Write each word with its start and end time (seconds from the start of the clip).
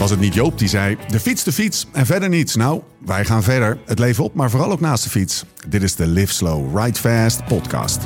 Was 0.00 0.10
het 0.10 0.20
niet 0.20 0.34
Joop 0.34 0.58
die 0.58 0.68
zei: 0.68 0.96
de 1.08 1.20
fiets, 1.20 1.44
de 1.44 1.52
fiets 1.52 1.86
en 1.92 2.06
verder 2.06 2.28
niets? 2.28 2.54
Nou, 2.54 2.80
wij 2.98 3.24
gaan 3.24 3.42
verder. 3.42 3.78
Het 3.86 3.98
leven 3.98 4.24
op, 4.24 4.34
maar 4.34 4.50
vooral 4.50 4.70
ook 4.70 4.80
naast 4.80 5.04
de 5.04 5.10
fiets. 5.10 5.44
Dit 5.68 5.82
is 5.82 5.94
de 5.94 6.06
Live 6.06 6.32
Slow, 6.32 6.78
Ride 6.78 6.98
Fast 6.98 7.44
podcast. 7.44 7.98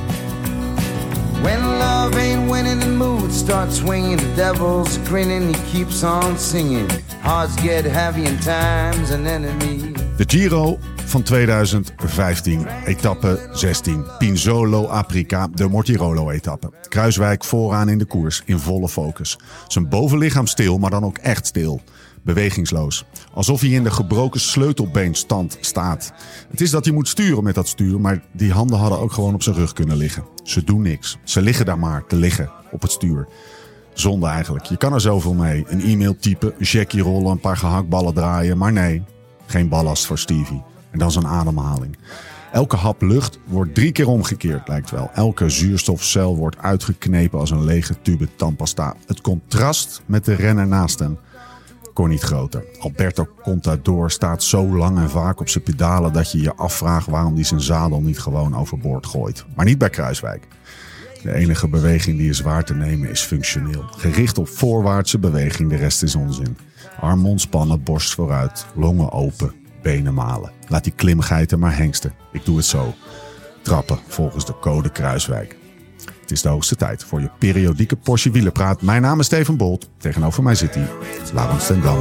When 1.42 1.60
love 1.60 2.18
ain't 2.18 2.50
winning, 2.50 2.80
the 2.80 2.88
mood 2.88 3.32
starts 3.32 3.76
swinging. 3.76 4.20
The 4.20 4.34
devil's 4.34 4.98
grinning, 5.04 5.54
he 5.54 5.62
keeps 5.72 6.02
on 6.02 6.38
singing. 6.38 6.90
Hearts 7.20 7.60
get 7.60 7.84
heavy 7.84 8.26
and 8.26 8.42
time's 8.42 9.10
an 9.10 9.26
enemy. 9.26 9.93
De 10.16 10.24
Giro 10.27 10.78
van 11.04 11.23
2015, 11.23 12.66
etappe 12.84 13.48
16. 13.52 14.05
Pinzolo 14.18 14.86
Aprica, 14.86 15.48
de 15.48 15.68
Mortirolo-etappe. 15.68 16.70
Kruiswijk 16.88 17.45
vooraan 17.45 17.88
in 17.88 17.98
de 17.98 18.05
koers, 18.05 18.42
in 18.45 18.58
volle 18.58 18.88
focus. 18.88 19.38
Zijn 19.69 19.88
bovenlichaam 19.88 20.46
stil, 20.46 20.78
maar 20.78 20.91
dan 20.91 21.05
ook 21.05 21.19
echt 21.19 21.46
stil. 21.46 21.80
Bewegingsloos. 22.22 23.05
Alsof 23.32 23.60
hij 23.60 23.70
in 23.70 23.82
de 23.82 23.91
gebroken 23.91 24.41
sleutelbeenstand 24.41 25.56
staat. 25.60 26.12
Het 26.50 26.60
is 26.60 26.70
dat 26.70 26.84
hij 26.84 26.94
moet 26.94 27.08
sturen 27.08 27.44
met 27.44 27.55
dat 27.55 27.69
stuur, 27.69 28.00
maar 28.00 28.22
die 28.33 28.52
handen 28.52 28.78
hadden 28.78 28.98
ook 28.98 29.12
gewoon 29.12 29.34
op 29.34 29.42
zijn 29.42 29.56
rug 29.56 29.72
kunnen 29.72 29.97
liggen. 29.97 30.25
Ze 30.42 30.64
doen 30.64 30.83
niks. 30.83 31.19
Ze 31.25 31.42
liggen 31.42 31.66
daar 31.66 31.78
maar 31.78 32.06
te 32.06 32.16
liggen 32.16 32.50
op 32.70 32.83
het 32.83 32.92
stuur. 32.92 33.28
Zonde 33.92 34.27
eigenlijk. 34.27 34.64
Je 34.64 34.77
kan 34.77 34.92
er 34.92 35.00
zoveel 35.00 35.34
mee. 35.34 35.64
Een 35.69 35.83
e-mail 35.83 36.16
typen, 36.16 36.55
checkie 36.58 37.03
rollen, 37.03 37.31
een 37.31 37.41
paar 37.41 37.56
gehaktballen 37.56 38.14
draaien. 38.14 38.58
Maar 38.58 38.72
nee, 38.72 39.03
geen 39.55 39.69
ballast 39.69 40.06
voor 40.06 40.19
Stevie. 40.19 40.62
En 40.91 40.98
dan 40.98 41.10
zijn 41.10 41.27
ademhaling. 41.27 41.97
Elke 42.52 42.77
hap 42.77 43.02
lucht 43.02 43.38
wordt 43.44 43.74
drie 43.74 43.92
keer 43.92 44.08
omgekeerd, 44.08 44.69
lijkt 44.69 44.91
wel. 44.91 45.10
Elke 45.14 45.48
zuurstofcel 45.48 46.36
wordt 46.36 46.58
uitgeknepen 46.58 47.38
als 47.38 47.50
een 47.50 47.64
lege 47.64 47.94
tube 48.02 48.28
tandpasta. 48.36 48.94
Het 49.06 49.20
contrast 49.20 50.02
met 50.06 50.25
de 50.25 50.34
renner 50.34 50.66
naast 50.66 50.98
hem 50.98 51.19
kon 51.92 52.08
niet 52.08 52.22
groter. 52.22 52.64
Alberto 52.78 53.28
Contador 53.42 54.10
staat 54.10 54.42
zo 54.42 54.77
lang 54.77 54.98
en 54.98 55.10
vaak 55.10 55.41
op 55.41 55.48
zijn 55.48 55.64
pedalen 55.64 56.12
dat 56.12 56.32
je 56.32 56.41
je 56.41 56.55
afvraagt 56.55 57.06
waarom 57.06 57.34
hij 57.34 57.44
zijn 57.44 57.60
zadel 57.60 58.00
niet 58.00 58.19
gewoon 58.19 58.56
overboord 58.56 59.06
gooit. 59.06 59.44
Maar 59.55 59.64
niet 59.64 59.78
bij 59.78 59.91
Kruiswijk. 59.91 60.47
De 61.22 61.34
enige 61.34 61.69
beweging 61.69 62.19
die 62.19 62.28
is 62.28 62.41
waar 62.41 62.64
te 62.64 62.75
nemen 62.75 63.10
is 63.10 63.20
functioneel. 63.20 63.84
Gericht 63.97 64.38
op 64.38 64.48
voorwaartse 64.48 65.19
beweging, 65.19 65.70
de 65.70 65.77
rest 65.77 66.02
is 66.02 66.14
onzin. 66.14 66.56
Arm 67.00 67.27
ontspannen, 67.27 67.83
borst 67.83 68.14
vooruit, 68.14 68.67
longen 68.75 69.12
open, 69.12 69.53
benen 69.83 70.14
malen. 70.14 70.53
Laat 70.69 70.84
die 70.84 70.92
klimgeiten 70.92 71.59
maar 71.59 71.77
hengsten. 71.77 72.12
Ik 72.33 72.45
doe 72.45 72.56
het 72.56 72.67
zo. 72.67 72.95
Trappen 73.62 73.98
volgens 74.06 74.47
de 74.47 74.59
code 74.61 74.91
Kruiswijk. 74.91 75.56
Het 76.20 76.31
is 76.31 76.42
de 76.42 76.48
hoogste 76.48 76.77
tijd 76.77 77.05
voor 77.05 77.20
je 77.20 77.31
periodieke 77.39 77.97
Porsche 77.97 78.31
wielenpraat. 78.31 78.83
Mijn 78.83 79.03
naam 79.03 79.20
is 79.20 79.27
Steven 79.27 79.56
Bolt. 79.56 79.91
Tegenover 79.98 80.42
mij 80.42 80.55
zit 80.55 80.75
hij, 80.75 80.89
Laurens 81.33 81.67
ten 81.67 81.83
Dam. 81.83 81.98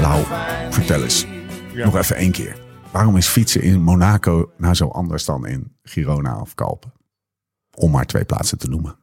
Lau, 0.00 0.22
find 0.24 0.74
vertel 0.74 1.02
eens. 1.02 1.26
Nog 1.74 1.96
even 1.96 2.16
één 2.16 2.32
keer. 2.32 2.56
Waarom 2.92 3.16
is 3.16 3.26
fietsen 3.26 3.62
in 3.62 3.82
Monaco 3.82 4.52
nou 4.56 4.74
zo 4.74 4.88
anders 4.88 5.24
dan 5.24 5.46
in 5.46 5.76
Girona 5.82 6.40
of 6.40 6.54
Kalpen? 6.54 6.92
Om 7.76 7.90
maar 7.90 8.06
twee 8.06 8.24
plaatsen 8.24 8.58
te 8.58 8.68
noemen. 8.68 8.99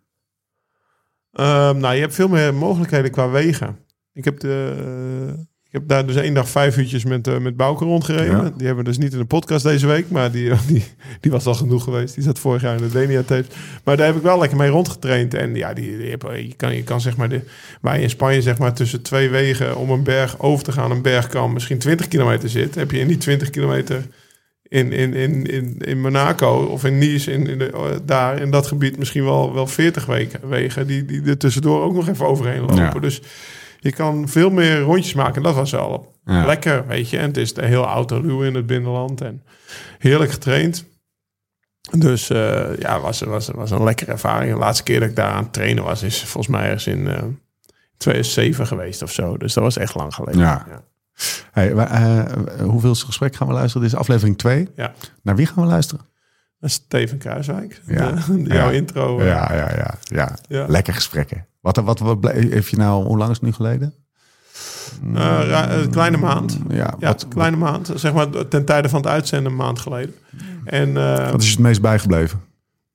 Ehm, 1.38 1.78
nou, 1.78 1.96
je 1.96 2.02
hebt 2.02 2.14
veel 2.16 2.28
meer 2.28 2.54
mogelijkheden 2.54 3.12
qua 3.12 3.30
wegen. 3.30 3.78
Ik 4.14 4.26
heb, 4.26 4.40
de, 4.40 4.74
ik 5.64 5.72
heb 5.72 5.88
daar 5.88 6.06
dus 6.06 6.16
één 6.16 6.34
dag 6.34 6.50
vijf 6.50 6.78
uurtjes 6.78 7.04
met, 7.06 7.28
eh, 7.28 7.38
met 7.38 7.58
Bouke 7.58 7.86
rondgereden. 7.86 8.44
Ja. 8.44 8.52
Die 8.58 8.66
hebben 8.66 8.84
we 8.84 8.90
dus 8.90 8.98
niet 8.98 9.14
in 9.14 9.20
de 9.20 9.26
podcast 9.26 9.64
deze 9.64 9.88
week. 9.88 10.10
Maar 10.10 10.32
die, 10.32 10.52
die, 10.68 10.84
die 11.20 11.32
was 11.32 11.46
al 11.46 11.54
genoeg 11.54 11.84
geweest. 11.84 12.16
Die 12.16 12.24
zat 12.24 12.40
vorig 12.40 12.62
jaar 12.62 12.76
in 12.76 12.82
de 12.84 12.92
Denia 12.92 13.22
tapes. 13.22 13.56
Maar 13.84 13.98
daar 13.98 14.06
heb 14.06 14.16
ik 14.16 14.22
wel 14.22 14.40
lekker 14.40 14.58
mee 14.58 14.70
rondgetraind. 14.70 15.34
En 15.34 15.56
ja, 15.56 15.74
die, 15.74 15.98
die 15.98 16.10
heb- 16.10 16.32
je, 16.36 16.54
kan, 16.56 16.76
je 16.76 16.84
kan 16.84 17.02
zeg 17.02 17.18
maar... 17.18 17.30
De, 17.30 17.42
waar 17.82 17.96
je 17.98 18.04
in 18.04 18.10
Spanje 18.10 18.42
zeg 18.42 18.58
maar 18.58 18.74
tussen 18.74 19.02
twee 19.02 19.30
wegen 19.30 19.76
om 19.76 19.90
een 19.90 20.04
berg 20.04 20.40
over 20.40 20.64
te 20.64 20.72
gaan... 20.72 20.92
een 20.92 21.02
berg 21.02 21.28
kan 21.28 21.54
misschien 21.54 21.78
20 21.78 22.08
kilometer 22.08 22.50
zit. 22.50 22.76
Heb 22.76 22.92
je 22.92 23.00
in 23.00 23.08
die 23.08 23.18
20 23.18 23.50
kilometer 23.50 24.04
in, 24.70 24.92
in, 24.92 25.14
in, 25.14 25.46
in, 25.46 25.78
in 25.78 26.02
Monaco 26.02 26.64
of 26.66 26.84
in 26.84 26.98
Nice, 26.98 27.32
in, 27.32 27.48
in 27.48 27.58
de, 27.58 27.72
eh, 27.72 27.96
daar 28.06 28.42
in 28.42 28.52
dat 28.52 28.68
gebied 28.68 28.98
misschien 28.98 29.24
wel, 29.24 29.54
wel 29.54 29.68
40 29.68 30.06
weken, 30.06 30.50
wegen 30.50 30.88
die, 30.88 31.06
die 31.06 31.24
er 31.24 31.38
tussendoor 31.38 31.84
ook 31.84 31.94
nog 31.94 32.08
even 32.10 32.26
overheen 32.28 32.60
lopen. 32.60 32.76
Ja. 32.76 32.90
Dus 32.92 33.22
je 33.80 33.92
kan 33.92 34.30
veel 34.30 34.50
meer 34.50 34.80
rondjes 34.80 35.14
maken. 35.14 35.36
En 35.36 35.44
dat 35.44 35.56
was 35.56 35.72
wel 35.72 36.16
Ja. 36.26 36.46
lekker, 36.46 36.88
weet 36.88 37.10
je. 37.10 37.18
En 37.18 37.28
het 37.28 37.38
is 37.38 37.54
de 37.54 37.66
heel 37.66 37.86
autoruw 37.86 38.44
in 38.44 38.56
het 38.56 38.66
binnenland 38.66 39.22
en 39.22 39.44
heerlijk 39.98 40.32
getraind. 40.32 40.86
Dus 41.98 42.30
eh, 42.30 42.78
ja, 42.80 43.00
was, 43.00 43.20
was, 43.22 43.48
was 43.50 43.72
een 43.72 43.84
lekkere 43.84 44.12
ervaring. 44.12 44.52
De 44.54 44.60
laatste 44.60 44.84
keer 44.84 45.00
dat 45.00 45.10
ik 45.10 45.16
daar 45.16 45.32
aan 45.32 45.44
het 45.44 45.54
trainen 45.54 45.84
was, 45.84 46.04
is 46.04 46.20
volgens 46.24 46.48
mij 46.48 46.64
ergens 46.64 46.88
in 46.88 47.08
eh 47.08 47.24
2007 47.98 48.68
geweest 48.68 49.02
of 49.02 49.12
zo. 49.12 49.38
Dus 49.38 49.54
dat 49.54 49.64
was 49.64 49.78
echt 49.78 49.96
lang 49.96 50.14
geleden. 50.14 50.40
Ja. 50.42 50.66
ja. 50.70 50.84
Hey, 51.52 51.72
eh, 51.74 52.24
hoeveelste 52.62 53.06
gesprek 53.06 53.36
gaan 53.36 53.48
we 53.48 53.54
luisteren? 53.54 53.82
Dit 53.82 53.92
is 53.92 53.98
aflevering 54.00 54.38
2. 54.38 54.68
Ja. 54.76 54.94
Naar 55.24 55.36
wie 55.36 55.46
gaan 55.46 55.64
we 55.64 55.70
luisteren? 55.70 56.06
Steven 56.62 57.18
Kruiswijk. 57.18 57.82
Ja. 57.88 58.12
De- 58.12 58.44
jouw 58.44 58.70
Ja. 58.70 58.72
intro. 58.72 59.20
eh, 59.20 59.26
Ja, 59.28 59.54
ja, 59.54 59.76
ja. 59.76 59.96
ja. 60.04 60.36
Ja. 60.48 60.66
Lekker 60.68 60.94
gesprekken. 60.94 61.46
Wat, 61.62 61.78
wat, 61.78 62.00
heeft 62.32 62.70
je 62.70 62.78
nou, 62.78 63.06
hoe 63.06 63.18
lang 63.18 63.30
is 63.30 63.36
het 63.36 63.46
nu 63.46 63.52
geleden? 63.52 63.94
Eh, 65.16 65.66
een 65.82 65.90
kleine 65.90 66.18
maand. 66.18 66.60
Ja, 66.70 66.76
Ja, 67.00 67.08
wat, 67.08 67.22
een 67.24 67.30
kleine 67.30 67.58
maand. 67.58 67.92
Zeg 67.96 68.14
maar 68.14 68.48
ten 68.48 68.66
tijde 68.66 68.90
van 68.90 69.00
het 69.02 69.10
uitzenden 69.10 69.52
een 69.52 69.58
maand 69.58 69.80
geleden. 69.80 70.16
En 70.66 70.98
eh, 70.98 71.32
wat 71.32 71.42
is 71.42 71.48
je 71.48 71.54
het 71.54 71.62
meest 71.64 71.82
bijgebleven? 71.82 72.42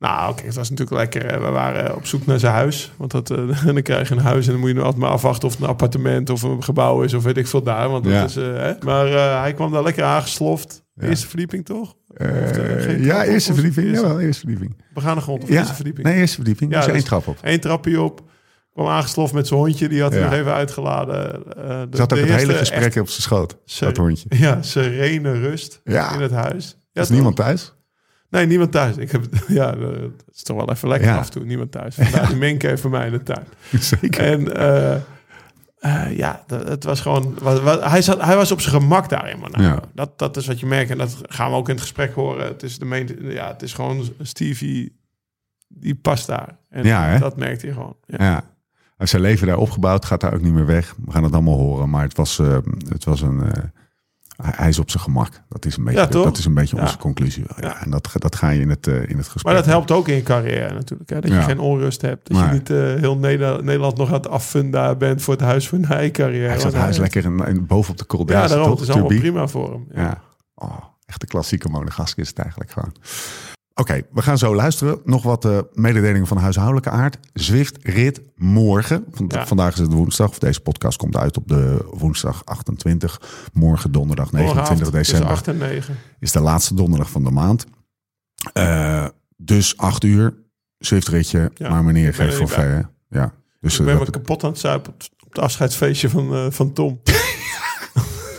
Nou, 0.02 0.34
kijk, 0.34 0.46
het 0.46 0.54
was 0.54 0.70
natuurlijk 0.70 0.98
lekker. 0.98 1.42
We 1.42 1.48
waren 1.50 1.96
op 1.96 2.06
zoek 2.06 2.26
naar 2.26 2.38
zijn 2.38 2.52
huis. 2.52 2.92
Want 2.96 3.10
dat, 3.10 3.30
eh, 3.30 3.64
dan 3.66 3.82
krijg 3.82 4.08
je 4.08 4.14
een 4.14 4.20
huis 4.20 4.46
en 4.46 4.52
dan 4.52 4.60
moet 4.60 4.70
je 4.70 4.78
altijd 4.80 4.96
maar 5.02 5.10
afwachten 5.10 5.48
of 5.48 5.54
het 5.54 5.62
een 5.62 5.68
appartement 5.68 6.30
of 6.30 6.42
een 6.42 6.62
gebouw 6.62 7.02
is 7.02 7.14
of 7.14 7.22
weet 7.22 7.36
ik 7.36 7.46
veel 7.46 7.62
daar. 7.62 7.88
Want 7.88 8.04
dat 8.04 8.12
Ja. 8.12 8.24
is, 8.24 8.36
eh, 8.36 8.44
hè. 8.44 8.72
Maar 8.84 9.06
eh, 9.06 9.40
hij 9.40 9.54
kwam 9.54 9.72
daar 9.72 9.82
lekker 9.82 10.04
aangesloft. 10.04 10.84
Ja. 10.94 11.06
Eerste 11.08 11.26
verdieping 11.28 11.64
toch? 11.64 11.94
Of, 12.16 12.26
ja, 12.98 13.24
eerste 13.24 13.54
verdieping. 13.54 13.86
eerste- 13.86 14.02
Jawel, 14.02 14.20
eerste 14.20 14.40
verdieping. 14.40 14.76
Begane 14.94 15.20
grond 15.20 15.42
of 15.42 15.48
Ja, 15.48 15.58
eerste 15.58 15.74
verdieping? 15.74 16.06
Nee, 16.06 16.16
eerste 16.16 16.36
verdieping. 16.36 16.72
Ja, 16.72 16.84
dus 16.84 16.94
één 16.94 17.04
trap 17.04 17.26
op. 17.26 17.38
Eén 17.42 17.60
trapje 17.60 18.00
op. 18.00 18.20
Kwam 18.72 18.86
aangesloft 18.86 19.32
met 19.32 19.46
zijn 19.46 19.60
hondje. 19.60 19.88
Die 19.88 20.02
had 20.02 20.14
nog 20.14 20.32
even 20.32 20.52
uitgeladen. 20.54 21.42
De- 21.44 21.86
Zat 21.96 22.08
de 22.08 22.14
ook 22.20 22.26
het 22.26 22.34
hele 22.38 22.54
gesprek 22.54 22.84
echt- 22.84 23.00
op 23.00 23.08
zijn 23.08 23.22
schoot. 23.22 23.56
Dat 23.80 23.96
hondje. 23.96 24.26
Ja, 24.28 24.62
serene 24.62 25.32
rust 25.32 25.80
in 25.84 25.94
het 26.20 26.30
huis. 26.32 26.76
Ja, 26.92 27.00
is 27.00 27.06
toch? 27.06 27.16
niemand 27.16 27.36
thuis? 27.36 27.74
Nee, 28.32 28.46
niemand 28.46 28.72
thuis. 28.72 28.96
Ik 28.96 29.10
heb, 29.10 29.24
ja, 29.48 29.70
dat 29.72 29.92
is 30.32 30.42
toch 30.42 30.56
wel 30.56 30.70
even 30.70 30.88
lekker 30.88 31.08
Ja. 31.08 31.16
af 31.18 31.24
en 31.26 31.30
toe. 31.32 31.44
Niemand 31.44 31.72
thuis. 31.72 31.94
Vandaar 31.94 32.26
die 32.28 32.36
Menke 32.36 32.66
even 32.66 32.78
voor 32.78 32.90
mij 32.90 33.06
in 33.06 33.12
de 33.12 33.22
tuin. 33.22 33.44
Zeker. 34.00 34.20
En 34.24 34.56
eh, 34.56 34.94
eh, 35.78 36.16
ja, 36.16 36.42
dat- 36.46 36.68
het 36.68 36.84
was 36.84 37.00
gewoon... 37.00 37.34
wa- 37.42 37.60
wa- 37.60 37.88
hij, 37.90 38.02
zat, 38.02 38.22
hij 38.22 38.36
was 38.36 38.52
op 38.52 38.60
zijn 38.60 38.74
gemak 38.80 39.08
daar 39.08 39.30
in 39.30 39.38
Monaco. 39.38 39.62
Ja. 39.62 39.80
Dat, 39.94 40.18
dat 40.18 40.36
is 40.36 40.46
wat 40.46 40.60
je 40.60 40.66
merkt. 40.66 40.90
En 40.90 40.98
dat 40.98 41.16
gaan 41.22 41.50
we 41.50 41.56
ook 41.56 41.66
in 41.68 41.72
het 41.74 41.82
gesprek 41.82 42.12
horen. 42.14 42.46
Het 42.46 42.62
is, 42.62 42.78
de 42.78 42.84
main, 42.84 43.16
ja, 43.20 43.48
het 43.48 43.62
is 43.62 43.72
gewoon 43.72 44.04
Stevie... 44.20 45.00
Die 45.74 45.94
past 45.94 46.26
daar. 46.26 46.56
En 46.68 46.84
Ja, 46.84 47.18
dat 47.18 47.36
merkt 47.36 47.62
hij 47.62 47.72
gewoon. 47.72 47.96
Ja. 48.06 48.24
Ja. 48.24 48.44
Heeft 48.96 49.10
zijn 49.10 49.22
leven 49.22 49.46
daar 49.46 49.56
opgebouwd, 49.58 50.04
gaat 50.04 50.20
daar 50.20 50.34
ook 50.34 50.40
niet 50.42 50.52
meer 50.52 50.66
weg. 50.66 50.94
We 51.04 51.12
gaan 51.12 51.24
het 51.24 51.32
allemaal 51.32 51.58
horen, 51.58 51.90
maar 51.90 52.02
het 52.02 52.16
was, 52.16 52.38
eh, 52.38 52.58
het 52.88 53.04
was 53.04 53.20
een... 53.20 53.42
eh, 53.52 53.62
hij- 54.42 54.52
hij 54.56 54.68
is 54.68 54.78
op 54.78 54.90
zijn 54.90 55.02
gemak. 55.02 55.42
Dat 55.48 55.64
is 55.64 55.76
een 55.76 55.84
beetje, 55.84 56.00
Ja, 56.00 56.06
dat 56.06 56.38
is 56.38 56.44
een 56.44 56.54
beetje 56.54 56.76
Ja. 56.76 56.82
onze 56.82 56.96
conclusie. 56.98 57.44
Ja, 57.60 57.82
en 57.84 57.90
dat, 57.90 58.10
dat 58.14 58.36
ga 58.36 58.48
je 58.48 58.60
in 58.60 58.68
het, 58.70 58.86
eh, 58.86 58.94
in 58.94 59.16
het 59.16 59.28
gesprek. 59.28 59.44
Maar 59.44 59.54
dat 59.54 59.64
helpt 59.66 59.90
ook 59.90 60.08
in 60.08 60.14
je 60.14 60.22
carrière 60.22 60.74
natuurlijk. 60.74 61.10
Hè? 61.10 61.20
Dat 61.20 61.30
je 61.30 61.40
geen 61.42 61.58
onrust 61.58 62.02
hebt. 62.02 62.28
Dat 62.28 62.38
je 62.38 62.46
niet 62.52 62.70
eh, 62.70 62.76
heel 62.78 63.16
Nederland, 63.16 63.62
Nederland 63.62 63.96
nog 63.96 64.08
aan 64.08 64.14
het 64.14 64.28
affunden 64.28 64.98
bent 64.98 65.22
voor 65.22 65.34
het 65.34 65.42
huis 65.42 65.68
voor 65.68 65.78
een 65.78 66.12
carrière. 66.12 66.48
Hij 66.48 66.58
zat 66.60 66.74
huis 66.74 66.96
hij- 66.96 67.04
lekker 67.04 67.24
in, 67.24 67.38
in- 67.46 67.66
bovenop 67.66 67.98
de 67.98 68.06
Col 68.06 68.20
Ja, 68.30 68.46
daarom. 68.46 68.70
Het 68.70 68.80
is 68.80 68.90
allemaal 68.90 69.06
prima 69.18 69.46
voor 69.48 69.70
hem. 69.72 69.86
Ja. 69.94 70.02
Ja. 70.02 70.20
Oh, 70.54 70.76
echt 71.06 71.20
de 71.20 71.26
klassieke 71.26 71.68
monegask 71.68 72.18
is 72.18 72.28
het 72.28 72.38
eigenlijk 72.38 72.70
gewoon. 72.70 72.92
Oké, 73.74 74.02
we 74.12 74.22
gaan 74.22 74.38
zo 74.38 74.54
luisteren. 74.54 75.00
Nog 75.04 75.22
wat 75.22 75.44
eh, 75.44 75.58
mededelingen 75.72 76.26
van 76.26 76.36
huishoudelijke 76.36 76.90
aard. 76.90 77.18
Zwift 77.32 77.78
rit 77.82 78.20
morgen. 78.36 79.04
Ja. 79.28 79.46
Vandaag 79.46 79.72
is 79.72 79.78
het 79.78 79.92
woensdag. 79.92 80.28
Of 80.28 80.38
deze 80.38 80.60
podcast 80.60 80.98
komt 80.98 81.16
uit 81.16 81.36
op 81.36 81.48
de 81.48 81.88
woensdag 81.90 82.44
28. 82.44 83.20
Morgen 83.52 83.92
donderdag 83.92 84.32
29 84.32 84.66
Morgenavond 84.66 84.92
december. 84.92 85.28
8 85.28 85.48
en 85.48 85.58
9. 85.58 85.98
is 86.18 86.32
de 86.32 86.40
laatste 86.40 86.74
donderdag 86.74 87.10
van 87.10 87.24
de 87.24 87.30
maand. 87.30 87.66
Eh, 88.52 89.06
dus 89.36 89.76
acht 89.76 90.04
uur, 90.04 90.34
Zwift-ritje. 90.78 91.50
Ja, 91.54 91.68
maar 91.68 91.84
meneer 91.84 92.14
geeft 92.14 92.36
voor 92.36 92.48
ver. 92.48 92.90
Ja. 93.08 93.32
Dus 93.60 93.74
Ik 93.74 93.80
eh, 93.80 93.86
ben 93.86 93.98
me 93.98 94.10
kapot 94.10 94.44
aan 94.44 94.50
het 94.50 94.58
zuipen 94.58 94.92
op, 94.92 95.02
het 95.28 95.38
afscheidsfeestje 95.38 96.08
van, 96.08 96.34
eh, 96.34 96.46
van 96.50 96.72
Tom. 96.72 97.00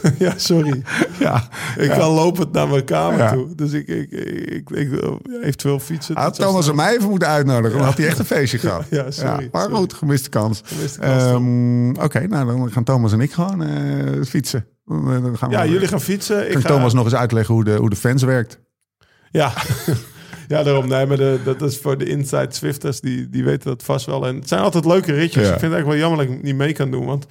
ja, 0.25 0.33
sorry. 0.37 0.83
Ja, 1.19 1.47
Ik 1.77 1.89
kan 1.89 2.11
lopend 2.11 2.51
naar 2.51 2.67
mijn 2.67 2.83
kamer 2.83 3.31
toe. 3.31 3.55
Dus 3.55 3.71
ik, 3.71 3.87
ik, 3.87 4.11
ik, 4.11 4.69
ik, 4.69 5.01
eventueel 5.41 5.79
fietsen. 5.79 6.17
Had 6.17 6.35
Thomas 6.35 6.67
en 6.67 6.75
mij 6.75 6.95
even 6.95 7.09
moeten 7.09 7.27
uitnodigen. 7.27 7.77
Dan 7.77 7.87
had 7.87 7.97
hij 7.97 8.07
echt 8.07 8.19
een 8.19 8.25
feestje 8.25 8.57
gehad. 8.57 8.85
Ja, 8.93 9.11
sorry, 9.11 9.49
maar 9.51 9.69
goed, 9.69 9.93
gemiste 9.93 10.29
kans. 10.29 10.63
Ehm, 10.99 11.89
Oké, 11.89 12.27
nou 12.27 12.45
dan 12.45 12.71
gaan 12.71 12.83
Thomas 12.83 13.13
en 13.13 13.21
ik 13.21 13.31
gewoon 13.31 13.63
eh, 13.63 14.23
fietsen. 14.23 14.65
Dan, 14.85 15.25
eh, 15.25 15.37
gaan 15.37 15.49
Ja, 15.49 15.65
jullie 15.65 15.87
gaan 15.87 16.01
fietsen. 16.01 16.51
Ik 16.51 16.57
ga, 16.59 16.67
Thomas 16.67 16.93
nog 16.93 17.03
eens 17.05 17.15
uitleggen 17.15 17.53
hoe 17.53 17.63
de, 17.63 17.75
hoe 17.75 17.89
de 17.89 17.95
fans 17.95 18.23
werkt? 18.23 18.59
Ja. 19.31 19.53
ja, 20.47 20.63
daarom. 20.63 20.87
Nee, 20.87 21.05
maar 21.05 21.17
de, 21.17 21.39
dat 21.43 21.61
is 21.61 21.77
voor 21.77 21.97
de 21.97 22.05
Inside 22.05 22.47
Swifters. 22.49 23.01
Die, 23.01 23.29
die 23.29 23.43
weten 23.43 23.69
dat 23.69 23.83
vast 23.83 24.05
wel. 24.05 24.27
En 24.27 24.35
het 24.35 24.47
zijn 24.47 24.61
altijd 24.61 24.85
leuke 24.85 25.11
ritjes. 25.13 25.47
Ja. 25.47 25.53
Ik 25.53 25.59
vind 25.59 25.71
het 25.71 25.73
eigenlijk 25.73 25.87
wel 25.87 25.97
jammer 26.09 26.25
dat 26.25 26.35
ik 26.35 26.43
niet 26.43 26.55
mee 26.55 26.73
kan 26.73 26.91
doen. 26.91 27.05
Want 27.05 27.25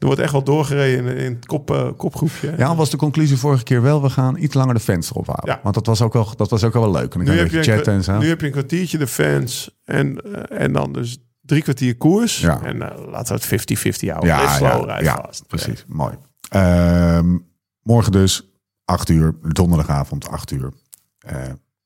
er 0.00 0.06
wordt 0.06 0.20
echt 0.20 0.32
wel 0.32 0.42
doorgereden 0.44 1.06
in, 1.06 1.16
in 1.16 1.32
het 1.34 1.46
kop, 1.46 1.70
eh, 1.70 1.88
kopgroepje. 1.96 2.54
Ja, 2.56 2.74
was 2.76 2.90
de 2.90 2.96
conclusie 2.96 3.36
vorige 3.36 3.62
keer 3.64 3.82
wel, 3.82 4.02
we 4.02 4.10
gaan 4.10 4.36
iets 4.36 4.54
langer 4.54 4.74
de 4.74 4.80
fans 4.80 5.10
erop 5.10 5.26
houden. 5.26 5.54
Ja. 5.54 5.60
Want 5.62 5.74
dat 5.74 5.86
was 5.86 6.02
ook 6.02 6.12
wel, 6.12 6.32
dat 6.36 6.50
was 6.50 6.64
ook 6.64 6.72
wel 6.72 6.90
leuk. 6.90 7.14
En 7.14 7.24
dan 7.24 7.34
nu, 7.34 7.40
heb 7.40 7.50
je 7.50 7.62
chatten 7.62 7.92
en 7.92 8.04
zo. 8.04 8.18
nu 8.18 8.28
heb 8.28 8.40
je 8.40 8.46
een 8.46 8.52
kwartiertje 8.52 8.98
de 8.98 9.06
fans. 9.06 9.78
En, 9.84 10.20
eh, 10.48 10.60
en 10.62 10.72
dan 10.72 10.92
dus 10.92 11.18
drie 11.40 11.62
kwartier 11.62 11.96
koers. 11.96 12.40
Ja. 12.40 12.62
En 12.62 12.82
eh, 12.82 13.08
laten 13.10 13.34
we 13.34 13.40
het 13.40 13.70
50-50 14.04 14.08
houden. 14.08 14.28
ja, 14.28 14.56
slow, 14.56 14.88
ja, 14.88 15.00
ja, 15.00 15.22
vast. 15.24 15.46
precies. 15.46 15.84
Mooi. 15.86 16.14
Ehm, 16.48 17.36
morgen 17.82 18.12
dus, 18.12 18.50
8 18.84 19.08
uur, 19.08 19.34
donderdagavond, 19.42 20.28
8 20.28 20.50
uur. 20.50 20.72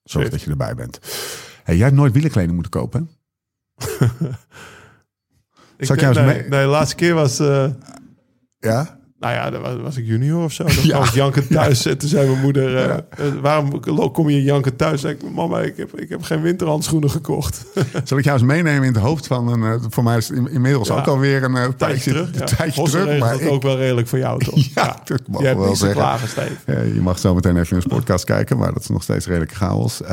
Zorg 0.03 0.29
dat 0.29 0.41
je 0.41 0.49
erbij 0.49 0.75
bent. 0.75 0.99
Hey, 1.63 1.75
jij 1.75 1.85
hebt 1.85 1.97
nooit 1.97 2.13
wielenkleding 2.13 2.53
moeten 2.53 2.71
kopen, 2.71 3.09
hè? 3.79 4.05
Ik 5.77 5.85
Zal 5.85 5.95
ik 5.95 6.01
denk- 6.01 6.15
eens 6.15 6.25
nee, 6.25 6.35
mee- 6.41 6.49
nee, 6.49 6.61
de 6.61 6.69
laatste 6.69 6.95
keer 6.95 7.13
was... 7.13 7.39
Ja? 8.65 8.97
Nou 9.19 9.33
ja, 9.33 9.49
dan 9.49 9.61
was, 9.61 9.73
was 9.81 9.97
ik 9.97 10.05
junior 10.05 10.43
of 10.43 10.51
zo. 10.51 10.63
Dan 10.63 10.73
Ja. 10.83 10.89
kwam 10.93 11.03
ik 11.03 11.09
janken 11.13 11.47
thuis 11.47 11.85
en 11.85 11.97
toen 11.97 12.09
zei 12.09 12.27
mijn 12.29 12.41
moeder... 12.41 12.77
eh, 12.77 12.93
eh, 13.27 13.33
waarom 13.41 13.79
kom 14.11 14.29
je 14.29 14.43
janken 14.43 14.75
thuis? 14.75 15.01
Zei 15.01 15.13
ik, 15.13 15.31
mama, 15.31 15.61
ik 15.61 15.77
heb, 15.77 15.99
ik 15.99 16.09
heb 16.09 16.23
geen 16.23 16.41
winterhandschoenen 16.41 17.09
gekocht. 17.09 17.65
Zal 18.03 18.17
ik 18.17 18.23
jou 18.23 18.37
eens 18.37 18.47
meenemen 18.47 18.87
in 18.87 18.93
het 18.93 19.01
hoofd 19.03 19.27
van 19.27 19.47
een... 19.47 19.63
eh, 19.63 19.85
voor 19.89 20.03
mij 20.03 20.17
is 20.17 20.29
inmiddels 20.31 20.87
Ja. 20.87 20.95
ook 20.95 21.07
alweer 21.07 21.43
een 21.43 21.75
tijdje 21.75 22.11
terug. 22.11 22.27
Een 22.27 22.39
Ja. 22.39 22.45
tijdje 22.45 22.83
terug. 22.83 23.19
Maar 23.19 23.31
het 23.31 23.41
ik, 23.41 23.49
ook 23.51 23.61
wel 23.61 23.77
redelijk 23.77 24.07
voor 24.07 24.19
jou, 24.19 24.39
toch? 24.45 24.59
ja, 24.75 24.99
dat 25.05 25.21
mag 25.27 25.41
Je 25.41 25.55
wel 25.57 25.75
zeggen. 25.75 25.97
klagen. 25.97 26.29
Ja, 26.65 26.79
je 26.81 27.01
mag 27.01 27.19
zo 27.19 27.33
meteen 27.33 27.57
even 27.57 27.77
in 27.77 27.83
een 27.83 27.97
podcast 27.97 28.23
kijken, 28.25 28.57
maar 28.57 28.73
dat 28.73 28.81
is 28.81 28.87
nog 28.89 29.03
steeds 29.03 29.25
redelijk 29.25 29.53
chaos. 29.53 30.01
Uh, 30.01 30.07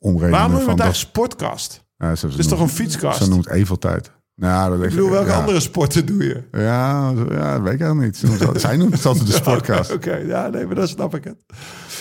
Waarom 0.00 0.50
noem 0.50 0.60
je 0.60 0.64
van 0.64 0.80
het 0.80 0.80
eigenlijk? 0.80 1.80
Ja, 1.98 2.14
ze 2.14 2.26
Het 2.26 2.38
is 2.38 2.46
toch 2.46 2.60
een 2.60 2.68
fietskast? 2.68 3.22
Ze 3.22 3.28
noemt 3.28 3.48
Evel 3.50 3.78
tijd. 3.78 4.10
Nou, 4.42 4.76
dat 4.76 4.82
Ik 4.84 4.90
bedoel, 4.90 5.10
welke 5.10 5.30
ja. 5.30 5.38
andere 5.38 5.60
sporten 5.60 6.06
doe 6.06 6.24
je? 6.24 6.42
Ja, 6.52 7.12
ja, 7.30 7.52
dat 7.52 7.62
weet 7.62 7.72
ik 7.72 7.78
helemaal 7.78 8.04
niet. 8.04 8.22
Zij 8.54 8.76
noemt 8.76 8.92
het 8.92 9.06
altijd 9.06 9.26
de 9.26 9.32
sportkast. 9.42 9.92
Oké, 9.92 10.16
ja, 10.16 10.48
nee, 10.48 10.66
maar 10.66 10.74
dan 10.74 10.88
snap 10.88 11.14
ik 11.14 11.24
het. 11.24 11.36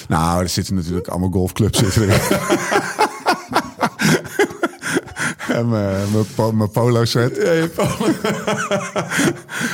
Nou, 0.07 0.41
er 0.41 0.49
zitten 0.49 0.75
natuurlijk 0.75 1.07
allemaal 1.07 1.29
golfclubs 1.29 1.79
zitten 1.79 2.01
erin. 2.01 2.19
en 5.57 5.69
mijn, 5.69 6.11
mijn, 6.11 6.25
po- 6.35 6.51
mijn 6.51 6.71
polo 6.71 7.05
set. 7.05 7.35
Ja, 7.35 7.51
je 7.51 7.69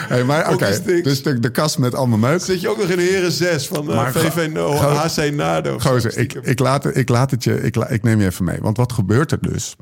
Hey, 0.08 0.24
maar 0.24 0.54
oké, 0.54 0.82
dus 1.04 1.24
de, 1.24 1.40
de 1.40 1.52
kast 1.52 1.78
met 1.78 1.96
allemaal 1.96 2.18
meuk. 2.18 2.42
Zit 2.42 2.62
je 2.62 2.70
ook 2.70 2.78
nog 2.78 2.88
in 2.90 2.98
de 2.98 3.04
heren 3.04 3.32
6 3.32 3.68
van 3.68 3.92
eh, 3.92 4.08
VV 4.08 4.50
no, 4.54 4.72
HC 4.76 5.32
Nado? 5.34 5.80
Gozer, 5.80 6.18
ik, 6.18 6.34
ik, 6.34 6.60
laat, 6.60 6.84
het- 6.84 6.98
ik 6.98 7.10
laat 7.10 7.32
het 7.32 7.44
je, 7.44 7.62
ik, 7.62 7.76
la- 7.76 7.88
ik 7.90 8.04
neem 8.04 8.20
je 8.20 8.26
even 8.26 8.46
mee. 8.46 8.58
Want 8.62 8.78
wat 8.78 8.92
gebeurt 8.94 9.32
er 9.32 9.40
dus? 9.42 9.76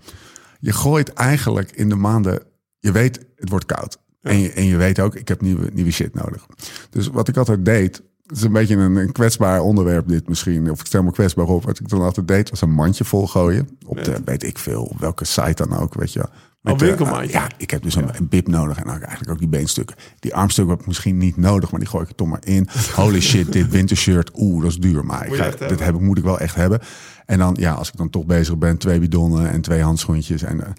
Je 0.60 0.74
gooit 0.74 1.14
eigenlijk 1.14 1.72
in 1.72 1.90
de 1.90 1.96
maanden, 1.96 2.42
je 2.86 2.92
weet 2.92 3.26
het 3.36 3.50
wordt 3.50 3.66
koud. 3.66 3.98
En, 4.22 4.40
je, 4.40 4.52
en 4.52 4.66
je 4.66 4.78
weet 4.78 5.00
ook, 5.00 5.16
ik 5.16 5.28
heb 5.28 5.42
nieuwe, 5.42 5.70
nieuwe 5.74 5.92
shit 5.92 6.14
nodig. 6.14 6.46
Dus 6.90 7.08
wat 7.08 7.28
ik 7.28 7.38
altijd 7.38 7.66
deed, 7.66 8.02
het 8.26 8.38
is 8.38 8.44
een 8.44 8.52
beetje 8.52 8.76
een, 8.76 8.96
een 8.96 9.12
kwetsbaar 9.12 9.62
onderwerp 9.62 10.08
dit 10.08 10.28
misschien. 10.28 10.72
Of 10.72 10.80
ik 10.80 10.86
stel 10.86 11.04
me 11.04 11.12
kwetsbaar 11.12 11.46
op. 11.46 11.64
Wat 11.64 11.80
ik 11.80 11.90
dan 11.90 12.02
altijd 12.02 12.28
deed, 12.28 12.50
was 12.50 12.62
een 12.62 12.72
mandje 12.72 13.04
volgooien. 13.04 13.70
Op 13.86 14.04
de, 14.04 14.22
weet 14.26 14.44
ik 14.44 14.58
veel, 14.58 14.84
op 14.84 15.00
welke 15.00 15.26
site 15.26 15.68
dan 15.68 15.78
ook, 15.78 15.94
weet 15.94 16.14
je. 16.14 16.26
Met, 16.62 16.82
eh, 16.82 16.88
winkelmandje. 16.88 17.32
ja, 17.32 17.50
ik 17.58 17.72
heb 17.72 17.84
dus 17.84 17.96
een, 17.96 18.10
een 18.18 18.28
bib 18.28 18.48
nodig 18.48 18.78
en 18.78 18.84
dan 18.84 19.02
eigenlijk 19.02 19.32
ook 19.32 19.40
die 19.40 19.48
beenstukken. 19.48 19.96
Die 20.20 20.36
armstukken 20.36 20.74
heb 20.74 20.82
ik 20.82 20.88
misschien 20.88 21.18
niet 21.18 21.38
nodig, 21.38 21.72
maar 21.72 21.80
die 21.80 21.90
gooi 21.90 22.04
ik 22.04 22.10
er 22.10 22.16
toch 22.16 22.28
maar 22.28 22.46
in. 22.46 22.68
Holy 22.96 23.22
shit, 23.22 23.52
dit 23.52 23.70
wintershirt, 23.70 24.32
oeh, 24.34 24.62
dat 24.62 24.72
is 24.72 24.78
duur. 24.78 25.06
Maar 25.06 25.28
ik 25.28 25.34
ga, 25.34 25.50
dit 25.50 25.60
hebben. 25.60 25.86
heb 25.86 25.96
ik, 25.96 26.02
moet 26.02 26.18
ik 26.18 26.24
wel 26.24 26.40
echt 26.40 26.56
hebben. 26.56 26.80
En 27.26 27.38
dan, 27.38 27.56
ja, 27.60 27.74
als 27.74 27.88
ik 27.88 27.98
dan 27.98 28.10
toch 28.10 28.26
bezig 28.26 28.58
ben, 28.58 28.78
twee 28.78 29.00
bidonnen 29.00 29.50
en 29.50 29.62
twee 29.62 29.82
handschoentjes. 29.82 30.44
En, 30.44 30.66
eh, 30.66 30.72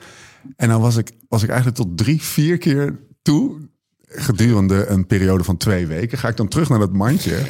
en 0.57 0.69
dan 0.69 0.81
was 0.81 0.97
ik, 0.97 1.11
was 1.29 1.43
ik 1.43 1.49
eigenlijk 1.49 1.79
tot 1.79 1.99
drie, 1.99 2.23
vier 2.23 2.59
keer 2.59 2.99
toe, 3.23 3.57
gedurende 4.09 4.87
een 4.87 5.07
periode 5.07 5.45
van 5.45 5.57
twee 5.57 5.87
weken, 5.87 6.19
ga 6.19 6.29
ik 6.29 6.37
dan 6.37 6.49
terug 6.49 6.69
naar 6.69 6.79
dat 6.79 6.93
mandje. 6.93 7.37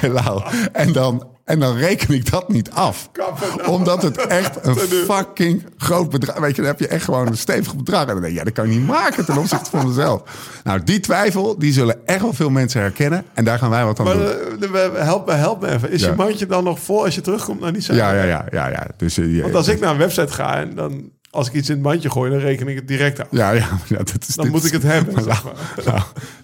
En, 0.00 0.12
Lau, 0.12 0.42
en, 0.72 0.92
dan, 0.92 1.28
en 1.44 1.60
dan 1.60 1.76
reken 1.76 2.14
ik 2.14 2.30
dat 2.30 2.48
niet 2.48 2.70
af. 2.70 3.10
Omdat 3.66 4.02
het 4.02 4.16
echt 4.26 4.66
een 4.66 4.76
fucking 4.76 5.64
groot 5.76 6.10
bedrag 6.10 6.38
Weet 6.38 6.50
je, 6.56 6.62
dan 6.62 6.70
heb 6.70 6.80
je 6.80 6.86
echt 6.88 7.04
gewoon 7.04 7.26
een 7.26 7.36
stevig 7.36 7.76
bedrag. 7.76 8.00
En 8.00 8.06
dan 8.06 8.20
denk 8.20 8.32
je, 8.32 8.38
ja, 8.38 8.44
dat 8.44 8.52
kan 8.52 8.70
je 8.70 8.78
niet 8.78 8.86
maken 8.86 9.24
ten 9.24 9.36
opzichte 9.38 9.70
van 9.70 9.86
mezelf. 9.88 10.22
Nou, 10.64 10.82
die 10.84 11.00
twijfel, 11.00 11.58
die 11.58 11.72
zullen 11.72 12.06
echt 12.06 12.20
wel 12.20 12.32
veel 12.32 12.50
mensen 12.50 12.80
herkennen. 12.80 13.24
En 13.34 13.44
daar 13.44 13.58
gaan 13.58 13.70
wij 13.70 13.84
wat 13.84 13.98
aan 13.98 14.04
Maar 14.04 14.14
doen. 14.58 14.74
eh, 14.74 15.04
help 15.04 15.26
me, 15.26 15.32
help 15.32 15.60
me 15.60 15.68
even. 15.70 15.90
Is 15.90 16.00
Ja. 16.00 16.08
je 16.08 16.14
mandje 16.14 16.46
dan 16.46 16.64
nog 16.64 16.80
vol 16.80 17.04
als 17.04 17.14
je 17.14 17.20
terugkomt 17.20 17.60
naar 17.60 17.72
die 17.72 17.82
site? 17.82 17.94
Ja, 17.94 18.12
ja, 18.12 18.22
ja, 18.24 18.46
ja, 18.50 18.68
ja. 18.68 18.86
Dus, 18.96 19.18
eh, 19.18 19.42
Want 19.42 19.54
als 19.54 19.68
ik 19.68 19.80
naar 19.80 19.90
een 19.90 19.98
website 19.98 20.32
ga 20.32 20.56
en 20.56 20.74
dan, 20.74 21.10
als 21.30 21.48
ik 21.48 21.52
iets 21.52 21.68
in 21.68 21.74
het 21.74 21.84
mandje 21.84 22.10
gooi, 22.10 22.30
dan 22.30 22.40
reken 22.40 22.68
ik 22.68 22.76
het 22.76 22.88
direct 22.88 23.20
af. 23.20 23.26
Ja, 23.30 23.50
ja, 23.50 23.68
ja 23.88 23.96
dat 23.96 24.24
is, 24.28 24.34
Dan 24.34 24.44
dit 24.44 24.54
moet 24.54 24.64
ik 24.64 24.72
het 24.72 24.82
hebben. 24.82 25.14
Nou, 25.20 25.24
zeg 25.24 25.44
maar. 25.44 25.54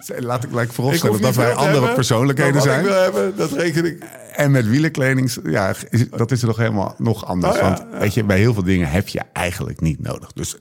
nou, 0.07 0.21
laat 0.21 0.43
ik 0.43 0.49
gelijk 0.49 0.73
vooropstellen 0.73 1.21
dat 1.21 1.35
wij 1.35 1.53
andere 1.53 1.71
hebben, 1.71 1.93
persoonlijkheden 1.93 2.53
wat 2.53 2.63
zijn. 2.63 2.79
ik 2.79 2.85
wil 2.85 3.01
hebben, 3.01 3.35
dat 3.35 3.51
reken 3.51 3.85
ik. 3.85 4.03
En 4.35 4.51
met 4.51 4.67
wielenkleding, 4.67 5.37
ja, 5.43 5.73
is, 5.89 6.09
dat 6.09 6.31
is 6.31 6.41
er 6.41 6.47
nog 6.47 6.57
helemaal 6.57 6.95
nog 6.97 7.25
anders. 7.25 7.55
Oh 7.55 7.61
ja, 7.61 7.69
Want 7.69 7.99
weet 7.99 8.13
je, 8.13 8.23
bij 8.23 8.37
heel 8.37 8.53
veel 8.53 8.63
dingen 8.63 8.89
heb 8.89 9.07
je 9.07 9.21
eigenlijk 9.33 9.81
niet 9.81 10.01
nodig. 10.01 10.31
Dus 10.33 10.57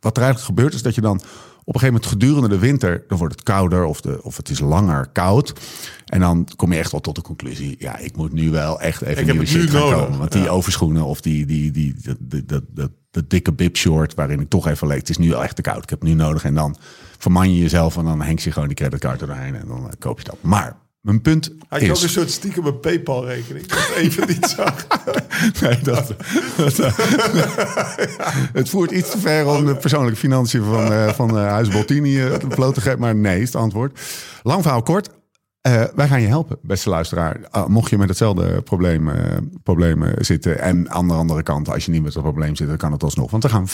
wat 0.00 0.16
er 0.16 0.22
eigenlijk 0.22 0.54
gebeurt 0.54 0.74
is 0.74 0.82
dat 0.82 0.94
je 0.94 1.00
dan 1.00 1.20
op 1.64 1.74
een 1.74 1.80
gegeven 1.80 2.00
moment 2.00 2.06
gedurende 2.06 2.48
de 2.48 2.58
winter, 2.58 3.04
dan 3.08 3.18
wordt 3.18 3.34
het 3.34 3.44
kouder 3.44 3.84
of, 3.84 4.00
de, 4.00 4.22
of 4.22 4.36
het 4.36 4.48
is 4.48 4.60
langer 4.60 5.08
koud. 5.12 5.52
En 6.04 6.20
dan 6.20 6.48
kom 6.56 6.72
je 6.72 6.78
echt 6.78 6.90
wel 6.90 7.00
tot 7.00 7.14
de 7.14 7.22
conclusie, 7.22 7.76
ja, 7.78 7.98
ik 7.98 8.16
moet 8.16 8.32
nu 8.32 8.50
wel 8.50 8.80
echt 8.80 9.02
even 9.02 9.20
Ik 9.20 9.26
heb 9.26 9.36
nieuwe 9.36 9.46
shit 9.46 9.70
gaan 9.70 9.80
nodig, 9.80 9.98
komen. 9.98 10.18
Want 10.18 10.32
die 10.32 10.42
ja. 10.42 10.48
overschoenen 10.48 11.04
of 11.04 11.20
die, 11.20 11.46
die, 11.46 11.70
die, 11.70 11.94
dat 12.44 12.62
dat 12.70 12.90
dat 13.14 13.30
dikke 13.30 13.52
bib 13.52 13.76
short 13.76 14.14
waarin 14.14 14.40
ik 14.40 14.48
toch 14.48 14.68
even 14.68 14.86
leek, 14.86 14.98
het 14.98 15.08
is 15.08 15.18
nu 15.18 15.28
wel 15.28 15.42
echt 15.42 15.56
te 15.56 15.62
koud. 15.62 15.82
Ik 15.82 15.90
heb 15.90 16.00
het 16.00 16.08
nu 16.08 16.14
nodig. 16.14 16.44
En 16.44 16.54
dan 16.54 16.76
verman 17.18 17.52
je 17.52 17.58
jezelf 17.58 17.96
en 17.96 18.04
dan 18.04 18.22
henk 18.22 18.38
je 18.38 18.52
gewoon 18.52 18.68
die 18.68 18.76
creditcard 18.76 19.18
doorheen 19.18 19.54
en 19.54 19.66
dan 19.66 19.86
eh, 19.86 19.92
koop 19.98 20.18
je 20.18 20.24
dat. 20.24 20.36
Maar 20.40 20.76
mijn 21.04 21.20
punt 21.20 21.50
Had 21.68 21.80
je 21.80 21.86
is... 21.86 21.96
ook 21.96 22.02
een 22.02 22.08
soort 22.08 22.30
stiekem 22.30 22.66
een 22.66 22.80
Paypal-rekening? 22.80 23.66
Dat 23.66 23.90
even 23.96 24.26
niet 24.26 24.46
zag. 24.46 24.86
Nee, 25.60 25.78
dat, 25.82 26.14
dat, 26.56 26.76
het 28.58 28.68
voert 28.68 28.90
iets 28.90 29.10
te 29.10 29.18
ver 29.18 29.46
om 29.46 29.64
de 29.64 29.76
persoonlijke 29.76 30.18
financiën 30.18 30.64
van, 30.64 30.92
eh 30.92 31.08
van 31.08 31.38
eh, 31.38 31.46
Huis 31.46 31.68
Boltini 31.68 32.20
eh, 32.20 32.36
bloot 32.48 32.74
te 32.74 32.80
geven. 32.80 32.98
Maar 32.98 33.14
nee, 33.14 33.40
is 33.40 33.46
het 33.46 33.56
antwoord. 33.56 34.00
Lang 34.42 34.62
verhaal 34.62 34.82
kort. 34.82 35.10
Wij 35.94 36.08
gaan 36.08 36.20
je 36.20 36.26
helpen, 36.26 36.58
beste 36.62 36.88
luisteraar. 36.88 37.40
Ah, 37.50 37.66
mocht 37.66 37.90
je 37.90 37.98
met 37.98 38.08
hetzelfde 38.08 38.62
probleem, 38.62 39.10
probleem 39.62 40.02
eh, 40.02 40.12
zitten. 40.18 40.60
En 40.60 40.90
aan 40.90 41.08
de 41.08 41.14
andere 41.14 41.42
kant, 41.42 41.68
als 41.68 41.84
je 41.84 41.90
niet 41.90 42.02
met 42.02 42.12
dat 42.12 42.22
probleem 42.22 42.56
zit, 42.56 42.68
dan 42.68 42.76
kan 42.76 42.92
het 42.92 43.02
alsnog. 43.02 43.30
Want 43.30 43.42
we 43.42 43.48
gaan 43.48 43.68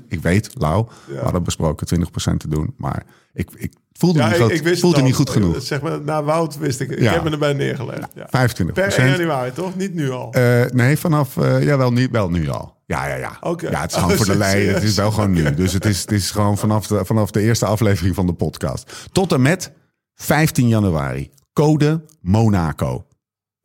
25% 0.00 0.06
Ik 0.08 0.22
weet, 0.22 0.50
Lau, 0.54 0.86
we 1.06 1.18
hadden 1.18 1.42
besproken 1.42 2.00
20% 2.32 2.36
te 2.36 2.48
doen. 2.48 2.74
Maar 2.76 3.02
ik, 3.32 3.50
ik 3.54 3.72
voelde, 3.98 4.18
Ja, 4.18 4.28
niet, 4.28 4.36
goed, 4.40 4.50
ik 4.66 4.78
voelde 4.78 4.96
het 4.96 5.04
niet 5.06 5.14
goed 5.14 5.30
genoeg. 5.30 5.62
Zeg 5.62 5.80
maar, 5.80 6.00
na 6.00 6.22
Wout 6.24 6.58
wist 6.58 6.80
ik. 6.80 6.90
Ik 6.90 6.98
Ja. 7.00 7.12
heb 7.12 7.24
me 7.24 7.30
erbij 7.30 7.52
neergelegd. 7.52 8.08
Ja. 8.14 8.26
25 8.30 8.74
Per 8.74 8.98
1 9.04 9.10
januari, 9.10 9.52
toch? 9.52 9.76
Niet 9.76 9.94
nu 9.94 10.10
al. 10.10 10.32
Eh, 10.32 10.64
nee, 10.70 10.98
vanaf, 10.98 11.36
eh 11.36 11.64
ja, 11.64 11.76
wel 11.76 11.92
nu, 11.92 12.08
wel 12.10 12.30
nu 12.30 12.48
al. 12.48 12.76
Ja, 12.86 13.06
ja, 13.06 13.14
ja. 13.14 13.38
Ja, 13.70 13.80
het 13.80 13.90
is 13.90 13.96
gewoon 13.96 14.10
Oh, 14.10 14.16
voor 14.16 14.26
de 14.26 14.36
lei. 14.36 14.50
serieus? 14.50 14.74
Het 14.74 14.82
is 14.82 14.94
wel 14.96 15.10
gewoon 15.10 15.30
nu. 15.30 15.54
Dus 15.54 15.72
het 15.72 15.84
is, 15.84 16.00
het 16.00 16.12
is 16.12 16.30
gewoon 16.30 16.58
vanaf 16.58 16.86
de, 16.86 17.04
vanaf 17.04 17.30
de 17.30 17.40
eerste 17.40 17.66
aflevering 17.66 18.14
van 18.14 18.26
de 18.26 18.32
podcast. 18.32 19.08
Tot 19.12 19.32
en 19.32 19.42
met 19.42 19.72
15 20.14 20.68
januari. 20.68 21.30
Code 21.52 22.04
Monaco. 22.20 23.06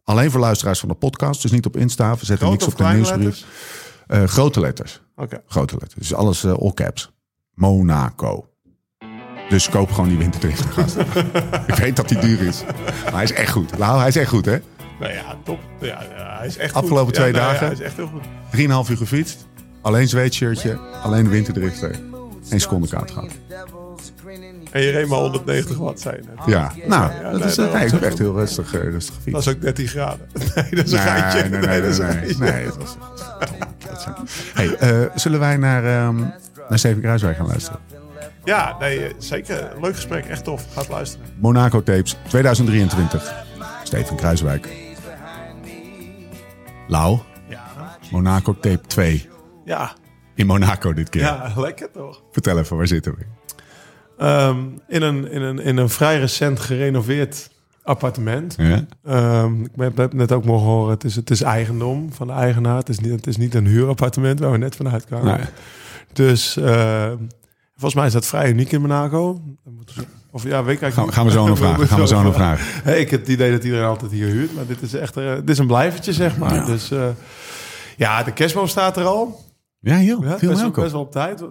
Alleen 0.04 0.32
voor 0.32 0.40
luisteraars 0.40 0.80
van 0.80 0.90
de 0.90 0.96
podcast. 0.96 1.42
Dus 1.42 1.52
niet 1.52 1.66
op 1.66 1.78
Insta. 1.78 2.16
We 2.16 2.26
zetten 2.26 2.50
niks 2.50 2.66
op 2.66 2.78
de 2.78 2.84
nieuwsbrief. 2.84 3.24
letters? 3.24 3.46
Eh, 4.08 4.24
grote 4.24 4.60
letters. 4.60 5.02
Oké. 5.16 5.42
Grote 5.48 5.74
letters. 5.80 5.94
Dus 6.08 6.14
alles 6.14 6.44
eh, 6.44 6.52
all 6.54 6.74
caps. 6.74 7.12
Monaco. 7.54 8.48
Dus 9.50 9.70
koop 9.70 9.92
gewoon 9.92 10.10
die 10.10 10.18
winterdrift. 10.18 10.62
gast. 10.74 10.96
Ik 11.68 11.76
weet 11.76 11.96
dat 11.96 12.10
die 12.10 12.20
duur 12.20 12.42
is. 12.42 12.64
Maar 13.04 13.14
hij 13.14 13.24
is 13.24 13.34
echt 13.34 13.52
goed. 13.52 13.78
Nou, 13.78 14.00
hij 14.00 14.08
is 14.08 14.16
echt 14.16 14.30
goed, 14.30 14.46
hè? 14.46 14.58
Nou 15.00 15.14
ja, 15.14 15.36
top. 15.44 15.60
Ja, 15.80 16.00
hij 16.38 16.48
is 16.48 16.58
echt 16.58 16.74
Afgelopen 16.74 17.06
goed. 17.06 17.14
twee 17.14 17.32
Ja, 17.34 17.40
nou 17.40 17.46
ja, 17.46 17.52
dagen. 17.52 17.66
hij 17.66 17.76
is 17.76 17.82
echt 17.82 17.96
heel 17.96 18.08
goed. 18.08 18.86
3,5 18.86 18.92
uur 18.92 18.98
gefietst. 18.98 19.48
Alleen 19.82 20.08
zweetshirtje. 20.08 20.80
Alleen 21.04 21.24
de 21.24 21.30
winterdrifter. 21.30 21.96
Geen 22.50 22.62
seconde 22.62 22.88
kaart 22.88 23.12
gehad. 23.12 23.30
En 24.72 24.82
je 24.82 24.90
reed 24.92 25.08
maar 25.08 25.20
190 25.20 25.78
watt, 25.78 26.04
net. 26.04 26.24
Ja, 26.46 26.72
nou, 26.88 27.12
Ja, 27.14 27.32
dat 27.32 27.40
nee, 27.40 27.48
is, 27.50 27.56
dat 27.56 27.74
nee, 27.74 27.86
ik 27.86 28.02
echt 28.02 28.18
heel 28.18 28.34
rustig, 28.34 28.74
eh, 28.74 28.82
rustig 28.82 29.16
gefietst. 29.16 29.46
Dat 29.46 29.48
is 29.48 29.48
ook 29.56 29.62
13 29.62 29.88
graden. 29.88 30.28
Nee, 30.56 30.70
dat 30.70 30.86
is 30.86 30.92
een 30.92 30.98
Nee, 30.98 31.08
geitje. 31.08 31.42
nee, 31.50 31.60
nee, 31.60 31.68
nee, 31.70 31.82
dat 31.82 31.90
is 31.92 31.98
een 31.98 32.08
nee, 32.08 32.36
nee, 32.52 32.66
dat 32.66 32.78
was 32.78 32.96
zijn- 34.04 34.16
Hey, 34.54 34.76
eh, 34.76 35.10
zullen 35.16 35.40
wij 35.40 35.58
naar, 35.58 35.86
ehm 35.86 36.18
naar 36.70 36.80
Steven 36.80 37.02
Kruiswijk 37.02 37.38
gaan 37.38 37.48
luisteren? 37.48 37.80
Ja, 38.50 38.76
nee, 38.80 39.06
eh, 39.06 39.14
zeker. 39.18 39.72
Leuk 39.82 39.96
gesprek. 39.96 40.26
Echt 40.26 40.44
tof. 40.44 40.66
Gaat 40.74 40.88
luisteren. 40.88 41.28
Monaco 41.40 41.84
Tapes 41.84 42.18
2023. 42.28 43.34
Steven 43.84 44.16
Kruiswijk. 44.16 44.68
Lau, 46.88 47.20
Ja. 47.50 47.64
Monaco 48.12 48.54
Tape 48.54 48.82
2. 48.88 49.30
Ja. 49.66 49.92
In 50.36 50.46
Monaco 50.46 50.94
dit 50.94 51.10
keer. 51.10 51.22
Ja, 51.22 51.54
lekker 51.56 51.92
toch? 51.92 52.22
Vertel 52.32 52.58
even, 52.60 52.78
waar 52.78 52.88
zitten 52.88 53.16
we? 53.16 53.26
Ehm, 54.18 54.58
in, 54.88 55.02
een, 55.02 55.32
in, 55.32 55.42
een, 55.42 55.60
in 55.60 55.78
een 55.78 55.90
vrij 55.90 56.20
recent 56.20 56.60
gerenoveerd 56.60 57.50
appartement. 57.84 58.56
Ja? 58.58 58.86
Ehm, 59.04 59.64
ik 59.64 59.72
heb, 59.76 59.98
heb 59.98 60.14
net 60.14 60.32
ook 60.32 60.46
mogen 60.46 60.68
horen, 60.68 60.92
het 60.94 61.04
is, 61.04 61.16
het 61.16 61.30
is 61.30 61.42
eigendom 61.42 62.14
van 62.14 62.28
de 62.28 62.34
eigenaar. 62.34 62.78
Het 62.78 62.90
is 62.90 63.00
niet, 63.00 63.12
het 63.12 63.28
is 63.28 63.38
niet 63.38 63.56
een 63.56 63.66
huurappartement 63.66 64.40
waar 64.40 64.52
we 64.52 64.58
net 64.58 64.76
vanuit 64.76 65.06
kwamen. 65.06 65.38
Nee. 65.38 65.48
Dus 66.14 66.58
eh, 66.58 67.12
volgens 67.80 67.94
mij 67.94 68.06
is 68.06 68.14
dat 68.14 68.26
vrij 68.26 68.50
uniek 68.50 68.72
in 68.72 68.82
Monaco. 68.82 69.42
Of 70.32 70.44
ja, 70.44 70.64
weet 70.64 70.82
ik 70.82 70.94
Gaan, 70.94 71.26
we 71.26 71.32
zo 71.32 71.48
nog 71.48 71.58
vragen. 71.64 71.88
Gaan 71.88 72.00
we 72.00 72.08
zo 72.08 72.22
nog 72.22 72.34
vragen. 72.34 72.84
Hey, 72.84 73.00
ik 73.00 73.10
heb 73.10 73.20
het 73.20 73.30
idee 73.30 73.52
dat 73.52 73.64
iedereen 73.64 73.86
altijd 73.86 74.12
hier 74.12 74.28
huurt, 74.28 74.56
maar 74.56 74.66
dit 74.66 74.82
is 74.82 74.94
echt 74.94 75.18
eh, 75.18 75.34
dit 75.34 75.50
is 75.50 75.58
een 75.58 75.68
blijvertje, 75.68 76.14
zeg 76.14 76.38
maar. 76.38 76.54
Ja. 76.54 76.66
Dus 76.66 76.92
eh, 76.92 77.08
ja, 77.98 78.24
de 78.24 78.32
kerstboom 78.32 78.68
staat 78.68 78.98
er 78.98 79.04
al. 79.04 79.48
Ja, 79.82 79.96
heel. 79.96 80.24
Ja, 80.24 80.38
viel 80.40 80.50
best, 80.50 80.72
best 80.74 80.92
wel 80.92 81.02
op 81.02 81.12
tijd. 81.12 81.44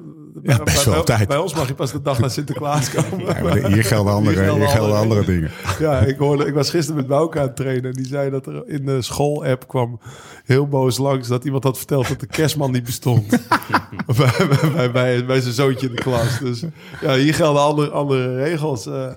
Ja, 0.43 0.63
best 0.63 0.85
wel 0.85 0.99
op 1.01 1.07
bij, 1.07 1.17
tijd. 1.17 1.29
Bij 1.29 1.37
ons 1.37 1.55
mag 1.55 1.69
je 1.69 1.75
pas 1.75 1.93
de 1.93 2.03
dag 2.03 2.19
na 2.19 2.29
Sinterklaas 2.29 2.91
komen. 2.95 3.61
Ja, 3.61 3.69
hier 3.69 3.85
gelden 3.85 4.13
andere, 4.13 4.35
Hier 4.35 4.45
gelden 4.45 4.61
hier 4.67 4.77
gelden 4.77 4.97
andere 4.99 5.25
dingen. 5.25 5.51
Ja, 5.79 5.99
ik, 6.01 6.19
hoorde, 6.19 6.45
ik 6.45 6.55
was 6.55 6.71
gisteren 6.71 6.97
met 6.97 7.07
Bouke 7.07 7.39
aan 7.39 7.47
het 7.47 7.57
trainen. 7.57 7.85
En 7.91 7.93
die 7.97 8.07
zei 8.07 8.31
dat 8.31 8.47
er 8.47 8.63
in 8.67 8.85
de 8.87 9.03
school-app 9.03 9.69
kwam 9.69 10.01
heel 10.45 10.69
boos 10.69 10.99
langs... 10.99 11.29
dat 11.29 11.45
iemand 11.45 11.65
had 11.65 11.77
verteld 11.77 12.09
dat 12.09 12.21
de 12.21 12.27
kerstman 12.27 12.71
niet 12.73 12.85
bestond. 12.85 13.29
bij, 13.29 14.17
bij, 14.49 14.71
bij, 14.73 14.91
bij, 14.93 15.25
bij 15.25 15.41
zijn 15.41 15.55
zoontje 15.55 15.89
in 15.89 15.95
de 15.95 16.03
klas. 16.03 16.39
Dus 16.39 16.63
ja, 17.01 17.15
hier 17.15 17.35
gelden 17.35 17.63
andere, 17.63 17.91
andere 17.91 18.37
regels. 18.37 18.87
Eh, 18.87 19.11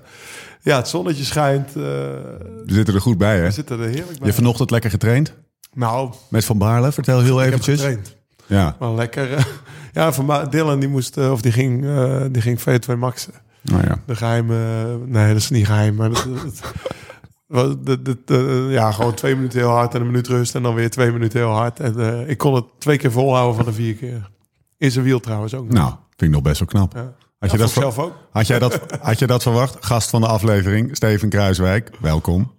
ja, 0.62 0.76
het 0.78 0.88
zonnetje 0.88 1.24
schijnt. 1.24 1.68
eh, 1.68 1.74
We 1.74 2.64
zitten 2.66 2.94
er 2.94 3.02
goed 3.02 3.18
bij, 3.18 3.36
hè? 3.38 3.44
we 3.44 3.52
zitten 3.52 3.80
er 3.80 3.86
heerlijk 3.86 4.08
Je 4.10 4.14
bij. 4.18 4.24
hebt 4.24 4.36
vanochtend 4.36 4.72
lekker 4.72 4.90
getraind 4.90 5.34
Nou, 5.74 6.14
met 6.30 6.46
Van 6.46 6.58
Baarle. 6.58 6.92
Vertel 6.92 7.20
heel 7.22 7.38
ik 7.38 7.44
heb 7.44 7.48
eventjes. 7.48 7.80
getraind. 7.80 8.20
Ja, 8.52 8.76
Maar 8.80 8.92
lekker. 8.94 9.34
eh, 9.34 9.44
ja, 9.94 10.14
van 10.14 10.48
Dylan 10.50 10.80
die 10.80 10.90
moest, 10.90 11.18
eh, 11.18 11.32
of 11.32 11.42
die 11.42 11.52
ging, 11.52 11.86
eh, 11.86 12.22
die 12.32 12.42
ging 12.42 12.60
V2 12.60 12.94
maxen. 12.98 13.34
nou 13.62 13.84
ja. 13.88 14.02
De 14.06 14.16
geheime, 14.16 14.56
nee, 15.06 15.28
dat 15.28 15.38
is 15.38 15.50
niet 15.50 15.66
geheim, 15.66 15.96
maar 15.96 16.10
dat, 17.48 18.06
dat- 18.06 18.70
ja, 18.70 18.92
gewoon 18.92 19.14
twee 19.14 19.36
minuten 19.36 19.60
heel 19.60 19.70
hard 19.70 19.94
en 19.96 20.02
een 20.02 20.08
minuut 20.08 20.28
rust 20.28 20.56
en 20.56 20.64
dan 20.64 20.74
weer 20.76 20.90
twee 20.90 21.12
minuten 21.12 21.40
heel 21.40 21.50
hard. 21.50 21.80
En 21.80 22.30
ik 22.30 22.38
kon 22.38 22.54
het 22.56 22.66
twee 22.78 22.98
keer 22.98 23.12
volhouden 23.12 23.56
van 23.56 23.66
de 23.66 23.74
vier 23.74 23.96
keer. 23.96 24.30
In 24.78 24.92
zijn 24.92 25.06
wiel 25.06 25.20
trouwens 25.20 25.54
ook. 25.54 25.64
nog. 25.66 25.74
Nou, 25.74 25.90
vind 25.90 26.22
ik 26.22 26.30
nog 26.30 26.42
best 26.42 26.60
wel 26.60 26.68
knap. 26.68 26.94
ja. 26.94 27.14
Had 27.40 27.52
je, 27.52 27.58
dat 27.58 27.70
zelf 27.72 28.00
ook. 28.00 28.14
had, 28.32 28.48
jij 28.48 28.60
dat, 28.60 28.80
had 29.02 29.20
je 29.20 29.28
dat 29.28 29.42
verwacht? 29.42 29.86
Gast 29.86 30.10
van 30.10 30.22
de 30.22 30.28
aflevering, 30.28 30.96
Steven 30.96 31.30
Kruiswijk. 31.30 31.90
Welkom. 32.00 32.52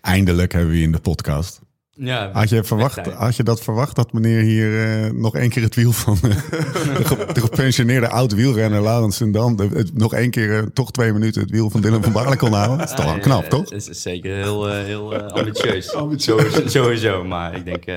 Eindelijk 0.00 0.52
hebben 0.52 0.70
we 0.70 0.76
je 0.78 0.82
in 0.84 0.92
de 0.92 1.00
podcast. 1.00 1.60
Ja, 1.96 2.30
Had 2.32 2.48
je, 2.48 2.64
verwacht, 2.64 3.06
had 3.06 3.36
je 3.36 3.42
dat 3.42 3.62
verwacht, 3.62 3.96
dat 3.96 4.12
meneer 4.12 4.40
hier 4.42 4.84
eh, 5.04 5.10
nog 5.12 5.34
één 5.34 5.48
keer 5.50 5.62
het 5.62 5.74
wiel 5.74 5.92
van 5.92 6.16
eh, 6.22 6.30
de, 6.96 7.04
ge- 7.04 7.26
de 7.32 7.40
gepensioneerde 7.40 8.08
oud-wielrenner 8.08 8.82
Laurens 8.82 9.16
Sendam, 9.16 9.56
de- 9.56 9.68
het- 9.74 9.98
nog 9.98 10.14
één 10.14 10.30
keer, 10.30 10.58
eh, 10.58 10.62
toch 10.72 10.90
twee 10.90 11.12
minuten 11.12 11.40
het 11.42 11.50
wiel 11.50 11.70
van 11.70 11.80
Dylan 11.80 12.02
van 12.02 12.12
Baarle 12.12 12.36
kon 12.36 12.52
houden? 12.52 12.78
Dat 12.78 12.88
is 12.88 12.94
toch 12.94 13.04
wel 13.04 13.14
Ja, 13.14 13.20
knap, 13.20 13.44
toch? 13.44 13.70
Het 13.70 13.88
is 13.88 14.02
zeker 14.02 14.34
heel, 14.36 14.68
eh, 14.70 14.82
heel 14.84 15.14
eh, 15.14 15.26
ambitieus. 15.26 15.92
Ambitieus. 16.04 16.52
Sowieso, 16.72 17.24
maar 17.24 17.56
ik 17.56 17.64
denk... 17.64 17.84
eh, 17.84 17.96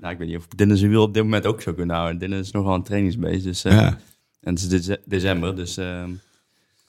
nou, 0.00 0.12
ik 0.12 0.18
weet 0.18 0.28
niet 0.28 0.36
of 0.36 0.46
Dennis 0.46 0.78
zijn 0.78 0.90
wiel 0.90 1.02
op 1.02 1.14
dit 1.14 1.22
moment 1.22 1.46
ook 1.46 1.62
zou 1.62 1.76
kunnen 1.76 1.96
houden. 1.96 2.18
Dennis 2.18 2.40
is 2.40 2.50
nogal 2.50 2.74
een 2.74 2.82
trainingsbeest, 2.82 3.44
dus... 3.44 3.64
eh, 3.64 3.72
Ja. 3.72 3.98
En 4.40 4.54
het 4.54 4.58
is 4.62 4.68
dece- 4.68 5.00
december, 5.04 5.56
dus... 5.56 5.78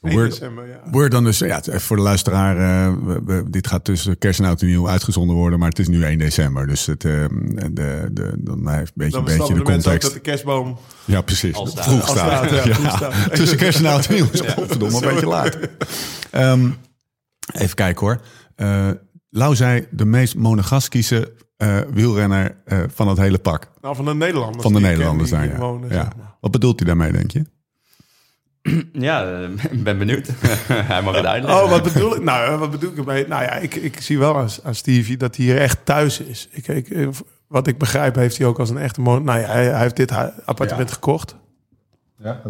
1 0.06 0.16
Word, 0.16 0.30
december, 0.30 0.68
ja. 0.68 0.80
word 0.92 1.12
dan 1.12 1.24
dus, 1.24 1.40
ja, 1.40 1.62
voor 1.66 1.96
de 1.96 2.02
luisteraar, 2.02 2.58
eh, 2.58 2.94
we- 3.06 3.22
we- 3.26 3.50
dit 3.50 3.68
gaat 3.68 3.84
tussen 3.84 4.18
kerst 4.18 4.40
en 4.40 4.46
oud 4.46 4.62
en 4.62 4.68
nieuw 4.68 4.90
uitgezonden 4.90 5.36
worden, 5.36 5.60
maar 5.60 5.70
het 5.70 5.80
is 5.80 5.88
nu 5.88 6.04
1 6.06 6.18
december. 6.18 6.68
Dus 6.68 6.86
het, 6.86 7.06
eh, 7.06 7.12
de, 7.72 8.10
de, 8.12 8.34
dan 8.40 8.70
heeft 8.70 8.88
een 8.88 8.92
beetje, 8.96 9.12
Dan 9.12 9.20
een 9.20 9.26
beetje 9.26 9.38
de 9.38 9.38
de 9.38 9.38
mensen 9.38 9.56
ook 9.60 9.64
context. 9.64 10.02
dat 10.02 10.14
de 10.14 10.20
kerstboom 10.20 10.78
Ja, 11.06 11.22
precies. 11.22 11.58
Staat. 11.58 11.84
Vroeg 11.86 12.08
staat. 12.08 12.48
staat, 12.50 12.66
ja, 12.66 12.74
vroeg 12.74 12.96
staat. 12.96 13.14
Tussen 13.36 13.58
kerst 13.58 13.80
en 13.80 13.86
oud 13.86 14.06
en 14.06 14.14
nieuw 14.14 14.28
is 14.32 14.40
godverdomme 14.42 14.96
een 15.08 15.14
beetje 15.14 15.28
laat. 15.28 15.58
Ehm, 16.32 16.70
even 17.54 17.76
kijken 17.76 18.06
hoor. 18.06 18.22
Eh 18.56 18.90
Lau 19.30 19.56
zei 19.56 19.88
de 19.92 20.06
meest 20.06 20.36
monegaskische 20.36 21.34
eh, 21.58 21.78
wielrenner 21.94 22.58
eh, 22.66 22.80
van 22.94 23.08
het 23.08 23.18
hele 23.18 23.38
pak. 23.38 23.70
nou, 23.82 23.96
van 23.96 24.06
de 24.06 24.14
Nederlanders. 24.16 24.64
Van 24.64 24.74
de 24.74 24.80
Nederlanders 24.80 25.30
hier 25.30 25.44
ja. 25.44 25.58
wonen, 25.58 25.90
ja. 25.90 25.96
zeg 25.96 26.16
maar. 26.18 26.36
Wat 26.40 26.52
bedoelt 26.52 26.80
hij 26.80 26.88
daarmee, 26.88 27.12
denk 27.12 27.32
je? 27.32 27.46
ja, 29.08 29.26
eh, 29.42 29.50
ik 29.72 29.84
ben 29.90 29.98
benieuwd. 29.98 30.28
Hij 30.92 31.02
mag 31.02 31.16
het 31.16 31.26
uitleggen. 31.26 31.64
Oh, 31.64 31.70
wat 31.70 31.84
bedoel 31.84 32.16
ik? 32.16 32.24
Nou, 32.32 32.54
eh, 32.54 32.60
wat 32.60 32.72
bedoel 32.72 32.92
ik 32.92 32.98
ermee? 32.98 33.28
Nou 33.28 33.44
ja, 33.44 33.54
ik, 33.56 33.76
ik 33.76 34.02
zie 34.02 34.20
wel 34.20 34.38
aan, 34.38 34.50
aan 34.64 34.76
Stevie 34.76 35.18
dat 35.18 35.36
hij 35.36 35.46
hier 35.46 35.58
echt 35.58 35.78
thuis 35.84 36.20
is. 36.20 36.48
Ik, 36.52 36.68
ik, 36.68 36.90
eh, 36.90 37.08
wat 37.48 37.68
ik 37.68 37.78
begrijp 37.78 38.16
heeft 38.16 38.38
hij 38.38 38.48
ook 38.48 38.60
als 38.60 38.70
een 38.70 38.78
echte... 38.78 39.02
Mon 39.02 39.24
nou 39.24 39.40
ja, 39.40 39.46
hij, 39.46 39.66
hij 39.66 39.82
heeft 39.82 39.96
dit 39.96 40.12
appartement 40.46 40.92
gekocht. 40.92 41.36
Ja, 42.18 42.42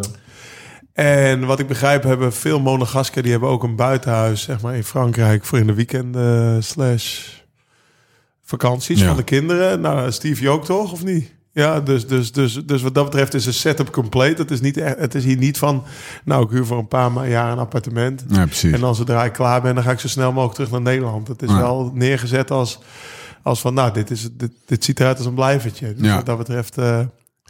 En 0.93 1.45
wat 1.45 1.59
ik 1.59 1.67
begrijp 1.67 2.03
hebben 2.03 2.33
veel 2.33 2.59
Monegasken... 2.59 3.21
die 3.23 3.31
hebben 3.31 3.49
ook 3.49 3.63
een 3.63 3.75
buitenhuis 3.75 4.41
zeg 4.41 4.61
maar, 4.61 4.75
in 4.75 4.83
Frankrijk... 4.83 5.45
voor 5.45 5.59
in 5.59 5.67
de 5.67 5.73
weekenden 5.73 6.63
slash 6.63 7.27
vakanties 8.43 8.99
Ja. 8.99 9.07
van 9.07 9.15
de 9.15 9.23
kinderen. 9.23 9.81
Nou, 9.81 10.11
Stevie 10.11 10.49
ook 10.49 10.65
toch, 10.65 10.91
of 10.91 11.03
niet? 11.03 11.33
Ja, 11.57 11.79
dus, 11.81 12.07
dus, 12.07 12.31
dus, 12.31 12.53
dus 12.65 12.81
wat 12.81 12.93
dat 12.93 13.03
betreft 13.05 13.33
is 13.33 13.45
een 13.45 13.53
setup 13.53 13.91
compleet. 13.91 14.37
Het 14.37 14.51
is, 14.51 14.61
niet 14.61 14.77
echt, 14.77 14.97
het 14.97 15.15
is 15.15 15.23
hier 15.23 15.37
niet 15.37 15.57
van... 15.57 15.83
nou, 16.25 16.43
ik 16.45 16.49
huur 16.49 16.65
voor 16.65 16.77
een 16.77 16.87
paar 16.87 17.29
jaar 17.29 17.51
een 17.51 17.57
appartement... 17.57 18.23
ja 18.29 18.45
precies. 18.45 18.71
En 18.73 18.79
dan 18.79 18.95
zodra 18.95 19.23
ik 19.25 19.33
klaar 19.33 19.61
ben, 19.61 19.75
dan 19.75 19.83
ga 19.83 19.91
ik 19.91 19.99
zo 19.99 20.07
snel 20.07 20.31
mogelijk 20.31 20.53
terug 20.55 20.71
naar 20.71 20.81
Nederland. 20.81 21.27
Het 21.27 21.41
is 21.41 21.49
Ja. 21.49 21.57
wel 21.57 21.91
neergezet 21.93 22.51
als, 22.51 22.79
als 23.43 23.61
van, 23.61 23.73
nou, 23.73 23.93
dit, 23.93 24.11
is, 24.11 24.29
dit, 24.31 24.51
dit 24.65 24.83
ziet 24.83 24.99
eruit 24.99 25.17
als 25.17 25.25
een 25.25 25.33
blijvertje. 25.33 25.93
Dus 25.93 26.07
Ja. 26.07 26.15
wat 26.15 26.25
dat 26.25 26.37
betreft, 26.37 26.77
eh, 26.77 26.99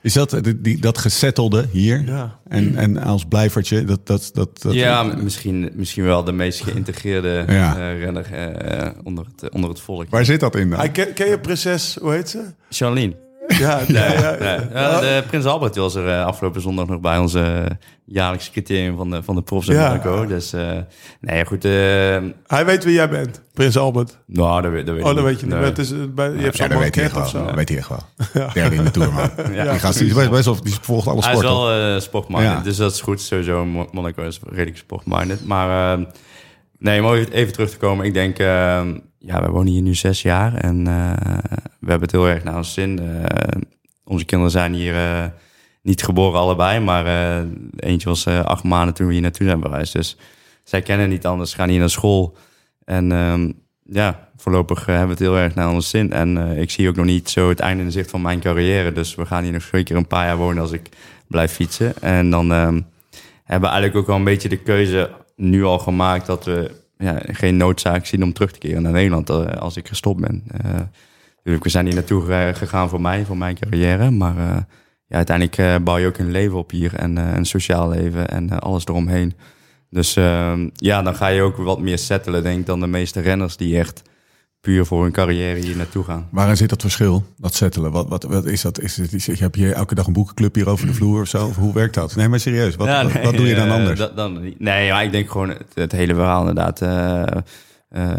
Is 0.01 0.13
dat 0.13 0.29
die, 0.41 0.61
die- 0.61 0.79
dat 0.81 0.97
gesettelde 0.97 1.67
hier? 1.71 2.03
ja. 2.05 2.39
En, 2.47 2.75
en 2.75 2.97
als 2.97 3.25
blijvertje, 3.25 3.83
dat... 3.85 4.07
dat, 4.07 4.29
dat, 4.33 4.61
dat 4.61 4.73
ja, 4.73 5.03
misschien, 5.03 5.71
misschien 5.75 6.03
wel 6.03 6.23
de 6.23 6.31
meest 6.31 6.61
geïntegreerde 6.63 7.45
Ja. 7.47 7.77
eh, 7.77 7.99
renner 7.99 8.31
eh, 8.33 8.89
onder, 9.03 9.25
het, 9.35 9.49
onder 9.53 9.69
het 9.69 9.79
volk. 9.79 10.05
Waar 10.09 10.25
zit 10.25 10.39
dat 10.39 10.55
in 10.55 10.69
dan? 10.69 10.79
Hij, 10.79 10.89
ken, 10.91 11.13
ken 11.13 11.27
je 11.29 11.39
prinses, 11.39 11.97
hoe 12.01 12.11
heet 12.11 12.29
ze? 12.29 12.43
Charlene. 12.69 13.23
Ja, 13.57 13.79
ja, 13.87 14.11
ja, 14.13 14.35
Nee, 14.39 14.49
ja. 14.49 14.67
ja, 14.73 14.99
de 14.99 15.23
Prins 15.27 15.45
Albert 15.45 15.75
was 15.75 15.95
er 15.95 16.07
eh, 16.09 16.25
afgelopen 16.25 16.61
zondag 16.61 16.87
nog 16.87 16.99
bij 16.99 17.17
onze 17.17 17.39
eh, 17.41 17.75
jaarlijkse 18.05 18.51
criterium 18.51 18.97
van 18.97 19.09
de, 19.09 19.23
van 19.23 19.35
de 19.35 19.41
profs 19.41 19.67
in 19.67 19.75
Ja. 19.75 19.87
Monaco. 19.87 20.25
Dus 20.25 20.53
eh, 20.53 20.71
nee, 21.19 21.45
goed. 21.45 21.65
eh, 21.65 21.71
Hij 22.47 22.65
weet 22.65 22.83
wie 22.83 22.93
jij 22.93 23.09
bent, 23.09 23.41
prins 23.53 23.77
Albert. 23.77 24.17
nou, 24.25 24.61
dat, 24.61 24.71
weet- 24.71 24.85
dat 24.85 24.95
weet 24.95 25.03
Oh, 25.03 25.15
dat 25.15 25.23
weet 25.23 25.39
je 25.39 25.45
niet. 25.45 25.55
Nee. 25.55 25.63
Het 25.63 25.77
is, 25.77 25.93
bij, 26.13 26.29
je 26.31 26.41
hebt 26.41 26.57
ja, 26.57 26.63
zo'n 26.63 26.69
dat 26.73 26.79
weet 26.83 26.95
hij 26.95 27.03
echt 27.03 27.13
of 27.15 27.19
wel. 27.19 27.29
zo. 27.29 27.45
Dat 27.45 27.55
weet 27.55 27.69
hij 27.69 27.77
echt 27.77 27.89
wel. 27.89 28.03
Derde 28.53 28.75
in 28.75 28.83
de 28.83 28.91
Tour, 28.91 29.13
man. 29.13 29.29
Ja. 29.53 29.69
die 29.71 29.79
gast 29.79 29.97
die 29.99 30.07
is 30.07 30.29
best, 30.29 30.45
wel, 30.45 30.61
die 30.63 30.75
volgt 30.81 31.07
alle 31.07 31.21
Hij 31.21 31.31
is 31.33 31.39
sporten. 31.39 31.59
wel 31.59 31.93
eh 31.95 32.01
sportminded, 32.01 32.51
Ja. 32.51 32.59
dus 32.61 32.77
dat 32.77 32.91
is 32.91 33.01
goed. 33.01 33.21
Sowieso, 33.21 33.65
Mo- 33.65 33.87
Monaco 33.91 34.23
is 34.23 34.39
redelijk 34.49 34.77
sportminded. 34.77 35.45
Maar 35.45 35.97
eh, 35.99 36.05
nee, 36.85 37.03
om 37.03 37.13
even- 37.13 37.53
terug 37.53 37.69
te 37.69 37.77
komen. 37.77 38.05
Ik 38.05 38.13
denk, 38.13 38.39
eh, 38.39 38.81
ja, 39.19 39.43
we 39.43 39.49
wonen 39.49 39.71
hier 39.71 39.81
nu 39.81 39.95
zes 39.95 40.21
jaar 40.21 40.53
en 40.53 40.87
eh, 40.87 41.13
we 41.79 41.89
hebben 41.89 42.01
het 42.01 42.11
heel 42.11 42.27
erg 42.27 42.43
naar 42.43 42.55
ons 42.55 42.73
zin. 42.73 42.99
Eh, 42.99 43.61
onze 44.03 44.25
kinderen 44.25 44.51
zijn 44.51 44.73
hier 44.73 44.95
eh, 44.95 45.25
niet 45.81 46.03
geboren 46.03 46.39
allebei, 46.39 46.79
maar 46.79 47.05
eentje 47.75 48.09
was 48.09 48.27
acht 48.27 48.63
maanden 48.63 48.93
toen 48.93 49.07
we 49.07 49.13
hier 49.13 49.21
naartoe 49.21 49.47
zijn 49.47 49.61
verhuisd. 49.61 49.93
Dus 49.93 50.17
zij 50.63 50.81
kennen 50.81 51.09
niet 51.09 51.25
anders, 51.25 51.53
gaan 51.53 51.69
hier 51.69 51.79
naar 51.79 51.89
school. 51.89 52.37
En 52.85 53.11
ehm, 53.11 53.51
ja, 53.83 54.29
voorlopig 54.37 54.85
hebben 54.85 55.05
we 55.05 55.11
het 55.11 55.19
heel 55.19 55.37
erg 55.37 55.55
naar 55.55 55.71
ons 55.71 55.89
zin. 55.89 56.11
En 56.11 56.37
ik 56.57 56.71
zie 56.71 56.89
ook 56.89 56.95
nog 56.95 57.05
niet 57.05 57.29
zo 57.29 57.49
het 57.49 57.59
einde 57.59 57.83
in 57.83 57.91
zicht 57.91 58.09
van 58.09 58.21
mijn 58.21 58.39
carrière. 58.39 58.91
Dus 58.91 59.15
we 59.15 59.25
gaan 59.25 59.43
hier 59.43 59.51
nog 59.51 59.61
zeker 59.61 59.95
een 59.95 60.07
paar 60.07 60.25
jaar 60.25 60.37
wonen 60.37 60.61
als 60.61 60.71
ik 60.71 60.89
blijf 61.27 61.51
fietsen. 61.51 62.01
En 62.01 62.29
dan 62.29 62.51
ehm, 62.51 62.81
hebben 63.43 63.69
we 63.69 63.75
eigenlijk 63.75 63.95
ook 63.95 64.07
wel 64.07 64.15
een 64.15 64.23
beetje 64.23 64.49
de 64.49 64.57
keuze 64.63 65.09
nu 65.35 65.63
al 65.63 65.79
gemaakt 65.79 66.25
dat 66.25 66.45
we 66.45 66.71
ja, 66.97 67.21
geen 67.25 67.57
noodzaak 67.57 68.05
zien 68.05 68.23
om 68.23 68.33
terug 68.33 68.51
te 68.51 68.59
keren 68.59 68.81
naar 68.81 68.91
Nederland 68.91 69.29
eh, 69.29 69.45
als 69.45 69.77
ik 69.77 69.87
gestopt 69.87 70.21
ben. 70.21 70.43
Eh, 70.47 70.63
natuurlijk, 71.35 71.63
we 71.63 71.69
zijn 71.69 71.85
hier 71.85 71.95
naartoe 71.95 72.25
ge- 72.25 72.51
gegaan 72.55 72.89
voor 72.89 73.01
mij, 73.01 73.25
voor 73.25 73.37
mijn 73.37 73.59
carrière. 73.59 74.11
Maar 74.11 74.37
eh, 74.37 74.57
ja, 75.07 75.15
uiteindelijk 75.15 75.83
bouw 75.83 75.97
je 75.97 76.07
ook 76.07 76.17
een 76.17 76.31
leven 76.31 76.57
op 76.57 76.71
hier 76.71 76.95
en 76.95 77.15
een 77.17 77.45
sociaal 77.45 77.89
leven 77.89 78.27
en 78.29 78.59
alles 78.59 78.85
eromheen. 78.85 79.33
Dus 79.89 80.15
ehm, 80.15 80.69
ja, 80.73 81.01
dan 81.01 81.15
ga 81.15 81.27
je 81.27 81.41
ook 81.41 81.57
wat 81.57 81.79
meer 81.79 81.97
settelen, 81.97 82.43
denk 82.43 82.59
ik, 82.59 82.65
dan 82.65 82.79
de 82.79 82.87
meeste 82.87 83.19
renners 83.21 83.57
die 83.57 83.77
echt 83.77 84.01
puur 84.65 84.85
voor 84.85 85.03
hun 85.03 85.11
carrière 85.11 85.59
hier 85.59 85.75
naartoe 85.77 86.03
gaan. 86.03 86.27
Waarin 86.31 86.57
zit 86.57 86.69
dat 86.69 86.81
verschil, 86.81 87.23
dat 87.37 87.53
settelen? 87.53 87.91
Wat, 87.91 88.07
wat, 88.09 88.23
wat 88.23 88.45
is 88.45 88.61
dat? 88.61 88.79
Is 88.79 88.97
het, 88.97 89.13
is, 89.13 89.39
heb 89.39 89.55
je 89.55 89.73
elke 89.73 89.95
dag 89.95 90.07
een 90.07 90.13
boekenclub 90.13 90.55
hier 90.55 90.69
over 90.69 90.87
de 90.87 90.93
vloer 90.93 91.21
of 91.21 91.27
zo? 91.27 91.45
Of 91.45 91.55
hoe 91.55 91.73
werkt 91.73 91.93
dat? 91.93 92.15
Nee, 92.15 92.27
maar 92.27 92.39
serieus, 92.39 92.75
wat, 92.75 92.87
Ja, 92.87 93.03
wat, 93.03 93.13
nee, 93.13 93.23
wat 93.23 93.35
doe 93.37 93.47
je 93.47 93.55
dan 93.55 93.67
eh, 93.67 93.73
anders? 93.73 94.09
dan, 94.15 94.53
nee, 94.57 94.91
maar 94.91 95.03
ik 95.03 95.11
denk 95.11 95.29
gewoon 95.31 95.49
het, 95.49 95.63
het 95.73 95.91
hele 95.91 96.13
verhaal 96.13 96.39
inderdaad. 96.39 96.81
eh, 96.81 97.23
Eh, 97.89 98.11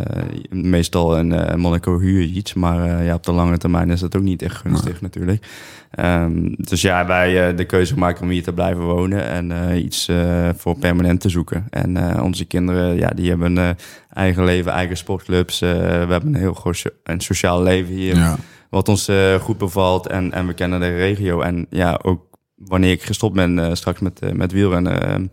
meestal 0.50 1.16
eh, 1.16 1.54
Monaco 1.54 1.98
huur 1.98 2.20
je 2.20 2.28
iets, 2.28 2.54
maar 2.54 3.04
ja, 3.04 3.14
op 3.14 3.22
de 3.24 3.32
lange 3.32 3.58
termijn 3.58 3.90
is 3.90 4.00
dat 4.00 4.16
ook 4.16 4.22
niet 4.22 4.42
echt 4.42 4.56
gunstig 4.56 5.00
natuurlijk. 5.00 5.46
Ehm, 5.90 6.52
dus 6.56 6.80
ja, 6.80 7.06
wij 7.06 7.48
eh, 7.48 7.56
de 7.56 7.64
keuze 7.64 7.92
gemaakt 7.92 8.20
om 8.20 8.28
hier 8.28 8.42
te 8.42 8.52
blijven 8.52 8.82
wonen 8.84 9.24
en 9.26 9.52
eh, 9.70 9.84
iets 9.84 10.08
eh, 10.08 10.48
voor 10.56 10.78
permanent 10.78 11.20
te 11.20 11.28
zoeken. 11.28 11.66
En 11.70 12.20
onze 12.22 12.44
kinderen, 12.44 12.96
ja, 12.96 13.08
die 13.08 13.28
hebben 13.28 13.56
een 13.56 13.76
eigen 14.12 14.44
leven, 14.44 14.72
eigen 14.72 14.96
sportclubs. 14.96 15.58
We 15.58 15.66
hebben 16.08 16.26
een 16.26 16.40
heel 16.40 16.54
groot 16.54 16.76
so- 16.76 16.88
een 17.02 17.20
sociaal 17.20 17.62
leven 17.62 17.94
hier, 17.94 18.14
Ja. 18.16 18.36
wat 18.70 18.88
ons 18.88 19.10
goed 19.40 19.58
bevalt. 19.58 20.06
En, 20.06 20.32
en 20.32 20.46
we 20.46 20.52
kennen 20.54 20.80
de 20.80 20.96
regio. 20.96 21.40
En 21.40 21.66
ja, 21.70 22.00
ook 22.02 22.24
wanneer 22.56 22.90
ik 22.92 23.02
gestopt 23.02 23.34
ben 23.34 23.76
straks 23.76 24.00
met, 24.00 24.20
met 24.34 24.52
wielrennen... 24.52 25.30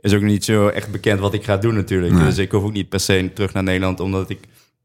is 0.00 0.14
ook 0.14 0.22
niet 0.22 0.44
zo 0.44 0.68
echt 0.68 0.92
bekend 0.92 1.20
wat 1.20 1.34
ik 1.34 1.44
ga 1.44 1.56
doen 1.56 1.74
natuurlijk. 1.74 2.12
Nee. 2.14 2.24
Dus 2.24 2.38
ik 2.38 2.50
hoef 2.50 2.62
ook 2.64 2.72
niet 2.72 2.88
per 2.88 3.00
se 3.00 3.30
terug 3.34 3.52
naar 3.52 3.62
Nederland... 3.62 4.00
omdat 4.00 4.30
ik 4.30 4.38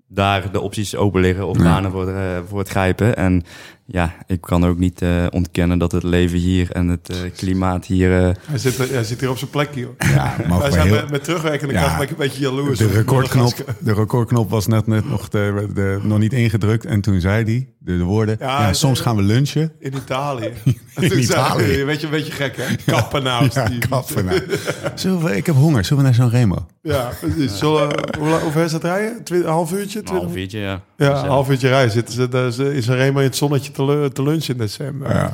daar 0.07 0.51
de 0.51 0.59
opties 0.61 0.95
open 0.95 1.21
liggen 1.21 1.47
of 1.47 1.57
banen 1.57 1.91
voor, 1.91 2.07
eh, 2.09 2.37
voor 2.47 2.59
het 2.59 2.69
grijpen. 2.69 3.15
En 3.15 3.43
ja, 3.91 4.15
ik 4.27 4.41
kan 4.41 4.65
ook 4.65 4.77
niet 4.77 5.01
eh, 5.01 5.25
ontkennen 5.29 5.77
dat 5.79 5.91
het 5.91 6.03
leven 6.03 6.37
hier 6.37 6.71
en 6.71 6.87
het 6.87 7.09
eh, 7.09 7.17
klimaat 7.35 7.85
hier... 7.85 8.17
eh, 8.23 8.29
Hij 8.47 8.57
zit, 8.57 8.77
er- 8.77 8.89
hij 8.93 9.03
zit 9.03 9.19
hier 9.19 9.29
op 9.29 9.37
zijn 9.37 9.49
plekje. 9.49 9.79
joh. 9.79 9.89
Ja, 9.97 10.35
mogen 10.47 10.61
Wij 10.61 10.71
zijn 10.71 10.87
heel... 10.87 10.95
met, 10.95 11.09
met 11.11 11.23
terugwerkende 11.23 11.73
Ja. 11.73 11.79
kracht 11.79 11.95
ben 11.95 12.03
ik 12.03 12.09
een 12.11 12.17
beetje 12.17 12.41
jaloers. 12.41 12.77
De 12.79 12.85
op 12.85 12.91
recordknop, 12.91 13.53
de 13.79 13.93
recordknop 13.93 14.49
was 14.49 14.67
net, 14.67 14.87
net 14.87 15.09
nog, 15.09 15.29
de, 15.29 15.67
de- 15.73 15.99
nog 16.03 16.19
niet 16.19 16.33
ingedrukt. 16.33 16.85
En 16.85 17.01
toen 17.01 17.19
zei 17.21 17.43
hij 17.43 17.67
de, 17.79 17.97
de 17.97 18.03
woorden... 18.03 18.35
Ja, 18.39 18.73
soms 18.73 18.99
gaan 18.99 19.15
we 19.15 19.21
lunchen. 19.21 19.71
In 19.79 19.93
Italië. 19.95 20.51
In 20.99 21.09
Toen 21.09 21.23
zei 21.23 21.39
Italië. 21.39 21.63
hij, 21.63 21.85
Weet 21.85 21.99
je, 21.99 22.05
een 22.05 22.11
beetje 22.11 22.31
gek, 22.31 22.57
hè? 22.57 22.75
Kappen 22.85 23.23
nou. 23.23 23.49
Ja, 23.53 23.69
kappen 23.89 24.25
nou. 24.25 24.41
Zullen 24.95 25.23
we, 25.23 25.35
ik 25.37 25.45
heb 25.45 25.55
honger. 25.55 25.83
Zullen 25.85 26.03
we 26.03 26.09
naar 26.09 26.17
zo'n 26.19 26.29
Remo? 26.29 26.65
Ja, 26.81 27.11
precies. 27.19 27.57
Zullen, 27.57 27.89
hoe, 28.19 28.51
ver 28.51 28.63
is 28.63 28.71
dat 28.71 28.83
rijden? 28.83 29.21
Een 29.25 29.45
half 29.45 29.71
uurtje? 29.73 29.99
een 29.99 30.07
half 30.15 30.35
uurtje, 30.35 30.59
ja. 30.59 30.81
Ja, 30.97 31.23
een 31.23 31.29
half 31.29 31.49
uurtje 31.49 31.67
rijden. 31.67 31.91
Zitten 31.91 32.13
ze, 32.13 32.29
daar 32.29 32.47
is- 32.47 32.57
is 32.57 32.87
een 32.87 32.95
Remo 32.95 33.17
in 33.19 33.25
het 33.25 33.35
zonnetje 33.35 33.71
te, 33.85 33.85
lu- 33.85 34.09
te 34.09 34.23
lunchen 34.23 34.53
in 34.53 34.59
december. 34.59 35.09
Ja. 35.15 35.31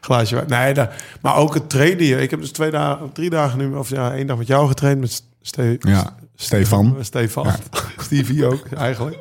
Glaasje 0.00 0.44
wijn. 0.46 0.74
Nee, 0.74 0.86
maar 1.20 1.36
ook 1.36 1.54
het 1.54 1.68
trainen 1.68 2.04
hier. 2.04 2.18
Ik 2.20 2.30
heb 2.30 2.40
dus 2.40 2.50
twee 2.50 2.70
dagen, 2.70 3.12
drie 3.12 3.30
dagen 3.30 3.58
nu, 3.58 3.74
of 3.74 3.88
ja, 3.88 4.12
één 4.12 4.26
dag 4.26 4.36
met 4.38 4.46
jou 4.46 4.68
getraind. 4.68 5.00
Met 5.00 5.22
Ste 5.40 5.76
Ja, 5.80 6.16
Stefan. 6.34 6.96
Stefan. 7.00 7.46
Stevie 7.98 8.46
ook, 8.46 8.66
eigenlijk. 8.76 9.18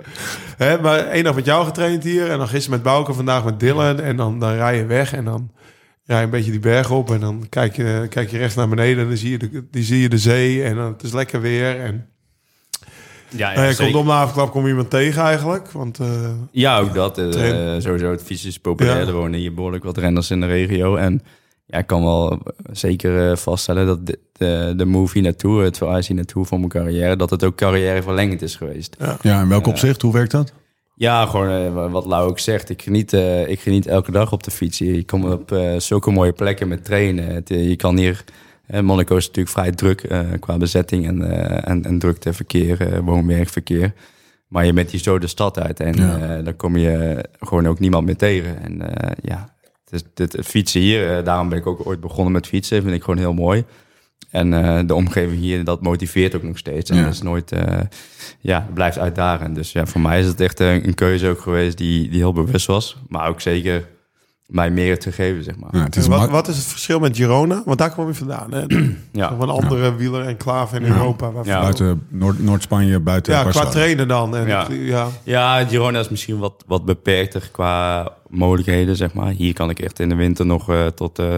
Hè, 0.58 0.82
maar 0.82 1.00
één 1.00 1.24
dag 1.24 1.36
met 1.36 1.46
jou 1.46 1.66
getraind 1.66 2.04
hier. 2.04 2.30
En 2.30 2.38
dan 2.38 2.48
gisteren 2.48 2.72
met 2.78 2.84
Bouke, 2.84 3.14
vandaag 3.14 3.44
met 3.46 3.60
Dylan. 3.60 4.00
En 4.00 4.16
dan, 4.16 4.40
dan 4.40 4.54
rij 4.54 4.78
je 4.78 4.86
weg 4.86 5.14
en 5.14 5.26
dan 5.26 5.52
rij 6.06 6.18
je 6.18 6.24
een 6.24 6.30
beetje 6.30 6.52
die 6.52 6.60
berg 6.60 6.92
op. 6.92 7.12
En 7.12 7.20
dan 7.20 7.46
kijk 7.50 7.76
je, 7.76 8.06
kijk 8.10 8.30
je 8.30 8.38
rechts 8.38 8.56
naar 8.56 8.70
beneden 8.70 9.04
en 9.04 9.08
dan 9.10 9.18
zie 9.18 9.32
je 9.32 9.38
de, 9.38 9.68
die 9.72 9.84
zie 9.84 10.02
je 10.02 10.10
de 10.10 10.18
zee. 10.18 10.64
En 10.64 10.76
dan, 10.76 10.92
het 10.92 11.04
is 11.04 11.14
lekker 11.14 11.42
weer. 11.42 11.80
En 11.80 12.08
Ja, 13.38 13.50
ja, 13.50 13.56
nou 13.56 13.68
ja, 13.68 13.74
zeker. 13.74 13.84
komt 13.92 13.96
om 14.06 14.06
de 14.08 14.14
avondklap 14.18 14.52
kom 14.52 14.64
je 14.64 14.70
iemand 14.70 14.90
tegen 14.90 15.22
eigenlijk. 15.24 15.72
Want 15.72 16.00
eh, 16.00 16.08
Ja, 16.52 16.80
ook 16.80 16.94
dat. 16.94 17.18
eh, 17.18 17.26
sowieso, 17.78 18.12
het 18.12 18.24
fietsen 18.24 18.50
is 18.50 18.60
populair. 18.60 19.00
Ja. 19.02 19.08
Er 19.08 19.14
wonen 19.14 19.40
hier 19.40 19.54
behoorlijk 19.54 19.84
wat 19.84 19.98
renners 19.98 20.32
in 20.32 20.40
de 20.40 20.46
regio. 20.48 20.96
En 20.96 21.22
ja, 21.66 21.78
ik 21.78 21.88
kan 21.88 22.04
wel 22.04 22.40
zeker 22.72 23.30
eh, 23.32 23.38
vaststellen 23.38 23.86
dat 23.86 24.06
de, 24.08 24.20
de, 24.32 24.74
de 24.78 24.86
move 24.86 25.14
hier 25.14 25.24
naartoe, 25.24 25.62
het 25.62 25.78
verhuis 25.78 26.08
hier 26.08 26.16
naartoe 26.16 26.46
voor 26.46 26.58
mijn 26.58 26.70
carrière, 26.70 27.16
dat 27.16 27.30
het 27.30 27.44
ook 27.44 27.56
carrièreverlengend 27.56 28.42
is 28.42 28.56
geweest. 28.56 28.96
Ja, 29.22 29.42
in 29.42 29.50
welk 29.50 29.68
opzicht? 29.68 30.02
Hoe 30.02 30.14
werkt 30.14 30.32
dat? 30.32 30.54
Ja, 30.96 31.26
gewoon 31.26 31.92
wat 31.92 32.06
Lau 32.06 32.30
ook 32.30 32.40
zegt. 32.40 32.70
Ik 32.70 32.82
geniet, 32.82 33.14
eh, 33.14 33.48
ik 33.50 33.60
geniet 33.60 33.88
elke 33.88 34.12
dag 34.12 34.32
op 34.32 34.44
de 34.44 34.52
fiets. 34.52 34.78
Je 34.78 35.06
komt 35.06 35.26
op 35.26 35.58
zulke 35.78 36.12
mooie 36.12 36.34
plekken 36.34 36.68
met 36.68 36.86
trainen. 36.86 37.26
Het, 37.28 37.50
je 37.50 37.76
kan 37.76 37.98
hier... 37.98 38.24
eh, 38.68 38.80
Monaco 38.82 39.16
is 39.16 39.28
natuurlijk 39.28 39.56
vrij 39.56 39.72
druk 39.72 40.02
eh, 40.04 40.20
qua 40.40 40.58
bezetting 40.58 41.08
en, 41.08 41.32
eh 41.32 41.70
en, 41.70 41.86
en 41.86 42.00
drukte 42.00 42.34
verkeer, 42.34 43.04
woon-werkverkeer. 43.04 43.94
Maar 44.48 44.66
je 44.66 44.74
bent 44.74 44.92
hier 44.92 45.00
zo 45.02 45.20
de 45.20 45.28
stad 45.28 45.60
uit 45.60 45.80
en 45.80 45.94
Ja. 45.96 46.42
dan 46.42 46.56
kom 46.56 46.78
je 46.78 47.24
gewoon 47.40 47.68
ook 47.68 47.80
niemand 47.80 48.06
meer 48.06 48.16
tegen. 48.18 48.62
En 48.62 48.82
ja, 49.22 49.56
het, 49.90 50.06
het 50.16 50.38
fietsen 50.44 50.82
hier, 50.82 51.24
daarom 51.24 51.50
ben 51.50 51.58
ik 51.58 51.68
ook 51.68 51.86
ooit 51.88 52.00
begonnen 52.00 52.34
met 52.34 52.48
fietsen, 52.48 52.82
vind 52.82 52.96
ik 52.96 53.04
gewoon 53.04 53.20
heel 53.20 53.34
mooi. 53.34 53.64
En 54.30 54.50
de 54.88 54.94
omgeving 54.96 55.40
hier, 55.40 55.64
dat 55.64 55.82
motiveert 55.82 56.36
ook 56.36 56.44
nog 56.44 56.58
steeds. 56.58 56.90
En 56.90 56.96
Ja. 56.98 57.04
dat 57.04 57.14
is 57.14 57.22
nooit, 57.22 57.52
ja, 58.40 58.68
blijft 58.74 58.98
uitdagend. 59.00 59.56
Dus 59.56 59.72
ja, 59.72 59.86
voor 59.86 60.02
mij 60.02 60.20
is 60.20 60.26
het 60.26 60.40
echt 60.40 60.60
een, 60.60 60.88
een 60.88 60.94
keuze 60.96 61.28
ook 61.30 61.40
geweest 61.42 61.78
die, 61.78 62.10
die 62.10 62.20
heel 62.20 62.34
bewust 62.34 62.66
was. 62.68 62.98
Maar 63.08 63.28
ook 63.30 63.42
zeker 63.42 63.88
mij 64.48 64.72
meer 64.72 65.00
te 65.00 65.12
geven, 65.12 65.44
zeg 65.44 65.56
maar. 65.58 65.70
Ja, 65.76 65.84
het 65.84 65.96
is 65.96 66.08
wat, 66.08 66.30
wat 66.30 66.48
is 66.48 66.56
het 66.58 66.66
verschil 66.66 67.00
met 67.00 67.16
Girona? 67.18 67.62
Want 67.66 67.78
daar 67.78 67.94
kom 67.94 68.08
je 68.08 68.14
vandaan. 68.14 68.54
Hè? 68.54 68.64
Ja. 69.12 69.32
Een 69.32 69.50
andere 69.50 69.96
wieler 69.96 70.26
enclave 70.26 70.76
in 70.76 70.84
Europa. 70.86 71.32
buiten 71.44 72.08
Noord- 72.10 72.44
Noord-Spanje, 72.44 73.00
buiten 73.00 73.34
ja, 73.34 73.44
qua 73.44 73.66
trainen 73.66 74.08
dan. 74.08 74.36
En 74.36 74.48
Ja. 74.48 74.68
ja. 74.70 75.08
Ja, 75.24 75.66
Girona 75.66 76.00
is 76.00 76.10
misschien 76.10 76.38
wat, 76.40 76.64
wat 76.68 76.86
beperkter 76.86 77.50
qua 77.52 78.10
mogelijkheden, 78.30 78.96
zeg 78.96 79.14
maar. 79.14 79.32
Hier 79.32 79.54
kan 79.54 79.70
ik 79.70 79.80
echt 79.80 80.00
in 80.00 80.10
de 80.10 80.16
winter 80.16 80.46
nog 80.46 80.70
eh, 80.70 80.86
tot 80.88 81.20
eh 81.20 81.36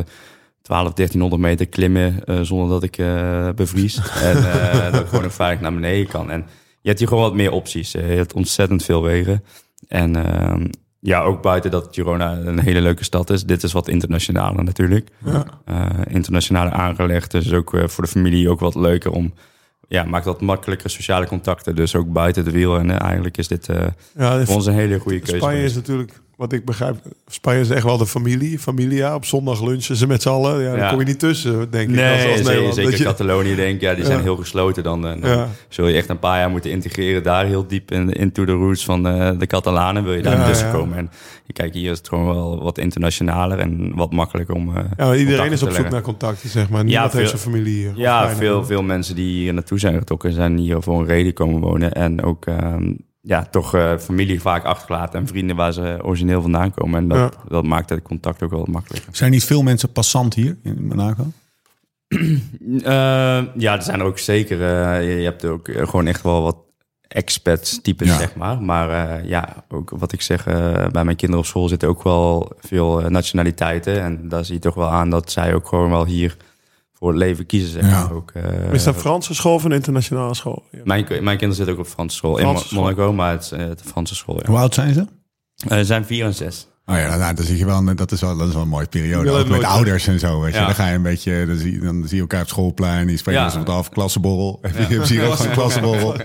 12, 0.61 0.93
1300 0.93 1.41
meter 1.41 1.67
klimmen 1.67 2.23
eh, 2.25 2.39
zonder 2.41 2.69
dat 2.69 2.83
ik 2.83 2.97
eh, 2.97 3.49
bevries. 3.55 3.97
en 4.21 4.37
eh, 4.51 4.91
dat 4.91 5.01
ik 5.01 5.07
gewoon 5.07 5.23
nog 5.23 5.33
veilig 5.33 5.61
naar 5.61 5.73
beneden 5.73 6.07
kan. 6.07 6.31
En 6.31 6.45
je 6.81 6.87
hebt 6.87 6.99
hier 6.99 7.07
gewoon 7.07 7.23
wat 7.23 7.33
meer 7.35 7.51
opties. 7.51 7.91
Je 7.91 7.99
hebt 7.99 8.33
ontzettend 8.33 8.83
veel 8.83 9.03
wegen. 9.03 9.43
En 9.87 10.15
ehm, 10.15 10.65
ja, 11.05 11.21
ook 11.21 11.41
buiten 11.41 11.71
dat 11.71 11.87
Girona 11.91 12.31
een 12.31 12.59
hele 12.59 12.81
leuke 12.81 13.03
stad 13.03 13.29
is. 13.29 13.43
Dit 13.43 13.63
is 13.63 13.71
wat 13.71 13.87
internationaler 13.87 14.63
natuurlijk. 14.63 15.09
Eh, 15.65 15.85
internationaler 16.07 16.71
aangelegd. 16.71 17.31
Dus 17.31 17.53
ook 17.53 17.73
eh, 17.73 17.87
voor 17.87 18.03
de 18.03 18.09
familie 18.09 18.49
ook 18.49 18.59
wat 18.59 18.75
leuker 18.75 19.11
om... 19.11 19.33
Ja, 19.87 20.03
maakt 20.03 20.25
wat 20.25 20.41
makkelijker 20.41 20.89
sociale 20.89 21.27
contacten. 21.27 21.75
Dus 21.75 21.95
ook 21.95 22.13
buiten 22.13 22.43
de 22.43 22.51
wiel. 22.51 22.77
En 22.77 22.99
eigenlijk 22.99 23.37
is 23.37 23.47
dit 23.47 23.69
eh, 23.69 23.85
Ja, 24.15 24.45
voor 24.45 24.55
ons 24.55 24.65
een 24.65 24.73
hele 24.73 24.99
goede 24.99 25.19
keuze. 25.19 25.37
Spanje 25.37 25.63
is 25.63 25.75
natuurlijk, 25.75 26.21
wat 26.37 26.53
ik 26.53 26.65
begrijp, 26.65 26.95
Spanje 27.27 27.59
is 27.59 27.69
echt 27.69 27.83
wel 27.83 27.97
de 27.97 28.05
familie. 28.05 28.59
Familia, 28.59 29.15
op 29.15 29.25
zondag 29.25 29.63
lunchen 29.63 29.95
ze 29.95 30.07
met 30.07 30.21
z'n 30.21 30.29
allen. 30.29 30.63
Ja, 30.63 30.75
daar 30.75 30.89
kom 30.89 30.99
je 30.99 31.05
niet 31.05 31.19
tussen, 31.19 31.71
denk 31.71 31.89
ik. 31.89 31.95
Nee, 31.95 32.13
als, 32.13 32.37
als 32.37 32.47
zeker, 32.47 32.73
zeker 32.73 32.89
Dat 32.91 32.99
je- 32.99 33.05
Catalonië 33.05 33.55
denk 33.55 33.75
ik. 33.75 33.81
Ja, 33.81 33.93
die 33.93 34.05
zijn 34.05 34.21
heel 34.21 34.35
gesloten 34.35 34.83
dan. 34.83 35.07
En 35.07 35.19
dan 35.21 35.29
Ja. 35.31 35.47
zul 35.69 35.87
je 35.87 35.95
echt 35.95 36.09
een 36.09 36.19
paar 36.19 36.39
jaar 36.39 36.49
moeten 36.49 36.71
integreren. 36.71 37.23
Daar 37.23 37.45
heel 37.45 37.67
diep 37.67 37.91
in, 37.91 38.11
into 38.11 38.45
the 38.45 38.51
roots 38.51 38.85
van 38.85 39.07
eh, 39.07 39.31
de 39.39 39.47
Catalanen 39.47 40.03
wil 40.03 40.13
je 40.13 40.21
daar 40.21 40.45
tussen 40.47 40.71
komen. 40.71 40.97
En 40.97 41.09
je 41.45 41.53
kijkt, 41.53 41.75
hier 41.75 41.91
is 41.91 41.97
het 41.97 42.07
gewoon 42.07 42.25
wel 42.25 42.63
wat 42.63 42.77
internationaler 42.77 43.59
en 43.59 43.91
wat 43.95 44.11
makkelijker 44.11 44.55
om... 44.55 44.75
eh, 44.77 44.83
ja, 44.97 45.15
iedereen 45.15 45.51
is 45.51 45.63
op 45.63 45.71
zoek 45.71 45.89
naar 45.89 46.01
contacten, 46.01 46.49
zeg 46.49 46.69
maar. 46.69 46.83
Niemand 46.83 47.09
veel- 47.11 47.19
heeft 47.19 47.31
zijn 47.31 47.41
familie 47.41 47.73
hier. 47.75 47.91
Ja, 47.95 48.29
veel, 48.35 48.65
veel 48.65 48.83
mensen 48.83 49.15
die 49.15 49.39
hier 49.41 49.53
naartoe 49.53 49.79
zijn 49.79 49.97
getrokken 49.97 50.33
zijn 50.33 50.57
hier 50.57 50.81
voor 50.81 50.99
een 50.99 51.05
reden 51.05 51.33
komen 51.33 51.61
wonen. 51.61 51.93
En 51.93 52.23
ook 52.23 52.45
ehm, 52.45 52.91
ja, 53.27 53.45
toch 53.51 53.73
eh, 53.75 53.97
familie 53.97 54.41
vaak 54.41 54.63
achtergelaten 54.63 55.19
en 55.19 55.27
vrienden 55.27 55.55
waar 55.55 55.73
ze 55.73 55.99
origineel 56.01 56.41
vandaan 56.41 56.71
komen. 56.73 56.99
En 56.99 57.07
dat, 57.07 57.17
Ja. 57.17 57.31
dat 57.47 57.63
maakt 57.63 57.89
het 57.89 58.01
contact 58.01 58.43
ook 58.43 58.51
wel 58.51 58.65
makkelijker. 58.69 59.15
Zijn 59.15 59.31
niet 59.31 59.43
veel 59.43 59.63
mensen 59.63 59.91
passant 59.91 60.33
hier 60.33 60.57
in 60.63 60.85
Monaco? 60.87 61.25
Eh, 62.83 63.41
ja, 63.55 63.75
er 63.75 63.81
zijn 63.81 63.99
er 63.99 64.05
ook 64.05 64.19
zeker. 64.19 64.61
eh, 64.61 65.03
je, 65.09 65.15
je 65.15 65.23
hebt 65.23 65.45
ook 65.45 65.69
gewoon 65.73 66.07
echt 66.07 66.21
wel 66.21 66.41
wat 66.41 66.57
expats 67.07 67.81
types, 67.81 68.07
Ja. 68.07 68.17
zeg 68.17 68.35
maar. 68.35 68.61
Maar 68.61 68.89
eh, 69.19 69.27
ja, 69.29 69.63
ook 69.69 69.89
wat 69.89 70.11
ik 70.11 70.21
zeg, 70.21 70.43
bij 70.91 71.03
mijn 71.03 71.15
kinderen 71.15 71.37
op 71.37 71.45
school 71.45 71.67
zitten 71.67 71.89
ook 71.89 72.03
wel 72.03 72.51
veel 72.59 73.01
nationaliteiten. 73.09 74.01
En 74.01 74.29
daar 74.29 74.45
zie 74.45 74.53
je 74.53 74.59
toch 74.61 74.75
wel 74.75 74.89
aan 74.89 75.09
dat 75.09 75.31
zij 75.31 75.53
ook 75.53 75.67
gewoon 75.67 75.89
wel 75.89 76.05
hier 76.05 76.37
voor 77.05 77.13
het 77.13 77.23
leven 77.23 77.45
kiezen, 77.45 77.69
zeg 77.69 77.81
maar. 77.91 78.13
Ook, 78.13 78.31
eh, 78.31 78.73
Is 78.73 78.83
dat 78.83 78.95
Franse 78.95 79.33
school 79.35 79.53
of 79.53 79.63
een 79.63 79.71
internationale 79.71 80.35
school? 80.35 80.63
Ja. 80.71 80.79
mijn, 80.83 81.05
mijn 81.09 81.23
kinderen 81.25 81.55
zitten 81.55 81.73
ook 81.73 81.79
op 81.79 81.87
Franse 81.87 82.15
school 82.15 82.35
Franse 82.37 82.63
in 82.63 82.69
school. 82.69 82.81
Monaco, 82.81 83.13
maar 83.13 83.31
het 83.31 83.41
is 83.43 83.51
eh, 83.51 83.59
de 83.59 83.75
Franse 83.85 84.15
school, 84.15 84.35
ja. 84.41 84.47
Hoe 84.47 84.57
oud 84.57 84.73
zijn 84.73 84.93
ze? 84.93 85.05
Eh, 85.67 85.77
Ze 85.77 85.83
zijn 85.83 86.05
vier 86.05 86.25
en 86.25 86.33
zes. 86.33 86.67
Oh 86.87 86.95
ja, 86.97 87.15
nou, 87.17 87.33
dan 87.35 87.45
zie 87.45 87.57
je 87.57 87.65
wel, 87.65 87.95
dat 87.95 88.11
is 88.11 88.21
wel, 88.21 88.37
dat 88.37 88.47
is 88.47 88.53
wel 88.53 88.61
een 88.63 88.67
mooie 88.69 88.85
periode. 88.87 89.31
Ook 89.31 89.47
met 89.47 89.63
ouders 89.63 90.07
en 90.07 90.19
zo. 90.19 90.41
Weet 90.41 90.53
je. 90.53 90.59
Ja. 90.59 90.65
Dan 90.65 90.75
ga 90.75 90.87
je 90.87 90.95
een 90.95 91.01
beetje, 91.01 91.45
dan 91.45 91.57
zie, 91.57 91.79
dan 91.79 92.03
zie 92.05 92.15
je 92.15 92.21
elkaar 92.21 92.41
op 92.41 92.47
schoolplein. 92.47 93.07
Die 93.07 93.17
spreken 93.17 93.41
Ja. 93.41 93.49
ze 93.49 93.57
wat 93.57 93.69
af. 93.69 93.89
Klassenborrel. 93.89 94.59
Heb 94.61 94.89
je 94.89 95.05
zie 95.05 95.19
je 95.19 95.25
ook 95.25 95.33
gewoon 95.33 95.47
een 95.51 95.57
klassenborrel? 95.57 96.15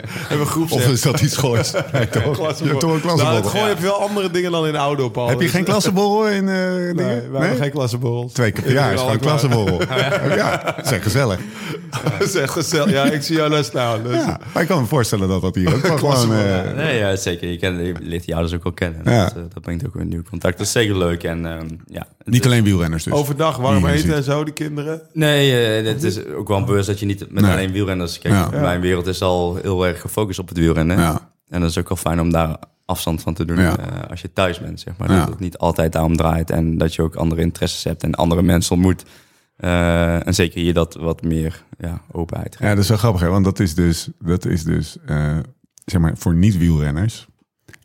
Of 0.69 0.89
is 0.89 1.03
dat 1.03 1.21
iets 1.21 1.37
goois? 1.37 1.73
Nee, 1.93 2.09
toch? 2.09 2.59
Je 2.59 2.65
hebt 2.65 2.81
toch 2.81 2.83
een 2.83 2.89
Nou, 2.89 2.95
het 2.95 3.03
klassenborrel? 3.03 3.43
gooien 3.51 3.69
heb 3.69 3.79
je 3.79 3.83
wel 3.85 4.01
andere 4.01 4.31
dingen 4.31 4.51
dan 4.53 4.67
in 4.67 4.77
oude 4.77 5.03
op 5.03 5.27
Heb 5.29 5.41
je 5.41 5.49
geen 5.49 5.65
klassenborrel 5.65 6.29
in 6.29 6.49
eh 6.49 6.55
Nee, 6.55 6.95
dingen? 6.95 7.31
we 7.33 7.39
hebben 7.39 7.57
geen 7.59 7.71
klassenborrels. 7.71 8.33
Twee 8.33 8.51
keer 8.53 8.63
per 8.63 8.73
jaar 8.73 8.93
is 8.93 8.99
gewoon 8.99 9.15
een 9.15 9.21
klassenborrel. 9.21 9.75
Oh, 9.77 10.37
Ja, 10.37 10.73
dat 10.77 10.85
is 10.87 10.91
echt 10.93 11.03
gezellig. 11.03 11.39
Dat 12.19 12.29
is 12.29 12.35
echt 12.35 12.53
gezellig. 12.53 12.91
Ja, 12.93 13.05
ik 13.05 13.23
zie 13.23 13.37
jou 13.37 13.51
daar 13.51 13.65
staan. 13.65 14.03
Dus. 14.03 14.15
Ja, 14.25 14.41
maar 14.53 14.63
ik 14.63 14.69
kan 14.69 14.81
me 14.81 14.87
voorstellen 14.87 15.29
dat 15.29 15.43
dat 15.43 15.55
hier 15.55 15.75
ook 15.75 15.81
gewoon... 15.81 15.97
Klassenborrel. 15.97 16.65
eh, 16.65 16.75
Nee, 16.77 16.99
ja, 16.99 17.17
zeker. 17.17 17.49
Je, 17.51 17.57
kent, 17.59 17.79
je 17.87 17.95
leert 18.01 18.25
die 18.25 18.35
ouders 18.35 18.55
ook 18.57 18.63
wel 18.63 18.73
kennen. 18.73 19.01
Ja. 19.05 19.25
Dat, 19.25 19.33
eh, 19.37 19.43
dat 19.55 19.63
brengt 19.63 19.87
ook 19.87 19.93
weer 19.95 20.03
een 20.03 20.09
nieuw 20.09 20.23
contact. 20.31 20.50
Dat 20.57 20.67
is 20.67 20.73
zeker 20.73 20.99
leuk. 20.99 21.23
En 21.25 21.47
ehm, 21.47 21.69
ja, 21.87 22.07
niet 22.25 22.45
alleen 22.45 22.65
wielrenners 22.65 23.05
dus. 23.05 23.13
Overdag 23.13 23.57
warm 23.57 23.87
eten 23.87 24.15
en 24.15 24.23
zo, 24.23 24.45
die 24.45 24.55
kinderen. 24.55 25.03
Nee, 25.13 25.67
eh, 25.81 25.87
het 25.87 26.03
is 26.03 26.25
ook 26.27 26.49
wel 26.49 26.57
een 26.57 26.65
beurs 26.65 26.87
dat 26.87 27.01
je 27.01 27.07
niet 27.07 27.31
met 27.33 27.43
Nee. 27.45 27.53
alleen 27.53 27.73
wielrenners... 27.73 28.19
Kijk, 28.19 28.35
Ja. 28.35 28.61
mijn 28.61 28.81
wereld 28.81 29.07
is 29.07 29.23
al 29.23 29.57
heel 29.57 29.87
erg 29.87 30.01
gefocust 30.01 30.39
op 30.39 30.49
het 30.49 30.59
wielrennen. 30.59 30.99
Ja. 30.99 31.33
En 31.49 31.61
dat 31.61 31.71
is 31.71 31.79
ook 31.79 31.89
wel 31.89 31.97
fijn 31.97 32.21
om 32.21 32.31
daar 32.33 32.57
afstand 32.85 33.23
van 33.23 33.35
te 33.35 33.45
doen 33.45 33.59
Ja. 33.59 33.79
eh, 33.79 34.11
als 34.11 34.21
je 34.21 34.33
thuis 34.33 34.61
bent, 34.61 34.81
zeg 34.81 34.95
maar. 34.97 35.11
Ja. 35.11 35.19
Dat 35.21 35.29
het 35.29 35.41
niet 35.41 35.59
altijd 35.59 35.93
daarom 35.93 36.17
draait 36.17 36.51
en 36.51 36.79
dat 36.79 36.95
je 36.95 37.03
ook 37.03 37.15
andere 37.15 37.41
interesses 37.41 37.85
hebt 37.85 38.03
en 38.03 38.15
andere 38.15 38.43
mensen 38.43 38.73
ontmoet. 38.75 39.03
Eh, 39.57 40.27
en 40.27 40.35
zeker 40.35 40.61
hier 40.61 40.75
dat 40.75 40.95
wat 40.95 41.23
meer 41.23 41.65
ja, 41.79 42.01
openheid. 42.13 42.57
Ja, 42.61 42.69
dat 42.75 42.83
is 42.83 42.89
wel 42.89 42.99
grappig, 42.99 43.21
hè? 43.21 43.29
want 43.29 43.45
dat 43.45 43.61
is 43.61 43.75
dus, 43.75 44.09
dat 44.25 44.45
is 44.45 44.65
dus 44.65 44.97
eh, 45.07 45.39
zeg 45.85 46.01
maar, 46.01 46.13
voor 46.17 46.35
niet-wielrenners, 46.35 47.27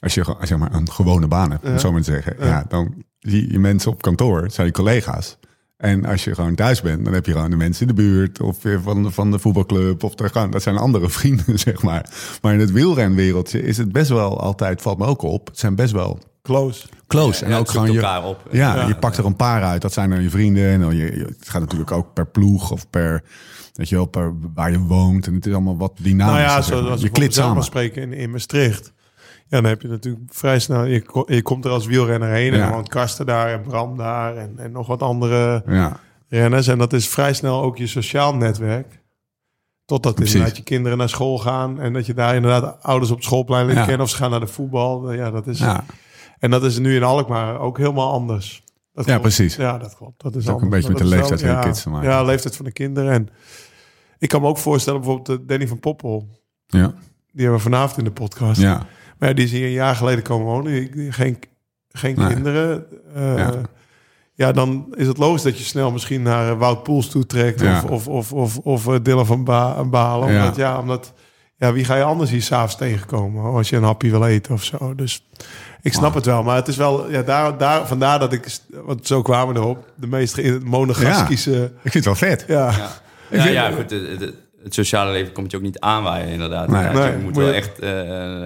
als 0.06 0.14
je 0.14 0.24
gewoon, 0.24 0.48
zeg 0.48 0.58
maar, 0.58 0.74
een 0.74 0.92
gewone 0.92 1.28
baan 1.28 1.52
hebt, 1.52 1.64
om 1.66 1.72
Ja. 1.72 1.78
zo 1.78 1.92
maar 1.92 2.02
te 2.02 2.12
zeggen, 2.12 2.36
ja. 2.40 2.66
dan 2.68 2.94
zie 3.20 3.52
je 3.52 3.60
mensen 3.60 3.92
op 3.92 4.02
kantoor, 4.02 4.42
het 4.44 4.54
zijn 4.54 4.68
je 4.68 4.74
collega's. 4.74 5.38
En 5.78 6.06
als 6.06 6.24
je 6.24 6.36
gewoon 6.36 6.56
thuis 6.56 6.82
bent, 6.82 7.04
dan 7.06 7.14
heb 7.14 7.26
je 7.26 7.32
gewoon 7.32 7.50
de 7.50 7.56
mensen 7.56 7.82
in 7.88 7.96
de 7.96 8.02
buurt 8.02 8.42
of 8.42 8.62
weer 8.64 8.82
van 8.82 9.04
de, 9.04 9.12
van 9.12 9.32
de 9.32 9.40
voetbalclub. 9.40 10.04
Of 10.04 10.14
gewoon, 10.16 10.52
dat 10.52 10.62
zijn 10.62 10.78
andere 10.78 11.10
vrienden, 11.20 11.60
zeg 11.60 11.82
maar. 11.84 12.10
Maar 12.42 12.54
in 12.54 12.60
het 12.60 12.72
wielrenwereldje 12.72 13.62
is 13.62 13.78
het 13.78 13.92
best 13.92 14.10
wel 14.10 14.40
altijd, 14.40 14.82
valt 14.82 14.98
me 14.98 15.06
ook 15.06 15.22
op, 15.22 15.48
het 15.48 15.60
zijn 15.60 15.76
best 15.76 15.92
wel 15.94 16.20
Close. 16.42 16.88
close. 17.08 17.46
en 17.46 17.52
Ja, 17.52 17.58
ook 17.58 17.70
gewoon 17.70 17.92
je, 17.92 17.98
elkaar 18.00 18.24
op. 18.24 18.48
ja, 18.52 18.76
Ja. 18.76 18.88
je 18.88 18.96
pakt 18.96 19.18
er 19.18 19.26
een 19.26 19.36
paar 19.36 19.64
uit. 19.64 19.82
Dat 19.82 19.94
zijn 19.94 20.10
dan 20.10 20.22
je 20.22 20.30
vrienden. 20.30 20.70
En 20.70 20.80
dan 20.82 20.96
je, 20.96 21.04
je- 21.18 21.36
het 21.40 21.50
gaat 21.50 21.62
natuurlijk 21.62 21.92
ook 21.92 22.14
per 22.14 22.26
ploeg 22.28 22.72
of 22.72 22.90
per, 22.90 23.24
weet 23.74 23.90
je 23.90 23.96
wel, 23.96 24.06
per 24.06 24.34
waar 24.54 24.72
je 24.72 24.80
woont. 24.80 25.28
En 25.28 25.34
het 25.34 25.46
is 25.46 25.54
allemaal 25.54 25.78
wat 25.78 25.92
dynamisch. 26.02 26.36
nou 26.36 26.40
ja, 26.40 26.62
zoals 26.62 27.02
je 27.02 27.10
klit 27.10 27.34
samen. 27.34 27.64
spreken 27.64 28.02
in, 28.02 28.14
in 28.14 28.32
Maastricht. 28.32 28.94
Ja, 29.48 29.62
dan 29.62 29.70
heb 29.70 29.82
je 29.82 29.88
natuurlijk 29.88 30.26
vrij 30.34 30.60
snel... 30.60 30.84
Je, 30.86 31.24
je 31.28 31.42
komt 31.42 31.66
er 31.66 31.72
als 31.72 31.86
wielrenner 31.86 32.30
heen 32.30 32.52
en 32.54 32.58
Ja. 32.58 32.64
dan 32.66 32.74
woont 32.74 32.90
Karsten 32.90 33.26
daar 33.26 33.52
en 33.54 33.62
Bram 33.62 33.98
daar... 33.98 34.36
En, 34.38 34.54
en 34.58 34.72
nog 34.72 34.88
wat 34.88 35.02
andere 35.02 35.64
Ja, 35.68 36.00
renners. 36.28 36.68
En 36.68 36.78
dat 36.78 36.94
is 36.94 37.08
vrij 37.10 37.34
snel 37.34 37.62
ook 37.62 37.78
je 37.78 37.88
sociaal 37.88 38.36
netwerk. 38.36 39.04
Totdat 39.86 40.16
Precies. 40.16 40.34
inderdaad 40.34 40.58
je 40.58 40.64
kinderen 40.64 40.98
naar 40.98 41.10
school 41.10 41.38
gaan... 41.40 41.80
en 41.80 41.94
dat 41.94 42.06
je 42.06 42.14
daar 42.14 42.36
inderdaad 42.36 42.84
ouders 42.84 43.12
op 43.12 43.18
het 43.18 43.26
schoolplein 43.26 43.66
leren 43.66 43.82
Ja. 43.82 43.88
kennen... 43.88 44.06
of 44.06 44.10
ze 44.12 44.18
gaan 44.18 44.32
naar 44.32 44.40
de 44.40 44.48
voetbal. 44.48 45.12
Ja, 45.12 45.32
dat 45.32 45.48
is, 45.48 45.60
ja. 45.60 45.84
En 46.40 46.52
dat 46.52 46.64
is 46.64 46.78
nu 46.80 46.96
in 46.96 47.04
Alkmaar 47.04 47.60
ook 47.60 47.78
helemaal 47.78 48.12
anders. 48.12 48.64
Dat 48.94 49.06
Ja, 49.06 49.12
klopt. 49.12 49.22
precies. 49.36 49.56
Ja, 49.56 49.78
dat 49.78 49.96
klopt. 49.96 50.22
Dat 50.24 50.36
is, 50.36 50.48
ook 50.50 50.62
een 50.62 50.70
beetje 50.70 50.90
met 50.90 50.98
de 50.98 51.06
leeftijd 51.06 51.42
van 51.42 51.62
kids 51.62 51.82
te 51.84 51.90
maken. 51.90 52.10
Ja, 52.10 52.24
leeftijd 52.24 52.56
van 52.56 52.66
de 52.66 52.72
kinderen. 52.72 53.12
En 53.12 53.30
ik 54.18 54.30
kan 54.30 54.42
me 54.42 54.48
ook 54.48 54.58
voorstellen, 54.58 55.00
bijvoorbeeld 55.02 55.40
eh, 55.40 55.48
Danny 55.48 55.68
van 55.68 55.80
Poppel. 55.80 56.28
Ja, 56.68 56.88
Die 57.32 57.42
hebben 57.42 57.54
we 57.56 57.60
vanavond 57.64 57.98
in 57.98 58.04
de 58.04 58.12
podcast. 58.12 58.62
ja. 58.62 58.86
Maar 59.20 59.30
ja, 59.30 59.36
die 59.36 59.46
is 59.46 59.52
hier 59.52 59.66
een 59.66 59.72
jaar 59.72 59.96
geleden 59.96 60.24
komen 60.24 60.46
wonen. 60.46 60.90
Geen, 61.14 61.40
geen 61.92 62.16
Nee. 62.18 62.28
kinderen. 62.34 62.86
Eh, 63.16 63.38
Ja. 63.38 63.54
ja. 64.34 64.52
dan 64.52 64.94
is 64.96 65.08
het 65.08 65.18
logisch 65.18 65.42
dat 65.42 65.58
je 65.58 65.64
snel 65.64 65.92
misschien 65.92 66.22
naar 66.22 66.52
eh, 66.52 66.58
Wout 66.58 66.84
Poels 66.84 67.10
toe 67.10 67.26
trekt. 67.26 67.60
Ja. 67.60 67.84
Of, 67.90 68.08
of, 68.08 68.08
of, 68.08 68.32
of, 68.34 68.58
of 68.58 68.88
eh, 68.88 68.96
Dylan 69.04 69.26
van 69.26 69.44
ba 69.44 69.84
Balen. 69.84 70.32
Ja. 70.34 70.40
Omdat, 70.42 70.56
ja, 70.56 70.80
omdat... 70.80 71.14
Ja, 71.58 71.74
wie 71.74 71.86
ga 71.86 71.96
je 71.96 72.04
anders 72.04 72.30
hier 72.30 72.42
s'avonds 72.42 72.76
tegenkomen 72.78 73.44
als 73.44 73.70
je 73.70 73.76
een 73.76 73.84
hapje 73.84 74.10
wil 74.10 74.26
eten 74.26 74.54
of 74.54 74.64
zo. 74.64 74.96
Dus 74.96 75.26
ik 75.82 75.94
snap 75.94 76.14
het 76.14 76.26
wel. 76.26 76.44
Maar 76.44 76.56
het 76.56 76.68
is 76.68 76.78
wel, 76.78 77.12
ja, 77.12 77.22
daar, 77.22 77.58
daar, 77.58 77.88
vandaar 77.88 78.20
dat 78.20 78.34
ik, 78.34 78.58
want 78.86 79.08
zo 79.08 79.22
kwamen 79.22 79.54
we 79.54 79.60
erop, 79.60 79.92
de 79.96 80.08
meest 80.08 80.42
monogastische... 80.64 81.64
Ik 81.84 81.92
vind 81.92 81.94
het 81.94 82.06
wel 82.06 82.16
vet. 82.16 82.46
Ja, 82.48 82.72
Ja, 83.30 83.46
ja, 83.46 83.46
ja 83.52 83.72
goed. 83.72 83.90
Het, 83.92 84.20
het- 84.20 84.34
het 84.66 84.74
sociale 84.74 85.12
leven 85.12 85.32
komt 85.32 85.52
je 85.52 85.58
ook 85.58 85.64
niet 85.64 85.80
aanwaaien, 85.80 86.28
inderdaad. 86.28 86.68
Nee. 86.68 86.82
Ja, 86.84 86.92
Nee, 86.92 87.12
je 87.12 87.18
moet 87.18 87.36
wel 87.36 87.48
je- 87.48 87.54
echt 87.54 87.80
eh, 87.80 87.90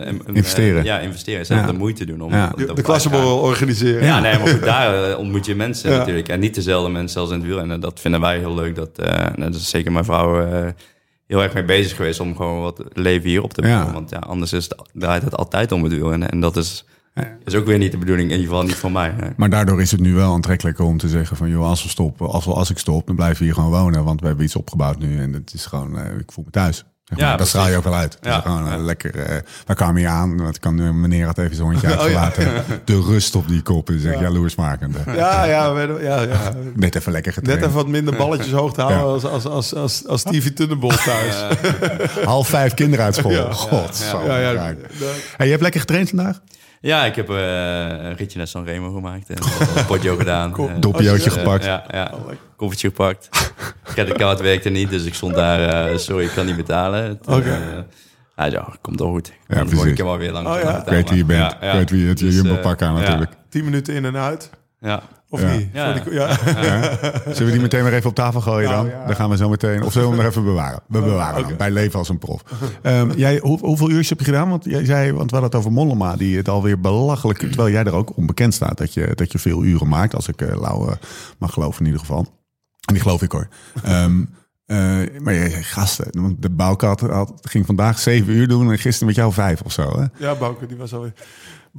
een- 0.07 0.21
Investeren. 0.33 0.79
eh, 0.79 0.85
ja, 0.85 0.99
investeren. 0.99 1.45
Zelf 1.45 1.59
Ja. 1.59 1.65
de 1.67 1.73
moeite 1.73 2.05
doen. 2.05 2.21
Om, 2.21 2.31
Ja. 2.31 2.53
de, 2.75 2.81
klassenborrel 2.81 3.37
organiseren. 3.37 4.03
Ja, 4.03 4.19
nee, 4.19 4.37
maar 4.39 4.47
goed, 4.47 4.63
daar 4.63 5.09
eh, 5.09 5.17
ontmoet 5.17 5.45
je 5.45 5.55
mensen 5.55 5.89
natuurlijk. 5.89 6.27
En 6.29 6.39
niet 6.39 6.55
dezelfde 6.55 6.89
mensen 6.91 7.21
als 7.21 7.29
in 7.29 7.35
het 7.35 7.45
wielrennen. 7.45 7.79
Dat 7.79 7.99
vinden 7.99 8.21
wij 8.21 8.37
heel 8.37 8.55
leuk. 8.55 8.75
Dat, 8.75 8.89
nou, 8.97 9.51
dat 9.51 9.55
is 9.55 9.69
zeker 9.69 9.91
mijn 9.91 10.05
vrouw 10.05 10.47
heel 11.27 11.43
erg 11.43 11.53
mee 11.53 11.63
bezig 11.63 11.95
geweest 11.95 12.19
om 12.19 12.35
gewoon 12.35 12.61
wat 12.61 12.83
leven 12.93 13.29
hier 13.29 13.43
op 13.43 13.53
te 13.53 13.61
bouwen. 13.61 13.93
Want 13.93 14.09
ja, 14.09 14.17
anders 14.17 14.53
is 14.53 14.63
het, 14.63 14.75
draait 14.93 15.23
het 15.23 15.35
altijd 15.37 15.71
om 15.71 15.83
het 15.83 15.93
wielrennen. 15.93 16.29
En 16.29 16.39
dat 16.39 16.57
is, 16.57 16.85
is 17.45 17.55
ook 17.55 17.65
weer 17.65 17.77
niet 17.77 17.91
de 17.91 17.97
bedoeling. 17.97 18.29
In 18.31 18.35
ieder 18.37 18.49
geval 18.51 18.65
niet 18.67 18.75
voor 18.75 18.91
mij. 18.91 19.13
nee. 19.19 19.29
Maar 19.37 19.49
daardoor 19.49 19.81
is 19.81 19.91
het 19.91 19.99
nu 19.99 20.13
wel 20.13 20.33
aantrekkelijker 20.33 20.85
om 20.85 20.97
te 20.97 21.07
zeggen 21.07 21.37
van... 21.37 21.49
joh, 21.49 21.65
als 21.67 21.83
we 21.83 21.89
stoppen, 21.89 22.29
als, 22.29 22.45
we, 22.45 22.53
als 22.53 22.69
ik 22.69 22.77
stop, 22.77 23.07
dan 23.07 23.15
blijven 23.15 23.37
we 23.37 23.43
hier 23.43 23.53
gewoon 23.53 23.69
wonen. 23.71 24.03
Want 24.03 24.21
we 24.21 24.27
hebben 24.27 24.45
iets 24.45 24.55
opgebouwd 24.55 24.99
nu 24.99 25.19
en 25.21 25.33
het 25.33 25.53
is 25.53 25.65
gewoon... 25.65 25.97
eh, 25.99 26.17
ik 26.19 26.31
voel 26.31 26.43
me 26.43 26.51
thuis. 26.51 26.83
Zeg 27.03 27.17
maar. 27.17 27.27
Ja, 27.27 27.35
dat 27.37 27.47
precies. 27.47 27.53
straal 27.59 27.69
je 27.71 27.77
ook 27.77 27.83
wel 27.83 27.95
uit. 28.01 28.17
Ja, 28.21 28.39
gewoon 28.39 28.65
eh, 28.65 28.71
ja. 28.71 28.77
lekker... 28.77 29.15
eh 29.15 29.37
wij 29.65 29.75
kwamen 29.75 29.95
hier 29.95 30.07
aan, 30.09 30.37
want 30.37 30.59
kan, 30.59 30.99
meneer 30.99 31.25
had 31.25 31.37
even 31.37 31.55
zijn 31.55 31.67
hondje 31.67 31.87
uitgelaten. 31.97 32.47
De 32.85 33.01
rust 33.01 33.35
op 33.35 33.47
die 33.47 33.61
kop 33.61 33.89
is 33.89 34.05
echt 34.05 34.19
jaloersmakend. 34.19 34.95
eh. 35.05 35.15
Ja, 35.15 35.43
ja, 35.45 35.73
we- 35.73 35.99
ja, 36.03 36.21
ja. 36.21 36.53
Net 36.75 36.95
even 36.95 37.11
lekker 37.11 37.33
getraind. 37.33 37.59
Net 37.59 37.69
even 37.69 37.79
wat 37.83 37.91
minder 37.91 38.15
balletjes 38.15 38.51
hoog 38.53 38.73
te 38.73 38.81
houden 38.81 38.99
Ja. 39.05 39.11
als, 39.13 39.23
als, 39.25 39.45
als, 39.45 39.75
als, 39.75 40.07
als 40.07 40.21
Stevie 40.21 40.53
Tunnebol 40.53 40.89
thuis. 41.05 41.43
Half 42.23 42.47
vijf 42.47 42.73
kinderen 42.73 43.05
uit 43.05 43.15
school. 43.15 43.31
Ja. 43.31 43.51
God, 43.51 43.95
zo 43.95 44.23
Ja, 44.25 44.37
ja, 44.39 44.51
ja. 44.51 44.73
Hey, 45.37 45.45
je 45.45 45.51
hebt 45.51 45.61
lekker 45.61 45.79
getraind 45.79 46.09
vandaag? 46.09 46.41
Ja, 46.81 47.05
ik 47.05 47.15
heb 47.15 47.29
eh, 47.29 47.35
een 47.87 48.15
ritje 48.15 48.37
naar 48.37 48.47
Sanremo 48.47 48.93
gemaakt. 48.93 49.29
En 49.29 49.35
een 49.77 49.85
potje 49.91 50.17
gedaan. 50.17 50.53
Doppiootje 50.79 51.29
eh, 51.29 51.37
gepakt. 51.37 51.63
Ja, 51.65 51.83
ja. 51.91 52.11
koffertje 52.55 52.87
gepakt. 52.87 53.29
Creditcard 53.83 54.39
werkte 54.39 54.69
niet, 54.69 54.89
dus 54.89 55.03
ik 55.05 55.13
stond 55.13 55.35
daar... 55.35 55.89
eh, 55.89 55.97
sorry, 55.97 56.25
ik 56.25 56.31
kan 56.31 56.45
niet 56.45 56.55
betalen. 56.55 57.19
Oké. 57.25 57.49
eh, 57.49 57.83
ja, 58.35 58.45
ja, 58.45 58.67
komt 58.81 58.99
wel 58.99 59.09
goed. 59.11 59.31
Ja, 59.47 59.55
precies. 59.59 59.73
Word 59.73 59.89
ik 59.89 59.97
hem 59.97 60.07
alweer 60.07 60.31
langs. 60.31 60.49
Oh, 60.49 60.61
ja. 60.61 60.79
Ik 60.79 60.85
weet 60.89 61.09
wie 61.09 61.17
je 61.17 61.25
bent. 61.25 61.51
Ja, 61.51 61.57
ja. 61.61 61.71
Ik 61.71 61.77
weet 61.77 61.89
wie 61.89 62.07
het 62.07 62.19
je 62.19 62.25
Dus, 62.25 62.35
jumbo 62.35 62.55
pak 62.55 62.81
aan 62.81 62.93
ja. 62.93 62.99
natuurlijk. 62.99 63.31
Tien 63.49 63.63
minuten 63.63 63.93
in 63.93 64.05
en 64.05 64.17
uit. 64.17 64.49
Ja. 64.81 65.01
Of 65.31 65.41
Ja. 65.41 65.51
niet? 65.55 65.69
Ja. 65.73 65.93
Voor 65.95 66.03
die- 66.11 66.13
ja. 66.19 66.37
Zullen 67.23 67.45
we 67.45 67.51
die 67.51 67.59
meteen 67.61 67.83
weer 67.83 67.93
even 67.93 68.09
op 68.09 68.15
tafel 68.15 68.41
gooien 68.41 68.69
Nou, 68.69 68.87
dan? 68.89 68.99
ja. 68.99 69.05
Dan 69.05 69.15
gaan 69.15 69.29
we 69.29 69.37
zo 69.37 69.49
meteen... 69.49 69.83
Of 69.83 69.91
zullen 69.91 70.07
we 70.09 70.13
hem 70.15 70.23
nog 70.23 70.31
even 70.33 70.43
bewaren? 70.43 70.79
We 70.87 70.99
bewaren 70.99 71.45
hem. 71.45 71.57
Bij 71.57 71.71
leven 71.71 71.99
als 71.99 72.09
een 72.09 72.17
prof. 72.17 72.41
Ehm, 72.81 73.11
jij, 73.15 73.39
hoe, 73.41 73.59
hoeveel 73.59 73.89
uurtjes 73.89 74.09
heb 74.09 74.19
je 74.19 74.25
gedaan? 74.25 74.49
Want 74.49 74.65
jij 74.65 74.85
zei, 74.85 75.11
want 75.13 75.31
we 75.31 75.37
hadden 75.37 75.49
het 75.49 75.55
over 75.55 75.71
Mollema, 75.71 76.15
die 76.15 76.37
het 76.37 76.49
alweer 76.49 76.79
belachelijk... 76.79 77.39
Terwijl 77.39 77.69
jij 77.69 77.83
er 77.83 77.93
ook 77.93 78.17
onbekend 78.17 78.53
staat 78.53 78.77
dat 78.77 78.93
je, 78.93 79.11
dat 79.15 79.31
je 79.31 79.39
veel 79.39 79.63
uren 79.63 79.87
maakt. 79.87 80.15
Als 80.15 80.27
ik 80.27 80.41
uh, 80.41 80.55
Lau 80.61 80.89
eh, 80.89 80.95
mag 81.39 81.53
geloven 81.53 81.79
in 81.79 81.85
ieder 81.85 81.99
geval. 82.01 82.19
En 82.85 82.93
die 82.93 83.01
geloof 83.01 83.21
ik 83.21 83.31
hoor. 83.31 83.47
Ehm, 83.83 84.21
eh, 84.65 84.77
maar 85.19 85.33
jij 85.33 85.49
zei, 85.49 85.63
gasten, 85.63 86.21
want 86.21 86.41
de 86.41 86.49
Bouke 86.49 86.85
had, 86.85 86.99
had- 87.01 87.33
ging 87.41 87.65
vandaag 87.65 87.99
zeven 87.99 88.33
uur 88.33 88.47
doen 88.47 88.71
en 88.71 88.77
gisteren 88.79 89.07
met 89.07 89.15
jou 89.15 89.33
vijf 89.33 89.61
of 89.61 89.71
zo. 89.71 89.99
Hè? 89.99 90.25
Ja, 90.25 90.35
Bouke, 90.35 90.65
die 90.65 90.77
was 90.77 90.93
alweer, 90.93 91.13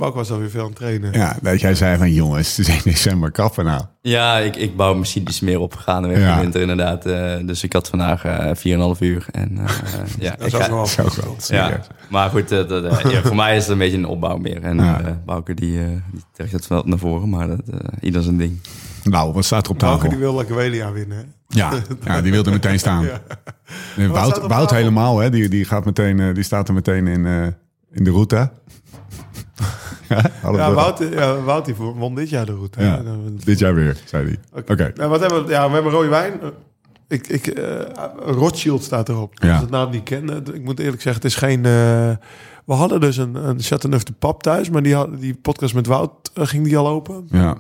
Bouke 0.01 0.17
was 0.19 0.31
alweer 0.31 0.51
veel 0.51 0.61
aan 0.61 0.67
het 0.67 0.77
trainen. 0.77 1.13
Ja, 1.13 1.37
dat 1.43 1.61
jij 1.61 1.75
zei 1.75 1.97
van 1.99 2.13
jongens, 2.13 2.57
het 2.57 2.69
is 2.69 2.75
1 2.75 2.81
december, 2.85 3.31
kappen 3.31 3.65
nou. 3.65 3.83
Ja, 4.03 4.39
ik, 4.39 4.57
ik 4.57 4.77
bouw 4.77 4.95
misschien 4.95 5.23
iets 5.23 5.41
meer 5.41 5.61
op 5.61 5.75
gaandeweg 5.77 6.19
Ja. 6.19 6.35
de 6.35 6.41
winter 6.41 6.61
inderdaad. 6.61 7.07
Eh, 7.07 7.37
dus 7.47 7.63
ik 7.63 7.73
had 7.73 7.89
vandaag 7.89 8.25
eh 8.25 8.51
4,5 8.95 9.01
uur. 9.01 9.27
En, 9.31 9.59
eh, 9.59 9.65
ja, 10.19 10.31
Dat 10.31 10.41
ik 10.41 10.47
is 10.47 10.55
ook 10.55 10.69
nog 10.69 10.95
wel 10.97 11.37
ja, 11.49 11.81
maar 12.09 12.31
goed, 12.31 12.53
eh, 12.53 12.69
dat, 12.69 12.85
eh, 12.85 13.11
ja, 13.13 13.23
voor 13.23 13.37
mij 13.37 13.57
is 13.57 13.63
het 13.63 13.73
een 13.73 13.79
beetje 13.79 13.97
een 13.97 14.07
opbouw 14.07 14.37
meer. 14.37 14.63
En 14.63 14.77
Ja. 14.77 15.01
eh 15.01 15.07
Bouke 15.27 15.55
die, 15.55 15.81
eh, 15.81 15.87
die 16.13 16.23
trekt 16.33 16.53
het 16.53 16.67
wel 16.67 16.83
naar 16.87 16.99
voren, 16.99 17.29
maar 17.29 17.47
dat, 17.49 17.61
eh, 17.71 17.79
ieder 18.01 18.23
zijn 18.23 18.37
ding. 18.37 18.59
Nou, 19.05 19.33
wat 19.33 19.45
staat 19.45 19.65
er 19.65 19.71
op 19.73 19.79
Bouke 19.79 19.97
tafel? 19.97 20.11
die 20.11 20.19
wil 20.19 20.35
lekker 20.37 20.57
Welia 20.57 20.93
winnen. 20.93 21.17
hè? 21.17 21.25
Ja, 21.49 21.71
ja, 22.05 22.21
die 22.21 22.33
wilde 22.33 22.51
meteen 22.51 22.79
staan. 22.85 23.09
Wout, 23.97 24.39
Wout 24.47 24.71
helemaal, 24.71 25.19
hè? 25.19 25.31
Die, 25.31 25.49
die, 25.49 25.65
gaat 25.65 25.85
meteen, 25.85 26.21
eh, 26.21 26.35
die 26.35 26.43
staat 26.43 26.69
er 26.69 26.75
meteen 26.75 27.07
in, 27.07 27.27
eh, 27.27 27.43
in 27.93 28.05
de 28.05 28.11
route. 28.11 28.51
Ja, 30.43 30.73
Wout, 30.73 30.99
ja, 31.13 31.41
Wout 31.41 31.65
die 31.65 31.75
won 31.75 32.15
dit 32.15 32.29
jaar 32.29 32.47
de 32.47 32.53
route. 32.55 32.83
Ja, 32.83 33.03
dit 33.45 33.59
jaar 33.59 33.75
weer, 33.75 33.97
zei 34.05 34.25
hij. 34.53 34.63
Oké. 34.69 34.93
Nou, 34.95 35.11
wat 35.11 35.21
hebben 35.21 35.45
we? 35.45 35.51
Ja, 35.51 35.67
we 35.69 35.75
hebben 35.75 35.93
rode 35.93 36.09
wijn. 36.09 36.33
Ik, 37.09 37.27
ik, 37.27 37.47
eh, 37.47 37.65
Rothschild 38.25 38.83
staat 38.83 39.09
erop. 39.09 39.33
Ja. 39.43 39.53
Als 39.53 39.61
het 39.61 39.71
naam 39.71 39.91
niet 39.91 40.03
ken. 40.03 40.31
eh, 40.31 40.55
Ik 40.55 40.65
moet 40.65 40.79
eerlijk 40.79 41.03
zeggen, 41.03 41.23
het 41.23 41.31
is 41.31 41.37
geen... 41.39 41.65
eh, 41.65 42.11
we 42.65 42.73
hadden 42.77 43.01
dus 43.01 43.17
een, 43.17 43.35
een 43.35 43.61
Chateauneuf 43.61 44.03
de 44.03 44.13
Pap 44.13 44.43
thuis. 44.43 44.71
Maar 44.71 44.83
die, 44.83 44.95
had, 44.95 45.21
die 45.21 45.35
podcast 45.35 45.75
met 45.75 45.87
Wout 45.87 46.31
ging 46.35 46.65
die 46.65 46.77
al 46.77 46.89
open. 46.89 47.27
Ja, 47.31 47.49
En 47.51 47.57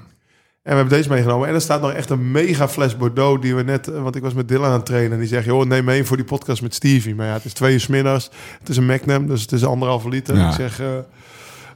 we 0.62 0.74
hebben 0.74 0.88
deze 0.88 1.08
meegenomen. 1.08 1.48
En 1.48 1.54
er 1.54 1.60
staat 1.60 1.80
nog 1.80 1.92
echt 1.92 2.10
een 2.10 2.30
mega 2.30 2.68
fles 2.68 2.96
Bordeaux 2.96 3.42
die 3.42 3.54
we 3.54 3.62
net... 3.62 3.86
Want 3.86 4.16
ik 4.16 4.22
was 4.22 4.34
met 4.34 4.48
Dylan 4.48 4.66
aan 4.66 4.72
het 4.72 4.86
trainen. 4.86 5.12
En 5.12 5.18
die 5.18 5.28
zegt, 5.28 5.44
joh, 5.44 5.64
neem 5.66 5.84
mee 5.84 6.04
voor 6.04 6.16
die 6.16 6.26
podcast 6.26 6.62
met 6.62 6.74
Stevie. 6.74 7.14
Maar 7.14 7.26
ja, 7.26 7.32
het 7.32 7.44
is 7.44 7.52
twee 7.52 7.74
uur 7.74 7.86
middags. 7.88 8.30
Het 8.58 8.68
is 8.68 8.76
een 8.76 8.86
Magnum, 8.86 9.26
dus 9.26 9.42
het 9.42 9.52
is 9.52 9.64
anderhalve 9.64 10.08
liter. 10.08 10.36
Ja. 10.36 10.48
Ik 10.48 10.54
zeg... 10.54 10.80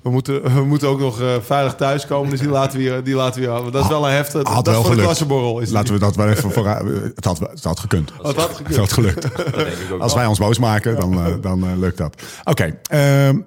we 0.05 0.11
moeten, 0.11 0.55
we 0.55 0.65
moeten 0.65 0.89
ook 0.89 0.99
nog 0.99 1.21
eh, 1.21 1.35
veilig 1.41 1.75
thuiskomen. 1.75 2.31
Dus 2.31 2.41
die 2.41 2.49
laten 2.49 2.79
we 2.79 2.85
hier, 2.85 3.05
die 3.05 3.15
laten 3.15 3.41
we 3.43 3.51
hier. 3.51 3.71
Dat 3.71 3.83
is 3.83 3.89
wel 3.89 4.07
een 4.07 4.13
heftig. 4.13 4.43
Had 4.49 4.65
dat 4.65 4.65
wel 4.65 4.75
is 4.75 4.81
voor 4.81 4.83
de 4.85 4.89
gelukt. 4.91 5.03
klassenborrel. 5.03 5.61
Is 5.61 5.71
laten 5.71 5.95
we 5.95 6.01
dat 6.01 6.17
wel 6.17 6.29
even 6.29 6.51
vooruit... 6.51 6.87
Het 7.15 7.25
had, 7.25 7.39
het 7.39 7.65
had 7.65 7.81
gekund. 7.81 8.13
Oh, 8.13 8.23
dat 8.25 8.37
had 8.37 8.49
gekund. 8.51 8.69
Het 8.69 8.77
had 8.77 8.93
gelukt. 8.93 9.23
Dat 9.37 9.55
denk 9.55 9.69
ik 9.69 9.93
ook 9.93 10.01
Als 10.01 10.13
wel. 10.13 10.21
wij 10.21 10.27
ons 10.27 10.39
boos 10.39 10.59
maken, 10.59 10.97
dan, 10.97 11.13
eh, 11.27 11.35
dan 11.41 11.65
eh, 11.67 11.77
lukt 11.79 11.97
dat. 11.99 12.23
Oké, 12.45 12.79
ehm, 12.83 13.41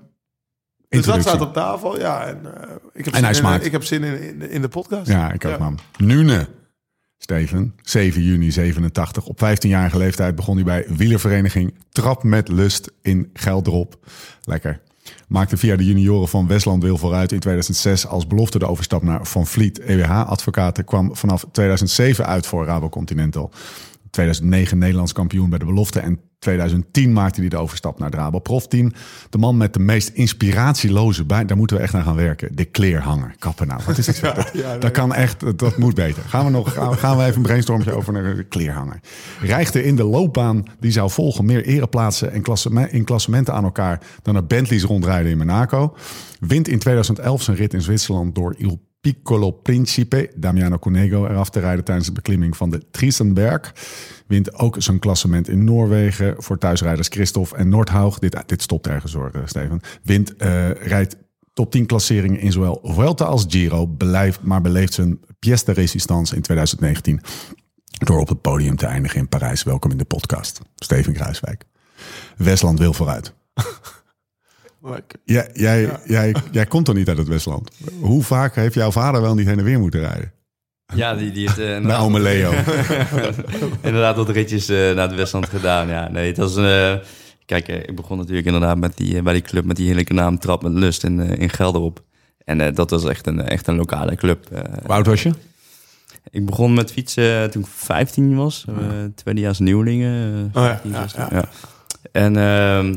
Dus 0.89 1.05
dat 1.05 1.21
staat 1.21 1.41
op 1.41 1.53
tafel. 1.53 1.99
Ja, 1.99 2.25
en, 2.25 2.37
ik, 2.93 3.05
heb 3.05 3.13
En 3.13 3.23
hij 3.23 3.33
zin 3.33 3.43
in, 3.43 3.49
smaakt. 3.49 3.65
ik 3.65 3.71
heb 3.71 3.83
zin 3.83 4.03
in, 4.03 4.21
in, 4.21 4.49
in 4.49 4.61
de 4.61 4.67
podcast. 4.67 5.07
Ja, 5.07 5.31
ik 5.31 5.45
ook, 5.45 5.51
Ja. 5.51 5.57
man. 5.57 5.79
Nune. 5.97 6.47
Steven, 7.17 7.75
7 7.81 8.21
juni 8.21 8.51
87. 8.51 9.25
Op 9.25 9.39
15-jarige 9.39 9.97
leeftijd 9.97 10.35
begon 10.35 10.55
hij 10.55 10.63
bij 10.63 10.85
wielervereniging 10.87 11.73
Trap 11.89 12.23
met 12.23 12.47
Lust 12.47 12.91
in 13.01 13.29
Geldrop. 13.33 13.97
Lekker. 14.41 14.81
Maakte 15.27 15.57
via 15.57 15.75
de 15.75 15.85
junioren 15.85 16.27
van 16.27 16.47
Westland 16.47 16.83
Wil 16.83 16.97
vooruit 16.97 17.31
in 17.31 17.39
2006 17.39 18.07
als 18.07 18.27
belofte 18.27 18.59
de 18.59 18.67
overstap 18.67 19.03
naar 19.03 19.25
Van 19.25 19.47
Vliet. 19.47 19.79
EWH-advocaten 19.79 20.85
kwam 20.85 21.15
vanaf 21.15 21.45
2007 21.51 22.25
uit 22.25 22.47
voor 22.47 22.65
Rabo 22.65 22.89
Continental. 22.89 23.51
2009 24.17 24.77
Nederlands 24.77 25.13
kampioen 25.13 25.49
bij 25.49 25.59
de 25.59 25.65
belofte. 25.65 25.99
En 25.99 26.19
2010 26.39 27.13
maakte 27.13 27.39
hij 27.39 27.49
de 27.49 27.57
overstap 27.57 27.99
naar 27.99 28.09
het 28.09 28.19
Rabo 28.19 28.39
profteam. 28.39 28.91
De 29.29 29.37
man 29.37 29.57
met 29.57 29.73
de 29.73 29.79
meest 29.79 30.09
inspiratieloze 30.09 31.25
bij. 31.25 31.45
Daar 31.45 31.57
moeten 31.57 31.77
we 31.77 31.83
echt 31.83 31.93
aan 31.93 32.03
gaan 32.03 32.15
werken. 32.15 32.55
De 32.55 32.65
kleerhanger. 32.65 33.35
Kappen 33.39 33.67
nou. 33.67 33.81
Wat 33.85 33.97
is 33.97 34.05
dat, 34.19 34.51
dat 34.79 34.91
kan 34.91 35.13
echt. 35.13 35.59
Dat, 35.59 35.77
moet 35.77 35.95
beter. 35.95 36.23
Gaan 36.23 36.45
we 36.45 36.51
nog 36.51 36.73
gaan 36.73 36.89
we, 36.89 36.97
gaan 36.97 37.17
we 37.17 37.23
even 37.23 37.35
een 37.35 37.41
brainstormje 37.41 37.91
over 37.91 38.13
naar 38.13 38.35
de 38.35 38.43
kleerhanger. 38.43 38.99
Rijgde 39.41 39.83
in 39.83 39.95
de 39.95 40.03
loopbaan 40.03 40.63
die 40.79 40.91
zou 40.91 41.09
volgen 41.09 41.45
meer 41.45 41.65
ereplaatsen 41.65 42.31
en 42.31 42.41
klasseme- 42.41 42.89
in 42.89 43.03
klassementen 43.03 43.53
aan 43.53 43.63
elkaar 43.63 44.01
dan 44.21 44.35
er 44.35 44.45
Bentleys 44.45 44.83
rondrijden 44.83 45.31
in 45.31 45.37
Monaco. 45.37 45.95
Wint 46.39 46.67
in 46.67 46.79
2011 46.79 47.41
zijn 47.41 47.57
rit 47.57 47.73
in 47.73 47.81
Zwitserland 47.81 48.35
door 48.35 48.55
Il 48.57 48.86
Piccolo 49.01 49.51
Principe, 49.51 50.31
Damiano 50.35 50.79
Cunego, 50.79 51.27
eraf 51.27 51.49
te 51.49 51.59
rijden 51.59 51.83
tijdens 51.83 52.07
de 52.07 52.13
beklimming 52.13 52.57
van 52.57 52.69
de 52.69 52.89
Triesenberg. 52.91 53.73
Wint 54.27 54.53
ook 54.53 54.75
zijn 54.79 54.99
klassement 54.99 55.47
in 55.47 55.63
Noorwegen 55.63 56.35
voor 56.37 56.57
thuisrijders 56.57 57.07
Christophe 57.07 57.55
en 57.55 57.69
Nordhaug. 57.69 58.19
Dit, 58.19 58.43
dit 58.45 58.61
stopt 58.61 58.87
ergens 58.87 59.13
hoor, 59.13 59.31
eh, 59.33 59.41
Steven. 59.45 59.81
Wint, 60.03 60.35
eh, 60.35 60.71
rijdt 60.71 61.17
top 61.53 61.71
10 61.71 61.85
klasseringen 61.85 62.39
in 62.39 62.51
zowel 62.51 62.79
Vuelta 62.83 63.25
als 63.25 63.45
Giro, 63.47 63.87
beleeft, 63.87 64.41
maar 64.41 64.61
beleeft 64.61 64.93
zijn 64.93 65.19
pièce 65.39 65.65
de 65.65 65.81
in 66.35 66.41
2019 66.41 67.21
door 67.97 68.19
op 68.19 68.27
het 68.27 68.41
podium 68.41 68.75
te 68.75 68.85
eindigen 68.85 69.19
in 69.19 69.29
Parijs. 69.29 69.63
Welkom 69.63 69.91
in 69.91 69.97
de 69.97 70.05
podcast, 70.05 70.61
Steven 70.75 71.13
Kruiswijk. 71.13 71.63
Westland 72.37 72.79
wil 72.79 72.93
vooruit. 72.93 73.33
Lekker. 74.89 75.19
Jij, 75.23 75.49
jij, 75.53 75.89
jij, 76.05 76.35
jij 76.51 76.65
komt 76.65 76.85
toch 76.85 76.95
niet 76.95 77.07
uit 77.09 77.17
het 77.17 77.27
Westland? 77.27 77.71
Hoe 77.99 78.23
vaak 78.23 78.55
heeft 78.55 78.73
jouw 78.73 78.91
vader 78.91 79.21
wel 79.21 79.35
niet 79.35 79.47
heen 79.47 79.57
en 79.57 79.63
weer 79.63 79.79
moeten 79.79 79.99
rijden? 79.99 80.31
Ja, 80.95 81.15
die, 81.15 81.31
die 81.31 81.47
heeft 81.47 81.59
eh, 81.59 81.77
Naar 81.77 82.01
ome 82.01 82.19
Leo. 82.19 82.51
inderdaad 83.81 84.15
wat 84.15 84.29
ritjes 84.29 84.69
eh, 84.69 84.77
naar 84.77 85.07
het 85.07 85.15
Westland 85.15 85.49
gedaan. 85.49 85.87
Ja, 85.87 86.09
nee, 86.11 86.27
het 86.27 86.37
was 86.37 86.55
een... 86.55 86.65
eh, 86.65 87.05
kijk, 87.45 87.67
ik 87.67 87.95
begon 87.95 88.17
natuurlijk 88.17 88.45
inderdaad 88.45 88.77
met 88.77 88.97
die, 88.97 89.21
bij 89.21 89.33
die 89.33 89.41
club 89.41 89.65
met 89.65 89.75
die 89.75 89.85
heerlijke 89.85 90.13
naam 90.13 90.39
Trap 90.39 90.63
met 90.63 90.71
Lust 90.73 91.03
in, 91.03 91.19
eh, 91.19 91.39
in 91.39 91.49
Gelderop. 91.49 92.03
En 92.45 92.61
eh, 92.61 92.75
dat 92.75 92.89
was 92.89 93.05
echt 93.05 93.27
een, 93.27 93.41
echt 93.41 93.67
een 93.67 93.75
lokale 93.75 94.15
club. 94.15 94.47
Hoe 94.81 94.87
oud 94.93 95.05
was 95.05 95.23
je? 95.23 95.31
ik 96.31 96.45
begon 96.45 96.73
met 96.73 96.91
fietsen 96.91 97.51
toen 97.51 97.61
ik 97.61 97.67
15 97.71 98.35
was. 98.35 98.65
eh 98.67 98.75
tweedejaars 99.15 99.59
nieuwelingen. 99.59 100.51
eh, 100.53 100.61
Oh 100.61 100.67
ja, 100.67 100.79
15, 100.81 100.91
ja, 100.91 101.07
16, 101.07 101.25
ja. 101.37 101.43
En 102.11 102.37
ehm, 102.37 102.95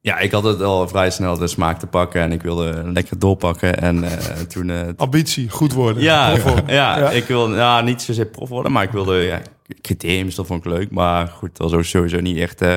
ja, 0.00 0.18
ik 0.18 0.30
had 0.30 0.44
het 0.44 0.62
al 0.62 0.88
vrij 0.88 1.10
snel 1.10 1.38
de 1.38 1.46
smaak 1.46 1.78
te 1.78 1.86
pakken. 1.86 2.20
En 2.20 2.32
ik 2.32 2.42
wilde 2.42 2.82
lekker 2.92 3.18
doorpakken. 3.18 3.78
En 3.78 4.04
eh, 4.04 4.10
toen... 4.48 4.70
eh, 4.70 4.80
Ambitie, 4.96 5.48
goed 5.50 5.72
worden. 5.72 6.02
ja, 6.02 6.40
worden. 6.40 6.64
ja, 6.74 6.98
Ja. 6.98 7.10
ik 7.10 7.24
wilde 7.24 7.54
ja, 7.56 7.80
niet 7.80 8.02
zozeer 8.02 8.26
prof 8.26 8.48
worden, 8.48 8.72
maar 8.72 8.82
ik 8.82 8.90
wilde 8.90 9.14
ja, 9.16 9.40
criteriums, 9.80 10.34
dat 10.34 10.46
vond 10.46 10.64
ik 10.64 10.72
leuk. 10.72 10.90
Maar 10.90 11.28
goed, 11.28 11.56
dat 11.56 11.70
was 11.70 11.88
sowieso 11.88 12.20
niet 12.20 12.38
echt 12.38 12.60
eh, 12.62 12.74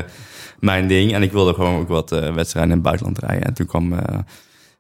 mijn 0.60 0.88
ding. 0.88 1.13
En 1.13 1.23
ik 1.23 1.32
wilde 1.32 1.54
gewoon 1.54 1.80
ook 1.80 1.88
wat 1.88 2.10
wedstrijden 2.10 2.63
in 2.63 2.78
het 2.78 2.82
buitenland 2.82 3.19
rijden. 3.19 3.43
En 3.45 3.54
toen 3.54 3.65
kwam 3.65 3.93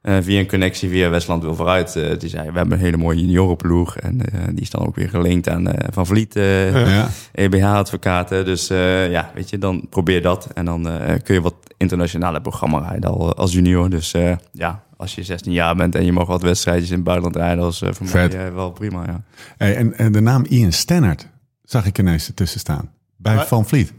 via 0.05 0.39
een 0.39 0.47
connectie 0.47 0.89
via 0.89 1.09
Westland 1.09 1.43
wil 1.43 1.55
vooruit. 1.55 1.95
eh, 1.95 2.19
die 2.19 2.29
zei, 2.29 2.51
we 2.51 2.57
hebben 2.57 2.77
een 2.77 2.83
hele 2.83 2.97
mooie 2.97 3.19
juniorenploeg. 3.19 3.97
En 3.97 4.21
eh, 4.21 4.41
die 4.51 4.61
is 4.61 4.69
dan 4.69 4.85
ook 4.87 4.95
weer 4.95 5.09
gelinkt 5.09 5.49
aan 5.49 5.67
eh, 5.67 5.87
Van 5.91 6.05
Vliet, 6.05 6.35
eh, 6.35 6.87
Ja. 6.95 7.09
EBH-advocaten. 7.31 8.45
Dus 8.45 8.69
eh, 8.69 9.09
ja, 9.11 9.31
weet 9.35 9.49
je, 9.49 9.57
dan 9.57 9.87
probeer 9.89 10.21
dat. 10.21 10.47
En 10.53 10.65
dan 10.65 10.89
eh, 10.89 11.15
kun 11.23 11.33
je 11.35 11.41
wat 11.41 11.55
internationale 11.77 12.41
programma 12.41 12.79
rijden 12.89 13.09
al 13.09 13.35
als 13.35 13.53
junior. 13.53 13.89
Dus 13.89 14.13
eh, 14.13 14.35
ja, 14.51 14.83
als 14.97 15.15
je 15.15 15.23
16 15.23 15.51
jaar 15.51 15.75
bent 15.75 15.95
en 15.95 16.05
je 16.05 16.11
mag 16.11 16.27
wat 16.27 16.41
wedstrijdjes 16.41 16.89
in 16.89 16.95
het 16.95 17.03
buitenland 17.03 17.35
rijden, 17.35 17.63
dat 17.63 17.73
is 17.73 17.81
eh, 17.81 17.89
voor 17.93 18.07
Vet. 18.07 18.33
mij 18.33 18.47
eh, 18.47 18.53
wel 18.53 18.71
prima, 18.71 19.03
ja. 19.05 19.23
Hey, 19.57 19.75
en, 19.75 19.97
en 19.97 20.11
de 20.11 20.19
naam 20.21 20.45
Ian 20.49 20.71
Stannard 20.71 21.27
zag 21.63 21.85
ik 21.85 21.99
ineens 21.99 22.27
ertussen 22.27 22.59
staan. 22.59 22.89
Bij 23.17 23.45
Van 23.45 23.65
Vliet. 23.65 23.93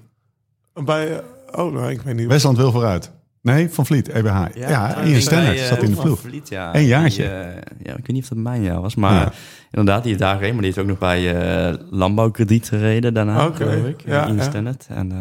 Bij, 0.85 1.11
eh, 1.19 1.65
oh, 1.65 1.73
nou, 1.73 1.91
ik 1.91 2.01
weet 2.03 2.15
niet. 2.17 2.27
Westland 2.27 2.57
wil 2.57 2.73
vooruit. 2.73 3.11
Nee, 3.47 3.69
Van 3.71 3.87
Vliet, 3.87 4.09
EBH. 4.09 4.27
Ja, 4.55 4.97
Ian 4.97 5.07
ik 5.15 5.21
Stannard 5.21 5.55
bij, 5.55 5.63
eh, 5.63 5.69
zat 5.69 5.83
in 5.83 5.89
de 5.91 5.95
Van 5.95 6.05
ploeg. 6.05 6.21
Vliet, 6.21 6.49
ja. 6.49 6.75
Een 6.75 6.85
jaartje. 6.85 7.23
Die, 7.23 7.31
eh, 7.33 7.55
ja, 7.83 7.91
ik 7.91 7.97
weet 8.07 8.09
niet 8.13 8.23
of 8.23 8.29
dat 8.29 8.39
mijn 8.39 8.63
jaar 8.63 8.81
was, 8.81 8.95
maar 8.95 9.13
Ja. 9.13 9.33
inderdaad, 9.71 10.03
die 10.03 10.09
heeft 10.11 10.23
daar 10.25 10.35
gereden. 10.35 10.55
Maar 10.55 10.65
die 10.65 10.73
heeft 10.75 10.83
ook 10.85 10.91
nog 10.91 10.99
bij 10.99 11.35
eh, 11.69 11.75
Landbouwkrediet 11.91 12.69
gereden 12.69 13.15
daarna, 13.15 13.47
Oké, 13.47 13.57
geloof 13.57 13.87
ik. 13.87 14.01
ja, 14.07 14.27
in 14.27 14.37
ja. 14.37 14.43
Stannard. 14.43 14.87
En, 14.89 15.13
eh, 15.13 15.19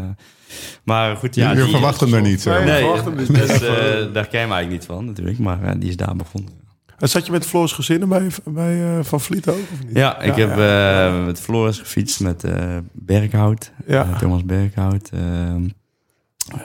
maar 0.83 1.15
goed, 1.15 1.35
ja. 1.35 1.47
Jullie 1.49 1.63
die- 1.63 1.71
verwachten 1.71 2.07
hem 2.07 2.15
er 2.15 2.21
niet. 2.21 2.45
Nee. 2.45 2.57
Zo. 2.57 2.63
Nee, 2.63 2.79
verwacht 2.79 3.05
hem 3.05 3.15
dus 3.15 3.27
dus, 3.27 3.51
niet. 3.51 3.59
daar 4.13 4.27
ken 4.27 4.39
je 4.39 4.53
eigenlijk 4.53 4.69
niet 4.69 4.85
van 4.85 5.05
natuurlijk, 5.05 5.39
maar 5.39 5.79
die 5.79 5.89
is 5.89 5.97
daar 5.97 6.15
begonnen. 6.15 6.51
En 6.99 7.09
Zat 7.09 7.25
je 7.25 7.31
met 7.31 7.45
Floors 7.45 7.71
gezinnen 7.71 8.09
bij, 8.09 8.27
bij 8.45 8.97
eh, 8.97 9.03
Van 9.03 9.21
Vliet 9.21 9.47
ook? 9.47 9.55
Of 9.73 9.83
niet? 9.87 9.97
Ja, 9.97 10.21
ik 10.21 10.35
heb 10.35 10.57
eh, 10.57 11.25
met 11.25 11.39
Floris 11.41 11.79
gefietst, 11.79 12.19
met 12.19 12.43
eh 12.43 12.77
Berghout, 12.93 13.71
Ja. 13.87 14.17
Thomas 14.19 14.45
Berghout, 14.45 15.09
eh, 15.13 15.19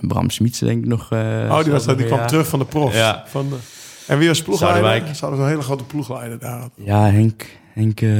Bram 0.00 0.30
Smiets 0.30 0.58
denk 0.58 0.82
ik 0.82 0.88
nog. 0.88 1.12
eh, 1.12 1.18
oh, 1.50 1.62
die, 1.62 1.72
was, 1.72 1.86
die 1.86 2.04
kwam 2.06 2.18
ja. 2.18 2.24
terug 2.26 2.46
van 2.48 2.58
de 2.58 2.64
profs. 2.64 2.96
Ja. 2.96 3.24
Van 3.26 3.48
de, 3.48 3.56
en 4.06 4.18
wie 4.18 4.28
was 4.28 4.42
ploegleider? 4.42 5.14
Ze 5.14 5.20
hadden 5.20 5.38
zo'n 5.40 5.48
hele 5.48 5.62
grote 5.62 5.84
ploegleider 5.84 6.38
daar. 6.38 6.68
Ja, 6.74 7.04
Henk, 7.10 7.46
Henk, 7.74 8.00
eh, 8.00 8.10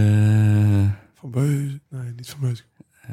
Van 1.15 1.31
Beus. 1.31 1.79
Nee, 1.89 2.13
niet 2.17 2.31
van 2.31 2.39
Beus. 2.41 2.65
eh, 3.03 3.11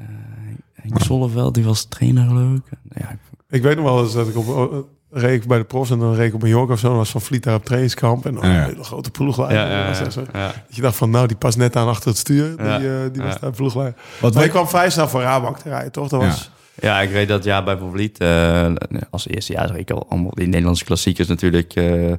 Henk 0.73 1.01
Zolleveld, 1.01 1.53
die 1.53 1.63
was 1.63 1.86
trainer 1.86 2.27
geloof 2.27 2.55
ik. 2.57 2.63
Ja, 2.95 3.10
ik- 3.10 3.19
Ik 3.49 3.62
weet 3.62 3.75
nog 3.75 3.86
wel 3.86 4.03
eens 4.03 4.13
dat 4.13 4.27
ik 4.27 4.38
op 4.38 4.86
reed 5.12 5.41
ik 5.41 5.47
bij 5.47 5.57
de 5.57 5.63
profs 5.63 5.89
en 5.89 5.99
dan 5.99 6.13
reed 6.15 6.27
ik 6.27 6.33
op 6.33 6.41
Mallorca 6.41 6.73
of 6.73 6.79
zo. 6.79 6.88
Dan 6.88 6.97
was 6.97 7.10
Van 7.12 7.21
Vliet 7.21 7.43
daar 7.43 7.55
op 7.55 7.65
trainingskamp. 7.65 8.25
En 8.25 8.33
dan 8.33 8.43
Ja, 8.47 8.53
ja. 8.53 8.63
een 8.63 8.69
hele 8.69 8.83
grote 8.83 9.12
ploegleider. 9.12 9.57
ja, 9.57 9.88
ja, 9.88 10.12
Dat 10.47 10.75
je 10.75 10.81
dacht 10.81 10.95
van, 10.95 11.10
nou, 11.10 11.27
die 11.27 11.38
past 11.38 11.57
net 11.57 11.75
aan 11.75 11.88
achter 11.88 12.07
het 12.10 12.17
stuur. 12.17 12.47
Die, 12.57 13.12
die 13.12 13.21
was 13.21 13.33
ja. 13.33 13.39
daar 13.39 13.51
ploegleider. 13.51 13.95
Wat 14.21 14.33
Maar 14.33 14.43
ik 14.43 14.49
kwam 14.49 14.67
vrij 14.67 14.89
snel 14.89 15.07
voor 15.07 15.21
Rabank 15.21 15.57
te 15.57 15.69
rijden, 15.69 15.91
toch? 15.91 16.07
Dat 16.07 16.21
Ja. 16.21 16.27
was... 16.27 16.51
Ja, 16.82 17.02
ik 17.02 17.10
weet 17.10 17.28
dat 17.28 17.44
jaar 17.44 17.63
bij 17.63 17.78
Vliet. 17.92 18.18
eh, 18.18 18.74
als 19.10 19.28
eerste 19.28 19.54
jaar 19.54 19.68
zag 19.68 19.78
ik 19.78 19.92
al 19.92 20.06
allemaal 20.10 20.32
die 20.34 20.48
Nederlandse 20.48 20.86
klassiekers 20.86 21.28
natuurlijk. 21.28 21.74
eh, 21.76 22.12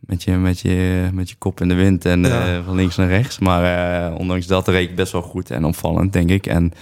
met, 0.00 0.22
je, 0.22 0.32
met, 0.32 0.60
je, 0.60 1.08
met 1.12 1.28
je 1.30 1.34
kop 1.38 1.60
in 1.60 1.68
de 1.68 1.74
wind 1.74 2.04
en 2.04 2.20
Ja. 2.24 2.46
eh, 2.56 2.64
van 2.64 2.74
links 2.76 2.96
naar 2.96 3.08
rechts. 3.08 3.38
Maar 3.38 3.64
eh, 4.08 4.14
ondanks 4.18 4.46
dat 4.46 4.68
reed 4.68 4.88
ik 4.90 4.96
best 4.96 5.12
wel 5.12 5.22
goed 5.22 5.50
en 5.50 5.64
opvallend, 5.64 6.12
denk 6.12 6.30
ik. 6.30 6.46
En 6.46 6.72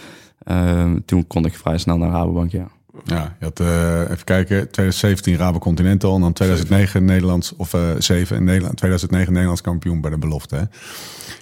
toen 1.05 1.27
kon 1.27 1.45
ik 1.45 1.55
vrij 1.55 1.79
snel 1.79 1.99
naar 1.99 2.11
Rabobank, 2.11 2.51
ja. 2.51 2.67
ja, 3.05 3.37
je 3.39 3.45
had, 3.45 3.61
eh, 3.61 4.01
even 4.01 4.25
kijken, 4.25 4.71
2017 4.71 5.37
Rabo 5.37 5.59
Continental 5.59 6.15
en 6.15 6.21
dan 6.21 6.33
2009 6.33 7.05
Nederlands, 7.05 7.57
of 7.57 7.75
eh 7.75 7.81
7 7.99 8.37
in 8.37 8.45
Nederland, 8.45 8.77
2009 8.77 9.31
Nederlands 9.33 9.61
kampioen 9.63 10.01
bij 10.01 10.11
de 10.11 10.19
belofte. 10.19 10.57
Hè? 10.57 10.63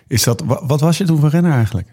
Is 0.09 0.23
dat, 0.23 0.41
wa- 0.45 0.67
wat 0.67 0.81
was 0.81 0.99
je 0.99 1.05
toen 1.05 1.21
voor 1.21 1.29
renner 1.29 1.53
eigenlijk? 1.53 1.89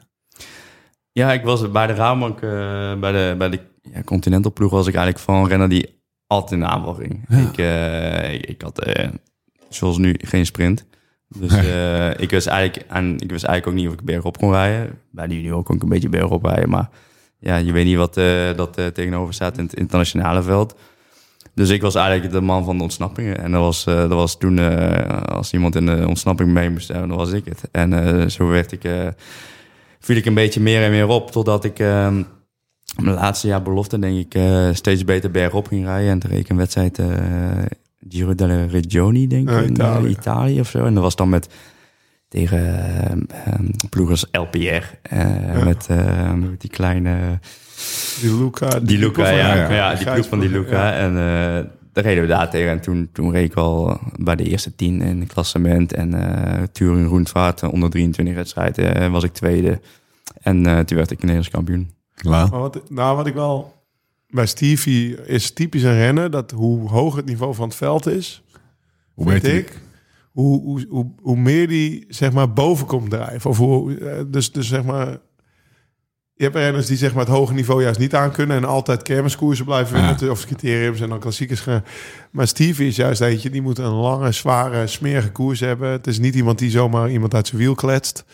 Ja, 1.14 1.32
ik 1.32 1.44
was 1.44 1.72
bij 1.72 1.88
de 1.88 1.94
Rabobank, 1.94 2.42
eh, 2.42 3.00
bij 3.00 3.12
de, 3.12 3.36
bij 3.38 3.50
de 3.50 3.60
ja, 3.82 4.02
Continental 4.04 4.54
ploeg 4.54 4.72
was 4.72 4.88
ik 4.88 4.96
eigenlijk 4.96 5.26
van 5.26 5.36
een 5.36 5.48
renner 5.48 5.70
die 5.70 6.02
altijd 6.28 6.52
in 6.52 6.60
de 6.60 6.66
aanval 6.66 6.94
ging. 6.94 7.26
Ja. 7.28 7.38
Ik, 7.38 7.58
eh, 7.58 8.34
ik, 8.34 8.46
ik 8.46 8.62
had, 8.62 8.80
eh, 8.80 9.10
zoals 9.70 9.98
nu, 9.98 10.16
geen 10.18 10.46
sprint. 10.46 10.86
Dus 11.28 11.54
ik, 12.18 12.30
wist 12.30 12.48
eigenlijk, 12.48 12.86
en 12.92 13.14
ik 13.20 13.32
wist 13.32 13.44
eigenlijk 13.44 13.68
ook 13.68 13.74
niet 13.74 13.88
of 13.88 13.94
ik 13.94 14.06
bergop 14.06 14.38
kon 14.38 14.52
rijden. 14.52 15.00
Bij 15.12 15.28
de 15.28 15.36
junior 15.36 15.64
kon 15.64 15.76
ik 15.76 15.84
een 15.84 15.90
beetje 15.90 16.10
bergop 16.10 16.46
rijden, 16.46 16.70
maar 16.70 16.90
ja, 17.40 17.56
je 17.56 17.72
weet 17.72 17.86
niet 17.86 17.98
wat 17.98 18.14
dat 18.56 18.74
tegenover 18.94 19.34
staat 19.34 19.58
in 19.58 19.64
het 19.64 19.74
internationale 19.74 20.44
veld. 20.44 20.76
Dus 21.54 21.70
ik 21.70 21.82
was 21.82 21.96
eigenlijk 21.96 22.32
de 22.32 22.42
man 22.42 22.66
van 22.66 22.78
de 22.78 22.84
ontsnappingen. 22.84 23.38
En 23.38 23.52
dat 23.52 23.62
was, 23.62 23.84
dat 23.84 24.10
was 24.10 24.38
toen, 24.38 24.60
als 25.26 25.54
iemand 25.54 25.76
in 25.76 25.86
de 25.86 26.08
ontsnapping 26.08 26.52
mee 26.52 26.70
moest 26.70 26.88
hebben, 26.88 27.08
dan 27.08 27.18
was 27.18 27.32
ik 27.32 27.46
het. 27.46 27.64
En 27.72 28.32
zo 28.32 28.48
werd 28.48 28.72
ik, 28.72 28.84
viel 30.04 30.16
ik 30.16 30.26
een 30.26 30.34
beetje 30.34 30.60
meer 30.62 30.84
en 30.84 30.92
meer 30.92 31.08
op, 31.08 31.32
totdat 31.32 31.64
ik 31.64 31.80
eh, 31.80 32.08
mijn 33.02 33.16
laatste 33.16 33.48
jaar 33.48 33.62
belofte, 33.62 34.00
denk 34.00 34.18
ik, 34.26 34.36
eh, 34.36 34.70
steeds 34.74 35.06
beter 35.06 35.32
bergop 35.32 35.68
ging 35.68 35.86
rijden. 35.86 36.10
En 36.12 36.20
toen 36.20 36.30
reed 36.32 36.40
ik 36.40 36.50
een 36.50 36.58
wedstrijd 36.58 37.00
eh 37.00 37.08
Giro 38.10 38.36
delle 38.36 38.66
Regioni, 38.66 39.28
denk 39.28 39.50
ik, 39.50 39.58
in 39.66 39.72
Italië. 39.72 40.06
eh, 40.06 40.12
Italië 40.12 40.60
of 40.60 40.70
zo. 40.70 40.86
En 40.86 40.94
dat 40.94 41.04
was 41.04 41.16
dan 41.16 41.30
met 41.30 41.48
tegen 42.28 42.60
eh, 42.60 43.12
eh, 43.12 43.60
ploegers 43.90 44.26
LPR. 44.32 44.58
eh, 45.02 45.64
Met 45.64 45.88
eh, 45.90 46.34
die 46.58 46.70
kleine... 46.70 47.40
Die 48.22 48.38
Luca. 48.38 48.80
Die 48.80 48.98
Luca, 48.98 49.30
ja. 49.30 49.56
ja, 49.56 49.72
Ja, 49.74 49.96
die 49.96 50.12
ploeg 50.12 50.28
van 50.28 50.40
die 50.40 50.50
Luca. 50.50 50.94
En 50.94 51.18
eh, 51.18 51.64
daar 51.94 52.04
reden 52.04 52.24
we 52.24 52.30
daar 52.30 52.50
tegen. 52.50 52.72
En 52.72 52.82
toen, 52.82 53.10
toen 53.12 53.32
reed 53.32 53.52
ik 53.52 53.58
al 53.58 54.00
bij 54.20 54.36
de 54.36 54.44
eerste 54.44 54.76
tien 54.76 55.02
in 55.02 55.20
het 55.20 55.34
klassement. 55.34 55.94
En 55.94 56.14
eh 56.14 56.64
Turing 56.72 57.08
Roenvaart, 57.08 57.62
eh, 57.62 57.72
onder 57.72 57.90
23 57.90 58.36
wedstrijden, 58.36 58.96
eh, 58.96 59.12
was 59.12 59.24
ik 59.24 59.34
tweede. 59.34 59.80
En 60.42 60.66
eh, 60.66 60.80
toen 60.80 60.98
werd 60.98 61.12
ik 61.12 61.20
Nederlands 61.20 61.50
kampioen. 61.50 61.92
Maar 62.22 62.50
wat, 62.50 62.90
nou, 62.90 63.16
wat 63.16 63.28
ik 63.28 63.34
wel... 63.34 63.82
Bij 64.30 64.46
Stevie 64.46 65.26
is 65.26 65.52
typisch 65.52 65.84
een 65.84 65.96
rennen 65.96 66.32
dat 66.32 66.52
hoe 66.52 66.90
hoger 66.90 67.18
het 67.18 67.26
niveau 67.26 67.56
van 67.56 67.68
het 67.68 67.78
veld 67.78 68.06
is, 68.06 68.44
Hoe 69.14 69.28
weet 69.28 69.48
ik, 69.48 69.82
hoe, 70.32 70.62
hoe, 70.62 70.86
hoe, 70.90 71.12
hoe 71.22 71.38
meer 71.38 71.68
die 71.68 72.06
zeg 72.08 72.32
maar 72.32 72.54
boven 72.54 72.88
komt 72.88 73.10
drijven. 73.10 73.50
Of 73.50 73.58
hoe, 73.58 73.98
eh, 73.98 74.24
dus, 74.28 74.52
dus 74.52 74.68
zeg 74.68 74.84
maar, 74.84 75.18
je 76.36 76.44
hebt 76.44 76.56
renners 76.56 76.86
die 76.86 76.98
zeg 76.98 77.14
maar 77.14 77.26
het 77.26 77.34
hoge 77.34 77.54
niveau 77.54 77.84
juist 77.84 78.00
niet 78.00 78.16
aan 78.16 78.32
kunnen 78.32 78.58
en 78.58 78.66
altijd 78.66 79.02
kermiskoersen 79.04 79.66
blijven 79.66 80.00
Ja. 80.00 80.08
winnen, 80.08 80.32
of 80.32 80.46
criteriums 80.46 81.00
en 81.02 81.10
dan 81.10 81.20
klassiekers 81.20 81.60
gaan. 81.60 81.84
Maar 82.32 82.48
Stevie 82.48 82.88
is 82.88 82.96
juist 82.96 83.22
eentje 83.22 83.50
die 83.50 83.62
moet 83.62 83.78
een 83.78 83.86
lange, 83.94 84.32
zware, 84.32 84.88
smerige 84.88 85.32
koers 85.32 85.60
hebben. 85.60 85.90
Het 85.90 86.08
is 86.08 86.20
niet 86.20 86.36
iemand 86.36 86.60
die 86.60 86.70
zomaar 86.72 87.10
iemand 87.12 87.34
uit 87.34 87.48
zijn 87.48 87.62
wiel 87.62 87.76
kletst. 87.76 88.26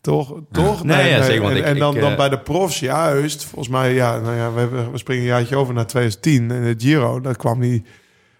Toch? 0.00 0.34
Toch? 0.52 0.84
Nee, 0.84 1.10
ja, 1.10 1.22
zeker, 1.22 1.50
en 1.50 1.56
ik- 1.56 1.64
en 1.64 1.78
dan, 1.78 1.94
ik, 1.94 2.00
dan 2.00 2.10
eh, 2.10 2.16
bij 2.16 2.28
de 2.28 2.38
profs, 2.38 2.80
juist. 2.80 3.44
Volgens 3.44 3.68
mij, 3.68 3.94
ja, 3.94 4.18
nou 4.20 4.36
ja, 4.36 4.52
we, 4.52 4.60
hebben, 4.60 4.92
we 4.92 4.98
springen 4.98 5.22
een 5.22 5.28
jaartje 5.28 5.56
over 5.56 5.74
naar 5.74 5.86
2010. 5.86 6.50
En 6.50 6.62
de 6.62 6.74
Giro, 6.78 7.20
dat 7.20 7.36
kwam 7.36 7.58
niet. 7.58 7.86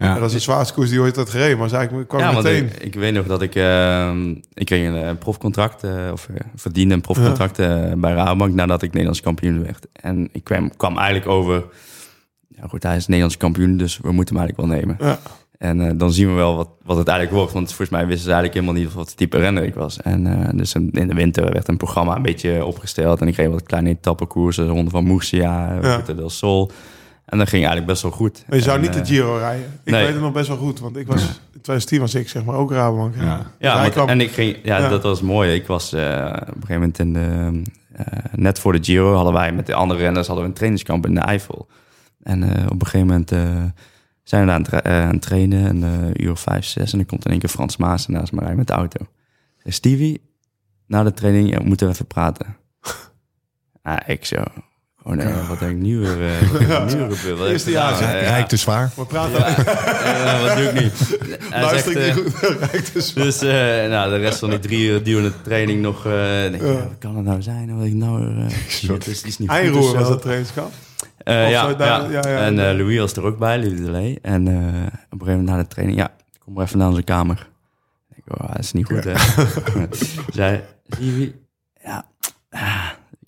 Ja. 0.02 0.14
Dat 0.18 0.26
is 0.28 0.32
de 0.32 0.38
zwaarste 0.38 0.74
koers 0.74 0.90
die 0.90 1.00
ooit 1.00 1.16
had 1.16 1.30
gereden. 1.30 1.58
Maar 1.58 1.68
zei 1.68 1.88
ik 1.98 2.08
kwam 2.08 2.20
Ja, 2.20 2.32
meteen. 2.32 2.64
ik, 2.64 2.76
ik 2.76 2.94
weet 2.94 3.14
nog 3.14 3.26
dat 3.26 3.42
ik... 3.42 3.54
ehm, 3.54 4.30
ik 4.54 4.66
kreeg 4.66 4.88
een, 4.88 4.96
eh, 4.96 5.10
profcontract, 5.18 5.84
eh, 5.84 5.90
of 6.12 6.28
eh, 6.28 6.36
verdiende 6.54 6.94
een 6.94 7.00
profcontract 7.00 7.58
eh, 7.58 7.92
bij 7.96 8.12
Rabobank 8.12 8.54
nadat 8.54 8.82
ik 8.82 8.88
Nederlands 8.90 9.20
kampioen 9.20 9.62
werd. 9.62 9.86
En 9.92 10.28
ik 10.32 10.44
kwam, 10.44 10.76
kwam 10.76 10.98
eigenlijk 10.98 11.28
over... 11.30 11.64
Ja 12.48 12.68
goed, 12.68 12.82
hij 12.82 12.96
is 12.96 13.06
Nederlands 13.06 13.36
kampioen, 13.36 13.76
dus 13.76 13.98
we 14.02 14.12
moeten 14.12 14.36
hem 14.36 14.44
eigenlijk 14.44 14.68
wel 14.70 14.78
nemen. 14.80 14.96
Ja. 15.00 15.18
En 15.58 15.80
eh, 15.80 15.90
dan 15.96 16.12
zien 16.12 16.28
we 16.28 16.32
wel 16.34 16.56
wat, 16.56 16.68
wat 16.84 16.96
het 16.96 17.08
eigenlijk 17.08 17.38
wordt. 17.38 17.52
Want 17.52 17.66
volgens 17.68 17.90
mij 17.90 18.06
wisten 18.06 18.24
ze 18.24 18.32
eigenlijk 18.32 18.54
helemaal 18.54 18.82
niet 18.82 18.92
wat 18.94 19.16
type 19.16 19.38
renner 19.38 19.64
ik 19.64 19.74
was. 19.74 20.00
En 20.00 20.26
eh, 20.26 20.48
dus 20.54 20.74
in 20.74 20.90
de 21.08 21.14
winter 21.14 21.52
werd 21.52 21.68
een 21.68 21.76
programma 21.76 22.16
een 22.16 22.22
beetje 22.22 22.64
opgesteld. 22.64 23.20
En 23.20 23.26
ik 23.28 23.34
kreeg 23.34 23.48
wat 23.48 23.62
kleine 23.62 23.88
etappekoersen. 23.90 24.66
Ronde 24.68 24.90
van 24.90 25.04
Murcia, 25.06 25.78
Ja. 25.82 25.98
Del 26.14 26.30
Sol. 26.30 26.70
En 27.24 27.38
dat 27.38 27.48
ging 27.48 27.62
eigenlijk 27.64 27.86
best 27.86 28.02
wel 28.02 28.10
goed. 28.10 28.44
Maar 28.48 28.56
je 28.58 28.64
zou 28.64 28.76
En, 28.76 28.82
niet 28.82 28.92
de 28.92 29.00
eh, 29.00 29.06
Giro 29.06 29.36
rijden. 29.36 29.80
Ik 29.84 29.92
nee. 29.92 30.04
weet 30.04 30.12
het 30.12 30.22
nog 30.22 30.32
best 30.32 30.48
wel 30.48 30.56
goed. 30.56 30.80
Want 30.80 30.96
ik 30.96 31.06
was, 31.06 31.22
in 31.22 31.60
2010 31.60 32.00
was 32.00 32.14
ik 32.14 32.28
zeg 32.28 32.44
maar 32.44 32.54
ook 32.54 32.70
Rabobank. 32.70 33.14
Ja. 33.14 33.22
Ja, 33.58 33.72
Hij 33.72 33.80
want- 33.82 33.92
kwam- 33.92 34.08
en 34.08 34.20
ik 34.20 34.30
ging, 34.30 34.56
ja, 34.62 34.78
Ja. 34.78 34.88
dat 34.88 35.02
was 35.02 35.20
mooi. 35.20 35.54
Ik 35.54 35.66
was 35.66 35.92
eh, 35.92 36.02
op 36.40 36.46
een 36.46 36.66
gegeven 36.66 36.74
moment 36.74 36.98
in 36.98 37.12
de, 37.12 37.62
eh, 37.92 38.06
net 38.34 38.58
voor 38.58 38.72
de 38.72 38.84
Giro 38.84 39.14
hadden 39.14 39.32
wij 39.32 39.52
met 39.52 39.66
de 39.66 39.74
andere 39.74 40.00
renners 40.00 40.26
hadden 40.26 40.44
we 40.44 40.50
een 40.50 40.56
trainingskamp 40.56 41.06
in 41.06 41.14
de 41.14 41.20
Eifel. 41.20 41.68
En 42.22 42.42
eh, 42.42 42.64
op 42.64 42.80
een 42.80 42.86
gegeven 42.86 43.06
moment 43.06 43.32
eh, 43.32 43.38
zijn 44.22 44.40
we 44.40 44.46
daar 44.46 44.54
aan, 44.56 44.60
het 44.62 44.70
tra- 44.70 44.82
eh, 44.82 45.02
aan 45.06 45.12
het 45.12 45.22
trainen, 45.22 45.64
een 45.64 45.82
eh, 46.14 46.24
uur 46.24 46.30
of 46.30 46.40
vijf, 46.40 46.64
zes. 46.64 46.92
En 46.92 46.98
dan 46.98 47.06
komt 47.06 47.24
in 47.24 47.30
één 47.30 47.40
keer 47.40 47.48
Frans 47.48 47.76
Maas 47.76 48.06
naast 48.06 48.32
me 48.32 48.38
rijden 48.38 48.56
met 48.58 48.66
de 48.66 48.72
auto. 48.72 49.06
Stevie, 49.64 50.20
na 50.86 51.02
de 51.02 51.12
training 51.12 51.50
ja, 51.50 51.58
we 51.58 51.64
moeten 51.64 51.86
we 51.86 51.92
even 51.92 52.06
praten. 52.06 52.56
ah, 53.82 53.96
ik 54.06 54.24
zo, 54.24 54.42
oh 55.02 55.12
nee, 55.12 55.34
wat 55.48 55.60
heb 55.60 55.70
ik 55.70 55.76
nu 55.76 55.98
weer, 55.98 56.20
uh, 56.20 56.84
nu 56.84 56.98
weer? 56.98 57.36
Wat 57.36 57.46
ik 57.46 57.52
Eerste 57.52 57.70
jaar? 57.70 57.98
Rijk 58.20 58.48
te 58.48 58.56
zwaar. 58.56 58.90
We 58.96 59.06
praten 59.06 59.38
ja, 59.38 59.48
ja, 60.24 60.40
wat 60.40 60.56
doe 60.56 60.64
ik 60.64 60.72
nu? 60.72 60.90
Hij 61.50 61.62
Luister 61.62 61.92
zegt, 61.92 62.06
ik 62.06 62.16
eh, 62.16 62.24
niet 62.24 62.34
goed. 62.34 62.56
Rijkt 62.70 62.92
dus 62.92 63.12
dus 63.12 63.40
eh, 63.40 63.48
nou, 63.88 64.10
de 64.10 64.16
rest 64.16 64.38
van 64.38 64.50
die 64.50 64.58
drie 64.58 64.88
uur 64.88 65.02
durende 65.02 65.32
training 65.42 65.82
nog... 65.82 66.06
eh 66.06 66.12
denk 66.12 66.54
ik, 66.54 66.62
Ja. 66.62 66.72
wat 66.72 66.98
kan 66.98 67.16
het 67.16 67.24
nou 67.24 67.42
zijn? 67.42 67.76
Wat 67.76 67.86
ik 67.86 67.94
nou... 67.94 68.36
eh 68.36 68.88
het 68.88 69.06
is 69.06 69.22
iets 69.22 69.38
niet 69.38 69.48
Eindroer 69.48 69.98
was 69.98 70.08
dat 70.08 70.22
trainingskamp. 70.22 70.72
Eh, 71.24 71.50
ja, 71.50 71.68
ja. 71.68 71.76
ja, 71.78 72.08
ja, 72.10 72.22
en 72.22 72.68
eh, 72.68 72.76
Louis 72.76 72.98
was 72.98 73.12
er 73.16 73.24
ook 73.24 73.38
bij, 73.38 73.58
Louis 73.58 73.80
Delay. 73.80 74.18
En 74.22 74.48
eh, 74.48 74.54
op 74.54 74.62
een 74.62 75.26
gegeven 75.26 75.26
moment 75.26 75.48
na 75.48 75.56
de 75.56 75.66
training... 75.66 75.98
Ja, 75.98 76.10
kom 76.38 76.52
maar 76.52 76.64
even 76.64 76.78
naar 76.78 76.88
onze 76.88 77.02
kamer. 77.02 77.48
Ik 78.14 78.22
denk, 78.24 78.40
oh, 78.42 78.48
dat 78.48 78.58
is 78.58 78.72
niet 78.72 78.86
goed, 78.86 79.04
hè? 79.04 79.14
Stevie, 80.30 81.34
ja, 81.84 82.04
ah, 82.50 82.81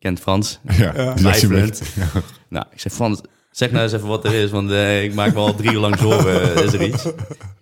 kent 0.04 0.20
Frans. 0.20 0.60
Ja, 0.78 0.92
Ja. 0.96 1.14
Twijfelend. 1.14 1.82
ja. 1.96 2.08
Nou, 2.48 2.64
ik 2.72 2.80
zeg 2.80 2.92
Frans, 2.92 3.20
zeg 3.50 3.70
nou 3.70 3.82
eens 3.82 3.92
even 3.92 4.08
wat 4.08 4.24
er 4.24 4.34
is, 4.34 4.50
want 4.50 4.70
eh, 4.70 5.02
ik 5.04 5.14
maak 5.14 5.32
me 5.32 5.38
al 5.38 5.54
drie 5.54 5.72
uur 5.72 5.78
lang 5.78 5.98
zorgen. 5.98 6.54
is 6.64 6.72
er 6.72 6.82
iets? 6.82 7.04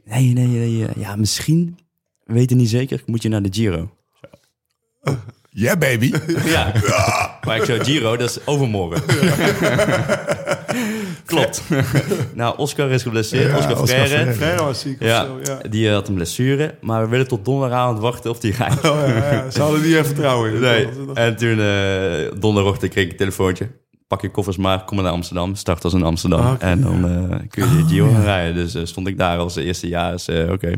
Nee, 0.05 0.33
nee, 0.33 0.47
nee. 0.47 0.87
eh, 0.87 1.03
ja, 1.03 1.17
misschien, 1.17 1.79
we 2.25 2.33
weten 2.33 2.57
niet 2.57 2.69
zeker, 2.69 3.03
moet 3.07 3.23
je 3.23 3.29
naar 3.29 3.43
de 3.43 3.49
Giro. 3.53 3.91
Yeah, 5.51 5.79
baby. 5.79 6.13
Ja. 6.45 6.73
Maar 7.47 7.57
ik 7.57 7.65
zou 7.65 7.85
Giro, 7.85 8.17
dat 8.17 8.31
is 8.31 8.47
overmorgen. 8.47 9.03
Klopt. 11.25 11.63
nou, 12.35 12.59
Oscar 12.59 12.91
is 12.91 13.03
geblesseerd. 13.03 13.51
Ja, 13.51 13.57
Oscar 13.57 13.81
Oscar 13.81 13.87
Freire. 13.87 14.09
Freire. 14.09 14.33
Ferro 14.33 14.65
was 14.65 14.81
ziek 14.81 15.01
of 15.01 15.07
Ja, 15.07 15.25
zo. 15.25 15.39
Ja. 15.43 15.69
die 15.69 15.89
eh, 15.89 15.95
had 15.95 16.09
een 16.09 16.15
blessure. 16.15 16.75
Maar 16.81 17.03
we 17.03 17.09
willen 17.09 17.29
tot 17.29 17.45
donderdagavond 17.45 17.99
wachten 17.99 18.31
of 18.31 18.39
die 18.41 18.53
rijdt. 18.53 18.91
Oh, 18.91 19.01
ja, 19.07 19.33
ja. 19.33 19.51
Ze 19.51 19.61
hadden 19.61 19.81
niet 19.83 19.93
even 19.93 20.05
vertrouwen 20.07 20.53
in. 20.55 20.61
Nee. 20.61 20.89
En 21.15 21.37
toen 21.37 21.59
uh, 21.59 22.41
donderdagochtend 22.41 22.93
kreeg 22.93 23.05
ik 23.05 23.11
een 23.11 23.17
telefoontje. 23.17 23.69
Pak 24.13 24.23
je 24.23 24.31
koffers 24.31 24.57
maar, 24.57 24.85
kom 24.85 24.97
maar 24.97 25.05
naar 25.05 25.15
Amsterdam. 25.15 25.55
Start 25.55 25.85
als 25.85 25.93
in 25.95 26.03
Amsterdam. 26.03 26.41
Ah. 26.41 26.55
En 26.59 26.81
dan 26.81 27.09
eh, 27.09 27.39
kun 27.49 27.69
je 27.69 27.77
de 27.77 27.89
Giro 27.89 28.13
gaan 28.13 28.23
rijden. 28.23 28.55
Dus 28.55 28.89
stond 28.89 29.07
ik 29.07 29.19
daar 29.19 29.39
als 29.39 29.57
eerste 29.57 29.89
jaar. 29.89 30.13
Dus, 30.13 30.29
eh, 30.29 30.51
Oké, 30.51 30.73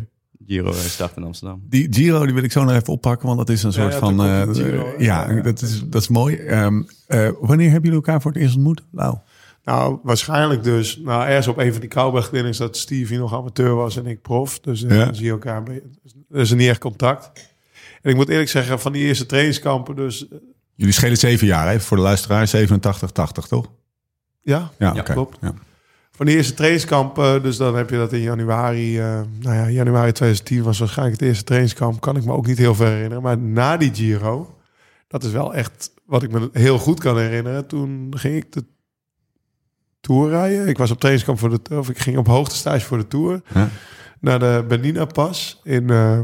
Giro 0.47 0.73
start 0.73 1.16
in 1.16 1.25
Amsterdam. 1.25 1.62
Die 1.68 1.87
Giro 1.90 2.25
die 2.25 2.35
wil 2.35 2.42
ik 2.44 2.53
zo 2.53 2.64
nog 2.64 2.75
even 2.75 2.92
oppakken, 2.92 3.27
want 3.27 3.38
dat 3.38 3.49
is 3.49 3.62
een 3.62 3.70
Ja, 3.70 3.81
soort 3.81 3.92
ja, 3.92 3.99
van... 3.99 4.20
Giro, 4.55 4.94
ja, 4.99 5.27
Ja, 5.27 5.31
ja. 5.31 5.42
Dat, 5.42 5.62
is, 5.62 5.83
dat 5.87 6.03
is 6.03 6.09
mooi. 6.09 6.37
Ehm, 6.37 6.83
eh, 7.07 7.29
wanneer 7.40 7.70
hebben 7.70 7.90
jullie 7.90 8.05
elkaar 8.07 8.20
voor 8.20 8.33
het 8.33 8.40
eerst 8.40 8.55
ontmoet? 8.55 8.83
Lau. 8.90 9.16
Nou, 9.64 9.98
waarschijnlijk 10.03 10.62
dus. 10.62 10.96
Nou, 10.96 11.24
ergens 11.27 11.46
op 11.48 11.59
een 11.59 11.70
van 11.72 11.81
die 11.81 11.88
Kouwberg-dinners 11.88 12.59
dat 12.59 12.77
Stevie 12.77 13.18
nog 13.18 13.35
amateur 13.35 13.74
was 13.74 13.96
en 13.96 14.07
ik 14.07 14.22
prof. 14.22 14.61
Dus 14.61 14.83
eh, 14.85 14.96
Ja. 14.98 15.05
dan 15.05 15.14
zie 15.14 15.24
je 15.24 15.31
elkaar. 15.31 15.57
een 15.57 15.64
beetje- 15.64 15.83
Er 16.31 16.40
is 16.40 16.50
er 16.50 16.57
niet 16.57 16.68
echt 16.68 16.79
contact. 16.81 17.53
En 18.03 18.11
ik 18.11 18.16
moet 18.16 18.29
eerlijk 18.29 18.50
zeggen, 18.50 18.81
van 18.81 18.92
die 18.92 19.05
eerste 19.05 19.27
trainingskampen 19.27 19.96
dus... 19.96 20.29
eh, 20.29 20.38
Jullie 20.74 20.92
schelen 20.94 21.16
zeven 21.16 21.46
jaar, 21.46 21.68
hè? 21.70 21.81
Voor 21.81 21.96
de 21.96 22.03
luisteraar 22.03 22.48
87, 22.48 23.11
80, 23.11 23.46
toch? 23.46 23.70
Ja, 24.40 24.70
Ja, 24.79 24.90
klopt. 24.92 25.38
Ja. 25.40 25.55
van 26.11 26.27
die 26.27 26.37
eerste 26.37 26.55
trainingskamp, 26.55 27.14
dus 27.42 27.57
dan 27.57 27.77
heb 27.77 27.90
je 27.90 27.96
dat 27.96 28.12
in 28.12 28.20
januari, 28.20 28.98
eh, 28.98 29.20
nou 29.40 29.55
ja, 29.57 29.70
januari 29.70 30.12
2010 30.12 30.62
was 30.62 30.79
waarschijnlijk 30.79 31.20
het 31.20 31.29
eerste 31.29 31.44
trainingskamp. 31.44 32.00
Kan 32.00 32.16
ik 32.16 32.24
me 32.24 32.33
ook 32.33 32.46
niet 32.46 32.59
heel 32.59 32.74
ver 32.74 32.87
herinneren. 32.90 33.22
Maar 33.22 33.38
na 33.38 33.77
die 33.77 33.94
Giro, 33.94 34.59
dat 35.09 35.24
is 35.24 35.33
wel 35.33 35.55
echt 35.55 35.90
wat 36.07 36.22
ik 36.22 36.31
me 36.31 36.48
heel 36.53 36.79
goed 36.79 37.00
kan 37.00 37.18
herinneren. 37.18 37.66
Toen 37.66 38.12
ging 38.16 38.37
ik 38.37 38.53
de 38.53 38.64
Tour 40.04 40.30
rijden. 40.30 40.68
Ik 40.68 40.78
was 40.78 40.90
op 40.90 40.98
trainingskamp 40.98 41.38
voor 41.38 41.62
de, 41.62 41.78
of 41.78 41.88
ik 41.88 41.98
ging 41.98 42.16
op 42.18 42.26
hoogtestage 42.26 42.86
voor 42.86 42.98
de 42.98 43.08
Tour. 43.08 43.42
Naar 44.20 44.38
de 44.38 44.64
Bernina 44.68 45.04
Pas 45.04 45.60
in, 45.62 45.90
eh, 45.90 46.20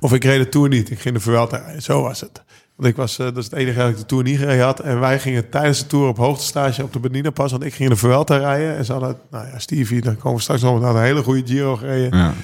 of 0.00 0.12
ik 0.12 0.24
reed 0.24 0.38
de 0.38 0.48
Tour 0.48 0.68
niet. 0.68 0.90
Ik 0.90 1.00
ging 1.00 1.14
de 1.14 1.20
Vuelta 1.20 1.56
rijden. 1.56 1.82
Zo 1.82 2.02
was 2.02 2.20
het. 2.20 2.44
Want 2.76 2.88
ik 2.88 2.96
was, 2.96 3.18
eh, 3.18 3.26
dat 3.26 3.36
is 3.36 3.44
het 3.44 3.52
enige 3.52 3.78
dat 3.78 3.88
ik 3.88 3.96
de 3.96 4.06
Tour 4.06 4.24
niet 4.24 4.38
gereden 4.38 4.64
had. 4.64 4.80
En 4.80 5.00
wij 5.00 5.18
gingen 5.18 5.50
tijdens 5.50 5.78
de 5.78 5.86
Tour 5.86 6.08
op 6.08 6.16
hoogtestage 6.16 6.82
op 6.82 6.92
de 6.92 7.00
Bernina 7.00 7.30
Pas. 7.30 7.50
Want 7.50 7.64
ik 7.64 7.74
ging 7.74 7.88
de 7.88 7.96
Vuelta 7.96 8.36
rijden. 8.36 8.76
En 8.76 8.84
ze 8.84 8.92
hadden, 8.92 9.18
nou 9.30 9.46
ja, 9.46 9.58
Stevie, 9.58 10.00
daar 10.00 10.14
komen 10.14 10.36
we 10.36 10.42
straks 10.42 10.62
nog. 10.62 10.82
had 10.82 10.94
een 10.94 11.02
hele 11.02 11.22
goede 11.22 11.46
Giro 11.46 11.76
gereden. 11.76 12.18
Ja. 12.18 12.34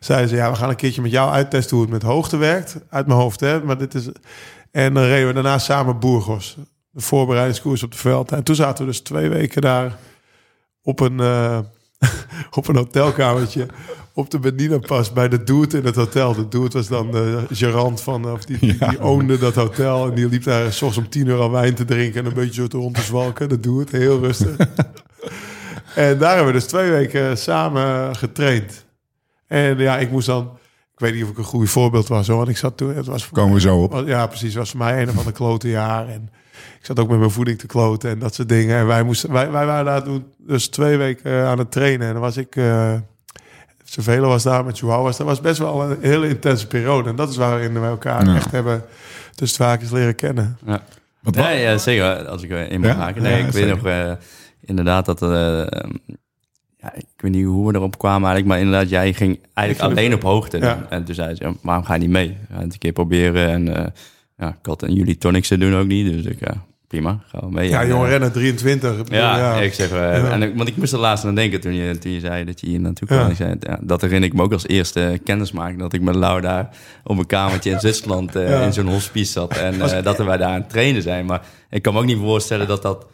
Zeiden 0.00 0.28
ze, 0.28 0.36
ja, 0.36 0.50
we 0.50 0.56
gaan 0.56 0.68
een 0.68 0.76
keertje 0.76 1.02
met 1.02 1.10
jou 1.10 1.32
uittesten 1.32 1.76
hoe 1.76 1.84
het 1.84 1.94
met 1.94 2.02
hoogte 2.02 2.36
werkt. 2.36 2.76
Uit 2.88 3.06
mijn 3.06 3.18
hoofd, 3.18 3.40
hè. 3.40 3.62
Maar 3.62 3.78
dit 3.78 3.94
is... 3.94 4.08
En 4.70 4.94
dan 4.94 5.04
reden 5.04 5.26
we 5.26 5.32
daarna 5.32 5.58
samen 5.58 6.00
Burgos. 6.00 6.56
De 6.92 7.00
voorbereidingskoers 7.00 7.82
op 7.82 7.92
de 7.92 7.98
veld. 7.98 8.32
En 8.32 8.42
toen 8.42 8.54
zaten 8.54 8.84
we 8.84 8.90
dus 8.90 9.00
twee 9.00 9.28
weken 9.28 9.60
daar 9.62 9.96
op 10.82 11.00
een, 11.00 11.20
eh, 11.20 11.58
op 12.58 12.68
een 12.68 12.76
hotelkamertje. 12.76 13.66
Op 14.14 14.30
de 14.30 14.38
Bernina 14.38 14.78
Pas 14.78 15.12
bij 15.12 15.28
de 15.28 15.44
Doet 15.44 15.74
in 15.74 15.84
het 15.84 15.94
hotel. 15.96 16.34
De 16.34 16.48
Doet 16.48 16.72
was 16.72 16.88
dan 16.88 17.10
de 17.10 17.42
gerant 17.50 18.00
van, 18.00 18.30
of 18.32 18.44
die, 18.44 18.58
die, 18.58 18.78
die 18.88 19.00
oonde 19.02 19.38
dat 19.38 19.54
hotel. 19.54 20.06
En 20.08 20.14
die 20.14 20.28
liep 20.28 20.42
daar 20.44 20.72
soms 20.72 20.96
om 20.96 21.08
tien 21.08 21.26
uur 21.26 21.38
al 21.40 21.50
wijn 21.50 21.74
te 21.74 21.84
drinken 21.84 22.20
en 22.20 22.26
een 22.26 22.34
beetje 22.34 22.60
zo 22.60 22.66
te 22.66 22.76
rond 22.76 22.94
te 22.94 23.00
zwalken. 23.02 23.48
De 23.48 23.60
Doet, 23.60 23.90
heel 23.90 24.18
rustig. 24.20 24.56
en 25.94 26.18
daar 26.18 26.28
hebben 26.34 26.46
we 26.46 26.58
dus 26.58 26.64
twee 26.66 26.90
weken 26.90 27.38
samen 27.38 28.16
getraind. 28.16 28.84
En 29.46 29.78
ja, 29.78 29.98
ik 29.98 30.10
moest 30.10 30.26
dan... 30.26 30.50
Ik 30.92 30.98
weet 30.98 31.14
niet 31.14 31.24
of 31.24 31.30
ik 31.30 31.38
een 31.38 31.44
goed 31.44 31.70
voorbeeld 31.70 32.08
was, 32.08 32.26
hoor. 32.28 32.36
Want 32.36 32.48
ik 32.48 32.56
zat 32.56 32.76
toen... 32.76 32.94
Het 32.94 33.06
was 33.06 33.24
voor 33.24 33.36
Komen 33.38 33.54
we 33.54 33.60
zo 33.60 33.82
op. 33.82 33.92
was- 33.92 34.06
Ja, 34.06 34.26
precies. 34.26 34.48
Het 34.48 34.56
was 34.58 34.70
voor 34.70 34.78
mij 34.78 35.02
een 35.02 35.08
of 35.08 35.18
ander 35.18 35.32
klote 35.32 35.68
jaar. 35.68 36.08
En 36.08 36.30
ik 36.78 36.86
zat 36.86 36.98
ook 37.00 37.08
met 37.08 37.18
mijn 37.18 37.30
voeding 37.30 37.58
te 37.58 37.66
kloten 37.66 38.10
en 38.10 38.18
dat 38.18 38.34
soort 38.34 38.48
dingen. 38.48 38.76
En 38.78 38.86
wij, 38.86 39.02
moesten, 39.02 39.32
wij, 39.32 39.50
wij 39.50 39.66
waren 39.66 39.84
daar 39.84 40.02
toen 40.02 40.24
dus 40.38 40.68
twee 40.68 40.96
weken 40.96 41.30
eh, 41.32 41.46
aan 41.46 41.58
het 41.58 41.70
trainen. 41.70 42.06
En 42.06 42.12
dan 42.12 42.22
was 42.22 42.36
ik... 42.36 42.56
eh 42.56 42.94
Cervelo 43.84 44.28
was 44.28 44.42
daar, 44.42 44.64
met 44.64 44.78
Joao 44.78 45.02
was 45.02 45.16
daar. 45.16 45.26
was 45.26 45.40
best 45.40 45.58
wel 45.58 45.82
een 45.82 45.96
hele 46.00 46.28
intense 46.28 46.66
periode. 46.66 47.08
En 47.10 47.16
dat 47.16 47.28
is 47.30 47.36
waarin 47.36 47.72
we 47.80 47.86
elkaar 47.86 48.26
Ja. 48.26 48.34
echt 48.36 48.50
hebben 48.50 48.84
tussen 49.34 49.58
de 49.58 49.64
haakjes 49.64 49.90
leren 49.90 50.14
kennen. 50.14 50.58
Ja. 50.66 50.82
Wat, 51.20 51.34
Ja, 51.34 51.48
ja, 51.50 51.78
zeker. 51.78 52.26
Als 52.26 52.42
ik 52.42 52.50
er 52.50 52.70
in 52.70 52.80
mag 52.80 52.90
Ja? 52.90 52.96
haken. 52.96 53.22
Nee, 53.22 53.32
Ja, 53.32 53.38
ik 53.38 53.44
weet 53.44 53.52
zeker. 53.54 53.76
nog 53.76 53.86
eh, 53.86 54.12
inderdaad 54.60 55.04
dat... 55.04 55.22
eh, 55.22 55.28
ja, 56.76 56.94
ik 56.94 57.06
weet 57.16 57.32
niet 57.32 57.44
hoe 57.44 57.68
we 57.70 57.74
erop 57.74 57.98
kwamen 57.98 58.28
eigenlijk, 58.30 58.46
maar 58.46 58.58
inderdaad, 58.58 58.88
jij 58.90 59.12
ging 59.12 59.40
eigenlijk 59.54 59.90
alleen 59.90 60.14
op 60.14 60.22
hoogte. 60.22 60.58
Ja. 60.58 60.86
En 60.90 61.04
toen 61.04 61.14
zei 61.14 61.34
ze, 61.34 61.54
waarom 61.62 61.84
ga 61.84 61.94
je 61.94 62.00
niet 62.00 62.10
mee? 62.10 62.36
Ga 62.52 62.60
het 62.60 62.72
een 62.72 62.78
keer 62.78 62.92
proberen. 62.92 63.48
En 63.48 63.76
eh, 63.76 63.86
ja, 64.42 64.56
had 64.62 64.82
en 64.82 64.94
jullie 64.94 65.18
tonics 65.18 65.48
te 65.48 65.58
doen 65.58 65.74
ook 65.74 65.86
niet, 65.86 66.12
dus 66.12 66.24
ik, 66.24 66.40
ja, 66.40 66.64
prima, 66.88 67.20
gaan 67.26 67.40
we 67.40 67.50
mee. 67.50 67.68
Ja, 67.68 67.80
En, 67.82 67.88
jonge 67.88 68.04
eh, 68.04 68.10
renner, 68.10 68.32
23. 68.32 68.90
Ik 68.90 68.96
bedoel, 69.04 69.18
ja, 69.18 69.54
ik 69.54 69.74
zeg, 69.74 69.90
eh, 69.90 70.32
en 70.32 70.56
want 70.56 70.68
ik 70.68 70.76
moest 70.76 70.92
er 70.92 70.98
laatst 70.98 71.24
aan 71.24 71.34
denken 71.34 71.60
toen 71.60 71.74
je, 71.74 71.98
toen 71.98 72.12
je 72.12 72.20
zei 72.20 72.44
dat 72.44 72.60
je 72.60 72.66
hier 72.66 72.80
naartoe 72.80 73.08
kwam. 73.08 73.28
Ja. 73.28 73.34
Zei, 73.34 73.56
ja, 73.60 73.78
dat 73.82 74.00
herinner 74.00 74.28
ik 74.28 74.34
me 74.34 74.42
ook 74.42 74.52
als 74.52 74.66
eerste 74.66 75.20
kennismaking. 75.24 75.78
Dat 75.78 75.92
ik 75.92 76.00
met 76.00 76.14
Lau 76.14 76.40
daar 76.40 76.68
op 77.04 77.18
een 77.18 77.26
kamertje 77.26 77.70
in 77.70 77.80
Zwitserland 77.80 78.36
eh, 78.36 78.62
in 78.62 78.72
zo'n 78.72 78.88
hospice 78.88 79.32
zat. 79.32 79.56
En 79.56 79.80
eh, 79.80 80.02
dat 80.02 80.18
wij 80.18 80.36
daar 80.36 80.48
aan 80.48 80.60
het 80.60 80.70
trainen 80.70 81.02
zijn. 81.02 81.26
Maar 81.26 81.46
ik 81.70 81.82
kan 81.82 81.92
me 81.92 82.00
ook 82.00 82.06
niet 82.06 82.18
voorstellen 82.18 82.66
dat 82.66 82.82
dat 82.82 83.06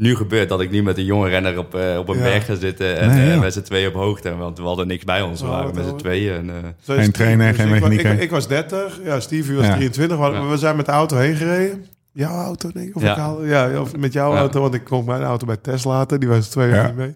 nu 0.00 0.16
gebeurt. 0.16 0.48
Dat 0.48 0.60
ik 0.60 0.70
nu 0.70 0.82
met 0.82 0.98
een 0.98 1.04
jonge 1.04 1.28
renner 1.28 1.58
op, 1.58 1.74
eh, 1.74 1.98
op 1.98 2.08
een 2.08 2.16
Ja. 2.16 2.22
berg 2.22 2.44
ga 2.44 2.54
zitten. 2.54 2.98
En 2.98 3.08
Nee, 3.08 3.26
eh, 3.26 3.34
ja. 3.34 3.40
met 3.40 3.52
z'n 3.52 3.60
tweeën 3.62 3.88
op 3.88 3.94
hoogte. 3.94 4.36
Want 4.36 4.58
we 4.58 4.64
hadden 4.64 4.86
niks 4.86 5.04
bij 5.04 5.22
ons. 5.22 5.40
We 5.40 5.46
Oh, 5.46 5.52
waren 5.52 5.74
met 5.74 5.84
z'n 5.86 5.96
tweeën. 5.96 6.34
En, 6.34 6.50
eh, 6.86 6.96
Geen 6.96 7.12
trainer, 7.12 7.54
geen 7.54 7.64
ik, 7.66 7.72
wa- 7.72 7.78
mechanieker. 7.88 8.12
Ik, 8.12 8.20
ik 8.20 8.30
was 8.30 8.46
30, 8.48 9.00
ja, 9.04 9.20
Stevie 9.20 9.56
was 9.56 9.66
Ja. 9.66 9.74
23. 9.74 10.18
We, 10.18 10.24
Ja. 10.24 10.46
we 10.48 10.56
zijn 10.56 10.76
met 10.76 10.86
de 10.86 10.92
auto 10.92 11.16
heen 11.16 11.34
gereden. 11.36 11.84
jouw 12.12 12.44
auto, 12.44 12.70
denk 12.72 12.88
ik. 12.88 12.96
Of 12.96 13.02
Ja. 13.02 13.10
ik 13.10 13.16
haal, 13.18 13.44
ja, 13.44 13.80
of 13.80 13.96
met 13.96 14.12
jouw 14.12 14.32
Ja. 14.32 14.38
auto, 14.38 14.60
want 14.60 14.74
ik 14.74 14.84
kon 14.84 15.04
mijn 15.04 15.22
auto 15.22 15.46
bij 15.46 15.56
Tesla 15.56 15.92
laten. 15.92 16.20
Die 16.20 16.28
was 16.28 16.38
er 16.46 16.50
twee 16.50 16.68
jaar 16.68 16.76
Ja. 16.76 16.86
niet 16.86 16.96
mee. 16.96 17.14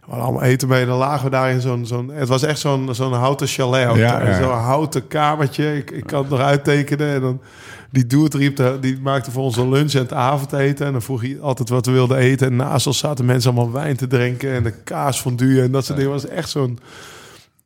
We 0.00 0.12
hadden 0.12 0.24
allemaal 0.24 0.42
eten 0.42 0.68
mee. 0.68 0.80
En 0.80 0.86
dan 0.86 0.98
lagen 0.98 1.24
we 1.24 1.30
daar 1.30 1.50
in 1.50 1.60
zo'n... 1.60 1.86
zo'n 1.86 2.10
het 2.12 2.28
was 2.28 2.42
echt 2.42 2.58
zo'n 2.58 2.88
zo'n 2.94 3.12
houten 3.12 3.46
chalet. 3.46 3.88
Zo'n 4.40 4.50
houten 4.50 5.06
kamertje. 5.08 5.76
Ik, 5.76 5.90
ik 5.90 6.06
kan 6.06 6.20
het 6.20 6.30
nog 6.30 6.40
uittekenen. 6.40 7.14
En 7.14 7.20
dan... 7.20 7.40
Die 7.90 8.06
dude 8.06 8.38
riep, 8.38 8.56
de- 8.56 8.78
die 8.80 8.98
maakte 9.00 9.30
voor 9.30 9.42
ons 9.42 9.56
een 9.56 9.68
lunch 9.68 9.92
en 9.92 9.98
het 10.00 10.12
avondeten. 10.12 10.86
En 10.86 10.92
dan 10.92 11.02
vroeg 11.02 11.20
hij 11.20 11.40
altijd 11.40 11.68
wat 11.68 11.86
we 11.86 11.92
wilden 11.92 12.16
eten. 12.16 12.46
En 12.46 12.56
naast 12.56 12.86
ons 12.86 12.98
zaten 12.98 13.24
mensen 13.24 13.50
allemaal 13.54 13.72
wijn 13.72 13.96
te 13.96 14.06
drinken. 14.06 14.52
En 14.52 14.62
de 14.62 14.82
kaas 14.82 15.20
fondue 15.20 15.62
en 15.62 15.72
dat 15.72 15.84
soort 15.84 15.98
dingen. 15.98 16.12
Was 16.12 16.26
echt 16.28 16.48
zo'n 16.50 16.78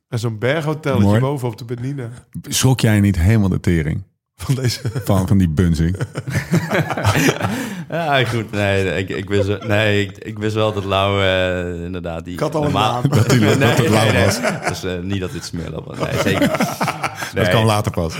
zo'n 0.09 0.37
berghotelletje 0.37 1.19
boven 1.19 1.47
op 1.47 1.57
de 1.57 1.65
Benine. 1.65 2.09
Schrok 2.49 2.79
jij 2.79 2.99
niet 2.99 3.19
helemaal 3.19 3.49
de 3.49 3.59
tering 3.59 4.03
Van 4.41 4.55
deze... 4.55 4.79
van, 5.03 5.27
van 5.27 5.37
die 5.37 5.49
bunzing? 5.49 5.95
Ja, 7.89 8.25
goed. 8.25 8.51
Nee, 8.51 8.97
ik, 8.97 9.09
ik, 9.09 9.29
wist, 9.29 9.47
wel- 9.47 9.59
nee, 9.67 10.01
ik, 10.05 10.17
ik 10.17 10.37
wist 10.39 10.55
wel 10.55 10.73
dat 10.73 10.83
Lau 10.83 11.23
eh, 11.23 11.83
inderdaad... 11.83 12.23
Die, 12.25 12.33
Ik 12.33 12.39
had 12.39 12.55
al 12.55 12.65
een 12.65 12.71
normaal- 12.71 12.93
naam. 13.01 13.09
Dat 13.09 13.29
die- 13.29 13.39
dat 13.39 13.57
nee, 13.57 13.67
het 13.69 13.89
Lau 13.89 14.03
nee, 14.03 14.11
nee. 14.13 14.25
was. 14.25 14.81
Dus 14.81 14.85
niet 15.01 15.19
dat 15.19 15.31
dit 15.31 15.45
smeerlap 15.45 15.85
was. 15.85 15.97
Nee, 15.97 16.21
zeker. 16.23 16.49
Dat 17.33 17.47
kwam 17.49 17.65
later 17.65 17.91
pas. 17.91 18.15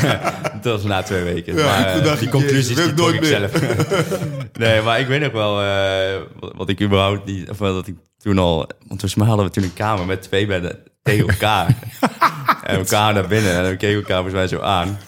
dat 0.62 0.72
was 0.72 0.82
na 0.82 1.02
twee 1.02 1.22
weken. 1.22 1.56
Ja, 1.56 1.64
maar, 1.64 1.86
eh, 1.86 2.04
dacht 2.04 2.18
die 2.20 2.28
conclusies 2.28 2.76
die 2.76 2.94
trok 2.94 3.08
ik 3.12 3.20
nooit 3.20 3.26
zelf. 3.26 3.52
nee, 4.52 4.82
maar 4.82 5.00
ik 5.00 5.06
weet 5.06 5.20
nog 5.20 5.32
wel 5.32 5.62
eh, 5.62 6.20
wat, 6.56 6.68
ik 6.68 6.80
überhaupt 6.82 7.24
niet... 7.24 7.50
Of 7.50 7.56
dat 7.56 7.86
ik 7.86 7.94
toen 8.18 8.38
al... 8.38 8.56
Want 8.56 8.70
volgens 8.88 9.14
mij 9.14 9.26
hadden 9.26 9.46
we 9.46 9.52
toen 9.52 9.62
een 9.64 9.72
kamer 9.72 10.06
met 10.06 10.22
twee 10.22 10.46
bedden 10.46 10.78
tegen 11.02 11.28
elkaar. 11.28 11.66
en 12.64 12.78
we 12.78 12.84
kwamen 12.84 13.14
naar 13.14 13.26
binnen 13.26 13.52
en 13.54 13.68
we 13.70 13.76
keken 13.76 13.94
elkaar 13.96 14.14
volgens 14.22 14.34
mij 14.34 14.46
zo 14.48 14.60
aan. 14.60 14.98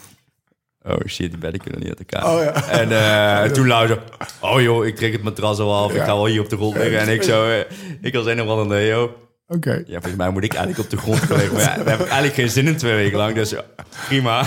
Oh 0.89 0.97
shit, 1.07 1.31
die 1.31 1.39
bedden 1.39 1.61
kunnen 1.61 1.81
niet 1.81 1.89
uit 1.89 2.05
elkaar. 2.09 2.35
Oh, 2.35 2.43
ja. 2.43 2.69
En 2.69 2.93
eh, 2.93 3.51
toen 3.57 3.67
zo... 3.67 3.99
Oh 4.41 4.61
joh, 4.61 4.87
ik 4.87 4.97
trek 4.97 5.13
het 5.13 5.23
matras 5.23 5.59
al 5.59 5.75
af. 5.75 5.95
Ik 5.95 6.01
ga 6.03 6.07
wel 6.15 6.27
hier 6.27 6.41
op 6.41 6.49
de 6.49 6.57
grond 6.57 6.77
liggen. 6.77 6.99
En 6.99 7.09
ik 7.09 7.23
zo... 7.23 7.49
eh, 7.49 7.59
ik 8.03 8.15
als 8.15 8.27
een 8.27 8.41
of 8.43 8.49
andere... 8.49 8.69
Nee, 8.69 8.89
joh. 8.89 9.11
Oké. 9.49 9.73
Ja, 9.87 9.93
volgens 9.93 10.17
mij 10.17 10.31
moet 10.31 10.45
ik 10.45 10.55
eigenlijk 10.55 10.85
op 10.85 10.91
de 10.91 10.97
grond 10.97 11.29
liggen. 11.29 11.53
Maar 11.53 11.63
ja, 11.63 11.83
we 11.83 11.89
hebben 11.89 12.07
eigenlijk 12.07 12.35
geen 12.35 12.51
zin 12.51 12.67
in 12.67 12.77
twee 12.77 12.95
weken 12.95 13.19
lang. 13.19 13.35
Dus 13.35 13.51
ja, 13.51 13.63
prima. 14.07 14.45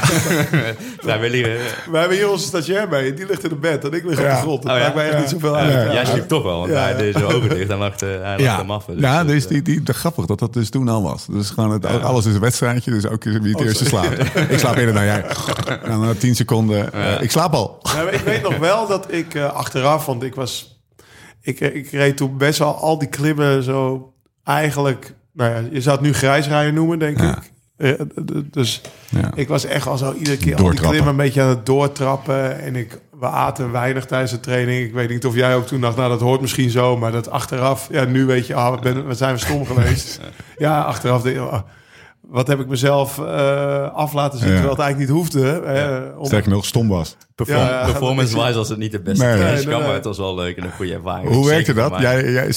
Vrijwilliger. 0.98 1.60
We 1.92 1.98
hebben 1.98 2.18
hier 2.18 2.30
onze 2.30 2.46
stagiair 2.46 2.88
mee. 2.90 3.14
Die 3.14 3.26
ligt 3.26 3.44
in 3.44 3.50
het 3.50 3.60
bed 3.60 3.84
en 3.86 3.92
ik 3.94 4.04
lig 4.04 4.20
op 4.20 4.26
de 4.26 4.36
grond. 4.36 4.64
Dat 4.64 4.72
Oh, 4.72 4.78
ja? 4.78 4.84
maakt 4.84 4.96
mij 4.96 5.06
echt 5.06 5.14
Ja. 5.14 5.20
niet 5.20 5.30
zoveel 5.30 5.58
Ja, 5.58 5.64
uit. 5.64 5.92
Jij 5.92 6.06
sliep 6.06 6.28
toch 6.28 6.44
wel, 6.44 6.60
want 6.60 6.72
Ja. 6.72 6.82
hij 6.82 6.96
deed 6.98 7.14
zijn 7.14 7.26
ogen 7.26 7.50
dicht 7.50 7.70
en 7.70 7.78
lag, 7.78 7.96
de, 7.96 8.20
hij 8.24 8.36
hem 8.38 8.72
af. 8.72 8.86
Dus, 8.86 9.00
ja 9.00 9.22
eh, 9.22 9.28
dus 9.28 9.48
die, 9.48 9.62
die, 9.62 9.84
de, 9.84 9.94
grappig 9.94 10.26
dat 10.26 10.40
dat 10.40 10.54
dus 10.54 10.70
toen 10.70 10.88
al 10.88 11.04
was. 11.04 11.26
Dus 11.26 11.50
gewoon 11.50 11.72
het, 11.72 11.86
alles 11.86 12.26
is 12.26 12.34
een 12.34 12.40
wedstrijdje, 12.40 12.92
dus 12.92 13.08
ook 13.08 13.24
wie 13.24 13.52
het 13.52 13.62
eerste 13.62 13.86
slaapt. 13.86 14.20
ik 14.50 14.60
slaap 14.60 14.76
eerder 14.76 14.94
dan 14.94 15.06
jij. 15.06 15.26
En 15.84 16.00
na 16.00 16.14
tien 16.14 16.36
seconden, 16.36 16.94
eh, 16.94 17.22
ik 17.22 17.32
slaap 17.32 17.54
al. 17.54 17.80
Ja, 17.82 18.04
maar 18.04 18.14
ik 18.14 18.22
weet 18.22 18.42
nog 18.42 18.58
wel 18.58 18.88
dat 18.88 19.12
ik 19.14 19.36
eh, 19.36 19.54
achteraf, 19.54 20.06
want 20.06 20.24
ik 20.24 20.36
was... 20.36 20.82
Ik, 21.42 21.60
eh, 21.60 21.76
ik 21.76 21.92
reed 21.92 22.18
toen 22.18 22.38
best 22.38 22.60
wel 22.60 22.76
al 22.76 22.98
die 22.98 23.10
klimmen 23.10 23.64
zo 23.64 24.14
eigenlijk... 24.50 25.14
Nou 25.34 25.52
ja, 25.52 25.62
je 25.72 25.82
zou 25.82 25.96
het 25.98 26.06
nu 26.06 26.14
grijs 26.14 26.48
rijden 26.48 26.74
noemen, 26.74 27.00
denk 27.00 27.20
Ja. 27.20 27.38
ik. 27.38 27.52
Eh, 27.78 27.92
dus 28.52 28.82
Ja. 29.10 29.32
ik 29.36 29.48
was 29.48 29.66
echt 29.66 29.88
al 29.88 29.98
zo 29.98 30.14
iedere 30.14 30.38
keer 30.38 30.56
al 30.56 30.72
die 30.92 31.02
een 31.02 31.16
beetje 31.16 31.42
aan 31.42 31.50
het 31.50 31.66
doortrappen. 31.66 32.60
En 32.60 32.76
ik, 32.76 33.00
we 33.20 33.26
aten 33.26 33.72
weinig 33.72 34.06
tijdens 34.06 34.32
de 34.32 34.40
training. 34.40 34.86
Ik 34.88 34.94
weet 34.94 35.10
niet 35.10 35.26
of 35.26 35.36
jij 35.36 35.56
ook 35.56 35.68
toen 35.68 35.82
dacht, 35.82 35.98
nou 35.98 36.10
dat 36.10 36.20
hoort 36.22 36.42
misschien 36.42 36.70
zo. 36.70 36.98
Maar 36.98 37.12
dat 37.12 37.30
achteraf, 37.30 37.88
ja 37.92 38.04
nu 38.06 38.26
weet 38.26 38.48
je, 38.48 38.54
ah, 38.54 38.70
wat, 38.70 38.82
ben, 38.82 39.08
wat 39.08 39.18
zijn 39.18 39.34
we 39.34 39.40
stom 39.40 39.66
geweest. 39.66 40.20
ja, 40.58 40.82
achteraf 40.82 41.22
denk 41.22 41.36
je, 41.36 41.42
ah, 41.42 41.62
wat 42.22 42.48
heb 42.48 42.60
ik 42.60 42.68
mezelf 42.68 43.20
eh, 43.20 43.92
af 43.94 44.14
laten 44.14 44.40
zien, 44.40 44.48
terwijl 44.48 44.70
het 44.70 44.80
eigenlijk 44.80 45.12
niet 45.12 45.20
hoefde. 45.22 45.52
eh, 45.52 46.20
om- 46.20 46.26
Sterker 46.26 46.52
nog, 46.52 46.66
stom 46.66 46.88
was. 46.88 47.18
Perform- 47.46 47.68
Ja, 47.68 47.80
ja. 47.80 47.86
Performance-wise 47.86 48.54
was 48.58 48.70
het 48.70 48.78
niet 48.78 48.92
de 48.92 49.00
beste 49.02 49.26
Nee, 49.26 49.34
nee. 49.34 49.44
crash, 49.44 49.66
Nee, 49.66 49.76
nee, 49.76 49.84
maar 49.86 49.94
het 49.94 50.06
was 50.06 50.18
wel 50.18 50.36
leuk 50.36 50.58
en 50.58 50.64
een 50.64 50.72
goede 50.72 50.94
ervaring. 50.94 51.30
Hoe 51.30 51.48
werkte 51.48 51.74
dat? 51.74 51.94
Jij, 52.00 52.32
jij, 52.32 52.50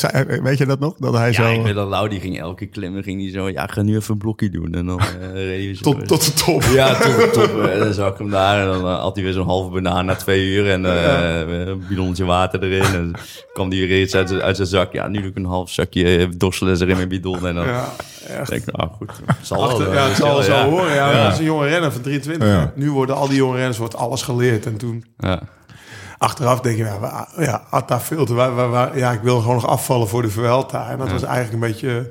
weet 0.42 0.58
je 0.58 0.66
dat 0.66 0.78
nog? 0.80 0.94
Dat 0.98 1.14
hij 1.14 1.26
Ja, 1.26 1.32
zo... 1.32 1.50
ik 1.52 1.62
weet 1.62 1.74
dat 1.74 1.88
Lau, 1.88 2.08
die 2.08 2.20
ging 2.20 2.38
elke 2.40 2.66
klimmen, 2.66 3.02
ging 3.02 3.18
die 3.20 3.30
zo, 3.30 3.48
ja, 3.48 3.62
ik 3.64 3.70
ga 3.70 3.82
nu 3.82 3.96
even 3.96 4.12
een 4.12 4.18
blokje 4.18 4.50
doen. 4.50 4.74
En 4.74 4.86
dan 4.86 5.00
eh 5.00 5.32
reed 5.46 5.64
hij 5.64 5.74
zo. 5.74 5.82
tot, 5.82 6.06
tot 6.08 6.24
de 6.24 6.32
top. 6.32 6.62
Ja, 6.62 6.94
top, 6.94 7.32
top. 7.32 7.62
En 7.62 7.78
dan 7.78 7.92
zag 7.94 8.12
ik 8.12 8.18
hem 8.18 8.30
daar 8.30 8.60
en 8.60 8.66
dan 8.66 8.80
eh, 8.90 9.00
had 9.00 9.14
hij 9.14 9.24
weer 9.24 9.32
zo'n 9.32 9.46
halve 9.46 9.70
banaan 9.70 10.06
na 10.06 10.14
twee 10.14 10.46
uur 10.46 10.70
en 10.70 10.84
eh, 10.86 11.66
een 11.66 11.84
bidonnetje 11.88 12.24
water 12.24 12.62
erin. 12.62 12.82
En 12.84 12.92
dan 12.92 13.14
kwam 13.52 13.68
hij 13.70 13.78
weer 13.78 14.00
iets 14.00 14.14
uit, 14.14 14.28
zijn- 14.28 14.42
uit 14.42 14.56
zijn 14.56 14.68
zak. 14.68 14.92
Ja, 14.92 15.08
nu 15.08 15.20
doe 15.20 15.30
ik 15.30 15.36
een 15.36 15.44
half 15.44 15.70
zakje 15.70 16.16
eh, 16.16 16.26
dorselen 16.36 16.88
in 16.88 16.96
mijn 16.96 17.08
bidon. 17.08 17.46
En 17.46 17.54
dan 17.54 17.66
Ja, 17.66 17.88
echt. 18.28 18.48
denk 18.50 18.62
ik, 18.66 18.76
nou 18.76 18.90
goed, 18.90 19.10
het 19.26 19.36
zal 19.46 19.62
Achter, 19.62 19.84
wel. 19.84 19.92
ja, 19.94 19.98
eh, 20.02 20.08
het 20.08 20.16
zal 20.16 20.42
wel 20.46 20.70
horen. 20.70 20.94
Ja, 20.94 21.10
Ja. 21.10 21.22
Dat 21.24 21.32
is 21.32 21.38
een 21.38 21.44
jonge 21.44 21.68
renner 21.68 21.92
van 21.92 22.00
23. 22.00 22.48
Ja. 22.48 22.72
Nu 22.74 22.90
worden 22.90 23.16
al 23.16 23.28
die 23.28 23.36
jonge 23.36 23.56
renners 23.56 23.78
wordt 23.78 23.96
alles 23.96 24.22
geleerd. 24.22 24.66
En 24.72 24.78
toen 24.78 25.04
Ja. 25.18 25.42
achteraf 26.18 26.60
denk 26.60 26.76
je, 26.76 26.84
ja, 26.84 27.28
ja 27.38 27.62
Atta 27.70 28.00
filter. 28.00 28.34
Waar, 28.34 28.54
waar, 28.54 28.68
waar- 28.70 28.98
ja, 28.98 29.12
ik 29.12 29.20
wil 29.22 29.40
gewoon 29.40 29.54
nog 29.54 29.66
afvallen 29.66 30.08
voor 30.08 30.22
de 30.22 30.30
Vuelta. 30.30 30.90
En 30.90 30.98
dat 30.98 31.10
was 31.10 31.22
eigenlijk 31.22 31.52
een 31.64 31.70
beetje 31.72 32.10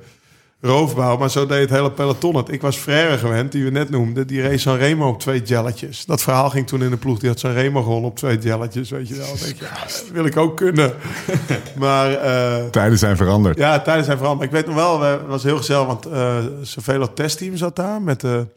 roofbouw. 0.61 1.17
Maar 1.17 1.29
zo 1.29 1.45
deed 1.45 1.59
het 1.59 1.69
hele 1.69 1.91
peloton 1.91 2.35
het. 2.35 2.51
Ik 2.51 2.61
was 2.61 2.77
Frère 2.77 3.17
gewend, 3.17 3.51
die 3.51 3.63
we 3.63 3.69
net 3.69 3.89
noemden. 3.89 4.27
Die 4.27 4.41
race 4.41 4.57
Sanremo 4.57 5.07
op 5.09 5.19
twee 5.19 5.41
jelletjes. 5.41 6.05
Dat 6.05 6.21
verhaal 6.21 6.49
ging 6.49 6.67
toen 6.67 6.83
in 6.83 6.89
de 6.89 6.97
ploeg. 6.97 7.19
Die 7.19 7.29
had 7.29 7.39
Sanremo 7.39 7.81
gewonnen 7.83 8.09
op 8.09 8.17
twee 8.17 8.37
jelletjes. 8.39 8.89
Weet 8.89 9.07
je 9.07 9.15
wel. 9.15 9.27
Dan 9.27 9.37
denk 9.37 9.55
je, 9.57 9.63
ja, 9.65 9.81
dat 9.81 10.05
wil 10.13 10.25
ik 10.25 10.37
ook 10.37 10.57
kunnen. 10.57 10.93
maar... 11.77 12.13
eh, 12.13 12.65
Tijden 12.69 12.97
zijn 12.97 13.17
veranderd. 13.17 13.57
ja, 13.57 13.79
tijdens 13.81 14.05
zijn 14.05 14.17
veranderd. 14.17 14.49
Ik 14.49 14.55
weet 14.55 14.65
nog 14.65 14.75
wel, 14.75 14.99
we- 14.99 15.05
het 15.05 15.27
was 15.27 15.43
heel 15.43 15.57
gezellig, 15.57 15.85
want 15.87 16.05
eh 16.05 16.37
Cervelo 16.61 17.13
testteam 17.13 17.55
zat 17.57 17.75
daar 17.75 18.01
met 18.01 18.19
de, 18.21 18.47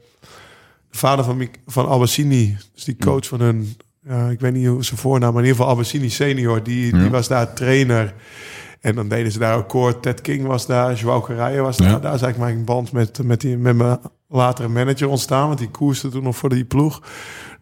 de 0.90 0.98
vader 0.98 1.24
van, 1.24 1.36
Mik- 1.36 1.58
van 1.66 1.88
Albassini, 1.88 2.56
dus 2.74 2.84
die 2.84 2.96
coach 3.04 3.26
van 3.26 3.40
hun, 3.40 3.76
ja, 4.08 4.28
ik 4.28 4.40
weet 4.40 4.52
niet 4.52 4.66
hoe 4.66 4.84
zijn 4.84 4.98
voornaam, 5.00 5.32
maar 5.32 5.42
in 5.42 5.48
ieder 5.48 5.56
geval 5.60 5.70
Albassini 5.76 6.08
senior, 6.10 6.62
die, 6.62 6.92
Ja. 6.96 6.98
die 7.02 7.10
was 7.10 7.28
daar 7.28 7.52
trainer. 7.52 8.14
En 8.80 8.94
dan 8.94 9.08
deden 9.08 9.32
ze 9.32 9.38
daar 9.38 9.56
ook 9.56 9.68
koord. 9.68 10.02
Ted 10.02 10.20
King 10.20 10.46
was 10.46 10.66
daar, 10.66 10.94
Joao 10.94 11.26
was 11.62 11.76
daar. 11.76 11.88
Ja. 11.90 11.98
Daar 11.98 12.14
is 12.14 12.22
eigenlijk 12.22 12.52
mijn 12.52 12.64
band 12.64 12.92
met, 12.92 13.22
met, 13.24 13.40
die, 13.40 13.56
met 13.56 13.76
mijn 13.76 13.98
latere 14.28 14.68
manager 14.68 15.08
ontstaan, 15.08 15.46
want 15.46 15.58
die 15.58 15.70
koerste 15.70 16.08
toen 16.08 16.22
nog 16.22 16.36
voor 16.36 16.48
die 16.48 16.64
ploeg. 16.64 17.02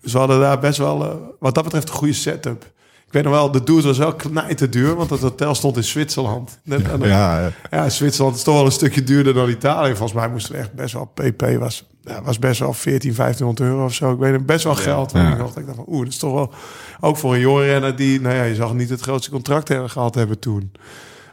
Dus 0.01 0.13
we 0.13 0.19
hadden 0.19 0.41
daar 0.41 0.59
best 0.59 0.79
wel, 0.79 1.05
eh, 1.05 1.15
wat 1.39 1.55
dat 1.55 1.65
betreft, 1.65 1.89
een 1.89 1.95
goede 1.95 2.13
setup. 2.13 2.65
Ik 3.07 3.13
weet 3.13 3.23
nog 3.23 3.33
wel, 3.33 3.51
de 3.51 3.63
duur 3.63 3.83
was 3.83 3.99
wel 3.99 4.15
knijter 4.15 4.71
duur, 4.71 4.95
want 4.95 5.11
het 5.11 5.21
hotel 5.21 5.55
stond 5.55 5.77
in 5.77 5.85
Zwitserland. 5.85 6.59
Net 6.65 6.87
Ja, 7.03 7.41
ja. 7.41 7.51
ja, 7.71 7.89
Zwitserland 7.89 8.37
is 8.37 8.43
toch 8.43 8.55
wel 8.55 8.65
een 8.65 8.73
stukje 8.73 9.03
duurder 9.03 9.35
dan 9.35 9.49
Italië. 9.49 9.91
Volgens 9.91 10.13
mij 10.13 10.29
moesten 10.29 10.53
we 10.53 10.59
echt 10.59 10.73
best 10.73 10.93
wel... 10.95 11.05
PP 11.15 11.43
was, 11.59 11.89
ja, 12.05 12.23
was 12.23 12.39
best 12.39 12.61
wel 12.61 12.73
14, 12.73 13.15
1500 13.15 13.71
euro 13.71 13.85
of 13.85 13.95
zo. 13.95 14.13
Ik 14.13 14.19
weet 14.19 14.33
het, 14.33 14.47
best 14.47 14.65
wel 14.65 14.75
geld. 14.75 15.13
Ja. 15.13 15.23
Ja. 15.23 15.33
Ik 15.33 15.39
dacht, 15.39 15.59
ik 15.59 15.65
dacht 15.67 15.77
van, 15.77 15.85
oeh, 15.89 15.99
dat 16.05 16.09
is 16.13 16.19
toch 16.19 16.33
wel... 16.35 16.53
Ook 17.01 17.17
voor 17.17 17.35
een 17.35 17.41
jonge 17.41 17.65
renner 17.65 17.97
die... 17.97 18.21
Nou 18.21 18.35
ja, 18.35 18.43
je 18.43 18.55
zag 18.55 18.75
niet 18.75 18.89
het 18.89 19.01
grootste 19.01 19.31
contract 19.31 19.69
hebben 19.69 19.91
gehad 19.91 20.15
hebben 20.15 20.39
toen. 20.39 20.73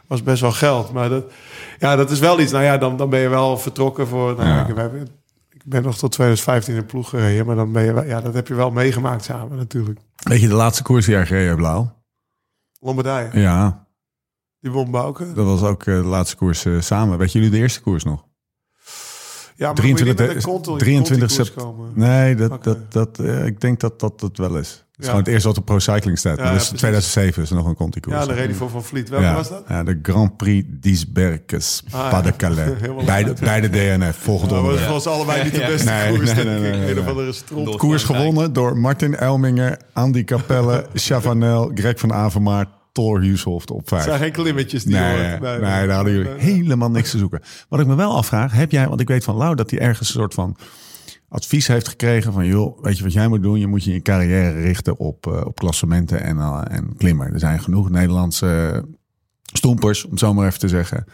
Was 0.06 0.22
best 0.22 0.40
wel 0.40 0.52
geld. 0.52 0.92
Maar 0.92 1.08
dat, 1.08 1.24
ja, 1.78 1.96
dat 1.96 2.10
is 2.10 2.18
wel 2.18 2.40
iets. 2.40 2.52
Nou 2.52 2.64
ja, 2.64 2.78
dan, 2.78 2.96
dan 2.96 3.10
ben 3.10 3.20
je 3.20 3.28
wel 3.28 3.58
vertrokken 3.58 4.06
voor... 4.06 4.34
Nou, 4.36 4.48
Ja. 4.48 4.66
ik, 4.84 5.08
ik 5.50 5.62
ben 5.64 5.82
nog 5.82 5.96
tot 5.98 6.12
2015 6.12 6.74
in 6.74 6.80
de 6.80 6.86
ploeg 6.86 7.08
gereden. 7.08 7.46
Maar 7.46 7.56
dan 7.56 7.72
ben 7.72 7.84
je 7.84 7.92
wel... 7.92 8.04
Ja, 8.04 8.20
dat 8.20 8.34
heb 8.34 8.48
je 8.48 8.54
wel 8.54 8.70
meegemaakt 8.70 9.24
samen 9.24 9.56
natuurlijk. 9.56 9.98
Weet 10.16 10.40
je, 10.40 10.48
de 10.48 10.54
laatste 10.54 10.82
koers 10.82 11.04
die 11.04 11.14
jij 11.14 11.26
gereden 11.26 11.46
hebt, 11.48 11.58
Blauw? 11.60 11.98
Lombardije. 12.80 13.40
Ja, 13.40 13.86
Die 14.60 14.70
won 14.70 14.90
Bouke. 14.90 15.32
dat 15.32 15.44
was 15.46 15.62
ook 15.62 15.80
eh, 15.86 15.94
de 15.94 16.04
laatste 16.04 16.36
koers 16.36 16.64
eh, 16.64 16.80
samen. 16.80 17.18
Weet 17.18 17.32
jullie 17.32 17.50
de 17.50 17.56
eerste 17.58 17.80
koers 17.80 18.04
nog? 18.04 18.24
Ja, 19.60 19.66
maar 19.66 19.74
23, 19.74 20.16
23 20.16 20.46
moet 20.46 20.66
je 20.66 20.66
niet 20.66 20.66
met 20.66 20.66
een 20.66 20.72
Conti- 20.72 20.84
23 20.84 21.18
Conti-koers 21.18 21.48
sept- 21.48 21.62
komen. 21.62 21.90
Nee, 21.94 22.34
dat, 22.34 22.64
dat, 22.64 22.92
dat, 22.92 23.18
eh, 23.18 23.44
ik 23.46 23.60
denk 23.60 23.80
dat 23.80 24.00
dat 24.00 24.20
het 24.20 24.38
wel 24.38 24.56
is. 24.56 24.68
Het 24.68 24.78
is 24.78 24.84
Ja. 24.96 25.04
gewoon 25.04 25.18
het 25.20 25.28
eerste 25.28 25.48
wat 25.48 25.58
op 25.58 25.64
Pro 25.64 25.78
Cycling 25.78 26.18
staat. 26.18 26.36
Ja, 26.36 26.42
dat 26.42 26.52
ja, 26.52 26.56
is 26.58 26.62
precies. 26.62 26.78
2007 26.78 27.42
is 27.42 27.50
er 27.50 27.56
nog 27.56 27.66
een 27.66 27.74
Conti-koers. 27.74 28.16
Ja, 28.16 28.26
de 28.26 28.32
reden 28.34 28.56
voor 28.56 28.70
Van 28.70 28.82
Vliet. 28.84 29.08
Welke 29.08 29.24
ja, 29.24 29.34
was 29.34 29.48
dat? 29.48 29.64
Ja, 29.68 29.82
de 29.84 29.98
Grand 30.02 30.36
Prix 30.36 30.66
d'Isberges, 30.80 31.82
Ah, 31.86 31.92
ja. 32.00 32.08
Pas 32.10 32.22
de 32.22 32.36
Calais. 32.36 32.70
Beide, 33.04 33.34
beide 33.40 33.68
DNF, 33.70 34.16
volgende 34.16 34.54
Nou, 34.54 34.78
dat 34.78 34.86
was 34.86 35.06
allebei 35.06 35.44
niet 35.44 35.54
de 35.54 35.64
beste 35.66 35.90
Nee, 35.90 36.08
koers. 36.16 36.34
nee, 36.34 36.44
denk 36.44 36.46
nee, 36.46 36.56
ik. 36.56 36.62
nee, 36.78 36.96
Een 36.96 37.14
nee. 37.54 37.64
Door- 37.64 37.76
Koers 37.76 38.04
gewonnen 38.04 38.52
door 38.52 38.76
Martin 38.78 39.16
Elminger, 39.16 39.78
Andy 39.92 40.24
Capelle, 40.24 40.86
Chavanel, 40.94 41.70
Greg 41.74 41.98
van 41.98 42.12
Avermaat, 42.12 42.68
Thor 42.92 43.40
op 43.44 43.68
Het 43.78 43.88
vijf. 43.88 44.02
zijn 44.02 44.18
geen 44.20 44.32
klimmetjes 44.32 44.84
die 44.84 44.94
Nee, 44.94 45.10
horen. 45.10 45.40
nee, 45.42 45.50
nee, 45.52 45.86
daar 45.86 45.90
hadden 45.90 46.12
jullie 46.12 46.32
helemaal 46.32 46.90
niks 46.90 47.10
te 47.10 47.18
zoeken. 47.18 47.40
Wat 47.68 47.80
ik 47.80 47.86
me 47.86 47.94
wel 47.94 48.16
afvraag, 48.16 48.52
heb 48.52 48.70
jij, 48.70 48.88
want 48.88 49.00
ik 49.00 49.08
weet 49.08 49.24
van 49.24 49.36
Lau 49.36 49.54
dat 49.54 49.70
hij 49.70 49.80
ergens 49.80 50.08
een 50.08 50.20
soort 50.20 50.34
van 50.34 50.56
advies 51.28 51.66
heeft 51.66 51.88
gekregen 51.88 52.32
van, 52.32 52.46
joh, 52.46 52.82
weet 52.82 52.96
je 52.98 53.02
wat 53.02 53.12
jij 53.12 53.28
moet 53.28 53.42
doen? 53.42 53.58
Je 53.58 53.66
moet 53.66 53.84
je 53.84 53.92
je 53.92 54.00
carrière 54.02 54.60
richten 54.60 54.98
op, 54.98 55.26
eh, 55.26 55.40
op 55.46 55.58
klassementen 55.58 56.22
en, 56.22 56.38
eh, 56.38 56.60
en 56.68 56.96
klimmen. 56.96 57.32
Er 57.32 57.38
zijn 57.38 57.60
genoeg 57.60 57.90
Nederlandse 57.90 58.84
stoempers, 59.52 60.04
om 60.04 60.10
het 60.10 60.18
zo 60.20 60.34
maar 60.34 60.46
even 60.46 60.58
te 60.58 60.68
zeggen. 60.68 61.04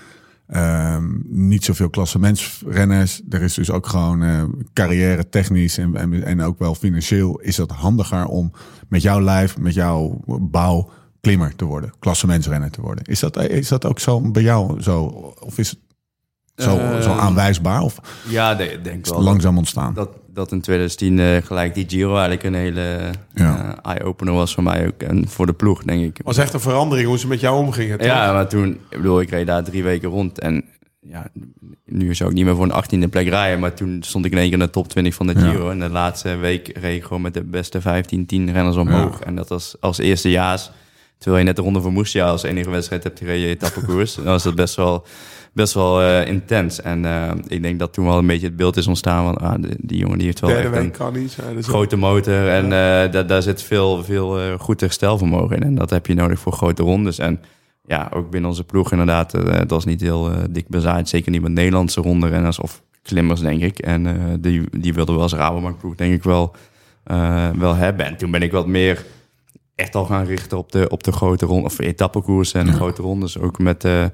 Ehm, 0.47 1.05
niet 1.25 1.65
zoveel 1.65 1.91
klassementsrenners. 1.91 3.23
Er 3.29 3.43
is 3.43 3.55
dus 3.55 3.71
ook 3.71 3.87
gewoon 3.87 4.23
eh, 4.23 4.43
carrière 4.73 5.29
technisch 5.29 5.79
en, 5.79 5.97
en, 5.97 6.23
en 6.25 6.41
ook 6.43 6.59
wel 6.59 6.75
financieel 6.75 7.41
is 7.41 7.57
het 7.57 7.71
handiger 7.71 8.25
om 8.27 8.53
met 8.89 9.03
jouw 9.03 9.21
lijf, 9.21 9.59
met 9.59 9.75
jouw 9.75 10.21
bouw 10.41 10.91
klimmer 11.27 11.57
te 11.57 11.65
worden, 11.65 11.93
klassementsrenner 11.99 12.71
te 12.71 12.81
worden. 12.81 13.05
Is 13.05 13.21
dat, 13.21 13.37
is 13.49 13.69
dat 13.69 13.85
ook 13.87 13.99
zo 13.99 14.21
bij 14.21 14.43
jou 14.43 14.83
zo? 14.83 15.03
Of 15.41 15.59
is 15.59 15.69
het 15.69 15.79
Zo, 16.57 16.77
Eh, 16.79 17.01
zo 17.01 17.11
aanwijsbaar 17.13 17.81
of 17.83 18.01
Ja, 18.29 18.55
de- 18.55 18.79
denk 18.83 19.05
is 19.05 19.11
wel. 19.11 19.23
langzaam 19.23 19.57
ontstaan? 19.59 19.95
Dat, 19.95 20.09
dat 20.29 20.53
in 20.53 20.61
2010 20.61 21.19
eh, 21.19 21.43
gelijk 21.47 21.75
die 21.75 21.85
Giro 21.89 22.11
eigenlijk 22.13 22.43
een 22.43 22.55
hele 22.55 23.11
Ja. 23.35 23.79
eh, 23.85 23.91
eye-opener 23.93 24.35
was 24.35 24.55
voor 24.55 24.63
mij 24.63 24.87
ook. 24.87 25.03
En 25.03 25.29
voor 25.29 25.47
de 25.47 25.53
ploeg, 25.53 25.83
denk 25.83 26.03
ik. 26.05 26.21
was 26.25 26.37
echt 26.37 26.53
een 26.55 26.61
verandering 26.61 27.09
hoe 27.09 27.19
ze 27.19 27.27
met 27.27 27.41
jou 27.41 27.59
omgingen. 27.59 27.99
toch? 27.99 28.07
Ja, 28.07 28.33
maar 28.33 28.49
toen, 28.49 28.69
ik 28.91 28.97
bedoel, 28.97 29.21
ik 29.21 29.31
reed 29.31 29.47
daar 29.47 29.65
drie 29.65 29.83
weken 29.83 30.09
rond. 30.09 30.39
En 30.39 30.65
ja, 31.01 31.27
nu 31.85 32.15
zou 32.15 32.31
ik 32.31 32.37
niet 32.37 32.45
meer 32.45 32.55
voor 32.55 32.65
een 32.65 32.73
achttiende 32.73 33.09
plek 33.09 33.29
rijden. 33.29 33.61
Maar 33.61 33.75
toen 33.75 34.03
stond 34.03 34.25
ik 34.25 34.33
in 34.33 34.39
één 34.39 34.51
keer 34.51 34.59
in 34.59 34.65
de 34.65 34.71
top 34.71 34.89
20 34.89 35.15
van 35.15 35.27
de 35.27 35.33
Ja. 35.39 35.41
Giro. 35.51 35.71
En 35.71 35.79
de 35.79 35.89
laatste 35.89 36.37
week 36.37 36.79
reed 36.79 36.97
ik 36.97 37.03
gewoon 37.05 37.23
met 37.23 37.35
de 37.35 37.45
beste 37.45 37.81
15, 37.81 38.27
10 38.27 38.53
renners 38.53 38.77
omhoog. 38.77 39.21
En 39.21 39.35
dat 39.35 39.49
was 39.49 39.77
als 39.81 39.99
eerstejaars. 39.99 40.71
Terwijl 41.19 41.43
je 41.43 41.49
net 41.49 41.57
de 41.57 41.63
Ronde 41.63 41.81
van 41.81 41.93
Moesia 41.93 42.27
als 42.27 42.43
enige 42.43 42.71
wedstrijd 42.71 43.03
hebt 43.03 43.19
gereden, 43.19 43.49
etappekoers. 43.49 44.15
dan 44.15 44.25
was 44.25 44.43
dat 44.43 44.55
best 44.55 44.75
wel, 44.75 45.07
best 45.53 45.75
wel 45.75 46.03
eh, 46.03 46.27
intens. 46.27 46.81
En 46.81 47.05
eh, 47.05 47.31
ik 47.47 47.63
denk 47.63 47.79
dat 47.79 47.93
toen 47.93 48.05
wel 48.05 48.19
een 48.19 48.27
beetje 48.27 48.47
het 48.47 48.57
beeld 48.57 48.77
is 48.77 48.87
ontstaan 48.87 49.25
van... 49.25 49.37
Ah, 49.37 49.63
die, 49.63 49.75
die 49.79 49.99
jongen 49.99 50.17
die 50.17 50.27
heeft 50.27 50.41
wel 50.41 50.51
Derde 50.51 50.69
echt 50.69 50.77
een 50.77 50.83
week 50.83 50.93
kan 50.93 51.13
niet. 51.13 51.33
Ja, 51.33 51.53
dus 51.53 51.67
grote 51.67 51.97
motor. 51.97 52.49
En 52.49 52.65
eh, 52.65 52.71
daar, 53.13 53.27
daar 53.27 53.43
zit 53.43 53.63
veel, 53.63 54.05
veel 54.05 54.59
goed 54.59 54.81
herstelvermogen 54.81 55.57
in. 55.57 55.63
En 55.63 55.75
dat 55.75 55.91
heb 55.91 56.07
je 56.07 56.15
nodig 56.15 56.39
voor 56.39 56.53
grote 56.53 56.83
rondes. 56.83 57.19
En 57.19 57.41
ja, 57.87 58.11
ook 58.15 58.31
binnen 58.31 58.51
onze 58.51 58.65
ploeg 58.65 58.91
inderdaad. 58.91 59.33
het 59.33 59.71
was 59.71 59.85
niet 59.85 60.01
heel 60.01 60.31
dik 60.51 60.69
bezaaid. 60.69 61.09
Zeker 61.09 61.31
niet 61.31 61.43
met 61.43 61.53
Nederlandse 61.53 62.01
rondrenners 62.01 62.61
of 62.61 62.83
klimmers, 63.03 63.41
denk 63.41 63.63
ik. 63.63 63.79
En 63.79 64.37
die, 64.41 64.63
die 64.79 64.95
wilden 64.95 65.15
we 65.15 65.21
als 65.21 65.33
Rabobank 65.33 65.79
ploeg 65.79 65.95
denk 65.95 66.15
ik 66.15 66.23
wel, 66.23 66.55
wel 67.59 67.75
hebben. 67.75 68.07
En 68.07 68.17
toen 68.17 68.31
ben 68.31 68.43
ik 68.43 68.53
wat 68.53 68.67
meer 68.67 69.05
echt 69.77 69.95
al 69.95 70.05
gaan 70.05 70.25
richten 70.25 70.59
op 70.59 70.73
de, 70.73 70.89
op 70.89 71.03
de 71.05 71.13
grote 71.13 71.47
ronde. 71.47 71.65
Of 71.65 71.79
etappekoers 71.79 72.53
en 72.53 72.73
grote 72.73 73.03
rondes. 73.03 73.39
Ook 73.39 73.59
met... 73.59 73.85
eh, 73.85 74.05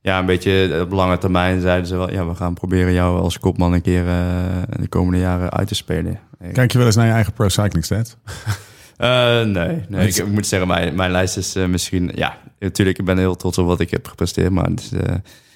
ja, 0.00 0.18
een 0.18 0.26
beetje 0.26 0.80
op 0.82 0.92
lange 0.92 1.18
termijn 1.18 1.60
zeiden 1.60 1.86
ze 1.86 1.96
wel... 1.96 2.10
ja, 2.10 2.26
we 2.26 2.34
gaan 2.34 2.54
proberen 2.54 2.92
jou 2.92 3.20
als 3.20 3.38
kopman 3.38 3.72
een 3.72 3.82
keer 3.82 4.08
eh, 4.08 4.62
de 4.80 4.88
komende 4.88 5.18
jaren 5.18 5.50
uit 5.52 5.68
te 5.68 5.74
spelen. 5.74 6.18
Kijk 6.52 6.72
je 6.72 6.78
wel 6.78 6.86
eens 6.86 6.96
naar 6.96 7.06
je 7.06 7.12
eigen 7.12 7.32
pro 7.32 7.48
cycling 7.48 7.84
stats? 7.84 8.16
Eh, 8.96 9.42
nee, 9.42 9.84
nee. 9.88 10.08
Ik, 10.08 10.26
moet 10.26 10.46
zeggen, 10.46 10.68
mijn, 10.68 10.94
mijn 10.94 11.10
lijst 11.10 11.36
is 11.36 11.54
eh, 11.54 11.66
misschien... 11.66 12.10
Ja, 12.14 12.38
natuurlijk, 12.58 12.98
ik 12.98 13.04
ben 13.04 13.18
heel 13.18 13.36
trots 13.36 13.58
op 13.58 13.66
wat 13.66 13.80
ik 13.80 13.90
heb 13.90 14.06
gepresteerd. 14.08 14.50
Maar 14.50 14.64
het 14.64 14.80
is, 14.80 14.92
eh, 14.92 15.14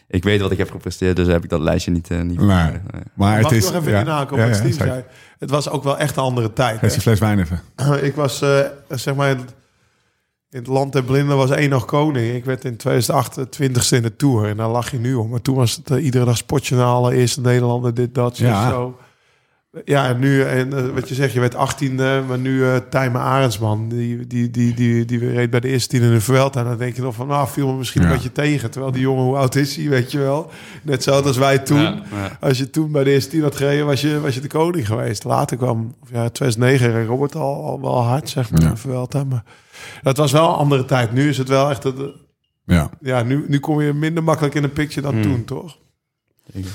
ik 0.09 0.25
weet 0.25 0.41
wat 0.41 0.51
ik 0.51 0.59
heb 0.59 0.71
gepresteerd, 0.71 1.17
dus 1.17 1.27
heb 1.27 1.45
ik 1.45 1.51
dat 1.51 1.61
lijstje 1.61 1.91
niet... 1.91 2.11
eh, 2.11 2.21
niet 2.21 2.39
Nee. 2.39 2.47
nee. 2.47 2.71
Maar 2.91 3.03
Mag 3.15 3.37
het 3.37 3.51
ik 3.51 3.57
is... 3.59 3.65
nog 3.65 3.75
even 3.81 3.93
ja, 3.93 4.01
inhaken 4.01 4.33
op 4.33 4.39
ja, 4.39 4.47
wat 4.49 4.55
ja, 4.55 4.61
Steve 4.61 4.73
zeker. 4.79 4.93
zei? 4.93 5.05
Het 5.39 5.51
was 5.51 5.69
ook 5.69 5.83
wel 5.83 5.99
echt 5.99 6.17
een 6.17 6.23
andere 6.23 6.53
tijd. 6.53 6.79
Geef 6.79 6.93
die 6.93 7.01
fles 7.01 7.19
wijn 7.19 7.39
even. 7.39 7.61
ik 8.09 8.15
was, 8.15 8.43
eh, 8.43 8.61
zeg 8.89 9.15
maar, 9.15 9.31
in 9.31 10.59
het 10.59 10.67
land 10.67 10.93
der 10.93 11.05
blinden 11.05 11.37
was 11.37 11.51
één 11.51 11.71
nog 11.71 11.85
koning. 11.85 12.35
Ik 12.35 12.45
werd 12.45 12.65
in 12.65 12.77
2008 12.77 13.53
twintigste 13.53 13.97
in 13.97 14.03
de 14.03 14.17
Tour. 14.17 14.49
En 14.49 14.57
daar 14.57 14.69
lag 14.69 14.91
je 14.91 14.99
nu 14.99 15.15
om. 15.15 15.29
Maar 15.29 15.43
toen 15.43 15.57
was 15.57 15.77
het 15.77 15.91
eh, 15.91 16.05
iedere 16.05 16.25
dag 16.25 16.37
sportjournalen. 16.37 17.13
Eerste 17.13 17.41
Nederlander, 17.41 17.95
dit, 17.95 18.15
dat, 18.15 18.37
zo. 18.37 18.45
Ja. 18.45 18.71
zo. 18.71 18.99
Ja, 19.85 20.09
en 20.09 20.19
nu, 20.19 20.43
en 20.43 20.73
eh, 20.73 20.87
wat 20.95 21.09
je 21.09 21.15
zegt, 21.15 21.33
je 21.33 21.41
werd 21.41 21.55
18e, 21.55 22.27
maar 22.29 22.39
nu 22.39 22.65
eh 22.65 22.77
Tijmen 22.91 23.21
Arendsman, 23.21 23.89
die, 23.89 24.27
die, 24.27 24.51
die, 24.51 24.75
die, 24.75 25.05
die 25.05 25.19
reed 25.19 25.51
bij 25.51 25.61
de 25.61 25.69
eerste 25.69 25.89
tien 25.89 26.03
in 26.03 26.11
de 26.13 26.21
Vuelta. 26.21 26.61
En 26.61 26.67
dan 26.67 26.79
denk 26.79 26.97
je 26.97 27.03
nog 27.03 27.15
van, 27.15 27.27
nou, 27.27 27.49
viel 27.49 27.67
me 27.73 27.77
misschien 27.79 28.03
Ja. 28.03 28.07
een 28.09 28.15
beetje 28.15 28.33
tegen. 28.33 28.71
Terwijl 28.71 28.93
die 28.93 29.01
jongen, 29.03 29.25
hoe 29.25 29.37
oud 29.37 29.55
is 29.55 29.77
hij, 29.77 29.89
weet 29.89 30.13
je 30.13 30.19
wel? 30.19 30.51
Net 30.83 31.03
zo 31.03 31.21
als 31.21 31.37
wij 31.37 31.59
toen. 31.59 31.81
Ja, 31.81 32.03
ja. 32.11 32.37
Als 32.41 32.59
je 32.59 32.71
toen 32.71 32.93
bij 32.93 33.05
de 33.05 33.11
eerste 33.11 33.31
tien 33.31 33.43
had 33.43 33.57
gereden, 33.57 33.87
was 33.87 34.01
je, 34.01 34.21
was 34.21 34.35
je 34.35 34.41
de 34.41 34.49
koning 34.49 34.87
geweest. 34.87 35.25
Later 35.25 35.57
kwam, 35.57 35.95
of 36.03 36.09
ja, 36.11 36.29
2009 36.29 36.93
reed 36.93 37.07
Robert 37.09 37.35
al, 37.35 37.65
al 37.65 37.81
wel 37.81 38.03
hard, 38.03 38.29
zeg 38.29 38.51
maar, 38.51 38.61
Ja. 38.61 38.69
ja. 38.69 38.77
Vuelta. 38.77 39.25
Maar 39.25 39.45
dat 40.03 40.17
was 40.17 40.33
wel 40.33 40.49
een 40.49 40.55
andere 40.57 40.85
tijd. 40.85 41.13
Nu 41.13 41.29
is 41.29 41.39
het 41.39 41.49
wel 41.49 41.71
echt, 41.71 41.83
het, 41.83 41.97
Ja. 42.65 42.91
ja, 43.01 43.23
nu, 43.23 43.45
nu 43.49 43.59
kom 43.59 43.81
je 43.81 43.93
minder 43.93 44.23
makkelijk 44.25 44.55
in 44.55 44.65
een 44.65 44.73
picture 44.73 45.01
dan 45.07 45.13
Hmm. 45.15 45.23
toen, 45.23 45.45
toch? 45.45 45.79
Zeker. 46.53 46.71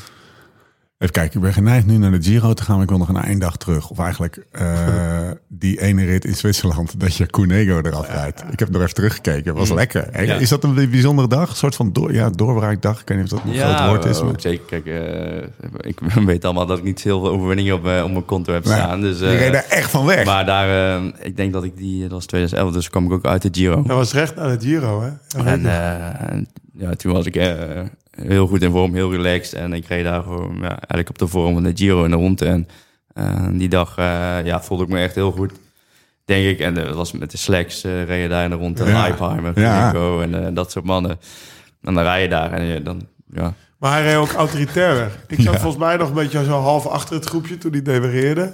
Even 1.03 1.15
kijken, 1.15 1.35
ik 1.35 1.41
ben 1.41 1.53
geneigd 1.53 1.85
nu 1.85 1.97
naar 1.97 2.11
de 2.11 2.21
Giro 2.21 2.53
te 2.53 2.63
gaan. 2.63 2.73
Maar 2.73 2.83
ik 2.83 2.89
wil 2.89 2.97
nog 2.97 3.09
een 3.09 3.15
einddag 3.15 3.57
terug. 3.57 3.89
Of 3.89 3.99
eigenlijk 3.99 4.45
eh, 4.51 5.31
die 5.47 5.81
ene 5.81 6.05
rit 6.05 6.25
in 6.25 6.35
Zwitserland 6.35 6.99
dat 6.99 7.15
je 7.15 7.25
Cunego 7.25 7.81
eraf 7.81 8.07
rijdt. 8.07 8.43
Ik 8.51 8.59
heb 8.59 8.69
nog 8.69 8.81
even 8.81 8.93
teruggekeken. 8.93 9.49
Het 9.49 9.57
was 9.57 9.71
lekker. 9.71 10.07
Hè? 10.11 10.21
Ja. 10.21 10.35
Is 10.35 10.49
dat 10.49 10.63
een 10.63 10.73
bijzondere 10.73 11.27
dag? 11.27 11.49
Een 11.49 11.55
soort 11.55 11.75
van 11.75 11.93
door, 11.93 12.13
ja, 12.13 12.29
doorbraakdag? 12.29 13.01
Ik 13.01 13.07
weet 13.07 13.17
niet 13.17 13.31
of 13.31 13.39
dat 13.39 13.53
een 13.53 13.59
groot 13.59 13.87
woord 13.87 14.05
is. 14.05 14.21
Maar... 14.21 14.33
zeker. 14.37 14.81
Kijk, 14.81 14.85
eh, 14.85 15.89
ik 15.89 15.99
weet 16.25 16.45
allemaal 16.45 16.65
dat 16.65 16.77
ik 16.77 16.83
niet 16.83 17.01
heel 17.01 17.19
veel 17.19 17.29
overwinningen 17.29 17.73
op, 17.73 17.87
eh, 17.87 18.03
op 18.03 18.11
mijn 18.11 18.25
konto 18.25 18.53
heb 18.53 18.65
Nee, 18.65 18.73
staan. 18.73 19.01
Dus, 19.01 19.19
je 19.19 19.25
eh, 19.25 19.39
reed 19.39 19.53
er 19.53 19.65
echt 19.69 19.89
van 19.89 20.05
weg. 20.05 20.25
maar 20.25 20.45
daar, 20.45 20.95
eh, 20.95 21.03
ik 21.19 21.37
denk 21.37 21.53
dat 21.53 21.63
ik 21.63 21.77
die, 21.77 22.01
dat 22.01 22.11
was 22.11 22.25
2011, 22.25 22.73
dus 22.73 22.89
kwam 22.89 23.05
ik 23.05 23.11
ook 23.11 23.25
uit 23.25 23.41
de 23.41 23.49
Giro. 23.51 23.75
Dat 23.75 23.97
was 23.97 24.13
recht 24.13 24.37
aan 24.37 24.49
het 24.49 24.63
Giro, 24.63 25.01
hè? 25.01 25.39
Ja, 25.39 25.45
En 25.45 25.65
eh, 25.65 26.41
ja, 26.73 26.95
toen 26.95 27.13
was 27.13 27.25
ik 27.25 27.35
eh, 27.35 27.79
heel 28.15 28.47
goed 28.47 28.61
in 28.61 28.71
vorm, 28.71 28.93
heel 28.93 29.11
relaxed. 29.11 29.53
En 29.53 29.73
ik 29.73 29.87
reed 29.87 30.03
daar 30.03 30.23
gewoon 30.23 30.55
ja, 30.61 30.67
eigenlijk 30.69 31.09
op 31.09 31.17
de 31.17 31.27
vorm 31.27 31.53
van 31.53 31.63
de 31.63 31.71
Giro 31.75 32.03
in 32.03 32.09
de 32.11 32.15
ronde. 32.17 32.45
En 32.45 32.67
eh, 33.13 33.47
die 33.51 33.69
dag 33.69 33.97
eh, 33.97 34.45
ja, 34.45 34.61
voelde 34.61 34.83
ik 34.83 34.89
me 34.89 34.99
echt 34.99 35.15
heel 35.15 35.31
goed, 35.31 35.51
denk 36.25 36.45
ik. 36.45 36.59
En 36.59 36.77
eh, 36.77 36.85
dat 36.85 36.95
was 36.95 37.11
met 37.11 37.31
de 37.31 37.37
Slacks, 37.37 37.83
eh 37.83 38.03
reed 38.05 38.21
je 38.21 38.27
daar 38.29 38.43
in 38.43 38.49
de 38.49 38.55
ronde. 38.55 38.85
Ja. 38.85 38.91
Leipheimer, 39.01 39.59
Ja. 39.59 39.85
Nico 39.85 40.21
en 40.21 40.45
eh, 40.45 40.55
dat 40.55 40.71
soort 40.71 40.85
mannen. 40.85 41.19
En 41.81 41.93
dan 41.93 42.03
rij 42.03 42.21
je 42.21 42.29
daar 42.29 42.51
en 42.51 42.63
je, 42.65 42.81
dan... 42.81 43.07
Ja, 43.33 43.53
Maar 43.77 43.91
hij 43.91 44.03
reed 44.03 44.15
ook 44.15 44.31
autoritair 44.31 44.95
weg. 44.95 45.17
Ik 45.27 45.41
zat 45.41 45.55
volgens 45.59 45.83
mij 45.83 45.95
nog 45.97 46.07
een 46.07 46.13
beetje 46.13 46.43
zo 46.43 46.59
half 46.59 46.85
achter 46.87 47.15
het 47.15 47.25
groepje 47.25 47.57
toen 47.57 47.71
hij 47.71 47.81
devareerde. 47.81 48.53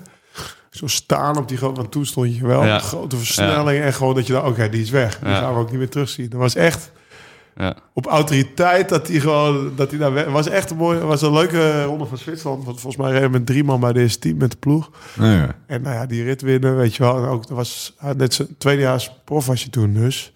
Zo 0.69 0.87
staan 0.87 1.37
op 1.37 1.47
die 1.47 1.57
grote... 1.57 1.79
Want 1.79 1.91
toen 1.91 2.05
stond 2.05 2.35
je 2.35 2.47
wel 2.47 2.65
Ja. 2.65 2.79
grote 2.79 3.17
versnelling. 3.17 3.83
En 3.83 3.93
gewoon 3.93 4.15
dat 4.15 4.27
je 4.27 4.33
dacht, 4.33 4.47
oké, 4.47 4.69
die 4.69 4.81
is 4.81 4.89
weg. 4.89 5.19
Die 5.19 5.29
gaan 5.33 5.53
we 5.53 5.59
ook 5.59 5.69
niet 5.69 5.79
meer 5.79 5.89
terugzien. 5.89 6.29
Dat 6.29 6.39
was 6.39 6.55
echt 6.55 6.91
ja. 7.59 7.75
op 7.93 8.05
autoriteit 8.05 8.89
dat 8.89 9.07
hij 9.07 9.19
gewoon... 9.19 9.71
Dat 9.75 9.89
hij 9.89 9.99
daar 9.99 10.31
was 10.31 10.47
echt 10.49 10.69
een 10.71 10.77
mooie... 10.77 10.99
was 10.99 11.21
een 11.21 11.33
leuke 11.33 11.83
ronde 11.83 12.05
van 12.05 12.17
Zwitserland. 12.17 12.65
Want 12.65 12.79
volgens 12.81 13.01
mij 13.03 13.11
reden 13.11 13.31
we 13.31 13.37
met 13.37 13.45
drie 13.45 13.63
man 13.63 13.79
bij 13.79 13.93
deze 13.93 14.19
team 14.19 14.37
met 14.37 14.51
de 14.51 14.57
ploeg. 14.57 14.89
Ja, 15.19 15.33
ja. 15.33 15.55
En 15.67 15.81
nou 15.81 15.95
ja, 15.95 16.05
die 16.05 16.23
rit 16.23 16.41
winnen, 16.41 16.75
weet 16.77 16.95
je 16.95 17.03
wel. 17.03 17.17
En 17.17 17.23
ook, 17.29 17.47
dat 17.47 17.57
was 17.57 17.95
net 18.15 18.33
zijn 18.33 18.47
tweedejaars 18.57 19.11
prof 19.23 19.45
was 19.45 19.63
je 19.63 19.69
toen 19.69 19.93
dus. 19.93 20.31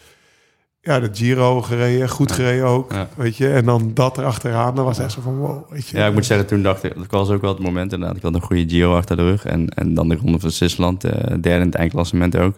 Ja, 0.82 1.00
de 1.00 1.10
Giro 1.12 1.62
gereden, 1.62 2.10
goed 2.10 2.32
gereden 2.32 2.66
ook, 2.66 2.92
Ja. 2.92 3.08
weet 3.16 3.38
je. 3.38 3.50
En 3.50 3.66
dan 3.66 3.92
dat 3.94 4.18
erachteraan, 4.18 4.76
dat 4.76 4.86
was 4.86 5.00
echt 5.00 5.12
zo 5.12 5.22
van 5.22 5.38
wow, 5.38 5.72
weet 5.72 5.88
je. 5.88 5.98
ja, 5.98 6.08
ik 6.08 6.14
moet 6.14 6.26
zeggen, 6.26 6.48
toen 6.48 6.62
dacht 6.64 6.84
ik... 6.84 6.96
Dat 6.96 7.06
was 7.10 7.30
ook 7.30 7.42
wel 7.42 7.54
het 7.54 7.64
moment 7.64 7.94
inderdaad. 7.94 8.18
Ik 8.18 8.24
had 8.24 8.34
een 8.34 8.42
goede 8.42 8.70
Giro 8.70 8.96
achter 8.96 9.16
de 9.18 9.24
rug. 9.24 9.46
En, 9.46 9.70
en 9.70 9.94
dan 9.94 10.08
de 10.10 10.16
ronde 10.16 10.40
van 10.40 10.52
Zwitserland, 10.52 11.04
eh 11.04 11.12
derde 11.28 11.50
in 11.50 11.66
het 11.66 11.76
eindklassement 11.76 12.38
ook. 12.38 12.56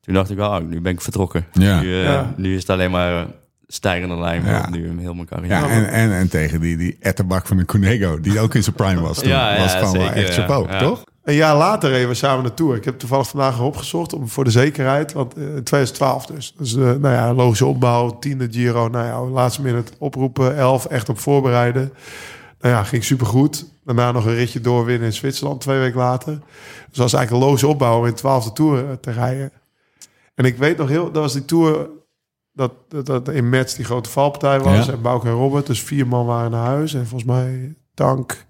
Toen 0.00 0.14
dacht 0.14 0.30
ik, 0.30 0.38
oh, 0.38 0.58
nu 0.58 0.80
ben 0.80 0.92
ik 0.92 1.00
vertrokken. 1.00 1.46
Ja. 1.52 1.80
Nu, 1.80 1.94
eh, 1.94 2.02
Ja. 2.04 2.34
nu 2.36 2.54
is 2.54 2.60
het 2.60 2.70
alleen 2.70 2.90
maar 2.90 3.22
eh, 3.22 3.28
stijgende 3.72 4.16
lijn. 4.16 4.44
Ja. 4.44 4.70
Nu 4.70 4.86
in 4.86 4.98
heel 4.98 5.14
mijn 5.14 5.26
carrière. 5.26 5.54
Ja, 5.54 5.68
en, 5.68 5.88
en, 5.88 6.12
en 6.12 6.28
tegen 6.28 6.60
die, 6.60 6.76
die 6.76 6.96
etterbak 7.00 7.46
van 7.46 7.58
een 7.58 7.64
Cunego, 7.66 8.20
die 8.20 8.40
ook 8.40 8.54
in 8.54 8.62
zijn 8.62 8.74
prime 8.76 9.00
was 9.00 9.18
toen. 9.18 9.28
Ja, 9.28 9.54
ja, 9.54 9.60
was 9.60 9.74
gewoon 9.74 9.92
wel 9.92 10.02
zeker, 10.02 10.16
echt 10.24 10.34
chapeau, 10.34 10.68
Ja. 10.68 10.78
toch? 10.78 11.04
Een 11.24 11.34
jaar 11.34 11.56
later 11.56 11.90
reden 11.90 12.08
we 12.08 12.14
samen 12.14 12.42
naartoe. 12.42 12.76
Ik 12.76 12.84
heb 12.84 12.98
toevallig 12.98 13.28
vandaag 13.28 13.60
opgezocht 13.60 14.12
om 14.12 14.28
voor 14.28 14.44
de 14.44 14.50
zekerheid, 14.50 15.12
want 15.12 15.34
eh, 15.34 15.42
in 15.42 15.62
2012 15.64 16.26
dus. 16.26 16.54
Dus 16.58 16.74
eh, 16.76 16.82
nou 16.82 17.08
ja, 17.14 17.34
logische 17.34 17.66
opbouw, 17.66 18.18
tiende 18.18 18.48
Giro, 18.50 18.88
nou 18.88 19.06
ja, 19.06 19.22
laatste 19.32 19.62
minute 19.62 19.92
oproepen, 19.98 20.56
11 20.56 20.84
echt 20.86 21.08
op 21.08 21.18
voorbereiden. 21.18 21.92
Nou 22.60 22.74
ja, 22.74 22.82
ging 22.84 23.04
supergoed. 23.04 23.66
Daarna 23.84 24.12
nog 24.12 24.24
een 24.26 24.34
ritje 24.34 24.60
doorwinnen 24.60 25.06
in 25.06 25.12
Zwitserland 25.14 25.60
twee 25.60 25.78
weken 25.78 25.98
later. 25.98 26.32
Dus 26.32 26.40
dat 26.86 26.96
was 26.96 27.12
eigenlijk 27.12 27.30
een 27.30 27.48
logische 27.48 27.66
opbouw 27.68 27.98
om 27.98 28.06
in 28.06 28.16
12e 28.16 28.52
Tour 28.52 28.78
eh, 28.78 28.92
te 29.00 29.10
rijden. 29.10 29.52
En 30.34 30.44
ik 30.44 30.56
weet 30.56 30.76
nog 30.76 30.88
heel, 30.88 31.04
dat 31.12 31.22
was 31.22 31.32
die 31.32 31.44
Tour 31.44 31.88
dat, 32.52 32.72
dat, 32.88 33.06
dat 33.06 33.28
in 33.28 33.48
Metz 33.48 33.74
die 33.74 33.84
grote 33.84 34.10
valpartij 34.10 34.60
was. 34.60 34.86
Ja. 34.86 34.92
En 34.92 35.02
Bouke 35.02 35.26
en 35.26 35.32
Robert, 35.34 35.66
dus 35.66 35.82
vier 35.82 36.06
man 36.06 36.26
waren 36.26 36.50
naar 36.50 36.66
huis. 36.66 36.94
En 36.94 37.06
volgens 37.06 37.30
mij 37.30 37.74
Tank, 37.94 38.44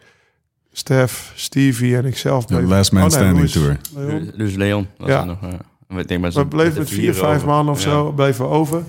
Stef, 0.72 1.32
Stevie 1.34 1.96
en 1.96 2.04
ikzelf. 2.04 2.44
De 2.44 2.54
bleven- 2.54 2.68
Last 2.76 2.92
Man 2.92 3.02
Oh, 3.02 3.08
nee, 3.08 3.18
Standing 3.18 3.52
Louis- 3.54 3.80
Tour. 3.92 4.06
Leon. 4.08 4.32
Dus- 4.36 4.54
Leon 4.54 4.86
was 4.98 5.08
Ja. 5.08 5.24
nog. 5.24 5.38
eh, 5.42 5.98
ik 5.98 6.08
denk 6.08 6.20
maar 6.20 6.30
We 6.30 6.38
zo- 6.40 6.44
bleven 6.44 6.78
met 6.78 6.88
vier, 6.88 7.14
vijf 7.14 7.44
man 7.44 7.68
of 7.68 7.82
Ja. 7.84 7.90
zo 7.90 8.12
bleven 8.12 8.44
we 8.44 8.50
over. 8.50 8.82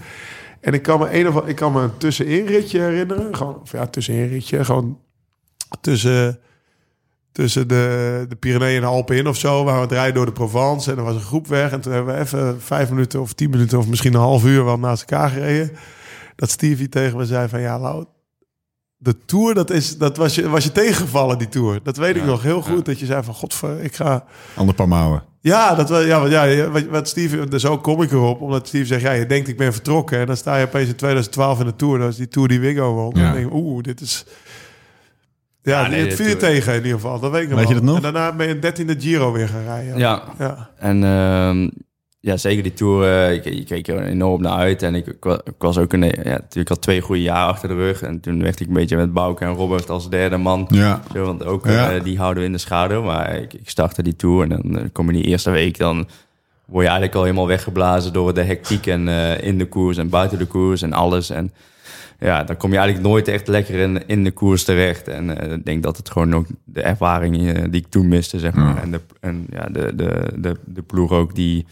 En 0.60 0.74
ik 0.74 0.82
kan 0.82 1.00
me 1.00 1.20
een 1.20 1.28
of 1.28 1.46
ik 1.48 1.56
kan 1.56 1.72
me 1.74 1.82
een 1.82 1.98
tusseninritje 1.98 2.80
herinneren. 2.80 3.36
Gewoon, 3.36 3.60
of 3.62 3.72
ja, 3.72 3.86
tusseninritje. 3.88 4.66
Gewoon 4.66 5.00
tussen, 5.82 6.40
tussen 7.32 7.68
de, 7.68 8.26
de 8.30 8.36
Pyreneeën 8.36 8.76
en 8.76 8.82
de 8.82 8.88
Alpen 8.88 9.16
in 9.18 9.28
of 9.28 9.38
zo. 9.38 9.64
Waar 9.64 9.76
we 9.76 9.82
het 9.82 9.92
rijden 9.92 10.14
door 10.16 10.26
de 10.26 10.32
Provence. 10.32 10.92
En 10.92 10.98
er 10.98 11.04
was 11.04 11.16
een 11.16 11.22
groep 11.22 11.48
weg. 11.48 11.72
En 11.72 11.82
toen 11.82 11.94
hebben 11.94 12.14
we 12.16 12.20
even 12.20 12.62
vijf 12.62 12.90
minuten 12.90 13.22
of 13.22 13.34
tien 13.34 13.50
minuten 13.50 13.78
of 13.78 13.88
misschien 13.88 14.14
een 14.14 14.20
half 14.20 14.46
uur 14.46 14.66
wel 14.66 14.80
naast 14.80 15.02
elkaar 15.02 15.30
gereden. 15.30 15.72
Dat 16.36 16.50
Stevie 16.50 16.90
tegen 16.90 17.18
me 17.18 17.26
zei 17.26 17.50
van 17.50 17.62
ja, 17.62 17.80
Lau, 17.80 18.06
de 18.98 19.16
Tour, 19.26 19.54
dat, 19.54 19.70
is, 19.70 19.98
dat 19.98 20.18
was, 20.18 20.36
je, 20.36 20.50
was 20.50 20.64
je 20.64 20.72
tegengevallen, 20.72 21.38
die 21.38 21.50
Tour. 21.50 21.80
Dat 21.84 21.98
weet 21.98 22.16
ik 22.16 22.26
nog 22.26 22.42
heel 22.44 22.62
goed. 22.62 22.78
ja. 22.78 22.82
Dat 22.84 23.00
je 23.00 23.06
zei 23.06 23.24
van, 23.24 23.34
godver, 23.34 23.80
ik 23.84 23.96
ga... 23.96 24.26
Ander 24.56 24.76
paar 24.76 24.88
mouwen. 24.88 25.24
Ja, 25.40 25.76
dat 25.76 25.90
wel, 25.90 26.02
ja, 26.02 26.20
wat- 26.22 26.30
ja, 26.32 26.70
wat, 26.70 26.84
wat 26.86 27.08
Steve, 27.08 27.48
dus 27.48 27.66
ook 27.66 27.84
kom 27.84 28.02
ik 28.02 28.12
erop, 28.12 28.42
omdat 28.42 28.68
Steve 28.68 28.86
zegt, 28.86 29.02
ja, 29.02 29.12
je 29.12 29.26
denkt 29.26 29.48
ik 29.48 29.58
ben 29.58 29.74
vertrokken. 29.74 30.20
En 30.20 30.26
dan 30.26 30.38
sta 30.38 30.56
je 30.58 30.66
opeens 30.66 30.90
in 30.90 30.96
2012 30.96 31.60
in 31.60 31.66
de 31.66 31.76
Tour. 31.76 32.00
Dat 32.00 32.10
is 32.10 32.16
die 32.16 32.28
Tour 32.28 32.48
die 32.48 32.60
Wiggo 32.60 32.94
won. 32.94 33.12
Ja. 33.16 33.24
Dan 33.24 33.34
denk 33.34 33.46
ik, 33.48 33.54
oeh, 33.54 33.84
dit 33.84 34.02
is... 34.02 34.26
Ja, 35.64 35.82
Ja, 35.82 35.88
nee, 35.88 36.12
viel 36.16 36.28
je 36.28 36.38
tegen 36.38 36.72
in 36.74 36.78
ieder 36.78 36.92
geval. 37.00 37.20
Dat 37.20 37.32
weet 37.32 37.42
ik 37.44 37.50
nog 37.50 37.60
Weet 37.60 37.68
je 37.68 37.74
wel. 37.74 37.84
dat 37.84 37.94
nog? 37.94 38.04
En 38.06 38.14
daarna 38.14 38.36
ben 38.36 38.48
je 38.48 38.54
een 38.54 38.60
dertiende 38.60 38.96
Giro 39.00 39.32
weer 39.32 39.48
gaan 39.48 39.64
rijden. 39.64 39.98
Ja, 39.98 40.24
ja. 40.40 40.70
en 40.78 41.04
ehm, 41.04 41.70
ja, 42.20 42.38
zeker 42.38 42.64
die 42.64 42.74
Tour, 42.74 43.08
eh, 43.08 43.34
ik, 43.34 43.46
ik 43.46 43.66
keek 43.66 43.88
er 43.88 44.04
enorm 44.04 44.42
naar 44.42 44.58
uit. 44.58 44.82
En 44.84 44.96
ik, 44.96 45.08
ik, 45.08 45.24
wa- 45.24 45.42
ik 45.44 45.54
was 45.58 45.78
ook 45.78 45.94
een, 45.94 46.04
ja, 46.04 46.24
natuurlijk 46.24 46.70
al 46.70 46.80
twee 46.80 47.02
goede 47.02 47.22
jaar 47.22 47.48
achter 47.48 47.70
de 47.70 47.76
rug. 47.76 48.02
En 48.02 48.20
toen 48.20 48.42
werd 48.44 48.60
ik 48.60 48.68
een 48.68 48.74
beetje 48.74 48.98
met 48.98 49.14
Bouke 49.14 49.46
en 49.46 49.54
Robert 49.54 49.90
als 49.90 50.10
derde 50.10 50.38
man. 50.38 50.66
Ja. 50.70 51.02
Zo, 51.14 51.24
want 51.26 51.46
ook 51.46 51.66
Ja. 51.68 51.92
eh, 51.92 52.04
die 52.04 52.18
houden 52.18 52.40
we 52.42 52.48
in 52.48 52.54
de 52.56 52.60
schaduw. 52.60 53.02
Maar 53.02 53.36
ik, 53.36 53.54
ik 53.54 53.70
startte 53.70 54.04
die 54.04 54.16
Tour 54.16 54.44
en 54.44 54.50
dan 54.50 54.78
eh, 54.80 54.86
kom 54.92 55.08
je 55.08 55.14
die 55.14 55.24
eerste 55.26 55.52
week... 55.52 55.78
dan 55.78 56.08
word 56.72 56.84
je 56.84 56.90
eigenlijk 56.90 57.16
al 57.16 57.24
helemaal 57.24 57.48
weggeblazen 57.48 58.14
door 58.14 58.34
de 58.34 58.44
hectiek 58.44 58.88
en 58.88 59.08
eh, 59.08 59.48
in 59.48 59.58
de 59.58 59.66
koers 59.66 59.98
en 59.98 60.10
buiten 60.10 60.38
de 60.38 60.46
koers 60.46 60.82
en 60.82 60.94
alles. 60.94 61.30
En 61.30 61.52
ja, 62.20 62.44
dan 62.44 62.58
kom 62.58 62.72
je 62.72 62.78
eigenlijk 62.78 63.08
nooit 63.08 63.28
echt 63.28 63.48
lekker 63.48 63.76
in, 63.76 64.08
in 64.08 64.24
de 64.24 64.32
koers 64.32 64.64
terecht. 64.64 65.08
En 65.08 65.38
eh, 65.38 65.52
ik 65.52 65.66
denk 65.66 65.84
dat 65.84 65.98
het 65.98 66.10
gewoon 66.10 66.36
ook 66.36 66.46
de 66.64 66.82
ervaring 66.82 67.36
eh, 67.36 67.64
die 67.70 67.82
ik 67.82 67.88
toen 67.90 68.08
miste, 68.08 68.40
zeg 68.40 68.54
maar. 68.54 68.76
Ja. 68.76 68.82
En, 68.82 68.92
de, 68.92 69.02
en 69.20 69.46
ja, 69.50 69.66
de, 69.72 69.96
de, 69.96 70.28
de, 70.36 70.58
de 70.66 70.82
ploeg 70.82 71.12
ook 71.12 71.36
die 71.36 71.66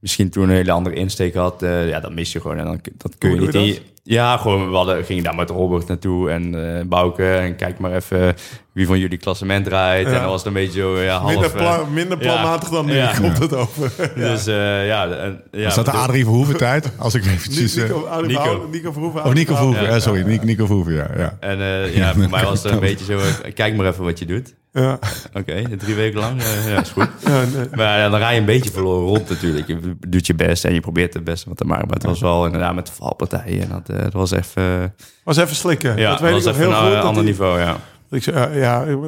misschien 0.00 0.30
toen 0.30 0.42
een 0.42 0.50
hele 0.56 0.72
andere 0.72 0.96
insteek 0.96 1.34
had. 1.34 1.62
eh, 1.62 1.88
ja, 1.88 2.00
dat 2.00 2.12
mis 2.12 2.32
je 2.32 2.40
gewoon. 2.40 2.58
En 2.58 2.64
dan, 2.64 2.80
dat 2.96 3.18
kun 3.18 3.30
je 3.30 3.36
Hoe 3.38 3.46
niet... 3.46 3.74
je 3.74 3.82
ja, 4.02 4.36
gewoon, 4.36 4.70
we 4.70 4.76
hadden, 4.76 5.04
gingen 5.04 5.22
daar 5.24 5.34
met 5.34 5.50
Robert 5.50 5.86
naartoe 5.88 6.30
en 6.30 6.76
eh 6.78 6.84
Bouke. 6.86 7.32
En 7.34 7.56
kijk 7.56 7.78
maar 7.78 7.92
even 7.94 8.34
wie 8.72 8.86
van 8.86 8.98
jullie 8.98 9.18
klassement 9.18 9.66
rijdt. 9.66 10.08
Ja. 10.08 10.14
En 10.14 10.20
dan 10.20 10.30
was 10.30 10.38
het 10.38 10.46
een 10.46 10.52
beetje 10.52 10.80
zo, 10.80 11.00
ja, 11.00 11.18
half... 11.18 11.30
Minder, 11.32 11.50
pla- 11.50 11.78
eh, 11.78 11.88
minder 11.88 12.18
ja. 12.22 12.24
planmatig 12.32 12.68
dan 12.68 12.86
nu 12.86 12.94
Ja. 12.94 13.12
komt 13.20 13.38
het 13.38 13.54
over. 13.54 13.92
Dus 14.14 14.46
eh, 14.46 14.86
ja, 14.86 15.08
en, 15.08 15.42
ja... 15.52 15.64
Was 15.64 15.74
dat 15.74 15.84
de 15.84 15.90
Adrie 15.90 16.24
Verhoeven 16.24 16.56
tijd? 16.56 16.90
Als 16.98 17.14
ik 17.14 17.24
eventjes... 17.26 17.76
eh, 17.76 17.82
Nico, 17.82 17.98
Nico, 17.98 18.26
Nico. 18.26 18.68
Nico, 18.70 18.92
Verhoeven. 18.92 19.24
of 19.24 19.32
Nico 19.34 19.54
Verhoeven, 19.54 19.82
Ja. 19.82 19.88
eh, 19.88 20.00
sorry. 20.00 20.22
Nico, 20.22 20.44
Nico 20.44 20.66
Verhoeven, 20.66 20.94
ja. 20.94 21.08
ja. 21.16 21.36
En 21.40 21.60
eh, 21.60 21.96
ja, 21.96 22.14
voor 22.14 22.30
mij 22.30 22.44
was 22.44 22.62
het 22.62 22.72
een 22.72 22.80
beetje 22.80 23.04
zo, 23.04 23.18
eh, 23.18 23.52
kijk 23.54 23.76
maar 23.76 23.86
even 23.86 24.04
wat 24.04 24.18
je 24.18 24.26
doet. 24.26 24.54
Ja, 24.80 24.98
Oké, 25.34 25.76
drie 25.76 25.94
weken 25.94 26.18
lang, 26.20 26.40
eh, 26.40 26.68
ja, 26.70 26.80
is 26.80 26.90
goed. 26.90 27.08
ja, 27.24 27.44
nee. 27.54 27.66
Maar 27.74 27.98
ja, 27.98 28.08
dan 28.08 28.18
rij 28.18 28.34
je 28.34 28.40
een 28.40 28.46
beetje 28.46 28.70
verloren 28.70 29.06
rond 29.06 29.28
natuurlijk. 29.28 29.66
Je 29.66 29.96
doet 30.08 30.26
je 30.26 30.34
best 30.34 30.64
en 30.64 30.74
je 30.74 30.80
probeert 30.80 31.14
het 31.14 31.24
beste 31.24 31.48
wat 31.48 31.58
te 31.58 31.64
maken. 31.64 31.86
Maar 31.86 31.94
het 31.96 32.04
was 32.06 32.20
wel 32.20 32.44
inderdaad 32.46 32.74
met 32.74 32.86
de 32.86 32.92
valpartijen. 32.92 33.62
En 33.62 33.68
dat, 33.68 33.88
eh, 33.88 34.02
dat 34.02 34.12
was 34.12 34.30
even... 34.30 34.94
Was 35.24 35.36
even 35.36 35.56
slikken. 35.56 35.96
ja, 35.98 36.10
dat 36.10 36.20
weet 36.20 36.32
was 36.32 36.44
ik 36.44 36.48
even 36.52 36.60
heel 36.60 36.70
een 36.70 36.94
goed. 36.96 37.04
ander 37.04 37.22
die- 37.22 37.30
niveau, 37.32 37.60
ja. 37.60 37.76
Ik, 38.10 38.22
zei, 38.22 38.58
ja, 38.58 38.82
ik, 38.84 38.98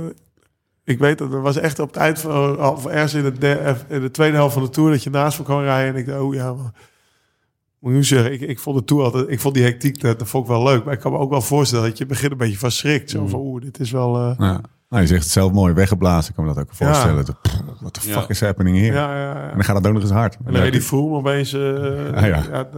ik 0.85 0.99
weet 0.99 1.19
dat 1.19 1.33
het 1.33 1.43
was 1.43 1.57
echt 1.57 1.79
op 1.79 1.87
het 1.89 1.97
eind 1.97 2.19
van 2.19 2.61
of 2.61 2.87
ergens 2.87 3.15
in 3.15 3.23
de, 3.23 3.33
de- 3.39 3.75
in 3.89 4.01
de 4.01 4.11
tweede 4.11 4.37
helft 4.37 4.55
van 4.55 4.63
de 4.63 4.71
tour 4.71 4.91
dat 4.91 5.03
je 5.03 5.11
naast 5.11 5.39
me 5.39 5.45
kwam 5.45 5.61
rijden 5.63 5.95
en 5.95 6.01
ik 6.01 6.07
dacht, 6.07 6.21
oh 6.21 6.35
ja, 6.35 6.53
maar, 6.55 6.73
moet 7.81 7.91
ik 7.91 7.97
nu 7.97 8.05
zeggen, 8.05 8.33
ik, 8.33 8.41
ik 8.41 8.59
vond 8.59 8.79
de 8.79 8.85
tour 8.85 9.05
altijd, 9.05 9.29
ik 9.29 9.41
vond 9.41 9.55
die 9.55 9.63
hectiek 9.65 10.01
dat, 10.01 10.19
dat 10.19 10.29
vond 10.29 10.45
ik 10.45 10.51
wel 10.51 10.63
leuk, 10.63 10.85
maar 10.85 10.95
ik 10.95 11.01
kan 11.01 11.13
me 11.13 11.19
ook 11.19 11.31
wel 11.31 11.41
voorstellen 11.43 11.89
dat 11.89 11.99
je 11.99 12.07
begint 12.07 12.33
een 12.33 12.39
beetje 12.39 12.59
van 12.59 12.71
schrikt, 12.71 13.15
Mm. 13.15 13.21
zo 13.21 13.27
van, 13.27 13.41
oeh, 13.41 13.63
dit 13.63 13.81
is 13.81 13.91
wel, 13.91 14.17
eh, 14.17 14.35
ja. 14.39 14.61
Nou, 14.89 15.03
je 15.03 15.09
zegt 15.09 15.23
het 15.23 15.33
zelf 15.33 15.53
mooi, 15.53 15.73
weggeblazen. 15.75 16.31
Ik 16.31 16.37
kan 16.37 16.45
me 16.45 16.55
dat 16.55 16.63
ook 16.65 16.75
voorstellen. 16.75 17.25
Wat 17.81 17.95
de 17.95 18.09
Ja. 18.09 18.21
fuck 18.21 18.29
is 18.29 18.41
happening 18.41 18.77
hier? 18.77 18.93
ja, 18.93 19.15
ja, 19.17 19.23
ja. 19.23 19.43
En 19.49 19.55
dan 19.55 19.65
gaat 19.65 19.77
het 19.77 19.87
ook 19.87 19.93
nog 19.93 20.03
eens 20.03 20.11
hard. 20.11 20.37
En 20.45 20.53
dan 20.53 20.71
die 20.71 20.81
Froome 20.83 21.17
opeens, 21.17 21.53
eh, 21.53 21.61
Ah, 22.15 22.27
ja. 22.27 22.43
dat- 22.73 22.75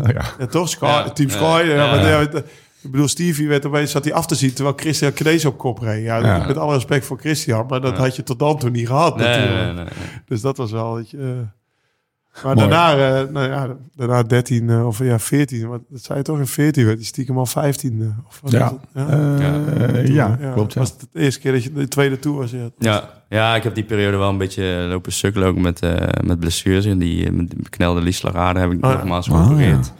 Oh, 0.00 0.06
ja. 0.06 0.22
ja, 0.38 0.46
toch, 0.46 0.68
Sky, 0.68 0.84
Ja. 0.84 1.10
Team. 1.10 1.28
Sky, 1.30 1.62
ja, 1.66 1.74
Ja. 1.74 1.90
maar, 1.90 2.08
ja, 2.08 2.18
het- 2.18 2.34
ik 2.82 2.90
bedoel, 2.90 3.08
Stevie 3.08 3.48
werd 3.48 3.66
opeens, 3.66 3.90
zat 3.90 4.04
hij 4.04 4.12
af 4.14 4.26
te 4.26 4.34
zien, 4.34 4.52
terwijl 4.54 4.76
Christian 4.76 5.12
Knees 5.12 5.44
op 5.44 5.58
kop 5.58 5.78
reed. 5.78 6.04
Ja, 6.04 6.16
Ja. 6.18 6.46
met 6.46 6.56
alle 6.56 6.74
respect 6.74 7.06
voor 7.06 7.18
Christian, 7.18 7.66
maar 7.68 7.80
dat 7.80 7.96
Ja. 7.96 8.02
had 8.02 8.16
je 8.16 8.22
tot 8.22 8.38
dan 8.38 8.58
toe 8.58 8.70
niet 8.70 8.86
gehad 8.86 9.16
Nee, 9.16 9.26
natuurlijk. 9.26 9.64
nee, 9.64 9.72
nee, 9.72 9.84
nee. 9.84 10.22
Dus 10.26 10.40
dat 10.40 10.56
was 10.56 10.70
wel, 10.70 10.94
weet 10.94 11.10
je... 11.10 11.18
eh, 11.18 11.48
maar 12.42 12.54
Mooi. 12.54 12.68
daarna, 12.68 13.18
eh, 13.20 13.28
nou 13.32 13.48
ja, 13.48 13.76
daarna 13.94 14.22
13 14.22 14.70
eh, 14.70 14.86
of 14.86 14.98
ja 14.98 15.18
14, 15.18 15.68
wat 15.68 15.80
dat 15.88 16.02
zei 16.02 16.18
je 16.18 16.24
toch 16.24 16.38
in 16.38 16.46
14 16.46 16.84
werd 16.84 16.96
die 16.96 17.06
stiekem 17.06 17.38
al 17.38 17.46
15. 17.46 18.14
Of 18.26 18.40
wat 18.42 18.50
Ja. 18.52 18.58
was 18.60 18.70
het? 18.70 18.80
ja. 18.92 19.56
Eh, 19.86 20.06
ja, 20.06 20.38
Ja, 20.40 20.52
klopt. 20.52 20.72
Ja. 20.72 20.80
Was 20.80 20.90
het 20.90 21.06
de 21.12 21.20
eerste 21.20 21.40
keer 21.40 21.52
dat 21.52 21.62
je 21.62 21.72
de 21.72 21.88
tweede 21.88 22.18
tour 22.18 22.38
was? 22.38 22.50
Ja. 22.50 22.68
Ja, 22.78 23.10
ja, 23.28 23.54
ik 23.56 23.62
heb 23.62 23.74
die 23.74 23.84
periode 23.84 24.16
wel 24.16 24.28
een 24.28 24.38
beetje 24.38 24.86
lopen 24.88 25.12
sukkelen 25.12 25.48
ook 25.48 25.58
met, 25.58 25.80
eh, 25.80 25.96
met 26.24 26.38
blessures. 26.40 26.84
En 26.84 26.98
die 26.98 27.32
met 27.32 27.56
beknelde 27.62 28.00
lieslarade 28.00 28.60
heb 28.60 28.72
ik 28.72 28.84
Oh 28.84 28.90
ja. 28.90 28.96
nogmaals 28.96 29.30
Ah, 29.30 29.46
geopereerd. 29.46 29.92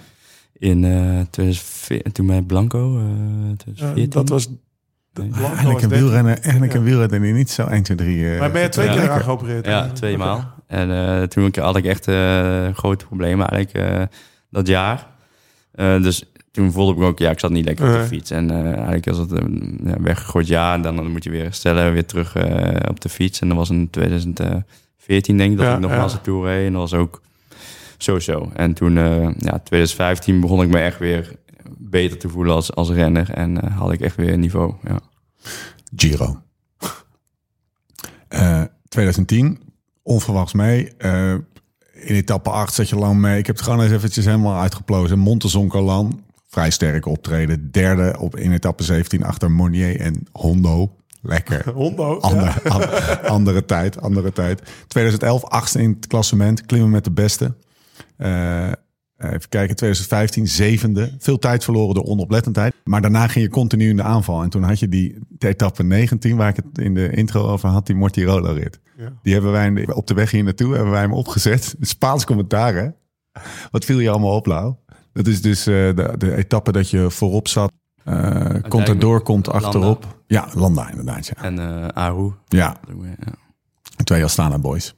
In 0.58 0.84
eh 0.84 1.20
2014, 1.30 2.12
toen 2.12 2.26
bij 2.26 2.42
Blanco, 2.42 2.98
eh 2.98 3.02
Ja, 3.04 3.54
2014. 3.56 4.10
dat 4.10 4.28
was... 4.28 4.48
Nee. 4.48 5.28
Blanco 5.28 5.46
Eigenlijk 5.46 5.82
een 5.82 5.88
13. 5.88 6.04
wielrenner, 6.06 6.38
eigenlijk 6.38 6.72
Ja. 6.72 6.78
een 6.78 6.84
wielrenner 6.84 7.20
die 7.20 7.32
niet 7.32 7.50
zo 7.50 7.66
1, 7.66 7.82
2, 7.82 7.96
3... 7.96 8.32
eh, 8.32 8.38
Maar 8.38 8.50
ben 8.50 8.62
je 8.62 8.68
twee 8.68 8.88
keer 8.88 9.02
eraan 9.02 9.20
geopereerd? 9.20 9.66
Ja, 9.66 9.88
twee 9.88 10.18
maal. 10.18 10.53
En 10.66 10.90
eh, 10.90 11.22
toen 11.22 11.54
had 11.60 11.76
ik 11.76 11.84
echt 11.84 12.08
eh, 12.08 12.68
grote 12.74 13.06
problemen 13.06 13.48
eigenlijk 13.48 13.88
eh, 13.88 14.02
dat 14.50 14.66
jaar. 14.66 15.06
Eh, 15.72 16.02
dus 16.02 16.24
toen 16.50 16.72
voelde 16.72 16.92
ik 16.92 16.98
me 16.98 17.06
ook, 17.06 17.18
ja, 17.18 17.30
ik 17.30 17.38
zat 17.38 17.50
niet 17.50 17.64
lekker 17.64 17.86
op 17.86 18.00
de 18.00 18.06
fiets. 18.06 18.30
En 18.30 18.50
eh, 18.50 18.72
eigenlijk 18.72 19.04
was 19.04 19.18
het 19.18 19.30
een 19.30 19.80
ja, 19.84 20.00
weggegooid 20.00 20.46
jaar. 20.46 20.74
En 20.74 20.82
dan, 20.82 20.96
dan 20.96 21.10
moet 21.10 21.24
je 21.24 21.30
weer 21.30 21.42
herstellen, 21.42 21.92
weer 21.92 22.06
terug 22.06 22.36
eh, 22.36 22.88
op 22.88 23.00
de 23.00 23.08
fiets. 23.08 23.40
En 23.40 23.48
dat 23.48 23.56
was 23.56 23.70
in 23.70 23.90
2014 23.90 25.36
denk 25.36 25.50
ik 25.52 25.56
dat 25.56 25.66
Ja, 25.66 25.74
ik 25.74 25.80
nogmaals 25.80 26.12
ja. 26.12 26.18
de 26.18 26.24
Tour 26.24 26.46
reed. 26.46 26.66
En 26.66 26.72
dat 26.72 26.90
was 26.90 26.94
ook 26.94 27.22
zo-zo. 27.98 28.50
En 28.54 28.74
toen, 28.74 28.98
eh, 28.98 29.22
ja, 29.38 29.58
2015 29.58 30.40
begon 30.40 30.62
ik 30.62 30.68
me 30.68 30.78
echt 30.78 30.98
weer 30.98 31.36
beter 31.78 32.18
te 32.18 32.28
voelen 32.28 32.54
als, 32.54 32.74
als 32.74 32.90
renner. 32.90 33.30
En 33.30 33.60
eh, 33.60 33.78
had 33.78 33.92
ik 33.92 34.00
echt 34.00 34.16
weer 34.16 34.32
een 34.32 34.40
niveau, 34.40 34.74
ja. 34.82 35.00
Giro. 35.96 36.42
Eh, 38.28 38.62
2010, 38.88 39.58
onverwachts 40.04 40.52
mee. 40.52 40.92
Eh, 40.98 41.32
in 41.92 42.14
etappe 42.14 42.50
8 42.50 42.74
zat 42.74 42.88
je 42.88 42.96
lang 42.96 43.20
mee. 43.20 43.38
Ik 43.38 43.46
heb 43.46 43.56
het 43.56 43.64
gewoon 43.64 43.82
eens 43.82 43.92
eventjes 43.92 44.24
helemaal 44.24 44.60
uitgeplozen. 44.60 45.18
Montezoncalan, 45.18 46.20
vrij 46.48 46.70
sterk 46.70 47.06
optreden. 47.06 47.70
Derde 47.70 48.16
op, 48.18 48.36
in 48.36 48.52
etappe 48.52 48.82
17 48.82 49.24
achter 49.24 49.50
Monier 49.50 50.00
en 50.00 50.26
Hondo. 50.32 50.96
Lekker. 51.22 51.70
Hondo. 51.74 52.18
Andere, 52.18 52.52
ja. 52.64 52.70
an- 52.70 53.22
andere 53.28 53.64
tijd, 53.64 54.00
andere 54.00 54.32
tijd. 54.32 54.62
2011, 54.88 55.44
achtste 55.44 55.82
in 55.82 55.90
het 55.90 56.06
klassement. 56.06 56.66
Klimmen 56.66 56.90
met 56.90 57.04
de 57.04 57.10
beste. 57.10 57.54
Eh, 58.16 58.72
even 59.32 59.48
kijken, 59.48 59.76
2015, 59.76 60.48
zevende. 60.48 61.12
Veel 61.18 61.38
tijd 61.38 61.64
verloren 61.64 61.94
door 61.94 62.04
onoplettendheid. 62.04 62.74
Maar 62.84 63.00
daarna 63.00 63.26
ging 63.28 63.44
je 63.44 63.50
continu 63.50 63.88
in 63.88 63.96
de 63.96 64.02
aanval. 64.02 64.42
En 64.42 64.48
toen 64.50 64.62
had 64.62 64.78
je 64.78 64.88
die 64.88 65.18
de 65.28 65.48
etappe 65.48 65.82
19, 65.82 66.36
waar 66.36 66.48
ik 66.48 66.56
het 66.56 66.78
in 66.78 66.94
de 66.94 67.10
intro 67.10 67.46
over 67.48 67.68
had, 67.68 67.86
die 67.86 67.96
Mortirolo-rit. 67.96 68.80
Ja. 68.96 69.12
Die 69.22 69.32
hebben 69.32 69.52
wij 69.52 69.86
op 69.92 70.06
de 70.06 70.14
weg 70.14 70.30
hier 70.30 70.44
naartoe, 70.44 70.74
hebben 70.74 70.92
wij 70.92 71.00
hem 71.00 71.12
opgezet. 71.12 71.74
Spaans 71.80 72.24
commentaar, 72.24 72.74
hè? 72.74 72.88
Wat 73.70 73.84
viel 73.84 73.98
je 73.98 74.10
allemaal 74.10 74.36
op, 74.36 74.46
Lau? 74.46 74.74
Dat 75.12 75.26
is 75.26 75.42
dus 75.42 75.66
eh, 75.66 75.74
de, 75.74 76.14
de 76.18 76.36
etappe 76.36 76.72
dat 76.72 76.90
je 76.90 77.10
voorop 77.10 77.48
zat. 77.48 77.72
eh 78.04 78.54
komt 78.68 78.88
erdoor, 78.88 79.22
komt 79.22 79.46
Landa. 79.46 79.66
achterop. 79.66 80.18
Ja, 80.26 80.48
Landa 80.54 80.90
inderdaad, 80.90 81.26
ja. 81.26 81.34
En 81.42 81.58
eh 81.58 81.88
Aru. 81.88 82.32
Ja, 82.48 82.76
Ja. 83.18 83.32
twee 84.04 84.24
Astana 84.24 84.58
boys. 84.58 84.94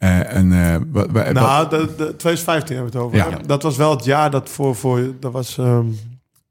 Eh, 0.00 0.34
en 0.34 0.52
eh, 0.52 0.76
wa- 1.12 1.32
Nou, 1.32 1.68
de, 1.68 1.76
de, 1.96 2.16
2015 2.16 2.76
hebben 2.76 2.92
we 2.92 2.98
het 2.98 3.06
over. 3.06 3.16
Ja. 3.32 3.38
Dat 3.46 3.62
was 3.62 3.76
wel 3.76 3.90
het 3.90 4.04
jaar 4.04 4.30
dat 4.30 4.48
voor... 4.48 4.76
voor 4.76 5.00
dat 5.20 5.32
was... 5.32 5.58
ehm, 5.58 5.84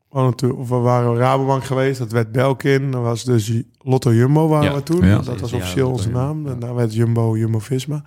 we 0.09 0.19
natuurlijk- 0.21 0.69
we 0.69 0.75
waren 0.75 1.15
Rabobank 1.17 1.63
geweest. 1.63 1.99
Dat 1.99 2.11
werd 2.11 2.31
Belkin. 2.31 2.91
Dat 2.91 3.01
was 3.01 3.23
dus 3.23 3.51
Lotto 3.81 4.13
Jumbo 4.13 4.47
waren 4.47 4.69
Ja. 4.69 4.75
we 4.75 4.83
toen. 4.83 5.05
Ja. 5.05 5.17
Dat 5.19 5.39
was 5.39 5.53
officieel 5.53 5.89
onze 5.91 6.09
naam. 6.09 6.35
Jumbo. 6.35 6.49
Daarna 6.59 6.73
werd 6.75 6.93
Jumbo 6.93 7.37
Jumbo-Visma. 7.37 8.03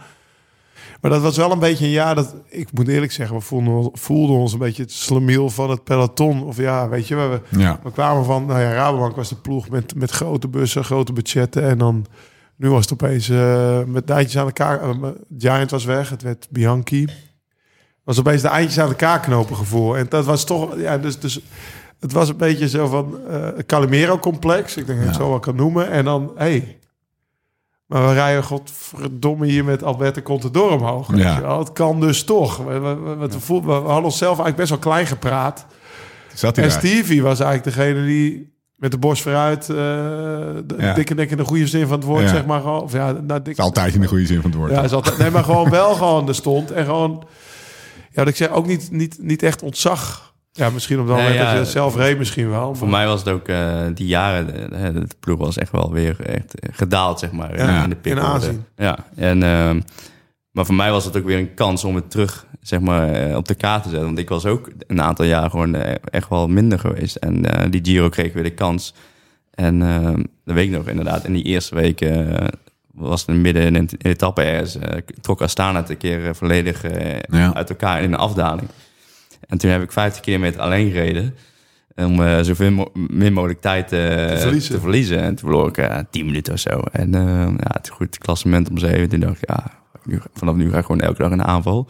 Maar 1.01 1.11
dat 1.11 1.23
was 1.23 1.37
wel 1.37 1.53
een 1.53 1.59
beetje 1.59 1.85
een 1.85 1.91
jaar 1.91 2.15
dat... 2.15 2.35
Ik 2.49 2.69
moet 2.73 2.89
eerlijk 2.89 3.13
zeggen, 3.13 3.37
we 3.37 3.43
voelden, 3.43 3.73
ons- 3.73 3.89
voelden 3.93 4.37
ons 4.37 4.53
een 4.53 4.59
beetje 4.59 4.83
het 4.83 4.93
slemiel 4.93 5.51
van 5.51 5.71
het 5.71 5.85
peloton. 5.85 6.43
Of 6.45 6.57
ja, 6.57 6.89
weet 6.89 7.09
je, 7.09 7.15
we, 7.17 7.41
ja. 7.59 7.81
we 7.83 7.91
kwamen 7.93 8.25
van... 8.25 8.47
Nou 8.47 8.61
ja, 8.61 8.73
Rabobank 8.73 9.17
was 9.17 9.29
de 9.29 9.37
ploeg 9.37 9.69
met, 9.71 9.95
met 9.95 10.11
grote 10.11 10.49
bussen, 10.49 10.85
grote 10.85 11.13
budgetten. 11.13 11.63
En 11.63 11.79
dan... 11.79 12.07
Nu 12.57 12.71
was 12.71 12.81
het 12.81 12.93
opeens 12.93 13.29
eh, 13.29 13.85
met 13.85 14.07
de 14.07 14.13
eindjes 14.13 14.39
aan 14.41 14.47
elkaar. 14.47 14.81
eh, 14.91 15.09
Giant 15.39 15.71
was 15.71 15.85
weg, 15.85 16.11
het 16.11 16.23
werd 16.23 16.47
Bianchi. 16.51 17.09
Was 18.05 18.19
opeens 18.19 18.43
de 18.43 18.49
eindjes 18.49 18.79
aan 18.79 18.89
elkaar 18.89 19.21
knopen 19.21 19.57
gevoel. 19.57 19.97
En 19.97 20.07
dat 20.09 20.25
was 20.25 20.45
toch, 20.45 20.77
ja, 20.77 20.99
dus, 20.99 21.19
dus 21.19 21.41
het 22.01 22.13
was 22.13 22.29
een 22.29 22.37
beetje 22.37 22.69
zo 22.69 22.87
van 22.87 23.29
eh 23.29 23.49
Calimero-complex. 23.67 24.77
Ik 24.77 24.87
denk 24.87 24.99
dat 24.99 25.09
ik 25.09 25.13
het 25.13 25.23
zo 25.23 25.29
wel 25.29 25.41
kan 25.41 25.57
noemen. 25.57 25.91
En 25.91 26.05
dan, 26.05 26.33
hé, 26.35 26.45
hey, 26.45 26.79
maar 27.87 28.07
we 28.09 28.13
rijden 28.13 28.45
godverdomme 28.45 29.47
hier 29.47 29.65
met 29.65 29.83
Alberto 29.83 30.23
Contador 30.23 30.71
omhoog. 30.71 31.17
Ja. 31.17 31.59
Het 31.59 31.73
kan 31.73 32.01
dus 32.01 32.25
toch. 32.25 32.57
We, 32.57 32.79
we, 32.79 32.95
we, 32.95 33.17
we, 33.17 33.61
we 33.63 33.73
hadden 33.73 34.05
onszelf 34.05 34.39
eigenlijk 34.39 34.57
best 34.57 34.71
wel 34.71 34.79
klein 34.79 35.07
gepraat. 35.07 35.67
Zat 36.35 36.57
En 36.57 36.63
daar? 36.63 36.73
Stevie 36.73 37.23
was 37.23 37.41
eigenlijk 37.41 37.77
degene 37.77 38.07
die 38.07 38.55
met 38.83 38.91
de 38.91 38.99
borst 38.99 39.23
vooruit, 39.23 39.61
eh 39.71 39.77
de 39.77 40.75
Ja. 40.79 40.95
dikke 40.95 41.15
nek 41.15 41.31
in 41.31 41.37
de 41.37 41.45
goede 41.45 41.67
zin 41.67 41.87
van 41.87 41.97
het 41.97 42.07
woord, 42.07 42.23
Ja. 42.23 42.29
zeg 42.29 42.47
maar. 42.47 42.65
Of 42.67 42.93
ja, 42.93 43.13
nou, 43.13 43.43
dik, 43.43 43.53
is 43.53 43.65
altijd 43.65 43.95
in 43.95 44.01
de 44.01 44.07
goede 44.07 44.27
zin 44.27 44.41
van 44.41 44.51
het 44.51 44.59
woord. 44.59 44.71
ja, 44.71 44.83
is 44.83 44.93
altijd, 44.93 45.19
nee, 45.19 45.31
maar 45.31 45.45
gewoon 45.45 45.71
wel 45.71 45.95
gewoon 45.95 46.29
er 46.29 46.35
stond. 46.35 46.71
En 46.73 46.85
gewoon, 46.85 47.23
ja, 47.91 48.15
wat 48.15 48.29
ik 48.29 48.37
zeg, 48.37 48.51
ook 48.51 48.67
niet, 48.67 48.89
niet, 48.91 49.17
niet 49.21 49.43
echt 49.43 49.63
ontzag. 49.63 50.33
Ja, 50.53 50.71
misschien 50.71 51.01
op 51.01 51.07
dat 51.07 51.17
Nee, 51.17 51.25
moment 51.29 51.45
ja, 51.45 51.55
dat 51.55 51.67
je 51.67 51.73
zelf 51.73 51.97
reed 51.97 52.19
misschien 52.19 52.51
wel. 52.51 52.75
Voor 52.75 52.89
mij 52.89 53.07
was 53.07 53.19
het 53.25 53.29
ook 53.29 53.49
eh, 53.49 53.81
die 53.95 54.07
jaren, 54.07 54.47
de, 54.47 54.93
de 54.93 55.07
ploeg 55.21 55.39
was 55.39 55.57
echt 55.59 55.73
wel 55.73 55.93
weer 55.93 56.17
echt 56.21 56.55
gedaald, 56.73 57.19
zeg 57.19 57.33
maar. 57.33 57.57
Ja, 57.57 57.83
in 57.85 57.89
de 58.03 58.11
in 58.11 58.21
aanzien. 58.21 58.65
Ja, 58.77 58.99
en, 59.17 59.43
ehm, 59.43 59.81
maar 60.53 60.67
voor 60.67 60.75
mij 60.75 60.91
was 60.91 61.05
het 61.05 61.17
ook 61.17 61.25
weer 61.25 61.39
een 61.39 61.55
kans 61.55 61.85
om 61.85 61.95
het 61.95 62.11
terug 62.11 62.47
zeg 62.61 62.81
maar, 62.81 63.13
eh, 63.13 63.37
op 63.37 63.49
de 63.49 63.55
kaart 63.55 63.83
te 63.83 63.89
zetten. 63.89 64.07
Want 64.07 64.19
ik 64.19 64.29
was 64.29 64.47
ook 64.47 64.71
een 64.87 65.03
aantal 65.03 65.25
jaar 65.25 65.51
gewoon 65.51 65.75
eh, 65.75 65.95
echt 66.05 66.29
wel 66.29 66.49
minder 66.49 66.79
geweest. 66.79 67.17
En 67.17 67.45
eh, 67.55 67.71
die 67.71 67.85
Giro 67.85 68.09
kreeg 68.09 68.33
weer 68.33 68.43
de 68.43 68.51
kans. 68.55 68.95
En 69.55 69.83
ehm 69.83 70.23
dat 70.45 70.55
weet 70.55 70.67
ik 70.67 70.71
nog 70.77 70.89
inderdaad, 70.89 71.25
in 71.25 71.33
die 71.33 71.43
eerste 71.45 71.75
weken 71.75 72.39
eh, 72.41 72.49
was 72.93 73.27
het 73.27 73.37
midden 73.37 73.63
in 73.63 73.75
een 73.75 73.89
etappe 73.99 74.43
ergens. 74.43 74.79
trok 75.21 75.41
Astana 75.43 75.81
het 75.81 75.91
een 75.91 75.97
keer 75.97 76.35
volledig 76.37 76.83
Ja. 77.31 77.55
uit 77.55 77.71
elkaar 77.71 78.03
in 78.03 78.13
een 78.13 78.19
afdaling. 78.19 78.69
En 79.49 79.59
toen 79.59 79.71
heb 79.71 79.83
ik 79.83 79.93
50 79.93 80.21
kilometer 80.23 80.61
alleen 80.61 80.91
gereden. 80.91 81.35
Om 81.97 82.45
zoveel 82.45 82.71
mo- 82.71 82.91
min 82.95 83.33
mogelijk 83.33 83.61
tijd 83.61 83.89
verliezen. 83.89 84.75
te 84.75 84.81
verliezen. 84.81 85.19
En 85.19 85.35
toen 85.35 85.49
verloor 85.49 85.69
ik 85.69 85.79
eh 85.79 85.99
10 86.11 86.27
minuten 86.27 86.53
of 86.53 86.59
zo. 86.59 86.81
En 86.93 87.13
ja, 87.59 87.71
het 87.73 87.89
goed 87.89 88.19
klassement 88.19 88.71
om 88.71 88.79
zeven. 88.79 89.09
Toen 89.09 89.21
dacht 89.21 89.43
ik, 89.43 89.49
ja, 89.49 89.71
nu, 90.05 90.21
vanaf 90.35 90.55
nu 90.55 90.71
ga 90.71 90.79
ik 90.79 90.85
gewoon 90.85 91.01
elke 91.01 91.23
dag 91.23 91.31
in 91.31 91.37
de 91.39 91.45
aanval. 91.45 91.89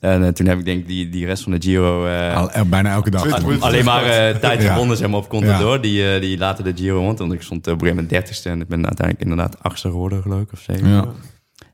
En 0.00 0.22
eh, 0.24 0.28
toen 0.28 0.46
heb 0.46 0.58
ik 0.58 0.64
denk 0.64 0.80
ik 0.80 0.86
die, 0.86 1.08
die 1.08 1.26
rest 1.26 1.42
van 1.42 1.52
de 1.52 1.60
Giro... 1.62 2.06
eh, 2.06 2.36
Al- 2.36 2.50
eh, 2.50 2.62
bijna 2.62 2.90
elke 2.92 3.10
dag. 3.10 3.32
Alleen 3.60 3.84
maar 3.84 4.02
eh, 4.04 4.36
tijd 4.36 4.62
Ja. 4.62 4.72
gewonnen 4.72 4.96
zeg 4.96 5.08
maar, 5.08 5.18
op 5.18 5.28
Contador, 5.28 5.80
die, 5.80 6.14
eh, 6.14 6.20
die 6.20 6.38
later 6.38 6.64
de 6.64 6.72
Giro 6.76 7.00
won. 7.00 7.16
Want 7.16 7.32
ik 7.32 7.42
stond 7.42 7.66
op 7.66 7.72
een 7.72 7.78
gegeven 7.86 8.04
moment 8.10 8.28
30ste 8.28 8.42
en 8.50 8.60
ik 8.60 8.68
ben 8.68 8.86
uiteindelijk 8.86 9.28
inderdaad 9.28 9.62
achtste 9.62 9.88
geworden, 9.88 10.22
geloof 10.22 10.40
ik, 10.40 10.52
of 10.52 10.60
zeven. 10.60 10.88
Ja. 10.88 11.04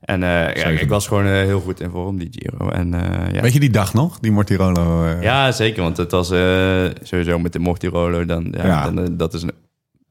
En 0.01 0.23
eh, 0.23 0.55
ja, 0.55 0.67
ik 0.67 0.89
was 0.89 1.07
gewoon 1.07 1.27
eh, 1.27 1.33
heel 1.33 1.61
goed 1.61 1.81
in 1.81 1.91
vorm, 1.91 2.19
die 2.19 2.29
Giro. 2.31 2.69
En, 2.71 2.95
eh, 2.95 3.33
ja. 3.35 3.41
Weet 3.41 3.53
je 3.53 3.61
die 3.61 3.71
dag 3.71 3.95
nog? 3.95 4.19
Die 4.19 4.33
Mortirolo. 4.33 5.07
ja, 5.21 5.53
zeker, 5.53 5.83
want 5.83 5.97
het 5.97 6.11
was 6.11 6.31
eh, 6.31 6.85
sowieso 7.03 7.39
met 7.39 7.53
de 7.53 7.59
Mortirolo, 7.59 8.25
dan, 8.25 8.55
ja, 8.57 8.67
Ja. 8.67 8.91
dan, 8.91 9.17
dat 9.17 9.35
is 9.35 9.43
een, 9.43 9.53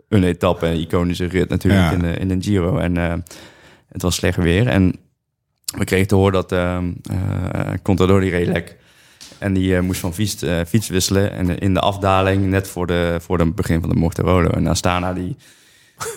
een 0.09 0.23
etappe, 0.23 0.65
een 0.67 0.79
iconische 0.79 1.25
rit 1.25 1.49
natuurlijk 1.49 1.83
Ja. 1.83 1.91
in, 1.91 1.99
de, 1.99 2.11
in 2.13 2.29
een 2.31 2.43
Giro. 2.43 2.77
En 2.77 2.97
eh, 2.97 3.13
het 3.91 4.01
was 4.01 4.15
slecht 4.15 4.37
weer 4.37 4.67
en 4.67 4.95
we 5.77 5.85
kregen 5.85 6.07
te 6.07 6.15
horen 6.15 6.33
dat 6.33 6.51
eh, 6.51 6.77
Contador 7.83 8.19
die 8.19 8.31
reed 8.31 8.47
lek. 8.47 8.75
En 9.37 9.53
die 9.53 9.75
eh, 9.75 9.81
moest 9.81 9.99
van 9.99 10.13
fiets, 10.13 10.41
eh, 10.41 10.59
fiets 10.67 10.89
wisselen. 10.89 11.31
En 11.31 11.59
in 11.59 11.73
de 11.73 11.79
afdaling, 11.79 12.45
net 12.45 12.67
voor, 12.67 12.87
de, 12.87 13.17
voor 13.21 13.39
het 13.39 13.55
begin 13.55 13.79
van 13.79 13.89
de 13.89 13.95
Mortirolo. 13.95 14.49
En 14.49 14.67
Astana, 14.67 15.13
die, 15.13 15.35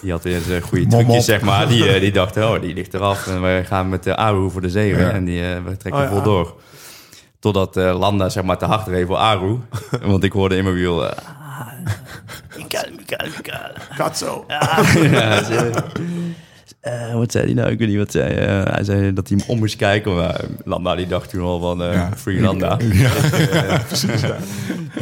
die 0.02 0.10
had 0.10 0.24
eerst 0.24 0.48
een 0.48 0.62
goede 0.62 0.86
trucjes, 0.86 1.24
zeg 1.24 1.40
maar. 1.40 1.68
Die, 1.68 2.00
die 2.00 2.12
dacht, 2.20 2.36
oh, 2.36 2.60
die 2.60 2.74
ligt 2.74 2.94
eraf. 2.94 3.26
En 3.26 3.42
we 3.42 3.62
gaan 3.66 3.88
met 3.88 4.02
de 4.02 4.16
Aru 4.16 4.50
voor 4.50 4.60
de 4.60 4.70
zegen. 4.70 5.04
Ja. 5.04 5.10
En 5.10 5.24
die, 5.24 5.42
eh, 5.42 5.64
we 5.64 5.76
trekken 5.76 6.02
Oh 6.02 6.08
ja. 6.08 6.14
vol 6.14 6.22
door. 6.22 6.60
Totdat 7.38 7.76
eh, 7.76 7.98
Landa, 7.98 8.28
zeg 8.28 8.44
maar, 8.44 8.58
te 8.58 8.64
hard 8.64 8.86
reed 8.86 9.06
voor 9.06 9.16
Aru. 9.16 9.58
Want 10.02 10.24
ik 10.24 10.32
hoorde 10.32 10.56
in 10.56 10.64
mijn 10.64 10.76
wiel... 10.76 11.08
eh, 11.08 11.16
ah, 11.16 11.66
Mikael, 12.56 12.90
Mikael, 12.96 13.30
Mikael. 13.36 13.72
Gaat 13.90 14.18
zo. 14.18 14.44
ja, 14.48 15.72
eh, 16.84 17.14
wat 17.14 17.32
zei 17.32 17.44
hij 17.44 17.54
nou? 17.54 17.70
Ik 17.70 17.78
weet 17.78 17.88
niet 17.88 17.96
wat 17.96 18.10
zei. 18.12 18.34
eh, 18.34 18.74
hij 18.74 18.84
zei 18.84 19.12
dat 19.12 19.28
hij 19.28 19.38
hem 19.38 19.48
om 19.50 19.58
moest 19.58 19.76
kijken. 19.76 20.14
Maar 20.14 20.40
Landa 20.64 20.94
die 20.94 21.06
dacht 21.06 21.30
toen 21.30 21.42
al 21.42 21.60
van 21.60 21.82
eh 21.82 21.92
Ja. 21.92 22.10
Free 22.16 22.40
Landa. 22.40 22.78
Ja. 22.92 23.10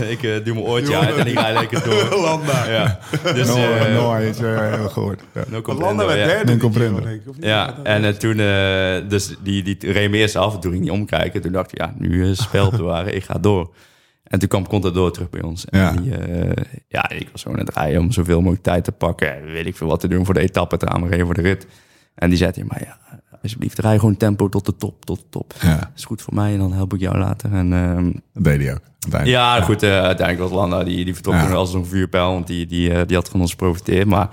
ik 0.09 0.21
doe 0.45 0.55
mijn 0.55 0.67
oortje 0.67 0.97
uit 0.97 1.17
en 1.17 1.27
ik 1.27 1.39
ga 1.39 1.53
lekker 1.53 1.83
door. 1.85 2.19
Landa. 2.27 2.71
Ja. 2.71 2.99
Dus, 3.35 3.49
No, 3.49 3.57
no, 3.93 4.15
is 4.15 4.39
heel 4.39 4.89
gehoord. 4.89 5.21
Ja. 5.35 5.43
no 5.49 5.75
Landa 5.75 6.07
werd 6.07 6.19
ja. 6.19 6.27
derde. 6.27 6.53
En 7.83 8.19
toen, 8.19 8.39
eh, 8.41 9.09
dus 9.09 9.35
die, 9.43 9.63
die 9.63 9.93
reed 9.93 10.11
me 10.11 10.17
eerst 10.17 10.37
af. 10.37 10.59
Toen 10.59 10.73
ging 10.73 10.85
hij 10.85 10.93
omkijken. 10.95 11.41
Toen 11.41 11.53
dacht 11.53 11.73
ik, 11.73 11.79
ja, 11.79 11.95
nu 11.99 12.23
is 12.23 12.29
het 12.29 12.39
spel 12.39 12.71
te 12.71 12.83
waren. 12.83 13.15
Ik 13.15 13.25
ga 13.25 13.39
door. 13.41 13.71
En 14.33 14.39
toen 14.39 14.49
kwam 14.49 14.67
Contador 14.69 15.13
terug 15.13 15.31
bij 15.31 15.43
ons. 15.43 15.65
En 15.65 15.81
Ja. 15.81 15.93
die, 15.93 16.17
eh, 16.17 16.65
ja, 16.89 17.11
ik 17.11 17.29
was 17.33 17.43
gewoon 17.43 17.59
aan 17.59 17.65
het 17.67 17.75
rijden 17.75 18.01
om 18.01 18.13
zoveel 18.13 18.39
mogelijk 18.41 18.63
tijd 18.63 18.85
te 18.85 18.93
pakken. 18.93 19.37
En 19.37 19.45
weet 19.53 19.67
ik 19.67 19.77
veel 19.77 19.87
wat 19.87 20.01
te 20.01 20.09
doen 20.09 20.25
voor 20.25 20.35
de 20.35 20.41
etappe, 20.41 20.77
te 20.77 20.87
aanrijden 20.87 21.27
voor 21.27 21.35
de 21.35 21.41
rit. 21.43 21.67
En 22.15 22.29
die 22.29 22.39
zei 22.39 22.53
mij, 22.69 22.83
ja, 22.85 22.99
alsjeblieft, 23.43 23.79
rij 23.79 23.99
gewoon 23.99 24.17
tempo 24.17 24.49
tot 24.49 24.67
de 24.67 24.77
top, 24.77 25.05
tot 25.05 25.19
de 25.19 25.25
top. 25.31 25.55
Ja, 25.61 25.77
Dat 25.77 25.89
is 25.97 26.05
goed 26.05 26.23
voor 26.23 26.35
mij 26.35 26.53
en 26.53 26.59
dan 26.59 26.73
help 26.73 26.95
ik 26.95 27.01
jou 27.01 27.19
later. 27.19 27.53
En 27.53 27.73
ehm, 27.73 28.05
dat 28.33 28.45
deed 28.45 28.63
hij 28.63 28.73
ook. 28.75 28.81
Uiteindelijk. 29.01 29.43
ja, 29.43 29.61
goed, 29.61 29.83
eh, 29.83 29.91
uiteindelijk 30.03 30.49
was 30.51 30.59
Landa, 30.59 30.85
die, 30.85 31.05
die 31.05 31.15
vertrok 31.15 31.35
Ja. 31.35 31.47
toen 31.47 31.55
als 31.57 31.75
een 31.75 31.87
vuurpijl, 31.87 32.33
want 32.33 32.47
die, 32.47 32.67
die, 32.67 32.93
eh, 32.95 33.01
die 33.07 33.17
had 33.17 33.29
van 33.29 33.41
ons 33.41 33.51
geprofiteerd. 33.51 34.07
Maar 34.07 34.29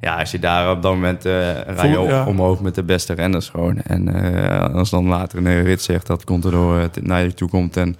ja, 0.00 0.18
als 0.18 0.30
je 0.30 0.38
daar 0.38 0.70
op 0.70 0.82
dat 0.82 0.92
moment 0.92 1.24
eh 1.24 1.32
rij 1.60 1.88
je 1.88 1.94
Voel- 1.94 2.06
ja. 2.08 2.26
omhoog 2.26 2.60
met 2.60 2.74
de 2.74 2.82
beste 2.82 3.12
renners 3.12 3.48
gewoon. 3.48 3.78
En 3.82 4.08
eh, 4.32 4.74
als 4.74 4.90
dan 4.90 5.06
later 5.06 5.38
in 5.38 5.44
de 5.44 5.60
rit 5.60 5.82
zegt 5.82 6.06
dat 6.06 6.24
Contador 6.24 6.88
naar 7.02 7.22
je 7.22 7.34
toe 7.34 7.48
komt 7.48 7.76
en 7.76 7.96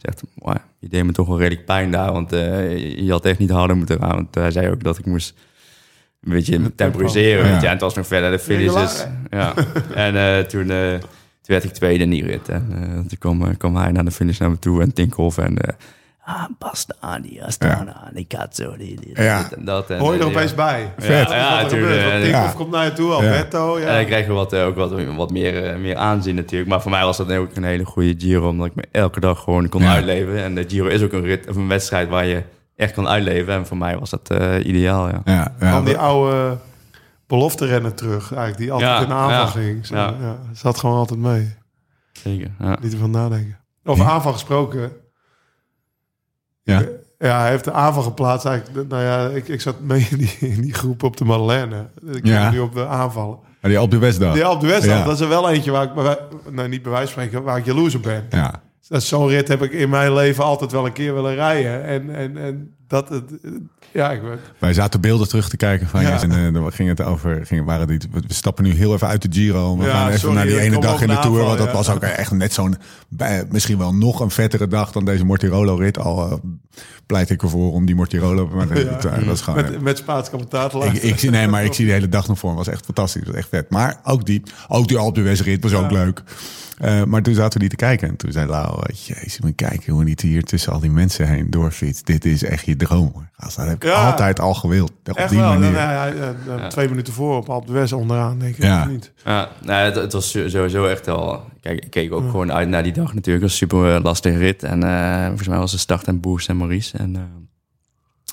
zegt, 0.00 0.22
"Wauw, 0.34 0.56
je 0.78 0.88
deed 0.88 1.04
me 1.04 1.12
toch 1.12 1.26
wel 1.28 1.38
redelijk 1.38 1.64
pijn 1.66 1.90
daar, 1.90 2.12
want 2.12 2.32
eh, 2.32 2.96
je- 2.98 3.10
had 3.10 3.24
echt 3.24 3.38
niet 3.38 3.50
harder 3.50 3.76
moeten 3.76 3.98
gaan. 4.00 4.14
Want 4.14 4.34
hij 4.34 4.50
zei 4.50 4.68
ook 4.70 4.82
dat 4.84 4.98
ik 4.98 5.06
moest 5.06 5.34
een 6.22 6.32
beetje 6.32 6.74
temporiseren. 6.74 7.44
Ja. 7.46 7.52
weet 7.52 7.60
je. 7.60 7.66
En 7.66 7.72
het 7.72 7.80
was 7.80 7.94
nog 7.94 8.06
verder 8.06 8.30
de 8.30 8.38
finish. 8.38 8.74
Dus, 8.74 9.06
ja. 9.30 9.54
En 9.94 10.16
eh, 10.16 10.44
toen, 10.44 10.70
eh, 10.70 10.90
toen 10.92 11.08
werd 11.42 11.64
ik 11.64 11.72
tweede 11.72 12.04
in 12.04 12.10
die 12.10 12.24
rit. 12.24 12.48
En 12.48 12.66
eh, 12.74 12.92
toen 12.94 13.18
kwam, 13.18 13.42
eh, 13.44 13.56
kwam 13.58 13.76
hij 13.76 13.92
naar 13.92 14.04
de 14.04 14.10
finish 14.10 14.38
naar 14.38 14.50
me 14.50 14.58
toe 14.58 14.82
en 14.82 14.92
Tinkoff 14.92 15.38
en... 15.38 15.56
ah, 16.24 16.44
basta, 16.58 17.18
die 17.18 17.44
Astana, 17.44 18.10
die 18.12 18.26
Cazzo, 18.26 18.76
die, 18.76 19.00
die, 19.00 19.22
Ja. 19.22 19.42
dit 19.42 19.52
en 19.52 19.64
dat. 19.64 19.90
En, 19.90 19.98
Hoor 19.98 20.12
je 20.12 20.18
er 20.18 20.24
eh, 20.24 20.30
opeens 20.30 20.50
ja. 20.50 20.56
bij? 20.56 20.92
Vet. 20.98 21.28
Ja, 21.28 21.60
er 21.60 21.68
Tinkoff 21.68 22.26
ja. 22.26 22.52
komt 22.56 22.70
naar 22.70 22.84
je 22.84 22.92
toe, 22.92 23.12
Alberto. 23.12 23.78
Ja. 23.78 23.86
En 23.86 23.94
dan 23.94 24.04
krijg 24.04 24.26
je 24.26 24.32
wat, 24.32 24.52
eh, 24.52 24.66
ook 24.66 24.76
wat, 24.76 25.04
wat 25.16 25.30
meer, 25.30 25.64
eh, 25.64 25.76
meer 25.76 25.96
aanzien 25.96 26.34
natuurlijk. 26.34 26.70
Maar 26.70 26.82
voor 26.82 26.90
mij 26.90 27.04
was 27.04 27.16
dat 27.16 27.32
ook 27.32 27.56
een 27.56 27.64
hele 27.64 27.84
goede 27.84 28.14
Giro. 28.18 28.48
Omdat 28.48 28.66
ik 28.66 28.74
me 28.74 28.84
elke 28.90 29.20
dag 29.20 29.42
gewoon 29.42 29.68
kon 29.68 29.82
Ja. 29.82 29.92
uitleven. 29.92 30.42
En 30.42 30.54
de 30.54 30.64
Giro 30.68 30.86
is 30.86 31.02
ook 31.02 31.12
een 31.12 31.24
rit 31.24 31.48
of 31.48 31.56
een 31.56 31.68
wedstrijd 31.68 32.08
waar 32.08 32.26
je 32.26 32.42
echt 32.76 32.92
kan 32.92 33.08
uitleven. 33.08 33.54
En 33.54 33.66
voor 33.66 33.76
mij 33.76 33.98
was 33.98 34.10
dat 34.10 34.30
eh, 34.30 34.66
ideaal, 34.66 35.08
ja. 35.08 35.20
Ja, 35.24 35.54
ja, 35.60 35.68
kwam 35.68 35.84
die 35.84 35.96
oude 35.98 36.56
belofte 37.26 37.66
rennen 37.66 37.94
terug, 37.94 38.22
eigenlijk, 38.22 38.58
die 38.58 38.72
altijd 38.72 38.90
Ja, 38.90 39.00
in 39.02 39.08
de 39.08 39.14
aanval 39.14 39.40
ja, 39.40 39.46
ging. 39.46 39.86
Zo, 39.86 39.94
ja. 39.94 40.14
ja. 40.20 40.38
zat 40.52 40.78
gewoon 40.78 40.96
altijd 40.96 41.20
mee. 41.20 41.54
Zeker, 42.12 42.50
ja. 42.58 42.78
Niet 42.82 42.92
ervan 42.92 43.10
nadenken. 43.10 43.58
Over 43.84 44.04
aanval 44.04 44.32
gesproken. 44.32 44.92
Ja. 46.62 46.82
Ja, 47.18 47.40
hij 47.40 47.50
heeft 47.50 47.64
de 47.64 47.72
aanval 47.72 48.02
geplaatst. 48.02 48.46
Eigenlijk, 48.46 48.88
nou 48.88 49.02
ja, 49.02 49.28
ik, 49.28 49.48
ik 49.48 49.60
zat 49.60 49.80
mee 49.80 50.06
in 50.10 50.16
die, 50.18 50.36
in 50.40 50.60
die 50.60 50.74
groep 50.74 51.02
op 51.02 51.16
de 51.16 51.24
Madeleine. 51.24 51.86
Ik 52.12 52.26
Ja. 52.26 52.50
nu 52.50 52.58
op 52.58 52.74
de 52.74 52.86
aanvallen. 52.86 53.38
Maar 53.60 53.70
die 53.70 53.80
op 53.80 53.90
de 53.90 53.98
Westdag. 53.98 54.34
Die 54.34 54.48
op 54.48 54.60
de 54.60 54.66
Ja. 54.82 55.04
dat 55.04 55.14
is 55.14 55.20
er 55.20 55.28
wel 55.28 55.50
eentje 55.50 55.70
waar 55.70 55.82
ik, 55.84 55.94
nou 56.50 56.68
niet 56.68 56.82
bij 56.82 56.92
wijze 56.92 57.12
van 57.12 57.22
spreken, 57.22 57.42
waar 57.42 57.58
ik 57.58 57.64
jaloers 57.64 57.94
op 57.94 58.02
ben. 58.02 58.26
Ja. 58.30 58.62
Zo'n 58.80 59.28
rit 59.28 59.48
heb 59.48 59.62
ik 59.62 59.72
in 59.72 59.90
mijn 59.90 60.14
leven 60.14 60.44
altijd 60.44 60.72
wel 60.72 60.86
een 60.86 60.92
keer 60.92 61.14
willen 61.14 61.34
rijden. 61.34 61.84
En, 61.84 62.14
en, 62.14 62.36
en 62.36 62.74
dat, 62.90 63.08
het, 63.08 63.24
ja, 63.92 64.10
ik 64.10 64.22
ben, 64.22 64.38
Wij 64.58 64.72
zaten 64.72 65.00
beelden 65.00 65.28
terug 65.28 65.48
te 65.48 65.56
kijken 65.56 65.86
van 65.86 66.02
Ja. 66.02 66.22
En 66.22 66.32
eh, 66.46 66.52
dan 66.52 66.72
ging 66.72 66.88
het 66.88 67.00
over. 67.02 67.46
Ging, 67.46 67.64
waren 67.64 67.86
die, 67.86 67.98
we 68.10 68.22
stappen 68.26 68.64
nu 68.64 68.70
heel 68.70 68.92
even 68.94 69.08
uit 69.08 69.22
de 69.22 69.28
Giro. 69.30 69.76
We 69.76 69.84
Ja, 69.84 69.90
gaan 69.90 70.06
even 70.08 70.20
sorry, 70.20 70.34
naar 70.36 70.46
die 70.46 70.60
ene 70.60 70.80
dag 70.80 71.00
in 71.02 71.08
de 71.08 71.18
Tour. 71.18 71.44
Want 71.44 71.58
dat 71.58 71.66
ja. 71.66 71.72
was 71.72 71.90
ook 71.90 72.02
echt 72.22 72.30
net 72.30 72.52
zo'n. 72.52 72.76
Misschien 73.50 73.78
wel 73.78 73.94
nog 73.94 74.20
een 74.20 74.30
vettere 74.30 74.66
dag 74.66 74.92
dan 74.92 75.04
deze 75.04 75.24
Mortirolo-rit. 75.24 75.98
Al 75.98 76.30
eh, 76.30 76.36
pleit 77.06 77.30
ik 77.30 77.42
ervoor 77.42 77.72
om 77.72 77.86
die 77.86 77.94
Mortirolo. 77.94 78.50
Maar 78.54 78.68
dat, 78.68 79.02
dat 79.02 79.24
was 79.24 79.40
gewoon. 79.40 79.62
met, 79.62 79.80
met 79.80 79.98
Spaans 79.98 80.30
commentator. 80.30 80.84
Ik, 80.86 80.92
ik, 81.02 81.18
zie- 81.18 81.30
nee, 81.30 81.48
maar 81.48 81.64
ik 81.64 81.72
zie 81.72 81.86
de 81.86 81.92
hele 81.92 82.08
dag 82.08 82.28
nog 82.28 82.38
voor. 82.38 82.48
Het 82.50 82.58
was 82.58 82.68
echt 82.68 82.84
fantastisch. 82.84 83.22
Was 83.26 83.34
echt 83.34 83.48
vet. 83.48 83.70
Maar 83.70 84.00
ook 84.04 84.26
die, 84.26 84.42
ook 84.68 84.88
die 84.88 84.98
Alpe 84.98 85.22
rit 85.22 85.62
was 85.62 85.74
ook 85.74 85.90
leuk. 85.90 86.22
Eh, 86.80 87.04
maar 87.04 87.22
toen 87.22 87.34
zaten 87.34 87.52
we 87.52 87.58
die 87.58 87.68
te 87.68 87.76
kijken. 87.84 88.08
En 88.08 88.16
toen 88.16 88.32
zei 88.32 88.46
Lau, 88.46 88.82
jezus, 88.92 89.40
maar 89.40 89.52
kijken 89.52 89.92
hoe 89.92 90.04
niet 90.04 90.20
hier 90.20 90.44
tussen 90.44 90.72
al 90.72 90.80
die 90.80 90.90
mensen 90.90 91.28
heen 91.28 91.50
doorfietst. 91.50 92.06
Dit 92.06 92.24
is 92.24 92.42
echt 92.44 92.64
je 92.66 92.76
droom. 92.76 93.10
hoor. 93.14 93.28
Gast, 93.32 93.56
Dat 93.56 93.66
heb 93.66 93.76
ik 93.76 93.82
Ja. 93.82 94.10
altijd 94.10 94.40
al 94.40 94.54
gewild. 94.54 94.92
Op 95.10 95.16
Echt 95.16 95.30
die 95.30 95.38
wel. 95.38 95.48
manier. 95.48 95.72
Ja, 95.72 95.92
ja, 95.92 96.14
ja, 96.14 96.34
ja, 96.56 96.68
Twee 96.68 96.88
minuten 96.88 97.12
voor 97.12 97.36
op 97.36 97.48
Alpe 97.48 97.66
d'Huez 97.66 97.92
onderaan, 97.92 98.38
denk 98.38 98.56
ik. 98.56 98.62
Ja. 98.62 98.84
Niet? 98.84 99.12
Ja, 99.24 99.48
nee, 99.64 99.76
het, 99.76 99.94
het 99.94 100.12
was 100.12 100.30
sowieso 100.30 100.86
echt 100.86 101.06
wel... 101.06 101.42
Kijk, 101.60 101.84
ik 101.84 101.90
keek 101.90 102.12
ook 102.12 102.30
gewoon 102.30 102.52
uit 102.52 102.68
naar 102.68 102.82
die 102.82 102.92
dag 102.92 103.14
natuurlijk. 103.14 103.44
Het 103.44 103.52
was 103.52 103.60
een 103.60 103.68
super 103.68 103.94
eh, 103.96 104.02
lastige 104.02 104.36
rit. 104.38 104.62
En 104.62 104.82
eh, 104.82 105.26
volgens 105.26 105.48
mij 105.48 105.58
was 105.58 105.70
de 105.70 105.78
start 105.78 106.06
en 106.06 106.20
Boers 106.20 106.46
en 106.48 106.56
Maurice. 106.56 106.98
En 106.98 107.16
eh, 107.16 107.22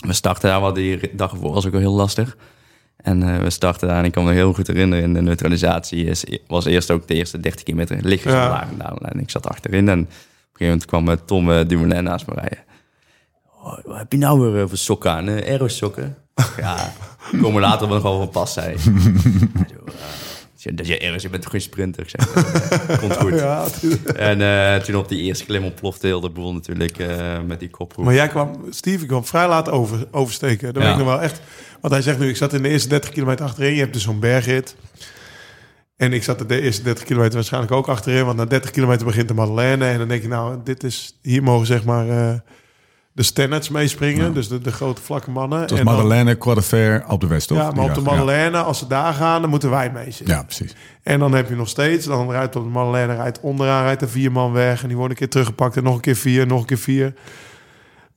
we 0.08 0.14
starten 0.14 0.50
daar, 0.50 0.60
wat 0.62 0.76
die 0.76 1.10
dag 1.16 1.32
ervoor 1.32 1.54
was 1.54 1.66
ook 1.66 1.72
wel 1.72 1.82
heel 1.82 1.94
lastig. 1.94 2.38
En 2.98 3.24
eh, 3.24 3.38
we 3.42 3.50
starten 3.50 3.88
daar 3.88 3.98
en 3.98 4.06
ik 4.06 4.12
kan 4.12 4.24
me 4.26 4.32
heel 4.34 4.54
goed 4.54 4.68
herinneren... 4.68 5.04
in 5.04 5.14
de 5.14 5.22
neutralisatie 5.22 6.06
is, 6.06 6.24
was 6.48 6.66
eerst 6.66 6.92
ook 6.92 7.08
de 7.08 7.14
eerste 7.14 7.40
30 7.40 7.64
kilometer 7.64 7.98
lichtjes 8.02 8.34
Ja. 8.34 8.44
omlaag 8.46 8.68
gedaan. 8.70 8.98
En 8.98 9.20
ik 9.20 9.30
zat 9.30 9.48
achterin 9.48 9.90
en 9.90 10.00
op 10.02 10.06
een 10.08 10.12
gegeven 10.54 10.66
moment 10.66 10.86
kwam 10.86 11.10
eh, 11.10 11.18
Tom 11.26 11.50
uh, 11.50 11.60
Dumoulin 11.68 12.04
naast 12.04 12.28
me 12.28 12.34
rijden. 12.34 12.58
Oh, 13.64 13.78
wat 13.86 13.98
heb 13.98 14.12
je 14.12 14.18
nou 14.18 14.52
weer 14.52 14.68
voor 14.70 14.78
sokken 14.78 15.12
aan? 15.12 15.28
Uh, 15.30 15.36
aerosokken? 15.36 16.16
ja, 16.58 16.94
komen 17.42 17.62
later 17.62 17.88
wel 17.88 17.96
nog 17.96 18.04
wel 18.04 18.18
van 18.18 18.30
pas, 18.30 18.54
zei 18.54 18.76
dat 20.74 20.88
je 20.88 20.98
ergens, 21.00 21.24
je 21.24 21.30
bent 21.30 21.42
toch 21.42 21.52
geen 21.52 21.62
sprinter? 21.62 22.04
Ik 22.04 22.10
zeg, 22.10 22.34
eh, 22.36 22.98
komt 23.00 23.18
goed. 23.18 23.34
Ja, 23.40 23.66
En 24.16 24.84
toen 24.84 24.96
op 24.96 25.10
die 25.10 25.22
eerste 25.22 25.46
klim 25.46 25.64
ontplofte 25.64 26.08
heel 26.08 26.20
de 26.20 26.30
boel 26.30 26.54
natuurlijk 26.54 26.98
met 27.48 27.60
die 27.60 27.70
kopgroep. 27.70 28.06
maar 28.06 28.14
jij 28.14 28.28
kwam, 28.28 28.66
Steve 28.70 29.06
kwam 29.06 29.26
vrij 29.26 29.48
laat 29.48 29.70
over, 29.70 30.08
oversteken. 30.12 30.74
Dat 30.74 30.84
Ja. 30.84 30.90
weet 30.90 31.00
ik 31.00 31.04
nog 31.06 31.14
wel 31.14 31.22
echt. 31.24 31.42
Want 31.82 31.94
hij 31.94 32.02
zegt 32.02 32.20
nu, 32.20 32.30
ik 32.30 32.38
zat 32.38 32.54
in 32.54 32.62
de 32.64 32.70
eerste 32.70 32.90
30 32.90 33.10
kilometer 33.10 33.46
achterin. 33.46 33.74
Je 33.74 33.80
hebt 33.80 33.94
dus 33.94 34.04
zo'n 34.04 34.20
bergrit. 34.20 34.76
En 35.98 36.14
ik 36.14 36.24
zat 36.24 36.50
de 36.50 36.62
eerste 36.62 36.82
30 36.84 37.04
kilometer 37.04 37.34
waarschijnlijk 37.36 37.74
ook 37.74 37.88
achterin. 37.88 38.26
Want 38.26 38.38
na 38.38 38.46
30 38.46 38.72
kilometer 38.72 39.06
begint 39.06 39.28
de 39.28 39.34
Madeleine. 39.34 39.86
En 39.86 39.98
dan 39.98 40.08
denk 40.08 40.22
je, 40.22 40.28
nou, 40.28 40.58
dit 40.64 40.84
is, 40.84 41.20
hier 41.22 41.44
mogen 41.44 41.66
zeg 41.68 41.84
maar 41.84 42.10
eh, 42.10 42.34
de 43.14 43.24
Stannards 43.24 43.70
meespringen. 43.70 44.34
Dus 44.34 44.48
de, 44.48 44.60
de 44.62 44.72
grote 44.72 45.02
vlakke 45.02 45.32
mannen. 45.32 45.60
Het 45.60 45.70
was 45.70 45.80
En 45.80 45.86
dan- 45.86 45.96
Madeleine, 45.96 46.36
Quadrefer, 46.36 47.04
op 47.08 47.22
de 47.22 47.28
West, 47.28 47.48
toch? 47.48 47.58
Ja, 47.58 47.72
maar 47.72 47.86
op 47.86 47.94
de 47.94 48.02
Madeleine, 48.02 48.58
als 48.58 48.80
ze 48.80 48.88
daar 48.88 49.14
gaan, 49.14 49.42
dan 49.42 49.50
moeten 49.50 49.70
wij 49.70 49.92
mee 49.92 50.12
zitten. 50.12 50.36
Ja, 50.36 50.44
precies. 50.44 50.76
En 51.04 51.20
dan 51.20 51.34
heb 51.34 51.50
je 51.50 51.56
nog 51.56 51.70
steeds, 51.70 52.06
dan 52.06 52.32
rijdt 52.32 52.56
op 52.56 52.64
de 52.64 52.70
Madeleine, 52.70 53.16
rijdt 53.16 53.40
onderaan, 53.40 53.84
rijdt 53.84 54.02
er 54.02 54.10
vier 54.10 54.32
man 54.32 54.52
weg. 54.52 54.82
En 54.82 54.88
die 54.88 54.98
worden 54.98 55.12
een 55.14 55.18
keer 55.24 55.30
teruggepakt 55.32 55.78
en 55.78 55.84
nog 55.84 55.96
een 55.96 56.02
keer 56.02 56.16
vier, 56.16 56.48
nog 56.48 56.60
een 56.60 56.66
keer 56.66 56.78
vier. 56.78 57.14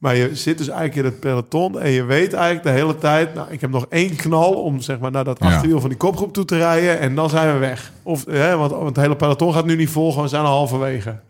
Maar 0.01 0.16
je 0.16 0.34
zit 0.34 0.59
dus 0.59 0.68
eigenlijk 0.68 0.98
in 0.98 1.05
het 1.05 1.20
peloton 1.20 1.80
en 1.80 1.90
je 1.90 2.05
weet 2.05 2.32
eigenlijk 2.32 2.62
de 2.62 2.70
hele 2.70 2.98
tijd... 2.98 3.34
Nou, 3.34 3.51
ik 3.51 3.61
heb 3.61 3.70
nog 3.70 3.86
één 3.88 4.16
knal 4.16 4.53
om 4.53 4.80
zeg 4.80 4.98
maar, 4.98 5.11
naar 5.11 5.24
dat 5.24 5.40
achterwiel 5.40 5.80
van 5.80 5.88
die 5.88 5.98
kopgroep 5.98 6.32
toe 6.32 6.44
te 6.44 6.57
rijden... 6.57 6.98
en 6.98 7.14
dan 7.14 7.30
zijn 7.30 7.53
we 7.53 7.59
weg. 7.59 7.92
Of, 8.03 8.24
hè, 8.24 8.57
want, 8.57 8.70
want 8.70 8.86
het 8.86 8.96
hele 8.96 9.16
peloton 9.16 9.53
gaat 9.55 9.66
nu 9.66 9.76
niet 9.76 9.90
volgen, 9.90 10.22
we 10.22 10.28
zijn 10.28 10.44
al 10.44 10.57
halverwege. 10.57 11.20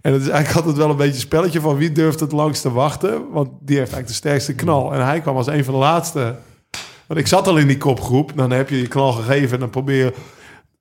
En 0.00 0.12
het 0.12 0.22
is 0.22 0.28
eigenlijk 0.28 0.56
altijd 0.56 0.76
wel 0.76 0.90
een 0.90 0.96
beetje 0.96 1.14
een 1.14 1.20
spelletje 1.20 1.60
van 1.60 1.76
wie 1.76 1.92
durft 1.92 2.20
het 2.20 2.32
langst 2.32 2.62
te 2.62 2.72
wachten. 2.72 3.30
Want 3.30 3.48
die 3.60 3.76
heeft 3.76 3.92
eigenlijk 3.92 4.08
de 4.08 4.28
sterkste 4.28 4.54
knal. 4.54 4.94
En 4.94 5.04
hij 5.04 5.20
kwam 5.20 5.36
als 5.36 5.46
een 5.46 5.64
van 5.64 5.74
de 5.74 5.80
laatste. 5.80 6.36
Want 7.06 7.20
ik 7.20 7.26
zat 7.26 7.46
al 7.46 7.56
in 7.56 7.66
die 7.66 7.78
kopgroep. 7.78 8.32
Dan 8.34 8.50
heb 8.50 8.68
je 8.68 8.80
je 8.80 8.88
knal 8.88 9.12
gegeven 9.12 9.52
en 9.52 9.60
dan 9.60 9.70
probeer 9.70 10.04
je... 10.04 10.12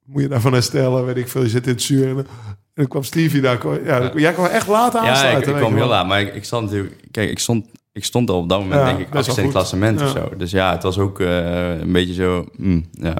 Moet 0.05 0.21
je 0.21 0.27
daarvan 0.27 0.53
herstellen, 0.53 1.05
weet 1.05 1.17
ik 1.17 1.27
veel. 1.27 1.41
Je 1.41 1.49
zit 1.49 1.65
in 1.65 1.71
het 1.71 1.81
zuur. 1.81 2.07
En 2.07 2.15
dan, 2.15 2.25
en 2.73 2.81
dan 2.81 2.87
kwam 2.87 3.03
Stevie 3.03 3.41
daar. 3.41 3.83
Ja, 3.85 4.11
Jij 4.15 4.33
kwam 4.33 4.45
echt 4.45 4.67
laat 4.67 4.93
Ja, 4.93 4.99
aansluiten. 4.99 5.41
ik, 5.41 5.47
ik 5.47 5.53
weet 5.53 5.61
kwam 5.63 5.75
heel 5.75 5.87
laat. 5.87 6.07
Maar 6.07 6.21
ik, 6.21 6.35
ik 6.35 6.43
stond 6.43 6.63
natuurlijk... 6.63 6.95
Kijk, 7.11 7.29
ik 7.29 7.39
stond, 7.39 7.65
ik 7.91 8.03
stond 8.03 8.29
al 8.29 8.37
op 8.37 8.49
dat 8.49 8.59
moment, 8.59 8.79
Ja, 8.81 8.85
denk 8.85 8.99
ik, 9.07 9.15
achtste 9.15 9.37
in 9.37 9.43
het 9.43 9.51
klassement 9.51 10.01
of 10.01 10.13
Ja. 10.13 10.21
zo. 10.21 10.35
Dus 10.37 10.51
ja, 10.51 10.71
het 10.71 10.83
was 10.83 10.97
ook 10.97 11.19
eh, 11.19 11.79
een 11.79 11.91
beetje 11.91 12.13
zo... 12.13 12.45
hm, 12.57 12.81
ja, 12.91 13.15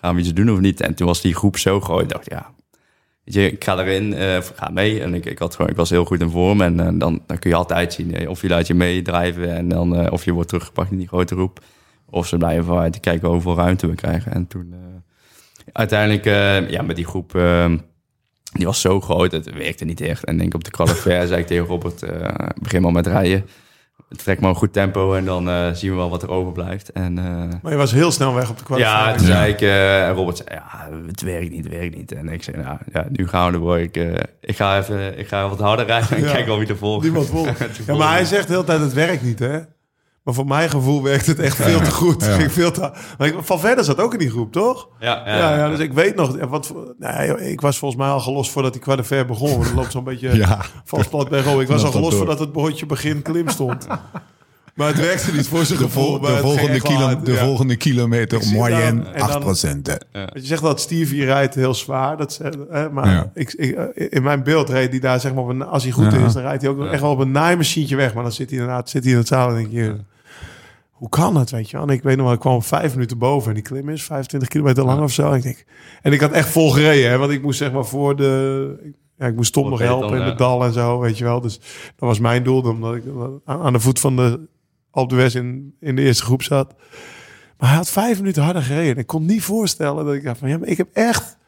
gaan 0.00 0.14
we 0.14 0.20
iets 0.20 0.32
doen 0.34 0.50
of 0.50 0.58
niet? 0.58 0.80
En 0.80 0.94
toen 0.94 1.06
was 1.06 1.20
die 1.20 1.34
groep 1.34 1.56
zo 1.58 1.80
groot. 1.80 2.02
Ik 2.02 2.08
dacht, 2.08 2.30
ja... 2.30 2.50
Weet 3.24 3.34
je, 3.34 3.50
ik 3.52 3.64
ga 3.64 3.78
erin, 3.78 4.14
eh, 4.14 4.36
of 4.36 4.50
ik 4.50 4.56
ga 4.56 4.70
mee. 4.70 5.02
En 5.02 5.14
ik, 5.14 5.24
ik, 5.26 5.38
had 5.38 5.54
gewoon, 5.54 5.70
ik 5.70 5.76
was 5.76 5.90
heel 5.90 6.04
goed 6.04 6.20
in 6.20 6.30
vorm. 6.30 6.60
En 6.60 6.80
eh, 6.80 6.86
dan, 6.86 7.22
dan 7.26 7.38
kun 7.38 7.50
je 7.50 7.56
altijd 7.56 7.92
zien 7.92 8.28
of 8.28 8.42
je 8.42 8.48
laat 8.48 8.66
je 8.66 8.74
meedrijven. 8.74 9.56
En 9.56 9.68
dan 9.68 10.10
of 10.10 10.24
je 10.24 10.32
wordt 10.32 10.48
teruggepakt 10.48 10.90
in 10.90 10.98
die 10.98 11.08
grote 11.08 11.34
groep. 11.34 11.60
Of 12.10 12.26
ze 12.26 12.36
blijven 12.36 12.90
te 12.90 13.00
kijken 13.00 13.28
hoeveel 13.28 13.56
ruimte 13.56 13.86
we 13.86 13.94
krijgen. 13.94 14.32
En 14.32 14.46
toen... 14.46 14.74
uiteindelijk, 15.72 16.24
ja, 16.70 16.82
met 16.82 16.96
die 16.96 17.06
groep... 17.06 17.32
die 18.52 18.66
was 18.66 18.80
zo 18.80 19.00
groot, 19.00 19.32
het 19.32 19.52
werkte 19.52 19.84
niet 19.84 20.00
echt. 20.00 20.24
En 20.24 20.38
denk 20.38 20.54
op 20.54 20.64
de 20.64 20.70
qualifier 20.70 21.26
zei 21.26 21.40
ik 21.40 21.46
tegen 21.46 21.66
Robert, 21.66 22.02
eh, 22.02 22.28
begin 22.60 22.82
maar 22.82 22.92
met 22.92 23.06
rijden. 23.06 23.46
Trek 24.16 24.40
maar 24.40 24.50
een 24.50 24.56
goed 24.56 24.72
tempo 24.72 25.14
en 25.14 25.24
dan 25.24 25.48
eh, 25.48 25.70
zien 25.72 25.90
we 25.90 25.96
wel 25.96 26.10
wat 26.10 26.22
er 26.22 26.30
overblijft. 26.30 26.92
En 26.92 27.18
eh, 27.18 27.24
Maar 27.62 27.72
je 27.72 27.78
was 27.78 27.92
heel 27.92 28.10
snel 28.10 28.34
weg 28.34 28.50
op 28.50 28.56
de 28.58 28.64
ja, 28.66 28.66
kwalificatie. 28.66 29.18
toen 29.18 29.26
Ja. 29.26 29.34
zei 29.34 29.52
ik, 29.52 29.60
en 30.08 30.12
Robert 30.14 30.36
zei, 30.36 30.48
ja, 30.52 30.88
het 31.06 31.20
werkt 31.22 31.50
niet, 31.50 31.64
het 31.64 31.72
werkt 31.72 31.96
niet. 31.96 32.12
En 32.12 32.28
ik 32.28 32.42
zei, 32.42 32.56
nou 32.56 32.78
ja, 32.92 33.06
nu 33.10 33.28
gaan 33.28 33.46
we 33.50 33.56
ervoor. 33.56 33.78
Ik, 33.78 33.96
ik, 34.40 34.56
ga 34.56 34.78
even, 34.78 35.18
ik 35.18 35.28
ga 35.28 35.48
wat 35.48 35.58
harder 35.60 35.86
rijden 35.86 36.16
en 36.16 36.22
Ja. 36.24 36.32
kijk 36.32 36.46
wel 36.46 36.58
wie 36.58 36.68
er 36.68 36.76
volgt. 36.76 37.02
Niemand 37.04 37.26
vol. 37.26 37.44
Toen 37.44 37.54
Ja, 37.58 37.66
volgde 37.74 37.92
maar 37.96 38.08
hij 38.08 38.16
hij. 38.16 38.24
zegt 38.26 38.46
de 38.46 38.52
hele 38.52 38.64
tijd, 38.64 38.80
het 38.80 38.92
werkt 38.92 39.22
niet, 39.22 39.38
hè? 39.38 39.58
Maar 40.22 40.34
voor 40.34 40.46
mijn 40.46 40.70
gevoel 40.70 41.02
werkt 41.02 41.26
het 41.26 41.38
echt 41.38 41.56
veel 41.56 41.80
te 41.80 41.90
goed. 41.90 42.24
Ja. 42.24 42.34
Ging 42.38 42.52
veel 42.52 42.70
te... 42.70 42.92
Maar 43.18 43.26
ik, 43.28 43.34
van 43.40 43.60
verder 43.60 43.84
zat 43.84 44.00
ook 44.00 44.12
in 44.12 44.18
die 44.18 44.30
groep, 44.30 44.52
toch? 44.52 44.88
Ja, 44.98 45.22
ja, 45.26 45.36
Ja, 45.36 45.56
ja, 45.56 45.68
dus 45.68 45.78
ik 45.78 45.92
weet 45.92 46.14
nog... 46.14 46.36
Wat, 46.48 46.74
nou, 46.98 47.24
ja, 47.24 47.36
ik 47.36 47.60
was 47.60 47.78
volgens 47.78 48.00
mij 48.00 48.10
al 48.10 48.20
gelost 48.20 48.50
voordat 48.50 48.72
die 48.72 48.82
quadrifair 48.82 49.26
begon. 49.26 49.50
Want 49.50 49.64
het 49.64 49.74
loopt 49.74 49.92
zo'n 49.92 50.04
beetje 50.04 50.36
Ja. 50.36 50.64
vals 50.84 51.08
plat 51.08 51.28
bij 51.28 51.38
Ik 51.38 51.44
was 51.46 51.68
al 51.68 51.82
dat 51.82 51.92
gelost 51.92 52.16
voordat 52.16 52.38
het 52.38 52.52
bordje 52.52 52.86
begin 52.86 53.22
klim 53.22 53.48
stond. 53.48 53.86
Maar 54.74 54.88
het 54.88 55.00
werkte 55.00 55.32
niet 55.32 55.46
voor 55.48 55.64
zijn 55.64 55.78
De, 55.78 55.84
gevoel. 55.84 56.04
vol- 56.04 56.18
maar 56.20 56.30
de, 56.34 56.38
volgende, 56.40 56.80
kilo, 56.80 56.98
hard, 56.98 57.26
de 57.26 57.32
ja. 57.32 57.44
volgende 57.44 57.76
kilometer 57.76 58.38
Ik 58.38 58.44
zie 58.44 58.56
moyen 58.56 58.96
dan- 58.96 59.06
en 59.06 59.18
dan- 59.18 59.28
8%. 59.28 59.86
Want 60.12 60.30
Je 60.32 60.40
zegt 60.46 60.62
dat 60.62 60.80
Stevie 60.80 61.24
rijdt 61.24 61.54
heel 61.54 61.74
zwaar. 61.74 62.16
Dat, 62.16 62.32
ze- 62.32 62.66
hè, 62.70 62.90
maar 62.90 63.08
Ja. 63.08 63.30
ik, 63.34 63.52
ik, 63.52 63.74
eh, 63.74 64.06
in 64.10 64.22
mijn 64.22 64.42
beeld 64.42 64.68
reed 64.68 64.90
hij 64.90 65.00
daar, 65.00 65.20
zeg 65.20 65.34
maar, 65.34 65.42
op 65.42 65.48
een, 65.48 65.62
als 65.66 65.82
hij 65.82 65.92
goed 65.92 66.12
Ja. 66.12 66.18
is, 66.26 66.32
dan 66.32 66.42
rijdt 66.42 66.62
hij 66.62 66.70
ook 66.70 66.76
nog 66.78 66.90
echt 66.90 67.00
wel 67.00 67.10
op 67.10 67.18
een 67.18 67.30
naaimachientje 67.30 67.96
weg. 67.96 68.14
Maar 68.14 68.22
dan 68.22 68.32
zit 68.32 68.50
hij 68.50 68.58
inderdaad 68.58 68.90
zit 68.90 69.02
hij 69.02 69.12
in 69.12 69.18
het 69.18 69.28
zaal 69.28 69.48
en 69.48 69.54
denk 69.54 69.70
je, 69.70 69.96
hoe 70.90 71.08
kan 71.08 71.34
dat, 71.34 71.50
weet 71.50 71.70
je 71.70 71.76
wel? 71.76 71.86
En 71.86 71.92
ik 71.94 72.02
weet 72.02 72.16
nog 72.16 72.24
wel, 72.24 72.34
ik 72.34 72.40
kwam 72.40 72.62
vijf 72.62 72.92
minuten 72.94 73.18
boven 73.18 73.48
en 73.48 73.54
die 73.54 73.62
klim 73.62 73.88
is 73.88 74.02
25 74.02 74.48
kilometer 74.48 74.84
lang 74.84 75.00
of 75.02 75.12
zo. 75.12 75.30
En 75.30 75.36
ik, 75.36 75.42
denk, 75.42 75.64
en 76.02 76.12
ik 76.12 76.20
had 76.20 76.30
echt 76.32 76.48
vol 76.48 76.70
gereden, 76.70 77.10
hè, 77.10 77.18
want 77.18 77.30
ik 77.32 77.42
moest 77.42 77.58
zeg 77.58 77.72
maar 77.72 77.84
voor 77.86 78.16
de... 78.16 78.94
Ja, 79.18 79.26
ik 79.26 79.34
moest 79.36 79.52
Tom 79.52 79.70
nog 79.70 79.78
helpen 79.78 80.18
in 80.18 80.24
het 80.24 80.38
dal 80.38 80.64
en 80.64 80.72
zo, 80.72 80.98
weet 80.98 81.18
je 81.18 81.24
wel. 81.24 81.40
Dus 81.40 81.56
dat 81.96 82.08
was 82.08 82.18
mijn 82.18 82.42
doel, 82.42 82.62
omdat 82.62 82.94
ik 82.94 83.02
aan 83.44 83.60
aan 83.60 83.72
de 83.72 83.80
voet 83.80 84.00
van 84.00 84.16
de 84.16 84.40
Alpe 84.90 85.14
d'Huez 85.14 85.34
in, 85.34 85.74
in 85.80 85.96
de 85.96 86.02
eerste 86.02 86.22
groep 86.24 86.42
zat. 86.42 86.74
Maar 87.58 87.68
hij 87.68 87.78
had 87.78 87.90
vijf 87.90 88.18
minuten 88.18 88.42
harder 88.42 88.62
gereden. 88.62 88.96
Ik 88.96 89.06
kon 89.06 89.24
niet 89.26 89.42
voorstellen 89.42 90.04
dat 90.04 90.14
ik 90.14 90.24
dacht 90.24 90.38
van... 90.38 90.48
Ja, 90.48 90.58
maar 90.58 90.68
ik 90.68 90.76
heb 90.76 90.88
echt... 90.92 91.38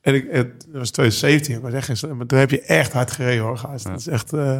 En 0.00 0.14
ik, 0.14 0.26
het 0.30 0.66
was 0.72 0.90
2017. 0.90 1.54
Ik 1.56 1.62
was 1.62 1.72
echt. 1.72 2.06
Maar 2.14 2.26
toen 2.26 2.38
heb 2.38 2.50
je 2.50 2.60
echt 2.60 2.92
hard 2.92 3.10
gereden 3.10 3.44
hoor, 3.44 3.58
gast. 3.58 3.84
Dat 3.84 3.98
is 3.98 4.06
echt, 4.06 4.32
eh, 4.32 4.58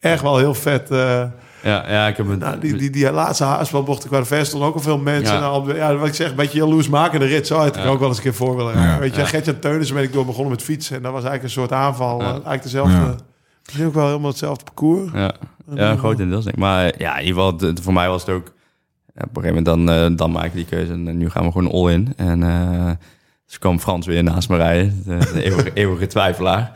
echt 0.00 0.22
wel 0.22 0.38
heel 0.38 0.54
vet. 0.54 0.90
eh. 0.90 1.24
Ja, 1.62 1.90
ja, 1.90 2.06
ik 2.08 2.16
heb 2.16 2.28
een... 2.28 2.38
nou, 2.38 2.58
die, 2.58 2.76
die, 2.76 2.90
die 2.90 3.10
laatste 3.12 3.44
haarspeldbochten 3.44 4.08
qua 4.08 4.18
de 4.18 4.24
ver 4.24 4.46
stonden 4.46 4.68
ook 4.68 4.74
al 4.74 4.80
veel 4.80 4.98
mensen. 4.98 5.34
Ja. 5.34 5.40
Ja, 5.40 5.46
al, 5.46 5.74
ja 5.74 5.96
wat 5.96 6.08
ik 6.08 6.14
zeg, 6.14 6.30
een 6.30 6.36
beetje 6.36 6.58
jaloers 6.58 6.88
maken 6.88 7.20
de 7.20 7.26
rit. 7.26 7.46
Zo 7.46 7.56
had 7.56 7.66
ik 7.66 7.74
Ja. 7.74 7.84
ook 7.86 7.98
wel 7.98 8.08
eens 8.08 8.16
een 8.16 8.22
keer 8.22 8.34
voor 8.34 8.56
willen. 8.56 8.74
Ja. 8.80 8.98
Weet 8.98 9.14
je, 9.14 9.20
Ja. 9.20 9.26
Gertjan 9.26 9.58
Teunissen 9.58 9.94
ben 9.96 10.04
ik 10.04 10.12
door 10.12 10.24
begonnen 10.26 10.50
met 10.52 10.62
fietsen. 10.62 10.96
En 10.96 11.02
dat 11.02 11.12
was 11.12 11.24
eigenlijk 11.24 11.54
een 11.54 11.60
soort 11.60 11.72
aanval. 11.72 12.20
Eigenlijk 12.20 12.62
dezelfde... 12.62 13.16
Ja. 13.64 13.70
Misschien 13.72 13.86
ook 13.86 13.94
wel 13.94 14.06
helemaal 14.06 14.30
hetzelfde 14.30 14.64
parcours. 14.64 15.10
Ja, 15.14 15.34
ja 15.74 15.96
groot 15.96 16.20
in 16.20 16.30
denk 16.30 16.44
ik. 16.44 16.56
Maar 16.56 16.86
eh, 16.86 16.98
ja, 16.98 17.18
in 17.18 17.26
ieder 17.26 17.42
geval, 17.42 17.56
de- 17.56 17.82
voor 17.82 17.92
mij 17.92 18.08
was 18.08 18.20
het 18.26 18.30
ook... 18.34 18.52
Ja, 19.14 19.22
op 19.28 19.36
een 19.36 19.42
gegeven 19.42 19.62
moment 19.64 19.86
dan, 19.86 20.10
eh, 20.12 20.16
dan 20.18 20.30
maak 20.30 20.44
ik 20.44 20.52
die 20.52 20.64
keuze 20.64 20.92
en 20.92 21.16
nu 21.18 21.30
gaan 21.30 21.44
we 21.44 21.52
gewoon 21.52 21.70
all 21.72 21.92
in. 21.92 22.12
En 22.16 22.42
eh 22.42 22.90
dus 23.46 23.58
kwam 23.58 23.80
Frans 23.80 24.06
weer 24.06 24.22
naast 24.22 24.48
me 24.48 24.56
rijden, 24.56 25.02
de, 25.06 25.16
de 25.32 25.42
eeuwige, 25.48 25.70
eeuwige 25.74 26.06
twijfelaar. 26.06 26.72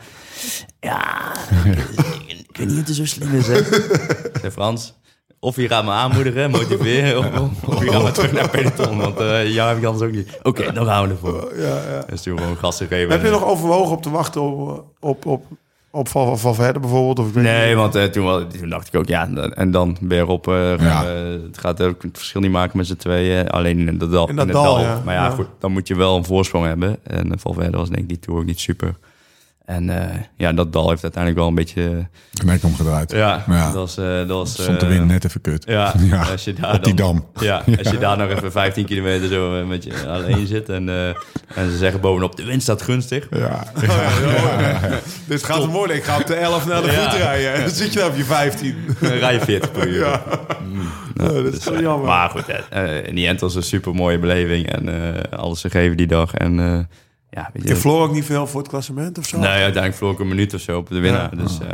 Ja, 0.79 1.31
ik, 1.65 2.57
weet 2.57 2.67
niet 2.67 2.79
of 2.81 2.85
het 2.87 2.95
zo 2.95 3.05
slim 3.05 3.33
is, 3.35 3.47
hè. 3.47 3.57
Ik 3.57 4.37
zei, 4.39 4.51
Frans, 4.51 4.93
of 5.39 5.55
je 5.55 5.67
gaat 5.67 5.83
me 5.83 5.91
aanmoedigen, 5.91 6.51
motiveren, 6.51 7.17
of, 7.17 7.63
of 7.65 7.83
je 7.83 7.91
gaat 7.91 8.03
me 8.03 8.11
terug 8.11 8.31
naar 8.31 8.49
peloton. 8.49 8.97
Want 8.97 9.19
eh 9.19 9.53
jou 9.53 9.67
heb 9.69 9.77
ik 9.77 9.83
anders 9.83 10.03
ook 10.09 10.15
niet. 10.15 10.39
Oké, 10.43 10.71
dan 10.71 10.85
gaan 10.85 11.03
we 11.03 11.09
ervoor. 11.09 11.53
Ja, 11.57 11.81
ja. 11.91 12.03
Dus 12.09 12.21
toen 12.21 12.37
gewoon 12.37 12.57
gas 12.57 12.77
gegeven. 12.77 13.11
Heb 13.11 13.23
je 13.23 13.29
nog 13.29 13.45
overwogen 13.45 13.91
op 13.95 14.01
te 14.01 14.09
wachten 14.09 14.41
op, 14.41 14.85
op, 14.99 15.25
op, 15.25 15.45
op 15.91 16.07
Van, 16.07 16.37
Verder 16.55 16.81
bijvoorbeeld? 16.81 17.19
Of 17.19 17.27
ik 17.27 17.33
weet 17.33 17.43
Nee, 17.43 17.67
niet. 17.67 17.75
want 17.75 17.95
eh, 17.95 18.03
toen, 18.03 18.45
dacht 18.69 18.87
ik 18.87 18.95
ook, 18.99 19.07
ja, 19.07 19.29
en 19.53 19.71
dan 19.71 19.97
weer 20.01 20.27
op. 20.27 20.47
eh, 20.47 20.77
Ja. 20.77 21.03
eh, 21.05 21.31
het 21.43 21.57
gaat 21.57 21.81
ook 21.81 22.01
het 22.03 22.17
verschil 22.17 22.41
niet 22.41 22.51
maken 22.51 22.77
met 22.77 22.87
z'n 22.87 22.95
tweeën. 22.95 23.49
Alleen 23.49 23.87
in 23.87 23.97
dat 23.97 24.11
dal. 24.11 24.29
In 24.29 24.35
dat 24.35 24.45
het 24.45 24.53
dal, 24.53 24.79
ja. 24.79 25.01
Maar 25.05 25.13
ja, 25.13 25.23
Ja. 25.23 25.29
goed, 25.29 25.47
dan 25.59 25.71
moet 25.71 25.87
je 25.87 25.95
wel 25.95 26.17
een 26.17 26.25
voorsprong 26.25 26.65
hebben. 26.65 26.97
En 27.03 27.39
Valverde 27.39 27.77
was 27.77 27.89
denk 27.89 28.01
ik 28.01 28.07
die 28.07 28.19
tour 28.19 28.39
ook 28.39 28.45
niet 28.45 28.59
super. 28.59 28.95
En 29.69 29.89
eh, 29.89 30.15
ja, 30.37 30.53
dat 30.53 30.73
dal 30.73 30.89
heeft 30.89 31.03
uiteindelijk 31.03 31.41
wel 31.41 31.49
een 31.49 31.55
beetje... 31.55 32.07
De 32.31 32.45
nek 32.45 32.63
omgedraaid. 32.63 33.11
Ja, 33.11 33.43
Ja. 33.47 33.65
dat 33.65 33.73
was... 33.73 33.97
eh, 33.97 34.05
dat 34.05 34.27
was 34.27 34.53
Stond 34.53 34.79
de 34.79 34.85
eh, 34.85 34.91
wind 34.91 35.05
net 35.07 35.25
even 35.25 35.41
kut. 35.41 35.63
Ja, 35.67 35.93
Ja, 36.09 36.21
als 36.31 36.43
je 36.43 36.53
daar 36.53 36.75
op 36.75 36.83
die 36.83 36.93
dan, 36.93 37.15
dam. 37.33 37.43
Ja, 37.45 37.63
als 37.83 37.89
je 37.89 37.97
daar 37.97 38.17
nog 38.17 38.29
even 38.29 38.51
15 38.51 38.85
kilometer 38.85 39.27
zo 39.27 39.65
met 39.65 39.83
je 39.83 40.07
alleen 40.07 40.47
zit. 40.47 40.69
En, 40.69 40.89
eh, 40.89 41.07
en 41.55 41.71
ze 41.71 41.77
zeggen 41.77 42.01
bovenop, 42.01 42.35
de 42.35 42.43
wind 42.45 42.61
staat 42.61 42.81
gunstig. 42.81 43.27
Ja. 43.31 43.63
Dit 45.27 45.43
gaat 45.43 45.61
hem 45.61 45.69
worden. 45.71 45.95
Ik 45.95 46.03
ga 46.03 46.17
op 46.19 46.25
de 46.27 46.35
11 46.35 46.67
naar 46.67 46.81
de 46.81 46.91
Ja. 46.91 47.09
voet 47.09 47.19
rijden. 47.19 47.53
En 47.53 47.61
dan 47.61 47.69
zit 47.69 47.93
je 47.93 47.99
daar 47.99 48.09
op 48.09 48.15
je 48.17 48.23
15. 48.23 48.75
Dan 48.99 49.09
rij 49.11 49.33
je 49.33 49.39
40 49.39 49.71
per 49.71 49.87
uur. 49.87 50.05
Ja. 50.05 50.21
Nou, 51.13 51.35
Ja, 51.35 51.43
dat 51.43 51.53
is 51.53 51.59
dus, 51.59 51.63
wel 51.69 51.81
jammer. 51.81 52.07
Maar 52.07 52.29
goed, 52.29 52.43
eh, 52.69 53.07
in 53.07 53.15
die 53.15 53.27
end 53.27 53.39
was 53.39 53.55
een 53.55 53.63
super 53.63 53.93
mooie 53.95 54.19
beleving 54.19 54.67
en 54.71 55.13
eh, 55.13 55.39
alles 55.39 55.61
gegeven 55.61 55.97
die 55.97 56.07
dag. 56.07 56.33
En 56.33 56.59
eh, 56.59 56.79
ja, 57.29 57.49
weet 57.53 57.63
Je 57.63 57.69
je, 57.69 57.75
verloor 57.75 58.07
ook 58.07 58.13
niet 58.13 58.25
veel 58.25 58.47
voor 58.47 58.59
het 58.59 58.69
klassement 58.69 59.17
of 59.17 59.27
zo? 59.27 59.39
nee, 59.39 59.47
uiteindelijk 59.47 59.95
vloor 59.95 60.11
ik 60.11 60.19
een 60.19 60.27
minuut 60.27 60.53
of 60.53 60.61
zo 60.61 60.77
op 60.77 60.89
de 60.89 60.99
winnaar. 60.99 61.35
Ja. 61.35 61.41
Dus 61.43 61.59
eh, 61.59 61.67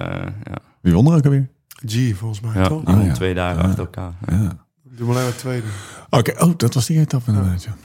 ja, 0.43 0.58
Wie 0.82 0.93
won 0.93 1.08
er 1.08 1.18
ook 1.18 1.26
alweer? 1.26 1.49
G 1.86 2.16
volgens 2.16 2.39
mij, 2.39 2.53
ja, 2.53 2.68
toch? 2.68 2.82
ja. 2.86 3.14
twee 3.14 3.34
dagen 3.34 3.64
achter 3.64 3.80
elkaar. 3.80 4.14
Ja. 4.28 4.66
Doe 4.84 5.08
maar 5.08 5.16
alleen 5.16 5.28
maar 5.28 5.36
tweede. 5.36 5.68
Oké, 6.10 6.43
oh, 6.43 6.53
dat 6.58 6.74
was 6.74 6.86
die 6.86 6.99
etappe 6.99 7.32
inderdaad, 7.32 7.64
ja. 7.64 7.76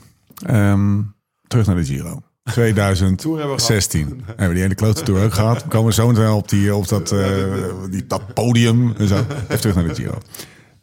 Ehm, 0.45 1.01
terug 1.47 1.65
naar 1.65 1.75
de 1.75 1.85
Giro. 1.85 2.21
2016 2.43 3.15
Tour 3.17 3.39
hebben 3.39 3.57
we 3.57 4.23
hebben 4.25 4.47
we 4.47 4.53
die 4.53 4.61
hele 4.61 4.75
klote 4.75 5.03
tour 5.03 5.23
ook 5.23 5.33
gehad. 5.33 5.63
We 5.63 5.69
komen 5.69 5.93
zo 5.93 6.07
meteen 6.07 6.29
op, 6.29 6.49
die, 6.49 6.75
op 6.75 6.87
dat, 6.87 7.11
eh, 7.11 7.53
die, 7.89 8.07
dat 8.07 8.33
podium 8.33 8.93
en 8.97 9.07
zo. 9.07 9.15
Even 9.15 9.59
terug 9.59 9.75
naar 9.75 9.87
de 9.87 9.95
Giro. 9.95 10.17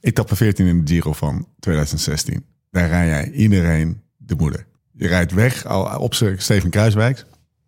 Etappe 0.01 0.37
14 0.37 0.67
in 0.67 0.85
de 0.85 0.93
Giro 0.93 1.13
van 1.13 1.47
2016. 1.61 2.45
Daar 2.71 2.89
rij 2.89 3.07
jij 3.07 3.31
iedereen 3.31 4.03
de 4.17 4.35
moeder. 4.35 4.67
Je 4.99 5.09
rijdt 5.09 5.33
weg 5.33 5.65
al 5.65 5.99
op 5.99 6.15
Steven 6.15 6.71
Kruiswijk. 6.71 7.19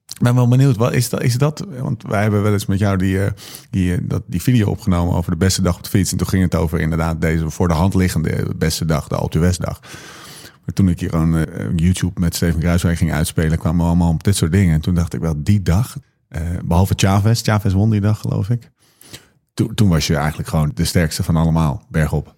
Ik 0.07 0.23
ben 0.23 0.35
wel 0.35 0.49
benieuwd, 0.49 0.77
wat 0.77 0.93
is 0.93 1.09
dat, 1.09 1.23
is 1.23 1.39
dat? 1.39 1.65
Want 1.79 2.03
wij 2.03 2.23
hebben 2.23 2.43
wel 2.43 2.53
eens 2.53 2.67
met 2.67 2.79
jou 2.79 2.97
die, 2.97 3.25
eh, 3.25 3.33
die, 3.71 3.95
eh, 3.95 3.99
dat, 4.03 4.23
die 4.27 4.43
video 4.43 4.69
opgenomen 4.69 5.15
over 5.15 5.31
de 5.31 5.37
beste 5.37 5.63
dag 5.63 5.77
op 5.77 5.83
de 5.83 5.91
fiets. 5.91 6.13
En 6.13 6.19
toen 6.19 6.29
ging 6.29 6.43
het 6.43 6.55
over 6.55 6.81
inderdaad 6.81 7.21
deze 7.21 7.51
voor 7.51 7.69
de 7.69 7.75
hand 7.75 7.95
liggende 7.95 8.47
beste 8.57 8.85
dag, 8.85 9.09
de 9.09 9.15
Alpe 9.15 9.39
d'Huez 9.39 9.57
dag. 9.57 9.81
Maar 10.65 10.75
toen 10.75 10.89
ik 10.89 11.01
hier 11.01 11.09
gewoon 11.09 11.37
eh, 11.37 11.69
YouTube 11.77 12.21
met 12.21 12.35
Steven 12.35 12.61
Kruiswijk 12.61 12.99
ging 12.99 13.13
uitspelen, 13.13 13.59
kwamen 13.59 13.81
we 13.81 13.87
allemaal 13.87 14.13
op 14.13 14.25
dit 14.25 14.37
soort 14.37 14.53
dingen. 14.53 14.75
En 14.75 14.81
toen 14.81 14.95
dacht 14.95 15.15
ik 15.15 15.21
wel, 15.21 15.35
die 15.37 15.63
dag, 15.63 15.97
eh, 16.29 16.43
behalve 16.65 16.95
Chavez, 16.97 17.43
Chavez 17.43 17.73
won 17.73 17.91
die 17.91 18.01
dag 18.01 18.21
geloof 18.21 18.51
ik. 18.51 18.71
Toen, 19.55 19.75
toen 19.75 19.89
was 19.89 20.07
je 20.07 20.17
eigenlijk 20.17 20.49
gewoon 20.49 20.71
de 20.75 20.85
sterkste 20.85 21.23
van 21.23 21.37
allemaal, 21.37 21.87
bergop. 21.89 22.35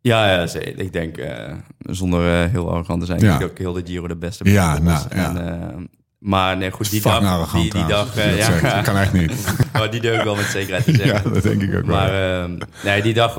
Ja, 0.00 0.30
ja 0.30 0.60
ik 0.76 0.92
denk, 0.92 1.16
eh, 1.16 1.52
zonder 1.78 2.42
eh, 2.42 2.50
heel 2.50 2.70
arrogant 2.70 3.00
te 3.00 3.06
zijn, 3.06 3.20
Ja. 3.20 3.32
ik 3.32 3.38
denk 3.38 3.50
ook 3.50 3.58
heel 3.58 3.72
de 3.72 3.82
Giro 3.84 4.08
de 4.08 4.16
beste 4.16 4.50
Ja, 4.50 4.78
nou, 4.78 5.04
ja. 5.14 5.28
En, 5.28 5.60
eh, 5.60 5.76
maar 6.18 6.56
nee, 6.56 6.70
goed, 6.70 6.90
die 6.90 7.02
dag, 7.02 7.24
arrogant 7.24 7.62
die, 7.62 7.72
die 7.72 7.86
dag, 7.86 8.14
dat 8.14 8.24
ja, 8.24 8.44
zegt. 8.44 8.62
Dat 8.62 8.84
kan 8.84 8.96
echt 8.96 9.12
niet. 9.12 9.32
maar 9.72 9.90
die 9.90 10.00
ik 10.00 10.22
wel 10.22 10.36
met 10.36 10.44
zekerheid 10.44 10.84
te 10.84 10.94
zeggen. 10.94 11.14
Ja, 11.24 11.30
dat 11.34 11.42
denk 11.42 11.62
ik 11.62 11.74
ook 11.74 11.86
wel. 11.86 11.96
Maar 11.96 12.42
eh, 12.42 12.50
nee, 12.84 13.02
die 13.02 13.14
dag, 13.14 13.30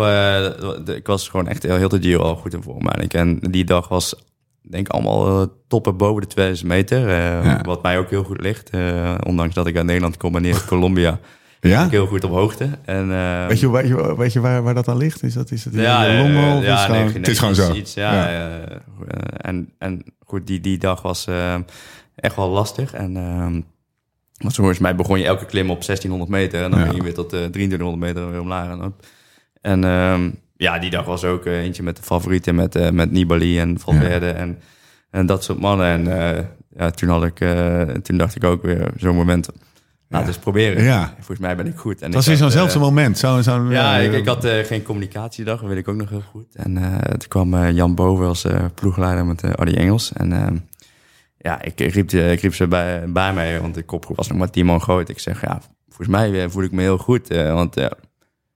ik 0.96 1.08
was 1.08 1.30
gewoon 1.30 1.48
echt 1.48 1.64
heel, 1.64 1.76
heel 1.76 1.90
de 1.90 2.02
Giro 2.02 2.22
al 2.22 2.36
goed 2.36 2.54
in 2.54 2.64
vorm. 2.64 2.88
En 2.88 3.02
ik 3.02 3.14
en 3.14 3.40
die 3.40 3.64
dag 3.64 3.88
was, 3.88 4.16
denk 4.62 4.88
ik, 4.88 4.94
allemaal 4.94 5.48
toppen 5.68 5.98
boven 5.98 6.22
de 6.22 6.28
2000 6.28 6.68
meter. 6.68 7.64
Wat 7.64 7.84
mij 7.84 7.98
ook 7.98 8.10
heel 8.10 8.24
goed 8.24 8.42
ligt. 8.42 8.70
ondanks 9.26 9.56
dat 9.56 9.68
ik 9.68 9.76
uit 9.76 9.86
Nederland 9.86 10.18
kom 10.18 10.36
en 10.36 10.42
niet 10.42 10.54
uit 10.54 10.66
Colombia. 10.76 11.20
Ja? 11.62 11.86
Ik 11.86 11.92
heel 11.92 12.08
goed 12.08 12.24
op 12.24 12.32
hoogte. 12.32 12.70
En, 12.86 13.12
eh, 13.12 13.48
Weet 13.48 13.60
je, 13.60 13.72
weet 13.72 13.88
je, 13.88 14.16
weet 14.18 14.34
je 14.34 14.40
waar, 14.40 14.64
waar 14.64 14.74
dat 14.74 14.88
aan 14.88 14.98
ligt? 14.98 15.24
Is 15.24 15.34
dat 15.34 15.52
is 15.52 15.66
het 15.66 15.74
in 15.74 15.82
ja, 15.82 16.08
eh, 16.08 16.20
of 16.58 16.64
ja, 16.64 16.74
is 16.74 16.82
het, 16.82 16.90
nee, 16.90 17.00
gewoon, 17.00 17.14
het 17.14 17.28
is 17.28 17.40
gewoon 17.40 17.56
zo. 17.56 17.74
Iets, 17.74 17.94
ja, 17.94 18.14
Ja. 18.14 18.28
eh, 18.28 18.62
eh, 18.76 18.80
en, 19.38 19.70
en 19.78 20.04
goed, 20.26 20.48
die, 20.48 20.60
die 20.60 20.78
dag 20.78 21.02
was 21.02 21.28
eh, 21.28 21.56
echt 22.16 22.36
wel 22.36 22.50
lastig. 22.50 22.94
En 22.94 23.18
ehm 23.18 23.60
want 24.40 24.56
volgens 24.56 24.80
mij 24.80 24.96
begon 24.96 25.20
je 25.20 25.26
elke 25.26 25.46
klim 25.46 25.70
op 25.70 25.84
1600 25.86 26.32
meter. 26.32 26.64
En 26.64 26.72
dan 26.72 26.80
ging 26.82 26.96
je 26.96 27.04
weer 27.04 27.14
tot 27.14 27.34
eh 27.34 27.40
2300 27.46 28.00
meter 28.04 28.32
weer 28.32 28.42
omlaag. 28.42 28.70
En, 28.70 28.84
op. 28.84 29.06
en 29.62 29.84
ehm, 29.84 30.30
ja, 30.58 30.80
die 30.80 30.90
dag 30.90 31.06
was 31.06 31.24
ook 31.24 31.46
eh, 31.46 31.60
eentje 31.64 31.84
met 31.84 31.96
de 31.98 32.04
favorieten. 32.04 32.56
Met, 32.56 32.76
eh, 32.76 32.90
met 32.90 33.12
Nibali 33.12 33.60
en 33.60 33.80
Valverde 33.80 34.30
en, 34.30 34.60
en 35.12 35.26
dat 35.26 35.44
soort 35.44 35.60
mannen. 35.60 35.86
En 35.88 36.20
eh, 36.38 36.44
ja, 36.78 36.90
toen, 36.92 37.10
had 37.10 37.24
ik, 37.24 37.40
eh, 37.40 37.82
toen 37.82 38.18
dacht 38.18 38.36
ik 38.36 38.44
ook 38.44 38.62
weer 38.64 38.92
zo'n 38.98 39.16
moment... 39.16 39.50
Laat 40.10 40.28
eens 40.28 40.38
proberen. 40.38 40.84
Ja. 40.84 41.14
Volgens 41.16 41.40
mij 41.40 41.56
ben 41.56 41.68
ik 41.68 41.78
goed. 41.78 42.00
En 42.00 42.06
Het 42.06 42.16
was 42.16 42.28
in 42.28 42.38
zo'nzelfde 42.38 42.74
eh, 42.74 42.82
moment. 42.82 43.18
Zo, 43.18 43.42
zo, 43.42 43.72
ja, 43.72 44.00
eh, 44.00 44.06
ik, 44.06 44.14
ik 44.14 44.26
had 44.26 44.46
eh, 44.46 44.66
geen 44.66 44.84
communicatiedag, 44.84 45.60
dat 45.60 45.70
weet 45.70 45.78
ik 45.78 45.88
ook 45.88 45.96
nog 45.96 46.10
heel 46.10 46.24
goed. 46.32 46.56
En 46.56 46.74
toen 47.18 47.28
kwam 47.28 47.72
Jan 47.72 47.96
Boven 47.96 48.26
als 48.26 48.46
ploegleider 48.74 49.26
met 49.26 49.58
Adi 49.58 49.74
Engels. 49.74 50.14
En 50.14 50.34
eh, 50.34 50.56
ja, 51.38 51.62
ik, 51.62 51.80
riep, 51.80 52.12
ik 52.12 52.42
riep 52.42 52.56
ze 52.56 52.68
bij, 52.68 53.12
bij 53.12 53.34
mij, 53.34 53.62
want 53.62 53.76
de 53.76 53.84
kopgroep 53.84 54.18
was 54.18 54.28
nog 54.28 54.38
maar 54.38 54.50
tien 54.50 54.66
man 54.66 54.82
groot. 54.82 55.10
Ik 55.10 55.20
zeg, 55.20 55.42
ja, 55.42 55.62
volgens 55.88 56.08
mij 56.08 56.50
voel 56.50 56.64
ik 56.64 56.72
me 56.72 56.82
heel 56.82 56.98
goed. 56.98 57.28
want 57.28 57.74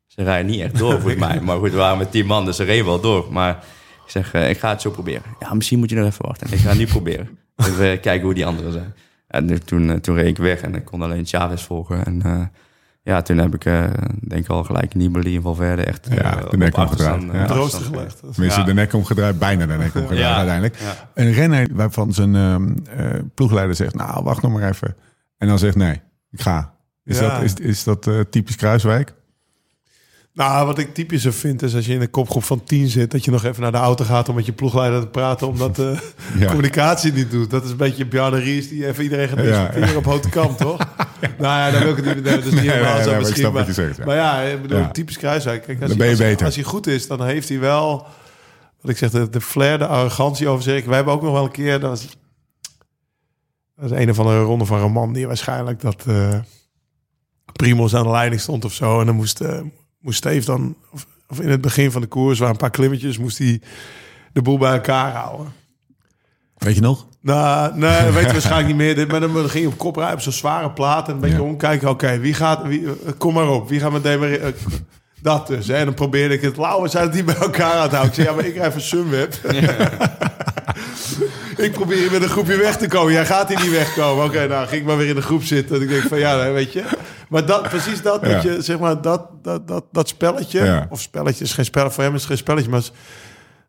ze 0.07 0.23
rijden 0.23 0.51
niet 0.51 0.61
echt 0.61 0.77
door, 0.77 0.91
volgens 0.91 1.19
mij. 1.19 1.41
Maar 1.45 1.57
goed, 1.57 1.71
we 1.71 1.77
waren 1.77 1.97
met 1.97 2.11
tien 2.11 2.25
man, 2.25 2.45
dus 2.45 2.55
ze 2.55 2.63
reden 2.63 2.85
wel 2.85 3.01
door. 3.01 3.27
Maar 3.31 3.63
ik 4.05 4.11
zeg, 4.11 4.33
ik 4.33 4.59
ga 4.59 4.69
het 4.69 4.81
zo 4.81 4.89
proberen. 4.89 5.23
Ja, 5.39 5.53
misschien 5.53 5.79
moet 5.79 5.89
je 5.89 5.95
nog 5.95 6.05
even 6.05 6.25
wachten. 6.25 6.51
Ik 6.51 6.59
ga 6.59 6.69
het 6.69 6.77
nu 6.77 6.85
proberen. 6.85 7.37
Even 7.67 7.99
kijken 7.99 8.21
hoe 8.25 8.33
die 8.33 8.45
anderen 8.45 8.71
zijn. 8.71 8.93
En 9.33 9.65
toen, 9.65 9.89
eh, 9.89 9.95
toen 9.95 10.15
reed 10.15 10.27
ik 10.27 10.37
weg 10.37 10.61
en 10.61 10.75
ik 10.75 10.85
kon 10.85 11.01
alleen 11.01 11.25
Chavez 11.25 11.63
volgen. 11.63 12.05
En 12.05 12.21
eh, 12.21 12.41
ja, 13.01 13.21
toen 13.21 13.37
heb 13.37 13.55
ik 13.55 13.65
eh, 13.65 13.83
denk 14.21 14.43
ik 14.43 14.49
al 14.49 14.63
gelijk 14.63 14.95
Nibali 14.95 15.35
en 15.35 15.41
Valverde 15.41 15.83
echt 15.83 16.07
Ja, 16.11 16.35
de 16.49 16.57
nek 16.57 16.77
omgedraaid. 16.77 17.23
Ja. 17.31 17.45
Rooster 17.45 17.81
gelegd. 17.81 18.19
Tenminste, 18.33 18.59
Ja. 18.59 18.65
de 18.65 18.73
nek 18.73 18.93
omgedraaid. 18.93 19.39
Bijna 19.39 19.65
de 19.65 19.73
nek 19.73 19.95
omgedraaid 19.95 20.19
Ja. 20.19 20.35
uiteindelijk. 20.35 20.77
Ja. 20.79 21.09
Een 21.13 21.31
renner 21.33 21.67
waarvan 21.71 22.13
zijn 22.13 22.35
ehm, 22.35 22.73
eh, 22.97 23.19
ploegleider 23.33 23.75
zegt... 23.75 23.95
Nou, 23.95 24.23
wacht 24.23 24.41
nog 24.41 24.51
maar 24.53 24.69
even. 24.69 24.95
En 25.37 25.47
dan 25.47 25.59
zegt 25.59 25.75
nee, 25.75 26.01
ik 26.31 26.41
ga. 26.41 26.73
Is 27.03 27.19
Ja. 27.19 27.29
dat, 27.29 27.41
is, 27.41 27.53
is 27.53 27.83
dat 27.83 28.07
eh, 28.07 28.19
typisch 28.29 28.55
Kruiswijk? 28.55 29.13
Nou, 30.33 30.65
wat 30.65 30.77
ik 30.77 30.93
typischer 30.93 31.33
vind 31.33 31.61
is 31.61 31.75
als 31.75 31.85
je 31.85 31.93
in 31.93 32.01
een 32.01 32.09
kopgroep 32.09 32.43
van 32.43 32.63
10 32.63 32.87
zit, 32.87 33.11
dat 33.11 33.25
je 33.25 33.31
nog 33.31 33.43
even 33.43 33.61
naar 33.61 33.71
de 33.71 33.77
auto 33.77 34.05
gaat 34.05 34.29
om 34.29 34.35
met 34.35 34.45
je 34.45 34.51
ploegleider 34.53 34.99
te 35.01 35.07
praten, 35.07 35.47
omdat 35.47 35.75
de 35.75 35.97
Ja. 36.39 36.45
communicatie 36.47 37.13
niet 37.13 37.31
doet. 37.31 37.49
Dat 37.49 37.63
is 37.63 37.69
een 37.71 37.77
beetje 37.77 38.05
Bjarne 38.05 38.39
Ries 38.39 38.69
die 38.69 38.87
even 38.87 39.03
iedereen 39.03 39.27
gaat 39.27 39.37
discussiëren 39.37 39.89
ja. 39.89 39.95
op 39.95 40.05
houte 40.05 40.29
kamp, 40.29 40.57
toch? 40.57 40.77
Nou 41.37 41.57
ja, 41.57 41.71
dan 41.71 41.81
wil 41.81 41.97
ik 41.97 42.05
het 42.05 42.15
niet. 42.15 42.25
Dat 42.25 42.43
is 42.45 42.51
niet 42.51 42.59
helemaal 42.59 42.93
nee, 42.93 43.03
zo 43.03 43.09
nee, 43.09 43.19
misschien. 43.19 43.53
Maar, 43.53 43.73
zegt, 43.73 43.97
ja. 43.97 44.05
maar 44.05 44.15
ja, 44.15 44.41
ik 44.41 44.61
bedoel, 44.61 44.91
typisch 44.91 45.17
Kruiswijk. 45.17 45.63
Kijk, 45.63 45.81
als 45.81 45.89
Dan 45.89 45.97
hij, 45.97 45.97
ben 45.97 46.05
je 46.05 46.11
als, 46.11 46.19
hij- 46.21 46.29
beter. 46.29 46.45
als 46.45 46.55
hij 46.55 46.63
goed 46.63 46.87
is, 46.87 47.07
dan 47.07 47.23
heeft 47.25 47.49
hij 47.49 47.59
wel, 47.59 48.05
wat 48.81 48.91
ik 48.91 48.97
zeg, 48.97 49.09
de, 49.11 49.29
de 49.29 49.41
flair, 49.41 49.77
de 49.77 49.87
arrogantie 49.87 50.47
over 50.47 50.63
zich. 50.63 50.85
Wij 50.85 50.95
hebben 50.95 51.13
ook 51.13 51.21
nog 51.21 51.31
wel 51.33 51.43
een 51.43 51.51
keer, 51.51 51.79
dat 51.79 51.89
was, 51.89 52.07
dat 53.75 53.91
is 53.91 53.97
een 53.97 54.09
of 54.09 54.19
andere 54.19 54.41
ronde 54.41 54.65
van 54.65 54.79
Roman, 54.79 55.13
die 55.13 55.27
waarschijnlijk 55.27 55.81
dat 55.81 56.03
eh 56.07 56.39
Primoz 57.53 57.93
aan 57.93 58.03
de 58.03 58.09
leiding 58.09 58.41
stond 58.41 58.65
of 58.65 58.73
zo. 58.73 58.99
En 58.99 59.05
dan 59.05 59.15
moest, 59.15 59.41
eh, 59.41 59.59
moest 60.03 60.17
Steve 60.17 60.45
dan, 60.45 60.75
of, 60.91 61.05
of 61.29 61.39
in 61.39 61.49
het 61.49 61.61
begin 61.61 61.91
van 61.91 62.01
de 62.01 62.07
koers, 62.07 62.39
waren 62.39 62.53
een 62.53 62.59
paar 62.59 62.69
klimmetjes, 62.69 63.17
moest 63.17 63.37
hij 63.37 63.61
de 64.33 64.41
boel 64.41 64.57
bij 64.57 64.71
elkaar 64.73 65.11
houden. 65.11 65.47
Weet 66.57 66.75
je 66.75 66.81
nog? 66.81 67.07
Nou, 67.21 67.77
nee, 67.77 68.03
dat 68.05 68.13
weet 68.13 68.25
je 68.25 68.31
waarschijnlijk 68.31 68.67
niet 68.67 68.75
meer. 68.77 68.95
Dit- 68.95 69.11
Maar 69.11 69.19
dan 69.19 69.49
ging 69.49 69.63
je 69.63 69.69
op 69.69 69.77
kop 69.77 69.95
rijden 69.95 70.15
op 70.15 70.21
zo'n 70.21 70.31
zware 70.31 70.71
plaat. 70.71 71.07
En 71.07 71.13
een 71.13 71.19
beetje 71.19 71.35
Ja. 71.37 71.41
omkijken. 71.43 71.89
Oké, 71.89 72.19
wie 72.19 72.33
gaat... 72.33 72.63
Wie, 72.67 72.85
eh, 72.85 73.11
kom 73.17 73.33
maar 73.33 73.47
op. 73.49 73.69
Wie 73.69 73.79
gaat 73.79 73.91
met 73.91 74.03
demer 74.03 74.41
eh, 74.41 74.51
Dat 75.21 75.47
dus. 75.47 75.67
Hè? 75.67 75.75
En 75.75 75.85
dan 75.85 75.93
probeerde 75.93 76.33
ik 76.33 76.41
het... 76.41 76.57
Lauwe 76.57 76.87
zijn 76.87 77.03
het 77.03 77.13
niet 77.13 77.25
bij 77.25 77.35
elkaar 77.35 77.73
aan 77.73 77.89
te 77.89 77.95
houden. 77.95 78.07
Ik 78.07 78.13
zei, 78.13 78.27
ja, 78.27 78.33
maar 78.35 78.45
ik 78.45 78.55
rij 78.55 78.71
van 78.71 78.81
Sunweb. 78.81 79.33
ik 81.57 81.71
probeer 81.71 81.97
hier 81.97 82.11
met 82.11 82.23
een 82.23 82.29
groepje 82.29 82.57
weg 82.57 82.77
te 82.77 82.87
komen. 82.87 83.13
Jij 83.13 83.25
gaat 83.25 83.47
hier 83.49 83.61
niet 83.61 83.71
wegkomen. 83.71 84.25
Oké, 84.25 84.47
nou 84.47 84.67
ging 84.67 84.81
ik 84.81 84.87
maar 84.87 84.97
weer 84.97 85.07
in 85.09 85.15
de 85.15 85.21
groep 85.21 85.43
zitten. 85.43 85.75
En 85.75 85.81
ik 85.81 85.89
denk 85.89 86.03
van, 86.03 86.19
ja, 86.19 86.35
nee, 86.37 86.51
weet 86.51 86.73
je. 86.73 86.83
Maar 87.33 87.45
dat, 87.45 87.61
precies 87.69 88.01
dat, 88.01 88.19
Ja. 88.21 88.29
dat 88.33 88.41
je, 88.43 88.61
zeg 88.61 88.79
maar, 88.79 89.01
dat, 89.01 89.27
dat, 89.41 89.67
dat, 89.67 89.85
dat 89.91 90.07
spelletje... 90.07 90.63
Ja. 90.63 90.87
Of 90.89 91.01
spelletje 91.01 91.43
is 91.43 91.53
geen 91.53 91.65
spel. 91.65 91.91
Voor 91.91 92.03
hem 92.03 92.13
is 92.13 92.19
het 92.19 92.27
geen 92.29 92.37
spelletje, 92.37 92.69
maar... 92.69 92.81
we 92.81 92.89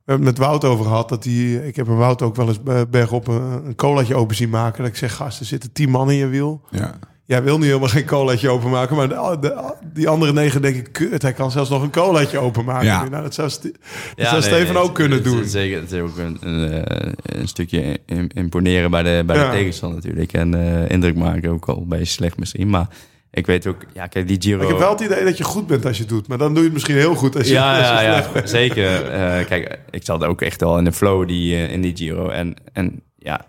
hebben 0.04 0.26
het 0.26 0.38
met 0.38 0.46
Wout 0.46 0.64
over 0.64 0.84
gehad. 0.84 1.08
Dat 1.08 1.22
die, 1.22 1.66
ik 1.66 1.76
heb 1.76 1.86
een 1.88 1.96
Wout 1.96 2.22
ook 2.22 2.36
wel 2.36 2.48
eens 2.48 2.58
eh, 2.66 2.80
bergop 2.90 3.28
een, 3.28 3.42
een 3.66 3.74
colaatje 3.74 4.14
open 4.14 4.36
zien 4.36 4.50
maken. 4.50 4.78
Dat 4.82 4.90
ik 4.92 4.96
zeg, 4.98 5.14
gast, 5.14 5.40
er 5.40 5.46
zitten 5.46 5.72
tien 5.72 5.90
man 5.90 6.10
in 6.10 6.16
je 6.16 6.26
wiel. 6.26 6.60
Ja. 6.70 6.94
Jij 7.26 7.42
wil 7.42 7.58
nu 7.58 7.66
helemaal 7.66 7.88
geen 7.88 8.04
colaatje 8.06 8.48
openmaken. 8.50 8.96
Maar 8.96 9.08
de, 9.08 9.36
de- 9.40 9.74
die 9.92 10.08
andere 10.08 10.32
negen 10.32 10.62
denken, 10.62 10.90
kut, 10.92 11.22
hij 11.22 11.32
kan 11.32 11.50
zelfs 11.50 11.70
nog 11.70 11.82
een 11.82 11.90
colaatje 11.90 12.38
openmaken. 12.38 12.86
Ja. 12.86 13.08
Nou, 13.08 13.22
dat 13.22 13.34
zou, 13.34 13.50
Ste- 13.50 13.70
dat 13.72 13.80
Ja, 14.16 14.24
zou 14.24 14.40
nee, 14.40 14.50
Steven 14.50 14.74
nee, 14.74 14.82
ook 14.82 14.94
kunnen 14.94 15.18
het 15.18 15.26
doen. 15.26 15.44
Zeker, 15.44 15.80
het 15.80 15.92
is 15.92 16.00
ook 16.00 16.16
een, 16.18 16.36
een, 16.40 16.84
eh, 16.84 17.12
een 17.22 17.48
stukje 17.48 17.98
im- 18.06 18.28
imponeren 18.34 18.90
bij 18.90 19.02
de, 19.02 19.22
bij 19.26 19.36
Ja. 19.36 19.50
de 19.50 19.56
tegenstander 19.56 19.98
natuurlijk. 20.02 20.32
En 20.32 20.54
eh, 20.54 20.90
indruk 20.90 21.16
maken, 21.16 21.50
ook 21.50 21.68
al 21.68 21.86
bij 21.86 21.98
je 21.98 22.04
slecht 22.04 22.38
misschien. 22.38 22.70
Maar 22.70 22.88
ik 23.34 23.46
weet 23.46 23.66
ook, 23.66 23.84
ja, 23.92 24.06
kijk, 24.06 24.28
die 24.28 24.42
Giro... 24.42 24.62
Ik 24.62 24.68
heb 24.68 24.78
wel 24.78 24.90
het 24.90 25.00
idee 25.00 25.24
dat 25.24 25.38
je 25.38 25.44
goed 25.44 25.66
bent 25.66 25.86
als 25.86 25.96
je 25.96 26.02
het 26.02 26.12
doet. 26.12 26.28
Maar 26.28 26.38
dan 26.38 26.48
doe 26.48 26.58
je 26.58 26.64
het 26.64 26.72
misschien 26.72 26.96
heel 26.96 27.14
goed 27.14 27.36
als 27.36 27.46
je, 27.46 27.52
Ja, 27.52 27.78
als 27.78 28.00
je 28.00 28.06
ja, 28.06 28.30
ja, 28.34 28.46
zeker. 28.46 29.02
Eh, 29.14 29.46
kijk, 29.46 29.78
ik 29.90 30.04
zat 30.04 30.24
ook 30.24 30.42
echt 30.42 30.60
wel 30.60 30.78
in 30.78 30.84
de 30.84 30.92
flow 30.92 31.28
die, 31.28 31.54
eh, 31.54 31.72
in 31.72 31.80
die 31.80 31.96
Giro. 31.96 32.28
En, 32.28 32.54
en 32.72 33.02
ja, 33.18 33.46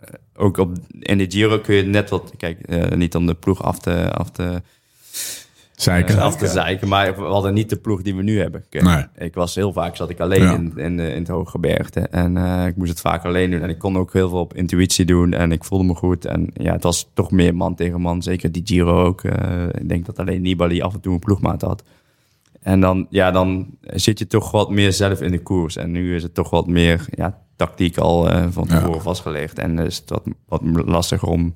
eh, 0.00 0.08
ook 0.34 0.56
op, 0.56 0.76
in 0.98 1.18
de 1.18 1.30
Giro 1.30 1.58
kun 1.58 1.74
je 1.74 1.82
net 1.82 2.10
wat... 2.10 2.32
Kijk, 2.36 2.58
niet 2.96 3.14
om 3.14 3.26
de 3.26 3.34
ploeg 3.34 3.62
af 3.62 3.78
te, 3.78 4.10
af 4.12 4.30
te, 4.30 4.62
Zeiken. 5.82 6.16
eh, 6.16 6.22
af 6.22 6.36
te 6.36 6.46
zeiken. 6.46 6.88
Maar 6.88 7.16
we 7.16 7.22
hadden 7.22 7.54
niet 7.54 7.70
de 7.70 7.76
ploeg 7.76 8.02
die 8.02 8.14
we 8.16 8.22
nu 8.22 8.38
hebben. 8.40 8.64
Nee. 8.70 9.04
Ik 9.18 9.34
was 9.34 9.54
heel 9.54 9.72
vaak 9.72 9.96
zat 9.96 10.10
ik 10.10 10.20
alleen 10.20 10.42
Ja. 10.42 10.54
in, 10.54 10.72
in, 10.76 10.96
de- 10.96 11.10
in 11.12 11.18
het 11.18 11.28
hoge 11.28 11.50
gebergte. 11.50 12.00
En 12.00 12.36
eh, 12.36 12.66
ik 12.66 12.76
moest 12.76 12.90
het 12.90 13.00
vaak 13.00 13.24
alleen 13.24 13.50
doen. 13.50 13.60
En 13.62 13.68
ik 13.68 13.78
kon 13.78 13.96
ook 13.98 14.12
heel 14.12 14.28
veel 14.28 14.38
op 14.40 14.54
intuïtie 14.54 15.04
doen. 15.04 15.32
En 15.32 15.52
ik 15.52 15.64
voelde 15.64 15.84
me 15.84 15.94
goed. 15.94 16.24
En 16.24 16.50
ja, 16.54 16.72
het 16.72 16.82
was 16.82 17.10
toch 17.14 17.30
meer 17.30 17.54
man 17.54 17.74
tegen 17.74 18.00
man. 18.00 18.22
Zeker 18.22 18.52
die 18.52 18.62
Giro 18.64 19.04
ook. 19.04 19.24
Eh, 19.24 19.62
ik 19.72 19.88
denk 19.88 20.06
dat 20.06 20.18
alleen 20.18 20.42
Nibali 20.42 20.80
af 20.82 20.94
en 20.94 21.00
toe 21.00 21.12
een 21.12 21.18
ploegmaat 21.18 21.62
had. 21.62 21.82
En 22.62 22.80
dan, 22.80 23.06
ja, 23.10 23.30
dan 23.30 23.66
zit 23.80 24.18
je 24.18 24.26
toch 24.26 24.50
wat 24.50 24.70
meer 24.70 24.92
zelf 24.92 25.20
in 25.20 25.30
de 25.30 25.42
koers. 25.42 25.76
En 25.76 25.90
nu 25.90 26.14
is 26.14 26.22
het 26.22 26.34
toch 26.34 26.50
wat 26.50 26.66
meer 26.66 27.04
ja, 27.10 27.38
tactiek 27.56 27.96
al 27.98 28.30
eh, 28.30 28.46
van 28.50 28.66
Ja. 28.68 28.78
tevoren 28.78 29.02
vastgelegd. 29.02 29.58
En 29.58 29.78
is 29.78 29.96
het 29.96 30.10
wat, 30.10 30.22
wat 30.48 30.60
lastiger 30.86 31.28
om 31.28 31.52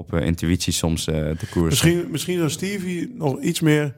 op 0.00 0.14
eh, 0.14 0.26
intuïtie 0.26 0.72
soms 0.72 1.06
eh, 1.06 1.14
te 1.14 1.46
koersen. 1.50 1.64
Misschien, 1.68 2.10
misschien 2.10 2.36
zou 2.38 2.50
Stevie 2.50 3.14
nog 3.18 3.40
iets 3.40 3.60
meer, 3.60 3.94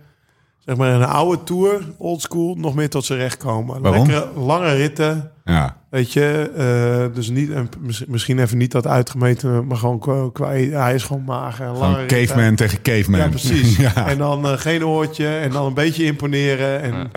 zeg 0.58 0.76
maar, 0.76 0.90
een 0.92 1.04
oude 1.04 1.42
tour, 1.44 1.80
oldschool, 1.98 2.54
nog 2.54 2.74
meer 2.74 2.88
tot 2.88 3.04
zijn 3.04 3.18
recht 3.18 3.36
komen. 3.36 3.82
Waarom? 3.82 4.06
Lekkere, 4.06 4.40
lange 4.40 4.74
ritten. 4.74 5.30
Ja. 5.44 5.76
Weet 5.90 6.12
je, 6.12 6.50
eh, 6.56 7.14
dus 7.14 7.28
niet, 7.30 7.50
en 7.50 7.68
mis- 7.80 8.04
misschien 8.06 8.38
even 8.38 8.58
niet 8.58 8.72
dat 8.72 8.86
uitgemeten, 8.86 9.66
maar 9.66 9.76
gewoon 9.76 9.98
qua, 9.98 10.28
qua- 10.32 10.50
hij 10.52 10.94
is 10.94 11.04
gewoon 11.04 11.24
mager. 11.24 11.66
en 11.66 11.72
Lange 11.76 11.98
ritten. 11.98 12.18
caveman 12.26 12.54
tegen 12.54 12.82
caveman. 12.82 13.20
Ja, 13.20 13.28
precies. 13.28 13.76
ja. 13.94 14.06
En 14.08 14.18
dan 14.18 14.44
eh, 14.46 14.52
geen 14.52 14.84
oortje 14.86 15.26
en 15.28 15.50
dan 15.50 15.66
een 15.66 15.74
beetje 15.74 16.04
imponeren 16.04 16.80
en, 16.82 17.10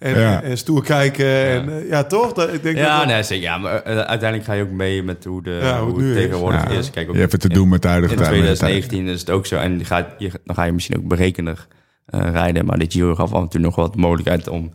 en, 0.00 0.18
Ja. 0.18 0.42
en 0.42 0.58
stoer 0.58 0.82
kijken. 0.84 1.26
En, 1.26 1.68
eh, 1.82 1.88
ja, 1.88 2.04
toch? 2.04 2.32
Dat, 2.32 2.52
ik 2.54 2.62
denk 2.62 2.76
Ja, 2.76 2.98
dat, 2.98 3.06
nee, 3.06 3.22
zeker. 3.22 3.42
Ja, 3.44 3.58
maar 3.58 3.82
eh, 3.82 3.96
uiteindelijk 3.98 4.44
ga 4.44 4.52
je 4.52 4.62
ook 4.62 4.70
mee 4.70 5.02
met 5.02 5.24
hoe, 5.24 5.42
de, 5.42 5.58
Ja, 5.62 5.82
hoe 5.84 5.98
het 5.98 6.06
is. 6.06 6.14
tegenwoordig 6.22 6.62
Ja. 6.62 6.78
is. 6.78 6.90
Kijk, 6.90 7.08
ook 7.08 7.14
Je 7.14 7.20
hebt 7.20 7.32
het 7.32 7.40
te 7.40 7.48
in- 7.48 7.54
doen 7.54 7.68
met 7.68 7.82
de 7.82 7.88
huidige 7.88 8.12
In 8.12 8.18
tijd. 8.18 8.30
2019 8.30 9.06
is 9.06 9.20
het 9.20 9.30
ook 9.30 9.46
zo. 9.46 9.56
En 9.56 9.76
die 9.76 9.86
gaat, 9.86 10.06
je, 10.18 10.30
dan 10.44 10.54
ga 10.56 10.64
je 10.64 10.72
misschien 10.72 10.96
ook 10.96 11.08
berekenig 11.08 11.68
eh, 12.06 12.30
rijden. 12.30 12.66
Maar 12.66 12.78
de 12.78 12.86
Giro 12.88 13.14
gaf 13.14 13.32
af 13.32 13.42
en 13.42 13.48
toe 13.48 13.60
nog 13.60 13.74
wat 13.76 13.96
mogelijkheid 13.96 14.48
om 14.48 14.72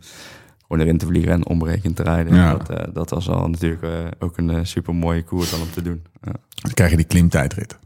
gewoon 0.68 0.82
erin 0.86 0.98
te 0.98 1.06
vliegen 1.06 1.32
en 1.32 1.46
omberekend 1.46 1.96
te 1.96 2.02
rijden. 2.02 2.34
Ja. 2.34 2.52
Dat, 2.56 2.70
eh, 2.70 2.84
dat 2.92 3.10
was 3.10 3.28
al 3.28 3.48
natuurlijk 3.48 3.82
ook 4.18 4.38
een 4.38 4.66
super 4.66 4.94
mooie 4.94 5.22
koers 5.22 5.50
dan 5.50 5.60
om 5.60 5.70
te 5.70 5.82
doen. 5.82 6.02
Ja. 6.22 6.32
Dan 6.62 6.72
krijg 6.74 6.90
je 6.90 6.96
die 6.96 7.06
klimtijdrit. 7.06 7.78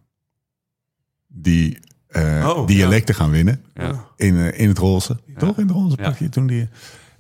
Die 1.28 1.78
eh, 2.09 2.53
Oh, 2.57 2.66
dialecten 2.66 3.14
gaan 3.14 3.30
winnen. 3.30 3.64
Ja. 3.74 4.05
In, 4.16 4.55
in 4.55 4.68
het 4.68 4.78
roze. 4.78 5.16
Toch? 5.38 5.59
In 5.59 5.66
het 5.66 5.76
roze 5.76 5.97
Ja. 6.01 6.03
pak 6.09 6.18
je 6.18 6.28
toen 6.28 6.47
die... 6.47 6.68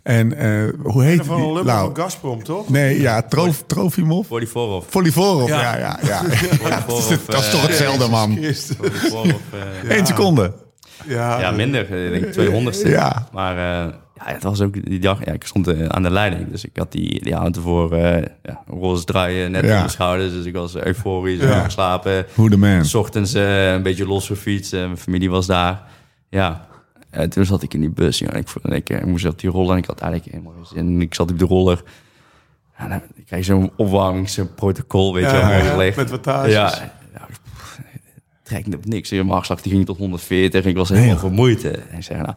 En 0.02 0.32
eh, 0.36 0.68
hoe 0.82 1.04
heet 1.04 1.24
van 1.26 1.36
die? 1.36 1.44
een 1.46 1.52
lumper 1.52 1.72
Nou, 1.74 1.92
van 1.94 2.02
Gazprom, 2.02 2.42
toch? 2.44 2.68
nee, 2.68 3.00
ja, 3.00 3.22
Trof, 3.22 3.62
Trofimov. 3.66 4.26
Voor 4.26 4.40
die 4.40 4.48
voorhof. 4.48 4.86
Volivorov. 4.88 5.48
Ja. 5.48 5.60
Ja, 5.60 5.78
ja, 5.78 5.98
ja. 6.02 6.18
Voor 6.60 6.70
die 6.70 6.78
voorhof, 6.86 7.24
dat 7.26 7.40
is 7.40 7.50
toch 7.50 7.60
eh, 7.62 7.66
hetzelfde, 7.66 8.08
man. 8.08 8.38
Eh, 8.38 9.96
Eén 9.96 10.06
seconde. 10.06 10.52
Ja, 11.06 11.40
Ja, 11.40 11.50
minder. 11.50 11.90
Ik 11.90 12.20
denk 12.20 12.32
200 12.32 12.80
Ja. 12.84 13.28
Maar 13.32 13.52
eh, 13.56 13.92
ja, 14.14 14.32
het 14.32 14.42
was 14.42 14.60
ook 14.60 14.84
die 14.88 14.98
dag. 15.00 15.24
Ja, 15.24 15.32
ik 15.32 15.44
stond 15.44 15.88
aan 15.88 16.02
de 16.02 16.10
leiding. 16.10 16.50
Dus 16.50 16.64
ik 16.64 16.76
had 16.76 16.92
die, 16.92 17.22
die 17.24 17.36
avond 17.36 17.56
ervoor 17.56 17.92
eh 17.92 18.22
ja, 18.42 18.62
roze 18.68 19.04
draaien 19.04 19.50
net 19.50 19.64
Ja. 19.64 19.70
op 19.70 19.76
mijn 19.76 19.90
schouders. 19.90 20.32
Dus 20.32 20.44
ik 20.44 20.54
was 20.54 20.76
euforisch. 20.76 21.40
Ja. 21.40 21.48
Ja. 21.48 21.62
geslapen. 21.64 22.26
Who 22.34 22.48
the 22.48 22.56
man. 22.58 22.84
S 22.84 22.94
ochtends 22.94 23.34
eh, 23.34 23.72
een 23.72 23.82
beetje 23.82 24.06
los 24.06 24.26
gefietst. 24.26 24.72
mijn 24.72 24.98
familie 24.98 25.30
was 25.30 25.46
daar. 25.46 25.82
Ja. 26.30 26.68
En 27.10 27.30
toen 27.30 27.44
zat 27.44 27.62
ik 27.62 27.74
in 27.74 27.80
die 27.80 27.90
bus. 27.90 28.20
En 28.20 28.36
ik, 28.36 28.48
en 28.62 28.72
ik, 28.72 28.90
eh, 28.90 29.04
moest 29.04 29.24
op 29.26 29.38
die 29.40 29.50
roller. 29.50 29.72
En 29.72 29.78
ik 29.78 29.84
had 29.86 30.00
eigenlijk 30.00 30.32
helemaal 30.32 30.64
zin. 30.64 30.78
En 30.78 31.00
ik 31.00 31.14
zat 31.14 31.30
op 31.30 31.38
de 31.38 31.44
roller. 31.44 31.82
Ja, 32.78 32.88
dan 32.88 33.00
krijg 33.26 33.46
je 33.46 33.52
zo'n 33.52 33.70
opwarmingsprotocol, 33.76 35.14
weet 35.14 35.30
je 35.30 35.36
Ja, 35.36 35.48
wel, 35.48 35.64
ja, 35.64 35.74
mooi 35.74 35.92
met 35.96 36.10
wattages. 36.10 36.52
Ja, 36.52 36.92
ja, 37.14 37.26
pff, 37.54 37.80
trek 38.42 38.66
op 38.74 38.84
niks. 38.86 39.10
Mijn 39.10 39.28
hartslag 39.28 39.62
die 39.62 39.72
ging 39.72 39.86
tot 39.86 39.96
140. 39.98 40.64
Ik 40.64 40.76
was 40.76 40.88
helemaal 40.88 41.18
vermoeid. 41.18 41.62
hè. 41.62 41.70
En 41.70 41.96
ik 41.96 42.02
zei, 42.04 42.20
nou, 42.22 42.34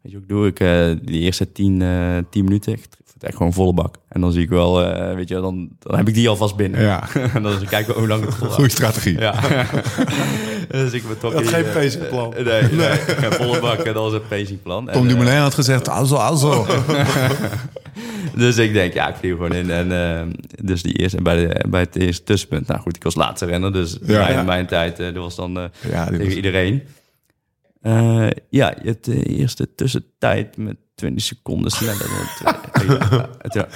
weet 0.00 0.12
je 0.12 0.18
wat 0.18 0.22
ik 0.22 0.28
doe? 0.28 0.46
Ik, 0.46 0.60
eh 0.60 0.90
die 1.02 1.20
eerste 1.20 1.52
10 1.52 1.82
eh 1.82 2.18
10 2.30 2.44
minuten, 2.44 2.72
ik 2.72 2.84
het 3.20 3.28
echt 3.28 3.36
gewoon 3.36 3.52
volle 3.52 3.72
bak. 3.74 3.94
En 4.08 4.20
dan 4.20 4.32
zie 4.32 4.42
ik 4.42 4.48
wel, 4.48 4.84
eh, 4.84 5.14
weet 5.14 5.28
je, 5.28 5.34
dan, 5.34 5.68
dan 5.78 5.96
heb 5.96 6.08
ik 6.08 6.14
die 6.14 6.28
alvast 6.28 6.56
binnen. 6.56 6.80
Ja. 6.80 7.08
en 7.34 7.42
dan 7.42 7.64
kijken 7.68 7.92
we 7.94 7.98
hoe 7.98 8.08
lang 8.08 8.20
het 8.24 8.30
volhoudt. 8.34 8.54
Goeie 8.54 8.70
strategie. 8.70 9.18
Ja. 9.18 9.34
dus 10.68 10.92
ik 10.98 11.08
betrok 11.08 11.36
die, 11.36 11.46
geen 11.46 11.64
eh, 11.64 11.72
pacingplan. 11.72 12.34
eh, 12.34 12.44
Nee, 12.44 12.62
nee. 12.62 12.88
Geen 12.98 13.32
volle 13.32 13.60
bak, 13.60 13.78
en 13.78 13.94
dat 13.94 14.02
was 14.02 14.12
een 14.12 14.28
pacingplan. 14.28 14.86
Tom 14.92 15.08
Dumoulin 15.08 15.36
had 15.36 15.54
gezegd, 15.54 15.88
also, 15.88 16.16
also. 16.16 16.66
dus 18.36 18.56
ik 18.58 18.72
denk, 18.72 18.92
ja, 18.92 19.08
ik 19.08 19.16
vlieg 19.16 19.32
gewoon 19.32 19.52
in. 19.54 19.70
En 19.70 19.92
eh, 19.92 20.26
dus 20.64 20.82
die 20.82 20.92
eerste, 20.94 21.22
bij, 21.22 21.36
de, 21.46 21.64
bij 21.68 21.80
het 21.80 21.96
eerste 21.96 22.22
tussenpunt, 22.24 22.66
nou 22.66 22.80
goed, 22.80 22.96
ik 22.96 23.02
was 23.02 23.14
laatste 23.14 23.46
renner. 23.46 23.72
Dus 23.72 23.98
Ja. 24.06 24.18
mijn, 24.18 24.32
Ja. 24.32 24.42
mijn 24.42 24.66
tijd, 24.66 24.98
eh, 24.98 25.06
dat 25.06 25.14
was 25.22 25.36
dan 25.36 25.58
eh, 25.58 25.64
tegen 25.80 26.24
was- 26.24 26.34
iedereen. 26.34 26.82
Eh, 27.82 28.26
ja, 28.50 28.74
de 29.00 29.22
eerste 29.24 29.74
tussentijd 29.74 30.56
met 30.56 30.76
20 31.00 31.24
seconden 31.24 31.70
sneller 31.70 31.98
dan 31.98 32.08
het, 32.10 32.90
eh, 33.12 33.20
het, 33.42 33.54
ja. 33.54 33.66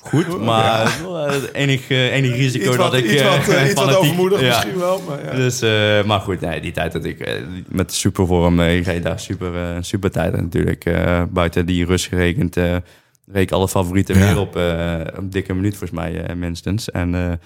Goed, 0.00 0.40
maar 0.40 0.82
het 0.82 1.02
eh, 1.04 1.30
het 1.42 1.52
enig, 1.52 1.88
eh, 1.88 2.14
enig 2.14 2.36
risico 2.36 2.66
wat, 2.68 2.76
dat 2.76 2.94
ik... 2.94 3.04
iets 3.04 3.22
eh, 3.22 3.36
wat, 3.36 3.48
eh, 3.54 3.64
iets 3.70 3.74
wat 3.80 3.96
overmoedig 3.96 4.40
misschien 4.40 4.78
wel. 4.78 5.02
Maar 5.08 5.24
ja. 5.24 5.34
Dus, 5.34 5.60
maar 6.06 6.20
goed, 6.20 6.40
nee, 6.40 6.60
die 6.60 6.72
tijd 6.72 6.92
dat 6.92 7.04
ik 7.04 7.42
met 7.68 7.92
supervorm 7.92 8.60
eh 8.60 8.82
reed 8.84 9.02
daar 9.02 9.20
super, 9.20 9.84
super 9.84 10.10
tijd 10.10 10.36
natuurlijk. 10.40 10.84
buiten 11.30 11.66
die 11.66 11.84
rust 11.86 12.06
gerekend 12.06 12.56
reed 12.56 12.82
ik 13.42 13.52
alle 13.52 13.68
favorieten 13.68 14.18
Ja. 14.18 14.26
weer 14.26 14.38
op 14.38 14.54
een 14.54 15.30
dikke 15.30 15.54
minuut 15.54 15.76
volgens 15.76 16.00
mij 16.00 16.34
minstens. 16.36 16.90
En 16.90 17.40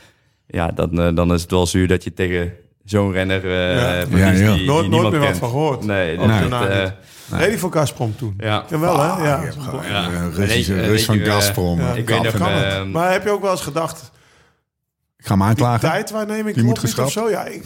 ja, 0.46 0.70
dan, 0.70 1.14
dan 1.14 1.32
is 1.32 1.42
het 1.42 1.50
wel 1.50 1.66
zuur 1.66 1.88
dat 1.88 2.04
je 2.04 2.14
tegen 2.14 2.52
zo'n 2.84 3.12
renner 3.12 3.44
eh 3.44 4.18
Ja. 4.18 4.54
die, 4.54 4.66
nooit, 4.66 4.88
nooit 4.88 4.90
meer 4.90 5.20
wat 5.20 5.28
kent. 5.28 5.36
van 5.38 5.48
gehoord. 5.48 5.84
Nee, 5.84 6.16
dat, 6.16 6.28
daarna 6.28 6.94
Reed 7.38 7.48
hij 7.48 7.58
voor 7.58 7.72
Gazprom 7.72 8.16
toen? 8.16 8.34
ja. 8.38 8.64
Ja, 8.68 8.78
wel 8.78 9.00
hè? 9.00 9.06
Ah, 9.08 9.24
Ja. 9.24 9.38
je 9.38 9.44
hebt 9.44 9.56
gewoon 9.62 9.84
Ja. 9.84 10.04
een 10.06 10.32
Russische 10.34 10.72
Weet 10.74 10.84
je- 10.84 10.90
Rus 10.90 11.04
van 11.04 11.16
je, 11.18 11.24
eh, 11.24 11.32
Gazprom. 11.32 11.80
Ja, 11.80 11.90
eh, 11.90 11.96
ik 11.96 12.08
weet 12.08 12.32
Kan 12.36 12.52
het. 12.52 12.92
Maar 12.92 13.12
heb 13.12 13.24
je 13.24 13.30
ook 13.30 13.42
wel 13.42 13.50
eens 13.50 13.60
gedacht, 13.60 14.12
Ik 15.18 15.26
ga 15.26 15.28
hem 15.28 15.38
die 15.38 15.46
aanklagen. 15.48 15.80
tijd 15.90 16.10
waarneming 16.10 16.54
Die 16.54 16.64
moet 16.64 16.78
klopt 16.78 16.96
niet 16.96 17.04
of 17.04 17.04
geschrapt. 17.12 17.28
zo? 17.28 17.34
Ja, 17.36 17.44
ik... 17.44 17.62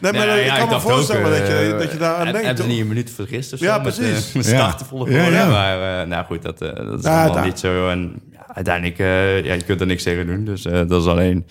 Nee, 0.00 0.12
maar 0.12 0.26
Nee, 0.26 0.40
ik 0.40 0.46
ja, 0.46 0.56
kan 0.58 0.68
me 0.68 0.74
ook, 0.74 0.80
voorstellen 0.80 1.30
dat, 1.30 1.36
je, 1.48 1.70
eh, 1.72 1.78
dat 1.78 1.92
je 1.92 1.98
daar 1.98 2.14
aan 2.16 2.24
denkt. 2.24 2.46
Hebben 2.46 2.64
ze 2.64 2.70
niet 2.70 2.80
een 2.80 2.88
minuut 2.88 3.10
vergist 3.10 3.52
of 3.52 3.58
zo? 3.58 3.64
Ja, 3.64 3.78
met, 3.78 3.94
precies. 3.96 4.32
Met 4.32 4.44
starten 4.46 4.86
volle 4.86 5.10
Ja, 5.10 5.22
ja, 5.22 5.28
ja. 5.28 5.46
Maar 5.48 6.00
eh, 6.02 6.06
nou 6.08 6.24
goed, 6.24 6.42
dat, 6.42 6.60
eh, 6.62 6.74
dat 6.86 6.98
is 6.98 7.04
Ja, 7.04 7.24
allemaal 7.24 7.44
niet 7.44 7.58
zo. 7.58 7.88
En 7.88 8.22
ja, 8.32 8.46
uiteindelijk, 8.54 8.98
ja, 9.46 9.54
je 9.54 9.62
kunt 9.66 9.80
er 9.80 9.86
niks 9.86 10.02
tegen 10.02 10.26
doen. 10.26 10.44
Dus 10.44 10.64
eh, 10.64 10.72
dat 10.88 11.00
is 11.02 11.06
alleen 11.08 11.36
een 11.36 11.46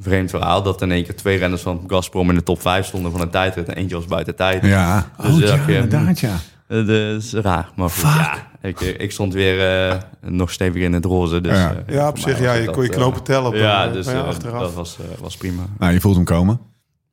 vreemd 0.00 0.30
verhaal. 0.30 0.62
Dat 0.62 0.82
in 0.82 0.92
één 0.92 1.04
keer 1.04 1.16
twee 1.16 1.38
renners 1.38 1.62
van 1.62 1.84
Gazprom 1.86 2.28
in 2.28 2.34
de 2.34 2.42
top 2.42 2.60
5 2.60 2.86
stonden 2.86 3.12
van 3.12 3.20
een 3.20 3.30
tijdrit. 3.30 3.68
En 3.68 3.74
eentje 3.74 3.96
was 3.96 4.04
buiten 4.04 4.36
tijd. 4.36 4.64
Ja. 4.66 5.10
Dus 5.16 5.26
Oh, 5.34 5.40
dat 5.40 5.48
ja, 5.48 5.54
je- 5.66 5.74
inderdaad, 5.74 6.20
ja. 6.20 6.34
Eh, 6.68 6.76
Dat 6.86 6.88
is 7.22 7.32
raar. 7.32 7.68
Maar 7.76 7.90
goed, 7.90 8.02
ja, 8.02 8.48
ik, 8.62 8.80
ik 8.80 9.12
stond 9.12 9.32
weer 9.34 9.88
eh, 9.90 9.96
nog 10.20 10.50
stevig 10.52 10.82
in 10.82 10.92
het 10.92 11.04
roze. 11.04 11.40
Dus, 11.40 11.56
Ja. 11.56 11.74
eh, 11.86 11.94
Ja, 11.94 12.08
op 12.08 12.18
zich, 12.18 12.40
ja, 12.40 12.52
je 12.52 12.70
kon 12.70 12.82
je 12.82 12.88
knopen 12.88 13.18
eh, 13.18 13.24
tellen 13.24 13.46
op 13.48 13.54
Ja, 13.54 13.88
dus 13.88 14.06
ja, 14.06 14.12
eh, 14.12 14.24
achteraf. 14.24 14.60
dat 14.60 14.74
was, 14.74 14.96
eh, 14.98 15.20
was 15.20 15.36
prima. 15.36 15.62
Nou, 15.78 15.92
je 15.92 16.00
voelt 16.00 16.16
hem 16.16 16.24
komen. 16.24 16.60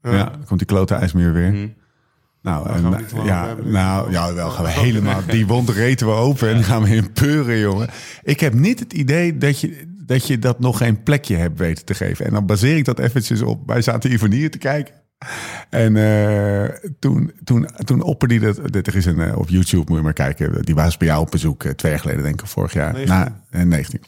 Ja, 0.01 0.11
Ja. 0.11 0.23
dan 0.23 0.43
komt 0.45 0.59
die 0.59 0.67
klote 0.67 0.93
ijsmuur 0.95 1.33
weer. 1.33 1.49
Hm. 1.51 1.67
Nou, 2.41 2.69
en, 2.69 2.75
we 2.75 2.89
lang 2.89 3.27
ja, 3.27 3.45
hebben. 3.47 3.71
nou, 3.71 4.11
ja, 4.11 4.33
wel 4.33 4.49
gaan 4.49 4.63
we 4.65 4.71
helemaal. 4.85 5.21
Die 5.27 5.47
wond 5.47 5.69
reten 5.69 6.07
we 6.07 6.13
open 6.13 6.49
en 6.49 6.63
gaan 6.63 6.83
we 6.83 6.89
in 6.95 7.11
peuren, 7.11 7.57
jongen. 7.59 7.89
Ik 8.23 8.39
heb 8.39 8.53
niet 8.53 8.79
het 8.79 8.93
idee 8.93 9.37
dat 9.37 9.59
je, 9.61 9.95
dat 10.07 10.27
je 10.27 10.39
dat 10.39 10.59
nog 10.59 10.77
geen 10.77 11.03
plekje 11.03 11.35
hebt 11.35 11.59
weten 11.59 11.85
te 11.85 11.93
geven. 11.93 12.25
En 12.25 12.33
dan 12.33 12.45
baseer 12.45 12.77
ik 12.77 12.85
dat 12.85 12.99
eventjes 12.99 13.41
op. 13.41 13.67
Wij 13.67 13.81
zaten 13.81 14.11
Ivonie 14.11 14.49
te 14.49 14.57
kijken. 14.57 14.93
En 15.69 15.95
eh, 15.95 16.75
toen, 16.99 17.31
toen, 17.43 17.67
toen 17.85 18.01
opperde 18.01 18.35
hij 18.37 18.53
dat. 18.53 18.71
dit- 18.73 18.95
is 18.95 19.05
een, 19.05 19.19
eh, 19.19 19.37
op 19.37 19.49
YouTube, 19.49 19.83
moet 19.87 19.97
je 19.97 20.03
maar 20.03 20.13
kijken. 20.13 20.65
Die 20.65 20.75
was 20.75 20.97
bij 20.97 21.07
jou 21.07 21.21
op 21.21 21.31
bezoek 21.31 21.63
eh, 21.63 21.71
twee 21.71 21.91
jaar 21.91 22.01
geleden, 22.01 22.23
denk 22.23 22.41
ik, 22.41 22.47
vorig 22.47 22.73
jaar. 22.73 22.93
19. 22.93 23.15
Na, 23.15 23.41
eh, 23.49 23.65
19. 23.65 24.01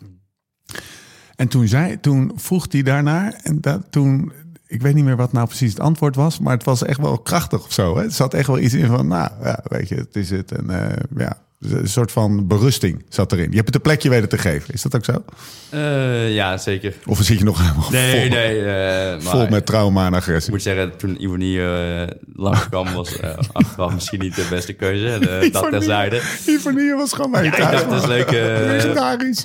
En 1.35 1.47
toen, 1.47 1.67
zei, 1.67 1.99
toen 1.99 2.31
vroeg 2.35 2.65
hij 2.71 2.81
daarnaar. 2.83 3.39
En 3.43 3.61
dat, 3.61 3.81
toen, 3.89 4.31
ik 4.67 4.81
weet 4.81 4.93
niet 4.93 5.03
meer 5.03 5.15
wat 5.15 5.31
nou 5.33 5.47
precies 5.47 5.69
het 5.71 5.79
antwoord 5.79 6.15
was. 6.15 6.39
Maar 6.39 6.53
het 6.53 6.63
was 6.63 6.83
echt 6.83 6.99
wel 6.99 7.17
krachtig 7.19 7.65
of 7.65 7.73
zo. 7.73 7.95
Hè? 7.97 8.01
Het 8.03 8.13
zat 8.13 8.33
echt 8.33 8.47
wel 8.47 8.59
iets 8.59 8.73
in 8.73 8.85
van, 8.87 9.07
nou, 9.07 9.31
ja, 9.43 9.59
weet 9.63 9.87
je, 9.89 9.95
het 9.95 10.15
is 10.15 10.29
het. 10.29 10.51
En 10.51 10.65
ja, 11.17 11.37
een 11.59 11.87
soort 11.87 12.11
van 12.11 12.47
berusting 12.47 13.03
zat 13.09 13.31
erin. 13.31 13.49
Je 13.49 13.55
hebt 13.55 13.65
het 13.65 13.75
een 13.75 13.81
plekje 13.81 14.09
weten 14.09 14.29
te 14.29 14.37
geven. 14.37 14.73
Is 14.73 14.81
dat 14.81 14.95
ook 14.95 15.05
zo? 15.05 15.23
Eh, 15.69 16.33
ja, 16.33 16.57
zeker. 16.57 16.93
Of 17.05 17.21
zit 17.21 17.37
je 17.37 17.43
nog 17.43 17.61
helemaal 17.61 17.89
Nee, 17.91 18.27
vol, 18.29 18.37
nee. 18.37 18.59
eh, 18.59 18.65
maar 19.11 19.21
vol 19.21 19.47
met 19.47 19.65
trauma 19.65 20.05
en 20.05 20.11
Ik 20.11 20.17
agressie? 20.17 20.51
moet 20.51 20.61
zeggen, 20.61 20.97
toen 20.97 21.23
Ivonie 21.23 21.61
eh 21.61 22.07
langskwam, 22.35 22.93
was 22.93 23.19
eh, 23.19 23.37
achteraf 23.51 23.93
misschien 23.93 24.19
niet 24.19 24.35
de 24.35 24.47
beste 24.49 24.73
keuze. 24.73 25.07
En, 25.09 25.51
dat 25.51 25.69
terzijde. 25.71 26.21
Ivonie 26.45 26.93
was 26.93 27.13
gewoon 27.13 27.31
mee 27.31 27.43
Ja, 27.43 27.51
ik 27.51 27.71
dacht, 27.71 27.89
dat 27.89 28.01
is 28.01 28.07
leuk, 28.07 28.31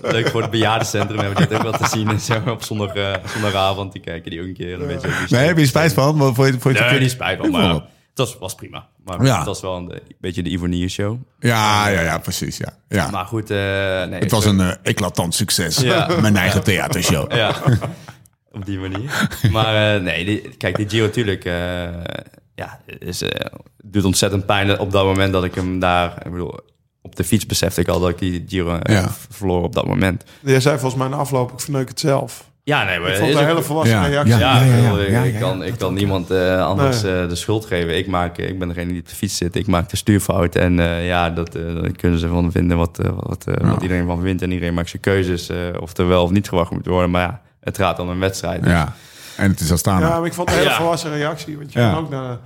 leuk 0.02 0.28
voor 0.28 0.42
het 0.42 0.50
bejaardencentrum. 0.50 1.18
Hebben 1.18 1.38
we 1.42 1.48
dit 1.48 1.56
ook 1.56 1.62
wel 1.62 1.72
te 1.72 1.88
zien 1.88 2.10
op 2.50 2.62
zondag, 2.62 2.92
zondagavond. 3.34 3.92
Die 3.92 4.02
kijken 4.02 4.30
die 4.30 4.40
ook 4.40 4.46
een 4.46 4.54
keer. 4.54 4.78
Nee, 5.28 5.46
heb 5.46 5.58
je 5.58 5.66
spijt 5.66 5.92
van? 5.92 6.16
Wat 6.18 6.34
Vond 6.34 6.48
je, 6.54 6.60
vond 6.60 6.78
je 6.78 6.84
Nee, 6.84 7.00
niet 7.00 7.10
spijt 7.10 7.36
van, 7.36 7.46
Ik 7.46 7.52
maar 7.52 7.82
het 8.14 8.38
was, 8.38 8.54
prima. 8.54 8.86
Maar 9.04 9.24
Ja. 9.24 9.36
het 9.36 9.46
was 9.46 9.60
wel 9.60 9.76
een, 9.76 9.90
een 9.92 10.00
beetje 10.20 10.42
de 10.42 10.50
Ivonie-show. 10.50 11.18
Ja, 11.38 11.88
ja, 11.88 12.00
ja, 12.00 12.18
precies. 12.18 12.56
Ja. 12.56 12.76
Ja. 12.88 13.10
Maar 13.10 13.24
goed, 13.26 13.50
eh, 13.50 13.56
nee. 14.04 14.20
Het 14.20 14.30
was 14.30 14.44
een 14.44 14.60
eh, 14.60 14.72
eclatant 14.82 15.34
succes. 15.34 15.76
Ja. 15.76 16.08
Mijn 16.20 16.36
eigen 16.36 16.62
theatershow. 16.64 17.32
Ja, 17.32 17.54
op 18.52 18.64
die 18.66 18.78
manier. 18.78 19.28
Maar 19.50 19.94
eh, 19.96 20.02
nee, 20.02 20.24
die, 20.24 20.40
kijk, 20.58 20.76
die 20.76 20.88
Giro 20.88 21.04
natuurlijk... 21.06 21.44
eh, 21.44 21.52
ja, 22.54 22.80
is, 22.98 23.22
eh, 23.22 23.28
het 23.40 23.92
doet 23.92 24.04
ontzettend 24.04 24.46
pijn 24.46 24.78
op 24.78 24.92
dat 24.92 25.04
moment 25.04 25.32
dat 25.32 25.44
ik 25.44 25.54
hem 25.54 25.78
daar... 25.78 26.26
Ik 26.26 26.30
bedoel, 26.32 26.58
op 27.02 27.16
de 27.16 27.24
fiets 27.24 27.46
besefte 27.46 27.80
ik 27.80 27.88
al 27.88 28.00
dat 28.00 28.08
ik 28.10 28.18
die 28.18 28.44
Giro 28.48 28.76
eh, 28.78 28.94
Ja. 28.94 29.10
verloor 29.30 29.62
op 29.62 29.74
dat 29.74 29.86
moment. 29.86 30.24
Jij 30.42 30.60
zei 30.60 30.78
volgens 30.78 31.00
mij 31.02 31.10
na 31.10 31.16
afloop, 31.16 31.52
ik 31.52 31.60
verneuk 31.60 31.88
het 31.88 32.00
zelf. 32.00 32.50
Ja, 32.66 32.84
nee, 32.84 32.98
maar... 33.00 33.10
Ik 33.10 33.16
vond 33.16 33.30
het 33.30 33.38
een 33.40 33.46
hele 33.46 33.62
volwassen 33.62 33.96
Ja, 33.96 34.06
reactie. 34.06 34.36
ja. 34.38 34.62
Ja, 34.62 35.00
ik 35.22 35.32
ja, 35.32 35.38
kan, 35.38 35.64
ik 35.64 35.78
kan 35.78 35.94
niemand 35.94 36.30
eh, 36.30 36.66
anders 36.66 37.02
Nee. 37.02 37.22
eh, 37.22 37.28
de 37.28 37.34
schuld 37.34 37.64
geven. 37.66 37.96
Ik, 37.98 38.06
maak, 38.06 38.38
ik 38.38 38.58
ben 38.58 38.68
degene 38.68 38.92
die 38.92 39.00
op 39.00 39.08
de 39.08 39.14
fiets 39.14 39.36
zit. 39.36 39.56
Ik 39.56 39.66
maak 39.66 39.88
de 39.88 39.96
stuurfout. 39.96 40.54
En 40.56 40.78
eh, 40.80 41.06
ja, 41.06 41.30
dat, 41.30 41.54
eh, 41.54 41.62
daar 41.82 41.90
kunnen 41.92 42.18
ze 42.18 42.28
van 42.28 42.52
vinden 42.52 42.76
wat, 42.76 42.98
eh, 42.98 43.10
wat, 43.16 43.44
eh, 43.46 43.68
wat 43.70 43.82
iedereen 43.82 44.06
van 44.06 44.20
vindt. 44.20 44.42
En 44.42 44.50
iedereen 44.50 44.74
maakt 44.74 44.88
zijn 44.88 45.02
keuzes. 45.02 45.48
eh, 45.48 45.56
of 45.80 45.96
er 45.96 46.08
wel 46.08 46.22
of 46.22 46.30
niet 46.30 46.48
gewacht 46.48 46.70
moet 46.70 46.86
worden. 46.86 47.10
Maar 47.10 47.22
ja, 47.22 47.40
het 47.60 47.76
gaat 47.78 47.98
om 47.98 48.08
een 48.08 48.18
wedstrijd. 48.20 48.62
Dus 48.62 48.72
Ja. 48.72 48.92
En 49.36 49.50
het 49.50 49.60
is 49.60 49.70
al 49.70 49.76
staan. 49.76 50.00
Ja, 50.00 50.18
maar 50.18 50.26
ik 50.26 50.32
vond 50.32 50.48
het 50.48 50.56
een 50.58 50.62
hele 50.64 50.74
Ja. 50.74 50.80
volwassen 50.80 51.12
reactie. 51.16 51.56
Want 51.56 51.72
je 51.72 51.80
Ja. 51.80 51.90
kan 51.92 51.98
ook 51.98 52.10
naar, 52.10 52.38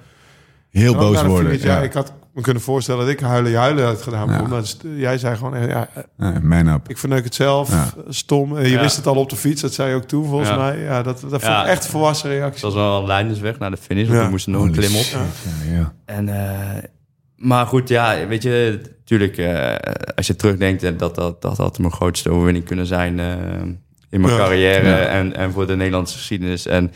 Heel 0.70 0.94
boos 0.94 1.22
worden. 1.22 1.60
Ja. 1.60 1.78
ik 1.80 1.92
had 1.92 2.12
me 2.38 2.44
kunnen 2.44 2.62
voorstellen 2.62 3.00
dat 3.04 3.14
ik 3.14 3.20
huilen, 3.20 3.54
huilen 3.54 3.84
had 3.84 4.02
gedaan. 4.02 4.28
Ja. 4.30 4.40
Omdat 4.42 4.76
jij 4.96 5.18
zei 5.18 5.36
gewoon, 5.36 5.54
eh, 5.54 5.68
ja, 5.68 5.88
eh, 5.94 6.28
Eh, 6.28 6.42
Man 6.42 6.66
up. 6.66 6.88
ik 6.88 6.98
verneuk 6.98 7.24
het 7.24 7.34
zelf, 7.34 7.70
Ja. 7.70 7.82
eh, 7.96 8.02
stom. 8.08 8.56
En 8.56 8.62
je 8.64 8.70
Ja. 8.70 8.80
wist 8.80 8.96
het 8.96 9.06
al 9.06 9.14
op 9.16 9.30
de 9.30 9.36
fiets, 9.36 9.60
dat 9.62 9.72
zei 9.74 9.88
je 9.90 9.94
ook 9.96 10.04
toe 10.04 10.24
volgens 10.26 10.48
Ja. 10.48 10.56
mij. 10.56 10.78
Ja, 10.78 11.02
dat, 11.02 11.20
dat 11.20 11.30
vond 11.30 11.42
Ja. 11.42 11.62
ik 11.62 11.68
echt 11.68 11.84
een 11.84 11.90
volwassen 11.90 12.30
Het 12.30 12.38
reactie. 12.38 12.62
was 12.62 12.74
wel 12.74 12.98
een 13.00 13.06
lijntjesweg 13.06 13.58
naar 13.58 13.70
de 13.70 13.76
finish. 13.76 14.06
Want 14.06 14.18
Ja. 14.18 14.24
we 14.24 14.30
moesten 14.30 14.52
nog 14.52 14.62
een 14.62 14.72
klim 14.72 14.96
op. 14.96 15.04
Ja, 15.04 15.20
ja. 15.76 15.92
En, 16.04 16.28
eh, 16.28 16.82
maar 17.36 17.66
goed, 17.66 17.88
ja, 17.88 18.26
weet 18.26 18.42
je, 18.42 18.80
natuurlijk, 18.98 19.36
eh, 19.36 19.74
als 20.16 20.26
je 20.26 20.36
terugdenkt, 20.36 20.82
eh, 20.82 20.92
dat 20.96 21.14
dat, 21.14 21.42
dat 21.42 21.56
had 21.56 21.78
mijn 21.78 21.92
grootste 21.92 22.30
overwinning 22.30 22.64
kunnen 22.64 22.86
zijn 22.86 23.20
eh, 23.20 23.26
in 24.10 24.20
mijn 24.20 24.32
Ja. 24.32 24.38
carrière 24.38 24.88
Ja. 24.88 24.98
en, 24.98 25.36
en 25.36 25.52
voor 25.52 25.66
de 25.66 25.76
Nederlandse 25.76 26.16
geschiedenis. 26.16 26.66
En 26.66 26.92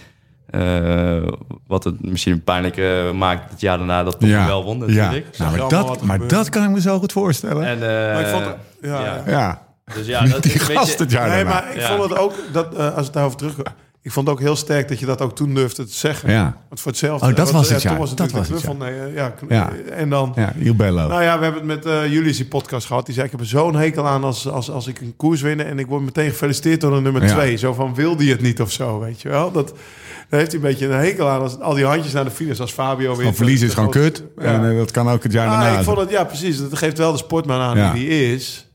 eh, 0.53 1.29
wat 1.67 1.85
het 1.85 2.05
misschien 2.09 2.45
pijnlijker 2.45 3.15
maakt 3.17 3.51
het 3.51 3.61
jaar 3.61 3.79
daarna 3.79 4.03
dat 4.03 4.17
Ja. 4.19 4.47
wel 4.47 4.65
won 4.65 4.79
Ja. 4.79 4.87
natuurlijk. 4.87 5.39
Nou, 5.39 5.59
maar 5.59 5.69
dat, 5.69 6.03
maar 6.03 6.27
dat 6.27 6.49
kan 6.49 6.65
ik 6.65 6.71
me 6.71 6.81
zo 6.81 6.99
goed 6.99 7.13
voorstellen. 7.13 7.65
En, 7.67 7.75
eh, 7.83 8.13
Maar 8.13 8.21
ik 8.21 8.27
vond 8.27 8.45
het- 8.45 8.57
ja, 8.81 9.01
ja. 9.05 9.23
ja. 9.27 9.63
Dus 9.95 10.07
ja, 10.07 10.25
dat 10.27 10.43
Die 10.43 10.53
is 10.53 10.61
een 10.69 10.75
gast 10.77 10.87
beetje... 10.89 11.03
het 11.03 11.13
jaar 11.13 11.29
Nee, 11.29 11.45
daarna. 11.45 11.51
maar 11.61 11.75
ik 11.75 11.81
Ja. 11.81 11.97
vond 11.97 12.11
het 12.11 12.19
ook, 12.19 12.33
dat, 12.53 12.75
eh, 12.75 12.95
als 12.97 13.05
het 13.05 13.15
daarover 13.15 13.39
terug... 13.39 13.57
Ik 14.05 14.13
vond 14.13 14.27
het 14.27 14.37
ook 14.37 14.43
heel 14.43 14.57
sterk 14.57 14.89
dat 14.89 14.99
je 14.99 15.07
dat 15.07 15.21
ook 15.21 15.35
toen 15.37 15.55
durfde 15.55 15.85
te 15.87 15.95
zeggen. 15.95 16.31
Ja. 16.31 16.57
Want 16.69 16.81
voor 16.81 16.91
hetzelfde... 16.91 17.27
Oh, 17.27 17.35
dat 17.37 17.51
was 17.51 17.69
het 17.71 17.83
ja. 17.83 17.89
Toen 17.91 17.99
was 17.99 18.09
het 18.09 18.19
Dat 18.19 18.31
was 18.31 18.49
het. 18.49 18.79
Nee, 18.79 18.91
eh, 19.01 19.15
ja, 19.15 19.29
kn- 19.29 19.55
Ja. 19.55 19.71
En 19.91 20.09
dan... 20.11 20.33
Ja, 20.37 20.53
Il 20.59 20.75
Bello. 20.75 21.09
Nou 21.09 21.23
ja, 21.23 21.39
we 21.39 21.45
hebben 21.45 21.69
het 21.69 21.85
met 21.85 21.87
eh 21.95 22.13
jullie 22.13 22.33
die 22.35 22.45
podcast 22.47 22.87
gehad. 22.87 23.05
Die 23.07 23.15
zei, 23.15 23.27
ik 23.27 23.33
heb 23.33 23.41
er 23.41 23.47
zo'n 23.47 23.77
hekel 23.77 24.07
aan 24.07 24.25
als, 24.25 24.49
als, 24.49 24.71
als 24.71 24.87
ik 24.87 25.01
een 25.01 25.15
koers 25.17 25.41
win... 25.41 25.61
en 25.61 25.79
ik 25.79 25.87
word 25.87 26.03
meteen 26.03 26.31
gefeliciteerd 26.31 26.81
door 26.81 26.97
een 26.97 27.03
nummer 27.03 27.23
Ja. 27.25 27.33
twee. 27.35 27.57
Zo 27.57 27.73
van, 27.73 27.95
wilde 27.95 28.25
je 28.25 28.33
het 28.33 28.41
niet 28.43 28.61
of 28.61 28.73
zo, 28.73 29.01
weet 29.01 29.23
je 29.23 29.29
wel? 29.29 29.53
Dat, 29.53 29.69
daar 30.29 30.41
heeft 30.41 30.53
hij 30.53 30.61
een 30.61 30.67
beetje 30.69 30.87
een 30.87 30.93
hekel 31.01 31.29
aan. 31.29 31.41
Als, 31.41 31.59
al 31.61 31.75
die 31.75 31.85
handjes 31.85 32.13
naar 32.13 32.25
de 32.25 32.31
finish, 32.31 32.61
als 32.61 32.73
Fabio 32.73 33.17
weer... 33.17 33.25
Van 33.25 33.35
verliezen 33.35 33.67
is 33.69 33.75
gewoon 33.75 33.91
kut. 33.91 34.25
En 34.37 34.71
eh, 34.71 34.77
dat 34.77 34.91
kan 34.91 35.09
ook 35.09 35.23
het 35.23 35.33
jaar 35.33 35.49
Ah, 35.49 35.61
daarna. 35.61 35.79
ik 35.79 35.85
vond 35.85 35.99
het, 35.99 36.11
ja, 36.11 36.25
precies. 36.25 36.59
Dat 36.59 36.79
geeft 36.79 36.99
wel 36.99 37.13
de 37.13 37.19
sportman 37.19 37.61
aan 37.61 37.93
wie 37.93 38.01
die 38.09 38.35
is. 38.35 38.67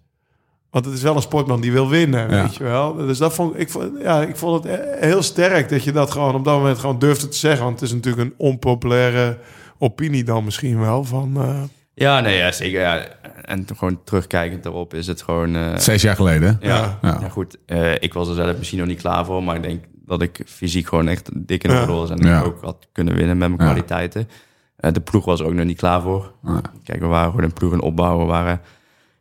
Want 0.78 0.90
het 0.90 0.98
is 0.98 1.04
wel 1.04 1.16
een 1.16 1.22
sportman 1.22 1.62
die 1.62 1.72
wil 1.72 1.90
winnen, 1.90 2.30
Ja. 2.30 2.42
weet 2.42 2.56
je 2.56 2.64
wel. 2.64 2.96
Dus 2.96 3.18
dat 3.18 3.34
vond 3.34 3.60
ik, 3.60 3.70
vond, 3.70 3.92
ja, 4.02 4.22
ik 4.22 4.36
vond 4.36 4.64
het 4.64 4.80
heel 5.00 5.22
sterk 5.24 5.70
dat 5.70 5.84
je 5.84 5.92
dat 5.92 6.12
gewoon 6.12 6.36
op 6.36 6.44
dat 6.46 6.58
moment 6.58 6.80
gewoon 6.80 7.00
durfde 7.00 7.28
te 7.28 7.38
zeggen. 7.38 7.64
Want 7.66 7.80
het 7.80 7.90
is 7.90 7.96
natuurlijk 7.96 8.24
een 8.24 8.34
onpopulaire 8.38 9.38
opinie 9.78 10.24
dan 10.24 10.44
misschien 10.44 10.80
wel. 10.80 11.04
Van, 11.04 11.32
eh, 11.38 11.62
Ja, 11.94 12.20
nee, 12.20 12.38
ja, 12.38 12.52
zeker. 12.52 12.80
Ja. 12.80 13.06
En 13.42 13.66
gewoon 13.78 14.04
terugkijkend 14.04 14.64
daarop 14.64 14.94
is 14.94 15.08
het 15.08 15.22
gewoon... 15.22 15.56
eh, 15.56 15.76
Zes 15.78 16.02
jaar 16.02 16.16
geleden. 16.16 16.58
Ja, 16.62 16.98
Ja. 17.02 17.18
ja. 17.22 17.30
goed. 17.30 17.58
eh, 17.66 17.94
ik 17.94 18.14
was 18.14 18.28
er 18.30 18.36
zelf 18.36 18.58
misschien 18.58 18.80
nog 18.80 18.88
niet 18.88 19.02
klaar 19.02 19.26
voor, 19.26 19.44
maar 19.44 19.56
ik 19.56 19.64
denk 19.64 19.84
dat 20.06 20.22
ik 20.22 20.42
fysiek 20.46 20.88
gewoon 20.88 21.08
echt 21.08 21.30
dik 21.34 21.64
in 21.64 21.70
de 21.70 21.76
Ja. 21.76 21.82
orde 21.82 21.94
was. 21.94 22.10
En 22.10 22.18
ik 22.20 22.46
ook 22.46 22.62
had 22.64 22.88
kunnen 22.92 23.16
winnen 23.16 23.38
met 23.38 23.48
mijn 23.50 23.62
Ja. 23.62 23.66
kwaliteiten. 23.74 24.30
Eh, 24.78 24.92
de 24.92 25.00
ploeg 25.02 25.26
was 25.26 25.40
er 25.40 25.46
ook 25.46 25.54
nog 25.54 25.66
niet 25.66 25.78
klaar 25.78 26.02
voor. 26.02 26.32
Ja. 26.44 26.62
Kijk, 26.84 27.00
we 27.00 27.06
waren 27.08 27.30
gewoon 27.30 27.46
een 27.46 27.54
ploeg 27.54 27.72
het 27.72 27.82
opbouwen. 27.82 28.26
We 28.26 28.32
waren, 28.32 28.62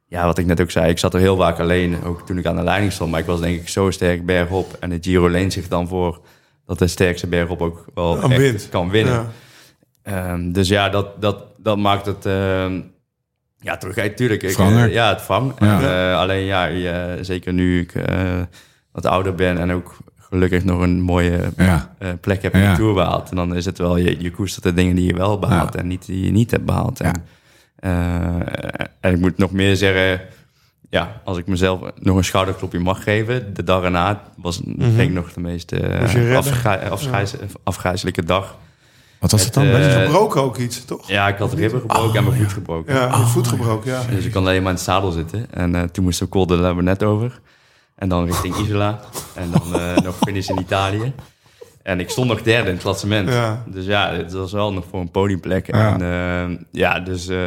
ja, 0.09 0.25
wat 0.25 0.39
ik 0.39 0.47
net 0.47 0.61
ook 0.61 0.71
zei, 0.71 0.91
ik 0.91 0.99
zat 0.99 1.15
er 1.15 1.21
heel 1.21 1.37
vaak 1.37 1.61
alleen. 1.61 2.03
Ook 2.05 2.27
toen 2.27 2.39
ik 2.39 2.47
aan 2.47 2.57
de 2.57 2.63
leiding 2.63 2.93
stond. 2.93 3.11
Maar 3.11 3.21
ik 3.21 3.27
was 3.27 3.41
denk 3.41 3.61
ik 3.61 3.69
zo 3.69 3.91
sterk 3.91 4.27
bergop. 4.27 4.77
En 4.81 4.91
de 4.91 4.99
Giro 5.01 5.29
leent 5.29 5.53
zich 5.53 5.69
dan 5.69 5.89
voor 5.89 6.21
dat 6.67 6.79
de 6.79 6.87
sterkste 6.87 7.27
bergop 7.27 7.63
ook 7.63 7.85
wel 7.95 8.23
echt 8.23 8.37
wint. 8.37 8.69
kan 8.71 8.91
winnen. 8.91 9.13
Ja. 9.15 9.27
Ehm, 10.03 10.53
dus 10.53 10.69
ja, 10.69 10.89
dat, 10.89 11.21
dat, 11.21 11.45
dat 11.59 11.79
maakt 11.79 12.07
het... 12.07 12.27
ehm, 12.27 12.81
ja, 13.61 13.77
terug, 13.77 13.97
natuurlijk. 13.97 14.43
Ik, 14.43 14.59
eh, 14.59 14.93
ja, 14.93 15.09
het. 15.09 15.25
Ja. 15.29 15.53
En, 15.81 16.11
eh, 16.11 16.19
alleen 16.19 16.45
ja, 16.45 16.65
je- 16.65 17.19
zeker 17.21 17.53
nu 17.53 17.81
ik 17.81 17.95
eh, 17.95 18.41
wat 18.93 19.07
ouder 19.07 19.35
ben 19.35 19.59
en 19.59 19.73
ook 19.73 19.97
gelukkig 20.19 20.65
nog 20.65 20.81
een 20.81 21.01
mooie 21.01 21.41
Ja. 21.57 21.95
eh, 21.99 22.09
plek 22.21 22.43
heb 22.43 22.55
in 22.55 22.61
Ja. 22.61 22.71
de 22.71 22.77
Tour 22.77 22.95
behaald. 22.95 23.31
En 23.31 23.37
dan 23.37 23.55
is 23.55 23.65
het 23.65 23.79
wel, 23.79 23.97
je, 23.97 24.23
je 24.23 24.31
koestert 24.31 24.65
de 24.65 24.75
dingen 24.75 24.97
die 24.97 25.07
je 25.07 25.15
wel 25.17 25.39
behaalt 25.39 25.75
Ja. 25.75 25.81
en 25.81 25.87
niet 25.87 26.07
die 26.07 26.25
je 26.25 26.31
niet 26.31 26.51
hebt 26.51 26.65
behaald. 26.65 27.01
En, 27.01 27.23
en 27.77 29.13
ik 29.13 29.19
moet 29.19 29.39
nog 29.39 29.51
meer 29.51 29.77
zeggen, 29.77 30.21
ja, 30.91 31.21
als 31.25 31.39
ik 31.39 31.47
mezelf 31.47 31.81
nog 32.01 32.17
een 32.17 32.25
schouderklopje 32.25 32.79
mag 32.79 33.03
geven, 33.03 33.55
de 33.55 33.65
dag 33.65 33.83
erna 33.83 34.23
was 34.37 34.61
denk 34.65 34.99
ik 34.99 35.13
nog 35.13 35.33
de 35.33 35.41
meest 35.41 35.73
eh, 35.73 36.13
je 36.13 36.37
afgrijs- 36.91 37.35
afgrijzelijke 37.65 38.25
dag. 38.25 38.57
Wat 39.19 39.31
was 39.31 39.45
het 39.45 39.55
dan? 39.55 39.67
Je 39.67 39.73
eh, 39.73 39.95
nog? 39.95 40.03
Gebroken 40.05 40.43
ook 40.43 40.57
iets, 40.57 40.85
toch? 40.85 41.09
Ja, 41.09 41.29
ik 41.29 41.39
had 41.39 41.51
de 41.51 41.57
ribben 41.57 41.81
gebroken 41.81 42.17
en 42.17 42.25
mijn 42.25 42.37
voet 42.37 42.53
gebroken. 42.53 42.95
Ja, 42.95 43.17
je 43.17 43.25
voet 43.25 43.47
gebroken, 43.47 43.91
ja. 43.93 44.03
Dus 44.11 44.25
ik 44.25 44.33
kon 44.33 44.47
alleen 44.47 44.63
maar 44.63 44.71
in 44.71 44.77
het 44.77 44.87
zadel 44.87 45.11
zitten. 45.11 45.47
En 45.51 45.75
eh, 45.75 45.83
toen 45.83 46.05
moest 46.05 46.23
ik 46.23 46.29
Col 46.29 46.47
de 46.47 46.55
daar 46.57 46.65
hebben 46.65 46.85
we 46.85 46.91
net 46.91 47.03
over. 47.03 47.41
En 47.95 48.09
dan 48.09 48.25
richting 48.25 48.57
Isola. 48.57 49.01
En 49.35 49.51
dan 49.51 49.81
eh, 49.81 49.97
nog 50.05 50.17
finish 50.19 50.49
in 50.49 50.59
Italië. 50.59 51.13
En 51.87 52.01
ik 52.01 52.11
stond 52.11 52.29
nog 52.29 52.43
derde 52.43 52.67
in 52.69 52.75
het 52.75 52.83
klassement. 52.83 53.29
Ja. 53.29 53.63
Dus 53.67 53.85
ja, 53.87 54.13
het 54.13 54.33
was 54.33 54.53
wel 54.53 54.73
nog 54.73 54.85
voor 54.91 55.01
een 55.01 55.11
podiumplek. 55.11 55.67
Ja. 55.67 55.93
En 55.99 56.03
eh, 56.51 56.57
ja, 56.73 57.01
dus 57.01 57.29
eh, 57.29 57.39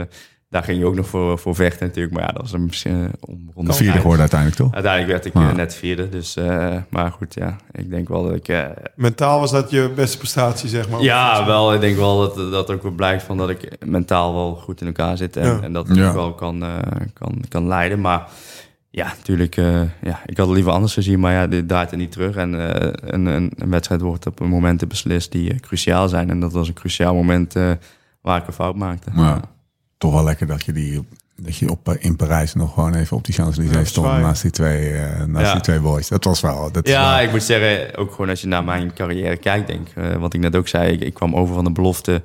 daar 0.49 0.63
ging 0.63 0.79
je 0.79 0.85
ook 0.85 0.95
nog 0.95 1.07
voor, 1.07 1.39
voor 1.39 1.55
vechten 1.55 1.87
natuurlijk. 1.87 2.13
Maar 2.15 2.23
ja, 2.23 2.31
dat 2.31 2.41
was 2.41 2.53
een 2.53 2.65
misschien 2.65 3.03
eh, 3.03 3.09
om 3.19 3.51
ronde 3.55 3.73
Vierde 3.73 3.97
geworden 3.97 4.19
uiteindelijk, 4.19 4.61
toch? 4.61 4.73
Uiteindelijk 4.73 5.11
werd 5.11 5.25
ik 5.49 5.55
net 5.55 5.75
vierde. 5.75 6.09
Dus, 6.09 6.35
eh, 6.35 6.75
maar 6.89 7.11
goed, 7.11 7.33
ja, 7.33 7.55
ik 7.71 7.89
denk 7.89 8.07
wel 8.07 8.23
dat 8.23 8.35
ik... 8.35 8.67
Mentaal 8.95 9.39
was 9.39 9.51
dat 9.51 9.71
je 9.71 9.91
beste 9.95 10.17
prestatie, 10.17 10.69
zeg 10.69 10.89
maar. 10.89 11.01
ja, 11.01 11.45
wel. 11.45 11.73
Ik 11.73 11.81
denk 11.81 11.97
wel 11.97 12.19
dat 12.19 12.51
dat 12.51 12.71
ook 12.71 12.83
wel 12.83 12.91
blijkt 12.91 13.23
van 13.23 13.37
dat 13.37 13.49
ik 13.49 13.85
mentaal 13.85 14.33
wel 14.33 14.55
goed 14.55 14.81
in 14.81 14.87
elkaar 14.87 15.17
zit. 15.17 15.37
En, 15.37 15.45
Ja. 15.45 15.59
en 15.61 15.73
dat 15.73 15.89
ook 15.89 16.13
wel 16.13 16.33
kan, 16.33 16.63
eh, 16.63 16.77
kan, 17.13 17.43
kan 17.49 17.67
leiden. 17.67 18.01
Maar 18.01 18.27
ja, 18.91 19.05
natuurlijk. 19.05 19.57
eh, 19.57 19.81
ja, 20.01 20.21
ik 20.25 20.37
had 20.37 20.45
het 20.45 20.55
liever 20.55 20.71
anders 20.71 20.93
gezien. 20.93 21.19
Maar 21.19 21.33
ja, 21.33 21.47
dit 21.47 21.67
draait 21.67 21.91
er 21.91 21.97
niet 21.97 22.11
terug. 22.11 22.35
En 22.35 22.73
eh, 22.73 22.91
een, 23.13 23.25
een, 23.25 23.51
een 23.55 23.69
wedstrijd 23.69 24.01
wordt 24.01 24.25
op 24.27 24.39
momenten 24.39 24.87
beslist 24.87 25.31
die 25.31 25.51
eh, 25.53 25.59
cruciaal 25.59 26.09
zijn. 26.09 26.29
En 26.29 26.39
dat 26.39 26.51
was 26.53 26.67
een 26.67 26.73
cruciaal 26.73 27.13
moment 27.13 27.53
waar 28.21 28.41
ik 28.41 28.47
een 28.47 28.53
fout 28.53 28.75
maakte. 28.75 29.09
Maar 29.13 29.39
toch 29.97 30.13
wel 30.13 30.23
lekker 30.23 30.47
dat 30.47 30.65
je, 30.65 30.71
die, 30.71 31.07
dat 31.35 31.55
je 31.57 31.69
op, 31.71 31.95
in 31.99 32.15
Parijs 32.15 32.53
nog 32.53 32.73
gewoon 32.73 32.95
even 32.95 33.17
op 33.17 33.25
die 33.25 33.35
Ja, 33.37 33.43
Champs-Élysées 33.43 33.89
stond 33.89 34.07
zwaai. 34.07 34.21
naast 34.23 34.41
die 34.41 34.51
twee, 34.51 34.91
naast 35.27 35.45
Ja. 35.45 35.53
die 35.53 35.61
twee 35.61 35.79
boys. 35.79 36.07
Dat 36.07 36.23
was 36.23 36.41
wel... 36.41 36.71
Dat 36.71 36.87
Ja, 36.87 37.15
wel- 37.15 37.23
ik 37.25 37.31
moet 37.31 37.43
zeggen, 37.43 37.97
ook 37.97 38.11
gewoon 38.11 38.29
als 38.29 38.41
je 38.41 38.47
naar 38.47 38.63
mijn 38.63 38.93
carrière 38.93 39.37
kijkt, 39.37 39.67
denk 39.67 39.87
ik. 39.89 40.17
wat 40.19 40.33
ik 40.33 40.39
net 40.39 40.55
ook 40.55 40.67
zei, 40.67 40.91
ik, 40.91 41.01
ik 41.01 41.13
kwam 41.13 41.35
over 41.35 41.55
van 41.55 41.63
de 41.63 41.71
belofte. 41.71 42.21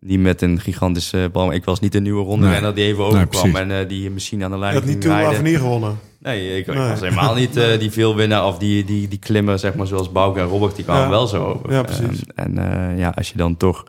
Niet 0.00 0.20
met 0.20 0.42
een 0.42 0.60
gigantische 0.60 1.28
bal. 1.32 1.52
Ik 1.52 1.64
was 1.64 1.80
niet 1.80 1.92
de 1.92 2.00
nieuwe 2.00 2.24
ronde 2.24 2.44
Nee. 2.44 2.54
renner 2.54 2.74
die 2.74 2.84
even 2.84 3.04
overkwam 3.04 3.56
en 3.56 3.70
eh, 3.80 3.88
die 3.88 4.10
misschien 4.10 4.44
aan 4.44 4.50
de 4.50 4.56
Je 4.56 4.62
lijn 4.62 4.74
had 4.74 4.84
niet 4.84 5.00
toen. 5.00 5.12
Avenir 5.12 5.58
gewonnen. 5.58 5.98
Nee, 6.18 6.58
ik, 6.58 6.66
ik 6.66 6.74
Nee. 6.74 6.88
was 6.88 7.00
helemaal 7.00 7.34
niet 7.34 7.56
eh, 7.56 7.78
die 7.78 7.90
veel 7.90 8.16
winnen 8.16 8.44
of 8.44 8.58
die, 8.58 8.84
die, 8.84 9.08
die 9.08 9.18
klimmer, 9.18 9.58
zeg 9.58 9.74
maar, 9.74 9.86
zoals 9.86 10.12
Bouke 10.12 10.40
en 10.40 10.46
Robert, 10.46 10.76
die 10.76 10.84
kwamen 10.84 11.02
Ja. 11.02 11.08
wel 11.10 11.26
zo 11.26 11.44
over. 11.44 11.72
Ja, 11.72 11.82
precies. 11.82 12.22
En, 12.34 12.56
en, 12.58 12.90
eh, 12.92 12.98
ja, 12.98 13.12
als 13.16 13.28
je 13.30 13.36
dan 13.36 13.56
toch 13.56 13.84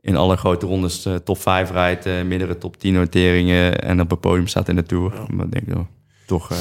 in 0.00 0.16
alle 0.16 0.36
grote 0.36 0.66
rondes 0.66 1.08
top 1.24 1.38
5 1.38 1.70
rijdt, 1.70 2.06
eh 2.06 2.22
meerdere 2.22 2.58
top 2.58 2.76
10 2.76 2.92
noteringen 2.92 3.78
en 3.82 4.00
op 4.00 4.10
het 4.10 4.20
podium 4.20 4.46
staat 4.46 4.68
in 4.68 4.76
de 4.76 4.82
Tour, 4.82 5.12
dan 5.36 5.48
denk 5.50 5.66
ik 5.68 5.74
oh, 5.76 5.80
toch 6.26 6.50
eh. 6.50 6.56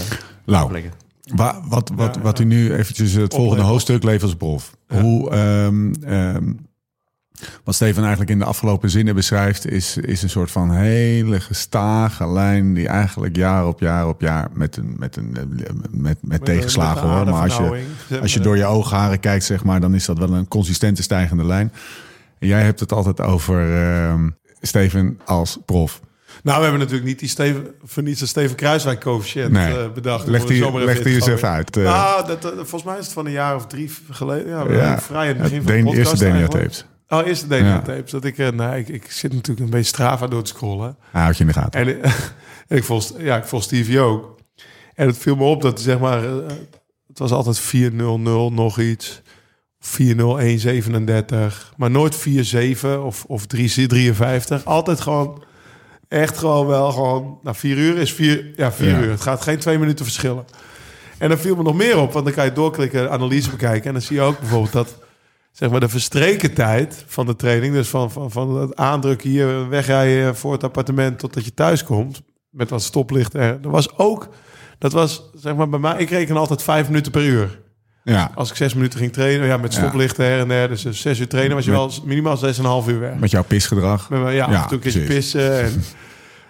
Wa- 1.36 1.62
wat, 1.70 1.91
wat, 1.95 2.16
Ja, 2.16 2.22
wat 2.22 2.40
u 2.40 2.44
nu 2.45 2.74
eventjes 2.74 3.14
het 3.14 3.34
volgende 3.34 3.64
hoofdstuk 3.64 4.03
levensprof. 4.03 4.76
Hoe, 4.88 5.30
ehm, 5.30 5.94
ehm, 6.03 6.52
wat 7.64 7.76
Steven 7.76 8.02
eigenlijk 8.02 8.32
in 8.32 8.40
de 8.40 8.45
afgelopen 8.45 8.90
zinnen 8.90 9.16
beschrijft, 9.16 9.72
is, 9.72 9.98
is 9.98 10.22
een 10.22 10.30
soort 10.30 10.52
van 10.52 10.72
hele 10.72 11.40
gestage 11.40 12.28
lijn 12.28 12.74
die 12.74 12.88
eigenlijk 12.88 13.36
jaar 13.36 13.68
op 13.68 13.80
jaar 13.80 14.08
op 14.08 14.22
jaar 14.22 14.49
met, 14.53 14.78
een, 14.78 14.95
met, 14.98 15.16
een, 15.16 15.38
met, 15.91 16.18
met, 16.22 16.45
tegenslagen 16.45 17.10
hoor. 17.10 17.26
Maar 17.26 17.41
als 17.41 17.58
je, 17.58 18.20
als 18.22 18.34
je 18.34 18.40
door 18.40 18.58
je 18.58 18.66
oogharen 18.66 19.20
kijkt, 19.20 19.44
zeg 19.44 19.64
maar, 19.64 19.80
dan 19.80 19.95
is 19.95 20.06
dat 20.06 20.18
wel 20.18 20.34
een 20.34 20.48
consistente 20.48 21.03
stijgende 21.03 21.45
lijn. 21.45 21.74
En 22.40 22.48
jij 22.48 22.62
hebt 22.64 22.80
het 22.80 22.91
altijd 22.91 23.22
over 23.22 23.84
ehm, 23.84 24.30
Steven 24.62 25.20
als 25.26 25.58
prof. 25.66 25.99
Nou, 26.44 26.58
we 26.58 26.64
hebben 26.64 26.80
natuurlijk 26.80 27.08
niet 27.08 27.20
die 27.20 27.30
Steven, 27.30 27.68
voor 27.84 28.03
niets 28.03 28.22
een 28.22 28.28
Steven 28.28 28.56
Kruiswijk 28.56 28.99
coëfficiënt 28.99 29.52
Nee. 29.52 29.78
eh, 29.78 29.91
bedacht. 29.91 30.28
Leg 30.28 30.44
die, 30.45 30.72
leg 30.86 31.02
die 31.02 31.16
eens 31.16 31.28
even 31.28 31.49
uit. 31.49 31.76
Nou, 31.76 32.28
dat, 32.28 32.45
eh, 32.45 32.52
volgens 32.56 32.84
mij 32.84 32.98
is 32.98 33.06
het 33.06 33.14
van 33.14 33.26
een 33.26 33.32
jaar 33.32 33.56
of 33.56 33.68
drie 33.68 33.91
geleden. 34.10 34.48
Ja, 34.48 34.72
Ja, 34.72 34.99
vrij 34.99 35.30
in 35.30 35.34
het 35.34 35.41
begin 35.41 35.64
van 35.64 35.72
de 35.76 35.84
podcast 35.84 35.98
eerste 35.98 36.18
Denia 36.18 36.34
eigenlijk. 36.34 36.64
tapes. 36.64 36.86
Oh, 37.13 37.27
eerste 37.27 37.47
Denia 37.47 37.67
Ja. 37.73 37.81
tapes. 37.81 38.11
Dat 38.11 38.25
ik, 38.25 38.38
eh, 38.38 38.49
nou, 38.49 38.75
ik, 38.77 38.88
ik 38.88 39.11
zit 39.11 39.33
natuurlijk 39.33 39.59
een 39.65 39.69
beetje 39.71 39.88
Strava 39.88 40.27
door 40.27 40.43
te 40.43 40.49
scrollen. 40.49 40.97
Ah, 41.11 41.21
houd 41.21 41.35
je 41.38 41.41
in 41.41 41.47
de 41.47 41.53
gaten. 41.53 41.79
En, 41.79 42.01
eh, 42.03 42.11
en 42.67 42.77
ik, 42.77 42.83
volg, 42.83 43.11
ja, 43.17 43.38
ik 43.38 43.45
volg 43.45 43.63
Stevie 43.63 43.99
ook. 43.99 44.39
En 44.95 45.07
het 45.07 45.17
viel 45.17 45.35
me 45.35 45.43
op 45.43 45.61
dat, 45.61 45.81
zeg 45.81 45.99
maar, 45.99 46.23
eh, 46.23 46.45
het 47.07 47.19
was 47.19 47.31
altijd 47.31 47.59
4-0-0 47.59 48.53
nog 48.53 48.79
iets. 48.79 49.21
4-0-1-37. 49.79 51.73
Maar 51.77 51.91
nooit 51.91 52.15
4-7 52.15 53.03
of, 53.03 53.23
of 53.25 53.45
3-53. 53.47 54.63
Altijd 54.65 54.99
gewoon, 55.01 55.43
echt 56.07 56.38
gewoon 56.38 56.67
wel 56.67 56.91
gewoon... 56.91 57.39
Nou, 57.43 57.55
4 57.55 57.77
uur 57.77 57.97
is 57.97 58.13
4 58.13 58.51
ja, 58.55 58.71
vier 58.71 58.89
Ja. 58.89 58.99
uur. 58.99 59.09
Het 59.11 59.21
gaat 59.21 59.41
geen 59.41 59.57
twee 59.59 59.77
minuten 59.79 60.05
verschillen. 60.05 60.45
En 61.17 61.29
dan 61.29 61.38
viel 61.38 61.55
me 61.55 61.63
nog 61.63 61.75
meer 61.75 61.97
op, 61.97 62.11
want 62.13 62.25
dan 62.25 62.33
kan 62.33 62.45
je 62.45 62.53
doorklikken, 62.53 63.11
analyse 63.11 63.49
bekijken. 63.49 63.88
En 63.88 63.93
dan 63.93 64.01
zie 64.01 64.15
je 64.15 64.21
ook 64.21 64.39
bijvoorbeeld 64.39 64.71
dat 64.71 64.95
zeg 65.52 65.69
maar, 65.69 65.80
de 65.80 65.90
verstreken 65.90 66.53
tijd 66.53 67.03
van 67.07 67.26
de 67.26 67.36
training, 67.36 67.73
dus 67.73 67.88
van, 67.88 68.11
van, 68.11 68.32
van 68.32 68.56
het 68.61 68.76
aandrukken 68.76 69.30
hier, 69.30 69.69
wegrijden 69.69 70.36
voor 70.36 70.52
het 70.52 70.64
appartement 70.64 71.19
totdat 71.19 71.45
je 71.45 71.53
thuis 71.53 71.84
komt, 71.84 72.22
met 72.49 72.69
wat 72.69 72.82
stoplicht 72.82 73.34
er, 73.34 73.61
dat 73.61 73.72
was 73.72 73.98
ook, 73.98 74.28
dat 74.78 74.91
was 74.91 75.30
zeg 75.36 75.56
maar 75.56 75.69
bij 75.69 75.80
mij, 75.80 75.95
ik 75.98 76.10
reken 76.10 76.38
altijd 76.38 76.64
vijf 76.64 76.88
minuten 76.88 77.11
per 77.11 77.23
uur. 77.23 77.60
Ja, 78.03 78.32
Als 78.36 78.49
ik 78.49 78.56
zes 78.56 78.73
minuten 78.73 78.99
ging 78.99 79.14
trainen, 79.14 79.48
ja, 79.48 79.57
met 79.57 79.73
stoplichten 79.73 80.26
her 80.26 80.40
en 80.40 80.48
der, 80.48 80.68
dus 80.68 80.86
zes 80.90 81.19
uur 81.19 81.28
trainen 81.28 81.56
was 81.56 81.65
je 81.65 81.72
Met- 81.72 81.80
wel 81.80 81.91
minimaal 82.06 82.38
zes 82.38 82.57
en 82.57 82.64
een 82.64 82.69
half 82.69 82.88
uur 82.88 82.99
weg. 82.99 83.15
met 83.19 83.32
jouw 83.32 83.44
pisgedrag. 83.44 84.10
Met, 84.10 84.19
ja, 84.19 84.30
Ja, 84.32 84.45
af 84.45 84.52
en 84.53 84.61
toe 84.68 84.72
een 84.78 84.80
keertje 84.80 84.99
precies. 85.02 85.15
pissen 85.32 85.61
en 85.64 85.84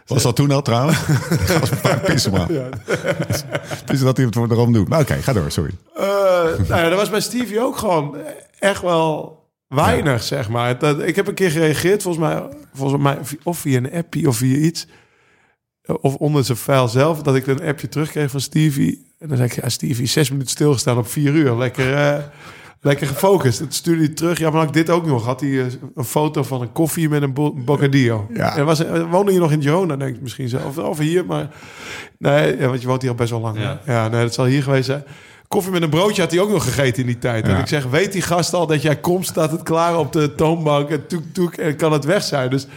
Was 0.08 0.24
dat 0.24 0.36
toen 0.36 0.52
al 0.52 0.62
trouwens? 0.62 0.98
Als 1.62 1.72
een 1.72 1.82
paar 1.82 2.00
pissen 2.00 2.32
man. 2.32 2.48
ja, 2.54 2.70
is 3.88 4.00
dat 4.00 4.18
hij 4.18 4.26
het 4.26 4.36
voor 4.36 4.52
erom 4.52 4.74
doet. 4.74 4.88
Maar 4.90 5.00
oké, 5.00 5.14
ga 5.14 5.34
door, 5.34 5.52
sorry. 5.52 5.72
Eh, 5.96 6.04
nou 6.68 6.82
ja, 6.82 6.90
dat 6.90 6.98
was 7.00 7.10
bij 7.10 7.20
Stevie 7.22 7.62
ook 7.62 7.78
gewoon 7.78 8.16
echt 8.62 8.82
wel 8.82 9.40
weinig, 9.68 10.24
zeg 10.24 10.50
maar. 10.50 10.78
Dat, 10.80 11.02
ik 11.02 11.16
heb 11.16 11.28
een 11.28 11.34
keer 11.34 11.52
gereageerd, 11.52 12.02
volgens 12.02 12.24
mij, 12.24 12.44
volgens 12.74 13.02
mij 13.04 13.18
of 13.44 13.58
via 13.58 13.78
een 13.78 13.94
appie 13.94 14.28
of 14.28 14.36
via 14.36 14.56
iets. 14.58 14.88
Of 16.02 16.16
onder 16.16 16.44
zijn 16.44 16.58
file 16.58 16.88
zelf, 16.88 17.22
dat 17.22 17.36
ik 17.36 17.48
een 17.48 17.64
appje 17.64 17.90
terugkreeg 17.90 18.32
van 18.32 18.40
Stevie. 18.42 19.14
En 19.20 19.28
dan 19.28 19.38
zei 19.38 19.50
ik, 19.50 19.62
ja, 19.62 19.70
Stevie, 19.70 20.06
zes 20.06 20.30
minuten 20.30 20.50
stilgestaan 20.52 20.98
op 20.98 21.08
vier 21.08 21.34
uur. 21.34 21.58
Lekker, 21.58 21.94
eh, 21.94 22.24
lekker 22.82 23.08
gefocust. 23.08 23.60
Het 23.60 23.74
stuurde 23.74 24.04
hij 24.04 24.14
terug. 24.14 24.40
Ja, 24.40 24.50
maar 24.50 24.64
ik 24.64 24.74
dit 24.74 24.90
ook 24.90 25.06
nog. 25.06 25.26
Had 25.26 25.40
hij 25.42 25.50
eh, 25.50 25.66
een 25.96 26.04
foto 26.04 26.44
van 26.44 26.62
een 26.62 26.72
koffie 26.72 27.10
met 27.10 27.22
een 27.22 27.34
bo- 27.34 27.54
bocadillo. 27.54 28.28
Ja. 28.34 28.56
En 28.58 28.66
was, 28.66 28.84
eh, 28.84 29.12
woonde 29.12 29.34
je 29.34 29.40
nog 29.40 29.52
in 29.52 29.62
Girona, 29.62 29.96
denk 29.96 30.16
ik 30.16 30.22
misschien 30.22 30.50
zelf. 30.50 30.78
Of 30.78 30.98
hier, 30.98 31.26
maar... 31.26 31.50
Nee, 32.18 32.58
ja, 32.58 32.68
want 32.68 32.82
je 32.82 32.88
woont 32.88 33.02
hier 33.02 33.12
al 33.12 33.16
best 33.18 33.30
wel 33.32 33.42
lang. 33.42 33.58
Ja. 33.58 33.82
Ja, 33.86 33.94
ja 33.94 34.08
nee, 34.08 34.22
dat 34.22 34.34
zal 34.34 34.46
hier 34.46 34.64
geweest 34.64 34.86
zijn. 34.86 35.04
Koffie 35.52 35.72
met 35.72 35.82
een 35.82 35.90
broodje 35.90 36.22
had 36.22 36.32
hij 36.32 36.40
ook 36.40 36.50
nog 36.50 36.64
gegeten 36.64 37.02
in 37.02 37.06
die 37.06 37.18
tijd. 37.18 37.46
Ja. 37.46 37.54
En 37.54 37.60
ik 37.60 37.68
zeg, 37.68 37.86
weet 37.86 38.12
die 38.12 38.22
gast 38.22 38.54
al 38.54 38.68
dat 38.68 38.82
jij 38.82 39.00
komt, 39.00 39.26
staat 39.26 39.52
het 39.52 39.64
klaar 39.64 39.98
op 39.98 40.12
de 40.12 40.36
toonbank 40.36 40.90
en 40.90 41.08
toek 41.08 41.24
toek 41.34 41.54
en 41.54 41.76
kan 41.76 41.92
het 41.92 42.06
weg 42.06 42.24
zijn. 42.24 42.50
Dus 42.50 42.68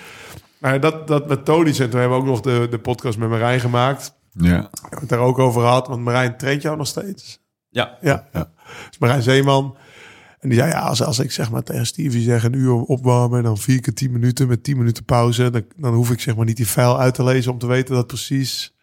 dat, 0.80 1.08
dat 1.08 1.28
methodisch. 1.28 1.78
En 1.78 1.90
toen 1.90 2.00
hebben 2.00 2.18
we 2.18 2.24
ook 2.24 2.30
nog 2.30 2.40
de, 2.40 2.66
de 2.70 2.78
podcast 2.78 3.18
met 3.18 3.28
Marijn 3.28 3.60
gemaakt. 3.60 4.14
Ja. 4.30 4.50
Hebben 4.50 4.90
we 4.90 4.96
het 4.96 5.08
daar 5.08 5.18
ook 5.18 5.38
over 5.38 5.60
gehad. 5.60 5.88
Want 5.88 6.02
Marijn 6.02 6.36
traint 6.36 6.62
jou 6.62 6.76
nog 6.76 6.86
steeds. 6.86 7.40
Ja, 7.68 7.98
Ja. 8.00 8.28
Ja. 8.32 8.50
Dus 8.88 8.98
Marijn 8.98 9.22
Zeeman. 9.22 9.76
En 10.40 10.48
die 10.48 10.58
zei, 10.58 10.70
ja, 10.70 10.80
als, 10.80 11.02
als 11.02 11.18
ik 11.18 11.32
zeg 11.32 11.50
maar 11.50 11.62
tegen 11.62 11.86
Stevie 11.86 12.22
zeg 12.22 12.44
een 12.44 12.52
uur 12.52 12.74
opwarmen... 12.74 13.38
en 13.38 13.44
dan 13.44 13.58
vier 13.58 13.80
keer 13.80 13.94
tien 13.94 14.12
minuten 14.12 14.48
met 14.48 14.64
tien 14.64 14.76
minuten 14.76 15.04
pauze... 15.04 15.50
Dan, 15.50 15.64
dan 15.76 15.94
hoef 15.94 16.10
ik 16.10 16.20
zeg 16.20 16.36
maar 16.36 16.44
niet 16.44 16.56
die 16.56 16.66
file 16.66 16.96
uit 16.96 17.14
te 17.14 17.24
lezen 17.24 17.52
om 17.52 17.58
te 17.58 17.66
weten 17.66 17.94
dat 17.94 18.06
precies 18.06 18.74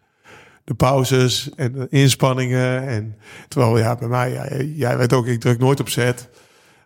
de 0.71 0.77
pauzes 0.77 1.49
en 1.55 1.71
de 1.71 1.87
inspanningen. 1.89 2.87
En 2.87 3.15
terwijl 3.47 3.77
ja, 3.77 3.95
bij 3.95 4.07
mij, 4.07 4.31
ja, 4.31 4.47
jij 4.75 4.97
weet 4.97 5.13
ook, 5.13 5.27
ik 5.27 5.39
druk 5.39 5.59
nooit 5.59 5.79
op 5.79 5.89
zet. 5.89 6.29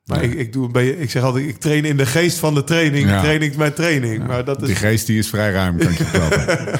Maar 0.06 0.18
Nee. 0.20 0.30
ik, 0.30 0.38
ik, 0.40 0.54
doe 0.54 0.66
een 0.66 0.72
beetje, 0.72 1.00
ik 1.00 1.12
zeg 1.12 1.24
altijd, 1.24 1.48
ik 1.48 1.58
train 1.58 1.86
in 1.86 1.98
de 1.98 2.06
geest 2.06 2.38
van 2.40 2.54
de 2.54 2.64
training. 2.64 3.10
Ja. 3.10 3.22
Training 3.22 3.56
mijn 3.56 3.74
training. 3.74 4.28
Maar 4.28 4.46
dat 4.46 4.62
is 4.62 4.68
Die 4.68 4.76
geest 4.76 5.08
die 5.08 5.18
is 5.18 5.30
vrij 5.30 5.52
ruim, 5.52 5.78
kan 5.78 5.92
ik 5.92 5.98
je 5.98 6.04
vertellen. 6.04 6.80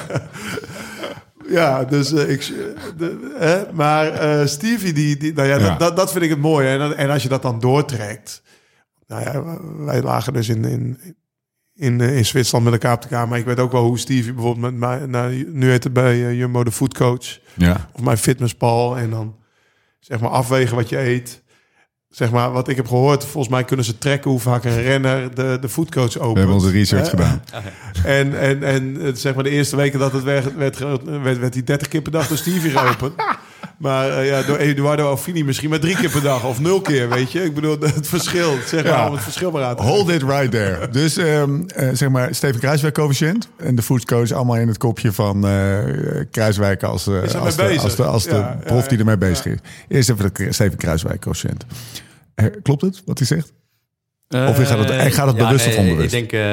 Ja, 1.48 1.84
dus 1.84 2.12
eh, 2.12 2.30
ik... 2.30 2.52
de- 2.96 3.34
hè, 3.38 3.72
maar 3.72 4.06
eh, 4.12 4.46
Stevie, 4.46 4.92
die, 4.92 5.16
die, 5.16 5.32
nou 5.32 5.48
ja, 5.48 5.56
Ja. 5.58 5.68
Dat, 5.68 5.78
dat, 5.78 5.96
dat 5.96 6.12
vind 6.12 6.24
ik 6.24 6.30
het 6.30 6.40
mooie. 6.40 6.68
En, 6.68 6.96
en 6.96 7.10
als 7.10 7.22
je 7.22 7.28
dat 7.28 7.42
dan 7.42 7.60
doortrekt... 7.60 8.42
Nou 9.06 9.22
ja, 9.22 9.58
wij 9.84 10.02
lagen 10.02 10.32
dus 10.32 10.48
in, 10.48 10.64
in, 10.64 10.98
in, 11.76 12.00
eh, 12.00 12.16
in 12.16 12.24
Zwitserland 12.26 12.64
met 12.64 12.72
elkaar 12.72 12.94
op 12.94 13.02
de 13.02 13.08
kamer. 13.08 13.28
Maar 13.28 13.38
ik 13.38 13.44
weet 13.44 13.60
ook 13.60 13.72
wel 13.72 13.84
hoe 13.84 13.98
Stevie 13.98 14.32
bijvoorbeeld 14.32 14.72
met 14.72 14.74
mij... 14.74 15.06
Nou, 15.06 15.50
nu 15.52 15.70
heet 15.70 15.84
het 15.84 15.92
bij 15.92 16.26
eh, 16.26 16.38
Jumbo 16.38 16.64
de 16.64 16.72
foodcoach. 16.72 17.38
Ja. 17.54 17.88
Of 17.92 18.00
mijn 18.00 18.18
fitnesspal. 18.18 18.98
En 18.98 19.10
dan 19.10 19.36
zeg 20.00 20.20
maar 20.20 20.30
afwegen 20.30 20.76
wat 20.76 20.88
je 20.88 20.98
eet. 20.98 21.44
Zeg 22.08 22.30
maar, 22.30 22.52
wat 22.52 22.68
ik 22.68 22.76
heb 22.76 22.88
gehoord, 22.88 23.24
volgens 23.24 23.52
mij 23.52 23.64
kunnen 23.64 23.84
ze 23.84 23.98
trekken 23.98 24.30
hoe 24.30 24.40
vaak 24.40 24.64
een 24.64 24.82
renner 24.82 25.34
de, 25.34 25.58
de 25.60 25.68
foodcoach 25.68 26.18
opent. 26.18 26.32
We 26.32 26.38
hebben 26.38 26.56
onze 26.56 26.70
research 26.70 27.10
gedaan. 27.10 27.42
En, 28.04 28.38
en, 28.38 28.62
en 28.62 29.00
eh, 29.00 29.14
zeg 29.14 29.34
maar 29.34 29.44
de 29.44 29.50
eerste 29.50 29.76
weken 29.76 29.98
dat 29.98 30.12
het 30.12 30.22
werd, 30.22 30.54
werd, 30.54 30.78
werd, 30.78 31.38
werd 31.38 31.52
die 31.52 31.64
30 31.64 31.88
keer 31.88 32.02
per 32.02 32.12
dag 32.12 32.28
door 32.28 32.36
Stevie 32.36 32.70
geopend. 32.70 33.14
Maar 33.76 34.18
eh, 34.18 34.26
ja, 34.28 34.42
door 34.42 34.56
Eduardo 34.56 35.08
Alfini 35.08 35.44
misschien 35.44 35.70
maar 35.70 35.78
drie 35.80 35.96
keer 35.96 36.10
per 36.10 36.22
dag 36.22 36.44
of 36.44 36.60
nul 36.60 36.80
keer, 36.80 37.08
weet 37.08 37.32
je. 37.32 37.44
Ik 37.44 37.54
bedoel, 37.54 37.76
het 37.94 38.08
verschil, 38.08 38.54
zeg 38.66 38.82
maar, 38.84 38.92
Ja. 38.92 39.06
om 39.06 39.12
het 39.12 39.22
verschil 39.22 39.50
maar 39.50 39.62
aan 39.62 39.76
te 39.76 39.82
Hold 39.82 40.08
it 40.10 40.22
right 40.22 40.50
there. 40.50 40.88
Dus 40.88 41.16
ehm, 41.16 41.60
eh, 41.66 41.88
zeg 41.92 42.08
maar, 42.08 42.34
Steven 42.34 42.60
Kruiswijk 42.60 42.94
coëfficiënt. 42.94 43.48
En 43.56 43.74
de 43.74 43.82
foodcoach 43.82 44.30
allemaal 44.32 44.56
in 44.56 44.68
het 44.68 44.78
kopje 44.78 45.12
van 45.12 45.46
eh 45.46 45.78
Kruiswijk 46.30 46.82
als, 46.82 47.06
als, 47.08 47.32
de, 47.32 47.38
als 47.78 47.96
de, 47.96 48.04
als 48.04 48.24
de 48.24 48.30
Ja, 48.30 48.36
ja, 48.38 48.58
prof 48.64 48.86
die 48.88 48.98
ermee 48.98 49.18
bezig 49.18 49.46
is. 49.46 49.58
Eerst 49.88 50.10
even 50.10 50.30
de 50.34 50.52
Steven 50.52 50.76
Kruiswijk 50.78 51.20
coëfficiënt. 51.20 51.64
Eh, 52.34 52.46
Klopt 52.62 52.82
het 52.82 53.02
wat 53.04 53.18
hij 53.18 53.26
zegt? 53.26 53.52
Of 54.28 54.56
gaat 54.68 54.88
het- 54.88 55.14
gaat 55.14 55.26
het 55.26 55.36
bewust 55.36 55.66
of 55.66 55.76
onbewust? 55.76 56.14
Ik 56.14 56.30
denk... 56.30 56.44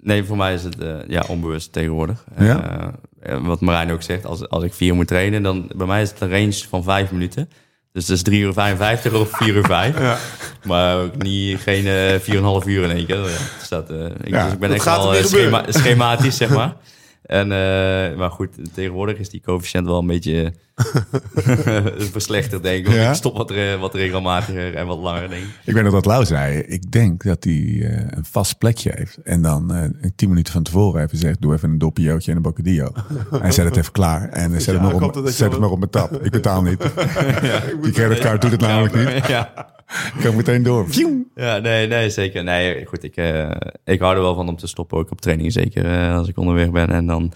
nee, 0.00 0.24
voor 0.24 0.36
mij 0.36 0.54
is 0.54 0.62
het 0.62 0.78
eh, 0.78 0.96
ja, 1.08 1.24
onbewust 1.28 1.72
tegenwoordig. 1.72 2.24
Ja? 2.38 2.92
Eh, 3.20 3.46
wat 3.46 3.60
Marijn 3.60 3.90
ook 3.90 4.02
zegt, 4.02 4.24
als, 4.24 4.48
als 4.48 4.64
ik 4.64 4.74
vier 4.74 4.94
moet 4.94 5.06
trainen... 5.06 5.42
dan 5.42 5.70
bij 5.76 5.86
mij 5.86 6.02
is 6.02 6.10
het 6.10 6.20
een 6.20 6.30
range 6.30 6.64
van 6.68 6.82
vijf 6.82 7.10
minuten. 7.10 7.48
Dus 7.92 8.06
dat 8.06 8.16
is 8.16 8.22
3 8.22 8.40
uur 8.40 8.52
55 8.52 9.12
of 9.12 9.30
4 9.30 9.54
uur 9.54 9.64
5. 9.64 9.98
Ja. 9.98 10.18
Maar 10.64 10.96
ook 10.96 11.22
niet, 11.22 11.60
geen 11.60 11.86
eh 11.86 12.60
4,5 12.62 12.66
uur 12.66 12.84
in 12.84 12.90
één 12.90 13.06
keer. 13.06 13.18
Staat, 13.62 13.90
eh, 13.90 14.04
ik, 14.04 14.32
dus 14.32 14.52
ik 14.52 14.58
ben 14.58 14.68
dat 14.68 14.78
echt 14.78 14.84
wel 14.84 15.14
schema, 15.14 15.64
schematisch, 15.68 16.36
zeg 16.36 16.48
maar. 16.48 16.74
En, 17.28 17.52
eh, 17.52 18.16
maar 18.16 18.30
goed, 18.30 18.48
tegenwoordig 18.74 19.18
is 19.18 19.28
die 19.30 19.40
coëfficiënt 19.40 19.86
wel 19.86 19.98
een 19.98 20.06
beetje 20.06 20.52
eh, 20.74 21.86
verslechterd, 22.12 22.62
denk 22.62 22.86
ik. 22.86 22.92
Ja? 22.94 23.08
Ik 23.08 23.14
stop 23.14 23.36
wat, 23.36 23.50
re- 23.50 23.78
wat 23.78 23.94
regelmatiger 23.94 24.74
en 24.74 24.86
wat 24.86 24.98
langer, 24.98 25.28
denk 25.28 25.42
ik. 25.42 25.48
Ik 25.64 25.74
weet 25.74 25.82
nog 25.82 25.92
dat 25.92 26.04
Lau 26.06 26.24
zei. 26.24 26.58
Ik 26.58 26.90
denk 26.90 27.22
dat 27.22 27.44
hij 27.44 27.54
eh, 27.54 28.06
een 28.10 28.24
vast 28.30 28.58
plekje 28.58 28.92
heeft. 28.94 29.18
En 29.24 29.42
dan 29.42 29.74
eh, 29.74 30.10
tien 30.16 30.28
minuten 30.28 30.52
van 30.52 30.62
tevoren 30.62 31.02
even 31.02 31.18
zegt... 31.18 31.40
doe 31.40 31.54
even 31.54 31.70
een 31.70 31.78
doppiootje 31.78 32.30
en 32.30 32.36
een 32.36 32.42
bocadillo. 32.42 32.92
Hij 33.40 33.50
zet 33.50 33.64
het 33.64 33.76
even 33.76 33.92
klaar. 33.92 34.28
En 34.28 34.60
zet, 34.60 34.74
het 34.74 34.82
maar, 34.82 35.02
op, 35.02 35.20
zet 35.24 35.50
het 35.50 35.60
maar 35.60 35.70
op 35.70 35.78
mijn 35.78 35.90
tap. 35.90 36.22
Ik 36.24 36.30
betaal 36.30 36.62
niet. 36.62 36.80
Die 37.82 37.92
creditcard 37.92 38.40
doet 38.40 38.50
het 38.50 38.60
namelijk 38.60 38.94
niet. 39.14 39.26
Ja, 39.26 39.52
Ik 39.88 40.22
kan 40.22 40.36
meteen 40.36 40.62
door. 40.62 40.86
Ja 41.34 41.58
nee, 41.58 41.86
nee, 41.86 42.10
zeker. 42.10 42.44
Nee, 42.44 42.86
goed, 42.86 43.02
ik, 43.02 43.16
eh, 43.16 43.50
ik 43.84 44.00
hou 44.00 44.14
er 44.14 44.22
wel 44.22 44.34
van 44.34 44.48
om 44.48 44.56
te 44.56 44.66
stoppen, 44.66 44.98
ook 44.98 45.10
op 45.10 45.20
training, 45.20 45.52
zeker 45.52 45.84
eh, 45.84 46.16
als 46.16 46.28
ik 46.28 46.38
onderweg 46.38 46.70
ben. 46.70 46.90
En 46.90 47.06
dan, 47.06 47.32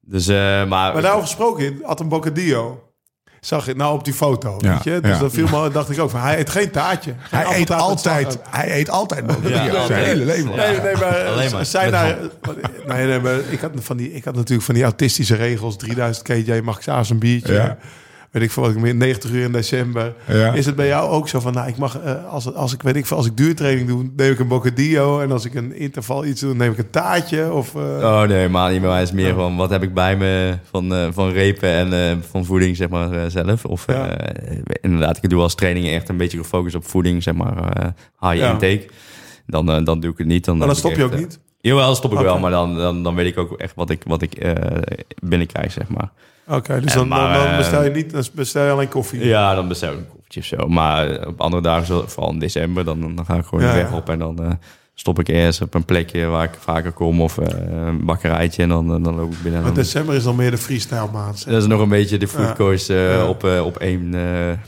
dus, 0.00 0.28
eh, 0.28 0.36
maar, 0.36 0.66
Maar 0.92 1.02
daarover 1.02 1.26
gesproken, 1.26 1.78
had 1.82 2.00
een 2.00 2.08
bocadillo. 2.08 2.86
Zag 3.40 3.68
ik 3.68 3.76
nou 3.76 3.94
op 3.94 4.04
die 4.04 4.14
foto, 4.14 4.56
Ja, 4.58 4.72
weet 4.72 4.84
je? 4.84 5.00
Dus 5.00 5.10
ja. 5.10 5.18
dat 5.18 5.32
viel 5.32 5.46
me, 5.48 5.70
dacht 5.70 5.90
ik 5.90 5.98
ook 6.00 6.10
van, 6.10 6.20
hij 6.20 6.38
eet 6.38 6.50
geen 6.50 6.70
taartje. 6.70 7.14
Geen 7.18 7.46
Hij 7.46 7.60
eet 7.60 7.70
altijd, 7.70 8.38
hij 8.50 8.78
eet 8.78 8.90
altijd. 8.90 9.24
Ja, 9.42 9.86
zijn 9.86 10.04
hele 10.04 10.24
leven. 10.24 10.56
Nee, 10.56 10.80
nee, 10.80 10.96
maar, 10.96 11.26
Alleen 11.26 11.50
maar. 11.50 11.66
Zijn 11.66 11.90
daar, 11.90 12.18
nee, 12.86 13.06
nee, 13.06 13.20
maar 13.20 13.38
ik, 13.50 13.60
had 13.60 13.70
van 13.74 13.96
die, 13.96 14.12
ik 14.12 14.24
had 14.24 14.34
natuurlijk 14.34 14.66
van 14.66 14.74
die 14.74 14.84
autistische 14.84 15.34
regels. 15.34 15.76
3000 15.76 16.26
kJ 16.26 16.60
mag 16.60 16.76
ik 16.76 16.82
s'avonds 16.82 17.10
een 17.10 17.18
biertje. 17.18 17.76
Weet 18.32 18.42
ik 18.42 18.50
veel, 18.50 18.62
wat 18.62 18.72
ik 18.72 18.78
meer 18.78 18.94
90 18.94 19.30
uur 19.30 19.44
in 19.44 19.52
december. 19.52 20.14
Ja. 20.26 20.52
Is 20.52 20.66
het 20.66 20.76
bij 20.76 20.86
jou 20.86 21.10
ook 21.10 21.28
zo 21.28 21.40
van, 21.40 21.52
nou, 21.52 21.68
ik 21.68 21.76
mag, 21.76 21.98
eh, 22.00 22.24
als, 22.28 22.54
als 22.54 22.72
ik 22.72 22.82
weet 22.82 22.96
ik 22.96 23.06
veel, 23.06 23.16
als 23.16 23.26
ik 23.26 23.36
duurtraining 23.36 23.88
doe, 23.88 24.10
neem 24.16 24.32
ik 24.32 24.38
een 24.38 24.48
bocadillo. 24.48 25.20
En 25.20 25.32
als 25.32 25.44
ik 25.44 25.54
een 25.54 25.76
interval 25.76 26.24
iets 26.24 26.40
doe, 26.40 26.54
neem 26.54 26.72
ik 26.72 26.78
een 26.78 26.90
taartje. 26.90 27.52
Of, 27.52 27.74
eh, 27.74 27.80
Oh 27.82 28.22
nee, 28.22 28.48
maar 28.48 28.70
niet 28.72 28.80
bij 28.80 28.90
mij 28.90 29.02
is 29.02 29.12
meer 29.12 29.34
van 29.34 29.56
wat 29.56 29.70
heb 29.70 29.82
ik 29.82 29.94
bij 29.94 30.16
me 30.16 30.58
van, 30.70 30.94
eh, 30.94 31.06
van 31.10 31.30
repen 31.30 31.68
en 31.68 32.22
van 32.30 32.44
voeding 32.44 32.76
zeg 32.76 32.88
maar 32.88 33.30
zelf. 33.30 33.64
Of 33.64 33.86
Ja. 33.86 34.16
inderdaad, 34.80 35.18
ik 35.22 35.30
doe 35.30 35.42
als 35.42 35.54
trainingen 35.54 35.92
echt 35.92 36.08
een 36.08 36.16
beetje 36.16 36.38
gefocust 36.38 36.74
op 36.74 36.84
voeding, 36.86 37.22
zeg 37.22 37.34
maar 37.34 37.94
high 38.20 38.34
intake. 38.44 38.86
Dan, 39.46 39.84
dan 39.84 40.00
doe 40.00 40.12
ik 40.12 40.18
het 40.18 40.26
niet. 40.26 40.44
Dan 40.44 40.58
maar 40.58 40.66
dan 40.66 40.76
stop 40.76 40.90
je 40.94 41.02
echt, 41.02 41.12
ook 41.12 41.18
niet. 41.18 41.38
Jawel, 41.60 41.94
stop 41.94 42.12
ik 42.12 42.18
wel, 42.18 42.38
maar 42.38 42.50
dan, 42.50 42.76
dan, 42.76 43.02
dan 43.02 43.14
weet 43.14 43.26
ik 43.26 43.38
ook 43.38 43.58
echt 43.58 43.74
wat 43.74 43.90
ik, 43.90 44.02
wat 44.06 44.22
ik 44.22 44.34
eh, 44.34 44.52
binnenkrijg, 45.22 45.72
zeg 45.72 45.88
maar. 45.88 46.10
Oké, 46.46 46.80
dus 46.80 46.92
en 46.92 46.98
dan, 46.98 47.08
dan, 47.08 47.18
maar, 47.18 47.46
dan 47.48 47.56
bestel 47.56 47.82
je 47.82 47.88
eh, 47.88 47.94
niet, 47.94 48.10
dan 48.12 48.24
bestel 48.34 48.64
je 48.64 48.70
alleen 48.70 48.88
koffie. 48.88 49.24
Ja, 49.24 49.54
dan 49.54 49.68
bestel 49.68 49.92
ik 49.92 49.98
een 49.98 50.06
koffietje 50.08 50.40
of 50.40 50.46
zo. 50.60 50.68
Maar 50.68 51.10
eh, 51.10 51.28
op 51.28 51.40
andere 51.40 51.62
dagen, 51.62 51.86
zo- 51.86 52.04
vooral 52.06 52.32
in 52.32 52.38
december, 52.38 52.84
dan, 52.84 53.00
dan 53.16 53.24
ga 53.24 53.34
ik 53.36 53.44
gewoon 53.44 53.64
Ja, 53.64 53.70
de 53.72 53.78
weg 53.78 53.90
ja. 53.90 53.96
op 53.96 54.08
en 54.08 54.18
dan 54.18 54.42
eh, 54.44 54.50
stop 54.94 55.18
ik 55.18 55.28
eerst 55.28 55.60
op 55.62 55.74
een 55.74 55.84
plekje 55.84 56.26
waar 56.26 56.44
ik 56.44 56.54
vaker 56.58 56.92
kom 56.92 57.20
of 57.20 57.38
eh, 57.38 57.58
een 57.86 58.04
bakkerijtje 58.04 58.62
en 58.62 58.68
dan, 58.68 58.94
eh, 58.94 59.04
dan 59.04 59.14
loop 59.16 59.32
ik 59.32 59.42
binnen. 59.42 59.60
en 59.60 59.66
Maar 59.66 59.74
december 59.74 60.14
is 60.14 60.22
dan 60.24 60.36
meer 60.36 60.50
de 60.50 60.58
freestyle 60.58 61.08
maand. 61.12 61.38
zeg. 61.38 61.52
Dat 61.52 61.62
is 61.62 61.68
nog 61.68 61.80
een 61.80 61.88
beetje 61.88 62.18
de 62.18 62.28
foodcoach 62.28 62.88
eh 62.88 63.12
Ja. 63.14 63.26
op, 63.26 63.44
eh, 63.44 63.64
op 63.64 63.76
één 63.76 64.14
eh, 64.14 64.20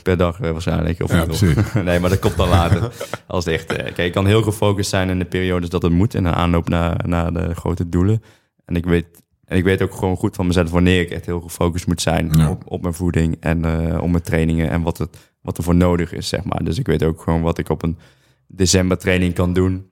per 0.03 0.17
dag 0.17 0.39
eh, 0.41 0.51
waarschijnlijk. 0.51 1.01
Of 1.03 1.11
Ja, 1.11 1.25
nee, 1.83 1.99
maar 1.99 2.09
dat 2.09 2.19
komt 2.19 2.37
dan 2.37 2.49
later. 2.49 2.91
Als 3.27 3.45
het 3.45 3.53
echt, 3.53 3.65
eh, 3.73 3.83
kijk, 3.83 3.97
ik 3.97 4.11
kan 4.11 4.25
heel 4.25 4.41
gefocust 4.41 4.89
zijn 4.89 5.09
in 5.09 5.19
de 5.19 5.25
periodes 5.25 5.69
dat 5.69 5.81
het 5.81 5.91
moet. 5.91 6.15
En 6.15 6.23
de 6.23 6.29
aanloop 6.33 6.69
naar, 6.69 6.95
naar 7.07 7.33
de 7.33 7.55
grote 7.55 7.89
doelen. 7.89 8.23
En 8.65 8.75
ik 8.75 8.85
weet, 8.85 9.05
en 9.45 9.57
ik 9.57 9.63
weet 9.63 9.81
ook 9.81 9.93
gewoon 9.93 10.17
goed 10.17 10.35
van 10.35 10.47
mezelf 10.47 10.69
wanneer 10.71 11.01
ik 11.01 11.09
echt 11.09 11.25
heel 11.25 11.41
gefocust 11.41 11.87
moet 11.87 12.01
zijn 12.01 12.29
Ja. 12.37 12.49
op, 12.49 12.63
op 12.65 12.81
mijn 12.81 12.93
voeding 12.93 13.37
en 13.39 13.65
eh, 13.65 14.01
op 14.01 14.09
mijn 14.09 14.23
trainingen. 14.23 14.69
En 14.69 14.81
wat, 14.81 14.97
het, 14.97 15.17
wat 15.41 15.57
er 15.57 15.63
voor 15.63 15.75
nodig 15.75 16.13
is, 16.13 16.27
zeg 16.27 16.43
maar. 16.43 16.63
Dus 16.63 16.77
ik 16.79 16.87
weet 16.87 17.03
ook 17.03 17.21
gewoon 17.21 17.41
wat 17.41 17.57
ik 17.57 17.69
op 17.69 17.83
een 17.83 17.97
december 18.47 18.97
training 18.97 19.33
kan 19.33 19.53
doen. 19.53 19.89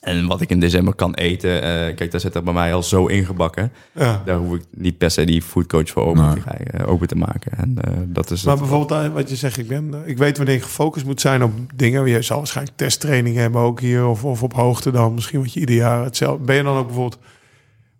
En 0.00 0.26
wat 0.26 0.40
ik 0.40 0.50
in 0.50 0.60
december 0.60 0.94
kan 0.94 1.14
eten. 1.14 1.62
Eh, 1.62 1.94
kijk, 1.94 2.10
daar 2.10 2.20
zit 2.20 2.34
er 2.34 2.42
bij 2.42 2.52
mij 2.52 2.74
al 2.74 2.82
zo 2.82 3.06
ingebakken. 3.06 3.72
Ja. 3.94 4.22
Daar 4.24 4.36
hoef 4.36 4.54
ik 4.54 4.62
niet 4.70 4.98
per 4.98 5.10
se 5.10 5.24
die 5.24 5.42
foodcoach 5.42 5.88
voor 5.90 6.02
open, 6.06 6.22
Nee. 6.24 6.34
te, 6.34 6.40
krijgen, 6.40 6.86
open 6.86 7.08
te 7.08 7.16
maken. 7.16 7.52
En 7.58 7.76
eh, 7.80 7.92
dat 8.06 8.30
is 8.30 8.42
Maar 8.42 8.52
het. 8.56 8.62
bijvoorbeeld 8.62 9.00
eh, 9.04 9.12
wat 9.12 9.30
je 9.30 9.36
zegt, 9.36 9.58
ik, 9.58 9.68
ben, 9.68 9.94
eh, 9.94 10.08
ik 10.10 10.18
weet 10.18 10.36
wanneer 10.36 10.54
ik 10.54 10.62
gefocust 10.62 11.06
moet 11.06 11.20
zijn 11.20 11.42
op 11.42 11.52
dingen. 11.74 12.06
Je 12.06 12.22
zal 12.22 12.36
waarschijnlijk 12.38 12.76
testtraining 12.76 13.36
hebben 13.36 13.60
ook 13.60 13.80
hier 13.80 14.06
of, 14.06 14.24
of 14.24 14.42
op 14.42 14.52
hoogte 14.54 14.90
dan. 14.90 15.14
Misschien 15.14 15.40
wat 15.40 15.52
je 15.52 15.60
ieder 15.60 15.74
jaar 15.74 16.04
hetzelfde. 16.04 16.44
Ben 16.44 16.56
je 16.56 16.62
dan 16.62 16.76
ook 16.76 16.86
bijvoorbeeld 16.86 17.18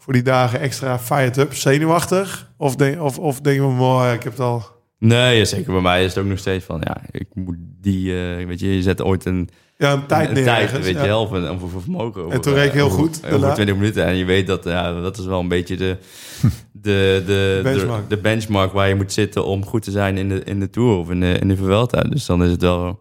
voor 0.07 0.15
die 0.15 0.23
dagen 0.23 0.61
extra 0.61 0.99
fired 0.99 1.37
up, 1.37 1.55
zenuwachtig? 1.55 2.51
Of 2.57 2.77
denk, 2.77 3.03
of, 3.03 3.19
of 3.19 3.41
denk 3.41 3.57
je, 3.57 3.63
mooi, 3.63 4.13
ik 4.13 4.23
heb 4.23 4.33
het 4.33 4.41
al... 4.41 4.65
Nee, 4.99 5.39
ja, 5.39 5.45
zeker 5.45 5.73
bij 5.73 5.81
mij 5.81 6.05
is 6.05 6.15
het 6.15 6.25
ook 6.25 6.29
nog 6.31 6.39
steeds 6.39 6.65
van, 6.65 6.81
ja, 6.85 6.97
ik 7.11 7.27
moet 7.35 7.57
die, 7.81 8.13
eh, 8.13 8.47
weet 8.47 8.61
je, 8.61 8.75
je 8.75 8.83
zet 8.83 9.03
ooit 9.03 9.25
een, 9.25 9.49
Ja, 9.77 9.93
een 9.93 10.07
tijd 10.07 10.29
een 10.29 10.35
neer 10.35 10.45
tijd, 10.45 10.63
ergens, 10.63 10.85
weet 10.87 10.95
ja. 10.95 11.05
je, 11.05 11.09
een, 11.11 11.17
of 11.17 11.31
een 11.75 11.81
vermogen. 11.81 12.21
Over, 12.23 12.35
En 12.35 12.41
toen 12.41 12.55
reed 12.55 12.67
ik 12.67 12.73
heel 12.73 12.85
over- 12.87 12.99
goed 12.99 13.17
Over 13.25 13.31
daarna. 13.31 13.55
20 13.55 13.75
minuten. 13.77 14.05
En 14.05 14.17
je 14.17 14.25
weet 14.25 14.47
dat, 14.47 14.65
ja, 14.65 15.01
dat 15.01 15.19
is 15.19 15.25
wel 15.27 15.41
een 15.41 15.49
beetje 15.49 15.77
de, 15.77 15.97
de, 16.73 17.23
de, 17.27 17.61
Benchmark. 17.63 18.09
de, 18.09 18.15
de 18.15 18.21
benchmark 18.23 18.73
waar 18.73 18.89
je 18.89 18.95
moet 18.95 19.13
zitten 19.13 19.45
om 19.45 19.65
goed 19.65 19.83
te 19.83 19.91
zijn 19.91 20.19
in 20.19 20.29
de, 20.29 20.43
in 20.45 20.61
de 20.61 20.71
Tour 20.71 20.97
of 20.97 21.11
in 21.11 21.21
de, 21.21 21.33
in 21.41 21.49
de 21.49 21.57
Vuelta. 21.57 22.01
Dus 22.03 22.27
dan 22.27 22.45
is 22.45 22.51
het 22.51 22.63
wel, 22.63 23.01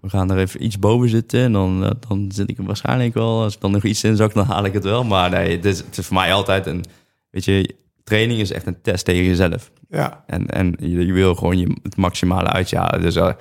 we 0.00 0.08
gaan 0.08 0.30
er 0.30 0.38
even 0.38 0.64
iets 0.64 0.78
boven 0.78 1.08
zitten 1.08 1.40
en 1.40 1.52
dan, 1.52 1.84
eh, 1.84 1.90
dan 2.08 2.30
zit 2.34 2.50
ik 2.50 2.58
er 2.58 2.64
waarschijnlijk 2.64 3.14
wel. 3.14 3.42
Als 3.42 3.54
ik 3.54 3.60
dan 3.60 3.70
nog 3.70 3.84
iets 3.84 4.04
in 4.04 4.16
zak, 4.16 4.34
dan 4.34 4.46
haal 4.46 4.64
ik 4.64 4.72
het 4.72 4.84
wel. 4.84 5.04
Maar 5.04 5.30
nee, 5.30 5.56
het 5.56 5.64
is, 5.64 5.78
het 5.78 5.98
is 5.98 6.06
voor 6.06 6.16
mij 6.16 6.32
altijd 6.32 6.66
een, 6.66 6.84
weet 7.30 7.44
je, 7.44 7.74
training 8.04 8.40
is 8.40 8.52
echt 8.52 8.66
een 8.66 8.82
test 8.82 9.04
tegen 9.04 9.24
jezelf. 9.24 9.70
Ja, 9.88 10.24
En, 10.26 10.46
en 10.46 10.74
je, 10.78 11.06
je 11.06 11.12
wil 11.12 11.34
gewoon 11.34 11.58
je, 11.58 11.76
het 11.82 11.96
maximale 11.96 12.48
uit 12.48 12.70
je 12.70 12.76
halen. 12.76 13.02
Dus 13.02 13.16
eh, 13.16 13.32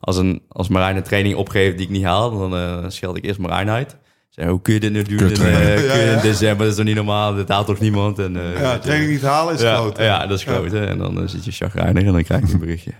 als, 0.00 0.16
een, 0.16 0.42
als 0.48 0.68
Marijn 0.68 0.96
een 0.96 1.02
training 1.02 1.34
opgeeft 1.36 1.76
die 1.76 1.86
ik 1.86 1.92
niet 1.92 2.04
haal, 2.04 2.38
dan 2.38 2.54
eh 2.56 2.84
scheld 2.88 3.16
ik 3.16 3.24
eerst 3.24 3.38
Marijn 3.38 3.70
uit. 3.70 3.96
Zeg, 4.28 4.46
hoe 4.48 4.62
kun 4.62 4.74
je 4.74 4.80
dit 4.80 4.92
nu 4.92 5.02
doen 5.02 5.18
in, 5.18 5.26
Kuttraining. 5.26 5.74
kun 5.74 5.82
je 5.98 6.04
Ja, 6.04 6.10
ja. 6.10 6.16
in 6.16 6.20
december? 6.22 6.58
Dat 6.58 6.68
is 6.68 6.74
toch 6.76 6.84
niet 6.84 6.94
normaal? 6.94 7.34
Dat 7.34 7.48
haalt 7.48 7.66
toch 7.66 7.80
niemand? 7.80 8.18
En, 8.18 8.32
ja 8.32 8.72
je. 8.72 8.78
training 8.78 9.10
niet 9.10 9.22
halen 9.22 9.54
is 9.54 9.60
ja, 9.60 9.74
groot. 9.76 9.96
hè? 9.96 10.04
Ja, 10.04 10.26
dat 10.26 10.38
is 10.38 10.44
groot. 10.44 10.70
hè. 10.72 10.86
En 10.86 10.98
dan 10.98 11.28
zit 11.28 11.44
je 11.44 11.50
chagrijnig 11.50 12.02
en 12.04 12.12
dan 12.12 12.22
krijg 12.22 12.46
je 12.46 12.52
een 12.52 12.58
berichtje. 12.58 12.92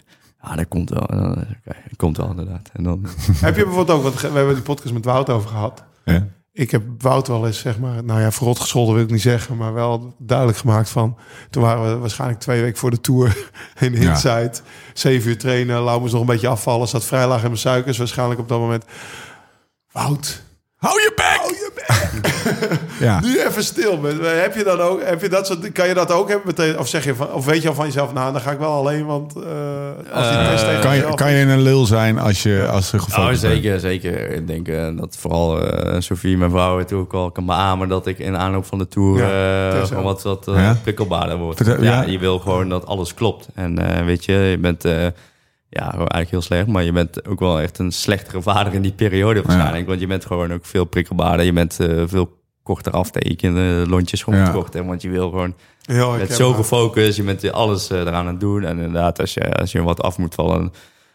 Ja, 0.44 0.56
dat 0.56 0.68
komt 0.68 0.90
wel. 0.90 1.06
Eh, 1.06 1.36
dat 1.64 1.96
komt 1.96 2.16
wel 2.16 2.30
inderdaad. 2.30 2.70
En 2.72 2.82
dan, 2.82 3.06
Heb 3.40 3.56
je 3.56 3.64
bijvoorbeeld 3.64 3.98
ook, 3.98 4.02
want 4.02 4.20
we 4.20 4.28
hebben 4.28 4.54
die 4.54 4.62
podcast 4.62 4.94
met 4.94 5.04
Wout 5.04 5.30
over 5.30 5.48
gehad. 5.48 5.84
Ja. 6.04 6.26
Ik 6.52 6.70
heb 6.70 6.82
Wout 6.98 7.28
wel 7.28 7.46
eens, 7.46 7.58
zeg 7.58 7.78
maar, 7.78 8.04
nou 8.04 8.20
ja, 8.20 8.32
verrot 8.32 8.58
gescholden 8.60 8.94
wil 8.94 9.04
ik 9.04 9.10
niet 9.10 9.20
zeggen, 9.20 9.56
maar 9.56 9.72
wel 9.72 10.14
duidelijk 10.18 10.58
gemaakt 10.58 10.90
van. 10.90 11.16
Toen 11.50 11.62
waren 11.62 11.92
we 11.92 11.98
waarschijnlijk 11.98 12.40
twee 12.40 12.62
weken 12.62 12.78
voor 12.78 12.90
de 12.90 13.00
tour 13.00 13.50
in 13.80 13.92
Ja. 14.00 14.10
Inside. 14.10 14.52
Zeven 14.92 15.30
uur 15.30 15.38
trainen, 15.38 15.80
Lau 15.80 16.00
moest 16.00 16.12
nog 16.12 16.20
een 16.20 16.26
beetje 16.28 16.48
afvallen, 16.48 16.88
zat 16.88 17.04
vrij 17.04 17.26
laag 17.26 17.40
in 17.40 17.46
mijn 17.46 17.58
suikers 17.58 17.98
waarschijnlijk 17.98 18.40
op 18.40 18.48
dat 18.48 18.58
moment. 18.58 18.84
Wout, 19.92 20.42
Hou 20.84 21.00
je 21.00 21.12
bek! 21.16 21.36
Hou 21.40 21.52
je 21.52 21.70
bek! 21.74 21.92
Ja. 23.00 23.20
Nu 23.20 23.40
even 23.40 23.64
stil. 23.64 24.02
Heb 24.22 24.54
je 24.56 24.64
dat 24.64 24.78
ook? 24.80 25.02
Heb 25.04 25.20
je 25.22 25.28
dat 25.28 25.46
soort, 25.46 25.72
kan 25.72 25.88
je 25.88 25.94
dat 25.94 26.12
ook 26.12 26.28
hebben 26.28 26.46
meteen? 26.46 26.78
Of 26.78 26.88
zeg 26.88 27.04
je 27.04 27.14
van, 27.14 27.32
of 27.32 27.44
weet 27.44 27.62
je 27.62 27.68
al 27.68 27.74
van 27.74 27.84
jezelf, 27.86 28.12
nou, 28.12 28.32
dan 28.32 28.40
ga 28.40 28.50
ik 28.50 28.58
wel 28.58 28.72
alleen, 28.72 29.06
want 29.06 29.36
eh, 29.36 29.42
als 30.12 30.28
die 30.28 30.38
Eh, 30.38 30.48
test 30.50 30.64
tegen 30.64 30.80
Kan 30.80 30.96
je, 30.96 31.14
kan 31.14 31.32
je 31.32 31.44
een 31.44 31.60
lul 31.62 31.84
zijn 31.86 32.18
als 32.18 32.42
je 32.42 32.66
als 32.70 32.90
gefocust 32.90 33.18
Oh, 33.18 33.26
bent? 33.26 33.38
zeker, 33.38 33.80
zeker. 33.80 34.30
Ik 34.30 34.46
denk 34.46 34.68
eh, 34.68 34.86
dat 34.96 35.16
vooral 35.20 35.60
eh 35.62 36.00
Sofie, 36.00 36.36
mijn 36.36 36.50
vrouw, 36.50 36.78
het 36.78 36.92
ook 36.92 37.12
al 37.14 37.30
kan 37.30 37.46
beamen 37.46 37.88
dat 37.88 38.06
ik 38.06 38.18
in 38.18 38.36
aanloop 38.36 38.66
van 38.66 38.78
de 38.78 38.88
tour 38.88 39.18
Ja, 39.18 39.70
eh, 39.80 39.86
gewoon 39.86 40.02
wat, 40.04 40.22
wat 40.22 40.48
eh, 40.48 40.54
Ja? 40.54 40.76
prikkelbaarder 40.82 41.36
wordt. 41.36 41.56
Vertel- 41.62 41.84
ja, 41.84 42.02
ja. 42.02 42.08
Je 42.10 42.18
wil 42.18 42.38
gewoon 42.38 42.68
dat 42.68 42.86
alles 42.86 43.14
klopt. 43.14 43.48
En 43.54 43.78
eh, 43.98 44.04
weet 44.04 44.24
je, 44.24 44.32
je 44.32 44.58
bent 44.58 44.84
eh, 44.84 45.06
ja, 45.74 45.90
eigenlijk 45.92 46.30
heel 46.30 46.42
slecht, 46.42 46.66
maar 46.66 46.82
je 46.84 46.92
bent 46.92 47.26
ook 47.28 47.40
wel 47.40 47.60
echt 47.60 47.78
een 47.78 47.92
slechtere 47.92 48.42
vader 48.42 48.74
in 48.74 48.82
die 48.82 48.92
periode 48.92 49.42
waarschijnlijk. 49.42 49.86
Want 49.86 50.00
je 50.00 50.06
bent 50.06 50.26
gewoon 50.26 50.52
ook 50.52 50.64
veel 50.66 50.84
prikkelbaarder. 50.84 51.46
Je 51.46 51.52
bent 51.52 51.80
eh, 51.80 52.02
veel 52.06 52.42
korter 52.62 52.92
aftekenen, 52.92 53.88
lontjes 53.88 54.22
gewoon 54.22 54.40
Ja. 54.40 54.50
korter. 54.50 54.84
Want 54.86 55.02
je 55.02 55.08
wil 55.08 55.30
gewoon 55.30 55.54
Heel 55.82 56.10
met 56.10 56.18
herkenbaar. 56.18 56.36
zo 56.36 56.52
gefocust, 56.52 57.16
je 57.16 57.22
bent 57.22 57.52
alles 57.52 57.90
eh, 57.90 57.98
eraan 58.00 58.14
aan 58.14 58.26
het 58.26 58.40
doen. 58.40 58.64
En 58.64 58.76
inderdaad, 58.78 59.20
als 59.20 59.34
je, 59.34 59.52
als 59.54 59.72
je 59.72 59.82
wat 59.82 60.02
af 60.02 60.18
moet 60.18 60.34
vallen, 60.34 60.72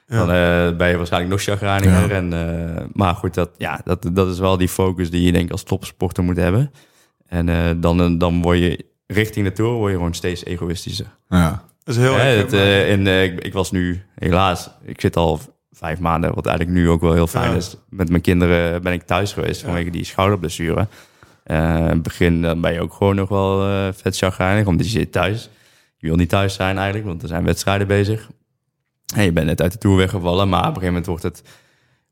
dan 0.08 0.32
eh, 0.32 0.76
ben 0.78 0.90
je 0.90 0.98
waarschijnlijk 0.98 1.32
nog 1.32 1.42
chagrijniger. 1.42 2.10
Ja. 2.10 2.16
En, 2.16 2.34
eh, 2.78 2.84
maar 2.94 3.16
goed, 3.16 3.34
dat, 3.34 3.50
ja, 3.58 3.82
dat, 3.84 4.10
dat 4.14 4.28
is 4.28 4.40
wel 4.40 4.58
die 4.58 4.70
focus 4.70 5.10
die 5.10 5.22
je 5.24 5.32
denk 5.32 5.46
ik 5.46 5.52
als 5.52 5.64
topsporter 5.64 6.24
moet 6.24 6.38
hebben. 6.38 6.72
En 7.28 7.50
eh, 7.50 7.56
dan, 7.78 8.18
dan 8.18 8.42
word 8.42 8.58
je 8.58 8.86
richting 9.08 9.46
de 9.46 9.52
tour 9.52 9.72
word 9.74 9.92
je 9.92 9.98
gewoon 9.98 10.14
steeds 10.14 10.46
egoïstischer. 10.46 11.18
Ja. 11.30 11.64
Dat 11.90 11.98
is 11.98 12.04
heel 12.04 12.14
Hè, 12.16 12.22
het, 12.22 12.52
herkenbaar. 12.52 12.68
eh, 12.68 12.92
en, 12.92 13.08
eh, 13.08 13.24
ik, 13.24 13.40
ik 13.40 13.54
was 13.54 13.72
nu, 13.72 14.02
helaas, 14.16 14.70
ik 14.86 15.02
zit 15.02 15.16
al 15.16 15.40
vijf 15.72 16.00
maanden, 16.00 16.34
wat 16.36 16.46
eigenlijk 16.46 16.78
nu 16.78 16.90
ook 16.90 17.02
wel 17.02 17.14
heel 17.14 17.28
fijn 17.28 17.52
Ja. 17.52 17.56
is. 17.58 17.76
Met 17.90 18.10
mijn 18.10 18.22
kinderen 18.22 18.82
ben 18.82 18.94
ik 18.94 19.04
thuis 19.04 19.34
geweest 19.34 19.62
vanwege 19.62 19.90
die 19.90 20.04
schouderblessure. 20.06 20.88
In 21.46 21.56
het 21.56 22.04
begin 22.04 22.42
dan 22.42 22.62
ben 22.62 22.74
je 22.74 22.82
ook 22.82 22.94
gewoon 22.94 23.16
nog 23.16 23.30
wel 23.30 23.60
vet 23.94 24.18
chagrijnig, 24.18 24.68
omdat 24.68 24.86
je 24.86 24.92
zit 25.00 25.12
thuis. 25.12 25.50
Je 25.98 26.08
wil 26.08 26.16
niet 26.16 26.30
thuis 26.30 26.54
zijn 26.54 26.78
eigenlijk, 26.78 27.08
want 27.08 27.22
er 27.22 27.28
zijn 27.28 27.44
wedstrijden 27.44 27.88
bezig. 27.88 28.30
En 29.16 29.24
je 29.24 29.32
bent 29.32 29.46
net 29.46 29.62
uit 29.62 29.72
de 29.72 29.78
Tour 29.78 29.98
weggevallen, 29.98 30.50
maar 30.50 30.60
op 30.60 30.66
een 30.66 30.82
gegeven 30.82 30.88
moment 30.88 31.06
wordt, 31.06 31.24
het, 31.24 31.44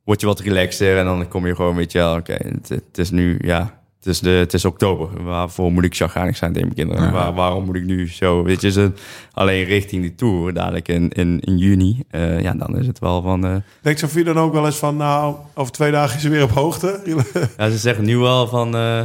word 0.04 0.20
je 0.22 0.26
wat 0.28 0.40
relaxter. 0.40 0.98
En 0.98 1.06
dan 1.06 1.28
kom 1.28 1.48
je 1.48 1.56
gewoon, 1.56 1.76
weet 1.76 1.92
je 1.92 1.98
wel, 1.98 2.16
oké, 2.16 2.34
het, 2.34 2.70
het 2.70 2.98
is 2.98 3.10
nu, 3.12 3.38
ja, 3.42 3.77
het 3.98 4.06
is, 4.08 4.20
de, 4.20 4.30
het 4.30 4.54
is 4.54 4.66
oktober. 4.66 5.24
Waarvoor 5.24 5.72
moet 5.72 5.84
ik 5.84 5.96
chagrijnig 5.96 6.38
zijn 6.38 6.54
tegen 6.54 6.68
mijn 6.68 6.88
kinderen? 6.88 7.04
Ja. 7.06 7.12
Waar, 7.12 7.34
waarom 7.34 7.66
moet 7.66 7.76
ik 7.76 7.86
nu 7.86 8.10
zo, 8.10 8.44
weet 8.44 8.62
je, 8.62 8.72
ze, 8.72 8.92
alleen 9.34 9.64
richting 9.64 10.02
die 10.02 10.16
Tour, 10.16 10.54
dadelijk 10.54 10.88
in, 10.88 11.10
in, 11.10 11.40
in 11.40 11.58
juni. 11.58 12.04
eh, 12.10 12.42
ja, 12.42 12.54
dan 12.54 12.78
is 12.78 12.88
het 12.88 13.00
wel 13.00 13.22
van... 13.22 13.46
eh, 13.46 13.56
Denkt 13.82 14.00
Sofie 14.00 14.24
dan 14.24 14.38
ook 14.40 14.54
wel 14.54 14.66
eens 14.66 14.78
van, 14.78 14.98
nou, 14.98 15.36
over 15.54 15.72
twee 15.72 15.92
dagen 15.92 16.16
is 16.16 16.22
ze 16.22 16.30
weer 16.30 16.44
op 16.44 16.52
hoogte? 16.52 17.02
ja, 17.58 17.70
ze 17.70 17.78
zeggen 17.78 18.06
nu 18.06 18.18
wel 18.18 18.48
van... 18.48 18.76
eh, 18.76 19.02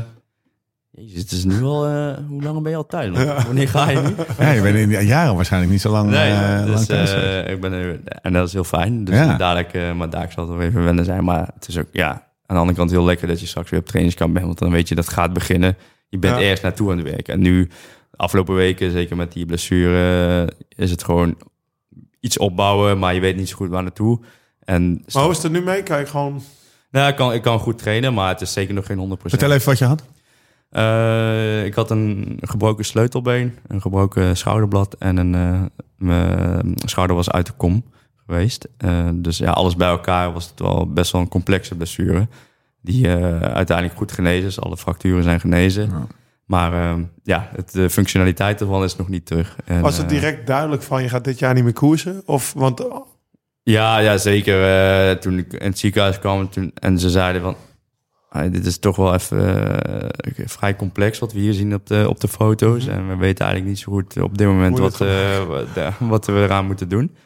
Jezus, 0.91 1.21
het 1.21 1.33
is 1.33 1.45
nu 1.45 1.63
al... 1.63 1.87
hoe 2.29 2.43
lang 2.43 2.63
ben 2.63 2.71
je 2.71 2.77
al 2.77 2.87
thuis? 2.87 3.11
Wanneer 3.47 3.69
ga 3.69 3.91
je 3.91 3.99
nu? 4.01 4.15
ja, 4.45 4.51
je 4.51 4.63
bent 4.63 4.77
in 4.77 5.05
jaren 5.07 5.35
waarschijnlijk 5.35 5.73
niet 5.73 5.81
zo 5.81 5.91
lang, 5.91 6.11
Nee, 6.11 6.31
lang 6.33 6.65
dus, 6.87 7.11
ik 7.51 7.61
ben 7.61 7.73
er, 7.73 8.01
en 8.23 8.33
dat 8.33 8.47
is 8.47 8.53
heel 8.53 8.65
fijn. 8.65 9.05
Dus 9.05 9.15
Ja. 9.15 9.37
dadelijk, 9.37 9.97
maar 9.97 10.11
daar 10.11 10.33
zal 10.35 10.49
het 10.49 10.57
wel 10.57 10.67
even 10.67 10.85
wennen 10.85 11.05
zijn. 11.05 11.25
Maar 11.25 11.49
het 11.55 11.69
is 11.69 11.79
ook, 11.79 11.87
ja, 11.93 12.27
aan 12.53 12.59
de 12.59 12.65
andere 12.65 12.79
kant 12.79 12.91
heel 12.91 13.05
lekker 13.05 13.29
dat 13.29 13.41
je 13.41 13.47
straks 13.47 13.71
weer 13.71 13.81
op 13.81 13.87
trainingskamp 13.87 14.33
bent. 14.35 14.47
Want 14.47 14.59
dan 14.59 14.71
weet 14.71 14.89
je 14.89 14.95
dat 14.95 15.09
gaat 15.09 15.33
beginnen. 15.33 15.77
Je 16.09 16.19
bent 16.19 16.35
Ja. 16.37 16.43
ergens 16.43 16.61
naartoe 16.61 16.91
aan 16.91 16.99
het 16.99 17.07
werken. 17.09 17.35
En 17.35 17.41
nu, 17.41 17.67
de 18.11 18.17
afgelopen 18.17 18.55
weken, 18.55 18.91
zeker 18.91 19.17
met 19.17 19.33
die 19.33 19.47
blessure, 19.47 20.53
is 20.69 20.91
het 20.91 21.05
gewoon 21.05 21.37
iets 22.21 22.39
opbouwen. 22.39 22.99
Maar 22.99 23.15
je 23.15 23.21
weet 23.21 23.37
niet 23.37 23.49
zo 23.49 23.57
goed 23.57 23.69
waar 23.69 23.83
naartoe. 23.83 24.21
En 24.65 25.03
Maar 25.13 25.23
hoe 25.23 25.31
is 25.31 25.37
het 25.37 25.47
er 25.47 25.51
nu 25.61 25.63
mee? 25.63 25.83
Kijk, 25.83 26.09
gewoon... 26.09 26.43
nou, 26.91 27.09
ik, 27.09 27.17
kan, 27.17 27.33
ik 27.33 27.43
kan 27.43 27.59
goed 27.59 27.79
trainen, 27.79 28.15
maar 28.15 28.29
het 28.29 28.41
is 28.41 28.53
zeker 28.53 28.75
nog 28.75 28.87
geen 28.87 29.17
100%. 29.19 29.21
Vertel 29.23 29.53
even 29.53 29.69
wat 29.69 29.79
je 29.79 29.85
had. 29.85 30.05
Eh, 30.71 31.65
ik 31.65 31.75
had 31.75 31.91
een 31.91 32.39
gebroken 32.41 32.85
sleutelbeen, 32.85 33.59
een 33.67 33.81
gebroken 33.81 34.37
schouderblad 34.37 34.95
en 34.99 35.17
een, 35.17 35.35
eh, 35.35 35.63
mijn 35.97 36.75
schouder 36.85 37.17
was 37.17 37.31
uit 37.31 37.47
de 37.47 37.53
kom 37.53 37.85
geweest. 38.27 38.69
Eh, 38.77 39.09
dus 39.15 39.39
ja, 39.39 39.51
alles 39.51 39.77
bij 39.77 39.89
elkaar 39.89 40.33
was 40.33 40.49
het 40.51 40.61
wel 40.61 40.93
best 40.93 41.13
wel 41.13 41.21
een 41.21 41.29
complexe 41.29 41.75
blessure. 41.75 42.29
Die 42.83 43.09
eh, 43.09 43.41
uiteindelijk 43.41 43.99
goed 43.99 44.13
genezen 44.13 44.49
is. 44.49 44.61
Alle 44.61 44.77
fracturen 44.77 45.23
zijn 45.23 45.41
genezen. 45.41 45.89
Ja. 45.89 46.07
Maar 46.47 46.73
eh, 46.73 47.03
ja, 47.23 47.49
het, 47.57 47.73
de 47.73 47.91
functionaliteit 47.91 48.61
ervan 48.61 48.85
is 48.85 48.97
nog 48.97 49.09
niet 49.09 49.27
terug. 49.27 49.57
En, 49.65 49.81
Was 49.81 49.97
het 49.97 50.07
eh, 50.07 50.13
direct 50.13 50.47
duidelijk 50.47 50.83
van, 50.83 51.03
je 51.03 51.09
gaat 51.09 51.25
dit 51.25 51.39
jaar 51.39 51.55
niet 51.55 51.65
meer 51.65 51.73
koersen? 51.73 52.23
Of, 52.25 52.53
want 52.53 52.87
Ja, 53.63 53.99
ja 53.99 54.17
zeker. 54.17 55.19
Toen 55.19 55.39
ik 55.39 55.53
in 55.53 55.67
het 55.67 55.79
ziekenhuis 55.79 56.19
kwam 56.19 56.51
toen, 56.51 56.71
en 56.75 56.99
ze 56.99 57.11
zeiden 57.11 57.43
van... 57.43 57.57
"Ah, 58.29 58.53
dit 58.53 58.67
is 58.67 58.79
toch 58.79 58.97
wel 58.97 59.15
even 59.15 59.71
vrij 60.47 60.77
complex 60.77 61.19
wat 61.19 61.33
we 61.33 61.39
hier 61.39 61.53
zien 61.53 61.75
op 61.75 61.87
de, 61.87 62.07
op 62.09 62.21
de 62.21 62.29
foto's. 62.29 62.87
En 62.87 63.09
we 63.09 63.17
weten 63.17 63.45
eigenlijk 63.45 63.75
niet 63.75 63.79
zo 63.79 63.93
goed 63.93 64.23
op 64.23 64.39
dit 64.39 64.47
moment 64.47 64.79
wat, 64.79 64.99
wat, 64.99 65.69
wat 65.99 66.27
we 66.27 66.33
eraan 66.33 66.67
moeten 66.67 66.89
doen. 66.89 67.17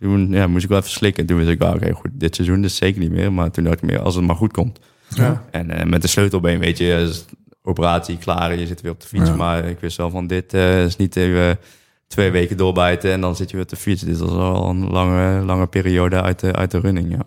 Toen 0.00 0.30
ja, 0.30 0.46
moest 0.46 0.64
ik 0.64 0.70
wel 0.70 0.78
even 0.78 0.90
slikken. 0.90 1.26
Toen 1.26 1.36
wist 1.36 1.48
ik, 1.48 1.58
wel, 1.58 1.74
oké, 1.74 1.92
goed, 1.92 2.10
dit 2.12 2.34
seizoen 2.34 2.62
dus 2.62 2.76
zeker 2.76 3.00
niet 3.00 3.10
meer. 3.10 3.32
Maar 3.32 3.50
toen 3.50 3.64
dacht 3.64 3.82
ik 3.82 3.90
meer, 3.90 4.00
als 4.00 4.14
het 4.14 4.24
maar 4.24 4.36
goed 4.36 4.52
komt. 4.52 4.80
Ja. 5.14 5.44
En 5.50 5.70
eh, 5.70 5.86
met 5.86 6.02
de 6.02 6.08
sleutelbeen, 6.08 6.58
weet 6.58 6.78
je, 6.78 7.06
is 7.08 7.24
operatie 7.62 8.18
klaar. 8.18 8.58
Je 8.58 8.66
zit 8.66 8.80
weer 8.80 8.92
op 8.92 9.00
de 9.00 9.06
fiets. 9.06 9.28
Ja. 9.28 9.36
Maar 9.36 9.64
ik 9.64 9.80
wist 9.80 9.96
wel 9.96 10.10
van, 10.10 10.26
dit 10.26 10.54
eh, 10.54 10.84
is 10.84 10.96
niet 10.96 11.16
even 11.16 11.58
twee 12.06 12.30
weken 12.30 12.56
doorbijten 12.56 13.12
en 13.12 13.20
dan 13.20 13.36
zit 13.36 13.50
je 13.50 13.56
weer 13.56 13.64
op 13.64 13.70
de 13.70 13.76
fiets. 13.76 14.02
Dit 14.02 14.18
was 14.18 14.30
al 14.30 14.70
een 14.70 14.90
lange, 14.90 15.44
lange 15.44 15.66
periode 15.66 16.22
uit 16.22 16.40
de, 16.40 16.52
uit 16.52 16.70
de 16.70 16.80
running, 16.80 17.10
ja. 17.10 17.26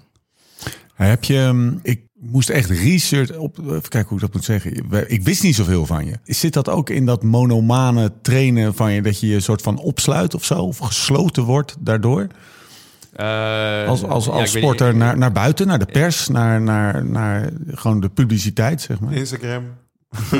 Heb 0.94 1.24
je, 1.24 1.38
ehm, 1.38 1.74
ik 1.82 2.02
moest 2.14 2.50
echt 2.50 2.70
research 2.70 3.38
op, 3.38 3.58
even 3.60 3.82
kijken 3.82 4.10
hoe 4.10 4.18
ik 4.18 4.24
dat 4.24 4.34
moet 4.34 4.44
zeggen. 4.44 4.86
Ik 5.08 5.24
wist 5.24 5.44
niet 5.44 5.56
zoveel 5.56 5.86
van 5.86 6.06
je. 6.06 6.18
Zit 6.24 6.54
dat 6.54 6.70
ook 6.70 6.90
in 6.90 7.06
dat 7.06 7.24
monomane 7.24 8.12
trainen 8.22 8.74
van 8.74 8.92
je, 8.92 9.02
dat 9.02 9.20
je 9.20 9.28
je 9.28 9.40
soort 9.40 9.62
van 9.62 9.78
opsluit 9.78 10.36
of 10.36 10.46
zo, 10.46 10.56
of 10.56 10.78
gesloten 10.78 11.44
wordt 11.44 11.76
daardoor? 11.80 12.28
Als, 13.16 14.04
als, 14.04 14.30
als 14.30 14.54
weet- 14.54 14.64
sporter 14.64 14.96
naar, 14.96 15.18
naar 15.18 15.32
buiten, 15.32 15.68
naar 15.68 15.80
de 15.80 15.86
pers, 15.86 16.28
naar, 16.28 16.62
naar, 16.62 17.06
naar 17.06 17.50
gewoon 17.68 18.00
de 18.00 18.10
publiciteit, 18.10 18.82
zeg 18.82 19.00
maar. 19.00 19.14
Instagram. 19.14 19.64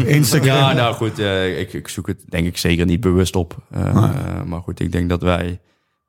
Instagram. 0.06 0.56
Ja, 0.56 0.74
nou 0.74 0.96
goed, 0.96 1.20
eh, 1.20 1.60
ik, 1.60 1.74
ik 1.74 1.88
zoek 1.88 2.08
het 2.08 2.24
denk 2.30 2.48
ik 2.48 2.58
zeker 2.58 2.86
niet 2.86 3.02
bewust 3.02 3.36
op. 3.36 3.58
Eh, 3.72 3.88
eh, 3.88 4.44
maar 4.46 4.62
goed, 4.62 4.80
ik 4.80 4.92
denk 4.92 5.10
dat 5.10 5.22
wij, 5.22 5.60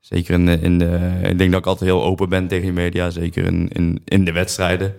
zeker 0.00 0.34
in 0.34 0.48
in 0.48 0.78
de... 0.78 1.18
Ik 1.22 1.38
denk 1.38 1.50
dat 1.50 1.60
ik 1.60 1.66
altijd 1.66 1.90
heel 1.90 2.04
open 2.04 2.28
ben 2.28 2.48
tegen 2.48 2.66
de 2.66 2.72
media, 2.72 3.10
zeker 3.10 3.44
in, 3.44 3.68
in, 3.68 4.02
in 4.04 4.24
de 4.24 4.32
wedstrijden. 4.32 4.94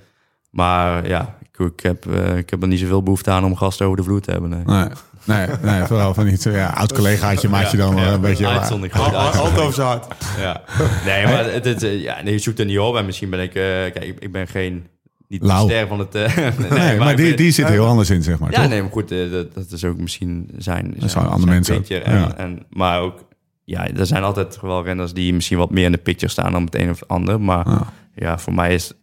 Maar 0.50 1.08
ja, 1.08 1.38
ik, 1.42 1.60
ik, 1.60 1.80
heb, 1.80 2.06
eh, 2.06 2.38
ik 2.38 2.50
heb 2.50 2.62
er 2.62 2.68
niet 2.68 2.80
zoveel 2.80 3.04
behoefte 3.04 3.32
aan 3.32 3.46
om 3.46 3.56
gasten 3.56 3.86
over 3.86 3.98
de 3.98 4.04
vloer 4.04 4.22
te 4.22 4.32
hebben. 4.32 4.50
Nee. 4.50 4.64
Nee, 4.66 4.88
nee, 5.24 5.48
nee, 5.62 5.84
vooral 5.84 6.14
van 6.14 6.26
niet. 6.26 6.44
Ja, 6.44 6.68
oud 6.68 6.94
collegaatje 6.94 7.50
maak 7.50 7.66
je 7.68 7.78
dan 7.78 7.96
wel 7.96 8.14
een 8.14 8.22
beetje. 8.22 8.48
Uitzondering. 8.48 9.00
Altijd 9.02 9.60
over 9.60 9.74
zijn 9.74 9.88
hart. 9.88 10.06
Ja. 10.40 10.62
Nee, 11.06 11.24
maar 11.26 11.52
het, 11.54 11.66
het, 11.66 11.84
eh, 11.84 12.02
ja, 12.02 12.22
nee, 12.24 12.34
je 12.34 12.40
zoekt 12.40 12.60
er 12.60 12.66
niet 12.66 12.80
op. 12.80 12.96
En 12.96 13.06
misschien 13.06 13.30
ben 13.30 13.40
ik... 13.40 13.56
eh, 13.56 13.62
kijk, 13.64 14.04
ik, 14.04 14.20
ik 14.20 14.32
ben 14.32 14.48
geen... 14.48 14.88
Niet 15.28 15.42
de 15.42 15.48
Lauw. 15.48 15.66
ster 15.68 15.88
van 15.88 16.00
het... 16.00 16.16
eh, 16.16 16.36
nee, 16.38 16.70
Nee, 16.70 16.98
maar 16.98 17.16
die, 17.16 17.28
ben- 17.28 17.36
die 17.38 17.52
zit 17.52 17.68
heel 17.68 17.88
anders 17.88 18.10
in, 18.10 18.24
zeg 18.24 18.40
maar. 18.40 18.52
Ja, 18.52 18.60
toch? 18.62 18.70
nee, 18.70 18.82
maar 18.82 18.92
goed, 18.92 19.10
dat, 19.10 19.54
dat 19.54 19.72
is 19.72 19.84
ook 19.86 19.98
misschien 19.98 20.50
zijn... 20.58 20.94
zijn 20.98 21.10
zijn- 21.10 21.24
andere 21.26 21.40
zijn 21.42 21.50
mensen 21.54 21.76
picture. 21.78 22.02
En, 22.02 22.20
ja. 22.20 22.36
en, 22.38 22.66
maar 22.70 23.00
ook... 23.02 23.24
Ja, 23.66 23.88
er 23.88 24.06
zijn 24.06 24.24
altijd 24.24 24.62
wel 24.62 24.84
renners 24.84 25.14
die 25.14 25.34
misschien 25.34 25.58
wat 25.58 25.72
meer 25.72 25.86
in 25.86 25.92
de 25.92 25.98
picture 25.98 26.32
staan 26.32 26.52
dan 26.52 26.64
het 26.64 26.76
een 26.76 26.90
of 26.90 27.04
ander. 27.08 27.42
Maar 27.42 27.68
Ja. 27.70 27.86
ja, 28.16 28.38
voor 28.38 28.54
mij 28.54 28.74
is... 28.74 28.94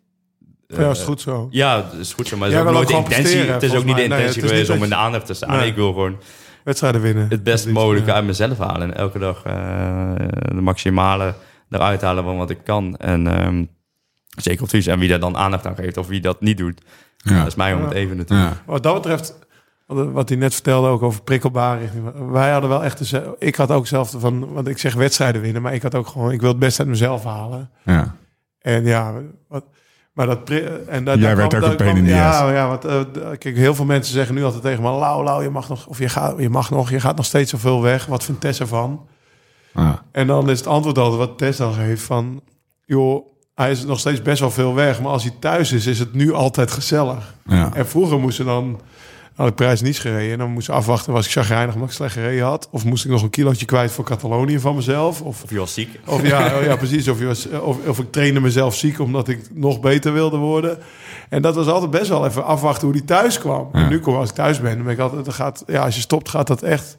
Jou 0.78 0.90
is 0.90 0.98
eh, 1.00 1.04
goed 1.04 1.20
zo. 1.20 1.48
Ja, 1.50 1.76
het 1.76 1.92
is 2.00 2.12
goed 2.12 2.26
zo. 2.26 2.36
Maar 2.36 2.48
het 2.48 2.56
is 2.56 2.62
ook 2.66 2.72
nooit 2.72 2.88
de 2.88 2.94
intentie. 2.94 3.38
Het 3.38 3.62
is 3.62 3.74
ook 3.74 3.84
niet 3.84 3.96
de. 3.96 4.02
Nee, 4.02 4.18
intentie 4.18 4.42
geweest 4.42 4.70
om 4.70 4.82
in 4.82 4.88
de 4.88 4.94
aandacht 4.94 5.26
te 5.26 5.34
staan. 5.34 5.56
Nee. 5.56 5.68
Ik 5.68 5.74
wil 5.74 5.92
gewoon 5.92 6.16
Wedstrijden 6.64 7.00
winnen. 7.00 7.26
het 7.28 7.42
best 7.42 7.68
mogelijke 7.68 8.12
uit 8.12 8.24
mezelf 8.24 8.58
halen. 8.58 8.82
En 8.82 8.96
elke 8.96 9.18
dag 9.18 9.42
eh, 9.44 10.12
de 10.54 10.60
maximale 10.60 11.34
eruit 11.70 12.00
halen 12.02 12.24
van 12.24 12.36
wat 12.36 12.50
ik 12.50 12.58
kan. 12.64 12.96
En 12.96 13.26
ehm, 13.26 13.64
zeker 14.36 14.62
op. 14.62 14.70
En 14.72 14.98
wie 14.98 15.08
daar 15.08 15.20
dan 15.20 15.36
aandacht 15.36 15.66
aan 15.66 15.74
geeft 15.74 15.96
of 15.96 16.06
wie 16.06 16.20
dat 16.20 16.40
niet 16.40 16.56
doet. 16.58 16.80
Ja. 17.16 17.38
Dat 17.38 17.46
is 17.46 17.54
mij 17.54 17.74
om 17.74 17.82
het 17.82 17.92
even 17.92 18.16
natuurlijk. 18.16 18.50
Ja. 18.50 18.62
Wat 18.66 18.82
dat 18.82 18.94
betreft, 18.94 19.38
wat- 19.86 20.28
hij 20.28 20.38
net 20.38 20.54
vertelde 20.54 20.88
ook 20.88 21.02
over 21.02 21.22
prikkelbaar. 21.22 21.78
Wij 22.30 22.50
hadden 22.50 22.70
wel 22.70 22.84
echt, 22.84 23.12
ik 23.38 23.54
had 23.56 23.70
ook 23.70 23.86
zelf 23.86 24.14
van, 24.18 24.52
want 24.52 24.68
ik 24.68 24.78
zeg 24.78 24.94
wedstrijden 24.94 25.40
winnen, 25.40 25.62
maar 25.62 25.74
ik 25.74 25.82
had 25.82 25.94
ook 25.94 26.06
gewoon, 26.06 26.32
ik 26.32 26.40
wil 26.40 26.48
het 26.50 26.58
best 26.58 26.78
uit 26.78 26.88
mezelf 26.88 27.24
halen. 27.24 27.70
Ja. 27.84 28.16
En 28.58 28.84
ja, 28.84 29.14
wat, 29.48 29.64
maar 30.20 30.28
dat 30.28 30.44
pri- 30.44 30.66
en 30.86 31.04
dat, 31.04 31.18
Jij 31.18 31.26
daar 31.26 31.36
werd 31.36 31.48
kwam- 31.48 31.62
ook 31.62 31.70
een 31.70 31.76
kwam- 31.76 32.06
ja, 32.06 32.50
ja, 32.52 32.68
want 32.68 32.84
eh, 32.84 33.00
kijk, 33.38 33.56
heel 33.56 33.74
veel 33.74 33.84
mensen 33.84 34.14
zeggen 34.14 34.34
nu 34.34 34.44
altijd 34.44 34.62
tegen 34.62 34.82
me, 34.82 34.90
Lau, 34.90 35.24
Lau, 35.24 35.42
je 35.42 35.50
mag 35.50 35.68
nog, 35.68 35.86
of 35.86 35.98
je 35.98 36.08
gaat, 36.08 36.34
je 36.38 36.48
mag 36.50 36.70
nog, 36.70 36.90
je 36.90 37.00
gaat 37.00 37.16
nog 37.16 37.24
steeds 37.24 37.50
zoveel 37.50 37.82
weg. 37.82 38.06
Wat 38.06 38.24
vindt 38.24 38.40
Tess 38.40 38.60
ervan? 38.60 39.06
En 40.12 40.26
dan 40.26 40.50
is 40.50 40.58
het 40.58 40.66
antwoord 40.68 40.98
altijd 40.98 41.18
wat 41.18 41.38
Tess 41.38 41.58
dan 41.58 41.72
geeft 41.72 42.02
van, 42.02 42.40
joh, 42.84 43.26
hij 43.54 43.70
is 43.70 43.84
nog 43.84 43.98
steeds 43.98 44.22
best 44.22 44.40
wel 44.40 44.50
veel 44.50 44.74
weg, 44.74 45.00
maar 45.00 45.12
als 45.12 45.22
hij 45.22 45.32
thuis 45.40 45.72
is, 45.72 45.86
is 45.86 45.98
het 45.98 46.14
nu 46.14 46.32
altijd 46.32 46.70
gezellig. 46.70 47.34
Ja. 47.46 47.70
En 47.74 47.86
vroeger 47.88 48.18
moesten 48.20 48.44
dan 48.44 48.80
had 49.34 49.48
ik 49.48 49.54
prijs 49.54 49.80
niet 49.80 49.98
gereden. 49.98 50.32
En 50.32 50.38
dan 50.38 50.50
moest 50.50 50.68
ik 50.68 50.74
afwachten, 50.74 51.12
was 51.12 51.26
ik 51.26 51.32
chagrijnig 51.32 51.74
omdat 51.74 51.88
ik 51.88 51.94
slecht 51.94 52.12
gereden 52.12 52.44
had? 52.44 52.68
Of 52.70 52.84
moest 52.84 53.04
ik 53.04 53.10
nog 53.10 53.22
een 53.22 53.30
kilootje 53.30 53.66
kwijt 53.66 53.92
voor 53.92 54.04
Catalonië 54.04 54.58
van 54.58 54.74
mezelf? 54.74 55.20
Of, 55.22 55.42
Of 55.42 55.50
je 55.50 55.58
was 55.58 55.74
ziek. 55.74 56.00
of 56.06 56.26
ja, 56.26 56.46
oh 56.58 56.64
ja, 56.64 56.76
precies. 56.76 57.08
Of, 57.08 57.18
je 57.18 57.26
was, 57.26 57.48
of, 57.48 57.86
of 57.86 57.98
ik 57.98 58.12
trainde 58.12 58.40
mezelf 58.40 58.74
ziek 58.74 58.98
omdat 59.00 59.28
ik 59.28 59.48
nog 59.54 59.80
beter 59.80 60.12
wilde 60.12 60.36
worden. 60.36 60.78
En 61.28 61.42
dat 61.42 61.54
was 61.54 61.66
altijd 61.66 61.90
best 61.90 62.08
wel 62.08 62.26
even 62.26 62.44
afwachten 62.44 62.84
hoe 62.84 62.96
die 62.96 63.04
thuis 63.04 63.38
kwam. 63.38 63.68
En 63.72 63.88
nu 63.88 64.00
kom 64.00 64.14
als 64.14 64.28
ik 64.28 64.34
thuis 64.34 64.60
ben, 64.60 64.74
dan 64.74 64.84
ben 64.84 64.92
ik 64.92 65.00
altijd, 65.00 65.24
dan 65.24 65.34
gaat, 65.34 65.64
ja, 65.66 65.84
als 65.84 65.94
je 65.94 66.00
stopt, 66.00 66.28
gaat 66.28 66.46
dat 66.46 66.62
echt. 66.62 66.98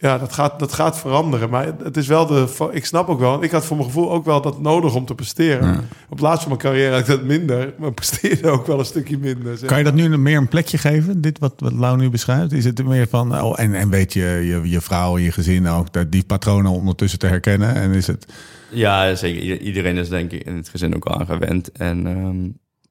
Ja, 0.00 0.18
dat 0.18 0.32
gaat, 0.32 0.58
dat 0.58 0.72
gaat 0.72 0.98
veranderen. 0.98 1.50
Maar 1.50 1.66
het 1.82 1.96
is 1.96 2.06
wel 2.06 2.26
de. 2.26 2.68
Ik 2.70 2.84
snap 2.84 3.08
ook 3.08 3.18
wel. 3.18 3.42
Ik 3.42 3.50
had 3.50 3.64
voor 3.64 3.76
mijn 3.76 3.88
gevoel 3.88 4.10
ook 4.10 4.24
wel 4.24 4.40
dat 4.40 4.60
nodig 4.60 4.94
om 4.94 5.04
te 5.04 5.14
presteren. 5.14 5.78
Op 6.04 6.10
het 6.10 6.20
laatst 6.20 6.42
van 6.42 6.48
mijn 6.48 6.62
carrière 6.62 6.90
had 6.90 7.00
ik 7.00 7.06
dat 7.06 7.22
minder. 7.22 7.74
Maar 7.78 7.92
presteerde 7.92 8.48
ook 8.48 8.66
wel 8.66 8.78
een 8.78 8.84
stukje 8.84 9.18
minder. 9.18 9.58
zeg. 9.58 9.68
Kan 9.68 9.78
je 9.78 9.84
dat 9.84 9.94
nu 9.94 10.18
meer 10.18 10.36
een 10.36 10.48
plekje 10.48 10.78
geven, 10.78 11.20
dit 11.20 11.38
wat, 11.38 11.54
wat 11.56 11.72
Lau 11.72 11.96
nu 11.96 12.10
beschrijft? 12.10 12.52
Is 12.52 12.64
het 12.64 12.78
er 12.78 12.86
meer 12.86 13.06
van, 13.08 13.40
oh, 13.40 13.60
en, 13.60 13.74
en 13.74 13.90
weet 13.90 14.12
je, 14.12 14.20
je, 14.20 14.60
je 14.70 14.80
vrouw 14.80 15.16
en 15.16 15.22
je 15.22 15.32
gezin 15.32 15.68
ook 15.68 15.92
dat 15.92 16.12
die 16.12 16.24
patronen 16.24 16.70
ondertussen 16.70 17.18
te 17.18 17.26
herkennen? 17.26 17.74
En 17.74 17.92
is 17.92 18.06
het, 18.06 18.26
Ja, 18.70 19.14
zeker. 19.14 19.60
Iedereen 19.60 19.96
is 19.96 20.08
denk 20.08 20.32
ik 20.32 20.44
in 20.44 20.56
het 20.56 20.68
gezin 20.68 20.94
ook 20.94 21.08
aan 21.08 21.26
gewend. 21.26 21.72
En, 21.72 22.06
ehm, 22.06 22.48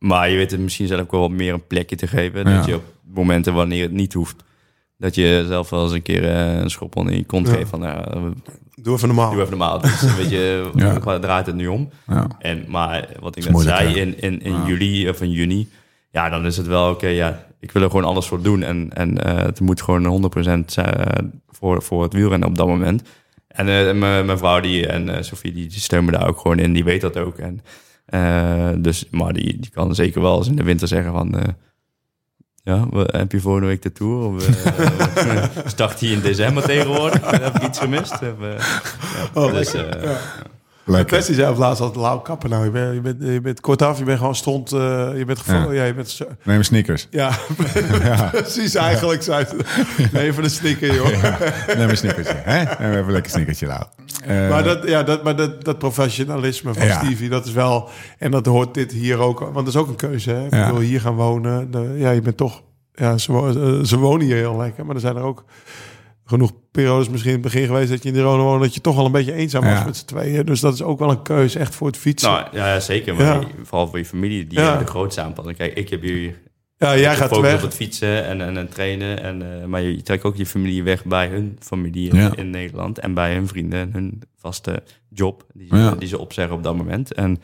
maar 0.09 0.29
je 0.29 0.37
weet 0.37 0.51
het 0.51 0.59
misschien 0.59 0.87
zelf 0.87 1.01
ook 1.01 1.11
wel 1.11 1.21
wat 1.21 1.31
meer 1.31 1.53
een 1.53 1.67
plekje 1.67 1.95
te 1.95 2.07
geven. 2.07 2.49
Ja. 2.49 2.55
Dat 2.57 2.65
je 2.65 2.75
op 2.75 2.83
momenten 3.13 3.53
wanneer 3.53 3.83
het 3.83 3.91
niet 3.91 4.13
hoeft... 4.13 4.47
dat 4.99 5.15
je 5.15 5.43
zelf 5.47 5.69
wel 5.69 5.83
eens 5.83 5.91
een 5.91 6.01
keer 6.01 6.23
eh, 6.29 6.57
een 6.59 6.69
schop 6.69 6.95
onder 6.95 7.13
je 7.15 7.25
kont 7.25 7.47
Ja. 7.47 7.53
geeft. 7.53 7.69
Van, 7.69 7.81
ja, 7.81 8.07
Doe 8.81 8.95
even 8.95 9.07
normaal. 9.07 9.31
doe 9.31 9.39
even 9.39 9.57
normaal. 9.57 9.79
Dus 9.81 10.01
een 10.01 10.15
beetje, 10.21 10.69
Ja. 10.75 11.19
draait 11.19 11.45
het 11.45 11.55
nu 11.55 11.67
om? 11.67 11.89
ja. 12.07 12.27
En, 12.39 12.65
maar 12.67 13.09
wat 13.19 13.35
ik 13.37 13.43
net 13.43 13.51
moeilijk, 13.51 13.77
zei, 13.77 13.93
hè? 13.93 13.99
in, 13.99 14.21
in, 14.21 14.41
in 14.41 14.65
juli 14.65 15.09
of 15.09 15.21
in 15.21 15.31
juni... 15.31 15.69
ja, 16.11 16.29
dan 16.29 16.45
is 16.45 16.57
het 16.57 16.67
wel 16.67 16.89
oké, 16.89 17.07
ja, 17.07 17.45
ik 17.59 17.71
wil 17.71 17.81
er 17.81 17.89
gewoon 17.89 18.05
alles 18.05 18.25
voor 18.27 18.41
doen. 18.41 18.63
En, 18.63 18.89
en 18.93 19.23
eh, 19.23 19.43
het 19.45 19.59
moet 19.59 19.81
gewoon 19.81 20.31
100% 20.37 20.65
zijn 20.65 21.41
voor, 21.49 21.81
voor 21.83 22.03
het 22.03 22.13
wielrennen 22.13 22.47
op 22.47 22.55
dat 22.57 22.67
moment. 22.67 23.01
En 23.47 23.67
eh, 23.67 23.93
mijn 23.95 24.25
mijn 24.25 24.37
vrouw 24.37 24.59
die, 24.59 24.87
en 24.87 25.09
eh, 25.15 25.21
Sofie, 25.23 25.51
die, 25.51 25.67
die 25.67 25.79
steunen 25.79 26.11
me 26.11 26.17
daar 26.17 26.27
ook 26.27 26.39
gewoon 26.39 26.59
in. 26.59 26.73
Die 26.73 26.83
weet 26.83 27.01
dat 27.01 27.17
ook. 27.17 27.37
En, 27.37 27.61
eh, 28.05 28.69
dus, 28.77 29.05
maar 29.11 29.33
die, 29.33 29.59
die 29.59 29.69
kan 29.73 29.95
zeker 29.95 30.21
wel 30.21 30.37
eens 30.37 30.47
in 30.47 30.55
de 30.55 30.63
winter 30.63 30.87
zeggen 30.87 31.11
van... 31.11 31.35
ja, 32.75 32.85
we- 32.89 33.09
heb 33.17 33.31
je 33.31 33.39
volgende 33.39 33.67
week 33.67 33.81
de 33.81 33.91
Tour? 33.91 34.25
Of, 34.25 34.47
eh, 34.47 35.43
start 35.65 35.99
die 35.99 36.11
in 36.13 36.21
december 36.21 36.63
tegenwoordig? 36.63 37.29
heb 37.41 37.55
ik 37.55 37.63
iets 37.63 37.79
gemist? 37.79 38.11
Of, 38.13 38.19
eh, 38.21 38.57
ja, 39.17 39.41
Oh, 39.41 39.53
dus, 39.53 39.71
Ja. 39.71 39.87
Lekker. 40.83 41.05
Kwestie 41.05 41.35
zei 41.35 41.55
laatst 41.57 41.81
altijd 41.81 41.99
lauw 42.03 42.19
kappen. 42.19 42.49
Nou, 42.49 42.63
je 42.63 42.69
bent, 42.71 42.93
je 42.93 43.01
bent, 43.01 43.17
je 43.23 43.41
bent 43.41 43.59
kortaf, 43.61 43.97
je 43.97 44.03
bent 44.03 44.17
gewoon 44.17 44.35
stond, 44.35 44.71
eh, 44.71 44.79
je 45.17 45.23
bent 45.25 45.39
gevo- 45.39 45.71
ja. 45.71 45.83
je 45.83 45.93
bent 45.93 46.09
zo- 46.09 46.27
Neem 46.43 46.63
sneakers. 46.63 47.07
ja, 47.11 47.31
precies 48.31 48.75
eigenlijk 48.75 49.23
zei 49.23 49.45
ze. 49.45 49.55
Nee, 50.13 50.23
even 50.23 50.43
een 50.43 50.49
snikker, 50.49 50.95
joh. 50.95 51.23
Neem 51.77 51.89
een 51.89 51.97
snickertje. 51.97 52.33
Hè? 52.35 52.63
Neem 52.79 52.91
even 52.91 53.05
een 53.05 53.11
lekker 53.11 53.31
snickertje, 53.31 53.67
Lau. 53.67 53.83
Eh, 54.25 54.49
Maar, 54.49 54.63
dat, 54.63 54.87
ja, 54.87 55.03
dat, 55.03 55.23
maar 55.23 55.35
dat, 55.35 55.63
dat 55.63 55.77
professionalisme 55.77 56.73
van 56.73 56.85
Ja. 56.85 57.03
Stevie, 57.03 57.29
dat 57.29 57.45
is 57.45 57.51
wel... 57.53 57.89
En 58.17 58.31
dat 58.31 58.45
hoort 58.45 58.73
dit 58.73 58.91
hier 58.91 59.17
ook... 59.17 59.39
Want 59.39 59.55
dat 59.55 59.67
is 59.67 59.75
ook 59.75 59.87
een 59.87 59.95
keuze, 59.95 60.31
hè? 60.31 60.45
Ik 60.45 60.53
Ja. 60.53 60.71
wil 60.71 60.81
hier 60.81 61.01
gaan 61.01 61.15
wonen. 61.15 61.71
De- 61.71 61.93
ja, 61.97 62.11
je 62.11 62.21
bent 62.21 62.37
toch... 62.37 62.61
Ja, 62.93 63.17
ze, 63.17 63.81
ze 63.83 63.97
wonen 63.97 64.25
hier 64.25 64.35
heel 64.35 64.57
lekker. 64.57 64.85
Maar 64.85 64.95
er 64.95 65.01
zijn 65.01 65.15
er 65.15 65.23
ook 65.23 65.43
genoeg 66.29 66.51
periodes 66.71 67.09
misschien 67.09 67.33
in 67.33 67.37
het 67.41 67.51
begin 67.51 67.65
geweest... 67.67 67.89
dat 67.89 68.03
je 68.03 68.09
in 68.09 68.15
de 68.15 68.21
Rhone 68.21 68.43
woont, 68.43 68.61
dat 68.61 68.73
je 68.73 68.81
toch 68.81 68.95
wel 68.95 69.05
een 69.05 69.11
beetje 69.11 69.33
eenzaam 69.33 69.63
was 69.63 69.71
Ja. 69.73 69.85
met 69.85 69.97
z'n 69.97 70.05
tweeën. 70.05 70.45
Dus 70.45 70.59
dat 70.59 70.73
is 70.73 70.81
ook 70.81 70.99
wel 70.99 71.09
een 71.09 71.21
keuze, 71.21 71.59
echt 71.59 71.75
voor 71.75 71.87
het 71.87 71.97
fietsen. 71.97 72.31
Nou 72.31 72.47
ja, 72.51 72.67
ja, 72.73 72.79
zeker. 72.79 73.15
Maar 73.15 73.25
Ja. 73.25 73.39
die- 73.39 73.47
vooral 73.63 73.87
voor 73.87 73.97
je 73.97 74.05
familie, 74.05 74.47
die 74.47 74.59
Ja. 74.59 74.77
de 74.77 74.85
grootste 74.87 75.21
aanpassing. 75.21 75.57
Kijk, 75.57 75.73
ik 75.73 75.89
heb 75.89 76.01
hier 76.01 76.39
ja, 76.77 76.97
jij 76.97 77.15
gaat 77.15 77.39
weg. 77.39 77.55
op 77.55 77.61
het 77.61 77.73
fietsen 77.73 78.25
en, 78.25 78.41
en, 78.41 78.57
en 78.57 78.69
trainen. 78.69 79.23
En, 79.23 79.61
eh, 79.61 79.65
maar 79.67 79.81
je, 79.81 79.95
je 79.95 80.01
trekt 80.01 80.23
ook 80.23 80.35
je 80.35 80.45
familie 80.45 80.83
weg 80.83 81.05
bij 81.05 81.27
hun 81.27 81.57
familie 81.59 82.09
in, 82.09 82.15
Ja. 82.15 82.35
in 82.35 82.49
Nederland. 82.49 82.99
En 82.99 83.13
bij 83.13 83.33
hun 83.33 83.47
vrienden 83.47 83.79
en 83.79 83.89
hun 83.93 84.21
vaste 84.35 84.83
job 85.09 85.43
die, 85.53 85.95
die 85.97 86.07
ze 86.07 86.19
opzeggen 86.19 86.55
op 86.55 86.63
dat 86.63 86.75
moment. 86.75 87.13
En 87.13 87.41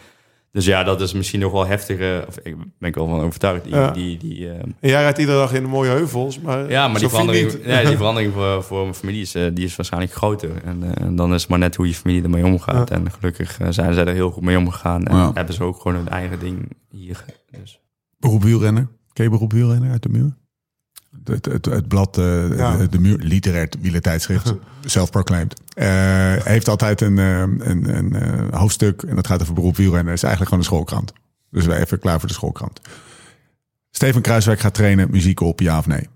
dus 0.55 0.65
ja, 0.65 0.83
dat 0.83 1.01
is 1.01 1.13
misschien 1.13 1.39
nog 1.39 1.51
wel 1.51 1.65
heftiger. 1.67 2.27
Of 2.27 2.37
ik 2.43 2.55
ben 2.79 2.89
ik 2.89 2.95
wel 2.95 3.07
van 3.07 3.19
overtuigd. 3.19 3.63
Die, 3.63 3.73
Ja. 3.75 3.91
die, 3.91 4.17
die, 4.17 4.49
eh, 4.49 4.59
En 4.59 4.75
jij 4.79 5.01
rijdt 5.01 5.17
iedere 5.17 5.37
dag 5.37 5.53
in 5.53 5.61
de 5.61 5.67
mooie 5.67 5.89
heuvels. 5.89 6.39
Maar 6.39 6.69
ja, 6.69 6.87
maar 6.87 6.99
die 6.99 7.09
verandering, 7.09 7.53
niet. 7.53 7.65
ja, 7.65 7.83
die 7.83 7.97
verandering 8.03 8.33
voor, 8.33 8.63
voor 8.63 8.81
mijn 8.81 8.93
familie 8.95 9.21
is, 9.21 9.35
eh, 9.35 9.43
die 9.53 9.65
is 9.65 9.75
waarschijnlijk 9.75 10.13
groter. 10.13 10.51
En, 10.63 10.83
eh, 10.83 11.05
en 11.05 11.15
dan 11.15 11.33
is 11.33 11.41
het 11.41 11.49
maar 11.49 11.59
net 11.59 11.75
hoe 11.75 11.87
je 11.87 11.93
familie 11.93 12.23
ermee 12.23 12.45
omgaat. 12.45 12.89
Ja. 12.89 12.95
En 12.95 13.11
gelukkig 13.11 13.59
eh, 13.59 13.67
zijn 13.69 13.93
zij 13.93 14.05
er 14.05 14.13
heel 14.13 14.31
goed 14.31 14.43
mee 14.43 14.57
omgegaan. 14.57 15.05
En 15.07 15.15
Ja. 15.15 15.31
hebben 15.33 15.55
ze 15.55 15.63
ook 15.63 15.81
gewoon 15.81 15.97
hun 15.97 16.09
eigen 16.09 16.39
ding 16.39 16.71
hier. 16.89 17.25
Dus. 17.61 17.79
Beroep 18.19 18.43
wielrenner. 18.43 18.87
Ken 19.13 19.23
je 19.23 19.29
beroep 19.31 19.51
wielrenner 19.53 19.91
uit 19.91 20.03
de 20.03 20.09
muur? 20.09 20.35
Het, 21.25 21.45
het, 21.45 21.65
het 21.65 21.87
blad, 21.87 22.17
eh, 22.17 22.57
Ja. 22.57 22.77
de, 22.77 22.89
de 22.89 22.99
muur, 22.99 23.17
literair 23.17 23.69
wielertijdschrift, 23.81 24.53
self-proclaimed. 24.85 25.61
eh, 25.73 25.87
heeft 26.43 26.67
altijd 26.67 27.01
een, 27.01 27.19
eh, 27.19 27.39
een, 27.39 27.95
een 27.95 28.53
hoofdstuk 28.53 29.01
en 29.03 29.15
dat 29.15 29.27
gaat 29.27 29.41
over 29.41 29.53
beroep 29.53 29.75
wielrennen. 29.75 30.13
Het 30.13 30.23
is 30.23 30.29
eigenlijk 30.29 30.53
gewoon 30.53 30.59
een 30.59 30.69
schoolkrant. 30.71 31.13
Dus 31.51 31.65
wij 31.65 31.79
even 31.79 31.99
klaar 31.99 32.19
voor 32.19 32.27
de 32.27 32.33
schoolkrant. 32.33 32.81
Steven 33.91 34.21
Kruiswijk 34.21 34.59
gaat 34.59 34.73
trainen, 34.73 35.11
muziek 35.11 35.39
op, 35.39 35.59
ja 35.59 35.77
of 35.77 35.87
nee? 35.87 36.07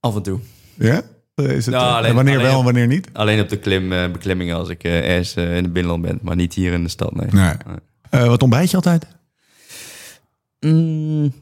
Af 0.00 0.14
en 0.16 0.22
toe. 0.22 0.38
Ja? 0.74 1.02
Is 1.34 1.66
het, 1.66 1.74
alleen- 1.74 2.04
en 2.10 2.14
wanneer 2.14 2.34
alleen 2.38 2.46
wel 2.46 2.58
en 2.58 2.64
wanneer 2.64 2.86
niet? 2.86 3.08
Alleen 3.12 3.40
op 3.40 3.48
de 3.48 3.58
klim, 3.58 3.88
beklimmingen 3.88 4.56
als 4.56 4.68
ik 4.68 4.84
eh, 4.84 5.10
ergens 5.10 5.34
in 5.34 5.42
het 5.42 5.72
binnenland 5.72 6.02
ben, 6.02 6.18
maar 6.22 6.36
niet 6.36 6.54
hier 6.54 6.72
in 6.72 6.82
de 6.82 6.88
stad. 6.88 7.14
Nee. 7.14 7.28
Nee. 7.30 7.54
Eh, 8.10 8.26
wat 8.26 8.42
ontbijt 8.42 8.70
je 8.70 8.76
altijd? 8.76 9.06
Mm, 10.60 11.32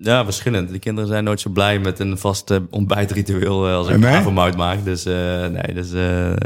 ja, 0.00 0.24
verschillend. 0.24 0.68
De 0.68 0.78
kinderen 0.78 1.08
zijn 1.08 1.24
nooit 1.24 1.40
zo 1.40 1.50
blij 1.50 1.78
met 1.78 1.98
een 1.98 2.18
vast 2.18 2.50
eh, 2.50 2.58
ontbijtritueel 2.70 3.68
eh, 3.68 3.74
als 3.74 3.88
ik 3.88 4.04
havermout 4.04 4.56
maak. 4.56 4.84
Dus 4.84 5.04
eh, 5.04 5.46
nee, 5.46 5.74
dus, 5.74 5.92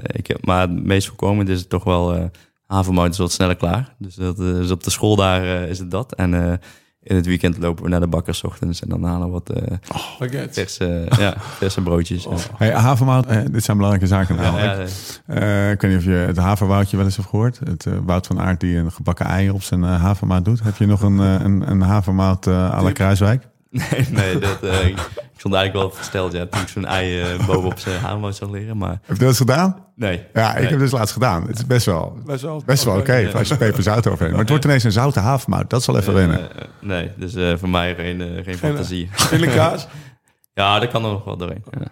ik 0.06 0.27
heb, 0.27 0.47
maar 0.47 0.60
het 0.60 0.85
meest 0.85 1.06
voorkomend 1.06 1.48
is 1.48 1.60
het 1.60 1.68
toch 1.68 1.85
wel 1.85 2.31
havermout 2.66 3.12
is 3.12 3.18
wat 3.18 3.32
sneller 3.32 3.56
klaar. 3.56 3.94
Dus, 3.98 4.14
dat, 4.14 4.36
dus 4.36 4.70
op 4.70 4.85
de 4.85 4.90
school 4.90 5.16
daar 5.16 5.68
is 5.68 5.78
het 5.78 5.90
dat. 5.90 6.14
En 6.14 6.60
in 7.02 7.16
het 7.16 7.27
weekend 7.27 7.59
lopen 7.59 7.85
we 7.85 7.90
naar 7.90 8.01
de 8.01 8.06
bakker 8.06 8.35
's 8.35 8.43
ochtends 8.44 8.82
en 8.82 8.89
dan 8.89 9.05
halen 9.05 9.27
we 9.27 9.32
wat 9.32 9.51
eh, 9.51 9.77
Baguette. 10.18 10.60
verse, 10.60 11.06
ja, 11.18 11.35
verse 11.39 11.81
broodjes. 11.81 12.24
Ja. 12.24 12.31
Hey, 12.56 12.72
havermout, 12.74 13.27
eh, 13.27 13.40
dit 13.51 13.64
zijn 13.64 13.77
belangrijke 13.77 14.09
zaken 14.14 14.36
namelijk. 14.36 14.89
Ja, 15.27 15.35
Eh, 15.35 15.70
ik 15.70 15.81
weet 15.81 15.90
niet 15.90 16.01
of 16.01 16.05
je 16.06 16.10
het 16.10 16.36
haverwoudje 16.36 16.97
wel 16.97 17.06
eens 17.06 17.16
hebt 17.16 17.28
gehoord. 17.28 17.60
Het 17.64 17.86
eh, 17.86 17.93
Wout 18.05 18.27
van 18.27 18.40
Aert 18.40 18.60
die 18.60 18.77
een 18.77 18.93
gebakken 18.93 19.27
ei 19.27 19.51
op 19.51 19.62
zijn 19.62 19.82
havermout 19.82 20.44
doet. 20.44 20.62
Heb 20.62 20.77
je 20.77 20.86
nog 20.86 21.02
een, 21.02 21.18
een, 21.18 21.70
een 21.70 21.81
havermout 21.81 22.47
eh 22.47 22.74
à 22.74 22.82
la 22.82 22.93
Kruiswijk? 22.93 23.48
Nee, 23.90 24.06
nee 24.10 24.38
dat, 24.38 24.62
eh, 24.62 24.86
ik 24.86 24.98
ik 25.32 25.47
stond 25.47 25.55
eigenlijk 25.55 25.72
wel 25.86 25.97
versteld 25.97 26.32
ja, 26.32 26.47
toen 26.47 26.60
ik 26.60 26.68
zo'n 26.68 26.84
ei 26.84 27.20
eh, 27.22 27.47
bovenop 27.47 27.78
zijn 27.78 28.01
havermout 28.01 28.36
zag 28.36 28.51
liggen. 28.51 28.76
Maar 28.76 28.90
Heb 28.90 29.01
je 29.06 29.14
dat 29.14 29.28
eens 29.28 29.36
gedaan? 29.36 29.84
nee. 29.94 30.26
Ja, 30.34 30.55
ik 30.56 30.68
heb 30.68 30.78
dus 30.78 30.90
laatst 30.90 31.12
gedaan. 31.12 31.47
Het 31.47 31.56
is 31.59 31.66
best 31.66 31.86
wel, 31.86 32.18
Best 32.26 32.42
wel, 32.42 32.62
best 32.66 32.84
wel 32.84 32.98
oké 32.98 33.30
als 33.34 33.48
je 33.48 33.56
peperzout 33.56 34.06
overheen. 34.06 34.30
Maar 34.30 34.40
het 34.40 34.48
wordt 34.48 34.64
ineens 34.64 34.84
een 34.84 34.92
zoute 34.92 35.20
havermout. 35.20 35.70
Dat 35.70 35.82
zal 35.82 35.97
even 35.98 36.14
wennen. 36.14 36.56
Eh, 36.56 36.64
nee, 36.80 37.10
dus 37.16 37.34
eh, 37.34 37.56
voor 37.56 37.68
mij 37.68 37.94
geen, 37.94 38.44
geen 38.44 38.59
fantasie. 38.59 39.10
Pindakaas. 39.30 39.86
ja, 40.55 40.78
dat 40.78 40.90
kan 40.90 41.05
er 41.05 41.10
nog 41.10 41.24
wel 41.24 41.36
doorheen. 41.36 41.64
Ja. 41.70 41.86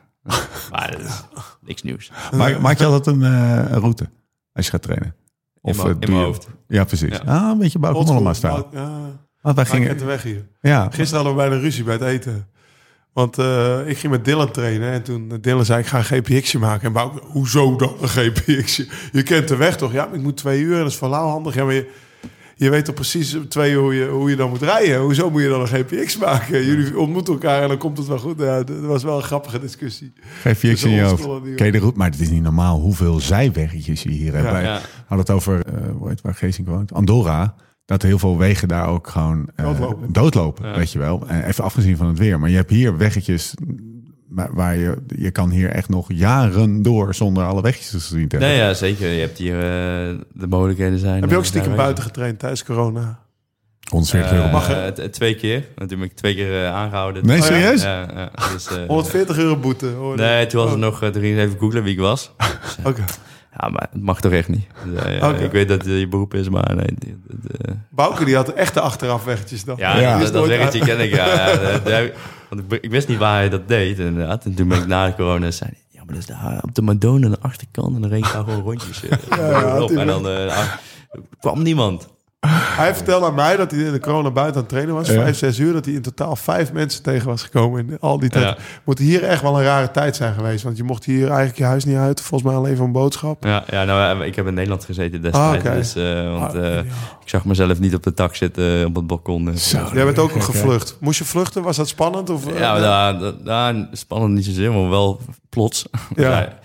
maar 0.71 0.91
dat 0.91 1.01
is 1.01 1.23
niks 1.61 1.83
nieuws. 1.83 2.11
Maak, 2.33 2.59
maak 2.59 2.79
je 2.79 2.85
altijd 2.85 3.17
een, 3.17 3.23
eh, 3.23 3.65
een 3.71 3.81
route 3.81 4.11
als 4.53 4.65
je 4.65 4.71
gaat 4.71 4.83
trainen? 4.83 5.15
In 5.63 5.77
mijn- 5.77 5.89
in 5.89 5.97
mijn 6.11 6.13
je- 6.21 6.25
hoofd. 6.27 6.49
Ja, 6.69 6.85
precies. 6.85 7.19
Ja. 7.25 7.33
Ah, 7.43 7.49
een 7.51 7.59
beetje 7.59 7.79
Mollema 7.79 8.33
stijl. 8.35 8.69
Ja, 8.73 8.91
Want 9.55 9.57
wij 9.57 9.67
ga 9.67 9.75
ik 9.77 9.83
gingen... 9.83 9.97
net 9.97 10.07
weg 10.07 10.23
hier. 10.23 10.45
Ja, 10.61 10.85
Gisteren 10.91 11.25
hadden 11.25 11.33
we 11.45 11.49
bijna 11.49 11.63
ruzie 11.63 11.85
bij 11.85 11.93
het 11.95 12.03
eten. 12.03 12.47
Want 13.13 13.39
eh, 13.39 13.79
ik 13.87 13.99
ging 13.99 14.13
met 14.13 14.25
Dylan 14.25 14.51
trainen 14.51 14.93
en 14.93 15.03
toen 15.03 15.39
Dylan 15.41 15.65
zei 15.65 15.81
ik 15.81 15.87
ga 15.87 15.99
een 15.99 16.05
GPX'je 16.05 16.59
maken. 16.59 16.87
En 16.87 16.93
Bouke, 16.93 17.21
hoezo 17.25 17.77
dan 17.77 17.93
een 18.01 18.09
GPX'je? 18.09 18.87
Je 19.13 19.23
kent 19.23 19.49
de 19.49 19.57
weg 19.57 19.77
toch? 19.77 19.93
Ja, 19.93 20.09
ik 20.13 20.21
moet 20.23 20.37
twee 20.37 20.61
uur, 20.61 20.79
dat 20.79 20.87
is 20.87 20.97
voor 20.97 21.09
Lau 21.09 21.29
handig. 21.29 21.55
Ja, 21.55 21.65
maar 21.65 21.75
je, 21.75 21.91
je 22.57 22.71
weet 22.71 22.85
toch 22.85 22.95
precies 22.95 23.35
op 23.35 23.51
twee 23.51 23.73
uur 23.73 23.79
hoe 23.81 23.95
je, 23.95 24.07
hoe 24.07 24.31
je 24.31 24.37
dan 24.37 24.49
moet 24.49 24.63
rijden? 24.63 25.01
Hoezo 25.01 25.31
moet 25.31 25.43
je 25.43 25.49
dan 25.49 25.61
een 25.61 25.67
GPX 25.69 26.17
maken? 26.17 26.65
Jullie 26.65 26.99
ontmoeten 26.99 27.33
elkaar 27.33 27.63
en 27.63 27.69
dan 27.69 27.79
komt 27.79 27.99
het 27.99 28.07
wel 28.07 28.19
goed. 28.19 28.39
Ja, 28.41 28.63
dat 28.63 28.81
was 28.81 29.03
wel 29.03 29.17
een 29.17 29.23
grappige 29.23 29.61
discussie. 29.61 30.13
geef 30.41 30.63
je 30.63 30.71
iets 30.71 30.85
in 30.85 30.91
je 30.91 31.03
hoofd. 31.03 31.25
Ken 31.57 31.67
je 31.67 31.73
de 31.73 31.79
route? 31.79 31.99
Maar 31.99 32.11
het 32.11 32.21
is 32.21 32.31
niet 32.31 32.43
normaal 32.43 32.81
hoeveel 32.81 33.21
zijweggetjes 33.21 34.03
je 34.03 34.11
hier 34.11 34.33
hebt. 34.33 34.45
Ja. 34.47 34.53
Wij 34.53 34.63
Ja. 34.63 34.81
hadden 35.07 35.19
het 35.19 35.31
over, 35.31 35.67
eh 35.67 35.73
hoe 35.99 36.09
heet 36.09 36.21
waar 36.21 36.35
Geesink 36.35 36.69
woont? 36.69 36.93
Andorra. 36.93 37.55
Dat 37.89 38.03
heel 38.03 38.19
veel 38.19 38.39
wegen 38.39 38.69
daar 38.69 38.89
ook 38.89 39.07
gewoon 39.09 39.49
eh, 39.57 39.65
Doodlopen. 39.65 40.13
doodlopen, 40.13 40.67
Ja. 40.69 40.77
weet 40.77 40.93
je 40.93 40.99
wel. 40.99 41.23
En 41.27 41.45
even 41.45 41.65
afgezien 41.65 41.97
van 41.97 42.07
het 42.07 42.19
weer. 42.19 42.41
Maar 42.41 42.51
je 42.51 42.57
hebt 42.57 42.71
hier 42.71 42.97
weggetjes 42.97 43.55
waar 44.29 44.77
je, 44.77 44.97
je 45.17 45.31
kan 45.31 45.51
hier 45.51 45.71
echt 45.71 45.89
nog 45.89 46.07
jaren 46.13 46.83
door 46.83 47.15
zonder 47.15 47.45
alle 47.45 47.63
weggetjes 47.63 47.91
te 47.91 47.99
zien 48.17 48.29
te 48.29 48.37
hebben. 48.37 48.49
Nee, 48.57 48.67
ja, 48.67 48.75
zeker. 48.75 49.09
Je 49.13 49.21
hebt 49.21 49.39
hier 49.39 49.55
eh, 49.57 50.19
de 50.33 50.47
mogelijkheden 50.49 50.99
zijn. 50.99 51.21
Heb 51.21 51.31
je 51.31 51.37
ook 51.37 51.43
eh, 51.43 51.49
stiekem 51.49 51.77
buiten 51.77 52.05
getraind 52.05 52.39
tijdens 52.39 52.65
corona? 52.65 53.19
140 53.91 54.33
euro. 54.33 54.45
Eh, 54.45 54.53
Mag 54.53 54.71
eh, 54.71 54.87
twee 55.05 55.35
keer. 55.35 55.65
Ik 55.89 56.13
twee 56.15 56.35
keer 56.35 56.65
eh, 56.65 56.75
aangehouden. 56.75 57.27
Nee, 57.27 57.41
Oh 57.41 57.47
ja? 57.47 57.53
serieus? 57.53 57.83
Ja, 57.83 58.09
ja, 58.15 58.31
dus, 58.53 58.67
eh, 58.67 58.87
140 58.95 59.39
euro 59.39 59.57
boete. 59.57 59.87
hoor. 59.87 60.17
Nee, 60.17 60.47
toen 60.47 60.61
was 60.63 60.71
het 60.71 60.81
nog, 60.81 61.03
eh, 61.03 61.09
toen 61.09 61.23
ging 61.23 61.39
ik 61.39 61.45
even 61.45 61.59
googlen 61.59 61.83
wie 61.83 61.93
ik 61.93 61.99
was. 62.01 62.33
Oké. 62.85 63.05
Ja, 63.61 63.69
maar 63.69 63.89
het 63.93 64.03
mag 64.03 64.21
toch 64.21 64.33
echt 64.33 64.49
niet. 64.49 64.67
Dus, 64.85 65.03
eh, 65.03 65.19
ja. 65.19 65.35
Ik 65.35 65.51
weet 65.53 65.69
dat 65.69 65.85
het 65.85 65.99
je 65.99 66.09
beroep 66.09 66.35
is, 66.35 66.49
maar 66.49 66.75
nee. 66.77 66.95
die- 66.99 67.17
Bouke 67.91 68.25
die 68.25 68.35
had 68.37 68.49
echte 68.49 68.81
achterafweggetjes 68.81 69.65
dan. 69.65 69.77
ja, 69.79 69.99
Ja. 70.01 70.19
dat, 70.19 70.33
dat 70.33 70.47
weggetje 70.47 70.79
ken 70.79 71.01
ik. 71.01 71.15
Ja, 71.15 71.47
dat- 71.85 72.11
want 72.49 72.63
ik, 72.73 72.83
ik 72.83 72.91
wist 72.91 73.09
niet 73.09 73.19
waar 73.19 73.35
hij 73.37 73.49
dat 73.49 73.69
deed, 73.69 73.99
inderdaad. 73.99 74.45
En 74.45 74.55
toen 74.55 74.69
ben 74.69 74.79
ik 74.79 74.87
na 74.87 75.07
de 75.07 75.15
corona 75.15 75.51
zei 75.51 75.71
hij, 75.71 75.81
ja, 75.89 75.99
maar 76.05 76.15
dat 76.15 76.23
is 76.23 76.27
daar 76.27 76.59
op 76.63 76.75
de 76.75 76.83
Madonna 76.83 77.27
aan 77.27 77.33
de 77.33 77.41
achterkant 77.41 77.95
en 77.95 78.01
dan 78.01 78.11
reed 78.11 78.27
ik 78.27 78.33
daar 78.33 78.45
gewoon 78.45 78.61
rondjes 78.63 79.03
eh, 79.09 79.19
ja, 79.31 79.83
op. 79.83 79.91
En 79.91 80.07
dan 80.07 80.29
eh, 80.29 80.47
ah, 80.47 80.73
kwam 81.41 81.63
niemand. 81.63 82.09
Hij 82.47 82.95
vertelde 82.95 83.27
aan 83.27 83.35
mij 83.35 83.57
dat 83.57 83.71
hij 83.71 83.81
in 83.81 83.93
de 83.93 84.01
corona 84.01 84.31
buiten 84.31 84.55
aan 84.55 84.61
het 84.61 84.69
trainen 84.71 84.95
was. 84.95 85.09
Ja. 85.09 85.15
Vijf, 85.15 85.37
zes 85.39 85.59
uur. 85.59 85.73
Dat 85.73 85.85
hij 85.85 85.95
in 85.95 86.03
totaal 86.03 86.37
vijf 86.37 86.73
mensen 86.73 87.03
tegen 87.03 87.27
was 87.27 87.43
gekomen 87.43 87.89
in 87.89 87.97
al 88.01 88.19
die 88.19 88.29
tijd. 88.31 88.45
Ja. 88.45 88.57
Moet 88.85 88.99
hier 88.99 89.25
echt 89.25 89.43
wel 89.43 89.59
een 89.59 89.65
rare 89.65 89.91
tijd 89.91 90.17
zijn 90.17 90.35
geweest. 90.35 90.63
Want 90.65 90.77
je 90.77 90.83
mocht 90.85 91.05
hier 91.05 91.27
eigenlijk 91.27 91.59
je 91.59 91.65
huis 91.65 91.85
niet 91.85 91.97
uit. 91.97 92.21
Volgens 92.21 92.51
mij 92.51 92.59
alleen 92.59 92.77
voor 92.77 92.87
een 92.87 92.93
boodschap. 92.93 93.45
Ja, 93.45 93.65
ja 93.71 93.85
nou, 93.85 94.21
eh, 94.21 94.27
ik 94.27 94.35
heb 94.37 94.47
in 94.47 94.55
Nederland 94.55 94.85
gezeten 94.85 95.23
destijds. 95.23 95.65
Ah, 95.67 95.75
dus, 95.75 95.95
eh, 95.97 96.31
want 96.39 96.55
Ah, 96.55 96.67
eh, 96.67 96.75
ja. 96.75 96.81
ik 97.23 97.29
zag 97.29 97.45
mezelf 97.45 97.79
niet 97.79 97.95
op 97.95 98.03
de 98.03 98.13
dak 98.15 98.35
zitten 98.35 98.87
op 98.87 98.95
het 98.95 99.07
balkon. 99.07 99.57
Zo. 99.59 99.79
Jij 99.95 100.05
bent 100.05 100.19
ook 100.19 100.43
gevlucht. 100.43 100.97
Moest 101.01 101.19
je 101.19 101.25
vluchten? 101.25 101.63
Was 101.63 101.77
dat 101.77 101.89
spannend? 101.89 102.31
Of, 102.31 102.59
Ja, 102.59 102.79
daar, 102.79 103.19
daar, 103.19 103.33
daar- 103.45 103.87
spannend 103.93 104.35
niet 104.35 104.45
zozeer, 104.45 104.73
maar 104.73 104.89
wel 104.89 105.21
plots. 105.49 105.87
Ja. 106.17 106.49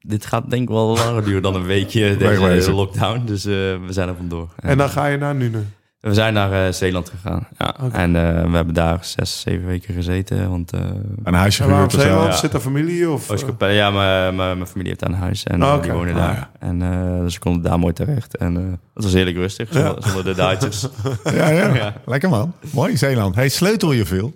Dit 0.00 0.26
gaat 0.26 0.50
denk 0.50 0.62
ik 0.62 0.68
wel 0.68 0.86
langer 0.96 1.24
duren 1.24 1.42
dan 1.42 1.54
een 1.54 1.64
weekje, 1.66 2.00
deze 2.16 2.24
Wegwezen. 2.40 2.72
lockdown. 2.72 3.22
Dus 3.24 3.44
eh, 3.44 3.52
we 3.52 3.86
zijn 3.88 4.08
er 4.08 4.16
vandoor. 4.16 4.48
En 4.60 4.78
dan 4.78 4.88
ga 4.88 5.06
je 5.06 5.16
naar 5.18 5.34
Nune. 5.34 5.62
We 6.00 6.14
zijn 6.14 6.34
naar 6.34 6.66
eh, 6.66 6.72
Zeeland 6.72 7.08
gegaan. 7.10 7.48
Ja. 7.58 7.76
En 7.92 8.16
eh, 8.16 8.50
we 8.50 8.56
hebben 8.56 8.74
daar 8.74 8.98
zes, 9.04 9.40
zeven 9.40 9.66
weken 9.66 9.94
gezeten. 9.94 10.50
Want 10.50 10.72
eh 10.72 10.80
Een 11.24 11.34
huisje 11.34 11.62
gehuurd 11.62 11.84
of 11.86 11.92
zo. 11.92 11.98
Zeeland? 12.00 12.26
Ja. 12.32 12.36
Zit 12.36 12.52
er 12.54 12.60
familie? 12.60 13.10
Of, 13.10 13.30
Oostkapelle, 13.30 13.72
ja, 13.72 13.90
mijn- 14.30 14.66
familie 14.66 14.88
heeft 14.88 15.00
daar 15.00 15.10
een 15.10 15.14
huis 15.16 15.44
en 15.44 15.60
die 15.82 15.92
wonen 15.92 16.14
Ah, 16.14 16.20
daar. 16.20 16.34
ja. 16.34 16.50
En 16.58 16.82
eh, 16.82 17.20
dus 17.20 17.34
we 17.34 17.40
konden 17.40 17.62
daar 17.62 17.78
mooi 17.78 17.92
terecht. 17.92 18.36
En 18.36 18.56
eh 18.56 18.62
het 18.94 19.04
was 19.04 19.12
heerlijk 19.12 19.36
rustig, 19.36 19.68
zonder, 19.72 20.02
zonder 20.02 20.24
de 20.24 20.34
Duitsers. 20.34 20.86
Ja, 21.24 21.48
ja. 21.48 21.74
Ja. 21.82 21.94
Lekker 22.06 22.28
man. 22.28 22.52
Mooi, 22.72 22.96
Zeeland. 22.96 23.34
Hey, 23.34 23.48
sleutel 23.48 23.92
je 23.92 24.04
veel? 24.06 24.32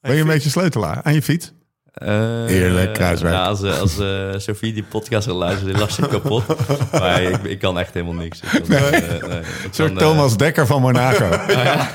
Ben 0.00 0.14
je 0.14 0.20
een 0.20 0.26
beetje 0.26 0.50
sleutelaar 0.50 1.00
aan 1.02 1.14
je 1.14 1.22
fiets? 1.22 1.52
Eh, 1.94 2.08
Heerlijk, 2.46 2.92
Kruiswijk. 2.92 3.34
Ja, 3.34 3.46
als 3.46 3.62
eh, 3.62 3.80
als 3.80 3.98
eh, 3.98 4.28
Sophie 4.36 4.72
die 4.72 4.82
podcast 4.82 5.26
gaat 5.26 5.36
luisteren, 5.36 5.68
die 5.72 5.78
lacht 5.80 5.94
zich 5.94 6.08
kapot. 6.08 6.42
Maar 6.92 7.22
ik, 7.22 7.42
ik 7.42 7.58
kan 7.58 7.78
echt 7.78 7.94
helemaal 7.94 8.14
niks. 8.14 8.40
Ik 8.40 8.68
nee, 8.68 8.78
eh, 8.78 9.86
Thomas 9.96 10.36
Dekker 10.36 10.66
van 10.66 10.80
Monaco. 10.80 11.24
ja, 11.52 11.88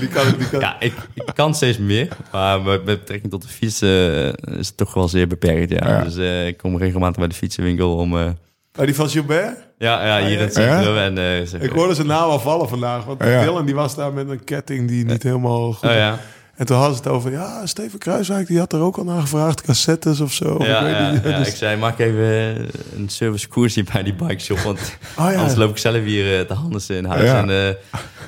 die 0.00 0.08
kan, 0.08 0.24
die 0.38 0.48
kan. 0.48 0.60
Ja, 0.60 0.76
ik, 0.80 0.92
ik 1.14 1.30
kan 1.34 1.54
steeds 1.54 1.78
meer. 1.78 2.08
Maar 2.32 2.60
met 2.62 2.84
betrekking 2.84 3.30
tot 3.32 3.42
de 3.42 3.48
fiets 3.48 3.80
eh, 3.82 4.26
is 4.58 4.66
het 4.66 4.76
toch 4.76 4.94
wel 4.94 5.08
zeer 5.08 5.26
beperkt. 5.26 5.70
Ja. 5.70 5.88
Ja. 5.88 6.04
Dus 6.04 6.46
ik 6.48 6.56
kom 6.56 6.78
regelmatig 6.78 7.16
bij 7.18 7.28
de 7.28 7.34
fietsenwinkel 7.34 7.96
om... 7.96 8.14
Oh, 8.14 8.84
die 8.84 8.94
van 8.94 9.08
Gilbert? 9.08 9.58
ja, 9.78 10.06
ja, 10.06 10.26
hier 10.26 10.36
in 10.38 10.44
het 10.44 10.56
Ja? 10.56 10.82
centrum. 10.82 10.96
En, 10.96 11.42
Ik 11.62 11.70
hoorde 11.70 11.94
zijn 11.94 12.06
naam 12.06 12.30
al 12.30 12.38
vallen 12.38 12.68
vandaag. 12.68 13.04
Want 13.04 13.24
Ja. 13.24 13.40
Dylan 13.42 13.66
die 13.66 13.74
was 13.74 13.94
daar 13.94 14.12
met 14.12 14.28
een 14.30 14.44
ketting 14.44 14.88
die 14.88 15.04
niet 15.04 15.22
helemaal 15.22 15.72
goed 15.72 15.88
Oh 15.88 15.94
ja, 15.94 16.18
En 16.56 16.66
toen 16.66 16.76
hadden 16.76 16.96
ze 16.96 17.02
het 17.02 17.12
over, 17.12 17.30
ja, 17.30 17.66
Steven 17.66 17.98
Kruiswijk, 17.98 18.46
die 18.46 18.58
had 18.58 18.72
er 18.72 18.80
ook 18.80 18.96
al 18.96 19.04
naar 19.04 19.20
gevraagd, 19.20 19.60
cassettes 19.62 20.20
of 20.20 20.32
zo. 20.32 20.56
Ja, 20.58 20.80
ik 20.86 21.22
weet 21.22 21.32
ja, 21.32 21.38
Dus- 21.38 21.48
ik 21.48 21.54
zei, 21.56 21.76
maak 21.76 21.98
even 21.98 22.22
eh, 22.22 22.56
een 22.96 23.08
service 23.08 23.48
koersje 23.48 23.84
bij 23.92 24.02
die 24.02 24.14
bike 24.14 24.38
shop. 24.38 24.58
Want 24.68 24.78
oh 25.18 25.30
ja, 25.30 25.34
anders 25.36 25.54
loop 25.54 25.70
ik 25.70 25.78
zelf 25.78 26.02
hier 26.04 26.38
eh, 26.40 26.46
te 26.46 26.54
handelsen 26.54 26.96
in 26.96 27.04
huis. 27.04 27.30
En 27.30 27.50
eh, 27.50 27.66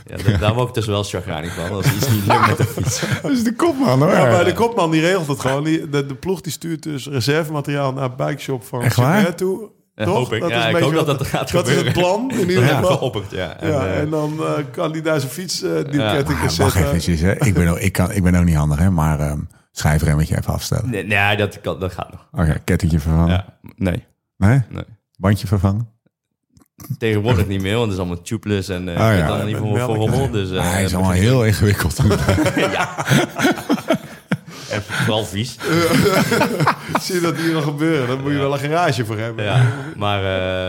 ja, 0.06 0.16
da- 0.24 0.36
daar 0.38 0.54
word 0.54 0.68
ik 0.68 0.74
dus 0.74 0.86
wel 0.86 1.02
chagrijnig 1.04 1.54
van. 1.54 1.70
Als 1.70 1.86
iets 1.86 2.08
niet 2.10 2.26
lukt 2.26 2.46
met 2.46 2.56
de 2.56 2.64
fiets. 2.64 3.02
Dat 3.22 3.30
is 3.30 3.44
de 3.44 3.54
kopman 3.54 3.98
hoor. 4.02 4.10
Ja, 4.10 4.30
maar 4.30 4.44
de 4.44 4.52
kopman 4.52 4.90
die 4.90 5.00
regelt 5.00 5.26
het 5.26 5.40
gewoon. 5.40 5.64
Die, 5.64 5.88
de, 5.88 6.06
de 6.06 6.14
ploeg 6.14 6.40
die 6.40 6.52
stuurt 6.52 6.82
dus 6.82 7.06
reservemateriaal 7.06 7.92
naar 7.92 8.14
bike 8.14 8.40
shop 8.40 8.64
van 8.64 8.82
Echt 8.82 9.36
toe. 9.36 9.70
Ja, 9.96 10.04
Toch? 10.04 10.14
hoop 10.16 10.32
ik. 10.32 10.40
Dat 10.40 10.50
is 10.50 10.56
Ja, 10.56 10.68
een 10.70 10.76
ik 10.76 10.82
hoop 10.82 10.94
dat 10.94 11.06
dat 11.06 11.26
gaat 11.26 11.50
Dat 11.52 11.68
is 11.68 11.74
het 11.74 11.86
gebeuren. 11.86 11.92
plan 11.92 12.30
in 12.30 12.38
ieder 12.48 12.64
Ja, 12.64 12.76
geval. 12.76 12.96
geopperd, 12.96 13.30
ja. 13.30 13.56
En, 13.56 13.68
Ja, 13.70 13.86
eh, 13.86 13.98
en 14.00 14.10
dan 14.10 14.38
eh, 14.40 14.52
kan 14.72 14.90
hij 14.90 15.02
daar 15.02 15.20
zijn 15.20 15.32
fiets, 15.32 15.62
eh, 15.62 15.70
die 15.90 16.00
Ja. 16.00 16.12
ketting 16.14 16.38
Ah, 16.40 16.48
zetten. 16.48 16.84
eventjes, 16.86 17.20
hè. 17.20 17.44
Ik, 17.44 17.54
ben 17.54 17.68
ook, 17.68 17.78
ik, 17.78 17.92
kan, 17.92 18.12
ik 18.12 18.22
ben 18.22 18.34
ook 18.34 18.44
niet 18.44 18.56
handig, 18.56 18.78
hè. 18.78 18.90
Maar 18.90 19.20
ehm 19.20 19.38
schijfremmetje 19.72 20.36
even 20.38 20.52
afstellen. 20.52 20.90
Nee, 20.90 21.04
nee 21.06 21.36
dat, 21.36 21.60
kan, 21.60 21.80
dat 21.80 21.92
gaat 21.92 22.10
nog. 22.10 22.28
Oké, 22.32 22.58
kettingje 22.64 23.00
vervangen. 23.00 23.28
Ja, 23.28 23.44
nee, 23.76 24.04
Nee? 24.36 24.60
nee. 24.68 24.84
Bandje 25.16 25.46
vervangen? 25.46 25.88
Tegenwoordig 26.98 27.46
niet 27.46 27.60
meer, 27.62 27.72
want 27.74 27.84
het 27.84 27.92
is 27.92 27.98
allemaal 27.98 28.22
tubeless 28.22 28.68
en 28.68 28.88
eh 28.88 29.06
Oh, 29.06 29.12
ik 29.12 29.18
ja. 29.18 29.26
dan 29.36 29.46
niet 29.46 29.56
voor, 29.56 29.78
rommel. 29.78 30.30
Dus, 30.30 30.50
eh, 30.50 30.58
Ah, 30.58 30.70
hij 30.72 30.84
is 30.84 30.94
allemaal 30.94 31.14
ik- 31.14 31.20
heel 31.20 31.44
ingewikkeld. 31.44 31.96
En 34.74 34.82
vooral 34.82 35.24
vies. 35.24 35.56
Zie 37.02 37.14
je 37.14 37.20
dat 37.20 37.36
hier 37.36 37.52
nog 37.52 37.64
gebeuren? 37.64 38.06
Dan 38.08 38.20
moet 38.20 38.32
je 38.32 38.38
wel 38.38 38.52
een 38.52 38.58
garage 38.58 39.04
voor 39.04 39.18
hebben. 39.18 39.44
Ja, 39.44 39.66
maar... 39.96 40.18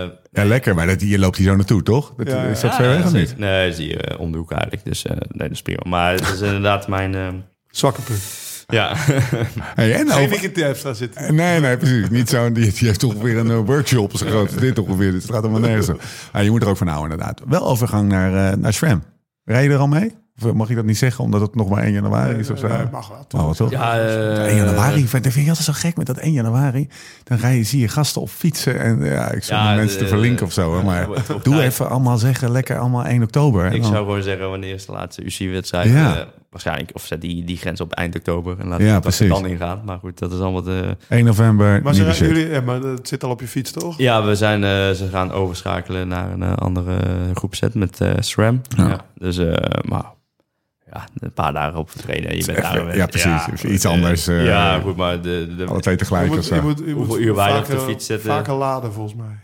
eh, 0.04 0.10
ja, 0.32 0.46
lekker. 0.46 0.76
Maar 0.76 0.88
dat, 0.88 1.02
je 1.02 1.20
loopt 1.20 1.38
hier 1.38 1.48
zo 1.48 1.56
naartoe, 1.56 1.84
toch? 1.84 2.14
Dat, 2.18 2.28
Ja. 2.28 2.44
Is 2.44 2.60
dat 2.60 2.72
ja, 2.72 2.78
ver 2.78 2.88
weg 2.88 2.98
ja, 2.98 3.04
of 3.04 3.10
zeker. 3.10 3.28
niet? 3.28 3.38
Nee, 3.38 3.74
zie 3.74 3.88
je 3.88 3.98
eh, 3.98 4.20
om 4.20 4.32
de 4.32 4.38
hoek 4.38 4.52
eigenlijk. 4.52 4.86
Dus 4.86 5.06
eh, 5.06 5.12
nee, 5.12 5.48
dat 5.48 5.52
is 5.52 5.62
prima. 5.62 5.82
Maar 5.88 6.12
het 6.12 6.22
is 6.34 6.42
inderdaad 6.42 6.88
mijn... 6.88 7.16
eh, 7.16 7.28
Zwakke 7.70 8.02
punt. 8.02 8.20
ja, 8.68 8.94
Hey, 9.76 9.94
en 9.96 10.10
Geen 10.10 10.24
over- 10.34 10.64
extra 10.64 10.94
zitten. 10.94 11.36
Nee, 11.36 11.60
nee, 11.60 11.78
precies. 11.78 12.10
Niet 12.10 12.30
zo'n, 12.30 12.54
die, 12.54 12.72
die 12.74 12.88
heeft 12.88 13.00
toch 13.00 13.14
weer 13.14 13.38
een 13.38 13.52
eh, 13.52 13.60
workshop 13.66 14.18
zo 14.18 14.26
groot 14.26 14.52
als 14.52 14.62
dit 14.62 14.80
ongeveer. 14.80 15.12
Dus 15.12 15.24
het 15.24 15.32
gaat 15.32 15.42
helemaal 15.42 15.68
nergens 15.70 15.90
om. 15.90 15.98
Ah, 16.32 16.44
je 16.44 16.50
moet 16.50 16.62
er 16.62 16.68
ook 16.68 16.78
van 16.78 16.88
houden, 16.88 17.12
inderdaad. 17.12 17.42
Wel 17.48 17.66
overgang 17.68 18.10
naar, 18.10 18.52
eh 18.52 18.58
naar 18.58 18.74
SRAM. 18.74 19.04
Rij 19.44 19.64
je 19.64 19.70
er 19.70 19.78
al 19.78 19.88
mee? 19.88 20.16
Of 20.44 20.54
mag 20.54 20.70
ik 20.70 20.76
dat 20.76 20.86
niet 20.86 20.98
zeggen, 20.98 21.24
omdat 21.24 21.42
het 21.42 21.56
nog 21.56 21.70
maar 21.70 21.84
1 21.84 21.92
januari 21.94 22.38
is 22.40 22.50
of 22.50 22.60
zo? 22.60 22.68
Nee, 22.68 22.78
mag 22.92 23.08
wel. 23.08 23.42
Oh, 23.42 23.48
wat 23.48 23.58
toch? 23.58 23.72
ja 23.72 24.00
eh, 24.00 24.46
1 24.46 24.56
januari, 24.56 25.08
vind- 25.08 25.24
dat 25.24 25.34
vind 25.34 25.46
je 25.46 25.50
altijd 25.52 25.66
zo 25.68 25.74
gek 25.88 25.98
met 25.98 26.06
dat 26.06 26.18
1 26.18 26.32
januari. 26.32 26.88
Dan 27.24 27.40
ga 27.40 27.48
je, 27.48 27.64
zie 27.64 27.80
je 27.80 27.88
gasten 27.88 28.22
op 28.22 28.30
fietsen 28.30 28.80
en 28.80 29.04
ja, 29.06 29.32
ik 29.32 29.44
Ja, 29.44 29.70
de 29.70 29.76
mensen 29.76 29.98
de- 29.98 30.04
te 30.04 30.10
verlinken 30.10 30.46
of 30.46 30.52
zo. 30.54 30.76
Ja, 30.78 30.82
maar 30.84 31.08
doe 31.44 31.62
even 31.62 31.90
allemaal 31.90 32.18
zeggen, 32.18 32.52
lekker 32.52 32.78
allemaal 32.80 33.06
1 33.06 33.24
oktober. 33.24 33.66
En 33.66 33.72
Ik 33.74 33.82
dan- 33.82 33.92
zou 33.92 34.06
gewoon 34.06 34.24
zeggen, 34.24 34.50
wanneer 34.50 34.74
is 34.74 34.86
de 34.86 34.92
laatste 34.92 35.24
UC-wedstrijd? 35.26 35.90
Ja. 35.90 36.16
Eh, 36.18 36.26
waarschijnlijk, 36.50 36.90
of 36.94 37.06
zet 37.06 37.22
die, 37.22 37.44
die 37.44 37.58
grens 37.58 37.82
op 37.82 37.92
eind 37.92 38.16
oktober. 38.16 38.60
En 38.60 38.68
laat 38.68 38.80
Ja, 38.80 38.86
ja, 38.86 38.94
dat 38.94 39.04
er 39.06 39.10
precies. 39.18 39.30
dan 39.30 39.46
ingaan. 39.48 39.82
Maar 39.86 39.98
goed, 40.00 40.20
dat 40.20 40.32
is 40.32 40.40
allemaal 40.40 40.64
de... 40.64 40.98
1 41.10 41.26
november, 41.26 41.82
Maar, 41.84 41.94
ze, 41.94 42.14
shit. 42.14 42.28
jullie, 42.28 42.48
ja, 42.50 42.62
maar 42.62 42.82
het 42.82 43.08
zit 43.08 43.24
al 43.24 43.30
op 43.30 43.40
je 43.40 43.48
fiets, 43.48 43.72
toch? 43.72 43.98
Ja, 43.98 44.24
we 44.26 44.36
zijn, 44.36 44.64
eh, 44.64 44.70
ze 44.92 45.08
gaan 45.12 45.32
overschakelen 45.32 46.08
naar 46.08 46.32
een 46.32 46.44
eh, 46.44 46.54
andere 46.56 46.98
groepset 47.34 47.74
met 47.74 48.02
eh, 48.02 48.12
SRAM. 48.20 48.62
Ja. 48.78 48.88
Ja. 48.88 49.00
Dus, 49.18 49.38
eh, 49.38 49.54
maar 49.88 50.04
ja, 50.96 51.04
een 51.20 51.34
paar 51.34 51.54
dagen 51.54 51.80
op 51.80 51.90
trainen. 51.92 52.38
Je 52.38 52.46
bent 52.46 52.62
daar, 52.62 52.96
ja, 52.98 53.06
precies. 53.06 53.64
Iets 53.64 53.86
anders, 53.86 54.28
eh, 54.28 54.46
ja, 54.46 54.80
goed, 54.80 54.96
maar 54.96 55.22
de, 55.22 55.54
de, 55.58 55.66
Alle 55.66 55.80
twee 55.80 55.96
tegelijk 55.96 56.26
Je 56.30 56.36
moet, 56.36 56.46
zo. 56.46 56.56
je 56.56 56.62
moet, 56.62 56.78
je 56.86 56.94
Hoeveel 56.94 57.16
moet 57.16 57.20
uur 57.26 57.36
wij 57.36 57.50
op 57.50 57.56
vaker- 57.66 57.76
de 57.76 57.82
fiets 57.82 58.06
zitten? 58.06 58.30
Vaker 58.30 58.54
laden, 58.54 58.94
volgens 58.94 59.16
mij. 59.16 59.40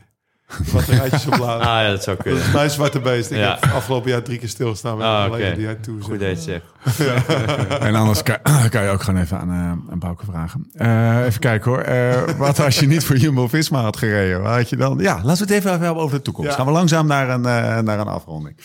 Wat 0.72 0.84
rijtjes 0.84 1.26
opladen. 1.28 1.68
Ah 1.68 1.82
ja, 1.82 1.90
dat 1.90 2.04
zou 2.04 2.16
Dat 2.16 2.26
kunnen. 2.26 2.44
is 2.44 2.52
mijn 2.54 2.70
zwarte 2.70 3.00
beest. 3.00 3.32
Ik 3.32 3.38
Ja. 3.38 3.58
heb 3.60 3.72
afgelopen 3.74 4.10
jaar 4.12 4.22
drie 4.24 4.40
keer 4.40 4.50
stilgestaan 4.50 4.98
met 4.98 5.06
Ah, 5.06 5.26
collega 5.30 5.56
die 5.56 5.66
hij 5.66 5.76
toe 5.76 6.02
Goed 6.02 6.20
dat 6.20 6.30
het 6.30 6.40
zegt. 6.40 6.64
En 7.88 7.96
anders 7.96 8.24
kan, 8.24 8.38
kan 8.70 8.84
je 8.84 8.90
ook 8.90 9.02
gewoon 9.04 9.22
even 9.22 9.40
aan, 9.40 9.50
eh 9.50 9.92
aan 9.92 10.00
Bouke 10.00 10.26
vragen. 10.26 10.70
Eh, 10.74 11.26
even 11.26 11.40
kijken 11.40 11.72
hoor. 11.72 11.82
Eh, 11.82 12.22
wat 12.38 12.60
als 12.60 12.80
je 12.80 12.88
niet 12.88 13.04
voor 13.04 13.18
Jumbo-Visma 13.18 13.82
had 13.82 13.98
gereden? 13.98 14.42
Waar 14.42 14.58
had 14.58 14.70
je 14.70 14.76
dan? 14.76 14.98
Ja, 15.00 15.14
laten 15.24 15.48
we 15.48 15.54
het 15.54 15.64
even 15.64 15.70
hebben 15.70 15.96
over 16.04 16.18
de 16.18 16.22
toekomst. 16.24 16.50
Ja. 16.50 16.56
Gaan 16.56 16.66
we 16.66 16.72
langzaam 16.72 17.08
naar 17.08 17.30
een, 17.30 17.46
eh, 17.46 17.80
naar 17.80 18.00
een 18.00 18.08
afronding. 18.08 18.56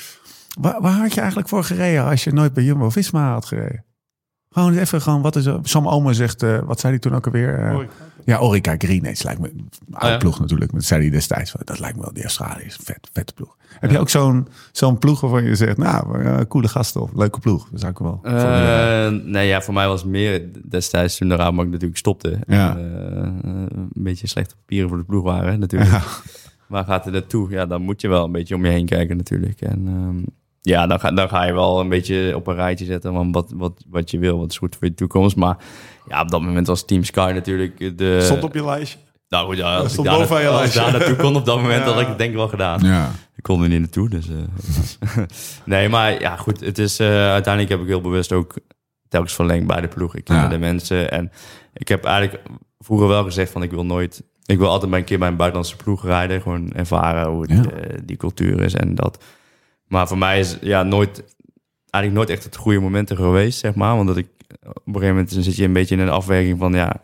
Waar, 0.56 0.80
waar 0.80 0.92
had 0.92 1.14
je 1.14 1.18
eigenlijk 1.20 1.48
voor 1.48 1.64
gereden 1.64 2.04
als 2.04 2.24
je 2.24 2.32
nooit 2.32 2.52
bij 2.52 2.64
Jumbo-Visma 2.64 3.32
had 3.32 3.44
gereden? 3.44 3.84
Gewoon 4.50 4.76
even, 4.76 5.02
gewoon, 5.02 5.22
wat 5.22 5.36
is 5.36 5.46
er? 5.46 5.58
Sam 5.62 5.88
Omer 5.88 6.14
zegt, 6.14 6.42
eh, 6.42 6.58
wat 6.58 6.80
zei 6.80 6.92
hij 6.92 7.02
toen 7.02 7.14
ook 7.14 7.26
alweer? 7.26 7.58
Eh, 7.58 7.78
ja, 8.24 8.38
Orica 8.38 8.74
Green. 8.78 9.04
Het 9.04 9.24
lijkt 9.24 9.40
me 9.40 9.48
een 9.48 9.70
oude 9.92 10.12
ja. 10.12 10.16
ploeg 10.16 10.40
natuurlijk. 10.40 10.72
Dat 10.72 10.84
zei 10.84 11.00
hij 11.00 11.10
destijds. 11.10 11.54
Dat 11.64 11.78
lijkt 11.78 11.96
me 11.96 12.02
wel, 12.02 12.12
die 12.12 12.22
Australië 12.22 12.64
is 12.64 12.76
een 12.78 12.84
vet, 12.84 13.08
vette 13.12 13.32
ploeg. 13.32 13.56
Heb 13.80 13.90
je 13.90 13.98
ook 13.98 14.08
zo'n 14.08 14.48
zo'n 14.72 14.98
ploeg 14.98 15.20
waarvan 15.20 15.44
je 15.44 15.54
zegt, 15.54 15.76
nou, 15.76 16.22
eh, 16.22 16.40
coole 16.48 16.68
gasten 16.68 17.00
of 17.00 17.10
leuke 17.14 17.40
ploeg? 17.40 17.68
Dat 17.70 17.80
zou 17.80 17.92
ik 17.92 17.98
wel. 17.98 18.20
nee, 19.24 19.46
ja, 19.46 19.62
voor 19.62 19.74
mij 19.74 19.88
was 19.88 20.00
het 20.00 20.10
meer 20.10 20.42
destijds 20.68 21.16
toen 21.16 21.28
de 21.28 21.36
Rabobank 21.36 21.70
natuurlijk 21.70 21.98
stopte. 21.98 22.38
Ja. 22.46 22.76
En, 22.76 23.42
een 23.74 23.90
beetje 23.94 24.26
slechte 24.26 24.56
papieren 24.56 24.88
voor 24.88 24.98
de 24.98 25.04
ploeg 25.04 25.22
waren 25.22 25.58
natuurlijk. 25.60 25.90
Waar 26.66 26.84
gaat 26.84 27.04
het 27.04 27.12
naartoe? 27.12 27.50
Ja, 27.50 27.66
dan 27.66 27.82
moet 27.82 28.00
je 28.00 28.08
wel 28.08 28.24
een 28.24 28.32
beetje 28.32 28.54
om 28.54 28.64
je 28.64 28.70
heen 28.70 28.86
kijken 28.86 29.16
natuurlijk. 29.16 29.60
En 29.60 29.86
ehm, 29.86 30.22
ja, 30.72 30.86
dan 30.86 31.00
ga, 31.00 31.10
dan 31.10 31.28
ga 31.28 31.44
je 31.44 31.52
wel 31.52 31.80
een 31.80 31.88
beetje 31.88 32.32
op 32.36 32.46
een 32.46 32.54
rijtje 32.54 32.84
zetten 32.84 33.12
van 33.12 33.32
wat, 33.32 33.52
wat, 33.54 33.84
wat 33.88 34.10
je 34.10 34.18
wil, 34.18 34.38
wat 34.38 34.50
is 34.50 34.58
goed 34.58 34.76
voor 34.78 34.88
je 34.88 34.94
toekomst. 34.94 35.36
Maar 35.36 35.56
ja, 36.08 36.20
op 36.20 36.28
dat 36.30 36.40
moment 36.42 36.66
was 36.66 36.84
Team 36.84 37.04
Sky 37.04 37.30
natuurlijk 37.34 37.98
de... 37.98 38.18
Stond 38.22 38.44
op 38.44 38.54
je 38.54 38.64
lijstje. 38.64 38.98
Nou 39.28 39.46
goed, 39.46 39.56
ja, 39.56 39.76
als 39.76 39.84
ik 39.84 39.90
stond 39.90 40.06
daar, 40.08 40.18
boven 40.18 40.36
aan 40.36 40.42
je 40.42 40.48
als 40.48 40.56
ik 40.56 40.60
lijstje. 40.74 40.80
daar 40.80 41.00
naartoe 41.00 41.16
kon 41.16 41.36
op 41.36 41.44
dat 41.44 41.56
moment, 41.60 41.84
Ja. 41.84 41.90
had 41.92 42.00
ik 42.00 42.06
het 42.06 42.18
denk 42.18 42.30
ik 42.30 42.36
wel 42.36 42.48
gedaan. 42.48 42.80
Ja. 42.84 43.10
Ik 43.36 43.42
kon 43.42 43.62
er 43.62 43.68
niet 43.68 43.78
naartoe, 43.80 44.08
dus... 44.08 44.26
eh, 44.28 45.16
nee, 45.64 45.88
maar 45.88 46.20
ja, 46.20 46.36
goed. 46.36 46.60
Het 46.60 46.78
is, 46.78 46.98
eh, 46.98 47.06
uiteindelijk 47.30 47.72
heb 47.72 47.80
ik 47.82 47.86
heel 47.86 48.00
bewust 48.00 48.32
ook 48.32 48.54
telkens 49.08 49.34
verlengd 49.34 49.66
bij 49.66 49.80
de 49.80 49.88
ploeg. 49.88 50.14
Ik 50.16 50.24
ken 50.24 50.36
Ja. 50.36 50.48
de 50.48 50.58
mensen 50.58 51.10
en 51.10 51.30
ik 51.74 51.88
heb 51.88 52.04
eigenlijk 52.04 52.42
vroeger 52.78 53.08
wel 53.08 53.24
gezegd 53.24 53.52
van 53.52 53.62
ik 53.62 53.70
wil 53.70 53.84
nooit... 53.84 54.22
Ik 54.46 54.58
wil 54.58 54.68
altijd 54.70 54.90
bij 54.90 54.98
een 55.00 55.04
keer 55.06 55.18
bij 55.18 55.28
een 55.28 55.36
buitenlandse 55.36 55.76
ploeg 55.76 56.04
rijden. 56.04 56.42
Gewoon 56.42 56.72
ervaren 56.72 57.26
hoe 57.28 57.42
het, 57.42 57.50
Ja. 57.50 57.70
eh, 57.70 57.98
die 58.04 58.16
cultuur 58.16 58.60
is 58.62 58.74
en 58.74 58.94
dat. 58.94 59.24
Maar 59.88 60.08
voor 60.08 60.18
mij 60.18 60.38
is 60.38 60.56
ja 60.60 60.82
nooit... 60.82 61.24
Eigenlijk 61.90 62.26
nooit 62.26 62.38
echt 62.38 62.44
het 62.48 62.56
goede 62.56 62.80
moment 62.80 63.10
er 63.10 63.16
geweest, 63.16 63.58
zeg 63.58 63.74
maar. 63.74 63.94
Want 63.96 64.08
dat 64.08 64.16
ik 64.16 64.28
op 64.62 64.86
een 64.86 64.92
gegeven 64.92 65.08
moment 65.14 65.32
zit 65.32 65.56
je 65.56 65.64
een 65.64 65.72
beetje 65.72 65.94
in 65.94 66.00
een 66.00 66.08
afweging 66.08 66.58
van 66.58 66.72
ja... 66.72 66.96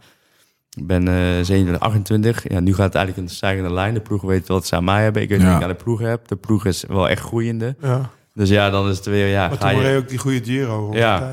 Ik 0.76 0.86
ben 0.86 1.08
eh 1.08 1.14
27, 1.44 1.80
28. 1.80 2.48
Ja, 2.48 2.60
nu 2.60 2.74
gaat 2.74 2.84
het 2.86 2.94
eigenlijk 2.94 3.28
een 3.28 3.34
stijgende 3.34 3.72
lijn. 3.72 3.94
De 3.94 4.00
ploegen 4.00 4.28
weten 4.28 4.54
wat 4.54 4.66
ze 4.66 4.76
aan 4.76 4.84
mij 4.84 5.02
hebben. 5.02 5.22
Ik 5.22 5.28
weet 5.28 5.40
Ja. 5.40 5.46
wat 5.46 5.56
ik 5.56 5.62
aan 5.62 5.68
de 5.68 5.74
ploeg 5.84 6.00
heb. 6.00 6.28
De 6.28 6.36
ploeg 6.36 6.66
is 6.66 6.84
wel 6.88 7.08
echt 7.08 7.22
groeiende. 7.22 7.76
Ja. 7.80 8.10
Dus 8.34 8.48
ja, 8.48 8.70
dan 8.70 8.88
is 8.88 8.96
het 8.96 9.06
weer... 9.06 9.26
Ja, 9.26 9.48
Maar 9.48 9.56
ga 9.58 9.70
toen 9.70 9.82
je, 9.82 9.96
ook 9.96 10.08
die 10.08 10.18
goede 10.18 10.44
Giro. 10.44 10.88
Ja. 10.92 11.32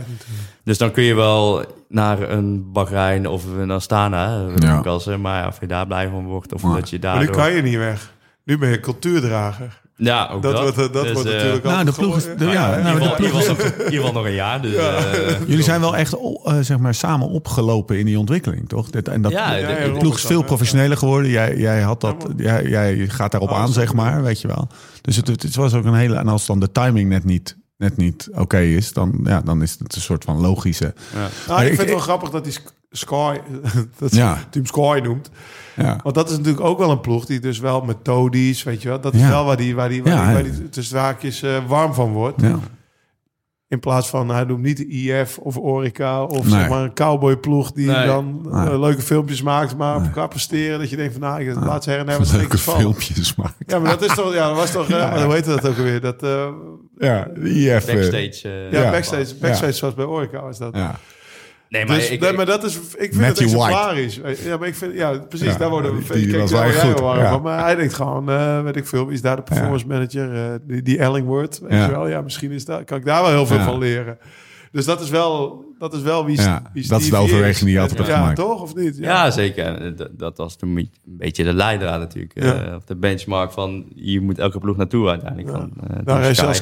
dus 0.63 0.77
dan 0.77 0.91
kun 0.91 1.03
je 1.03 1.15
wel 1.15 1.65
naar 1.87 2.29
een 2.29 2.71
Bahrein 2.71 3.27
of 3.27 3.45
een 3.57 3.71
Astana. 3.71 4.45
Ja. 4.55 4.81
Ja. 5.05 5.17
Maar 5.17 5.41
ja, 5.41 5.47
of 5.47 5.59
je 5.59 5.67
daar 5.67 5.87
blij 5.87 6.09
van 6.09 6.25
wordt 6.25 6.53
of 6.53 6.61
dat 6.61 6.89
je 6.89 6.99
Maar 7.01 7.13
daar... 7.15 7.23
nu 7.23 7.29
kan 7.31 7.51
je 7.51 7.61
niet 7.61 7.75
weg. 7.77 8.13
Nu 8.43 8.57
ben 8.57 8.69
je 8.69 8.79
cultuurdrager. 8.79 9.81
Ja, 10.01 10.29
ook 10.33 10.41
Dat, 10.41 10.51
dat. 10.55 10.61
wordt, 10.75 10.93
dat 10.93 11.03
Dus, 11.03 11.11
wordt 11.13 11.27
eh, 11.29 11.33
natuurlijk 11.35 11.63
nou, 11.63 11.77
altijd 11.77 11.95
de 11.95 12.01
ploeg 12.01 12.17
is- 12.17 12.23
de- 12.23 12.45
ja, 12.45 12.51
Ja, 12.51 12.67
nou, 12.69 12.79
in 12.79 12.83
ieder 13.23 13.41
geval 13.91 14.11
nog- 14.13 14.25
een 14.25 14.33
jaar. 14.33 14.61
Dus, 14.61 14.75
eh, 14.75 15.01
Jullie 15.47 15.63
zijn 15.63 15.79
wel 15.81 15.95
echt 15.95 16.13
eh, 16.43 16.57
zeg 16.61 16.77
maar, 16.77 16.93
samen 16.93 17.27
opgelopen 17.29 17.99
in 17.99 18.05
die 18.05 18.19
ontwikkeling, 18.19 18.69
toch? 18.69 18.89
Dit, 18.89 19.07
en 19.07 19.21
dat, 19.21 19.31
Ja, 19.31 19.49
de, 19.53 19.59
ja, 19.59 19.67
de 19.67 19.91
ja, 19.93 19.97
ploeg 19.99 20.15
is 20.15 20.23
veel 20.25 20.43
professioneler 20.43 20.97
geworden. 20.97 21.31
Jij, 21.31 21.57
jij, 21.57 21.81
had 21.81 22.01
dat, 22.01 22.25
jij, 22.37 22.63
jij 22.67 23.07
gaat 23.07 23.31
daarop 23.31 23.49
Oh, 23.49 23.57
aan, 23.59 23.71
zeg 23.73 23.93
maar, 23.93 24.21
weet 24.23 24.41
je 24.41 24.47
wel. 24.47 24.67
Dus 25.01 25.15
het, 25.15 25.27
het, 25.27 25.43
het 25.43 25.55
was 25.55 25.73
ook 25.73 25.85
een 25.85 25.93
hele... 25.93 26.15
En 26.15 26.27
als 26.27 26.45
dan 26.45 26.59
de 26.59 26.71
timing 26.71 27.09
net 27.09 27.23
niet, 27.23 27.57
net 27.77 27.97
niet 27.97 28.29
oké 28.33 28.59
is, 28.59 28.93
dan, 28.93 29.19
ja, 29.23 29.41
dan 29.41 29.61
is 29.61 29.75
het 29.79 29.95
een 29.95 30.01
soort 30.01 30.23
van 30.23 30.39
logische... 30.41 30.93
ja. 31.13 31.27
Nou, 31.47 31.59
ik 31.61 31.67
ik- 31.71 31.75
vind 31.75 31.77
het 31.79 31.87
wel 31.87 31.97
ik- 31.97 32.03
grappig 32.03 32.29
dat 32.29 32.43
hij 32.43 32.51
Sk- 32.53 32.73
Sky, 32.91 33.37
dat 33.99 34.15
Ja. 34.15 34.25
ja. 34.25 34.37
Team 34.49 34.65
Sky 34.65 34.99
noemt. 35.03 35.29
Ja, 35.75 35.99
Want 36.03 36.15
dat 36.15 36.29
is 36.29 36.37
natuurlijk 36.37 36.65
ook 36.65 36.77
wel 36.77 36.91
een 36.91 37.01
ploeg 37.01 37.25
die 37.25 37.39
dus 37.39 37.59
wel 37.59 37.81
methodisch, 37.81 38.63
weet 38.63 38.81
je 38.81 38.87
wel. 38.89 39.01
Dat 39.01 39.13
is 39.13 39.19
Ja. 39.21 39.29
wel 39.29 39.45
waar 39.45 39.57
die, 39.57 39.75
waar 39.75 39.89
die, 39.89 40.03
waar 40.03 40.13
Ja, 40.13 40.25
die, 40.25 40.33
waar 40.33 40.43
die 40.43 40.69
tussen 40.69 40.95
de 40.95 41.01
haakjes 41.01 41.41
eh, 41.41 41.57
warm 41.67 41.93
van 41.93 42.11
wordt. 42.11 42.41
ja. 42.41 42.59
In 43.67 43.79
plaats 43.79 44.09
van, 44.09 44.29
hij 44.29 44.43
noemt 44.43 44.61
niet 44.63 44.77
de 44.77 44.87
IF 44.87 45.37
of 45.37 45.57
Orica 45.57 46.23
of 46.23 46.41
Nee. 46.43 46.49
zeg 46.59 46.69
maar 46.69 46.83
een 46.83 46.93
cowboyploeg 46.93 47.71
die 47.71 47.87
Nee. 47.87 48.05
dan 48.05 48.41
Nee. 48.51 48.67
eh, 48.69 48.79
leuke 48.79 49.01
filmpjes 49.01 49.41
maakt, 49.41 49.77
maar 49.77 49.95
op 49.95 50.03
elkaar 50.03 50.27
presteren. 50.27 50.79
Dat 50.79 50.89
je 50.89 50.95
denkt 50.95 51.11
van, 51.13 51.21
nou, 51.21 51.41
ik 51.41 51.55
laat 51.55 51.83
ze 51.83 51.89
her 51.89 51.99
en 51.99 52.07
her 52.07 52.17
wat 52.17 52.31
Leuke 52.33 52.57
van. 52.57 52.79
filmpjes 52.79 53.35
maken. 53.35 53.55
Ja, 53.67 53.79
maar 53.79 53.89
dat 53.89 54.01
is 54.09 54.15
toch, 54.15 54.33
ja, 54.33 54.47
dat 54.47 54.57
was 54.57 54.71
toch, 54.71 54.89
eh, 54.89 54.97
Ja. 54.99 55.09
maar 55.09 55.23
hoe 55.23 55.33
heet 55.33 55.45
dat 55.45 55.67
ook 55.67 55.77
alweer? 55.77 56.01
Dat, 56.01 56.23
eh, 56.23 56.47
Ja, 56.97 57.27
de 57.35 57.49
IF. 57.49 57.85
Backstage. 57.85 58.67
ja, 58.71 58.81
Ja. 58.81 58.91
backstage, 58.91 59.35
backstage 59.41 59.71
zoals 59.71 59.93
bij 59.93 60.05
Orica 60.05 60.41
was 60.41 60.57
dat. 60.57 60.75
Ja. 60.75 60.95
Nee, 61.69 61.85
maar 61.85 61.95
Dus, 61.95 62.09
ik, 62.09 62.19
nee, 62.19 62.33
maar 62.33 62.45
dat 62.45 62.63
is, 62.63 62.75
ik 62.75 62.81
vind 62.97 63.15
Matthew 63.15 63.47
het 63.47 63.57
White. 63.57 63.73
exemplarisch. 63.77 64.43
Ja, 64.43 64.57
maar 64.57 64.67
ik 64.67 64.75
vind, 64.75 64.93
ja, 64.93 65.17
precies, 65.29 65.47
Ja, 65.51 65.57
daar 65.57 65.69
worden 65.69 65.95
die- 65.95 66.07
we. 66.07 66.13
die 66.13 66.27
kijk, 66.27 66.39
was 66.49 66.75
goed, 66.75 66.99
ja. 66.99 67.29
van, 67.31 67.41
Maar 67.41 67.63
hij 67.63 67.75
denkt 67.75 67.93
gewoon, 67.93 68.29
eh, 68.29 68.61
weet 68.63 68.75
ik 68.75 68.87
veel, 68.87 69.05
wie 69.05 69.13
is 69.13 69.21
daar 69.21 69.35
de 69.35 69.41
performance 69.41 69.87
manager? 69.87 70.33
eh, 70.35 70.55
die, 70.63 70.81
die 70.81 70.97
Ellingworth, 70.99 71.59
weet 71.59 71.71
Ja. 71.71 71.85
je 71.85 71.91
wel? 71.91 72.07
Ja, 72.07 72.21
misschien 72.21 72.51
is 72.51 72.65
daar, 72.65 72.83
kan 72.83 72.97
ik 72.97 73.05
daar 73.05 73.21
wel 73.21 73.31
heel 73.31 73.45
veel 73.45 73.57
Ja. 73.57 73.63
van 73.65 73.77
leren. 73.77 74.17
Dus 74.71 74.85
dat 74.85 75.01
is 75.01 75.09
wel, 75.09 75.65
dat 75.79 75.93
is 75.93 76.01
wel 76.01 76.25
wie, 76.25 76.41
Ja, 76.41 76.61
wie 76.73 76.87
dat 76.87 77.01
is 77.01 77.09
de 77.09 77.15
overweging 77.15 77.65
die 77.65 77.73
je 77.73 77.79
altijd 77.79 77.99
ja, 77.99 78.05
hebt 78.05 78.17
gemaakt. 78.17 78.35
toch? 78.37 78.61
Of 78.61 78.75
niet? 78.75 78.97
Ja, 78.97 79.31
zeker. 79.31 79.65
En 79.65 79.95
Dat, 79.95 80.19
dat 80.19 80.37
was 80.37 80.55
toen 80.55 80.77
een 80.77 80.89
beetje 81.03 81.43
de 81.43 81.53
leidraad 81.53 81.99
natuurlijk. 81.99 82.31
Ja. 82.43 82.63
eh, 82.63 82.75
of 82.75 82.83
de 82.83 82.95
benchmark 82.95 83.51
van, 83.51 83.85
hier 83.95 84.21
moet 84.21 84.39
elke 84.39 84.59
ploeg 84.59 84.77
naartoe 84.77 85.09
uiteindelijk. 85.09 85.57
Van, 85.57 85.71
eh, 85.89 85.97
Daar 86.03 86.23
is 86.23 86.37
zelfs 86.37 86.61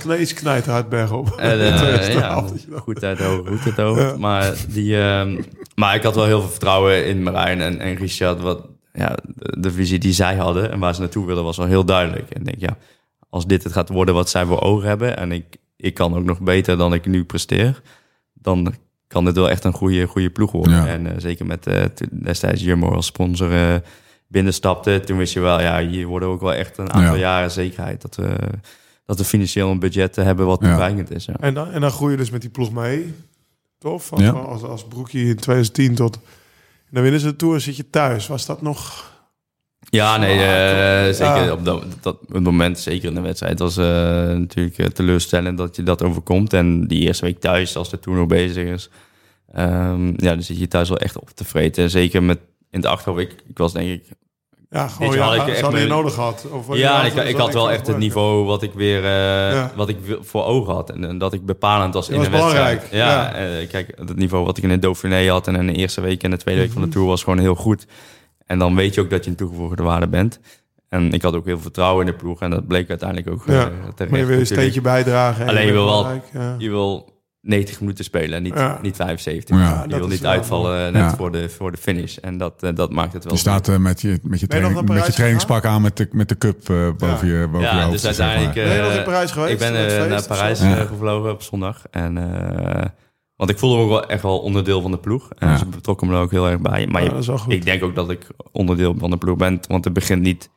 hard 0.65 0.89
berg 0.89 1.11
op. 1.11 1.29
En, 1.38 1.59
eh, 1.67 1.75
2012, 1.77 2.51
ja, 2.51 2.55
je 2.69 2.77
goed 2.77 3.03
uit 3.03 3.17
de 3.17 3.23
hoofd, 3.23 3.47
goed 3.47 3.65
uit 3.65 3.75
de 3.75 3.81
hoofd. 3.81 4.01
Ja. 4.01 4.17
Maar, 4.17 4.53
die, 4.69 4.97
ehm, 4.99 5.41
maar 5.75 5.95
ik 5.95 6.03
had 6.03 6.15
wel 6.15 6.25
heel 6.25 6.39
veel 6.41 6.49
vertrouwen 6.49 7.05
in 7.05 7.23
Marijn 7.23 7.61
en, 7.61 7.79
en 7.79 7.95
Richard. 7.95 8.41
Wat, 8.41 8.67
ja, 8.93 9.17
de, 9.25 9.59
de 9.59 9.71
visie 9.71 9.99
die 9.99 10.13
zij 10.13 10.35
hadden 10.35 10.71
en 10.71 10.79
waar 10.79 10.93
ze 10.95 10.99
naartoe 11.01 11.25
wilden 11.25 11.43
was 11.43 11.57
wel 11.57 11.67
heel 11.67 11.85
duidelijk. 11.85 12.29
En 12.29 12.39
ik 12.39 12.45
denk, 12.45 12.59
ja, 12.59 12.77
als 13.29 13.45
dit 13.47 13.63
het 13.63 13.73
gaat 13.73 13.89
worden 13.89 14.13
wat 14.13 14.29
zij 14.29 14.45
voor 14.45 14.61
ogen 14.61 14.88
hebben... 14.88 15.17
en 15.17 15.31
ik, 15.31 15.45
ik 15.77 15.93
kan 15.93 16.15
ook 16.15 16.23
nog 16.23 16.39
beter 16.41 16.77
dan 16.77 16.93
ik 16.93 17.05
nu 17.05 17.23
presteer... 17.25 17.81
dan 18.47 18.73
kan 19.07 19.25
dit 19.25 19.35
wel 19.35 19.49
echt 19.49 19.63
een 19.63 19.73
goede, 19.73 20.05
goede 20.05 20.29
ploeg 20.29 20.51
worden. 20.51 20.75
Ja. 20.75 20.87
En 20.87 21.07
eh, 21.07 21.13
zeker 21.17 21.45
met 21.45 21.67
eh, 21.67 21.83
destijds 22.11 22.61
Jumbo 22.63 22.91
als 22.91 23.05
sponsor 23.05 23.51
eh, 23.51 23.75
binnenstapte... 24.27 24.99
toen 25.05 25.17
wist 25.17 25.33
je 25.33 25.39
wel, 25.39 25.61
ja, 25.61 25.81
hier 25.87 26.07
worden 26.07 26.29
ook 26.29 26.41
wel 26.41 26.53
echt 26.53 26.77
een 26.77 26.91
aantal 26.91 27.13
Ja. 27.13 27.19
jaren 27.19 27.51
zekerheid... 27.51 28.01
dat 28.01 28.15
we, 28.15 28.35
dat 29.05 29.17
we 29.17 29.23
financieel 29.23 29.71
een 29.71 29.79
budget 29.79 30.15
hebben 30.15 30.45
wat 30.45 30.61
Ja. 30.61 30.69
toereikend 30.69 31.11
is. 31.11 31.25
Ja. 31.25 31.33
En 31.39 31.53
dan, 31.53 31.71
en 31.71 31.81
dan 31.81 31.91
groei 31.91 32.11
je 32.11 32.17
dus 32.17 32.29
met 32.29 32.41
die 32.41 32.49
ploeg 32.49 32.71
mee. 32.71 33.13
Tof. 33.79 34.05
Van 34.05 34.45
als, 34.45 34.63
als 34.63 34.87
broekje 34.87 35.19
in 35.19 35.35
2010 35.35 35.95
tot... 35.95 36.15
En 36.15 36.93
dan 36.93 37.03
winnen 37.03 37.21
ze 37.21 37.27
de 37.27 37.35
Tour, 37.35 37.61
zit 37.61 37.75
je 37.75 37.89
thuis. 37.89 38.27
Was 38.27 38.45
dat 38.45 38.61
nog... 38.61 39.11
Ja, 39.89 40.18
nee, 40.18 40.31
eh, 40.41 41.14
zeker 41.14 41.43
Ja. 41.45 41.51
op 41.51 41.65
dat, 41.65 41.84
dat 42.01 42.18
het 42.31 42.43
moment, 42.43 42.80
zeker 42.80 43.07
in 43.09 43.15
de 43.15 43.22
wedstrijd, 43.22 43.59
was 43.59 43.77
eh, 43.77 43.85
natuurlijk 44.27 44.77
eh, 44.77 44.85
teleurstellend 44.85 45.57
dat 45.57 45.76
je 45.76 45.84
dat 45.84 46.03
overkomt. 46.03 46.53
En 46.53 46.88
die 46.88 46.99
eerste 47.01 47.26
week 47.26 47.39
thuis, 47.39 47.76
als 47.76 47.89
de 47.89 47.99
tour 47.99 48.18
nog 48.19 48.27
bezig 48.27 48.65
is, 48.68 48.89
ehm, 49.53 50.07
ja, 50.07 50.14
dan 50.34 50.41
zit 50.41 50.59
je 50.59 50.68
thuis 50.68 50.89
wel 50.89 50.97
echt 50.97 51.19
op 51.19 51.30
te 51.30 51.43
vreten. 51.45 51.89
Zeker 51.89 52.23
met 52.23 52.39
in 52.72 52.80
het 52.80 52.85
achterhoofd, 52.85 53.22
ik, 53.23 53.35
ik 53.47 53.57
was 53.57 53.73
denk 53.73 53.89
ik... 53.89 54.03
Ja, 54.69 54.88
gewoon, 54.88 55.15
ja, 55.15 55.34
ik 55.34 55.47
echt 55.47 55.59
je 55.59 55.72
mee- 55.72 55.88
nodig 55.88 56.14
gehad. 56.14 56.45
Of 56.51 56.76
ja, 56.77 57.03
ik, 57.03 57.14
ik 57.14 57.35
had 57.35 57.53
wel 57.53 57.72
echt 57.72 57.88
het 57.88 57.97
niveau 57.97 58.45
wat 58.45 58.64
ik 58.64 58.72
weer 58.73 59.03
Ja. 59.03 59.72
wat 59.76 59.89
ik 59.89 59.97
voor 60.22 60.43
ogen 60.43 60.73
had. 60.73 60.89
En, 60.89 61.05
en 61.05 61.18
dat 61.18 61.34
ik 61.34 61.45
bepalend 61.45 61.93
was 61.93 62.09
in 62.09 62.15
was 62.18 62.26
de 62.26 62.31
wedstrijd. 62.31 62.89
belangrijk, 62.89 63.61
Ja, 63.61 63.65
kijk, 63.72 63.93
het 63.97 64.15
niveau 64.15 64.45
wat 64.45 64.57
ik 64.57 64.64
in 64.64 64.69
de 64.69 64.80
Dauphiné 64.80 65.27
had 65.30 65.47
en 65.47 65.55
in 65.55 65.68
de 65.68 65.73
eerste 65.73 66.01
week 66.01 66.23
en 66.23 66.31
de 66.31 66.38
tweede 66.38 66.61
week 66.61 66.72
van 66.72 66.81
Mhm. 66.81 66.89
de 66.89 66.95
Tour 66.95 67.09
was 67.09 67.23
gewoon 67.23 67.39
heel 67.39 67.55
goed. 67.55 67.85
En 68.47 68.59
dan 68.59 68.75
weet 68.75 68.93
je 68.95 69.01
ook 69.01 69.09
dat 69.09 69.23
je 69.23 69.29
een 69.29 69.35
toegevoegde 69.37 69.83
waarde 69.83 70.07
bent. 70.07 70.39
En 70.89 71.11
ik 71.11 71.21
had 71.21 71.33
ook 71.35 71.45
heel 71.45 71.53
veel 71.53 71.61
vertrouwen 71.63 72.05
in 72.05 72.11
de 72.11 72.17
ploeg 72.17 72.41
en 72.41 72.49
dat 72.49 72.67
bleek 72.67 72.89
uiteindelijk 72.89 73.29
ook 73.29 73.43
Ja, 73.45 73.53
eh, 73.53 73.59
terecht. 73.67 73.97
Maar 73.97 74.07
je 74.07 74.09
wil 74.09 74.19
je 74.19 74.21
natuurlijk. 74.25 74.45
steentje 74.45 74.81
bijdragen. 74.81 75.41
en 75.43 75.49
Alleen 75.49 75.65
je 75.65 75.71
wil 75.71 75.85
wel- 75.85 76.21
Ja. 76.33 76.55
Je 76.57 76.69
wil 76.69 77.15
90 77.41 77.79
minuten 77.79 78.03
spelen, 78.05 78.43
niet, 78.43 78.53
Ja. 78.53 78.79
niet 78.81 78.95
75. 78.95 79.57
Ja. 79.57 79.81
je 79.83 79.89
dat 79.89 79.99
wil 79.99 80.07
niet 80.07 80.25
uitvallen 80.25 80.93
net 80.93 81.01
Ja. 81.01 81.15
voor, 81.15 81.31
de, 81.31 81.49
voor 81.49 81.71
de 81.71 81.77
finish. 81.77 82.17
En 82.17 82.37
dat, 82.37 82.63
eh, 82.63 82.69
dat 82.75 82.91
maakt 82.91 83.13
het 83.13 83.23
wel 83.23 83.33
Je 83.33 83.39
staat 83.39 83.67
eh, 83.67 83.77
met 83.77 84.01
je, 84.01 84.19
met 84.23 84.39
je, 84.39 84.47
training, 84.47 84.87
met 84.89 85.05
je 85.05 85.13
trainingspak 85.13 85.65
aan 85.65 85.81
met 85.81 85.97
de, 85.97 86.07
met 86.11 86.29
de 86.29 86.37
cup 86.37 86.65
boven 86.97 87.27
je, 87.27 87.47
boven 87.47 87.59
je 87.59 87.65
Ja, 87.65 87.79
hoofd. 87.81 87.91
dus 87.91 88.01
zeg 88.01 88.17
maar. 88.17 88.27
uiteindelijk... 88.27 88.67
Ben 88.67 88.75
je 88.75 88.89
nog 88.89 88.97
in 88.97 89.03
Parijs 89.03 89.31
geweest, 89.31 89.51
Ik 89.53 89.59
ben 89.59 90.09
naar 90.09 90.25
Parijs? 90.27 90.59
Ja. 90.59 90.77
eh, 90.77 90.85
gevlogen 90.87 91.31
op 91.31 91.41
zondag. 91.41 91.81
En, 91.91 92.17
eh, 92.17 92.85
want 93.38 93.49
ik 93.49 93.57
voelde 93.59 93.76
me 93.77 93.81
ook 93.84 93.89
wel 93.89 94.05
echt 94.05 94.22
wel 94.22 94.39
onderdeel 94.39 94.81
van 94.81 94.91
de 94.91 94.97
ploeg. 94.97 95.30
En 95.38 95.47
Ja. 95.49 95.57
ze 95.57 95.65
betrokken 95.65 96.07
me 96.07 96.14
er 96.14 96.19
ook 96.22 96.31
heel 96.31 96.47
erg 96.47 96.59
bij. 96.61 96.88
Maar 96.88 97.01
Ja, 97.01 97.07
je- 97.07 97.14
dat 97.14 97.22
is 97.22 97.27
wel 97.27 97.38
goed. 97.38 97.53
ik 97.53 97.65
denk 97.65 97.84
ook 97.84 97.95
dat 97.95 98.09
ik 98.09 98.27
onderdeel 98.51 98.95
van 98.97 99.09
de 99.09 99.18
ploeg 99.18 99.38
ben. 99.38 99.59
Want 99.68 99.84
het 99.84 99.93
begint 99.93 100.22
niet 100.22 100.49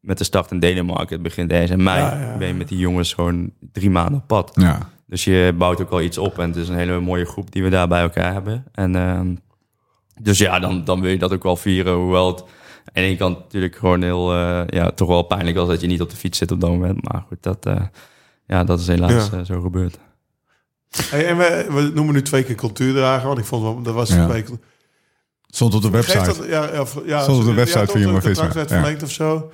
met 0.00 0.18
de 0.18 0.24
start 0.24 0.50
in 0.50 0.58
Denemarken. 0.60 1.12
Het 1.14 1.22
begint 1.22 1.50
ergens 1.50 1.70
in 1.70 1.82
mei. 1.82 1.98
Ja, 2.00 2.20
ja. 2.20 2.36
Ben 2.36 2.48
je 2.48 2.54
met 2.54 2.68
die 2.68 2.78
jongens 2.78 3.14
gewoon 3.14 3.50
drie 3.72 3.90
maanden 3.90 4.20
op 4.20 4.26
pad. 4.26 4.50
Ja, 4.54 4.78
Dus 5.06 5.24
je 5.24 5.54
bouwt 5.58 5.80
ook 5.82 5.90
wel 5.90 6.00
iets 6.02 6.18
op. 6.18 6.38
En 6.38 6.46
het 6.48 6.56
is 6.56 6.68
een 6.68 6.76
hele 6.76 7.00
mooie 7.00 7.24
groep 7.24 7.52
die 7.52 7.62
we 7.62 7.68
daar 7.70 7.88
bij 7.88 8.00
elkaar 8.02 8.32
hebben. 8.32 8.64
En 8.72 8.94
ehm, 8.96 9.34
dus 10.20 10.38
ja, 10.38 10.58
dan, 10.58 10.84
dan 10.84 11.00
wil 11.00 11.10
je 11.10 11.18
dat 11.18 11.32
ook 11.32 11.42
wel 11.42 11.56
vieren. 11.56 11.94
Hoewel 11.94 12.26
het 12.26 12.40
aan 12.42 12.48
de 12.92 13.00
ene 13.00 13.16
kant 13.16 13.38
natuurlijk 13.38 13.76
gewoon 13.76 14.02
heel, 14.02 14.32
eh, 14.34 14.60
ja, 14.66 14.90
toch 14.90 15.08
wel 15.08 15.22
pijnlijk 15.22 15.56
was 15.56 15.68
dat 15.68 15.80
je 15.80 15.86
niet 15.86 16.00
op 16.00 16.10
de 16.10 16.16
fiets 16.16 16.38
zit 16.38 16.50
op 16.50 16.60
dat 16.60 16.70
moment. 16.70 17.12
Maar 17.12 17.24
goed, 17.28 17.42
dat, 17.42 17.66
eh, 17.66 17.80
ja, 18.46 18.64
dat 18.64 18.80
is 18.80 18.86
helaas 18.86 19.28
Ja. 19.30 19.38
eh, 19.38 19.44
zo 19.44 19.60
gebeurd. 19.60 19.98
Hey, 21.10 21.26
en 21.26 21.36
we, 21.36 21.66
we 21.70 21.90
noemen 21.94 22.14
nu 22.14 22.22
twee 22.22 22.42
keer 22.44 22.54
cultuurdrager, 22.54 23.26
want 23.26 23.38
ik 23.38 23.44
vond 23.44 23.62
wel, 23.62 23.82
dat 23.82 23.94
was 23.94 24.08
Ja. 24.08 24.26
twee 24.28 24.44
stond 25.50 25.74
op 25.74 25.82
de 25.82 25.90
website. 25.90 26.24
Dat, 26.24 26.44
ja, 26.48 26.80
of- 26.80 27.00
ja, 27.04 27.22
Stond 27.22 27.38
op 27.38 27.44
de 27.44 27.54
website 27.54 27.78
ja, 27.78 27.86
van 27.86 28.00
Jumbo 28.00 28.14
de 28.20 28.20
Visma, 28.28 28.52
werd 28.52 28.68
verlengd 28.72 29.02
of 29.02 29.10
zo. 29.10 29.50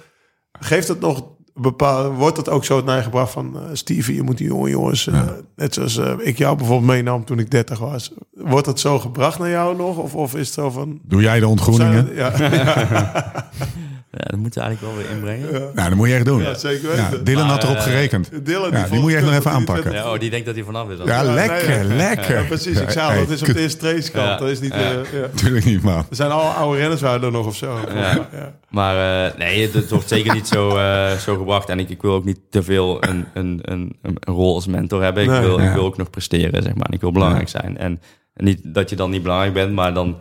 Geeft 0.60 0.88
het 0.88 1.00
nog 1.00 1.24
bepaald, 1.54 2.16
wordt 2.16 2.36
het 2.36 2.48
ook 2.48 2.64
zo 2.64 2.76
het 2.76 2.84
nagebracht 2.84 3.32
van 3.32 3.56
uh, 3.56 3.62
Stevie, 3.72 4.14
je 4.14 4.22
moet 4.22 4.38
die 4.38 4.46
jonge 4.46 4.70
jongens, 4.70 5.06
uh, 5.06 5.14
Ja. 5.14 5.36
net 5.56 5.74
zoals 5.74 5.96
uh, 5.96 6.12
ik 6.18 6.38
jou 6.38 6.56
bijvoorbeeld 6.56 6.90
meenam 6.90 7.24
toen 7.24 7.38
ik 7.38 7.50
30 7.50 7.78
was. 7.78 8.12
Wordt 8.32 8.66
het 8.66 8.80
zo 8.80 8.98
gebracht 8.98 9.38
naar 9.38 9.50
jou 9.50 9.76
nog? 9.76 9.96
Of, 9.98 10.14
of 10.14 10.34
is 10.34 10.46
het 10.46 10.54
zo 10.54 10.70
van... 10.70 11.00
Doe 11.02 11.22
jij 11.22 11.40
de 11.40 11.46
ontgroeningen? 11.48 12.10
Zijn- 12.16 12.52
Ja, 12.52 13.50
Ja, 14.16 14.24
dat 14.30 14.38
moeten 14.38 14.60
we 14.62 14.66
eigenlijk 14.66 14.96
wel 14.96 15.04
weer 15.04 15.14
inbrengen. 15.16 15.52
ja, 15.52 15.70
Nou, 15.74 15.88
dat 15.88 15.94
moet 15.98 16.08
je 16.08 16.14
echt 16.14 16.24
doen. 16.24 16.42
ja, 16.42 16.54
zeker 16.54 16.96
Ja, 16.96 17.08
weten. 17.10 17.24
Dylan 17.24 17.42
Maar, 17.46 17.54
had 17.54 17.62
erop 17.62 17.76
eh, 17.76 17.82
gerekend. 17.82 18.30
Dylan, 18.46 18.70
Ja, 18.70 18.86
die 18.90 19.00
moet 19.00 19.10
je 19.10 19.16
echt 19.16 19.24
nog 19.26 19.34
even 19.34 19.50
aanpakken. 19.50 19.92
Ja, 19.92 20.12
oh, 20.12 20.18
die 20.18 20.30
denkt 20.30 20.46
dat 20.46 20.54
hij 20.54 20.64
vanaf 20.64 20.88
is. 20.90 20.98
Ja, 21.04 21.22
Ja, 21.22 21.32
lekker, 21.32 21.84
nee, 21.86 21.96
lekker. 21.96 22.36
Ja, 22.38 22.42
precies, 22.42 22.80
ik 22.80 22.90
zei 22.90 23.10
al, 23.18 23.26
dat 23.26 23.30
is 23.30 23.40
op 23.42 23.46
de 23.54 23.60
eerste 23.60 23.78
trainingskamp. 23.78 24.26
Ja. 24.26 24.36
Dat 24.36 24.48
is 24.48 24.60
niet... 24.60 24.74
Ja. 24.74 24.80
eh, 24.80 25.12
ja. 25.12 25.20
Natuurlijk 25.32 25.64
niet, 25.64 25.82
man. 25.82 25.96
Er 26.10 26.16
zijn 26.16 26.30
al 26.30 26.40
oude 26.50 26.78
renners 26.78 27.02
er 27.02 27.32
nog 27.32 27.46
of 27.46 27.56
zo. 27.56 27.78
Ja. 27.94 28.12
Ja. 28.32 28.52
Maar 28.70 29.26
eh, 29.30 29.38
nee, 29.38 29.70
het, 29.72 29.90
wordt 29.90 30.08
zeker 30.08 30.34
niet 30.34 30.48
zo, 30.48 30.76
eh, 30.76 31.12
zo 31.12 31.36
gebracht. 31.36 31.68
En 31.68 31.78
ik, 31.78 31.88
ik 31.90 32.02
wil 32.02 32.12
ook 32.12 32.24
niet 32.24 32.40
te 32.50 32.62
veel 32.62 33.04
een, 33.04 33.24
een, 33.34 33.58
een, 33.62 33.96
een 34.00 34.18
rol 34.24 34.54
als 34.54 34.66
mentor 34.66 35.02
hebben. 35.02 35.22
Ik, 35.22 35.28
Nee. 35.30 35.40
wil, 35.40 35.60
Ja. 35.60 35.68
ik 35.68 35.74
wil 35.74 35.84
ook 35.84 35.96
nog 35.96 36.10
presteren, 36.10 36.62
zeg 36.62 36.74
maar. 36.74 36.86
En 36.86 36.92
ik 36.94 37.00
wil 37.00 37.12
belangrijk 37.12 37.48
zijn. 37.48 37.78
En, 37.78 38.00
en 38.34 38.44
niet 38.44 38.60
dat 38.62 38.90
je 38.90 38.96
dan 38.96 39.10
niet 39.10 39.22
belangrijk 39.22 39.52
bent, 39.54 39.72
maar 39.72 39.94
dan 39.94 40.16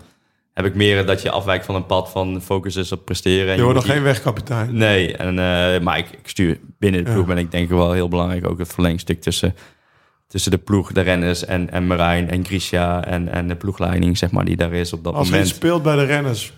heb 0.53 0.65
ik 0.65 0.75
meer 0.75 1.05
dat 1.05 1.21
je 1.21 1.31
afwijkt 1.31 1.65
van 1.65 1.75
een 1.75 1.85
pad 1.85 2.09
van 2.09 2.41
focus 2.41 2.75
is 2.75 2.91
op 2.91 3.05
presteren. 3.05 3.51
En 3.51 3.55
Je 3.55 3.63
wordt 3.63 3.77
nog 3.77 3.85
geen 3.85 4.03
wegkapitein. 4.03 4.77
Nee, 4.77 5.17
en, 5.17 5.30
eh, 5.30 5.81
maar 5.81 5.97
ik, 5.97 6.09
ik 6.09 6.27
stuur 6.27 6.59
binnen 6.80 7.03
de 7.03 7.11
ploeg 7.11 7.25
ben 7.25 7.38
ik 7.38 7.51
denk 7.51 7.63
ik 7.63 7.69
wel 7.69 7.91
heel 7.91 8.07
belangrijk. 8.07 8.47
Ook 8.47 8.59
het 8.59 8.73
verlengstuk 8.73 9.21
tussen, 9.21 9.55
tussen 10.27 10.51
de 10.51 10.57
ploeg, 10.57 10.91
de 10.91 11.01
renners 11.01 11.45
en, 11.45 11.71
en 11.71 11.88
Marijn 11.88 12.30
en 12.30 12.45
Grisha 12.45 13.05
en, 13.05 13.30
en 13.30 13.47
de 13.47 13.55
ploegleiding, 13.55 14.17
zeg 14.17 14.31
maar, 14.31 14.45
die 14.45 14.55
daar 14.55 14.73
is 14.73 14.93
op 14.93 15.03
dat 15.03 15.13
Als 15.13 15.30
moment. 15.30 15.47
iets 15.47 15.55
speelt 15.55 15.84
bij 15.84 15.95
de 15.95 16.05
renners, 16.05 16.53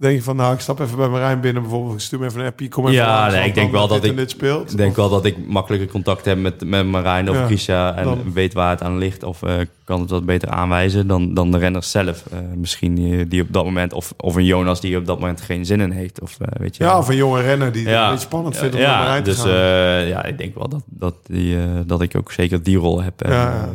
Denk 0.00 0.14
je 0.16 0.22
van, 0.22 0.36
nou, 0.36 0.54
ik 0.54 0.60
stap 0.60 0.80
even 0.80 0.96
bij 0.96 1.08
Marijn 1.08 1.40
binnen 1.40 1.62
bijvoorbeeld. 1.62 1.94
Ik 1.94 2.00
stuur 2.00 2.18
me 2.18 2.26
even 2.26 2.40
een 2.40 2.46
appje, 2.46 2.68
kom 2.68 2.82
even 2.84 2.94
Ja, 2.96 3.18
langs, 3.20 3.34
nee, 3.34 3.46
ik 3.48 3.54
denk 3.54 3.70
wel 3.72 3.88
dat 3.88 4.04
ik- 4.04 4.16
dit 4.16 4.30
speelt. 4.30 4.70
Ik 4.70 4.76
denk 4.76 4.96
wel 4.96 5.08
dat 5.08 5.24
ik 5.24 5.46
makkelijker 5.46 5.88
contact 5.88 6.24
heb 6.24 6.38
met, 6.38 6.64
met 6.64 6.86
Marijn 6.86 7.30
of 7.30 7.36
Ja, 7.36 7.44
Krisha 7.46 7.94
en 7.94 8.04
dan- 8.04 8.32
weet 8.32 8.54
waar 8.54 8.70
het 8.70 8.82
aan 8.82 8.98
ligt 8.98 9.22
of 9.22 9.42
eh, 9.42 9.54
kan 9.84 10.00
het 10.00 10.10
wat 10.10 10.24
beter 10.24 10.48
aanwijzen 10.48 11.06
dan, 11.06 11.34
dan 11.34 11.50
de 11.50 11.58
renners 11.58 11.90
zelf. 11.90 12.24
Eh, 12.30 12.38
misschien 12.56 12.94
die, 12.94 13.28
die 13.28 13.42
op 13.42 13.52
dat 13.52 13.64
moment, 13.64 13.92
of, 13.92 14.14
of 14.16 14.34
een 14.34 14.44
Jonas 14.44 14.80
die 14.80 14.96
op 14.96 15.06
dat 15.06 15.18
moment 15.20 15.40
geen 15.40 15.66
zin 15.66 15.80
in 15.80 15.90
heeft. 15.90 16.20
Of, 16.20 16.40
eh, 16.40 16.46
weet 16.60 16.76
je, 16.76 16.84
Ja, 16.84 16.98
of 16.98 17.08
een 17.08 17.16
jonge 17.16 17.40
renner 17.40 17.72
die 17.72 17.86
het 17.88 17.94
een 17.96 18.10
beetje 18.10 18.26
spannend 18.26 18.56
vindt 18.56 18.74
om 18.74 18.80
naar 18.80 18.90
ja, 18.90 18.98
Marijn 18.98 19.22
te 19.22 19.30
dus 19.30 19.38
gaan. 19.40 19.48
eh, 19.50 20.08
ja, 20.08 20.24
ik 20.24 20.38
denk 20.38 20.54
wel 20.54 20.68
dat, 20.68 20.82
dat, 20.86 21.14
die, 21.26 21.56
eh, 21.58 21.64
dat 21.86 22.00
ik 22.02 22.16
ook 22.16 22.32
zeker 22.32 22.62
die 22.62 22.76
rol 22.76 23.02
heb. 23.02 23.14
Ja, 23.26 23.30
ja. 23.32 23.50
eh, 23.64 23.68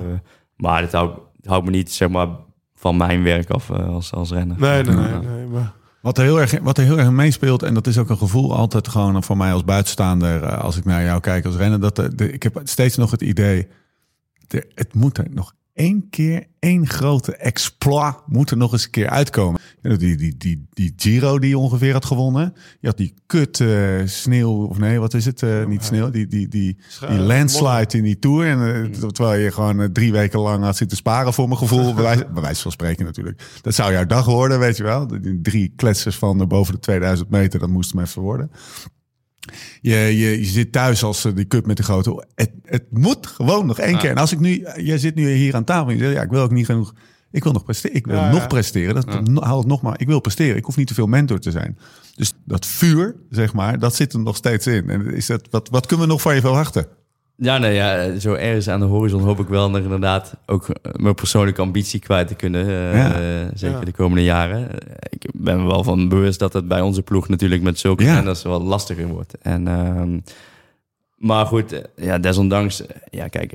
maar 0.55 0.81
het 0.81 0.91
houdt, 0.91 1.19
het 1.41 1.63
me 1.63 1.69
niet 1.69 1.91
zeg 1.91 2.09
maar, 2.09 2.27
van 2.75 2.97
mijn 2.97 3.23
werk 3.23 3.49
af 3.49 3.69
eh, 3.69 3.87
als, 3.87 4.11
als 4.13 4.31
renner. 4.31 4.55
nee, 4.59 4.83
nee, 4.83 4.95
nee, 4.95 5.07
Ja. 5.07 5.19
nee, 5.19 5.45
maar... 5.45 5.71
Wat 6.03 6.17
er, 6.17 6.23
heel 6.23 6.39
erg, 6.39 6.59
wat 6.61 6.77
er 6.77 6.83
heel 6.83 6.99
erg 6.99 7.09
meespeelt, 7.09 7.63
en 7.63 7.73
dat 7.73 7.87
is 7.87 7.97
ook 7.97 8.09
een 8.09 8.17
gevoel 8.17 8.55
altijd 8.55 8.87
gewoon 8.87 9.23
voor 9.23 9.37
mij 9.37 9.53
als 9.53 9.63
buitenstaander, 9.63 10.43
eh, 10.43 10.57
als 10.59 10.77
ik 10.77 10.85
naar 10.85 11.03
jou 11.03 11.19
kijk 11.19 11.45
als 11.45 11.55
renner, 11.55 11.79
dat 11.79 11.95
de- 11.95 12.31
ik 12.31 12.43
heb 12.43 12.61
steeds 12.63 12.95
nog 12.97 13.11
het 13.11 13.21
idee, 13.21 13.67
de, 14.47 14.67
het 14.75 14.93
moet 14.93 15.17
er 15.17 15.27
nog 15.29 15.53
één 15.73 16.09
keer, 16.09 16.47
één 16.59 16.87
grote 16.87 17.35
exploit 17.35 18.15
moet 18.25 18.51
er 18.51 18.57
nog 18.57 18.71
eens 18.71 18.83
een 18.83 18.89
keer 18.89 19.09
uitkomen. 19.09 19.61
Die, 19.81 20.17
die, 20.17 20.37
die, 20.37 20.67
die 20.69 20.93
Giro 20.95 21.39
die 21.39 21.57
ongeveer 21.57 21.93
had 21.93 22.05
gewonnen, 22.05 22.53
je 22.79 22.87
had 22.87 22.97
die 22.97 23.13
kut 23.25 23.59
eh, 23.59 24.01
sneeuw, 24.05 24.67
of 24.67 24.77
nee, 24.77 24.99
wat 24.99 25.13
is 25.13 25.25
het? 25.25 25.41
eh, 25.43 25.65
niet 25.65 25.83
sneeuw, 25.83 26.09
die, 26.09 26.27
die, 26.27 26.47
die, 26.47 26.77
die 27.07 27.19
landslide 27.19 27.97
in 27.97 28.03
die 28.03 28.19
Tour. 28.19 28.47
En, 28.47 28.91
eh, 28.91 29.07
terwijl 29.07 29.41
je 29.41 29.51
gewoon 29.51 29.81
eh, 29.81 29.87
drie 29.87 30.11
weken 30.11 30.39
lang 30.39 30.63
had 30.63 30.77
zitten 30.77 30.97
sparen 30.97 31.33
voor 31.33 31.47
mijn 31.47 31.59
gevoel, 31.59 31.93
bij 31.95 32.03
wijze, 32.03 32.27
bij 32.33 32.41
wijze 32.41 32.61
van 32.61 32.71
spreken 32.71 33.05
natuurlijk. 33.05 33.59
Dat 33.61 33.73
zou 33.73 33.91
jouw 33.91 34.05
dag 34.05 34.25
worden, 34.25 34.59
weet 34.59 34.77
je 34.77 34.83
wel. 34.83 35.07
Die 35.07 35.41
drie 35.41 35.73
kletsers 35.75 36.17
van 36.17 36.41
eh, 36.41 36.47
boven 36.47 36.73
de 36.73 36.79
2000 36.79 37.29
meter, 37.29 37.59
dat 37.59 37.69
moest 37.69 37.91
hem 37.93 38.01
even 38.01 38.21
worden. 38.21 38.51
Je, 39.81 39.95
je, 39.95 40.39
je 40.39 40.45
zit 40.45 40.71
thuis 40.71 41.03
als 41.03 41.25
eh, 41.25 41.35
die 41.35 41.47
cup 41.47 41.65
met 41.65 41.77
de 41.77 41.83
grote. 41.83 42.25
Het, 42.35 42.51
het 42.63 42.83
moet 42.89 43.27
gewoon 43.27 43.65
nog 43.65 43.79
één 43.79 43.97
keer. 43.97 44.09
En 44.09 44.17
als 44.17 44.31
ik 44.31 44.39
nu, 44.39 44.67
jij 44.75 44.97
zit 44.97 45.15
nu 45.15 45.31
hier 45.31 45.55
aan 45.55 45.63
tafel 45.63 45.87
en 45.87 45.97
je 45.97 46.03
zegt, 46.03 46.13
ja, 46.15 46.21
ik 46.21 46.29
wil 46.29 46.41
ook 46.41 46.51
niet 46.51 46.65
genoeg. 46.65 46.93
Ik 47.31 47.43
wil 47.43 47.51
nog 47.53 47.63
presteren. 47.63 47.95
Ik 47.97 48.05
wil 48.05 48.15
Ja, 48.15 48.29
nog 48.31 48.41
ja. 48.41 48.47
presteren. 48.47 48.95
Dat 48.95 49.43
haal 49.43 49.57
het 49.57 49.67
nog 49.67 49.81
maar. 49.81 49.99
Ik 49.99 50.07
wil 50.07 50.19
presteren. 50.19 50.55
Ik 50.55 50.65
hoef 50.65 50.77
niet 50.77 50.87
te 50.87 50.93
veel 50.93 51.07
mentor 51.07 51.39
te 51.39 51.51
zijn. 51.51 51.77
Dus 52.15 52.33
dat 52.45 52.65
vuur, 52.65 53.15
zeg 53.29 53.53
maar, 53.53 53.79
dat 53.79 53.95
zit 53.95 54.13
er 54.13 54.19
nog 54.19 54.35
steeds 54.35 54.67
in. 54.67 54.89
En 54.89 55.13
is 55.13 55.25
dat, 55.25 55.47
wat, 55.49 55.69
wat 55.69 55.85
kunnen 55.85 56.05
we 56.05 56.11
nog 56.11 56.21
van 56.21 56.35
je 56.35 56.41
verwachten? 56.41 56.87
Ja, 57.35 57.57
nee, 57.57 57.73
ja, 57.73 58.19
zo 58.19 58.33
ergens 58.33 58.67
aan 58.69 58.79
de 58.79 58.85
horizon 58.85 59.21
hoop 59.21 59.39
ik 59.39 59.47
wel 59.47 59.69
nog 59.69 59.81
inderdaad 59.81 60.33
ook 60.45 60.69
eh, 60.69 60.91
mijn 60.93 61.15
persoonlijke 61.15 61.61
ambitie 61.61 61.99
kwijt 61.99 62.27
te 62.27 62.35
kunnen. 62.35 62.67
eh, 62.67 62.93
Ja. 62.95 63.13
eh, 63.13 63.47
zeker 63.53 63.77
Ja. 63.79 63.85
de 63.85 63.91
komende 63.91 64.23
jaren. 64.23 64.67
Ik 65.09 65.29
ben 65.33 65.61
me 65.61 65.67
wel 65.67 65.83
van 65.83 66.09
bewust 66.09 66.39
dat 66.39 66.53
het 66.53 66.67
bij 66.67 66.81
onze 66.81 67.01
ploeg 67.01 67.29
natuurlijk 67.29 67.61
met 67.61 67.79
zulke 67.79 68.03
Ja. 68.03 68.13
renners 68.13 68.43
wel 68.43 68.61
lastiger 68.63 69.07
wordt. 69.07 69.33
En, 69.41 69.67
ehm, 69.67 70.19
maar 71.17 71.45
goed, 71.45 71.81
ja, 71.95 72.17
desondanks, 72.19 72.83
ja, 73.09 73.27
kijk. 73.27 73.53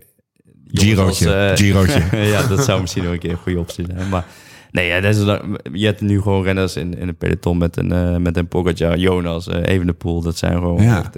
Girootje, 0.72 1.34
als, 1.50 1.60
Girootje. 1.60 2.16
ja, 2.34 2.46
dat 2.46 2.64
zou 2.64 2.80
misschien 2.80 3.02
nog 3.05 3.12
een 3.12 3.18
keer 3.18 3.30
een 3.30 3.36
goede 3.36 3.59
optie 3.59 3.86
zijn. 3.94 4.09
Maar 4.09 4.26
nee, 4.70 4.86
ja, 4.88 5.00
desondanks, 5.00 5.46
je 5.72 5.86
hebt 5.86 6.00
nu 6.00 6.20
gewoon 6.20 6.42
renners 6.42 6.76
in, 6.76 6.98
in 6.98 7.09
een 7.09 7.16
peloton 7.16 7.59
met 7.59 7.76
een, 7.76 8.22
met 8.22 8.36
een 8.36 8.48
Pogacar, 8.48 8.98
Jonas, 8.98 9.46
Evenepoel. 9.48 10.20
Dat 10.22 10.36
zijn 10.38 10.52
gewoon 10.52 10.82
Ja. 10.82 10.98
echt... 10.98 11.16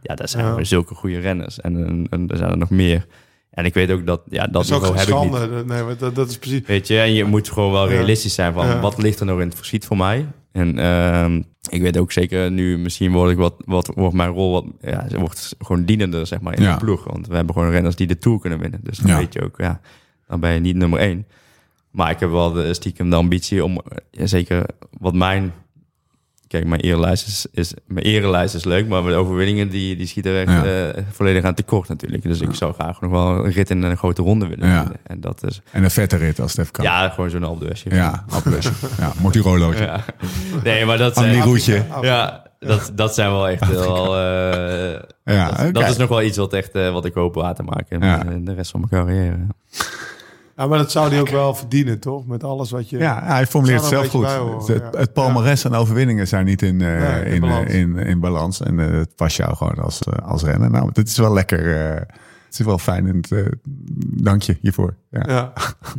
ja, 0.00 0.14
dat 0.14 0.30
zijn 0.30 0.44
Ja. 0.56 0.64
zulke 0.64 0.94
goede 0.94 1.18
renners. 1.18 1.60
En, 1.60 1.86
en, 1.86 2.06
en 2.10 2.28
er 2.28 2.36
zijn 2.36 2.50
er 2.50 2.58
nog 2.58 2.70
meer. 2.70 3.06
En 3.50 3.64
ik 3.64 3.74
weet 3.74 3.90
ook 3.90 4.06
dat, 4.06 4.20
ja, 4.28 4.42
dat 4.44 4.52
Dat 4.52 4.64
is 4.64 4.72
ook 4.72 4.96
heb 4.96 5.08
ik 5.08 5.14
niet. 5.22 5.66
Nee, 5.66 5.82
maar 5.82 5.96
dat, 5.96 6.14
dat 6.14 6.28
is 6.30 6.38
precies... 6.38 6.60
Weet 6.66 6.86
je, 6.86 6.98
en 7.00 7.12
je 7.12 7.24
moet 7.24 7.48
gewoon 7.50 7.72
wel 7.72 7.88
realistisch 7.88 8.34
zijn 8.34 8.52
van 8.52 8.66
Ja. 8.66 8.80
wat 8.80 9.02
ligt 9.02 9.20
er 9.20 9.26
nog 9.26 9.40
in 9.40 9.46
het 9.46 9.56
verschiet 9.56 9.84
voor 9.86 9.96
mij. 9.96 10.26
En 10.52 10.78
ehm, 10.78 11.42
ik 11.70 11.82
weet 11.82 11.98
ook 11.98 12.12
zeker 12.12 12.50
nu, 12.50 12.78
misschien 12.78 13.12
word 13.12 13.30
ik 13.30 13.36
wat, 13.36 13.54
wat 13.64 13.90
wordt 13.94 14.14
mijn 14.14 14.30
rol 14.30 14.52
wat, 14.52 14.64
ja, 14.80 15.08
ze 15.08 15.18
wordt 15.18 15.54
gewoon 15.58 15.84
dienender 15.84 16.26
zeg 16.26 16.40
maar 16.40 16.56
in 16.56 16.62
Ja. 16.62 16.72
de 16.76 16.84
ploeg. 16.84 17.04
Want 17.04 17.26
we 17.26 17.34
hebben 17.34 17.54
gewoon 17.54 17.70
renners 17.70 17.96
die 17.96 18.06
de 18.06 18.18
Tour 18.18 18.38
kunnen 18.40 18.58
winnen. 18.58 18.80
Dus 18.82 18.98
dan 18.98 19.10
Ja. 19.10 19.16
weet 19.18 19.32
je 19.32 19.42
ook, 19.42 19.58
ja, 19.58 19.80
dan 20.26 20.40
ben 20.40 20.52
je 20.54 20.60
niet 20.60 20.76
nummer 20.76 20.98
één. 20.98 21.26
Maar 21.90 22.10
ik 22.10 22.20
heb 22.20 22.30
wel 22.30 22.52
de, 22.52 22.74
stiekem 22.74 23.10
de 23.10 23.16
ambitie 23.16 23.64
om, 23.64 23.76
eh, 23.76 23.82
ja, 24.10 24.26
zeker 24.26 24.64
wat 24.98 25.14
mijn, 25.14 25.52
kijk, 26.48 26.66
mijn 26.66 26.80
erelijst 26.80 27.26
is, 27.26 27.46
is, 27.52 27.72
mijn 27.86 28.06
is 28.54 28.64
leuk, 28.64 28.88
maar 28.88 29.02
mijn 29.02 29.16
overwinningen 29.16 29.68
die, 29.68 29.96
die 29.96 30.06
schieten 30.06 30.32
er 30.32 30.46
echt 30.46 30.64
Ja. 30.64 30.90
eh, 30.92 31.02
volledig 31.10 31.44
aan 31.44 31.54
tekort 31.54 31.88
natuurlijk. 31.88 32.22
Dus 32.22 32.40
ik 32.40 32.54
zou 32.54 32.72
graag 32.74 33.00
nog 33.00 33.10
wel 33.10 33.44
een 33.44 33.50
rit 33.52 33.70
in 33.70 33.82
een 33.82 33.96
grote 33.96 34.22
ronde 34.22 34.46
willen 34.46 34.68
Ja. 34.68 34.92
En 35.06 35.20
dat 35.20 35.44
is, 35.44 35.60
En 35.70 35.84
een 35.84 35.90
vette 35.90 36.16
rit 36.16 36.40
als 36.40 36.56
even 36.56 36.72
kan. 36.72 36.84
ja, 36.84 37.08
gewoon 37.08 37.30
zo'n 37.30 37.44
Alpe 37.44 37.74
ja 37.90 38.24
appeltje. 38.28 38.70
ja 38.98 39.12
Mortirolootje. 39.20 39.90
Nee, 40.64 40.84
maar 40.84 40.98
dat 40.98 41.14
zijn... 41.14 41.42
Roetje. 41.42 41.84
Ja, 42.02 42.46
dat, 42.58 42.92
dat 42.94 43.14
zijn 43.14 43.30
wel 43.30 43.48
echt 43.48 43.68
wel... 43.68 44.16
eh, 44.16 45.00
Ja, 45.24 45.50
dat, 45.50 45.74
dat 45.74 45.88
is 45.88 45.96
nog 45.96 46.08
wel 46.08 46.22
iets 46.22 46.36
wat, 46.36 46.52
echt, 46.52 46.70
eh, 46.74 46.92
wat 46.92 47.04
ik 47.04 47.14
hoop 47.14 47.34
waar 47.34 47.54
te 47.54 47.62
maken 47.62 48.00
in 48.32 48.44
de 48.44 48.54
rest 48.54 48.70
van 48.70 48.84
mijn 48.88 49.04
carrière. 49.04 49.36
Ja, 50.58 50.66
maar 50.66 50.78
dat 50.78 50.90
zou 50.90 51.10
hij 51.10 51.20
ook 51.20 51.28
wel 51.28 51.54
verdienen, 51.54 51.98
toch? 51.98 52.26
Met 52.26 52.44
alles 52.44 52.70
wat 52.70 52.90
je... 52.90 52.98
Ja, 52.98 53.20
hij 53.24 53.46
formuleert 53.46 53.80
het 53.80 53.88
zelf 53.90 54.08
goed. 54.08 54.26
horen, 54.26 54.58
het, 54.58 54.82
ja. 54.92 54.98
het 54.98 55.64
en 55.64 55.74
overwinningen 55.74 56.28
zijn 56.28 56.44
niet 56.44 56.62
in, 56.62 56.80
eh, 56.80 56.98
Nee, 57.00 57.24
in 57.24 57.32
in, 57.32 57.40
balans. 57.40 57.66
eh, 57.70 57.78
in, 57.80 57.96
in 57.96 58.20
balans. 58.20 58.60
En 58.62 58.80
eh, 58.80 58.98
het 58.98 59.14
past 59.16 59.36
jou 59.36 59.56
gewoon 59.56 59.74
als, 59.78 60.00
eh, 60.02 60.28
als 60.28 60.42
renner. 60.42 60.70
Nou, 60.70 60.90
dit 60.92 61.08
is 61.08 61.16
wel 61.18 61.32
lekker. 61.32 61.90
eh, 61.90 61.94
het 62.46 62.58
is 62.58 62.64
wel 62.66 62.78
fijn. 62.78 63.06
En 63.06 63.16
het, 63.16 63.32
eh, 63.32 63.44
dank 64.22 64.42
je 64.42 64.56
hiervoor. 64.60 64.94
Ja. 65.10 65.22
Ja, 65.26 65.52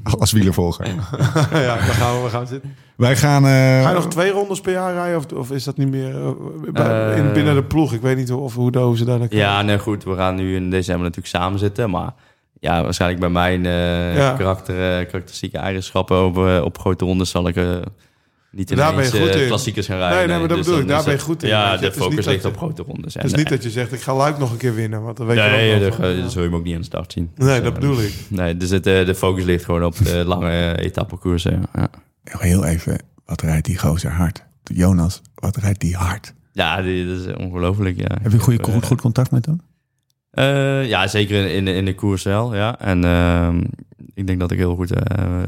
Als 0.19 0.31
wielervolger. 0.31 0.85
ja 1.51 1.75
dan 1.75 1.79
gaan 1.79 2.15
we, 2.17 2.21
we 2.23 2.29
gaan 2.29 2.47
zitten. 2.47 2.75
Wij 2.97 3.15
gaan... 3.15 3.43
eh, 3.45 3.49
Ga 3.81 3.89
je 3.89 3.93
nog 3.95 4.07
twee 4.07 4.31
rondes 4.31 4.61
per 4.61 4.71
jaar 4.71 4.93
rijden? 4.93 5.17
Of, 5.17 5.25
of 5.33 5.51
is 5.51 5.63
dat 5.63 5.77
niet 5.77 5.89
meer 5.89 6.15
eh, 6.15 6.29
bij- 6.73 7.15
in, 7.17 7.25
Eh. 7.27 7.33
binnen 7.33 7.55
de 7.55 7.63
ploeg? 7.63 7.93
Ik 7.93 8.01
weet 8.01 8.17
niet 8.17 8.31
of, 8.31 8.55
hoe, 8.55 8.77
hoe 8.77 8.97
ze 8.97 9.05
daar 9.05 9.19
naar. 9.19 9.27
Ja, 9.29 9.61
nee, 9.61 9.79
goed. 9.79 10.03
We 10.03 10.15
gaan 10.15 10.35
nu 10.35 10.55
in 10.55 10.69
december 10.69 11.03
natuurlijk 11.03 11.35
samen 11.35 11.59
zitten. 11.59 11.89
Maar 11.89 12.13
ja, 12.59 12.83
waarschijnlijk 12.83 13.19
bij 13.21 13.29
mijn 13.29 13.65
eh, 13.65 14.15
Ja. 14.15 14.33
karakter, 14.37 14.75
eh, 14.75 15.05
karakteristieke 15.07 15.57
eigenschappen 15.57 16.25
op, 16.25 16.37
eh, 16.37 16.61
op 16.63 16.79
grote 16.79 17.05
rondes 17.05 17.29
zal 17.29 17.47
ik 17.47 17.55
eh, 17.55 17.75
niet 18.51 18.75
Daar 18.75 18.95
ben 18.95 19.03
je 19.03 19.09
ineens 19.09 19.23
goed 19.25 19.35
eh, 19.35 19.41
in. 19.41 19.47
klassiekers 19.47 19.85
gaan 19.85 19.97
rijden. 19.97 20.17
Nee, 20.17 20.27
nee, 20.27 20.39
maar 20.39 20.47
dat 20.47 20.57
Dus 20.57 20.65
bedoel 20.65 20.79
ik. 20.81 20.87
dan 20.87 20.95
Daar 20.95 21.05
ben 21.05 21.13
je 21.13 21.19
goed 21.19 21.43
in, 21.43 21.49
Ja, 21.49 21.77
de 21.77 21.85
Het 21.85 21.95
focus 21.95 22.25
ligt 22.25 22.45
op 22.45 22.57
grote 22.57 22.83
rondes. 22.83 23.13
Het 23.13 23.23
is 23.23 23.33
niet 23.33 23.49
dat 23.49 23.63
je 23.63 23.69
zegt, 23.69 23.93
ik 23.93 24.01
ga 24.01 24.15
Luik 24.15 24.37
nog 24.37 24.51
een 24.51 24.57
keer 24.57 24.75
winnen. 24.75 25.03
Want 25.03 25.17
dan 25.17 25.25
weet 25.25 25.35
Nee, 25.35 25.79
je 25.79 25.91
van, 25.91 26.01
dat 26.01 26.15
ja. 26.17 26.27
zul 26.27 26.41
je 26.41 26.47
hem 26.47 26.57
ook 26.57 26.63
niet 26.63 26.73
aan 26.73 26.79
de 26.79 26.85
start 26.85 27.11
zien. 27.11 27.31
Nee, 27.35 27.47
Dus, 27.55 27.63
dat 27.63 27.73
bedoel 27.73 28.01
ik. 28.01 28.13
Nee, 28.27 28.57
dus 28.57 28.69
het, 28.69 28.85
eh, 28.87 29.05
de 29.05 29.15
focus 29.15 29.43
ligt 29.43 29.65
gewoon 29.65 29.83
op 29.83 29.95
de 29.97 30.23
lange 30.25 30.77
etappekoersen. 30.77 31.63
Ja. 31.73 31.89
Heel 32.23 32.65
even. 32.65 32.97
Wat 33.25 33.41
rijdt 33.41 33.65
die 33.65 33.77
gozer 33.77 34.11
hard? 34.11 34.45
Jonas, 34.63 35.21
wat 35.35 35.55
rijdt 35.55 35.79
die 35.79 35.95
hard? 35.95 36.33
Ja, 36.53 36.81
die, 36.81 37.07
dat 37.07 37.17
is 37.25 37.33
ongelooflijk. 37.35 37.97
Ja. 37.97 38.17
Heb 38.21 38.31
je 38.31 38.39
goede, 38.39 38.63
goed, 38.63 38.85
goed 38.85 39.01
contact 39.01 39.31
met 39.31 39.45
hem? 39.45 39.61
Eh, 40.31 40.87
ja, 40.87 41.07
zeker 41.07 41.45
in, 41.45 41.51
in, 41.55 41.65
de- 41.65 41.73
in 41.73 41.85
de 41.85 41.95
koers 41.95 42.23
wel. 42.23 42.55
Ja. 42.55 42.79
En 42.79 43.03
ehm, 43.03 43.61
ik 44.13 44.27
denk 44.27 44.39
dat 44.39 44.51
ik 44.51 44.57
heel 44.57 44.75
goed... 44.75 44.91
eh, 44.91 45.41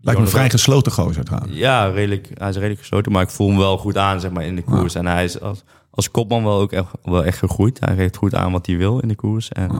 Lijkt 0.00 0.20
me 0.20 0.26
vrij 0.26 0.50
gesloten 0.50 0.92
gozer 0.92 1.24
trouwens. 1.24 1.52
Ja, 1.56 1.86
redelijk, 1.88 2.30
hij 2.34 2.48
is 2.48 2.54
redelijk 2.54 2.80
gesloten. 2.80 3.12
Maar 3.12 3.22
ik 3.22 3.30
voel 3.30 3.48
hem 3.48 3.56
wel 3.58 3.78
goed 3.78 3.96
aan 3.96 4.20
zeg 4.20 4.30
maar, 4.30 4.44
in 4.44 4.56
de 4.56 4.62
koers. 4.62 4.94
En 4.94 5.06
hij 5.06 5.24
is 5.24 5.40
als, 5.40 5.64
als 5.90 6.10
kopman 6.10 6.44
wel 6.44 6.60
ook 6.60 6.72
echt, 6.72 6.86
wel 7.02 7.24
echt 7.24 7.38
gegroeid. 7.38 7.80
Hij 7.80 7.94
geeft 7.96 8.16
goed 8.16 8.34
aan 8.34 8.52
wat 8.52 8.66
hij 8.66 8.76
wil 8.76 8.98
in 8.98 9.08
de 9.08 9.14
koers. 9.14 9.48
En 9.48 9.70
eh, 9.70 9.76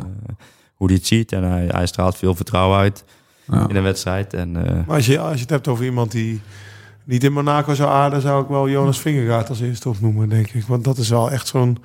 hoe 0.75 0.87
hij 0.87 0.97
het 0.97 1.07
ziet. 1.07 1.33
En 1.33 1.43
hij, 1.43 1.67
hij 1.71 1.87
straalt 1.87 2.17
veel 2.17 2.35
vertrouwen 2.35 2.79
uit 2.79 3.05
Ja. 3.51 3.69
in 3.69 3.77
een 3.77 3.83
wedstrijd. 3.83 4.35
En, 4.35 4.67
eh, 4.67 4.73
Maar 4.87 4.97
als 4.97 5.07
je, 5.07 5.19
als 5.19 5.35
je 5.35 5.41
het 5.41 5.51
hebt 5.51 5.69
over 5.69 5.85
iemand 5.85 6.11
die 6.11 6.41
niet 7.05 7.25
in 7.25 7.33
Monaco 7.33 7.75
zou 7.75 7.91
aarden... 7.91 8.21
zou 8.21 8.43
ik 8.43 8.49
wel 8.49 8.69
Jonas 8.69 8.99
Vingegaard 9.01 9.49
als 9.49 9.61
eerste 9.61 9.89
opnoemen, 9.89 10.29
denk 10.29 10.51
ik. 10.51 10.65
Want 10.65 10.85
dat 10.85 10.99
is 10.99 11.09
wel 11.09 11.31
echt 11.31 11.47
zo'n... 11.47 11.79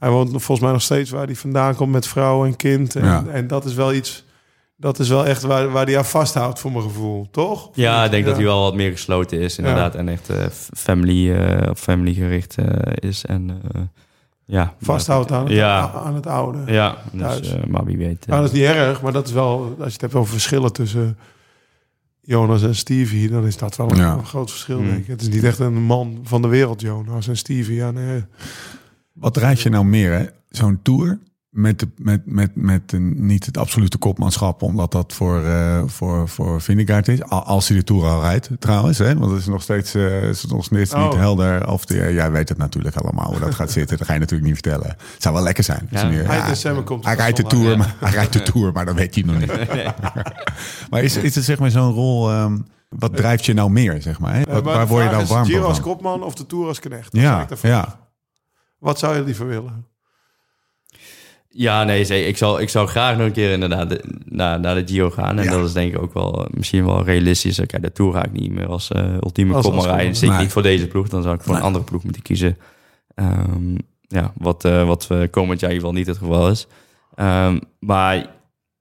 Hij 0.00 0.10
woont 0.10 0.30
volgens 0.30 0.60
mij 0.60 0.72
nog 0.72 0.82
steeds 0.82 1.10
waar 1.10 1.26
hij 1.26 1.34
vandaan 1.36 1.74
komt 1.74 1.92
met 1.92 2.06
vrouw 2.06 2.44
en 2.44 2.56
kind. 2.56 2.96
En, 2.96 3.04
Ja. 3.04 3.24
en 3.32 3.46
dat 3.46 3.64
is 3.64 3.74
wel 3.74 3.92
iets... 3.94 4.24
Dat 4.76 4.98
is 4.98 5.08
wel 5.08 5.26
echt 5.26 5.42
waar, 5.42 5.70
waar 5.70 5.86
hij 5.86 5.98
aan 5.98 6.04
vasthoudt, 6.04 6.58
voor 6.60 6.72
mijn 6.72 6.82
gevoel. 6.82 7.28
Toch? 7.30 7.70
Ja, 7.72 8.04
ik 8.04 8.10
denk 8.10 8.24
dat 8.24 8.36
hij 8.36 8.44
wel 8.44 8.60
wat 8.62 8.74
meer 8.74 8.90
gesloten 8.90 9.38
is, 9.40 9.58
inderdaad. 9.58 9.94
En 9.94 10.08
echt 10.08 10.28
eh, 10.28 10.46
family, 10.76 11.32
eh, 11.34 11.70
op 11.70 11.78
family 11.78 12.14
gericht 12.14 12.54
eh, 12.56 12.66
is. 13.10 13.24
En 13.24 13.50
eh, 13.74 13.80
ja. 14.44 14.74
Vasthoudt 14.80 15.32
aan 15.32 15.44
het, 15.44 15.52
Ja. 15.52 15.90
aan 15.92 16.14
het 16.14 16.26
oude. 16.26 16.72
Ja, 16.72 16.96
Thuis. 17.18 17.40
dus, 17.40 17.54
maar 17.68 17.84
wie 17.84 17.96
weet. 17.96 18.26
Nou, 18.26 18.42
dat 18.42 18.52
is 18.52 18.58
niet 18.58 18.68
erg, 18.68 19.02
maar 19.02 19.12
dat 19.12 19.26
is 19.26 19.32
wel... 19.32 19.60
Als 19.78 19.86
je 19.86 19.92
het 19.92 20.00
hebt 20.00 20.14
over 20.14 20.32
verschillen 20.32 20.72
tussen 20.72 21.18
Jonas 22.20 22.62
en 22.62 22.74
Stevie... 22.74 23.30
dan 23.30 23.46
is 23.46 23.56
dat 23.56 23.76
wel 23.76 23.90
een, 23.90 23.96
Ja. 23.96 24.12
een 24.12 24.26
groot 24.26 24.50
verschil, 24.50 24.80
Mm. 24.80 24.86
denk 24.86 24.98
ik. 25.00 25.06
Het 25.06 25.20
is 25.22 25.28
niet 25.28 25.44
echt 25.44 25.58
een 25.58 25.82
man 25.82 26.20
van 26.22 26.42
de 26.42 26.48
wereld, 26.48 26.80
Jonas 26.80 27.28
en 27.28 27.36
Stevie. 27.36 27.74
Ja, 27.74 27.90
nee. 27.90 28.24
Wat 29.20 29.34
drijf 29.34 29.62
je 29.62 29.68
nou 29.70 29.84
meer, 29.84 30.12
hè? 30.12 30.24
Zo'n 30.48 30.78
tour 30.82 31.18
met, 31.50 31.78
de, 31.78 31.88
met, 31.96 32.20
met, 32.26 32.50
met 32.54 32.92
een, 32.92 33.26
niet 33.26 33.46
het 33.46 33.56
absolute 33.58 33.98
kopmanschap, 33.98 34.62
omdat 34.62 34.92
dat 34.92 35.12
voor, 35.12 35.44
eh 35.44 35.82
voor, 35.86 36.28
voor 36.28 36.60
Vingegaard 36.60 37.08
is. 37.08 37.22
Al- 37.22 37.42
Als 37.44 37.68
hij 37.68 37.76
de 37.76 37.84
tour 37.84 38.04
al 38.06 38.20
rijdt, 38.20 38.50
trouwens. 38.58 38.98
Hè? 38.98 39.16
Want 39.18 39.30
het 39.30 39.40
is 39.40 39.46
nog 39.46 39.62
steeds, 39.62 39.94
eh, 39.94 40.28
is 40.28 40.42
het 40.42 40.50
nog 40.50 40.64
steeds 40.64 40.94
niet 40.94 41.02
Oh. 41.12 41.18
helder. 41.18 41.68
Of 41.70 41.84
de, 41.84 41.94
jij 41.94 42.30
weet 42.30 42.48
het 42.48 42.58
natuurlijk 42.58 42.96
allemaal 42.96 43.30
hoe 43.30 43.40
dat 43.40 43.54
gaat 43.54 43.70
zitten. 43.70 43.98
Dat 43.98 44.06
ga 44.06 44.12
je 44.12 44.18
natuurlijk 44.18 44.50
niet 44.52 44.60
vertellen. 44.62 44.88
Het 44.88 45.22
zou 45.22 45.34
wel 45.34 45.44
lekker 45.44 45.64
zijn. 45.64 45.88
Ja. 45.90 46.06
meer- 46.08 46.24
Eind 46.26 46.42
ja, 46.42 46.48
december 46.48 46.82
komt 46.82 47.04
hij 47.04 47.14
rijdt 47.14 47.36
de 47.36 47.42
tour, 47.42 47.70
ja. 47.70 47.76
maar 47.76 47.94
hij 48.00 48.10
rijdt 48.10 48.32
de 48.32 48.42
tour, 48.42 48.72
maar 48.72 48.84
dat 48.84 48.94
weet 48.94 49.14
hij 49.14 49.24
nog 49.24 49.38
niet. 49.38 49.52
maar 50.90 51.02
is, 51.02 51.16
is 51.16 51.34
het 51.34 51.44
zeg 51.44 51.58
maar 51.58 51.70
zo'n 51.70 51.92
rol? 51.92 52.30
ehm, 52.30 52.58
Wat 52.88 53.16
drijft 53.16 53.46
je 53.46 53.52
nou 53.54 53.70
meer, 53.70 54.02
zeg 54.02 54.20
maar? 54.20 54.34
Hè? 54.34 54.42
Eh, 54.42 54.52
Wat, 54.54 54.64
maar 54.64 54.74
waar 54.74 54.86
word 54.86 55.04
je 55.04 55.10
nou 55.10 55.26
warm 55.26 55.44
Giro 55.44 55.64
als 55.66 55.78
van? 55.78 55.84
kopman 55.86 56.22
of 56.22 56.34
de 56.34 56.46
Tour 56.46 56.66
als 56.66 56.80
knecht? 56.80 57.12
Dat 57.12 57.22
Ja, 57.22 57.46
ja. 57.62 57.98
Wat 58.80 58.98
zou 58.98 59.16
je 59.16 59.22
liever 59.24 59.46
willen? 59.46 59.86
Ja, 61.48 61.84
nee, 61.84 62.04
zeker. 62.04 62.28
Ik 62.28 62.36
zou, 62.36 62.60
ik 62.62 62.68
zou 62.68 62.88
graag 62.88 63.16
nog 63.16 63.26
een 63.26 63.32
keer 63.32 63.52
inderdaad 63.52 63.88
de- 63.90 64.04
naar, 64.24 64.60
naar 64.60 64.74
de 64.74 64.86
Giro 64.92 65.10
gaan. 65.10 65.38
En 65.38 65.44
Ja. 65.44 65.50
dat 65.50 65.66
is 65.66 65.72
denk 65.72 65.94
ik 65.94 66.02
ook 66.02 66.14
wel 66.14 66.44
eh, 66.44 66.50
misschien 66.50 66.84
wel 66.84 67.04
realistisch. 67.04 67.56
Kijk, 67.66 67.82
de 67.82 67.92
Tour 67.92 68.12
ga 68.12 68.24
ik 68.24 68.32
niet 68.32 68.50
meer 68.52 68.66
als 68.66 68.90
eh, 68.90 69.14
ultieme 69.14 69.54
Als- 69.54 69.84
rijden. 69.86 70.16
Zeker 70.16 70.38
niet 70.38 70.52
voor 70.52 70.62
deze 70.62 70.86
ploeg. 70.88 71.08
Dan 71.08 71.22
zou 71.22 71.34
ik 71.34 71.40
voor 71.40 71.50
Nee. 71.50 71.60
een 71.60 71.66
andere 71.66 71.84
ploeg 71.84 72.04
moeten 72.04 72.22
kiezen. 72.22 72.58
Ehm, 73.14 73.74
ja, 74.00 74.32
wat, 74.36 74.64
eh, 74.64 74.86
wat 74.86 75.06
komend 75.30 75.60
jaar 75.60 75.70
in 75.70 75.76
ieder 75.76 75.88
geval 75.88 75.92
niet 75.92 76.06
het 76.06 76.16
geval 76.18 76.50
is. 76.50 76.66
Ehm, 77.14 77.58
maar 77.78 78.26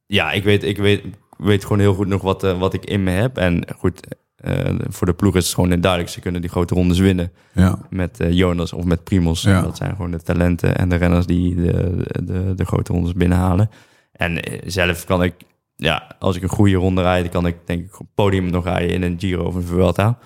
ja, 0.06 0.32
ik 0.32 0.44
weet, 0.44 0.64
ik 0.64 0.78
weet, 0.78 1.04
ik 1.06 1.14
weet 1.38 1.64
gewoon 1.64 1.80
heel 1.80 1.94
goed 1.94 2.08
nog 2.08 2.22
wat, 2.22 2.42
wat 2.42 2.74
ik 2.74 2.86
in 2.86 3.04
me 3.04 3.12
heb. 3.12 3.38
En 3.38 3.68
goed, 3.78 4.08
eh, 4.42 4.76
voor 4.88 5.08
de 5.08 5.14
ploeg 5.14 5.36
is 5.36 5.46
het 5.46 5.54
gewoon 5.54 5.82
duidelijk. 5.82 6.12
Ze 6.12 6.20
kunnen 6.20 6.42
die 6.42 6.50
grote 6.50 6.74
rondes 6.74 7.00
winnen 7.00 7.32
Ja. 7.54 7.80
met 7.90 8.20
eh, 8.20 8.32
Jonas 8.32 8.74
of 8.74 8.84
met 8.84 9.04
Primos. 9.04 9.42
Ja. 9.42 9.62
Dat 9.62 9.78
zijn 9.78 9.96
gewoon 9.96 10.12
de 10.12 10.22
talenten 10.22 10.78
en 10.78 10.90
de 10.90 10.96
renners 10.96 11.26
die 11.26 11.56
de, 11.56 12.06
de, 12.24 12.54
de 12.56 12.66
grote 12.66 12.94
rondes 12.94 13.14
binnenhalen. 13.14 13.70
En 14.12 14.42
eh, 14.44 14.60
zelf 14.66 15.06
kan 15.06 15.24
ik, 15.24 15.34
ja, 15.76 16.16
als 16.20 16.36
ik 16.36 16.44
een 16.44 16.50
goede 16.50 16.76
ronde 16.76 17.02
rijd, 17.02 17.22
dan 17.24 17.32
kan 17.32 17.46
ik 17.46 17.56
denk 17.66 17.86
ik 17.86 17.94
op 17.94 18.00
het 18.00 18.16
podium 18.16 18.50
nog 18.50 18.64
rijden 18.64 18.90
in 18.96 19.04
een 19.04 19.20
Giro 19.20 19.44
of 19.44 19.56
een 19.56 19.64
Vuelta. 19.64 20.18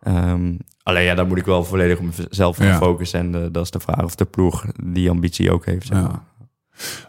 Ehm, 0.00 0.54
alleen 0.82 1.04
ja, 1.04 1.14
daar 1.14 1.26
moet 1.26 1.38
ik 1.38 1.44
wel 1.44 1.64
volledig 1.64 1.98
op 1.98 2.04
mezelf 2.18 2.56
gaan 2.56 2.66
Ja. 2.66 2.76
focussen. 2.76 3.20
En 3.20 3.52
dat 3.52 3.64
is 3.64 3.70
de 3.70 3.80
vraag 3.80 4.04
of 4.04 4.14
de 4.14 4.24
ploeg 4.24 4.64
die 4.84 5.10
ambitie 5.10 5.52
ook 5.52 5.66
heeft. 5.66 5.86
Zeg 5.86 6.02
maar. 6.02 6.20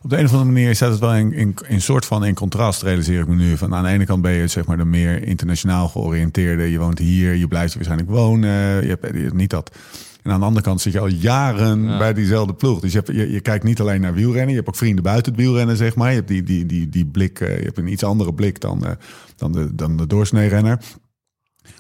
Op 0.02 0.10
de 0.10 0.18
een 0.18 0.26
of 0.26 0.32
andere 0.32 0.52
manier 0.52 0.76
staat 0.76 0.92
het 0.92 1.00
wel 1.00 1.16
in, 1.16 1.34
in, 1.34 1.56
in 1.68 1.82
soort 1.82 2.06
van 2.06 2.26
in 2.26 2.34
contrast, 2.34 2.82
realiseer 2.82 3.20
ik 3.22 3.28
me 3.28 3.36
nu. 3.36 3.58
Van 3.58 3.76
aan 3.76 3.84
de 3.84 3.90
ene 3.90 4.06
kant 4.06 4.22
ben 4.22 4.32
je 4.32 4.48
zeg 4.48 4.66
maar 4.66 4.78
de 4.78 4.86
meer 4.86 5.24
internationaal 5.24 5.88
georiënteerde. 5.88 6.72
Je 6.72 6.80
woont 6.80 7.00
hier, 7.00 7.36
je 7.36 7.48
blijft 7.48 7.74
hier 7.74 7.84
waarschijnlijk 7.84 8.20
wonen. 8.20 8.50
Je 8.84 8.88
hebt 8.90 9.16
je 9.16 9.22
hebt 9.24 9.34
niet 9.34 9.50
dat. 9.50 9.76
En 10.24 10.32
aan 10.34 10.40
de 10.40 10.46
andere 10.46 10.66
kant 10.66 10.82
zit 10.82 10.94
je 10.94 11.00
al 11.00 11.08
jaren 11.08 11.84
Ja. 11.84 11.98
bij 11.98 12.14
diezelfde 12.14 12.54
ploeg. 12.54 12.80
Dus 12.80 12.92
je, 12.92 12.98
hebt, 12.98 13.12
je, 13.18 13.32
je 13.32 13.40
kijkt 13.40 13.64
niet 13.64 13.80
alleen 13.80 14.02
naar 14.02 14.14
wielrennen. 14.14 14.50
Je 14.50 14.56
hebt 14.56 14.68
ook 14.68 14.76
vrienden 14.76 15.04
buiten 15.04 15.32
het 15.32 15.42
wielrennen, 15.42 15.78
zeg 15.78 15.96
maar. 15.96 16.10
Je 16.10 16.16
hebt 16.16 16.28
die, 16.28 16.44
die, 16.44 16.66
die, 16.66 16.90
die 16.90 17.06
blik, 17.06 17.40
eh, 17.40 17.58
je 17.58 17.64
hebt 17.64 17.78
een 17.78 17.92
iets 17.92 18.04
andere 18.04 18.34
blik 18.34 18.60
dan, 18.62 18.86
eh, 18.86 18.92
dan, 19.36 19.52
de, 19.52 19.76
dan 19.76 19.98
de 19.98 20.08
doorsnee 20.08 20.50
renner. 20.50 20.80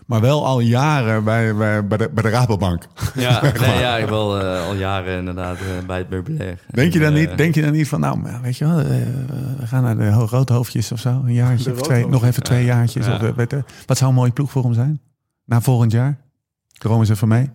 Maar 0.07 0.21
wel 0.21 0.45
al 0.45 0.59
jaren 0.59 1.23
bij, 1.23 1.55
bij, 1.55 1.87
bij, 1.87 1.97
de, 1.97 2.09
bij 2.13 2.23
de 2.23 2.29
Rabobank. 2.29 2.87
Ja, 3.15 3.41
nee, 3.59 3.79
ja, 3.79 3.97
ik 3.97 4.09
wel 4.09 4.39
eh, 4.41 4.65
al 4.67 4.73
jaren 4.75 5.17
inderdaad 5.17 5.57
eh, 5.57 5.85
bij 5.87 5.97
het 5.97 6.09
meubilair. 6.09 6.59
Denk 6.71 6.93
je 6.93 6.99
dan 6.99 7.07
En, 7.07 7.13
niet, 7.19 7.29
eh, 7.29 7.37
denk 7.37 7.55
je 7.55 7.61
dan 7.61 7.71
niet 7.71 7.87
van, 7.87 7.99
nou, 7.99 8.19
weet 8.41 8.57
je 8.57 8.65
wel, 8.65 8.79
eh, 8.79 8.85
we 9.59 9.67
gaan 9.67 9.83
naar 9.83 9.97
de 9.97 10.11
ho- 10.11 10.27
roodhoofdjes 10.29 10.91
of 10.91 10.99
zo, 10.99 11.09
een 11.09 11.33
jaartje 11.33 11.71
of 11.73 11.81
twee, 11.81 12.07
nog 12.07 12.23
even 12.23 12.43
twee 12.43 12.65
Ja. 12.65 12.75
jaartjes. 12.75 13.05
Ja. 13.05 13.15
Of, 13.15 13.21
eh, 13.21 13.29
weet 13.35 13.51
je, 13.51 13.63
wat 13.85 13.97
zou 13.97 14.09
een 14.09 14.15
mooie 14.15 14.31
ploeg 14.31 14.51
voor 14.51 14.63
hem 14.63 14.73
zijn? 14.73 15.01
Na 15.45 15.61
volgend 15.61 15.91
jaar? 15.91 16.17
Eens 16.89 17.09
even 17.09 17.27
mee. 17.27 17.49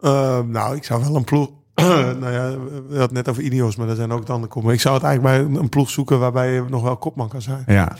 Eh, 0.00 0.40
nou, 0.40 0.76
ik 0.76 0.84
zou 0.84 1.02
wel 1.02 1.16
een 1.16 1.24
ploeg... 1.24 1.50
nou 2.20 2.30
ja, 2.32 2.50
we 2.50 2.70
hadden 2.88 3.00
het 3.00 3.12
net 3.12 3.28
over 3.28 3.42
Ineos, 3.42 3.76
maar 3.76 3.88
er 3.88 3.96
zijn 3.96 4.12
ook 4.12 4.26
dan 4.26 4.48
komen. 4.48 4.72
Ik 4.72 4.80
zou 4.80 4.94
het 4.94 5.04
eigenlijk 5.04 5.36
bij 5.36 5.46
een- 5.46 5.62
een 5.62 5.68
ploeg 5.68 5.90
zoeken 5.90 6.18
waarbij 6.18 6.52
je 6.52 6.64
nog 6.68 6.82
wel 6.82 6.96
kopman 6.96 7.28
kan 7.28 7.42
zijn. 7.42 7.62
Ja, 7.66 7.96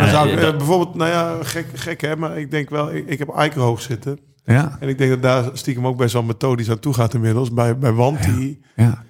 En 0.00 0.04
dan 0.04 0.14
Ja, 0.14 0.14
zou 0.14 0.26
ik 0.28 0.32
ja, 0.34 0.38
eh, 0.40 0.44
dat- 0.46 0.56
bijvoorbeeld, 0.58 0.94
nou 0.94 1.10
ja, 1.10 1.36
gek, 1.42 1.66
gek 1.74 2.00
hè, 2.00 2.16
maar 2.16 2.38
ik 2.38 2.50
denk 2.50 2.70
wel, 2.70 2.94
ik, 2.94 3.06
ik 3.08 3.18
heb 3.18 3.28
Eiker 3.36 3.60
hoog 3.60 3.82
zitten. 3.82 4.18
ja, 4.44 4.76
En 4.80 4.88
ik 4.88 4.98
denk 4.98 5.10
dat 5.10 5.22
daar 5.22 5.44
stiekem 5.52 5.86
ook 5.86 5.96
best 5.96 6.12
wel 6.12 6.22
methodisch 6.22 6.70
aan 6.70 6.78
toe 6.78 6.94
gaat 6.94 7.14
inmiddels. 7.14 7.52
Bij, 7.52 7.78
bij 7.78 7.92
Wanti, 7.92 8.60
ja. 8.76 9.02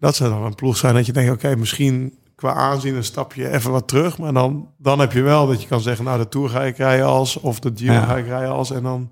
dat 0.00 0.16
zou 0.16 0.30
dan 0.30 0.44
een 0.44 0.54
ploeg 0.54 0.76
zijn 0.76 0.94
dat 0.94 1.06
je 1.06 1.12
denkt, 1.12 1.32
oké, 1.32 1.56
misschien 1.56 2.14
qua 2.34 2.52
aanzien 2.54 2.94
een 2.94 3.04
stapje 3.04 3.50
even 3.50 3.70
wat 3.70 3.88
terug. 3.88 4.18
Maar 4.18 4.32
dan, 4.32 4.68
dan 4.78 4.98
heb 4.98 5.12
je 5.12 5.22
wel 5.22 5.46
dat 5.46 5.62
je 5.62 5.68
kan 5.68 5.80
zeggen, 5.80 6.04
nou 6.04 6.18
de 6.18 6.28
Tour 6.28 6.48
ga 6.48 6.62
ik 6.62 6.76
rijden 6.76 7.06
als, 7.06 7.36
of 7.40 7.58
de 7.60 7.70
Giro 7.74 7.92
Ja. 7.92 8.04
ga 8.04 8.16
ik 8.16 8.26
rijden 8.26 8.50
als. 8.50 8.70
En 8.70 8.82
dan 8.82 9.10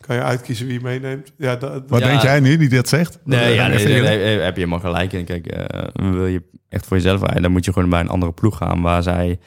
kan 0.00 0.16
je 0.16 0.22
uitkiezen 0.22 0.66
wie 0.66 0.74
je 0.74 0.80
meeneemt. 0.84 1.32
Ja, 1.38 1.56
dat, 1.56 1.82
Wat 1.88 2.00
Ja. 2.00 2.06
denk 2.06 2.20
jij 2.22 2.40
nu 2.40 2.56
die 2.56 2.68
dat 2.68 2.88
zegt? 2.88 3.18
Nee, 3.24 3.54
ja, 3.54 3.70
Even 3.70 3.76
nee, 3.76 3.84
nee, 3.84 3.94
eerlijk. 3.94 4.22
nee, 4.22 4.38
heb 4.38 4.54
je 4.54 4.60
helemaal 4.60 4.80
gelijk 4.80 5.12
in. 5.12 5.24
Kijk, 5.24 5.46
eh, 5.46 6.10
wil 6.12 6.26
je 6.26 6.42
echt 6.68 6.86
voor 6.86 6.96
jezelf 6.96 7.20
rijden, 7.20 7.42
dan 7.42 7.52
moet 7.52 7.64
je 7.64 7.72
gewoon 7.72 7.88
bij 7.90 8.00
een 8.00 8.08
andere 8.08 8.32
ploeg 8.32 8.56
gaan 8.56 8.80
waar 8.82 9.02
zij 9.02 9.38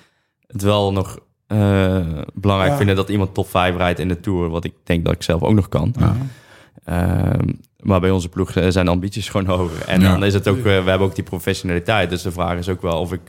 het 0.52 0.62
wel 0.62 0.92
nog 0.92 1.20
eh, 1.48 2.06
belangrijk 2.34 2.72
Ja. 2.72 2.78
vinden 2.78 2.96
dat 2.96 3.10
iemand 3.10 3.34
top 3.34 3.50
5 3.50 3.76
rijdt 3.78 4.00
in 4.00 4.08
de 4.08 4.20
Tour, 4.20 4.50
wat 4.50 4.64
ik 4.64 4.74
denk 4.84 5.06
dat 5.06 5.14
ik 5.14 5.24
zelf 5.24 5.42
ook 5.42 5.54
nog 5.54 5.70
kan. 5.70 5.94
Ja. 6.00 6.16
Ehm, 6.86 7.48
maar 7.80 8.00
bij 8.00 8.10
onze 8.12 8.30
ploeg 8.30 8.52
eh, 8.52 8.66
zijn 8.70 8.86
de 8.86 8.92
ambities 8.92 9.30
gewoon 9.30 9.48
hoger. 9.58 9.88
En 9.88 10.02
Ja. 10.02 10.12
dan 10.12 10.24
is 10.24 10.34
het 10.34 10.48
ook, 10.48 10.58
eh, 10.58 10.64
we 10.64 10.70
hebben 10.70 11.00
ook 11.00 11.16
die 11.16 11.24
professionaliteit. 11.24 12.10
Dus 12.10 12.22
de 12.22 12.32
vraag 12.32 12.58
is 12.58 12.70
ook 12.70 12.82
wel 12.82 13.00
of 13.00 13.14
ik 13.14 13.22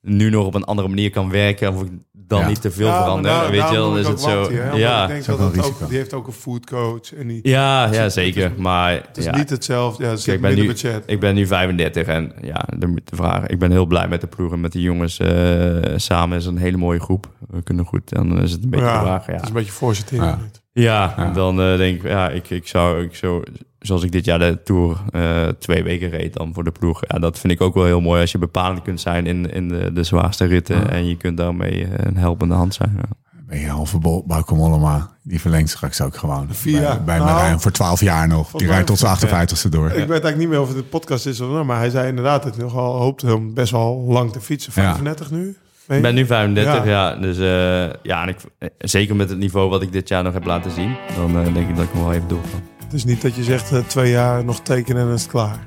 nu 0.00 0.30
nog 0.30 0.46
op 0.46 0.54
een 0.54 0.64
andere 0.64 0.88
manier 0.88 1.10
kan 1.10 1.30
werken, 1.30 1.74
of 1.74 1.82
ik 1.82 1.88
dan 2.12 2.40
Ja. 2.40 2.48
niet 2.48 2.60
te 2.60 2.70
veel 2.70 2.86
Ja, 2.86 2.92
maar 2.92 3.02
verander. 3.02 3.30
daar- 3.30 3.50
Weet 3.50 3.68
je 3.68 3.74
dan 3.74 3.98
is 3.98 4.04
ik 4.04 4.10
het 4.10 4.20
zo. 4.20 4.50
Hè, 4.52 4.70
ja, 4.72 5.02
ik 5.02 5.08
denk 5.08 5.20
is 5.20 5.26
dat 5.26 5.38
het 5.38 5.64
ook, 5.64 5.88
die 5.88 5.96
heeft 5.98 6.12
ook 6.14 6.26
een 6.26 6.32
foodcoach. 6.32 7.14
En 7.14 7.26
die, 7.28 7.40
ja, 7.48 7.92
ja, 7.92 8.08
zeker. 8.08 8.52
Maar 8.56 8.92
het 8.92 9.16
is 9.16 9.24
ja, 9.24 9.36
niet 9.36 9.50
hetzelfde. 9.50 10.04
Ja, 10.04 10.10
het 10.10 10.22
Kijk, 10.24 10.36
ik 10.36 10.42
ben, 10.42 10.54
nu, 10.54 10.66
budget. 10.66 11.02
ik 11.06 11.20
ben 11.20 11.34
nu 11.34 11.46
35 11.46 12.06
en 12.06 12.32
ja, 12.42 12.64
de, 12.76 12.94
de 13.04 13.16
vraag, 13.16 13.46
ik 13.46 13.58
ben 13.58 13.70
heel 13.70 13.86
blij 13.86 14.08
met 14.08 14.20
de 14.20 14.26
ploeg 14.26 14.52
en 14.52 14.60
met 14.60 14.72
de 14.72 14.80
jongens 14.80 15.18
eh, 15.18 15.76
samen. 15.96 16.36
is 16.38 16.46
een 16.46 16.58
hele 16.58 16.76
mooie 16.76 17.00
groep. 17.00 17.28
We 17.50 17.62
kunnen 17.62 17.84
goed, 17.84 18.08
dan 18.08 18.40
is 18.42 18.52
het 18.52 18.64
een 18.64 18.70
beetje 18.70 18.86
Ja, 18.86 18.98
de 18.98 19.04
vraag. 19.06 19.26
Ja, 19.26 19.32
Het 19.32 19.42
is 19.42 19.48
een 19.48 19.54
beetje 19.54 19.72
voorzitting. 19.72 20.22
Ja. 20.22 20.38
ja, 20.72 21.14
Ja. 21.16 21.30
dan 21.32 21.60
eh, 21.60 21.76
denk 21.76 21.96
ik, 22.02 22.08
ja, 22.08 22.28
ik, 22.30 22.50
ik 22.50 22.68
zou, 22.68 23.02
ik 23.02 23.14
zou, 23.14 23.44
zoals 23.80 24.02
ik 24.02 24.12
dit 24.12 24.24
jaar 24.24 24.38
de 24.38 24.58
Tour 24.64 24.96
eh, 25.10 25.48
twee 25.58 25.82
weken 25.82 26.08
reed 26.10 26.34
dan 26.34 26.54
voor 26.54 26.64
de 26.64 26.70
ploeg. 26.70 27.02
Ja, 27.06 27.18
dat 27.18 27.38
vind 27.38 27.52
ik 27.52 27.60
ook 27.60 27.74
wel 27.74 27.84
heel 27.84 28.00
mooi 28.00 28.20
als 28.20 28.32
je 28.32 28.38
bepalend 28.38 28.82
kunt 28.82 29.00
zijn 29.00 29.26
in, 29.26 29.52
in 29.52 29.68
de, 29.68 29.92
de 29.92 30.02
zwaarste 30.02 30.44
ritten. 30.44 30.76
Ja. 30.76 30.88
En 30.88 31.06
je 31.06 31.16
kunt 31.16 31.36
daarmee 31.36 31.84
eh, 31.84 31.90
een 31.96 32.16
helpende 32.16 32.54
hand 32.54 32.74
zijn. 32.74 32.92
Ja. 32.96 33.08
Ben 33.46 33.58
je 33.58 33.68
halve 33.68 33.98
bol, 33.98 34.24
Bauke 34.26 34.54
Mollema, 34.54 35.10
die 35.22 35.40
verlengt 35.40 35.70
straks 35.70 36.00
ook 36.00 36.16
gewoon. 36.16 36.46
Vier 36.50 36.80
jaar. 36.80 36.96
Bij, 36.96 37.04
bij 37.04 37.18
Nou, 37.18 37.30
Marijn 37.30 37.60
voor 37.60 37.70
12 37.70 38.00
jaar 38.00 38.28
nog. 38.28 38.50
Die 38.50 38.66
rijdt 38.66 38.86
tot 38.86 38.98
zijn 38.98 39.16
58ste 39.16 39.68
door. 39.68 39.86
Ik 39.86 39.94
weet 39.94 40.08
eigenlijk 40.08 40.36
niet 40.36 40.48
meer 40.48 40.60
of 40.60 40.68
het 40.68 40.76
een 40.76 40.88
podcast 40.88 41.26
is 41.26 41.40
of 41.40 41.56
niet, 41.56 41.66
maar 41.66 41.78
hij 41.78 41.90
zei 41.90 42.08
inderdaad 42.08 42.42
dat 42.42 42.54
hij 42.54 42.64
nogal 42.64 42.96
hoopt 42.96 43.24
om 43.24 43.54
best 43.54 43.72
wel 43.72 44.04
lang 44.08 44.32
te 44.32 44.40
fietsen. 44.40 44.72
Ja. 44.74 44.82
35 44.82 45.30
nu? 45.30 45.56
Ik 45.88 46.02
ben 46.02 46.14
nu 46.14 46.26
35, 46.26 46.84
Ja. 46.84 46.90
ja. 46.90 47.16
dus 47.16 47.38
eh, 47.38 47.98
ja, 48.02 48.22
en 48.22 48.28
ik, 48.28 48.36
zeker 48.78 49.16
met 49.16 49.28
het 49.28 49.38
niveau 49.38 49.70
wat 49.70 49.82
ik 49.82 49.92
dit 49.92 50.08
jaar 50.08 50.22
nog 50.22 50.32
heb 50.32 50.44
laten 50.44 50.70
zien, 50.70 50.96
dan 51.16 51.32
denk 51.32 51.68
ik 51.68 51.76
dat 51.76 51.84
ik 51.84 51.94
nog 51.94 52.02
wel 52.02 52.12
even 52.12 52.28
door 52.28 52.40
kan. 52.50 52.77
Het 52.88 52.96
is 52.96 53.04
niet 53.04 53.22
dat 53.22 53.34
je 53.34 53.42
zegt 53.42 53.72
eh, 53.72 53.78
twee 53.86 54.10
jaar 54.10 54.44
nog 54.44 54.60
tekenen 54.60 55.08
en 55.08 55.14
is 55.14 55.22
het 55.22 55.30
klaar. 55.30 55.58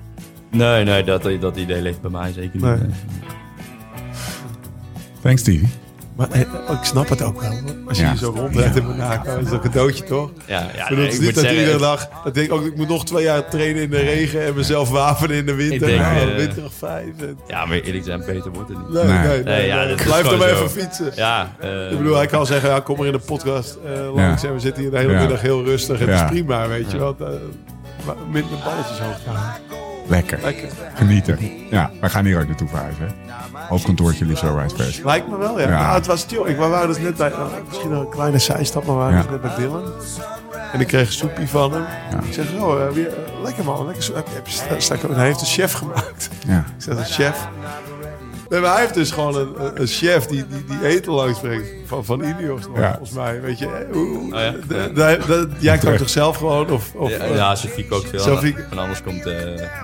Nee, 0.49 0.83
nee, 0.83 1.03
dat, 1.03 1.23
dat 1.39 1.57
idee 1.57 1.81
leeft 1.81 2.01
bij 2.01 2.11
mij 2.11 2.31
zeker 2.31 2.51
niet. 2.53 2.63
Nee. 2.63 2.89
Thanks, 5.21 5.41
Stevie. 5.41 5.69
Maar 6.29 6.31
eh, 6.31 6.41
ik 6.77 6.83
snap 6.83 7.09
het 7.09 7.21
ook 7.21 7.41
wel. 7.41 7.51
Als 7.87 7.97
je 7.97 8.03
Ja. 8.03 8.09
hier 8.09 8.17
zo 8.19 8.33
rondrijdt 8.35 8.75
in 8.75 8.85
Monaco, 8.85 9.37
is 9.37 9.43
dat 9.43 9.53
een 9.53 9.59
cadeautje 9.59 10.03
toch? 10.03 10.31
Ja, 10.45 10.67
ja 10.75 10.89
Ik 10.89 10.95
nee, 10.95 11.03
het 11.05 11.13
is 11.13 11.19
niet 11.19 11.33
dat 11.35 11.43
zeggen, 11.43 11.59
iedere 11.59 11.77
dag... 11.79 12.09
Dat 12.23 12.33
denk 12.33 12.45
ik 12.47 12.53
ook, 12.53 12.65
ik 12.65 12.75
moet 12.75 12.87
nog 12.87 13.05
twee 13.05 13.23
jaar 13.23 13.49
trainen 13.49 13.81
in 13.81 13.89
de 13.89 13.97
regen 13.99 14.45
en 14.45 14.53
mezelf 14.55 14.89
wapenen 14.89 15.35
in 15.37 15.45
de 15.45 15.53
winter. 15.55 15.75
Ik 15.89 15.95
denk, 15.97 15.99
nou, 16.01 16.29
eh, 16.29 16.35
winter 16.35 16.63
of 16.65 16.73
vijf. 16.77 17.05
en- 17.19 17.37
Ja, 17.47 17.65
maar 17.65 17.77
eerlijk 17.77 18.03
zijn, 18.05 18.19
beter 18.25 18.51
wordt 18.51 18.69
het 18.69 18.77
niet. 18.77 18.89
Nee, 18.89 19.03
Nee. 19.03 19.43
nee, 19.43 19.67
ja, 19.67 19.85
dat 19.85 20.03
Blijf 20.03 20.27
dan 20.27 20.37
maar 20.37 20.49
even 20.49 20.69
fietsen. 20.69 21.11
Ja, 21.15 21.55
eh, 21.59 21.91
Ik 21.91 21.97
bedoel, 21.97 22.15
hij 22.15 22.27
kan 22.27 22.45
zeggen, 22.45 22.69
ja, 22.69 22.79
kom 22.79 22.97
maar 22.97 23.05
in 23.07 23.11
de 23.11 23.19
podcast 23.19 23.77
eh, 23.85 24.13
langs 24.15 24.43
en 24.43 24.53
we 24.53 24.59
zitten 24.59 24.81
hier 24.81 24.91
de 24.91 24.97
hele 24.97 25.13
middag 25.19 25.41
heel 25.41 25.63
rustig. 25.63 25.99
Het 25.99 26.07
Ja. 26.09 26.23
is 26.23 26.29
prima, 26.29 26.67
weet 26.67 26.91
je 26.91 26.97
wel. 26.97 27.15
Eh, 27.19 27.27
minder 28.31 28.57
balletjes 28.63 28.99
hoog 28.99 29.17
gaan. 29.27 29.53
Lekker. 30.11 30.39
Lekker. 30.41 30.69
Genieten. 30.93 31.37
Ja, 31.69 31.91
wij 31.99 32.09
gaan 32.09 32.25
hier 32.25 32.39
ook 32.41 32.47
naartoe 32.47 32.67
verhuizen. 32.67 33.05
hè. 33.05 33.59
Hoofdkantoortje 33.69 34.25
Liefzo 34.25 34.57
Rice 34.57 34.75
Fest. 34.75 35.03
Lijkt 35.03 35.27
me 35.27 35.37
wel, 35.37 35.59
ja. 35.59 35.67
Ja. 35.69 35.81
Nou, 35.81 35.93
het 35.95 36.05
was 36.05 36.25
chill. 36.27 36.39
Ik, 36.45 36.57
we 36.57 36.65
waren 36.67 36.87
dus 36.87 36.97
net 36.97 37.15
bij, 37.17 37.31
eh, 37.31 37.39
misschien 37.67 37.91
een 37.91 38.09
kleine 38.09 38.37
zijstap, 38.39 38.85
maar 38.85 38.95
we 38.95 39.01
waren 39.01 39.15
Ja. 39.17 39.21
dus 39.21 39.31
net 39.31 39.41
bij 39.41 39.55
Dylan. 39.55 39.83
En 40.73 40.79
ik 40.79 40.87
kreeg 40.87 41.07
een 41.07 41.13
soepie 41.13 41.47
van 41.49 41.73
hem. 41.73 41.81
Ja. 42.11 42.19
Ik 42.27 42.33
zeg, 42.33 42.45
oh, 42.59 42.81
eh, 42.81 42.89
weer, 42.89 43.07
eh, 43.07 43.43
lekker 43.43 43.63
man, 43.63 43.85
lekker 43.85 44.03
soep. 44.03 44.15
Heb 44.15 44.27
je- 44.27 44.33
heb 44.33 44.47
je 44.47 44.53
sta- 44.53 44.79
sta- 44.79 45.07
en 45.07 45.15
hij 45.15 45.25
heeft 45.25 45.41
een 45.41 45.47
chef 45.47 45.73
gemaakt. 45.73 46.29
Ja. 46.47 46.57
Ik 46.57 46.65
zeg, 46.83 46.97
een 46.97 47.05
chef. 47.05 47.47
Nee, 48.51 48.59
maar 48.59 48.71
hij 48.71 48.81
heeft 48.81 48.93
dus 48.93 49.11
gewoon 49.11 49.35
een, 49.75 49.87
chef 49.87 50.25
die, 50.25 50.45
die, 50.47 50.65
die 50.79 50.87
eten 50.89 51.11
langs 51.11 51.39
brengt. 51.39 51.67
Van, 51.85 52.05
van 52.05 52.23
Ineos 52.23 52.67
nog, 52.67 52.77
Ja. 52.77 52.89
volgens 52.89 53.11
mij. 53.11 53.41
Weet 53.41 53.59
je, 53.59 53.65
eh, 53.65 53.71
hoe- 53.93 54.17
hoe- 54.17 54.33
Oh 54.33 54.39
ja? 54.39 54.51
de- 54.67 54.91
de- 54.93 55.19
de- 55.27 55.47
jij 55.59 55.77
kookt 55.77 55.97
toch 55.97 56.09
zelf 56.09 56.37
gewoon? 56.37 56.69
Of, 56.69 56.93
of, 56.95 57.09
ja, 57.09 57.17
eh, 57.17 57.35
ja, 57.35 57.55
Sophie 57.55 57.85
kookt 57.87 58.09
veel. 58.09 58.19
Sophie- 58.19 58.55
En 58.71 58.77
anders 58.77 59.03
komt 59.03 59.25
eh, 59.25 59.35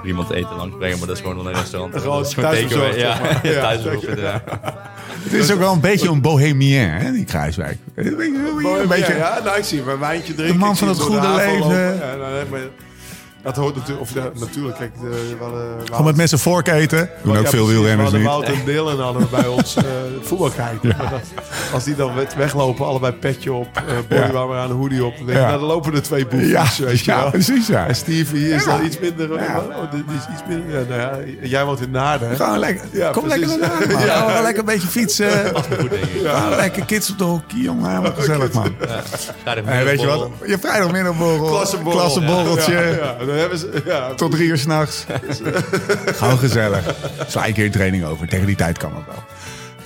iemand 0.06 0.30
eten 0.32 0.56
langs 0.56 0.76
brengen, 0.78 0.98
maar 0.98 1.08
dat 1.08 1.16
is 1.18 1.22
gewoon 1.22 1.38
wel 1.38 1.48
een 1.48 1.54
restaurant. 1.60 1.96
Gewoon 1.96 2.18
Dat 2.18 2.28
is 2.28 2.34
gewoon 2.34 2.50
thuisbezorgd, 2.52 3.00
takeaway. 3.00 3.20
zeg 3.20 3.42
maar. 3.44 3.46
Ja, 3.52 3.52
Ja, 3.52 3.62
thuisbezorgd, 3.62 4.02
zeker. 4.06 4.22
ja. 4.24 4.44
Het 5.24 5.34
is 5.34 5.52
ook 5.52 5.60
wel 5.60 5.74
een 5.74 5.80
beetje 5.80 6.10
een 6.10 6.22
bohemien, 6.22 6.90
hè, 6.90 7.12
die 7.12 7.26
Kruiswijk. 7.26 7.78
Een 7.96 8.16
beetje, 8.18 8.52
Mooi, 8.62 8.82
een 8.82 8.88
beetje 8.88 9.16
ja, 9.16 9.40
nou, 9.44 9.58
ik 9.58 9.64
zie 9.64 9.80
hem 9.80 9.90
een 9.90 10.00
wijntje 10.00 10.34
drinken. 10.36 10.58
man 10.58 10.72
ik 10.72 10.78
van 10.78 10.96
zie 10.96 11.04
het 11.04 11.14
hem 11.14 11.22
door 11.22 11.22
goede 11.22 11.36
de 11.36 11.42
haven 11.42 11.68
leven. 11.70 11.84
lopen. 11.92 12.08
Ja, 12.08 12.16
nou, 12.16 12.34
nee, 12.34 12.44
maar, 12.50 12.60
Dat 13.48 13.56
hoort 13.56 13.76
natuurlijk, 13.76 14.02
of 14.02 14.14
ja, 14.14 14.30
natuurlijk, 14.40 14.78
kijk, 14.78 14.92
de, 15.02 15.10
we 15.10 15.44
hadden, 15.44 15.78
we 15.78 15.86
Gewoon 15.86 16.06
met 16.06 16.16
mes 16.16 16.32
en 16.32 16.40
vork 16.40 16.68
eten. 16.68 17.10
Doen 17.24 17.38
ook 17.38 17.44
Ja, 17.44 17.50
veel 17.50 17.68
wielrenners 17.68 18.12
We 18.12 18.18
niet. 18.18 18.28
hadden 18.28 18.50
Wout 18.50 18.60
en 18.60 18.66
Dylan 18.66 19.00
hadden 19.00 19.22
we 19.22 19.28
bij 19.28 19.48
ons 19.58 19.76
eh, 19.76 19.84
voetbal 20.22 20.50
kijken. 20.50 20.96
Dat- 21.10 21.22
als 21.74 21.84
die 21.84 21.96
dan 21.96 22.12
weglopen, 22.38 22.86
allebei 22.86 23.14
petje 23.14 23.54
op, 23.54 23.68
eh 23.76 23.82
bodywarmer 24.10 24.58
aan, 24.58 24.70
een 24.70 24.76
hoodie 24.76 25.06
op. 25.06 25.18
Dan 25.18 25.26
denk 25.26 25.38
ik, 25.38 25.44
Ja. 25.44 25.50
nou, 25.50 25.60
dan 25.60 25.70
lopen 25.70 25.94
er 25.94 26.02
twee 26.02 26.28
boefjes, 26.28 26.50
Ja, 26.78 26.86
weet 26.86 27.00
je 27.00 27.12
ja, 27.12 27.22
wel. 27.22 27.30
precies 27.32 27.68
ja. 27.68 27.88
En 27.88 27.96
Stevie 27.96 28.40
hier 28.40 28.56
is 28.56 28.64
Ja. 28.66 28.78
dan 28.78 28.86
iets 28.86 29.00
minder... 29.00 29.32
Oh, 29.34 29.38
is 29.94 30.34
iets 30.34 30.42
minder 30.48 30.80
ja, 30.80 30.86
nou 30.90 31.02
ja, 31.02 31.18
jij 31.48 31.66
woont 31.66 31.80
in 31.82 31.92
Naarden? 31.92 32.36
Gewoon 32.36 32.60
lekker. 32.60 32.86
Ja, 32.92 33.12
Kom 33.12 33.24
precies. 33.24 33.46
lekker 33.48 33.68
naar 33.70 33.88
man. 33.98 34.06
Ja. 34.08 34.26
Gewoon 34.28 34.42
lekker 34.42 34.60
een 34.60 34.66
beetje 34.66 34.88
fietsen. 34.88 35.30
Goed, 35.56 35.90
denk 35.90 36.04
ik. 36.04 36.28
Gewoon 36.28 36.56
lekker 36.56 36.86
kids 36.86 37.12
op 37.12 37.18
de 37.18 37.24
hockey, 37.24 37.60
jongen. 37.60 37.90
Helemaal 37.90 38.12
gezellig, 38.16 38.54
man. 38.54 38.76
Vrijdagmiddag 39.44 39.80
Eh, 39.80 39.84
weet 39.84 40.00
je 40.02 40.06
wat? 40.08 40.16
borrel. 40.18 40.34
Je 40.46 40.58
vrijdagmiddagborrel. 40.60 41.48
Klassenborrel. 41.50 42.00
Klassenborreltje. 42.02 43.00
Ja, 43.38 43.44
ja, 43.44 43.50
dan 43.50 43.50
hebben 43.50 43.58
ze... 43.58 43.82
Ja, 43.86 44.14
Tot 44.14 44.32
drie 44.32 44.48
uur 44.48 44.58
s'nachts. 44.58 45.06
Gewoon 46.20 46.38
gezellig. 46.38 46.96
Sla 47.28 47.48
een 47.48 47.54
keer 47.54 47.66
een 47.66 47.72
training 47.72 48.06
over. 48.06 48.28
Tegen 48.28 48.46
die 48.46 48.56
tijd 48.56 48.78
kan 48.78 48.92
het 48.96 49.06
wel. 49.06 49.24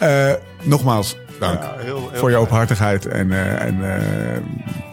Eh, 0.10 0.34
nogmaals, 0.62 1.16
dank 1.40 1.62
Ja, 1.62 1.76
heel- 1.78 2.10
heel 2.12 2.20
voor 2.20 2.30
je 2.30 2.36
openhartigheid 2.38 3.06
en, 3.06 3.32
eh, 3.32 3.62
en 3.62 3.96
eh, 3.96 4.38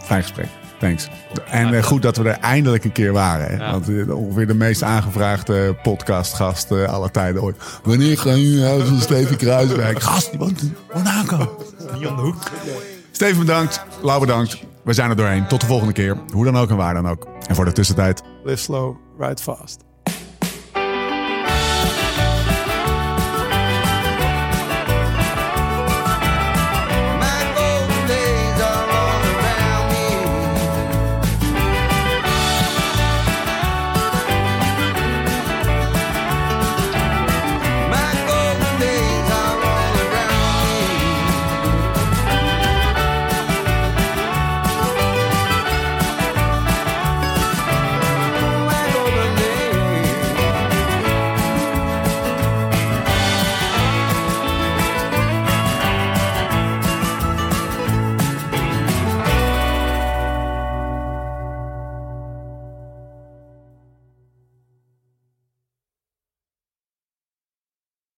fijn 0.05 0.21
gesprek. 0.21 0.47
Thanks. 0.79 1.07
En 1.49 1.73
eh, 1.73 1.83
goed 1.83 2.01
dat 2.01 2.17
we 2.17 2.29
er 2.29 2.37
eindelijk 2.39 2.83
een 2.83 2.91
keer 2.91 3.11
waren. 3.13 3.57
Ja. 3.57 3.71
Want 3.71 3.87
ongeveer 4.13 4.47
de 4.47 4.53
meest 4.53 4.83
aangevraagde 4.83 5.75
podcastgast 5.83 6.71
eh 6.71 6.83
aller 6.83 7.11
tijden 7.11 7.41
ooit. 7.41 7.55
Wanneer 7.83 8.17
gaan 8.17 8.41
jullie 8.41 8.59
naar 8.59 8.69
huis 8.69 8.83
van 8.87 9.01
Steven 9.01 9.37
Kruiswijk? 9.37 10.01
Gast, 10.09 10.29
die 10.29 10.39
woont 10.39 10.61
in 10.61 10.75
Monaco. 10.93 11.65
Steven 13.11 13.39
bedankt. 13.39 13.81
Lau 14.01 14.19
bedankt. 14.19 14.57
We 14.89 14.95
zijn 14.95 15.09
er 15.09 15.15
doorheen. 15.15 15.47
Tot 15.47 15.61
de 15.61 15.67
volgende 15.67 15.93
keer. 15.93 16.17
Hoe 16.33 16.45
dan 16.45 16.57
ook 16.57 16.69
en 16.69 16.75
waar 16.75 16.93
dan 16.93 17.07
ook. 17.07 17.27
En 17.47 17.55
voor 17.55 17.65
de 17.65 17.71
tussentijd. 17.71 18.23
live 18.43 18.57
slow, 18.57 18.95
ride 19.19 19.41
fast. 19.41 19.88